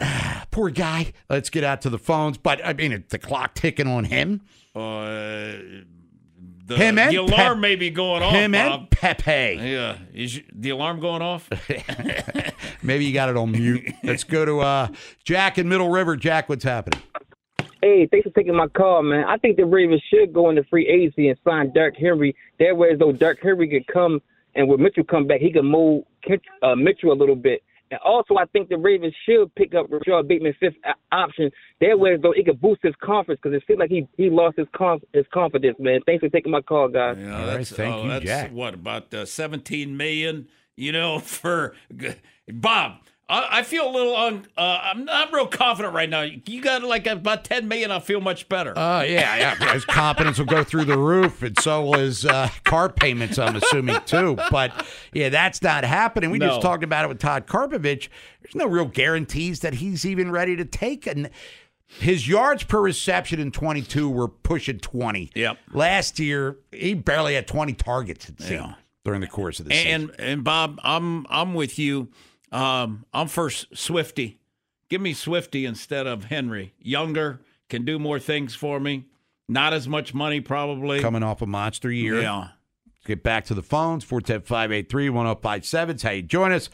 Poor 0.50 0.70
guy. 0.70 1.12
Let's 1.28 1.50
get 1.50 1.62
out 1.62 1.82
to 1.82 1.90
the 1.90 1.98
phones. 1.98 2.38
But 2.38 2.64
I 2.64 2.72
mean, 2.72 3.04
the 3.10 3.18
clock 3.18 3.54
ticking 3.54 3.86
on 3.86 4.04
him. 4.04 4.40
Uh, 4.74 5.52
the, 6.66 6.76
Him 6.76 6.98
and 6.98 7.12
the 7.12 7.16
alarm 7.16 7.54
Pep- 7.54 7.58
may 7.58 7.76
be 7.76 7.90
going 7.90 8.24
off. 8.24 8.32
him 8.32 8.52
and 8.52 8.90
Pepe. 8.90 9.56
Yeah, 9.62 9.98
is 10.12 10.40
the 10.52 10.70
alarm 10.70 10.98
going 10.98 11.22
off? 11.22 11.48
Maybe 12.82 13.04
you 13.04 13.14
got 13.14 13.28
it 13.28 13.36
on 13.36 13.52
mute. 13.52 13.88
Let's 14.02 14.24
go 14.24 14.44
to 14.44 14.60
uh, 14.60 14.88
Jack 15.22 15.58
in 15.58 15.68
Middle 15.68 15.90
River. 15.90 16.16
Jack, 16.16 16.48
what's 16.48 16.64
happening? 16.64 17.00
Hey, 17.86 18.08
thanks 18.10 18.24
for 18.26 18.34
taking 18.34 18.56
my 18.56 18.66
call, 18.66 19.00
man. 19.04 19.26
I 19.28 19.36
think 19.36 19.56
the 19.56 19.64
Ravens 19.64 20.02
should 20.12 20.32
go 20.32 20.50
into 20.50 20.64
free 20.64 20.88
agency 20.88 21.28
and 21.28 21.38
sign 21.44 21.72
Derrick 21.72 21.94
Henry. 21.96 22.34
That 22.58 22.76
way, 22.76 22.88
as 22.90 22.98
though 22.98 23.12
Derrick 23.12 23.38
Henry 23.40 23.68
could 23.68 23.86
come 23.86 24.20
and 24.56 24.66
when 24.68 24.82
Mitchell 24.82 25.04
come 25.04 25.28
back, 25.28 25.40
he 25.40 25.52
could 25.52 25.62
mold 25.62 26.04
uh, 26.64 26.74
Mitchell 26.74 27.12
a 27.12 27.14
little 27.14 27.36
bit. 27.36 27.62
And 27.92 28.00
also, 28.04 28.38
I 28.38 28.46
think 28.46 28.70
the 28.70 28.76
Ravens 28.76 29.14
should 29.24 29.54
pick 29.54 29.72
up 29.76 29.86
Rashod 29.88 30.26
Bateman 30.26 30.56
fifth 30.58 30.74
option. 31.12 31.48
That 31.80 31.96
way, 31.96 32.14
as 32.14 32.20
though 32.22 32.32
it 32.32 32.44
could 32.44 32.60
boost 32.60 32.80
his 32.82 32.94
confidence 33.00 33.38
because 33.40 33.56
it 33.56 33.62
feels 33.68 33.78
like 33.78 33.90
he 33.90 34.08
he 34.16 34.30
lost 34.30 34.56
his 34.58 34.66
conf- 34.76 35.04
his 35.12 35.24
confidence, 35.32 35.76
man. 35.78 36.00
Thanks 36.06 36.24
for 36.24 36.28
taking 36.28 36.50
my 36.50 36.62
call, 36.62 36.88
guys. 36.88 37.16
Yeah, 37.20 37.44
that's, 37.44 37.72
oh, 37.78 38.08
that's 38.08 38.52
what 38.52 38.74
about 38.74 39.14
uh, 39.14 39.24
seventeen 39.24 39.96
million? 39.96 40.48
You 40.74 40.90
know, 40.90 41.18
for 41.20 41.76
Bob. 42.48 43.02
I, 43.28 43.58
I 43.58 43.62
feel 43.64 43.88
a 43.88 43.92
little 43.92 44.14
un, 44.16 44.46
uh, 44.56 44.80
I'm 44.84 45.04
not 45.04 45.32
real 45.32 45.48
confident 45.48 45.94
right 45.94 46.08
now. 46.08 46.22
You 46.22 46.60
got 46.62 46.82
like 46.84 47.06
about 47.08 47.44
ten 47.44 47.66
million. 47.66 47.90
I 47.90 47.98
feel 47.98 48.20
much 48.20 48.48
better. 48.48 48.72
Oh, 48.76 49.00
yeah, 49.02 49.36
yeah. 49.58 49.72
His 49.72 49.84
confidence 49.84 50.38
will 50.38 50.46
go 50.46 50.62
through 50.62 50.84
the 50.84 50.96
roof, 50.98 51.42
and 51.42 51.58
so 51.58 51.82
will 51.82 51.94
his 51.94 52.24
uh, 52.24 52.48
car 52.64 52.88
payments, 52.88 53.38
I'm 53.38 53.56
assuming, 53.56 54.00
too. 54.06 54.36
But, 54.50 54.86
yeah, 55.12 55.28
that's 55.28 55.60
not 55.60 55.82
happening. 55.84 56.30
We 56.30 56.38
No. 56.38 56.48
just 56.48 56.62
talked 56.62 56.84
about 56.84 57.04
it 57.04 57.08
with 57.08 57.18
Todd 57.18 57.46
Karpovich. 57.48 58.08
There's 58.42 58.54
no 58.54 58.66
real 58.68 58.84
guarantees 58.86 59.58
that 59.60 59.74
he's 59.74 60.06
even 60.06 60.30
ready 60.30 60.54
to 60.54 60.64
take 60.64 61.06
an 61.08 61.28
His 61.98 62.28
yards 62.28 62.62
per 62.62 62.80
reception 62.80 63.40
in 63.40 63.50
22 63.50 64.08
were 64.08 64.28
pushing 64.28 64.78
20. 64.78 65.30
Yep. 65.34 65.58
Last 65.72 66.18
year, 66.20 66.58
he 66.70 66.94
barely 66.94 67.34
had 67.34 67.48
20 67.48 67.72
targets, 67.72 68.28
it 68.28 68.40
seemed, 68.40 68.50
Yeah. 68.60 68.74
during 69.04 69.20
the 69.20 69.26
course 69.26 69.58
of 69.58 69.66
the 69.66 69.74
season. 69.74 69.90
And 69.90 70.20
and 70.20 70.44
Bob, 70.44 70.78
I'm 70.84 71.26
I'm 71.28 71.54
with 71.54 71.76
you. 71.78 72.08
Um, 72.56 73.04
I'm 73.12 73.28
for 73.28 73.50
Swifty. 73.50 74.38
Give 74.88 75.00
me 75.00 75.12
Swifty 75.12 75.66
instead 75.66 76.06
of 76.06 76.24
Henry. 76.24 76.72
Younger, 76.78 77.40
can 77.68 77.84
do 77.84 77.98
more 77.98 78.18
things 78.18 78.54
for 78.54 78.80
me. 78.80 79.04
Not 79.46 79.74
as 79.74 79.86
much 79.86 80.14
money, 80.14 80.40
probably. 80.40 81.00
Coming 81.00 81.22
off 81.22 81.42
a 81.42 81.46
monster 81.46 81.90
year. 81.90 82.22
Yeah. 82.22 82.48
Let's 82.86 83.06
get 83.06 83.22
back 83.22 83.44
to 83.46 83.54
the 83.54 83.62
phones 83.62 84.04
410 84.04 84.46
583 84.46 85.10
1057. 85.10 85.94
It's 85.94 86.02
how 86.02 86.10
you 86.12 86.22
join 86.22 86.52
us. 86.52 86.70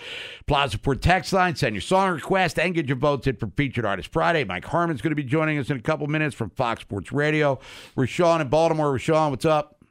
Plaza 0.46 0.78
Ford 0.78 1.02
text 1.02 1.32
line. 1.32 1.56
Send 1.56 1.74
your 1.74 1.82
song 1.82 2.12
request 2.12 2.60
and 2.60 2.74
get 2.74 2.86
your 2.86 2.96
votes 2.96 3.26
in 3.26 3.34
for 3.36 3.48
Featured 3.56 3.84
Artist 3.84 4.12
Friday. 4.12 4.44
Mike 4.44 4.64
Harmon's 4.64 5.02
going 5.02 5.10
to 5.10 5.16
be 5.16 5.24
joining 5.24 5.58
us 5.58 5.68
in 5.68 5.78
a 5.78 5.82
couple 5.82 6.06
minutes 6.06 6.36
from 6.36 6.50
Fox 6.50 6.82
Sports 6.82 7.10
Radio. 7.10 7.58
Rashawn 7.96 8.40
in 8.40 8.48
Baltimore. 8.48 8.92
Rashawn, 8.96 9.30
what's 9.30 9.44
up? 9.44 9.82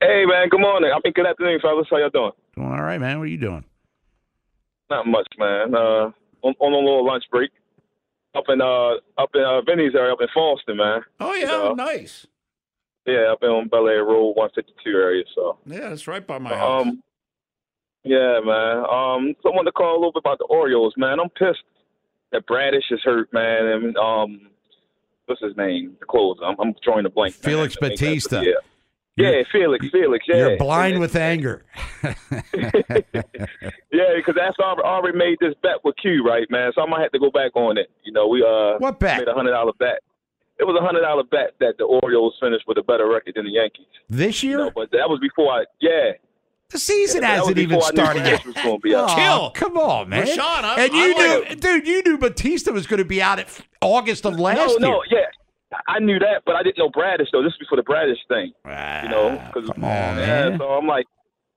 Hey 0.00 0.24
man, 0.26 0.48
good 0.48 0.60
morning. 0.60 0.90
I 0.94 0.98
mean, 1.04 1.12
good 1.14 1.26
afternoon, 1.26 1.58
fellas. 1.60 1.86
How 1.90 1.98
y'all 1.98 2.10
doing? 2.10 2.32
Doing 2.54 2.68
all 2.68 2.82
right, 2.82 2.98
man. 2.98 3.18
What 3.18 3.24
are 3.24 3.26
you 3.26 3.38
doing? 3.38 3.64
Not 4.90 5.06
much, 5.06 5.26
man. 5.38 5.74
Uh, 5.74 6.10
on, 6.42 6.54
on 6.60 6.72
a 6.72 6.76
little 6.76 7.04
lunch 7.04 7.24
break, 7.30 7.50
up 8.36 8.44
in 8.48 8.60
uh, 8.60 8.94
up 9.18 9.30
in 9.34 9.42
uh, 9.42 9.60
Vinny's 9.62 9.94
area, 9.94 10.12
up 10.12 10.20
in 10.20 10.28
Falston, 10.36 10.76
man. 10.76 11.00
Oh 11.20 11.34
yeah, 11.34 11.68
You 11.70 11.74
nice. 11.74 12.26
Yeah, 13.06 13.32
up 13.32 13.38
in 13.42 13.48
on 13.48 13.68
Bel 13.68 13.88
Air 13.88 14.04
Road, 14.04 14.32
one 14.32 14.50
fifty 14.54 14.72
two 14.84 14.90
area. 14.90 15.24
So, 15.34 15.58
Yeah, 15.66 15.88
that's 15.90 16.06
right 16.08 16.24
by 16.26 16.38
my 16.38 16.50
house. 16.54 16.86
um, 16.86 17.02
yeah, 18.04 18.38
man. 18.44 18.78
Um, 18.78 19.34
so 19.42 19.50
I 19.50 19.54
wanted 19.56 19.70
to 19.70 19.72
call 19.72 19.94
a 19.94 19.98
little 19.98 20.12
bit 20.12 20.22
about 20.24 20.38
the 20.38 20.44
Orioles, 20.46 20.94
man. 20.96 21.18
I'm 21.20 21.30
pissed 21.30 21.62
that 22.32 22.46
Bradish 22.46 22.84
is 22.90 23.00
hurt, 23.04 23.32
man, 23.32 23.66
and 23.66 23.96
um, 23.96 24.40
what's 25.26 25.40
his 25.40 25.56
name? 25.56 25.96
The 26.00 26.06
closer. 26.06 26.44
I'm, 26.44 26.56
I'm 26.60 26.74
drawing 26.84 27.04
the 27.04 27.10
blank. 27.10 27.34
Felix 27.34 27.76
I 27.82 27.88
think 27.88 27.98
that's- 27.98 28.00
Bautista. 28.00 28.42
Yeah. 28.44 28.52
Yeah, 29.16 29.42
Felix, 29.50 29.86
Felix, 29.90 30.26
yeah. 30.28 30.36
You're 30.36 30.56
blind 30.58 31.00
with 31.00 31.16
anger. 31.16 31.64
Yeah, 33.92 34.12
because 34.16 34.34
that's 34.36 34.58
already, 34.58 34.82
already 34.82 35.16
made 35.16 35.38
this 35.40 35.54
bet 35.62 35.82
with 35.82 35.96
Q, 35.96 36.22
right, 36.22 36.46
man? 36.50 36.70
So 36.74 36.82
I 36.82 36.86
might 36.86 37.00
have 37.00 37.12
to 37.12 37.18
go 37.18 37.30
back 37.30 37.56
on 37.56 37.78
it. 37.78 37.90
You 38.04 38.12
know, 38.12 38.28
we 38.28 38.42
uh 38.42 38.76
what 38.78 39.00
bet? 39.00 39.18
made 39.18 39.28
a 39.28 39.32
hundred 39.32 39.52
dollar 39.52 39.72
bet. 39.78 40.00
It 40.58 40.64
was 40.64 40.76
a 40.78 40.84
hundred 40.84 41.00
dollar 41.00 41.22
bet 41.24 41.54
that 41.60 41.78
the 41.78 41.84
Orioles 41.84 42.34
finished 42.38 42.64
with 42.68 42.76
a 42.76 42.82
better 42.82 43.08
record 43.08 43.34
than 43.36 43.46
the 43.46 43.52
Yankees. 43.52 43.86
This 44.10 44.42
year? 44.42 44.58
You 44.58 44.64
know, 44.66 44.70
but 44.74 44.90
that 44.90 45.08
was 45.08 45.18
before 45.20 45.50
I 45.50 45.64
yeah. 45.80 46.12
The 46.68 46.78
season 46.78 47.22
Yeah, 47.22 47.28
that 47.28 47.38
hasn't 47.38 47.58
even 47.58 47.78
before 47.78 47.88
I 47.88 47.90
knew 47.90 48.02
started 48.02 48.22
Bradish 48.22 48.44
yet. 48.44 48.46
Was 48.46 48.64
gonna 48.64 48.78
be 48.80 48.94
out. 48.94 49.10
Aw, 49.10 49.50
come 49.50 49.78
on, 49.78 50.08
man. 50.10 50.26
Rashawn, 50.26 50.64
I'm, 50.64 50.78
and 50.78 50.92
you 50.92 51.00
I 51.00 51.12
knew, 51.14 51.44
like 51.48 51.60
dude, 51.60 51.86
you 51.86 52.02
knew 52.02 52.18
Bautista 52.18 52.72
was 52.72 52.86
going 52.86 52.98
to 52.98 53.04
be 53.04 53.22
out 53.22 53.38
at 53.38 53.48
August 53.80 54.26
of 54.26 54.38
last 54.38 54.58
no, 54.58 54.66
year. 54.66 54.80
no, 54.80 55.02
yeah. 55.10 55.26
I 55.88 55.98
knew 55.98 56.18
that, 56.20 56.42
but 56.46 56.54
I 56.54 56.62
didn't 56.62 56.78
know 56.78 56.88
Bradish 56.90 57.28
though. 57.32 57.42
This 57.42 57.52
is 57.52 57.58
before 57.58 57.76
the 57.76 57.82
Bradish 57.82 58.18
thing. 58.28 58.52
you 58.64 59.08
know, 59.10 59.30
because 59.52 59.68
Ah, 59.70 59.72
come 59.74 59.84
on, 59.84 59.90
yeah, 59.90 60.48
man. 60.50 60.58
so 60.58 60.64
I'm 60.70 60.86
like, 60.86 61.06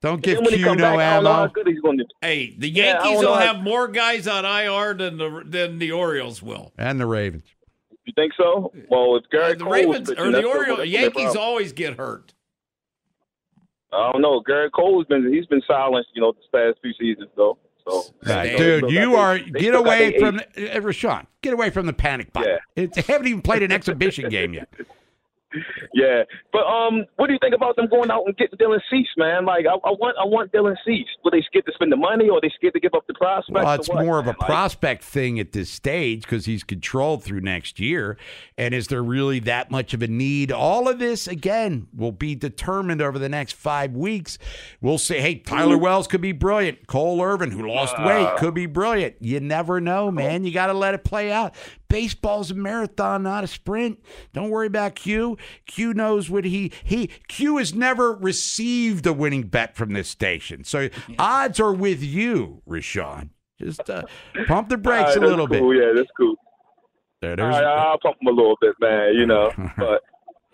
Don't 0.01 0.21
give 0.21 0.35
then 0.37 0.45
when 0.45 0.53
he 0.53 0.59
Q 0.59 0.65
no 0.65 0.75
back, 0.75 1.23
know 1.23 1.31
how 1.31 1.41
ammo. 1.43 1.47
good 1.53 1.67
he's 1.67 1.79
going 1.79 1.97
to. 1.99 2.05
Hey, 2.21 2.55
the 2.57 2.69
Yankees 2.69 3.03
don't 3.03 3.21
know 3.23 3.29
will 3.29 3.35
how- 3.37 3.53
have 3.53 3.61
more 3.63 3.87
guys 3.87 4.27
on 4.27 4.45
IR 4.45 4.93
than 4.95 5.17
the 5.17 5.43
than 5.45 5.77
the 5.79 5.91
Orioles 5.91 6.41
will. 6.41 6.73
And 6.77 6.99
the 6.99 7.05
Ravens. 7.05 7.43
You 8.05 8.13
think 8.15 8.33
so? 8.35 8.71
Well, 8.89 9.17
if 9.17 9.29
Garrett 9.29 9.59
the 9.59 9.65
Cole 9.65 9.73
Ravens 9.73 10.09
pitching, 10.09 10.23
or 10.25 10.31
the 10.31 10.43
Orioles, 10.43 10.79
that's 10.79 10.91
their 10.91 11.01
Yankees 11.01 11.35
always 11.35 11.73
get 11.73 11.97
hurt. 11.97 12.33
I 13.93 14.11
don't 14.11 14.21
know. 14.21 14.41
Gerrit 14.41 14.71
Cole's 14.71 15.05
been 15.07 15.31
he's 15.31 15.45
been 15.47 15.61
silenced, 15.67 16.09
you 16.13 16.21
know, 16.21 16.31
this 16.31 16.45
past 16.53 16.77
few 16.81 16.93
seasons 16.99 17.29
though. 17.35 17.57
So, 17.89 18.03
Right, 18.25 18.57
dude, 18.57 18.81
so 18.81 18.89
you 18.89 19.15
are 19.15 19.39
they 19.39 19.59
get 19.59 19.75
away 19.75 20.17
from 20.19 20.37
uh, 20.39 20.41
Rashawn. 20.55 21.25
Get 21.41 21.53
away 21.53 21.69
from 21.69 21.85
the 21.85 21.93
panic 21.93 22.33
button. 22.33 22.57
It's, 22.75 22.95
they 22.95 23.01
haven't 23.13 23.27
even 23.27 23.41
played 23.41 23.63
an 23.63 23.71
exhibition 23.73 24.29
game 24.29 24.53
yet. 24.53 24.69
Yeah, 25.93 26.23
but 26.53 26.65
um, 26.65 27.05
what 27.15 27.27
do 27.27 27.33
you 27.33 27.39
think 27.41 27.55
about 27.55 27.75
them 27.75 27.87
going 27.87 28.11
out 28.11 28.23
and 28.25 28.35
getting 28.37 28.57
Dylan 28.59 28.79
Cease, 28.89 29.07
man? 29.17 29.45
Like, 29.45 29.65
I, 29.65 29.73
I 29.73 29.91
want 29.91 30.15
I 30.19 30.25
want 30.25 30.51
Dylan 30.51 30.75
Cease. 30.85 31.07
Were 31.23 31.31
they 31.31 31.41
scared 31.41 31.65
to 31.65 31.71
spend 31.73 31.91
the 31.91 31.95
money, 31.97 32.29
or 32.29 32.37
are 32.37 32.41
they 32.41 32.51
scared 32.55 32.73
to 32.73 32.79
give 32.79 32.93
up 32.93 33.07
the 33.07 33.13
prospect? 33.13 33.53
Well, 33.55 33.73
it's 33.73 33.89
more 33.91 34.19
of 34.19 34.25
a? 34.27 34.29
Like, 34.29 34.37
prospect 34.39 35.03
thing 35.03 35.39
at 35.39 35.51
this 35.51 35.69
stage 35.69 36.21
because 36.23 36.45
he's 36.45 36.63
controlled 36.63 37.23
through 37.23 37.41
next 37.41 37.79
year. 37.79 38.17
And 38.57 38.73
is 38.73 38.87
there 38.87 39.01
really 39.03 39.39
that 39.41 39.71
much 39.71 39.93
of 39.93 40.01
a 40.01 40.07
need? 40.07 40.51
All 40.51 40.87
of 40.87 40.99
this, 40.99 41.27
again, 41.27 41.87
will 41.95 42.11
be 42.11 42.35
determined 42.35 43.01
over 43.01 43.17
the 43.17 43.29
next 43.29 43.53
five 43.53 43.93
weeks. 43.93 44.37
We'll 44.81 44.97
say, 44.97 45.19
hey, 45.21 45.35
Tyler 45.35 45.75
Mm-hmm. 45.75 45.83
Wells 45.83 46.07
could 46.07 46.21
be 46.21 46.31
brilliant. 46.31 46.87
Cole 46.87 47.21
Irvin, 47.23 47.51
who 47.51 47.67
lost 47.67 47.95
Uh. 47.97 48.03
weight, 48.05 48.37
could 48.37 48.53
be 48.53 48.65
brilliant. 48.65 49.15
You 49.19 49.39
never 49.39 49.79
know, 49.81 50.11
man. 50.11 50.43
You 50.45 50.51
got 50.51 50.67
to 50.67 50.73
let 50.73 50.93
it 50.93 51.03
play 51.03 51.31
out. 51.31 51.55
Baseball's 51.89 52.51
a 52.51 52.55
marathon, 52.55 53.23
not 53.23 53.43
a 53.43 53.47
sprint. 53.47 53.99
Don't 54.33 54.49
worry 54.49 54.67
about 54.67 54.95
Q. 54.95 55.37
Q 55.65 55.93
knows 55.93 56.29
what 56.29 56.45
he 56.45 56.71
he 56.83 57.07
Q 57.27 57.57
has 57.57 57.73
never 57.73 58.13
received 58.13 59.05
a 59.05 59.13
winning 59.13 59.43
bet 59.43 59.75
from 59.75 59.93
this 59.93 60.07
station. 60.07 60.63
So 60.63 60.89
odds 61.17 61.59
are 61.59 61.73
with 61.73 62.01
you, 62.03 62.61
Rashawn. 62.67 63.29
Just 63.59 63.89
uh, 63.89 64.03
pump 64.47 64.69
the 64.69 64.77
brakes 64.77 65.09
right, 65.09 65.17
a 65.17 65.27
little 65.27 65.47
cool. 65.47 65.71
bit. 65.71 65.83
Yeah, 65.83 65.91
that's 65.95 66.09
cool. 66.15 66.35
There, 67.21 67.35
there's, 67.35 67.55
right, 67.55 67.65
I'll 67.65 67.99
pump 67.99 68.17
them 68.19 68.33
a 68.33 68.35
little 68.35 68.57
bit, 68.61 68.75
man. 68.79 69.15
You 69.15 69.25
know, 69.25 69.51
but 69.77 70.01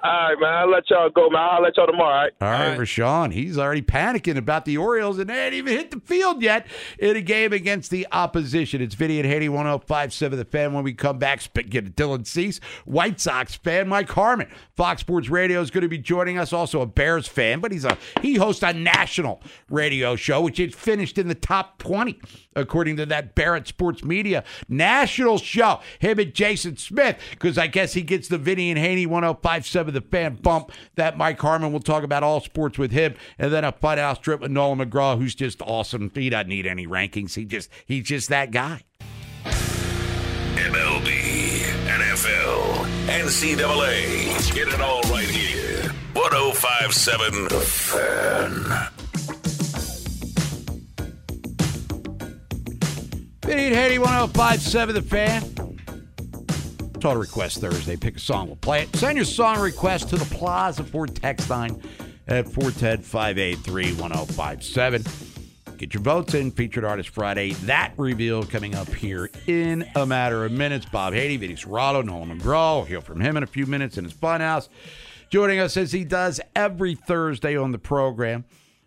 all 0.06 0.30
right, 0.30 0.40
man. 0.40 0.54
I'll 0.54 0.70
let 0.70 0.90
y'all 0.90 1.10
go, 1.10 1.30
man. 1.30 1.42
I'll 1.52 1.62
let 1.62 1.78
y'all 1.78 1.88
tomorrow. 1.88 2.30
All 2.42 2.48
right. 2.48 2.66
All 2.66 2.70
right, 2.70 2.80
Rashawn, 2.80 3.34
he's 3.34 3.58
already 3.58 3.82
panicking 3.82 4.38
about 4.38 4.66
the 4.66 4.78
Orioles, 4.78 5.18
and 5.18 5.30
they 5.30 5.46
ain't 5.46 5.54
even 5.56 5.74
hit 5.74 5.92
the 5.92 6.00
field 6.00 6.42
yet 6.42 6.68
in 7.00 7.16
a 7.16 7.22
game 7.22 7.54
against 7.54 7.90
the 7.90 8.08
opposition. 8.12 8.82
It's 8.82 8.96
Vinny 8.96 9.20
and 9.20 9.28
Haynie 9.28 9.50
1057 9.50 10.38
The 10.38 10.46
Fan. 10.46 10.74
When 10.74 10.84
we 10.84 10.94
come 10.94 11.18
back, 11.18 11.36
of 11.36 11.52
Dylan 11.52 12.26
Cease, 12.28 12.60
White 12.86 13.20
Sox 13.20 13.56
fan 13.56 13.88
Mike 13.88 14.10
Harmon. 14.10 14.48
Fox 14.76 15.02
Sports 15.02 15.30
Radio 15.30 15.62
is 15.62 15.72
going 15.72 15.82
to 15.82 15.88
be 15.88 15.98
joining 15.98 16.38
us, 16.38 16.54
also 16.54 16.82
a 16.82 16.86
Bears 16.86 17.28
fan, 17.28 17.60
but 17.60 17.72
he's 17.72 17.86
a 17.86 17.98
he 18.22 18.36
hosts 18.36 18.64
a 18.64 18.74
national 18.74 19.42
radio 19.70 20.16
show, 20.16 20.42
which 20.42 20.60
is 20.60 20.76
finished 20.76 21.18
in 21.18 21.28
the 21.28 21.36
top 21.36 21.80
20, 21.80 22.20
according 22.56 22.98
to 22.98 23.06
that 23.08 23.36
Barrett 23.36 23.68
Sports 23.68 24.04
Media 24.04 24.44
national 24.70 25.38
show. 25.38 25.80
Him 26.00 26.20
and 26.20 26.34
Jason 26.34 26.78
Smith, 26.78 27.18
because 27.32 27.58
I 27.58 27.68
guess 27.68 27.94
he 27.94 28.02
gets 28.02 28.28
the 28.28 28.38
Vinny 28.38 28.70
and 28.70 28.80
Haynie 28.80 29.06
1057 29.06 29.95
The 29.96 30.02
Fan 30.02 30.36
bump. 30.36 30.72
That 30.96 31.18
Mike 31.18 31.40
Harmon 31.40 31.72
will 31.74 31.80
talk 31.80 32.04
about 32.04 32.24
all 32.24 32.40
sports 32.42 32.78
with 32.78 32.92
him, 32.92 33.16
and 33.40 33.52
then 33.52 33.64
a 33.64 33.72
fight 33.72 33.98
house 33.98 34.20
trip 34.20 34.42
with 34.42 34.52
Nolan 34.52 34.78
McGraw, 34.80 35.18
who's 35.18 35.36
just 35.36 35.62
awesome. 35.62 36.12
He 36.14 36.30
doesn't 36.30 36.50
need 36.50 36.68
any 36.68 36.86
rankings. 36.88 37.36
He 37.36 37.46
just 37.46 37.70
he's 37.86 38.04
just 38.04 38.30
that 38.30 38.52
guy. 38.52 38.84
MLB, 40.56 41.62
NFL, 41.88 42.86
NCAA. 43.08 44.54
Get 44.54 44.68
it 44.68 44.82
all 44.82 45.02
right 45.04 45.28
here. 45.28 45.92
1057 46.14 47.48
The 47.50 47.60
Fan. 47.60 48.92
Vinny 53.46 53.66
and 53.68 53.76
Haynie 53.76 54.00
1057 54.00 54.96
The 54.96 55.02
Fan. 55.02 55.65
Total 57.00 57.18
Request 57.18 57.62
Thursday. 57.62 57.96
Pick 57.96 58.18
a 58.18 58.20
song, 58.20 58.48
we'll 58.48 58.56
play 58.58 58.84
it. 58.84 58.96
Send 58.96 59.18
your 59.18 59.26
song 59.26 59.60
request 59.60 60.10
to 60.10 60.18
the 60.18 60.26
Plaza 60.36 60.84
Ford 60.84 61.16
text 61.16 61.50
line 61.50 61.82
at 62.28 62.46
410 62.46 63.02
583 63.04 63.94
1057. 63.94 65.04
Get 65.78 65.94
your 65.94 66.02
votes 66.02 66.34
in. 66.34 66.52
Featured 66.52 66.86
Artist 66.86 67.10
Friday. 67.10 67.52
That 67.66 67.94
reveal 67.98 68.44
coming 68.44 68.76
up 68.76 68.88
here 68.94 69.30
in 69.48 69.86
a 69.96 70.06
matter 70.06 70.46
of 70.46 70.52
minutes. 70.52 70.86
Bob 70.86 71.14
Haynie, 71.14 71.38
Vinny 71.38 71.56
Cerrato, 71.56 72.04
Nolan 72.04 72.40
McGraw. 72.40 72.78
We'll 72.78 72.86
hear 72.86 73.02
from 73.02 73.20
him 73.20 73.36
in 73.38 73.44
a 73.44 73.48
few 73.48 73.66
minutes 73.66 73.98
in 73.98 74.06
his 74.06 74.14
funhouse. 74.14 74.70
Joining 75.30 75.60
us 75.60 75.76
as 75.76 75.92
he 75.92 76.06
does 76.06 76.40
every 76.56 76.96
Thursday 76.96 77.58
on 77.58 77.72
the 77.72 77.78
program 77.78 78.46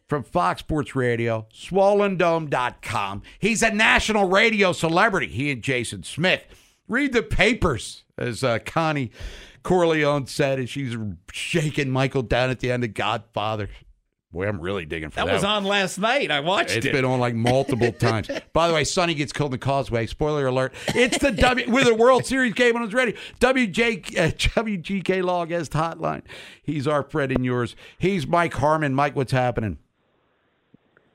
from 0.08 0.22
Fox 0.22 0.60
Sports 0.60 0.96
Radio, 0.96 1.46
swollendome.com. 1.52 3.22
He's 3.38 3.62
a 3.62 3.70
national 3.70 4.28
radio 4.28 4.72
celebrity, 4.72 5.26
he 5.26 5.50
and 5.50 5.62
Jason 5.62 6.02
Smith. 6.02 6.42
Read 6.88 7.12
the 7.12 7.22
papers, 7.22 8.04
as 8.16 8.42
uh, 8.42 8.58
Connie 8.64 9.10
Corleone 9.62 10.26
said 10.26 10.58
as 10.58 10.70
she's 10.70 10.96
shaking 11.32 11.90
Michael 11.90 12.22
down 12.22 12.50
at 12.50 12.60
the 12.60 12.72
end 12.72 12.84
of 12.84 12.94
Godfather. 12.94 13.68
Boy, 14.30 14.46
I'm 14.46 14.60
really 14.60 14.84
digging 14.84 15.08
for 15.08 15.16
that. 15.16 15.26
That 15.26 15.32
was 15.32 15.42
one. 15.42 15.52
on 15.52 15.64
last 15.64 15.98
night. 15.98 16.30
I 16.30 16.40
watched 16.40 16.76
It's 16.76 16.84
it. 16.84 16.90
It's 16.90 16.92
been 16.92 17.06
on 17.06 17.18
like 17.18 17.34
multiple 17.34 17.92
times. 17.98 18.28
By 18.52 18.68
the 18.68 18.74
way, 18.74 18.84
Sonny 18.84 19.14
gets 19.14 19.32
killed 19.32 19.48
in 19.48 19.52
the 19.52 19.58
causeway. 19.64 20.06
Spoiler 20.06 20.46
alert. 20.46 20.74
It's 20.88 21.16
the 21.16 21.30
W 21.32 21.70
with 21.70 21.88
a 21.88 21.94
World 21.94 22.26
Series 22.26 22.52
game 22.52 22.76
on 22.76 22.82
his 22.82 22.92
ready. 22.92 23.14
WJ 23.40 24.18
uh, 24.18 24.30
WGK 24.32 25.22
Law 25.24 25.46
Guest 25.46 25.72
Hotline. 25.72 26.22
He's 26.62 26.86
our 26.86 27.02
friend 27.02 27.32
and 27.32 27.42
yours. 27.42 27.74
He's 27.98 28.26
Mike 28.26 28.52
Harmon. 28.54 28.94
Mike, 28.94 29.16
what's 29.16 29.32
happening? 29.32 29.78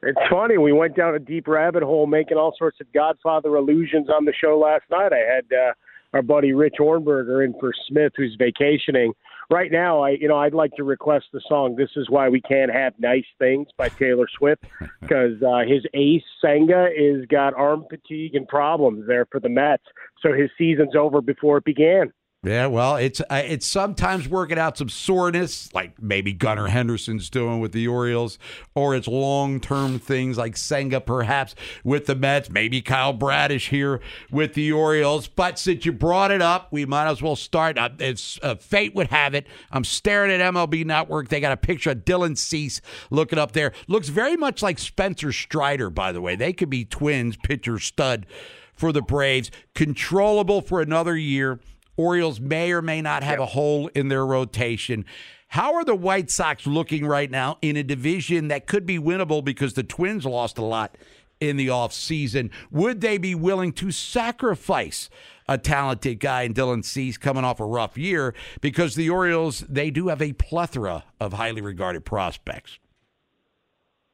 It's 0.05 0.19
funny. 0.29 0.57
We 0.57 0.73
went 0.73 0.95
down 0.95 1.15
a 1.15 1.19
deep 1.19 1.47
rabbit 1.47 1.83
hole 1.83 2.07
making 2.07 2.37
all 2.37 2.53
sorts 2.57 2.79
of 2.81 2.91
Godfather 2.93 3.55
allusions 3.55 4.09
on 4.09 4.25
the 4.25 4.33
show 4.33 4.59
last 4.59 4.83
night. 4.91 5.13
I 5.13 5.19
had 5.19 5.45
uh, 5.51 5.73
our 6.13 6.21
buddy 6.21 6.53
Rich 6.53 6.75
Ornberger 6.79 7.45
in 7.45 7.53
for 7.59 7.71
Smith, 7.87 8.13
who's 8.15 8.35
vacationing. 8.37 9.13
right 9.49 9.71
now, 9.71 10.01
I 10.01 10.11
you 10.11 10.27
know 10.27 10.37
I'd 10.37 10.53
like 10.53 10.71
to 10.73 10.83
request 10.83 11.25
the 11.31 11.41
song 11.47 11.75
"This 11.75 11.89
Is 11.95 12.09
Why 12.09 12.29
We 12.29 12.41
Can't 12.41 12.71
Have 12.71 12.93
Nice 12.99 13.25
Things" 13.39 13.67
by 13.77 13.89
Taylor 13.89 14.27
Swift 14.37 14.63
because 15.01 15.41
uh, 15.41 15.61
his 15.67 15.85
ace 15.93 16.23
Senga 16.41 16.87
is 16.95 17.25
got 17.27 17.53
arm 17.53 17.85
fatigue 17.89 18.35
and 18.35 18.47
problems 18.47 19.07
there 19.07 19.25
for 19.31 19.39
the 19.39 19.49
Mets, 19.49 19.85
so 20.21 20.33
his 20.33 20.49
season's 20.57 20.95
over 20.95 21.21
before 21.21 21.57
it 21.57 21.65
began. 21.65 22.11
Yeah, 22.45 22.65
well, 22.65 22.97
it's 22.97 23.21
uh, 23.21 23.41
it's 23.45 23.65
sometimes 23.65 24.27
working 24.27 24.59
out 24.59 24.77
some 24.77 24.89
soreness, 24.89 25.73
like 25.73 26.01
maybe 26.01 26.33
Gunnar 26.33 26.67
Henderson's 26.67 27.29
doing 27.29 27.61
with 27.61 27.71
the 27.71 27.87
Orioles, 27.87 28.37
or 28.75 28.95
it's 28.95 29.07
long 29.07 29.61
term 29.61 29.97
things 29.97 30.37
like 30.37 30.57
Senga 30.57 30.99
perhaps 30.99 31.55
with 31.85 32.05
the 32.05 32.15
Mets, 32.15 32.49
maybe 32.49 32.81
Kyle 32.81 33.13
Bradish 33.13 33.69
here 33.69 34.01
with 34.29 34.55
the 34.55 34.73
Orioles. 34.73 35.29
But 35.29 35.57
since 35.57 35.85
you 35.85 35.93
brought 35.93 36.31
it 36.31 36.41
up, 36.41 36.67
we 36.69 36.85
might 36.85 37.09
as 37.09 37.21
well 37.21 37.37
start. 37.37 37.77
Uh, 37.77 37.91
it's 37.99 38.37
uh, 38.43 38.55
fate 38.55 38.93
would 38.93 39.07
have 39.07 39.33
it. 39.33 39.47
I'm 39.71 39.85
staring 39.85 40.29
at 40.29 40.53
MLB 40.53 40.85
Network. 40.85 41.29
They 41.29 41.39
got 41.39 41.53
a 41.53 41.57
picture 41.57 41.91
of 41.91 41.99
Dylan 41.99 42.37
Cease 42.37 42.81
looking 43.09 43.39
up 43.39 43.53
there. 43.53 43.71
Looks 43.87 44.09
very 44.09 44.35
much 44.35 44.61
like 44.61 44.79
Spencer 44.79 45.31
Strider, 45.31 45.89
by 45.89 46.11
the 46.11 46.19
way. 46.19 46.35
They 46.35 46.51
could 46.51 46.69
be 46.69 46.83
twins, 46.83 47.37
pitcher 47.37 47.79
stud 47.79 48.25
for 48.73 48.91
the 48.91 49.01
Braves. 49.01 49.49
Controllable 49.73 50.61
for 50.61 50.81
another 50.81 51.15
year. 51.15 51.61
Orioles 51.97 52.39
may 52.39 52.71
or 52.71 52.81
may 52.81 53.01
not 53.01 53.23
have 53.23 53.39
a 53.39 53.45
hole 53.45 53.87
in 53.89 54.07
their 54.07 54.25
rotation. 54.25 55.05
How 55.47 55.75
are 55.75 55.85
the 55.85 55.95
White 55.95 56.31
Sox 56.31 56.65
looking 56.65 57.05
right 57.05 57.29
now 57.29 57.59
in 57.61 57.77
a 57.77 57.83
division 57.83 58.47
that 58.47 58.65
could 58.65 58.85
be 58.85 58.97
winnable 58.97 59.43
because 59.43 59.73
the 59.73 59.83
Twins 59.83 60.25
lost 60.25 60.57
a 60.57 60.63
lot 60.63 60.97
in 61.39 61.57
the 61.57 61.67
offseason? 61.67 62.49
Would 62.71 63.01
they 63.01 63.19
be 63.19 63.35
willing 63.35 63.71
to 63.73 63.91
sacrifice 63.91 65.11
a 65.47 65.59
talented 65.59 66.19
guy 66.19 66.43
in 66.43 66.55
Dylan 66.55 66.83
Cease 66.83 67.17
coming 67.17 67.43
off 67.43 67.59
a 67.59 67.65
rough 67.65 67.97
year 67.97 68.33
because 68.61 68.95
the 68.95 69.11
Orioles, 69.11 69.59
they 69.69 69.91
do 69.91 70.07
have 70.07 70.21
a 70.21 70.33
plethora 70.33 71.03
of 71.19 71.33
highly 71.33 71.61
regarded 71.61 72.03
prospects? 72.03 72.79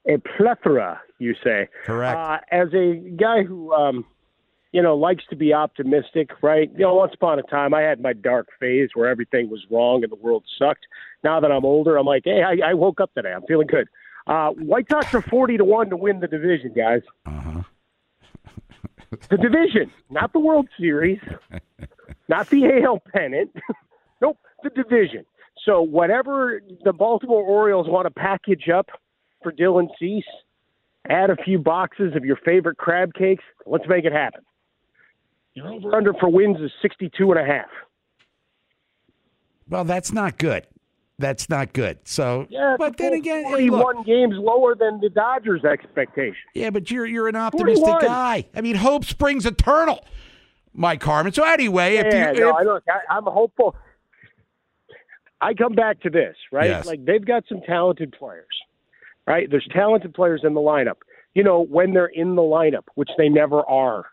A 0.10 0.18
plethora, 0.18 1.00
you 1.20 1.36
say? 1.42 1.70
Correct. 1.86 2.18
Uh, 2.18 2.40
as 2.52 2.68
a 2.74 2.96
guy 3.16 3.44
who 3.44 3.72
um, 3.74 4.06
you 4.72 4.82
know, 4.84 4.96
likes 4.96 5.24
to 5.30 5.36
be 5.36 5.54
optimistic, 5.54 6.30
right? 6.42 6.70
You 6.74 6.82
know, 6.82 6.96
once 6.96 7.14
upon 7.16 7.40
a 7.40 7.44
time, 7.44 7.74
I 7.74 7.82
had 7.82 8.02
my 8.02 8.14
dark 8.14 8.50
phase 8.60 8.90
where 8.94 9.10
everything 9.10 9.50
was 9.50 9.66
wrong 9.72 10.04
and 10.04 10.12
the 10.12 10.16
world 10.16 10.44
sucked. 10.60 10.86
Now 11.24 11.40
that 11.40 11.52
I'm 11.52 11.66
older, 11.66 11.98
I'm 11.98 12.06
like, 12.06 12.24
hey, 12.26 12.44
I, 12.44 12.70
I 12.70 12.74
woke 12.76 13.02
up 13.02 13.14
today. 13.14 13.34
I'm 13.34 13.44
feeling 13.48 13.68
good. 13.68 13.88
Uh, 14.28 14.50
White 14.52 14.86
Sox 14.90 15.14
are 15.14 15.24
40 15.24 15.58
to 15.58 15.66
1 15.66 15.90
to 15.90 15.98
win 15.98 16.20
the 16.20 16.28
division, 16.28 16.74
guys. 16.76 17.02
Uh-huh. 17.26 17.64
the 19.30 19.38
division, 19.38 19.92
not 20.12 20.34
the 20.34 20.40
World 20.40 20.68
Series, 20.80 21.20
not 22.28 22.48
the 22.52 22.66
AL 22.84 23.02
pennant. 23.12 23.52
nope, 24.22 24.38
the 24.62 24.70
division. 24.70 25.26
So, 25.66 25.82
whatever 25.82 26.62
the 26.84 26.94
Baltimore 26.94 27.44
Orioles 27.44 27.88
want 27.90 28.06
to 28.06 28.12
package 28.12 28.70
up 28.70 28.88
for 29.42 29.52
Dylan 29.52 29.88
Cease, 30.00 30.24
add 31.10 31.32
a 31.32 31.36
few 31.36 31.58
boxes 31.58 32.16
of 32.16 32.24
your 32.24 32.38
favorite 32.38 32.78
crab 32.78 33.14
cakes. 33.14 33.44
Let's 33.66 33.88
make 33.88 34.06
it 34.06 34.14
happen. 34.14 34.42
Your 35.56 35.68
over 35.74 35.96
under 35.96 36.14
for 36.14 36.30
wins 36.30 36.58
is 36.62 36.72
62 36.82 37.32
and 37.32 37.40
a 37.40 37.46
half. 37.46 37.70
Well, 39.68 39.84
that's 39.84 40.12
not 40.12 40.38
good. 40.38 40.66
That's 41.20 41.50
not 41.50 41.74
good. 41.74 42.00
So, 42.06 42.48
Yeah, 42.50 42.76
but 42.80 42.98
then 42.98 43.14
again, 43.14 43.44
hey, 43.44 43.68
41 43.68 43.98
look, 43.98 44.06
games 44.06 44.36
lower 44.38 44.74
than 44.74 45.02
the 45.02 45.10
Dodgers' 45.10 45.66
expectation. 45.66 46.38
yeah, 46.56 46.70
but 46.70 46.90
you're 46.90 47.06
you're 47.06 47.28
an 47.28 47.36
optimistic 47.36 47.84
41. 47.84 48.06
guy. 48.06 48.46
I 48.56 48.62
mean, 48.62 48.76
hope 48.76 49.04
springs 49.04 49.46
eternal, 49.46 50.06
Mike 50.74 51.04
Harmon. 51.04 51.34
So 51.34 51.44
anyway, 51.44 51.98
if 51.98 52.14
yeah, 52.14 52.32
you 52.32 52.40
no, 52.40 52.50
if- 52.50 52.56
I 52.56 52.64
look, 52.64 52.84
I, 52.88 53.16
I'm 53.18 53.26
hopeful. 53.26 53.76
I 55.42 55.54
come 55.54 55.74
back 55.74 56.02
to 56.02 56.10
this, 56.10 56.36
right? 56.52 56.70
Yes. 56.70 56.86
Like 56.86 57.04
they've 57.06 57.24
got 57.24 57.44
some 57.50 57.62
talented 57.62 58.14
players, 58.18 58.48
right? 59.28 59.50
There's 59.50 59.68
talented 59.74 60.14
players 60.14 60.42
in 60.44 60.54
the 60.54 60.60
lineup. 60.62 60.98
You 61.34 61.44
know, 61.44 61.64
when 61.66 61.94
they're 61.94 62.08
in 62.08 62.36
the 62.36 62.42
lineup, 62.42 62.86
which 62.96 63.10
they 63.18 63.30
never 63.30 63.62
are. 63.70 64.06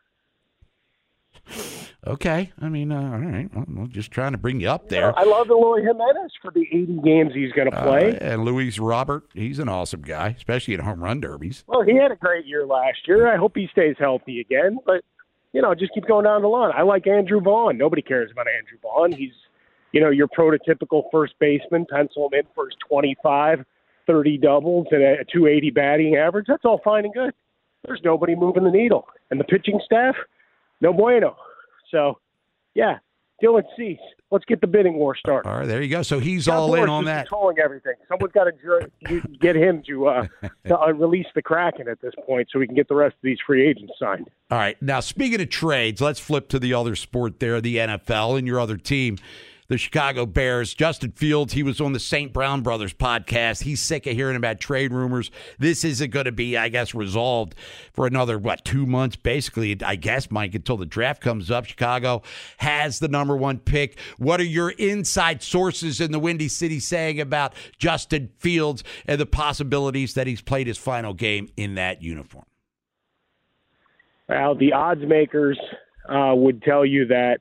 Okay, 2.06 2.52
I 2.60 2.68
mean, 2.68 2.92
uh, 2.92 3.00
all 3.00 3.18
right, 3.18 3.54
well, 3.54 3.64
I'm 3.66 3.90
just 3.90 4.10
trying 4.10 4.32
to 4.32 4.38
bring 4.38 4.60
you 4.60 4.68
up 4.68 4.88
there. 4.88 5.16
I 5.18 5.24
love 5.24 5.48
the 5.48 5.54
Eloy 5.54 5.82
Jimenez 5.82 6.32
for 6.42 6.50
the 6.50 6.66
80 6.72 7.00
games 7.04 7.32
he's 7.34 7.52
going 7.52 7.70
to 7.70 7.82
play. 7.82 8.12
Uh, 8.12 8.32
and 8.32 8.44
Luis 8.44 8.78
Robert, 8.78 9.28
he's 9.34 9.58
an 9.58 9.68
awesome 9.68 10.02
guy, 10.02 10.34
especially 10.36 10.74
in 10.74 10.80
home 10.80 11.02
run 11.02 11.20
derbies. 11.20 11.64
Well, 11.66 11.82
he 11.82 11.96
had 11.96 12.12
a 12.12 12.16
great 12.16 12.46
year 12.46 12.66
last 12.66 12.98
year. 13.06 13.32
I 13.32 13.36
hope 13.36 13.52
he 13.54 13.68
stays 13.72 13.96
healthy 13.98 14.40
again. 14.40 14.78
But 14.84 15.04
you 15.52 15.62
know, 15.62 15.74
just 15.74 15.94
keep 15.94 16.06
going 16.06 16.24
down 16.24 16.42
the 16.42 16.48
line. 16.48 16.72
I 16.76 16.82
like 16.82 17.06
Andrew 17.06 17.40
Vaughn. 17.40 17.78
Nobody 17.78 18.02
cares 18.02 18.30
about 18.30 18.46
Andrew 18.46 18.78
Vaughn. 18.82 19.12
He's 19.12 19.32
you 19.92 20.00
know 20.00 20.10
your 20.10 20.28
prototypical 20.28 21.04
first 21.10 21.34
baseman. 21.38 21.86
Pencil 21.90 22.28
him 22.30 22.40
in 22.40 22.46
for 22.54 22.66
his 22.66 22.76
25, 22.88 23.64
30 24.06 24.38
doubles 24.38 24.86
and 24.90 25.02
a 25.02 25.24
280 25.24 25.70
batting 25.70 26.16
average. 26.16 26.46
That's 26.48 26.64
all 26.64 26.80
fine 26.84 27.04
and 27.04 27.14
good. 27.14 27.32
There's 27.86 28.00
nobody 28.04 28.34
moving 28.34 28.64
the 28.64 28.70
needle, 28.70 29.08
and 29.30 29.38
the 29.38 29.44
pitching 29.44 29.80
staff, 29.84 30.16
no 30.80 30.92
bueno. 30.92 31.36
So, 31.90 32.18
yeah, 32.74 32.98
Dylan 33.42 33.62
Cease. 33.76 33.98
Let's 34.30 34.44
get 34.44 34.60
the 34.60 34.66
bidding 34.66 34.94
war 34.94 35.14
started. 35.14 35.48
All 35.48 35.58
right, 35.58 35.68
there 35.68 35.80
you 35.80 35.88
go. 35.88 36.02
So 36.02 36.18
he's 36.18 36.44
Scott 36.44 36.56
all 36.56 36.74
in 36.74 36.88
on 36.88 37.04
that. 37.04 37.28
Controlling 37.28 37.58
everything. 37.60 37.92
Someone's 38.08 38.32
got 38.32 38.44
to 38.44 39.22
get 39.40 39.54
him 39.54 39.84
to, 39.86 40.08
uh, 40.08 40.26
to 40.66 40.76
uh, 40.76 40.92
release 40.92 41.26
the 41.34 41.42
Kraken 41.42 41.86
at 41.88 42.00
this 42.00 42.12
point, 42.26 42.48
so 42.52 42.58
we 42.58 42.66
can 42.66 42.74
get 42.74 42.88
the 42.88 42.96
rest 42.96 43.14
of 43.14 43.22
these 43.22 43.38
free 43.46 43.68
agents 43.68 43.92
signed. 44.00 44.28
All 44.50 44.58
right. 44.58 44.80
Now, 44.82 44.98
speaking 44.98 45.40
of 45.40 45.48
trades, 45.48 46.00
let's 46.00 46.18
flip 46.18 46.48
to 46.48 46.58
the 46.58 46.74
other 46.74 46.96
sport 46.96 47.38
there, 47.38 47.60
the 47.60 47.76
NFL, 47.76 48.36
and 48.36 48.48
your 48.48 48.58
other 48.58 48.76
team, 48.76 49.16
the 49.68 49.78
Chicago 49.78 50.26
Bears. 50.26 50.74
Justin 50.74 51.12
Fields, 51.12 51.52
he 51.52 51.62
was 51.62 51.80
on 51.80 51.92
the 51.92 52.00
St. 52.00 52.32
Brown 52.32 52.62
Brothers 52.62 52.94
podcast. 52.94 53.62
He's 53.62 53.80
sick 53.80 54.06
of 54.06 54.14
hearing 54.14 54.36
about 54.36 54.60
trade 54.60 54.92
rumors. 54.92 55.30
This 55.58 55.84
isn't 55.84 56.10
going 56.10 56.24
to 56.26 56.32
be, 56.32 56.56
I 56.56 56.68
guess, 56.68 56.94
resolved 56.94 57.54
for 57.92 58.06
another, 58.06 58.38
what, 58.38 58.64
two 58.64 58.86
months, 58.86 59.16
basically, 59.16 59.76
I 59.82 59.96
guess, 59.96 60.30
Mike, 60.30 60.54
until 60.54 60.76
the 60.76 60.86
draft 60.86 61.22
comes 61.22 61.50
up. 61.50 61.66
Chicago 61.66 62.22
has 62.58 62.98
the 62.98 63.08
number 63.08 63.36
one 63.36 63.58
pick. 63.58 63.98
What 64.18 64.40
are 64.40 64.44
your 64.44 64.70
inside 64.70 65.42
sources 65.42 66.00
in 66.00 66.12
the 66.12 66.18
Windy 66.18 66.48
City 66.48 66.80
saying 66.80 67.20
about 67.20 67.54
Justin 67.78 68.30
Fields 68.38 68.84
and 69.06 69.20
the 69.20 69.26
possibilities 69.26 70.14
that 70.14 70.26
he's 70.26 70.42
played 70.42 70.66
his 70.66 70.78
final 70.78 71.14
game 71.14 71.48
in 71.56 71.74
that 71.74 72.02
uniform? 72.02 72.44
Well, 74.28 74.56
the 74.56 74.72
odds 74.72 75.02
makers 75.06 75.58
uh, 76.08 76.32
would 76.34 76.62
tell 76.62 76.84
you 76.84 77.06
that 77.06 77.38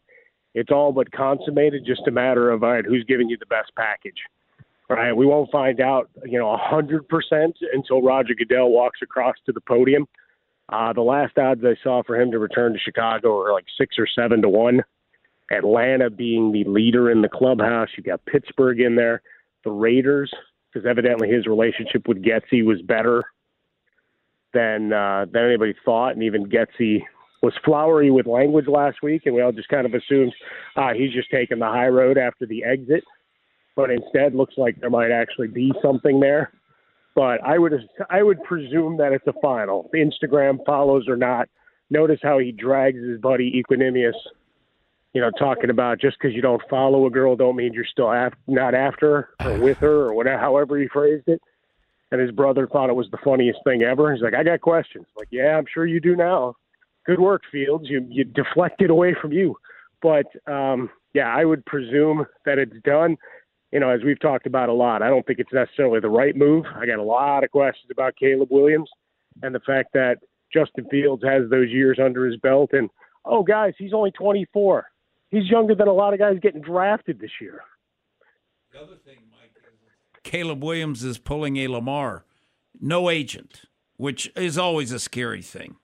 it's 0.56 0.72
all 0.72 0.93
but 0.93 1.11
consummated, 1.11 1.85
just 1.85 2.08
a 2.08 2.11
matter 2.11 2.50
of 2.50 2.64
all 2.64 2.72
right, 2.72 2.85
who's 2.85 3.03
giving 3.03 3.30
you 3.30 3.38
the 3.38 3.45
best 3.45 3.72
package. 3.75 4.17
Right? 4.90 5.16
We 5.16 5.25
won't 5.25 5.51
find 5.51 5.82
out, 5.82 6.09
you 6.25 6.40
know, 6.40 6.50
a 6.50 6.58
hundred 6.58 7.08
percent 7.09 7.58
until 7.74 8.01
Roger 8.01 8.34
Goodell 8.35 8.69
walks 8.69 9.00
across 9.03 9.35
to 9.45 9.51
the 9.51 9.61
podium. 9.61 10.08
Uh, 10.69 10.93
the 10.93 11.01
last 11.01 11.38
odds 11.38 11.61
I 11.64 11.75
saw 11.84 12.03
for 12.03 12.19
him 12.19 12.32
to 12.32 12.40
return 12.40 12.74
to 12.74 12.80
Chicago 12.80 13.38
are 13.40 13.51
like 13.51 13.66
six 13.77 13.95
or 14.00 14.08
seven 14.08 14.42
to 14.42 14.50
one. 14.50 14.82
Atlanta 15.51 16.09
being 16.09 16.51
the 16.51 16.64
leader 16.64 17.11
in 17.11 17.22
the 17.22 17.30
clubhouse. 17.30 17.90
You 17.98 18.03
got 18.03 18.25
Pittsburgh 18.25 18.80
in 18.80 18.95
there, 18.95 19.22
the 19.64 19.72
Raiders, 19.72 20.32
because 20.72 20.88
evidently 20.88 21.30
his 21.30 21.45
relationship 21.45 22.08
with 22.08 22.24
Getsy 22.24 22.66
was 22.66 22.82
better 22.82 23.24
than 24.53 24.93
uh, 24.93 25.25
than 25.32 25.45
anybody 25.45 25.75
thought, 25.84 26.14
and 26.14 26.24
even 26.24 26.48
Getsy 26.48 27.01
was 27.41 27.53
flowery 27.64 28.11
with 28.11 28.25
language 28.25 28.67
last 28.67 28.97
week, 29.03 29.23
and 29.25 29.35
we 29.35 29.41
all 29.41 29.51
just 29.51 29.69
kind 29.69 29.85
of 29.85 29.93
assumed 29.93 30.33
uh, 30.75 30.93
he's 30.93 31.14
just 31.14 31.30
taking 31.31 31.59
the 31.59 31.65
high 31.65 31.88
road 31.88 32.17
after 32.17 32.45
the 32.45 32.64
exit. 32.64 33.03
But 33.75 33.91
instead, 33.91 34.33
looks 34.33 34.55
like 34.57 34.80
there 34.80 34.89
might 34.89 35.11
actually 35.11 35.49
be 35.49 35.72
something 35.81 36.19
there. 36.19 36.51
But 37.15 37.43
I 37.45 37.57
would 37.57 37.73
I 38.09 38.23
would 38.23 38.43
presume 38.43 38.97
that 38.97 39.14
it's 39.14 39.27
a 39.27 39.33
final. 39.41 39.89
Instagram 39.95 40.65
follows 40.65 41.07
or 41.07 41.15
not. 41.15 41.47
Notice 41.89 42.19
how 42.22 42.39
he 42.39 42.51
drags 42.51 43.01
his 43.01 43.19
buddy 43.19 43.64
Equanimeous. 43.64 44.14
You 45.14 45.22
know, 45.22 45.31
talking 45.39 45.69
about 45.69 46.01
just 46.01 46.17
because 46.19 46.35
you 46.35 46.41
don't 46.41 46.61
follow 46.69 47.05
a 47.05 47.09
girl, 47.09 47.38
don't 47.38 47.55
mean 47.55 47.72
you're 47.72 47.85
still 47.85 48.11
af- 48.11 48.33
not 48.47 48.75
after 48.75 49.30
her 49.39 49.55
or 49.55 49.59
with 49.64 49.77
her 49.77 50.01
or 50.01 50.14
whatever, 50.14 50.39
however 50.39 50.77
he 50.77 50.89
phrased 50.89 51.27
it. 51.27 51.41
And 52.11 52.19
his 52.19 52.31
brother 52.31 52.67
thought 52.67 52.89
it 52.89 52.95
was 52.95 53.07
the 53.11 53.17
funniest 53.23 53.59
thing 53.64 53.81
ever. 53.81 54.14
He's 54.14 54.22
like, 54.22 54.33
I 54.35 54.43
got 54.43 54.59
questions. 54.59 55.05
Like, 55.17 55.30
yeah, 55.31 55.57
I'm 55.57 55.65
sure 55.73 55.85
you 55.85 56.01
do 56.01 56.15
now. 56.17 56.55
Good 57.06 57.19
work, 57.19 57.43
Fields. 57.51 57.85
You 57.88 58.06
you 58.09 58.24
deflected 58.24 58.90
away 58.90 59.16
from 59.19 59.32
you. 59.32 59.56
But 60.01 60.25
um, 60.51 60.90
yeah, 61.14 61.34
I 61.35 61.45
would 61.45 61.66
presume 61.66 62.25
that 62.45 62.58
it's 62.58 62.75
done. 62.84 63.17
You 63.72 63.80
know, 63.80 63.90
as 63.90 64.01
we've 64.03 64.19
talked 64.19 64.45
about 64.45 64.69
a 64.69 64.74
lot, 64.74 65.01
I 65.01 65.09
don't 65.09 65.25
think 65.25 65.40
it's 65.40 65.51
necessarily 65.51 66.00
the 66.00 66.09
right 66.09 66.35
move. 66.35 66.66
I 66.75 66.85
got 66.85 67.00
a 67.00 67.03
lot 67.03 67.43
of 67.43 67.51
questions 67.51 67.90
about 67.92 68.16
Caleb 68.16 68.50
Williams 68.51 68.90
and 69.43 69.53
the 69.53 69.59
fact 69.59 69.90
that 69.93 70.17
Justin 70.53 70.88
Fields 70.90 71.24
has 71.24 71.50
those 71.50 71.69
years 71.69 72.00
under 72.01 72.25
his 72.25 72.38
belt. 72.38 72.69
And 72.74 72.90
oh, 73.25 73.43
guys, 73.43 73.74
he's 73.77 73.93
only 73.93 74.11
24. 74.11 74.85
He's 75.32 75.50
younger 75.50 75.75
than 75.75 75.88
a 75.88 75.93
lot 75.93 76.14
of 76.14 76.19
guys 76.19 76.38
getting 76.42 76.61
drafted 76.61 77.19
this 77.19 77.32
year. 77.42 77.61
Caleb 80.24 80.64
Williams 80.64 81.03
is 81.03 81.17
pulling 81.17 81.58
a 81.58 81.67
Lamar, 81.67 82.25
no 82.80 83.09
agent, 83.09 83.64
which 83.98 84.32
is 84.35 84.58
always 84.58 84.92
a 84.92 85.00
scary 85.00 85.42
thing. 85.42 85.75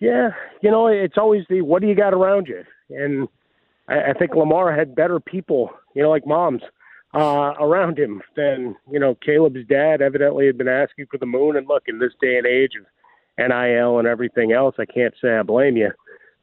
Yeah, 0.00 0.30
you 0.60 0.70
know, 0.70 0.88
it's 0.88 1.16
always 1.16 1.44
the 1.48 1.62
what 1.62 1.82
do 1.82 1.88
you 1.88 1.94
got 1.94 2.14
around 2.14 2.48
you, 2.48 2.64
and 2.90 3.28
I, 3.88 4.10
I 4.10 4.12
think 4.12 4.34
Lamar 4.34 4.74
had 4.74 4.94
better 4.94 5.20
people, 5.20 5.70
you 5.94 6.02
know, 6.02 6.10
like 6.10 6.26
moms, 6.26 6.62
uh, 7.14 7.54
around 7.60 7.98
him 7.98 8.22
than 8.36 8.74
you 8.90 8.98
know 8.98 9.14
Caleb's 9.24 9.66
dad. 9.68 10.02
Evidently, 10.02 10.46
had 10.46 10.58
been 10.58 10.68
asking 10.68 11.06
for 11.10 11.18
the 11.18 11.26
moon. 11.26 11.56
And 11.56 11.66
look, 11.68 11.84
in 11.86 11.98
this 11.98 12.12
day 12.20 12.36
and 12.36 12.46
age 12.46 12.72
of 12.78 12.86
NIL 13.38 13.98
and 13.98 14.08
everything 14.08 14.52
else, 14.52 14.74
I 14.78 14.84
can't 14.84 15.14
say 15.22 15.36
I 15.36 15.42
blame 15.42 15.76
you, 15.76 15.90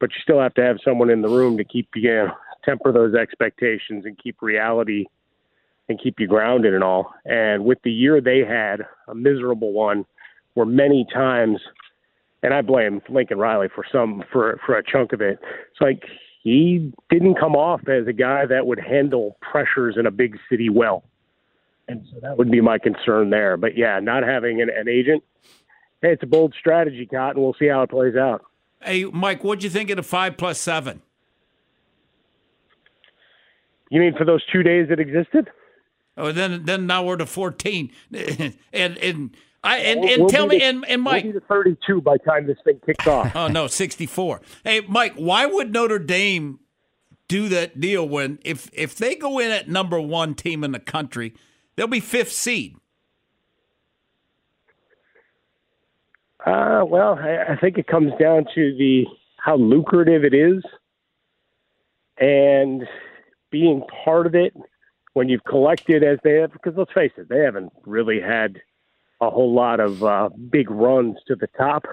but 0.00 0.10
you 0.10 0.16
still 0.22 0.40
have 0.40 0.54
to 0.54 0.62
have 0.62 0.78
someone 0.84 1.10
in 1.10 1.22
the 1.22 1.28
room 1.28 1.56
to 1.58 1.64
keep 1.64 1.88
you 1.94 2.14
know, 2.14 2.32
temper 2.64 2.92
those 2.92 3.14
expectations 3.14 4.04
and 4.04 4.18
keep 4.18 4.40
reality 4.40 5.06
and 5.88 6.00
keep 6.00 6.18
you 6.18 6.26
grounded 6.26 6.74
and 6.74 6.84
all. 6.84 7.12
And 7.24 7.64
with 7.64 7.78
the 7.82 7.92
year 7.92 8.20
they 8.20 8.40
had, 8.40 8.86
a 9.08 9.14
miserable 9.14 9.72
one, 9.72 10.06
where 10.54 10.66
many 10.66 11.06
times, 11.12 11.58
and 12.42 12.52
I 12.52 12.62
blame 12.62 13.00
Lincoln 13.08 13.38
Riley 13.38 13.68
for 13.74 13.84
some 13.90 14.22
for 14.32 14.58
for 14.64 14.76
a 14.76 14.82
chunk 14.84 15.12
of 15.12 15.20
it. 15.20 15.38
It's 15.70 15.80
like 15.80 16.04
he 16.42 16.92
didn't 17.08 17.38
come 17.38 17.54
off 17.54 17.88
as 17.88 18.06
a 18.08 18.12
guy 18.12 18.46
that 18.46 18.66
would 18.66 18.80
handle 18.80 19.36
pressures 19.40 19.96
in 19.98 20.06
a 20.06 20.10
big 20.10 20.36
city 20.50 20.68
well. 20.68 21.04
And 21.88 22.04
so 22.12 22.18
that 22.20 22.36
would 22.38 22.50
be 22.50 22.60
my 22.60 22.78
concern 22.78 23.30
there. 23.30 23.56
But 23.56 23.76
yeah, 23.76 24.00
not 24.00 24.24
having 24.24 24.60
an, 24.60 24.70
an 24.70 24.88
agent, 24.88 25.22
hey, 26.00 26.12
it's 26.12 26.22
a 26.22 26.26
bold 26.26 26.54
strategy, 26.58 27.06
Cotton. 27.06 27.40
We'll 27.40 27.54
see 27.58 27.68
how 27.68 27.82
it 27.82 27.90
plays 27.90 28.16
out. 28.16 28.44
Hey, 28.82 29.04
Mike, 29.04 29.44
what'd 29.44 29.62
you 29.62 29.70
think 29.70 29.90
of 29.90 29.96
the 29.96 30.02
five 30.02 30.36
plus 30.36 30.58
seven? 30.58 31.02
You 33.90 34.00
mean 34.00 34.14
for 34.16 34.24
those 34.24 34.42
two 34.50 34.62
days 34.62 34.88
that 34.88 34.98
existed? 34.98 35.50
Oh, 36.16 36.32
then 36.32 36.64
then 36.64 36.86
now 36.86 37.04
we're 37.04 37.16
to 37.16 37.26
fourteen, 37.26 37.90
and 38.12 38.98
and 38.98 39.36
I 39.64 39.78
and, 39.78 40.04
and 40.04 40.22
We'll 40.22 40.28
tell 40.28 40.46
me 40.46 40.58
to- 40.58 40.64
and, 40.64 40.84
and 40.88 41.02
Mike. 41.02 41.24
we'll 41.24 41.34
be 41.34 41.38
to 41.40 41.46
32 41.46 42.00
by 42.00 42.16
the 42.16 42.18
time 42.30 42.46
this 42.46 42.58
thing 42.64 42.80
kicks 42.84 43.06
off. 43.06 43.34
Oh 43.36 43.46
no, 43.48 43.66
sixty 43.68 44.06
four. 44.06 44.40
Hey, 44.64 44.80
Mike, 44.80 45.14
why 45.14 45.46
would 45.46 45.72
Notre 45.72 45.98
Dame 46.00 46.58
do 47.28 47.48
that 47.48 47.80
deal 47.80 48.06
when 48.08 48.38
if 48.44 48.68
if 48.72 48.96
they 48.96 49.14
go 49.14 49.38
in 49.38 49.50
at 49.52 49.68
number 49.68 50.00
one 50.00 50.34
team 50.34 50.64
in 50.64 50.72
the 50.72 50.80
country, 50.80 51.34
they'll 51.76 51.86
be 51.86 52.00
fifth 52.00 52.32
seed. 52.32 52.76
Uh, 56.44 56.82
well, 56.84 57.16
I, 57.20 57.52
I 57.52 57.56
think 57.56 57.78
it 57.78 57.86
comes 57.86 58.12
down 58.20 58.46
to 58.54 58.76
the 58.76 59.04
how 59.36 59.56
lucrative 59.56 60.24
it 60.24 60.34
is, 60.34 60.62
and 62.18 62.82
being 63.50 63.82
part 64.04 64.26
of 64.26 64.34
it 64.34 64.54
when 65.12 65.28
you've 65.28 65.44
collected 65.44 66.02
as 66.02 66.18
they 66.24 66.40
have. 66.40 66.52
Because 66.52 66.74
let's 66.76 66.92
face 66.92 67.12
it, 67.16 67.28
they 67.28 67.38
haven't 67.44 67.72
really 67.86 68.20
had 68.20 68.60
a 69.22 69.30
whole 69.30 69.54
lot 69.54 69.80
of 69.80 70.02
uh, 70.02 70.28
big 70.50 70.70
runs 70.70 71.16
to 71.28 71.36
the 71.36 71.46
top. 71.56 71.84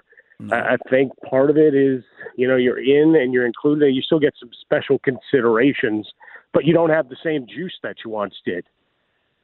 I 0.52 0.56
I 0.56 0.78
think 0.90 1.12
part 1.30 1.50
of 1.50 1.58
it 1.58 1.76
is, 1.76 2.04
you 2.36 2.48
know, 2.48 2.56
you're 2.56 2.80
in 2.80 3.16
and 3.16 3.34
you're 3.34 3.46
included, 3.46 3.86
and 3.88 3.96
you 3.96 4.02
still 4.02 4.20
get 4.20 4.34
some 4.40 4.50
special 4.62 5.00
considerations, 5.00 6.08
but 6.54 6.66
you 6.66 6.74
don't 6.74 6.90
have 6.90 7.10
the 7.10 7.18
same 7.24 7.46
juice 7.46 7.78
that 7.84 7.98
you 8.04 8.12
once 8.12 8.36
did. 8.46 8.66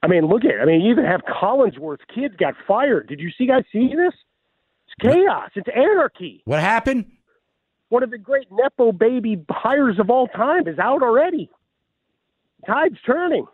I 0.02 0.08
mean, 0.08 0.26
look 0.28 0.46
at. 0.46 0.62
I 0.62 0.66
mean, 0.66 0.82
you 0.82 0.92
even 0.92 1.06
have 1.06 1.22
Collinsworth's 1.22 2.06
kid 2.14 2.38
got 2.38 2.54
fired. 2.68 3.08
Did 3.08 3.20
you 3.20 3.30
see 3.38 3.48
guys 3.48 3.64
see 3.72 3.90
this? 3.90 4.14
It's 4.88 5.14
chaos. 5.14 5.52
It's 5.56 5.68
anarchy. 5.76 6.42
What 6.46 6.60
happened? 6.60 7.06
One 7.90 8.04
of 8.04 8.10
the 8.12 8.18
great 8.18 8.48
Nepo 8.52 8.92
baby 8.92 9.44
hires 9.50 10.00
of 10.00 10.10
all 10.10 10.28
time 10.28 10.68
is 10.68 10.80
out 10.80 11.04
already. 11.04 11.50
Tide's 12.66 12.98
turning. 13.06 13.46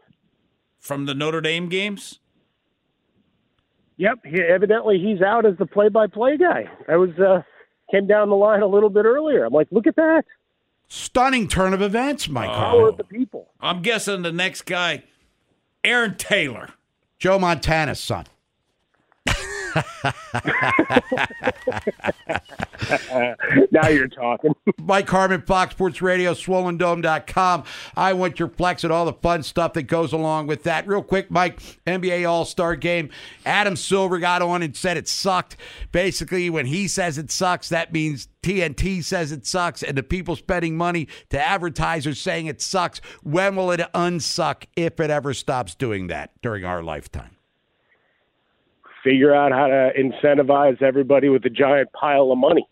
From 0.79 1.05
the 1.05 1.13
Notre 1.13 1.41
Dame 1.41 1.69
games? 1.69 2.19
Yep. 4.01 4.25
He, 4.25 4.41
evidently, 4.41 4.97
he's 4.97 5.21
out 5.21 5.45
as 5.45 5.55
the 5.59 5.67
play-by-play 5.67 6.37
guy. 6.37 6.67
I 6.89 6.95
was 6.95 7.11
uh, 7.19 7.43
came 7.91 8.07
down 8.07 8.29
the 8.29 8.35
line 8.35 8.63
a 8.63 8.67
little 8.67 8.89
bit 8.89 9.05
earlier. 9.05 9.45
I'm 9.45 9.53
like, 9.53 9.67
look 9.69 9.85
at 9.85 9.95
that. 9.95 10.23
Stunning 10.87 11.47
turn 11.47 11.71
of 11.71 11.83
events, 11.83 12.27
Mike. 12.27 12.49
Power 12.49 12.89
of 12.89 12.97
the 12.97 13.03
people. 13.03 13.51
I'm 13.61 13.83
guessing 13.83 14.23
the 14.23 14.31
next 14.31 14.63
guy, 14.63 15.03
Aaron 15.83 16.15
Taylor. 16.15 16.69
Joe 17.19 17.37
Montana's 17.37 17.99
son. 17.99 18.25
now 23.71 23.87
you're 23.87 24.07
talking. 24.07 24.53
Mike 24.79 25.09
Harmon, 25.09 25.41
Fox 25.41 25.73
Sports 25.73 26.01
Radio, 26.01 26.33
SwollenDome.com. 26.33 27.63
I 27.95 28.13
want 28.13 28.39
your 28.39 28.49
flex 28.49 28.83
and 28.83 28.91
all 28.91 29.05
the 29.05 29.13
fun 29.13 29.43
stuff 29.43 29.73
that 29.73 29.83
goes 29.83 30.13
along 30.13 30.47
with 30.47 30.63
that. 30.63 30.87
Real 30.87 31.03
quick, 31.03 31.31
Mike, 31.31 31.59
NBA 31.85 32.29
All 32.29 32.45
Star 32.45 32.75
game. 32.75 33.09
Adam 33.45 33.75
Silver 33.75 34.19
got 34.19 34.41
on 34.41 34.61
and 34.61 34.75
said 34.75 34.97
it 34.97 35.07
sucked. 35.07 35.57
Basically, 35.91 36.49
when 36.49 36.65
he 36.65 36.87
says 36.87 37.17
it 37.17 37.31
sucks, 37.31 37.69
that 37.69 37.93
means 37.93 38.27
TNT 38.43 39.03
says 39.03 39.31
it 39.31 39.45
sucks, 39.45 39.83
and 39.83 39.97
the 39.97 40.03
people 40.03 40.35
spending 40.35 40.75
money 40.75 41.07
to 41.29 41.39
advertisers 41.39 42.19
saying 42.19 42.47
it 42.47 42.61
sucks. 42.61 42.99
When 43.23 43.55
will 43.55 43.71
it 43.71 43.81
unsuck 43.93 44.65
if 44.75 44.99
it 44.99 45.09
ever 45.09 45.33
stops 45.33 45.75
doing 45.75 46.07
that 46.07 46.31
during 46.41 46.65
our 46.65 46.81
lifetime? 46.81 47.37
Figure 49.03 49.33
out 49.33 49.51
how 49.51 49.67
to 49.67 49.91
incentivize 49.97 50.81
everybody 50.81 51.29
with 51.29 51.43
a 51.45 51.49
giant 51.49 51.91
pile 51.93 52.31
of 52.31 52.37
money. 52.37 52.67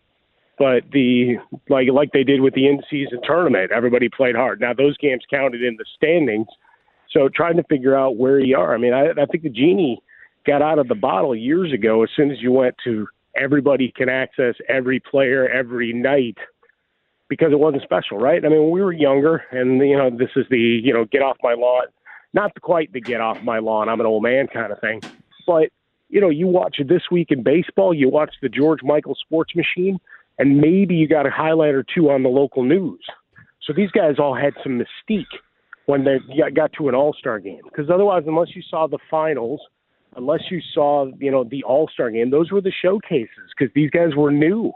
But 0.57 0.83
the 0.91 1.37
like 1.69 1.87
like 1.91 2.11
they 2.11 2.23
did 2.23 2.41
with 2.41 2.53
the 2.53 2.67
in 2.67 2.81
season 2.89 3.21
tournament, 3.23 3.71
everybody 3.71 4.09
played 4.09 4.35
hard. 4.35 4.59
Now 4.59 4.73
those 4.73 4.97
games 4.97 5.23
counted 5.29 5.63
in 5.63 5.77
the 5.77 5.85
standings. 5.95 6.47
So 7.11 7.29
trying 7.33 7.55
to 7.57 7.63
figure 7.63 7.97
out 7.97 8.17
where 8.17 8.39
you 8.39 8.57
are. 8.57 8.75
I 8.75 8.77
mean, 8.77 8.93
I, 8.93 9.09
I 9.09 9.25
think 9.25 9.43
the 9.43 9.49
genie 9.49 9.99
got 10.45 10.61
out 10.61 10.77
of 10.77 10.87
the 10.87 10.95
bottle 10.95 11.35
years 11.35 11.73
ago 11.73 12.03
as 12.03 12.09
soon 12.15 12.29
as 12.29 12.41
you 12.41 12.51
went 12.51 12.75
to 12.83 13.07
everybody 13.35 13.91
can 13.95 14.09
access 14.09 14.55
every 14.67 14.99
player 14.99 15.47
every 15.49 15.93
night 15.93 16.37
because 17.29 17.51
it 17.51 17.59
wasn't 17.59 17.83
special, 17.83 18.17
right? 18.17 18.43
I 18.43 18.49
mean, 18.49 18.63
when 18.63 18.71
we 18.71 18.81
were 18.81 18.91
younger, 18.91 19.43
and 19.51 19.79
you 19.79 19.97
know, 19.97 20.09
this 20.09 20.31
is 20.35 20.45
the 20.49 20.59
you 20.59 20.93
know, 20.93 21.05
get 21.05 21.21
off 21.21 21.37
my 21.41 21.53
lawn, 21.53 21.85
not 22.33 22.59
quite 22.61 22.91
the 22.91 23.01
get 23.01 23.21
off 23.21 23.41
my 23.43 23.59
lawn, 23.59 23.87
I'm 23.87 23.99
an 23.99 24.05
old 24.05 24.23
man 24.23 24.47
kind 24.47 24.71
of 24.71 24.79
thing, 24.81 25.01
but 25.47 25.69
you 26.09 26.19
know, 26.19 26.29
you 26.29 26.47
watch 26.47 26.77
this 26.87 27.03
week 27.11 27.27
in 27.29 27.43
baseball, 27.43 27.93
you 27.93 28.09
watch 28.09 28.35
the 28.41 28.49
George 28.49 28.81
Michael 28.83 29.15
Sports 29.15 29.55
Machine, 29.55 29.99
and 30.37 30.57
maybe 30.57 30.95
you 30.95 31.07
got 31.07 31.25
a 31.25 31.29
highlight 31.29 31.75
or 31.75 31.83
two 31.83 32.09
on 32.09 32.23
the 32.23 32.29
local 32.29 32.63
news. 32.63 32.99
So 33.65 33.73
these 33.73 33.91
guys 33.91 34.15
all 34.17 34.35
had 34.35 34.53
some 34.63 34.81
mystique 34.81 35.25
when 35.85 36.03
they 36.03 36.19
got- 36.51 36.73
to 36.73 36.89
an 36.89 36.95
All 36.95 37.13
Star 37.13 37.39
game, 37.39 37.61
because 37.65 37.89
otherwise, 37.89 38.23
unless 38.25 38.55
you 38.55 38.61
saw 38.61 38.87
the 38.87 38.99
finals, 39.09 39.61
unless 40.15 40.49
you 40.49 40.61
saw 40.73 41.05
you 41.19 41.31
know 41.31 41.43
the 41.43 41.63
All 41.63 41.87
Star 41.87 42.09
game, 42.09 42.31
those 42.31 42.51
were 42.51 42.61
the 42.61 42.71
showcases 42.71 43.53
because 43.57 43.73
these 43.73 43.89
guys 43.89 44.15
were 44.15 44.31
new. 44.31 44.73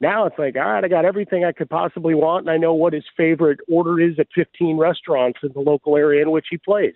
Now 0.00 0.24
it's 0.24 0.38
like, 0.38 0.56
all 0.56 0.62
right, 0.62 0.84
I 0.84 0.88
got 0.88 1.04
everything 1.04 1.44
I 1.44 1.52
could 1.52 1.68
possibly 1.68 2.14
want, 2.14 2.46
and 2.46 2.50
I 2.50 2.56
know 2.56 2.72
what 2.72 2.94
his 2.94 3.04
favorite 3.16 3.60
order 3.70 4.00
is 4.00 4.18
at 4.18 4.28
15 4.34 4.78
restaurants 4.78 5.40
in 5.42 5.52
the 5.52 5.60
local 5.60 5.96
area 5.96 6.22
in 6.22 6.30
which 6.30 6.46
he 6.50 6.56
plays. 6.56 6.94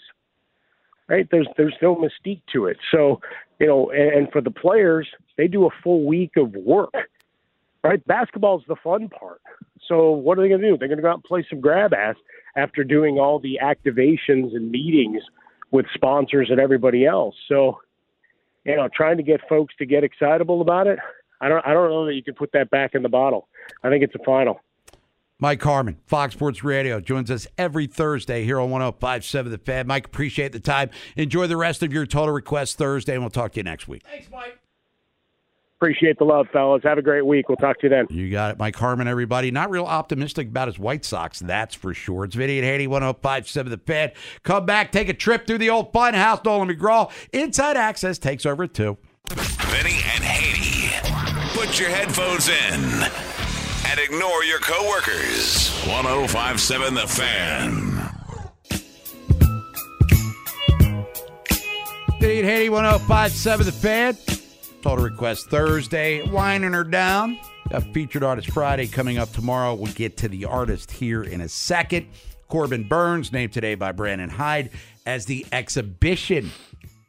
Right? 1.09 1.29
There's 1.31 1.49
there's 1.57 1.75
no 1.83 1.97
mystique 1.97 2.41
to 2.55 2.67
it. 2.67 2.79
So, 2.91 3.21
you 3.59 3.67
know, 3.67 3.91
and, 3.91 4.11
and 4.13 4.33
for 4.33 4.41
the 4.41 4.51
players, 4.51 5.07
they 5.37 5.49
do 5.49 5.67
a 5.67 5.71
full 5.83 6.07
week 6.07 6.33
of 6.37 6.53
work. 6.53 6.95
Right? 7.83 8.05
Basketball's 8.07 8.63
the 8.67 8.77
fun 8.83 9.11
part. 9.11 9.43
So 9.89 10.11
what 10.13 10.39
are 10.39 10.43
they 10.43 10.49
going 10.49 10.63
to 10.63 10.71
do? 10.71 10.79
They're 10.79 10.89
going 10.89 10.99
to 10.99 11.03
go 11.03 11.11
out 11.11 11.17
and 11.17 11.25
play 11.25 11.47
some 11.51 11.61
grab 11.61 11.93
ass 11.93 12.17
after 12.57 12.85
doing 12.85 13.19
all 13.19 13.39
the 13.39 13.59
activations 13.63 14.55
and 14.55 14.71
meetings 14.71 15.23
with 15.71 15.87
sponsors 15.93 16.49
and 16.51 16.59
everybody 16.59 17.05
else. 17.05 17.35
So, 17.49 17.81
you 18.65 18.77
know, 18.77 18.89
trying 18.95 19.19
to 19.19 19.23
get 19.23 19.41
folks 19.49 19.75
to 19.79 19.87
get 19.87 20.05
excitable 20.05 20.63
about 20.63 20.87
it. 20.87 20.99
I 21.41 21.49
don't 21.49 21.67
I 21.67 21.75
don't 21.75 21.91
know 21.91 22.07
that 22.07 22.15
you 22.15 22.23
can 22.23 22.35
put 22.35 22.53
that 22.53 22.71
back 22.71 22.95
in 22.95 23.03
the 23.03 23.09
bottle. 23.09 23.49
I 23.83 23.91
think 23.91 24.03
it's 24.03 24.15
a 24.15 24.25
final. 24.25 24.61
Mike 25.45 25.63
Harmon, 25.63 25.99
Fox 26.07 26.33
Sports 26.33 26.65
Radio, 26.65 27.03
joins 27.03 27.31
us 27.31 27.47
every 27.59 27.87
Thursday 27.87 28.45
here 28.45 28.59
on 28.59 28.71
1057 28.71 29.53
The 29.53 29.59
Fan. 29.59 29.87
Mike, 29.87 30.07
appreciate 30.07 30.53
the 30.53 30.59
time. 30.59 30.89
Enjoy 31.17 31.47
the 31.47 31.59
rest 31.59 31.83
of 31.83 31.93
your 31.93 32.07
Total 32.07 32.33
Request 32.33 32.79
Thursday, 32.79 33.13
and 33.13 33.23
we'll 33.23 33.29
talk 33.29 33.53
to 33.53 33.59
you 33.59 33.63
next 33.63 33.87
week. 33.87 34.03
Thanks, 34.05 34.31
Mike. 34.33 34.59
Appreciate 35.79 36.17
the 36.17 36.25
love, 36.25 36.47
fellas. 36.51 36.81
Have 36.83 36.97
a 36.97 37.03
great 37.03 37.27
week. 37.27 37.51
We'll 37.51 37.57
talk 37.57 37.79
to 37.81 37.89
you 37.89 37.91
then. 37.91 38.07
You 38.09 38.31
got 38.31 38.53
it, 38.53 38.59
Mike 38.59 38.75
Harmon, 38.75 39.07
everybody. 39.07 39.51
Not 39.51 39.69
real 39.69 39.85
optimistic 39.85 40.49
about 40.49 40.69
his 40.69 40.79
White 40.79 41.05
Sox, 41.05 41.41
that's 41.41 41.75
for 41.75 41.93
sure. 41.93 42.25
It's 42.25 42.35
Vinny 42.35 42.57
and 42.57 42.65
Haynie, 42.65 42.87
1057 42.87 43.71
The 43.71 43.77
Fan. 43.77 44.13
Come 44.45 44.65
back, 44.65 44.93
take 44.93 45.11
a 45.11 45.15
trip 45.15 45.47
through 45.47 45.59
the 45.59 45.69
old 45.69 45.93
fun 45.93 46.15
house. 46.15 46.41
Nolan 46.43 46.71
McGraw, 46.71 47.13
Inside 47.35 47.77
Access 47.77 48.17
takes 48.17 48.47
over 48.47 48.63
at 48.63 48.73
2. 48.73 48.97
Vinny 49.29 50.01
and 50.15 50.25
Haynie. 50.25 50.89
Put 51.53 51.79
your 51.79 51.91
headphones 51.91 52.49
in 52.49 53.34
and 53.97 54.03
ignore 54.03 54.43
your 54.43 54.59
coworkers. 54.59 55.71
1057 55.87 56.95
The 56.95 57.07
Fan. 57.07 58.11
Vinny 62.19 62.41
and 62.41 62.49
Haynie, 62.49 62.71
1057 62.71 63.67
The 63.67 63.71
Fan. 63.73 64.17
Total 64.83 65.05
Request 65.05 65.49
Thursday. 65.49 66.29
Winding 66.29 66.73
her 66.73 66.83
down. 66.83 67.39
Got 67.71 67.85
Featured 67.95 68.25
Artist 68.25 68.51
Friday 68.51 68.89
coming 68.89 69.19
up 69.19 69.31
tomorrow. 69.31 69.75
We'll 69.75 69.93
get 69.93 70.17
to 70.19 70.29
the 70.29 70.47
artist 70.47 70.91
here 70.91 71.23
in 71.23 71.41
a 71.41 71.49
second. 71.49 72.09
Corbin 72.49 72.89
Burnes, 72.89 73.31
named 73.33 73.53
today 73.53 73.77
by 73.77 73.93
Brandon 73.93 74.29
Hyde 74.29 74.71
as 75.07 75.27
the 75.27 75.47
exhibition 75.53 76.51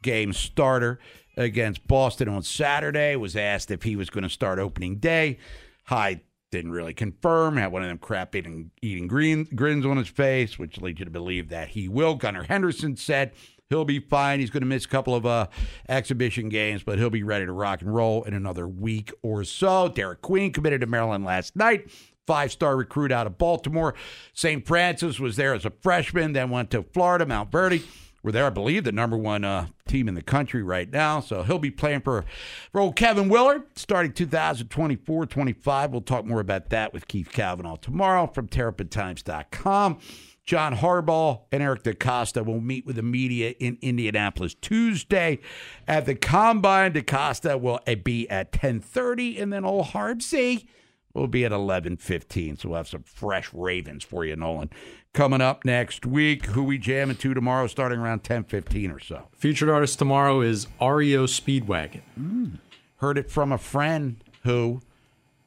game 0.02 0.32
starter 0.32 1.00
against 1.36 1.84
Boston 1.88 2.28
on 2.28 2.44
Saturday, 2.44 3.16
was 3.16 3.34
asked 3.34 3.72
if 3.72 3.82
he 3.82 3.96
was 3.96 4.08
going 4.08 4.22
to 4.22 4.30
start 4.30 4.60
opening 4.60 4.98
day. 4.98 5.38
Hyde 5.82 6.20
didn't 6.56 6.72
really 6.72 6.94
confirm. 6.94 7.56
Had 7.56 7.72
one 7.72 7.82
of 7.82 7.88
them 7.88 7.98
crap 7.98 8.34
eating, 8.34 8.70
eating 8.82 9.06
green, 9.06 9.44
grins 9.54 9.84
on 9.84 9.96
his 9.96 10.08
face, 10.08 10.58
which 10.58 10.80
leads 10.80 10.98
you 10.98 11.04
to 11.04 11.10
believe 11.10 11.48
that 11.50 11.68
he 11.68 11.88
will. 11.88 12.14
Gunnar 12.14 12.44
Henderson 12.44 12.96
said 12.96 13.32
he'll 13.68 13.84
be 13.84 14.00
fine. 14.00 14.40
He's 14.40 14.50
going 14.50 14.62
to 14.62 14.66
miss 14.66 14.84
a 14.84 14.88
couple 14.88 15.14
of 15.14 15.26
uh, 15.26 15.48
exhibition 15.88 16.48
games, 16.48 16.82
but 16.82 16.98
he'll 16.98 17.10
be 17.10 17.22
ready 17.22 17.46
to 17.46 17.52
rock 17.52 17.82
and 17.82 17.94
roll 17.94 18.22
in 18.24 18.34
another 18.34 18.66
week 18.66 19.12
or 19.22 19.44
so. 19.44 19.88
Derik 19.88 20.22
Queen 20.22 20.52
committed 20.52 20.80
to 20.80 20.86
Maryland 20.86 21.24
last 21.24 21.54
night. 21.56 21.90
Five 22.26 22.50
star 22.50 22.76
recruit 22.76 23.12
out 23.12 23.26
of 23.26 23.38
Baltimore. 23.38 23.94
St. 24.32 24.66
Francis 24.66 25.20
was 25.20 25.36
there 25.36 25.54
as 25.54 25.64
a 25.64 25.70
freshman, 25.70 26.32
then 26.32 26.50
went 26.50 26.70
to 26.72 26.82
Florida, 26.82 27.24
Montverde 27.24 27.84
where 28.26 28.32
they're, 28.32 28.46
I 28.46 28.50
believe, 28.50 28.82
the 28.82 28.90
number 28.90 29.16
one 29.16 29.44
uh, 29.44 29.68
team 29.86 30.08
in 30.08 30.16
the 30.16 30.20
country 30.20 30.60
right 30.60 30.90
now. 30.90 31.20
So 31.20 31.44
he'll 31.44 31.60
be 31.60 31.70
playing 31.70 32.00
for, 32.00 32.24
for 32.72 32.80
old 32.80 32.96
Kevin 32.96 33.28
Willard 33.28 33.62
starting 33.76 34.12
2024 34.12 35.26
25. 35.26 35.92
We'll 35.92 36.00
talk 36.00 36.24
more 36.24 36.40
about 36.40 36.70
that 36.70 36.92
with 36.92 37.06
Keith 37.06 37.30
Cavanaugh 37.30 37.76
tomorrow 37.76 38.26
from 38.26 38.48
TerrapinTimes.com. 38.48 40.00
John 40.44 40.74
Harbaugh 40.74 41.42
and 41.52 41.62
Eric 41.62 41.84
DeCosta 41.84 42.44
will 42.44 42.60
meet 42.60 42.84
with 42.84 42.96
the 42.96 43.02
media 43.02 43.54
in 43.60 43.78
Indianapolis 43.80 44.54
Tuesday 44.54 45.38
at 45.86 46.04
the 46.04 46.16
Combine. 46.16 46.94
DeCosta 46.94 47.60
will 47.60 47.78
be 48.02 48.28
at 48.28 48.50
10:30, 48.50 49.40
and 49.40 49.52
then 49.52 49.64
old 49.64 49.86
Harbsey 49.86 50.66
will 51.14 51.28
be 51.28 51.44
at 51.44 51.52
11:15. 51.52 52.58
So 52.58 52.70
we'll 52.70 52.78
have 52.78 52.88
some 52.88 53.04
fresh 53.04 53.54
Ravens 53.54 54.02
for 54.02 54.24
you, 54.24 54.34
Nolan 54.34 54.70
coming 55.16 55.40
up 55.40 55.64
next 55.64 56.06
week. 56.06 56.46
Who 56.46 56.62
we 56.62 56.78
jamming 56.78 57.16
to 57.16 57.34
tomorrow, 57.34 57.66
starting 57.66 57.98
around 57.98 58.22
ten 58.22 58.44
fifteen 58.44 58.92
or 58.92 59.00
so. 59.00 59.26
Featured 59.32 59.68
artist 59.68 59.98
tomorrow 59.98 60.42
is 60.42 60.68
REO 60.80 61.26
Speedwagon. 61.26 62.02
Mm. 62.20 62.58
Heard 62.98 63.18
it 63.18 63.28
from 63.28 63.50
a 63.50 63.58
friend 63.58 64.22
who 64.44 64.82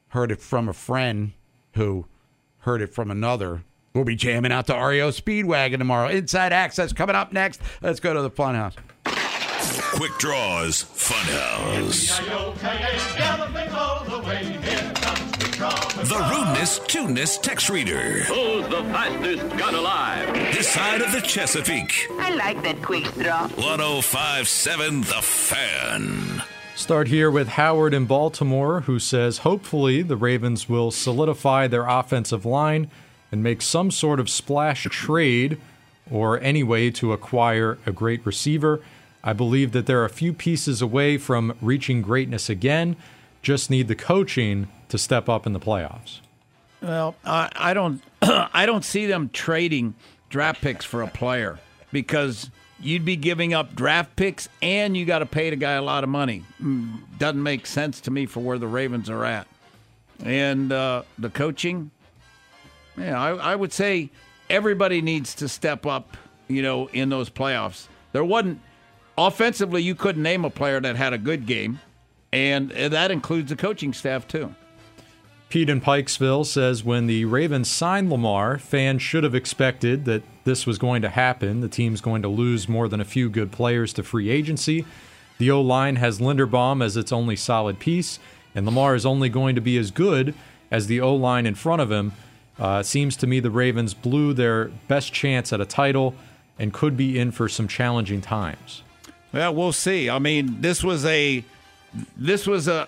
heard 0.09 0.31
it 0.31 0.41
from 0.41 0.67
a 0.67 0.73
friend 0.73 1.31
who 1.75 2.07
heard 2.59 2.81
it 2.81 2.93
from 2.93 3.09
another. 3.09 3.61
We'll 3.93 4.03
be 4.03 4.15
jamming 4.15 4.51
out 4.51 4.67
to 4.67 4.73
REO 4.73 5.09
Speedwagon 5.11 5.77
tomorrow. 5.77 6.09
Inside 6.09 6.51
Access 6.51 6.91
coming 6.91 7.15
up 7.15 7.31
next. 7.31 7.61
Let's 7.81 7.99
go 7.99 8.13
to 8.13 8.21
the 8.21 8.29
Funhouse. 8.29 8.75
Quick 9.81 10.11
Draws 10.17 10.83
Funhouse. 10.83 12.19
The 16.07 16.27
rudeness, 16.29 16.79
tuneness 16.87 17.37
text 17.37 17.69
reader. 17.69 18.23
Who's 18.23 18.67
the 18.67 18.83
fastest 18.83 19.57
gun 19.57 19.75
alive? 19.75 20.33
This 20.53 20.69
side 20.69 21.01
of 21.01 21.11
the 21.11 21.21
Chesapeake. 21.21 22.07
I 22.19 22.35
like 22.35 22.61
that 22.63 22.81
quick 22.81 23.05
draw. 23.15 23.47
1057 23.47 25.01
The 25.01 25.21
Fan. 25.21 26.43
Start 26.75 27.07
here 27.07 27.31
with 27.31 27.49
Howard 27.49 27.93
in 27.93 28.05
Baltimore, 28.05 28.81
who 28.81 28.99
says 28.99 29.39
hopefully 29.39 30.01
the 30.01 30.17
Ravens 30.17 30.69
will 30.69 30.91
solidify 30.91 31.67
their 31.67 31.87
offensive 31.87 32.45
line 32.45 32.89
and 33.31 33.41
make 33.41 33.61
some 33.61 33.91
sort 33.91 34.19
of 34.19 34.29
splash 34.29 34.83
trade 34.83 35.59
or 36.11 36.39
any 36.41 36.63
way 36.63 36.89
to 36.91 37.13
acquire 37.13 37.77
a 37.85 37.91
great 37.91 38.25
receiver. 38.25 38.81
I 39.23 39.33
believe 39.33 39.71
that 39.73 39.85
they're 39.85 40.05
a 40.05 40.09
few 40.09 40.33
pieces 40.33 40.81
away 40.81 41.17
from 41.17 41.57
reaching 41.61 42.01
greatness 42.01 42.49
again. 42.49 42.95
Just 43.41 43.69
need 43.69 43.87
the 43.87 43.95
coaching 43.95 44.67
to 44.89 44.97
step 44.97 45.27
up 45.29 45.45
in 45.45 45.53
the 45.53 45.59
playoffs. 45.59 46.19
Well, 46.81 47.15
I, 47.25 47.49
I 47.55 47.73
don't, 47.73 48.01
I 48.21 48.65
don't 48.65 48.85
see 48.85 49.05
them 49.05 49.29
trading 49.33 49.95
draft 50.29 50.61
picks 50.61 50.85
for 50.85 51.01
a 51.01 51.07
player 51.07 51.59
because 51.91 52.49
you'd 52.79 53.03
be 53.03 53.15
giving 53.17 53.53
up 53.53 53.75
draft 53.75 54.15
picks 54.15 54.47
and 54.61 54.95
you 54.95 55.05
got 55.05 55.19
to 55.19 55.25
pay 55.25 55.49
the 55.49 55.55
guy 55.57 55.73
a 55.73 55.81
lot 55.81 56.03
of 56.03 56.09
money. 56.09 56.43
Mm, 56.61 56.99
Doesn't 57.17 57.43
make 57.43 57.65
sense 57.65 57.99
to 58.01 58.11
me 58.11 58.25
for 58.25 58.39
where 58.39 58.57
the 58.57 58.67
Ravens 58.67 59.09
are 59.09 59.25
at. 59.25 59.47
And 60.23 60.71
uh, 60.71 61.03
the 61.17 61.29
coaching, 61.29 61.91
yeah, 62.97 63.21
I, 63.21 63.31
I 63.31 63.55
would 63.55 63.73
say 63.73 64.09
everybody 64.49 65.01
needs 65.01 65.35
to 65.35 65.47
step 65.49 65.85
up. 65.85 66.15
You 66.47 66.61
know, 66.63 66.87
in 66.87 67.09
those 67.09 67.29
playoffs, 67.29 67.87
there 68.11 68.23
wasn't 68.23 68.59
offensively. 69.27 69.81
You 69.83 69.95
couldn't 69.95 70.23
name 70.23 70.45
a 70.45 70.49
player 70.49 70.79
that 70.79 70.95
had 70.95 71.13
a 71.13 71.17
good 71.17 71.45
game, 71.45 71.79
and 72.31 72.71
that 72.71 73.11
includes 73.11 73.49
the 73.49 73.55
coaching 73.55 73.93
staff 73.93 74.27
too. 74.27 74.55
Pete 75.49 75.69
in 75.69 75.81
Pikesville 75.81 76.45
says 76.45 76.83
when 76.83 77.07
the 77.07 77.25
Ravens 77.25 77.71
signed 77.71 78.11
Lamar, 78.11 78.59
fans 78.59 79.01
should 79.01 79.23
have 79.23 79.33
expected 79.33 80.05
that 80.05 80.21
this 80.43 80.67
was 80.67 80.77
going 80.77 81.01
to 81.01 81.09
happen. 81.09 81.61
The 81.61 81.67
team's 81.67 82.01
going 82.01 82.21
to 82.21 82.27
lose 82.27 82.69
more 82.69 82.87
than 82.87 83.01
a 83.01 83.05
few 83.05 83.31
good 83.31 83.51
players 83.51 83.91
to 83.93 84.03
free 84.03 84.29
agency. 84.29 84.85
The 85.39 85.49
O 85.49 85.59
line 85.59 85.95
has 85.95 86.19
Linderbaum 86.19 86.83
as 86.83 86.95
its 86.95 87.11
only 87.11 87.35
solid 87.35 87.79
piece, 87.79 88.19
and 88.53 88.63
Lamar 88.65 88.93
is 88.93 89.07
only 89.07 89.27
going 89.27 89.55
to 89.55 89.61
be 89.61 89.77
as 89.79 89.89
good 89.89 90.35
as 90.69 90.85
the 90.85 91.01
O 91.01 91.15
line 91.15 91.47
in 91.47 91.55
front 91.55 91.81
of 91.81 91.91
him. 91.91 92.11
Uh, 92.59 92.83
seems 92.83 93.15
to 93.17 93.25
me 93.25 93.39
the 93.39 93.49
Ravens 93.49 93.95
blew 93.95 94.33
their 94.33 94.65
best 94.87 95.13
chance 95.13 95.51
at 95.51 95.61
a 95.61 95.65
title 95.65 96.13
and 96.59 96.73
could 96.73 96.95
be 96.95 97.17
in 97.17 97.31
for 97.31 97.49
some 97.49 97.67
challenging 97.67 98.21
times. 98.21 98.83
Well, 99.31 99.53
we'll 99.53 99.73
see. 99.73 100.09
I 100.09 100.19
mean, 100.19 100.61
this 100.61 100.83
was 100.83 101.05
a 101.05 101.43
this 102.17 102.47
was 102.47 102.67
a 102.67 102.87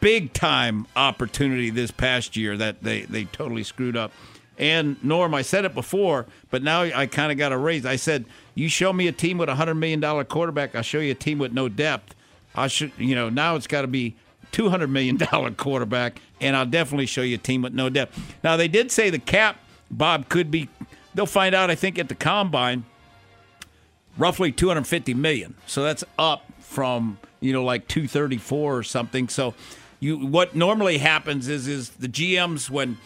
big 0.00 0.32
time 0.32 0.86
opportunity 0.96 1.70
this 1.70 1.90
past 1.90 2.36
year 2.36 2.56
that 2.56 2.82
they 2.82 3.02
they 3.02 3.24
totally 3.24 3.62
screwed 3.62 3.96
up. 3.96 4.12
And 4.58 5.02
Norm, 5.02 5.34
I 5.34 5.42
said 5.42 5.64
it 5.64 5.74
before, 5.74 6.26
but 6.50 6.62
now 6.62 6.82
I 6.82 7.06
kind 7.06 7.32
of 7.32 7.38
got 7.38 7.52
a 7.52 7.56
raise. 7.56 7.86
I 7.86 7.96
said, 7.96 8.26
"You 8.54 8.68
show 8.68 8.92
me 8.92 9.08
a 9.08 9.12
team 9.12 9.38
with 9.38 9.48
a 9.48 9.54
hundred 9.54 9.74
million 9.76 10.00
dollar 10.00 10.24
quarterback, 10.24 10.74
I'll 10.74 10.82
show 10.82 11.00
you 11.00 11.12
a 11.12 11.16
team 11.16 11.38
with 11.38 11.52
no 11.52 11.68
depth. 11.68 12.14
I 12.54 12.68
should, 12.68 12.92
you 12.98 13.14
know, 13.14 13.30
now 13.30 13.56
it's 13.56 13.66
got 13.66 13.82
to 13.82 13.88
be 13.88 14.14
two 14.50 14.68
hundred 14.68 14.88
million 14.88 15.16
dollar 15.16 15.50
quarterback, 15.50 16.20
and 16.40 16.54
I'll 16.54 16.66
definitely 16.66 17.06
show 17.06 17.22
you 17.22 17.36
a 17.36 17.38
team 17.38 17.62
with 17.62 17.72
no 17.72 17.88
depth." 17.88 18.20
Now 18.44 18.58
they 18.58 18.68
did 18.68 18.92
say 18.92 19.08
the 19.08 19.18
cap, 19.18 19.58
Bob, 19.90 20.28
could 20.28 20.50
be. 20.50 20.68
They'll 21.14 21.26
find 21.26 21.54
out, 21.54 21.70
I 21.70 21.74
think, 21.74 21.98
at 21.98 22.08
the 22.08 22.14
combine. 22.14 22.84
Roughly 24.18 24.52
two 24.52 24.68
hundred 24.68 24.86
fifty 24.86 25.14
million, 25.14 25.54
so 25.66 25.82
that's 25.82 26.04
up 26.18 26.44
from 26.60 27.18
you 27.40 27.52
know 27.52 27.64
like 27.64 27.88
two 27.88 28.06
thirty 28.06 28.36
four 28.36 28.76
or 28.76 28.82
something. 28.82 29.28
So 29.28 29.54
you 30.00 30.18
what 30.26 30.54
normally 30.54 30.98
happens 30.98 31.48
is 31.48 31.66
is 31.66 31.90
the 31.90 32.08
GMs 32.08 32.68
when 32.68 32.98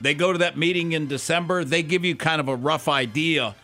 they 0.00 0.14
go 0.14 0.32
to 0.32 0.38
that 0.38 0.56
meeting 0.56 0.92
in 0.92 1.06
December, 1.06 1.62
they 1.62 1.82
give 1.82 2.04
you 2.04 2.16
kind 2.16 2.40
of 2.40 2.48
a 2.48 2.56
rough 2.56 2.88
idea 2.88 3.54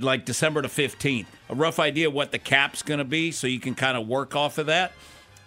like 0.00 0.24
December 0.24 0.62
the 0.62 0.68
15th, 0.68 1.26
a 1.48 1.54
rough 1.54 1.78
idea 1.78 2.10
what 2.10 2.32
the 2.32 2.38
cap's 2.38 2.82
going 2.82 2.98
to 2.98 3.04
be 3.04 3.30
so 3.30 3.46
you 3.46 3.60
can 3.60 3.74
kind 3.74 3.96
of 3.96 4.08
work 4.08 4.34
off 4.34 4.58
of 4.58 4.66
that. 4.66 4.92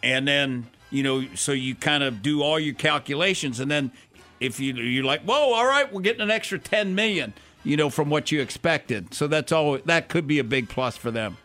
And 0.01 0.25
then, 0.25 0.67
you 0.89 1.03
know, 1.03 1.25
so 1.35 1.51
you 1.51 1.75
kind 1.75 2.03
of 2.03 2.21
do 2.21 2.41
all 2.41 2.57
your 2.57 2.73
calculations 2.73 3.59
and 3.59 3.69
then 3.69 3.91
if 4.39 4.57
you 4.57 4.73
you're 4.75 5.03
like, 5.03 5.21
"Whoa, 5.23 5.51
all 5.53 5.65
right, 5.65 5.91
we're 5.91 6.01
getting 6.01 6.21
an 6.21 6.31
extra 6.31 6.57
10 6.57 6.95
million, 6.95 7.33
you 7.69 7.77
know, 7.77 7.89
from 7.89 8.09
what 8.09 8.31
you 8.31 8.41
expected." 8.41 9.13
So 9.13 9.27
that's 9.27 9.51
all 9.51 9.77
that 9.85 10.09
could 10.09 10.27
be 10.27 10.39
a 10.39 10.43
big 10.43 10.69
plus 10.69 10.97
for 10.97 11.11
them. 11.11 11.37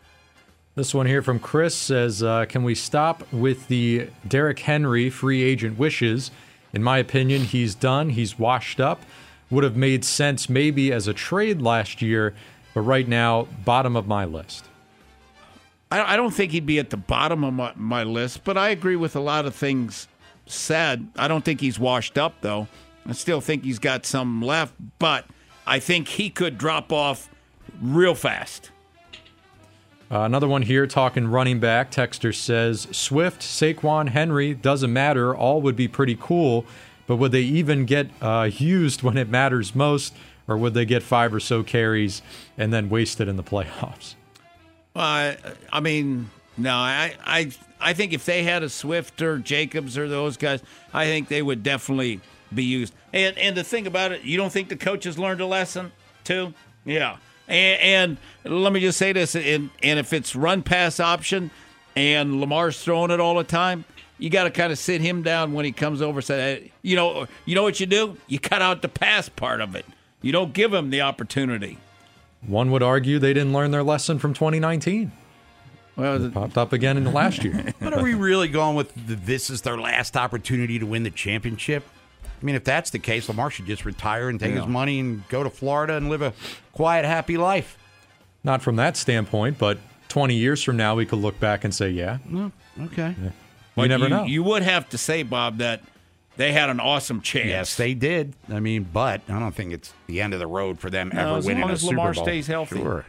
This 0.74 0.92
one 0.92 1.06
here 1.06 1.22
from 1.22 1.38
Chris 1.38 1.76
says, 1.76 2.22
uh, 2.22 2.46
"Can 2.46 2.64
we 2.64 2.74
stop 2.74 3.32
with 3.32 3.68
the 3.68 4.08
Derrick 4.26 4.58
Henry 4.60 5.10
free 5.10 5.42
agent 5.42 5.78
wishes? 5.78 6.30
In 6.72 6.82
my 6.82 6.98
opinion, 6.98 7.44
he's 7.44 7.74
done. 7.76 8.10
He's 8.10 8.38
washed 8.38 8.80
up. 8.80 9.02
Would 9.50 9.62
have 9.62 9.76
made 9.76 10.04
sense 10.04 10.48
maybe 10.48 10.90
as 10.92 11.06
a 11.06 11.14
trade 11.14 11.62
last 11.62 12.02
year, 12.02 12.34
but 12.74 12.80
right 12.80 13.06
now, 13.06 13.46
bottom 13.64 13.94
of 13.94 14.08
my 14.08 14.24
list." 14.24 14.64
I, 15.92 16.14
I 16.14 16.16
don't 16.16 16.34
think 16.34 16.50
he'd 16.50 16.66
be 16.66 16.80
at 16.80 16.90
the 16.90 16.96
bottom 16.96 17.44
of 17.44 17.54
my, 17.54 17.72
my 17.76 18.02
list, 18.02 18.42
but 18.42 18.56
I 18.56 18.70
agree 18.70 18.96
with 18.96 19.14
a 19.14 19.20
lot 19.20 19.46
of 19.46 19.54
things 19.54 20.08
said. 20.46 21.06
I 21.16 21.28
don't 21.28 21.44
think 21.44 21.60
he's 21.60 21.78
washed 21.78 22.18
up 22.18 22.40
though. 22.40 22.66
I 23.06 23.12
still 23.12 23.40
think 23.40 23.64
he's 23.64 23.78
got 23.78 24.04
some 24.06 24.42
left, 24.42 24.74
but 24.98 25.26
I 25.66 25.78
think 25.78 26.08
he 26.08 26.30
could 26.30 26.58
drop 26.58 26.92
off 26.92 27.28
real 27.80 28.14
fast. 28.14 28.70
Uh, 30.10 30.20
another 30.20 30.46
one 30.46 30.62
here 30.62 30.86
talking 30.86 31.26
running 31.26 31.58
back. 31.60 31.90
Texter 31.90 32.34
says 32.34 32.86
Swift, 32.92 33.40
Saquon, 33.40 34.10
Henry 34.10 34.54
doesn't 34.54 34.92
matter. 34.92 35.34
All 35.34 35.62
would 35.62 35.76
be 35.76 35.88
pretty 35.88 36.16
cool, 36.20 36.66
but 37.06 37.16
would 37.16 37.32
they 37.32 37.40
even 37.40 37.84
get 37.86 38.10
uh, 38.20 38.48
used 38.52 39.02
when 39.02 39.16
it 39.16 39.28
matters 39.28 39.74
most, 39.74 40.14
or 40.46 40.56
would 40.56 40.74
they 40.74 40.84
get 40.84 41.02
five 41.02 41.34
or 41.34 41.40
so 41.40 41.62
carries 41.62 42.22
and 42.58 42.72
then 42.72 42.90
wasted 42.90 43.28
in 43.28 43.36
the 43.36 43.42
playoffs? 43.42 44.14
Uh, 44.94 45.34
I 45.72 45.80
mean, 45.80 46.30
no, 46.56 46.74
I, 46.74 47.14
I, 47.24 47.50
I 47.80 47.92
think 47.94 48.12
if 48.12 48.24
they 48.24 48.44
had 48.44 48.62
a 48.62 48.68
Swift 48.68 49.20
or 49.22 49.38
Jacobs 49.38 49.98
or 49.98 50.06
those 50.06 50.36
guys, 50.36 50.62
I 50.92 51.06
think 51.06 51.28
they 51.28 51.42
would 51.42 51.62
definitely 51.62 52.20
be 52.52 52.64
used. 52.64 52.94
And 53.12 53.36
and 53.38 53.56
the 53.56 53.64
thing 53.64 53.86
about 53.86 54.12
it, 54.12 54.22
you 54.22 54.36
don't 54.36 54.52
think 54.52 54.68
the 54.68 54.76
coaches 54.76 55.18
learned 55.18 55.40
a 55.40 55.46
lesson 55.46 55.92
too? 56.24 56.54
Yeah. 56.84 57.16
And, 57.46 58.18
and 58.44 58.54
let 58.62 58.72
me 58.72 58.80
just 58.80 58.98
say 58.98 59.12
this: 59.12 59.36
and, 59.36 59.70
and 59.82 59.98
if 59.98 60.12
it's 60.12 60.34
run 60.34 60.62
pass 60.62 60.98
option, 60.98 61.50
and 61.94 62.40
Lamar's 62.40 62.82
throwing 62.82 63.10
it 63.10 63.20
all 63.20 63.36
the 63.36 63.44
time, 63.44 63.84
you 64.18 64.30
got 64.30 64.44
to 64.44 64.50
kind 64.50 64.72
of 64.72 64.78
sit 64.78 65.00
him 65.00 65.22
down 65.22 65.52
when 65.52 65.64
he 65.64 65.72
comes 65.72 66.00
over. 66.00 66.22
Say, 66.22 66.36
hey, 66.36 66.72
you 66.82 66.96
know, 66.96 67.26
you 67.44 67.54
know 67.54 67.62
what 67.62 67.80
you 67.80 67.86
do? 67.86 68.16
You 68.26 68.38
cut 68.38 68.62
out 68.62 68.82
the 68.82 68.88
pass 68.88 69.28
part 69.28 69.60
of 69.60 69.74
it. 69.74 69.84
You 70.22 70.32
don't 70.32 70.52
give 70.52 70.72
him 70.72 70.90
the 70.90 71.02
opportunity. 71.02 71.78
One 72.46 72.70
would 72.70 72.82
argue 72.82 73.18
they 73.18 73.34
didn't 73.34 73.52
learn 73.52 73.70
their 73.70 73.82
lesson 73.82 74.18
from 74.18 74.34
2019. 74.34 75.12
Well, 75.96 76.24
it 76.24 76.34
popped 76.34 76.58
up 76.58 76.72
again 76.72 76.96
in 76.96 77.04
the 77.04 77.10
last 77.10 77.44
year. 77.44 77.72
but 77.80 77.94
are 77.94 78.02
we 78.02 78.14
really 78.14 78.48
going 78.48 78.74
with 78.74 78.92
the, 79.06 79.14
this 79.14 79.48
is 79.48 79.62
their 79.62 79.78
last 79.78 80.16
opportunity 80.16 80.78
to 80.78 80.86
win 80.86 81.04
the 81.04 81.10
championship? 81.10 81.84
I 82.44 82.46
mean, 82.46 82.56
if 82.56 82.64
that's 82.64 82.90
the 82.90 82.98
case, 82.98 83.26
Lamar 83.30 83.50
should 83.50 83.64
just 83.64 83.86
retire 83.86 84.28
and 84.28 84.38
take 84.38 84.50
Yeah. 84.52 84.60
his 84.60 84.66
money 84.66 85.00
and 85.00 85.26
go 85.30 85.42
to 85.42 85.48
Florida 85.48 85.94
and 85.96 86.10
live 86.10 86.20
a 86.20 86.34
quiet, 86.72 87.06
happy 87.06 87.38
life. 87.38 87.78
Not 88.44 88.60
from 88.60 88.76
that 88.76 88.98
standpoint, 88.98 89.56
but 89.56 89.78
20 90.10 90.34
years 90.34 90.62
from 90.62 90.76
now, 90.76 90.94
we 90.94 91.06
could 91.06 91.20
look 91.20 91.40
back 91.40 91.64
and 91.64 91.74
say, 91.74 91.88
yeah. 91.88 92.18
No, 92.28 92.52
okay. 92.82 93.14
You 93.18 93.32
But 93.74 93.88
never 93.88 94.10
know. 94.10 94.24
You 94.24 94.42
would 94.42 94.62
have 94.62 94.90
to 94.90 94.98
say, 94.98 95.22
Bob, 95.22 95.56
that 95.56 95.84
they 96.36 96.52
had 96.52 96.68
an 96.68 96.80
awesome 96.80 97.22
chance. 97.22 97.46
Yes, 97.46 97.76
they 97.76 97.94
did. 97.94 98.34
I 98.52 98.60
mean, 98.60 98.88
but 98.92 99.22
I 99.26 99.38
don't 99.38 99.54
think 99.54 99.72
it's 99.72 99.94
the 100.06 100.20
end 100.20 100.34
of 100.34 100.38
the 100.38 100.46
road 100.46 100.78
for 100.78 100.90
them 100.90 101.12
No, 101.14 101.20
ever 101.28 101.38
as 101.38 101.46
winning 101.46 101.62
long 101.62 101.70
a 101.70 101.72
as 101.72 101.80
Super 101.80 101.96
Lamar 101.96 102.12
stays 102.12 102.46
healthy. 102.46 102.76
Sure. 102.76 103.06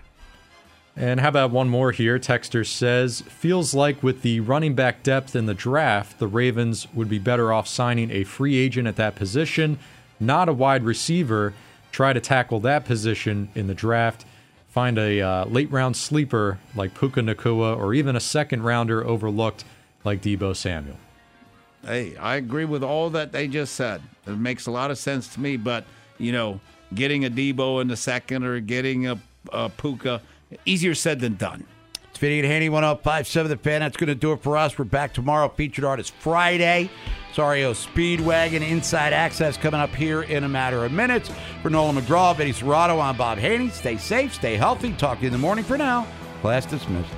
And 0.98 1.20
how 1.20 1.28
about 1.28 1.52
one 1.52 1.68
more 1.68 1.92
here? 1.92 2.18
Texter 2.20 2.66
says, 2.66 3.22
feels 3.22 3.74
like 3.74 4.02
with 4.02 4.22
the 4.22 4.40
running 4.40 4.76
back 4.76 5.04
depth 5.04 5.36
in 5.36 5.46
the 5.46 5.54
draft, 5.54 6.20
the 6.20 6.28
Ravens 6.28 6.88
would 6.94 7.10
be 7.10 7.20
better 7.20 7.52
off 7.52 7.68
signing 7.68 8.12
a 8.12 8.24
free 8.24 8.56
agent 8.56 8.88
at 8.88 8.96
that 8.96 9.16
position, 9.16 9.78
not 10.20 10.48
a 10.48 10.54
wide 10.54 10.84
receiver. 10.84 11.54
Try 11.92 12.14
to 12.14 12.22
tackle 12.22 12.62
that 12.62 12.86
position 12.86 13.50
in 13.56 13.68
the 13.68 13.74
draft. 13.74 14.26
Find 14.70 14.98
a 14.98 15.22
uh, 15.22 15.46
late 15.46 15.72
round 15.72 15.98
sleeper 15.98 16.60
like 16.76 16.98
Puka 16.98 17.22
Nacua 17.22 17.78
or 17.78 17.94
even 17.94 18.16
a 18.16 18.22
second 18.22 18.64
rounder 18.64 19.06
overlooked 19.06 19.66
like 20.06 20.22
Deebo 20.22 20.56
Samuel. 20.56 20.98
Hey, 21.86 22.16
I 22.18 22.36
agree 22.36 22.66
with 22.66 22.84
all 22.84 23.10
that 23.12 23.32
they 23.32 23.48
just 23.48 23.76
said. 23.76 24.02
It 24.26 24.38
makes 24.38 24.66
a 24.66 24.72
lot 24.72 24.92
of 24.92 24.98
sense 24.98 25.28
to 25.34 25.40
me. 25.40 25.58
But 25.58 25.86
you 26.18 26.32
know, 26.32 26.60
getting 26.94 27.26
a 27.26 27.30
Deebo 27.30 27.82
in 27.82 27.88
the 27.88 27.98
second 27.98 28.44
or 28.44 28.60
getting 28.60 29.08
a, 29.08 29.20
a 29.52 29.70
Puka, 29.70 30.22
easier 30.66 30.96
said 30.96 31.20
than 31.20 31.36
done. 31.36 31.66
It's 32.10 32.20
Vinny 32.22 32.40
and 32.40 32.48
Haynie, 32.48 32.70
1057 32.70 33.50
The 33.50 33.58
Fan. 33.58 33.82
That's 33.82 33.98
going 33.98 34.08
to 34.08 34.16
do 34.16 34.32
it 34.32 34.42
for 34.42 34.56
us. 34.56 34.78
We're 34.78 34.86
back 34.86 35.14
tomorrow. 35.14 35.50
Featured 35.50 35.84
artist 35.84 36.14
Friday. 36.14 36.90
Sario 37.34 37.74
Speedwagon 37.74 38.62
Inside 38.66 39.12
Access 39.12 39.58
coming 39.58 39.82
up 39.82 39.94
here 39.94 40.22
in 40.22 40.46
a 40.46 40.48
matter 40.48 40.86
of 40.86 40.94
minutes. 40.94 41.30
For 41.62 41.70
Nolan 41.70 41.98
McGraw, 41.98 42.34
Vinny 42.34 42.54
Cerrato, 42.54 43.02
I'm 43.04 43.18
Bob 43.18 43.38
Haynie. 43.38 43.70
Stay 43.70 43.98
safe, 43.98 44.34
stay 44.34 44.56
healthy. 44.56 44.94
Talk 44.94 45.18
to 45.18 45.24
you 45.24 45.28
in 45.28 45.34
the 45.34 45.40
morning 45.40 45.66
for 45.66 45.78
now. 45.78 46.08
Class 46.40 46.66
dismissed. 46.66 47.12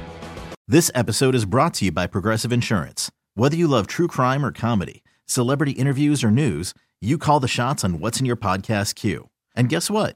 This 0.67 0.89
episode 0.95 1.35
is 1.35 1.45
brought 1.45 1.75
to 1.75 1.85
you 1.85 1.91
by 1.91 2.07
Progressive 2.07 2.51
Insurance. 2.51 3.11
Whether 3.35 3.55
you 3.55 3.67
love 3.67 3.85
true 3.85 4.07
crime 4.07 4.43
or 4.43 4.51
comedy, 4.51 5.03
celebrity 5.27 5.73
interviews 5.73 6.23
or 6.23 6.31
news, 6.31 6.73
you 6.99 7.19
call 7.19 7.39
the 7.39 7.47
shots 7.47 7.83
on 7.83 7.99
what's 7.99 8.19
in 8.19 8.25
your 8.25 8.35
podcast 8.35 8.95
queue. 8.95 9.29
And 9.55 9.69
guess 9.69 9.91
what? 9.91 10.15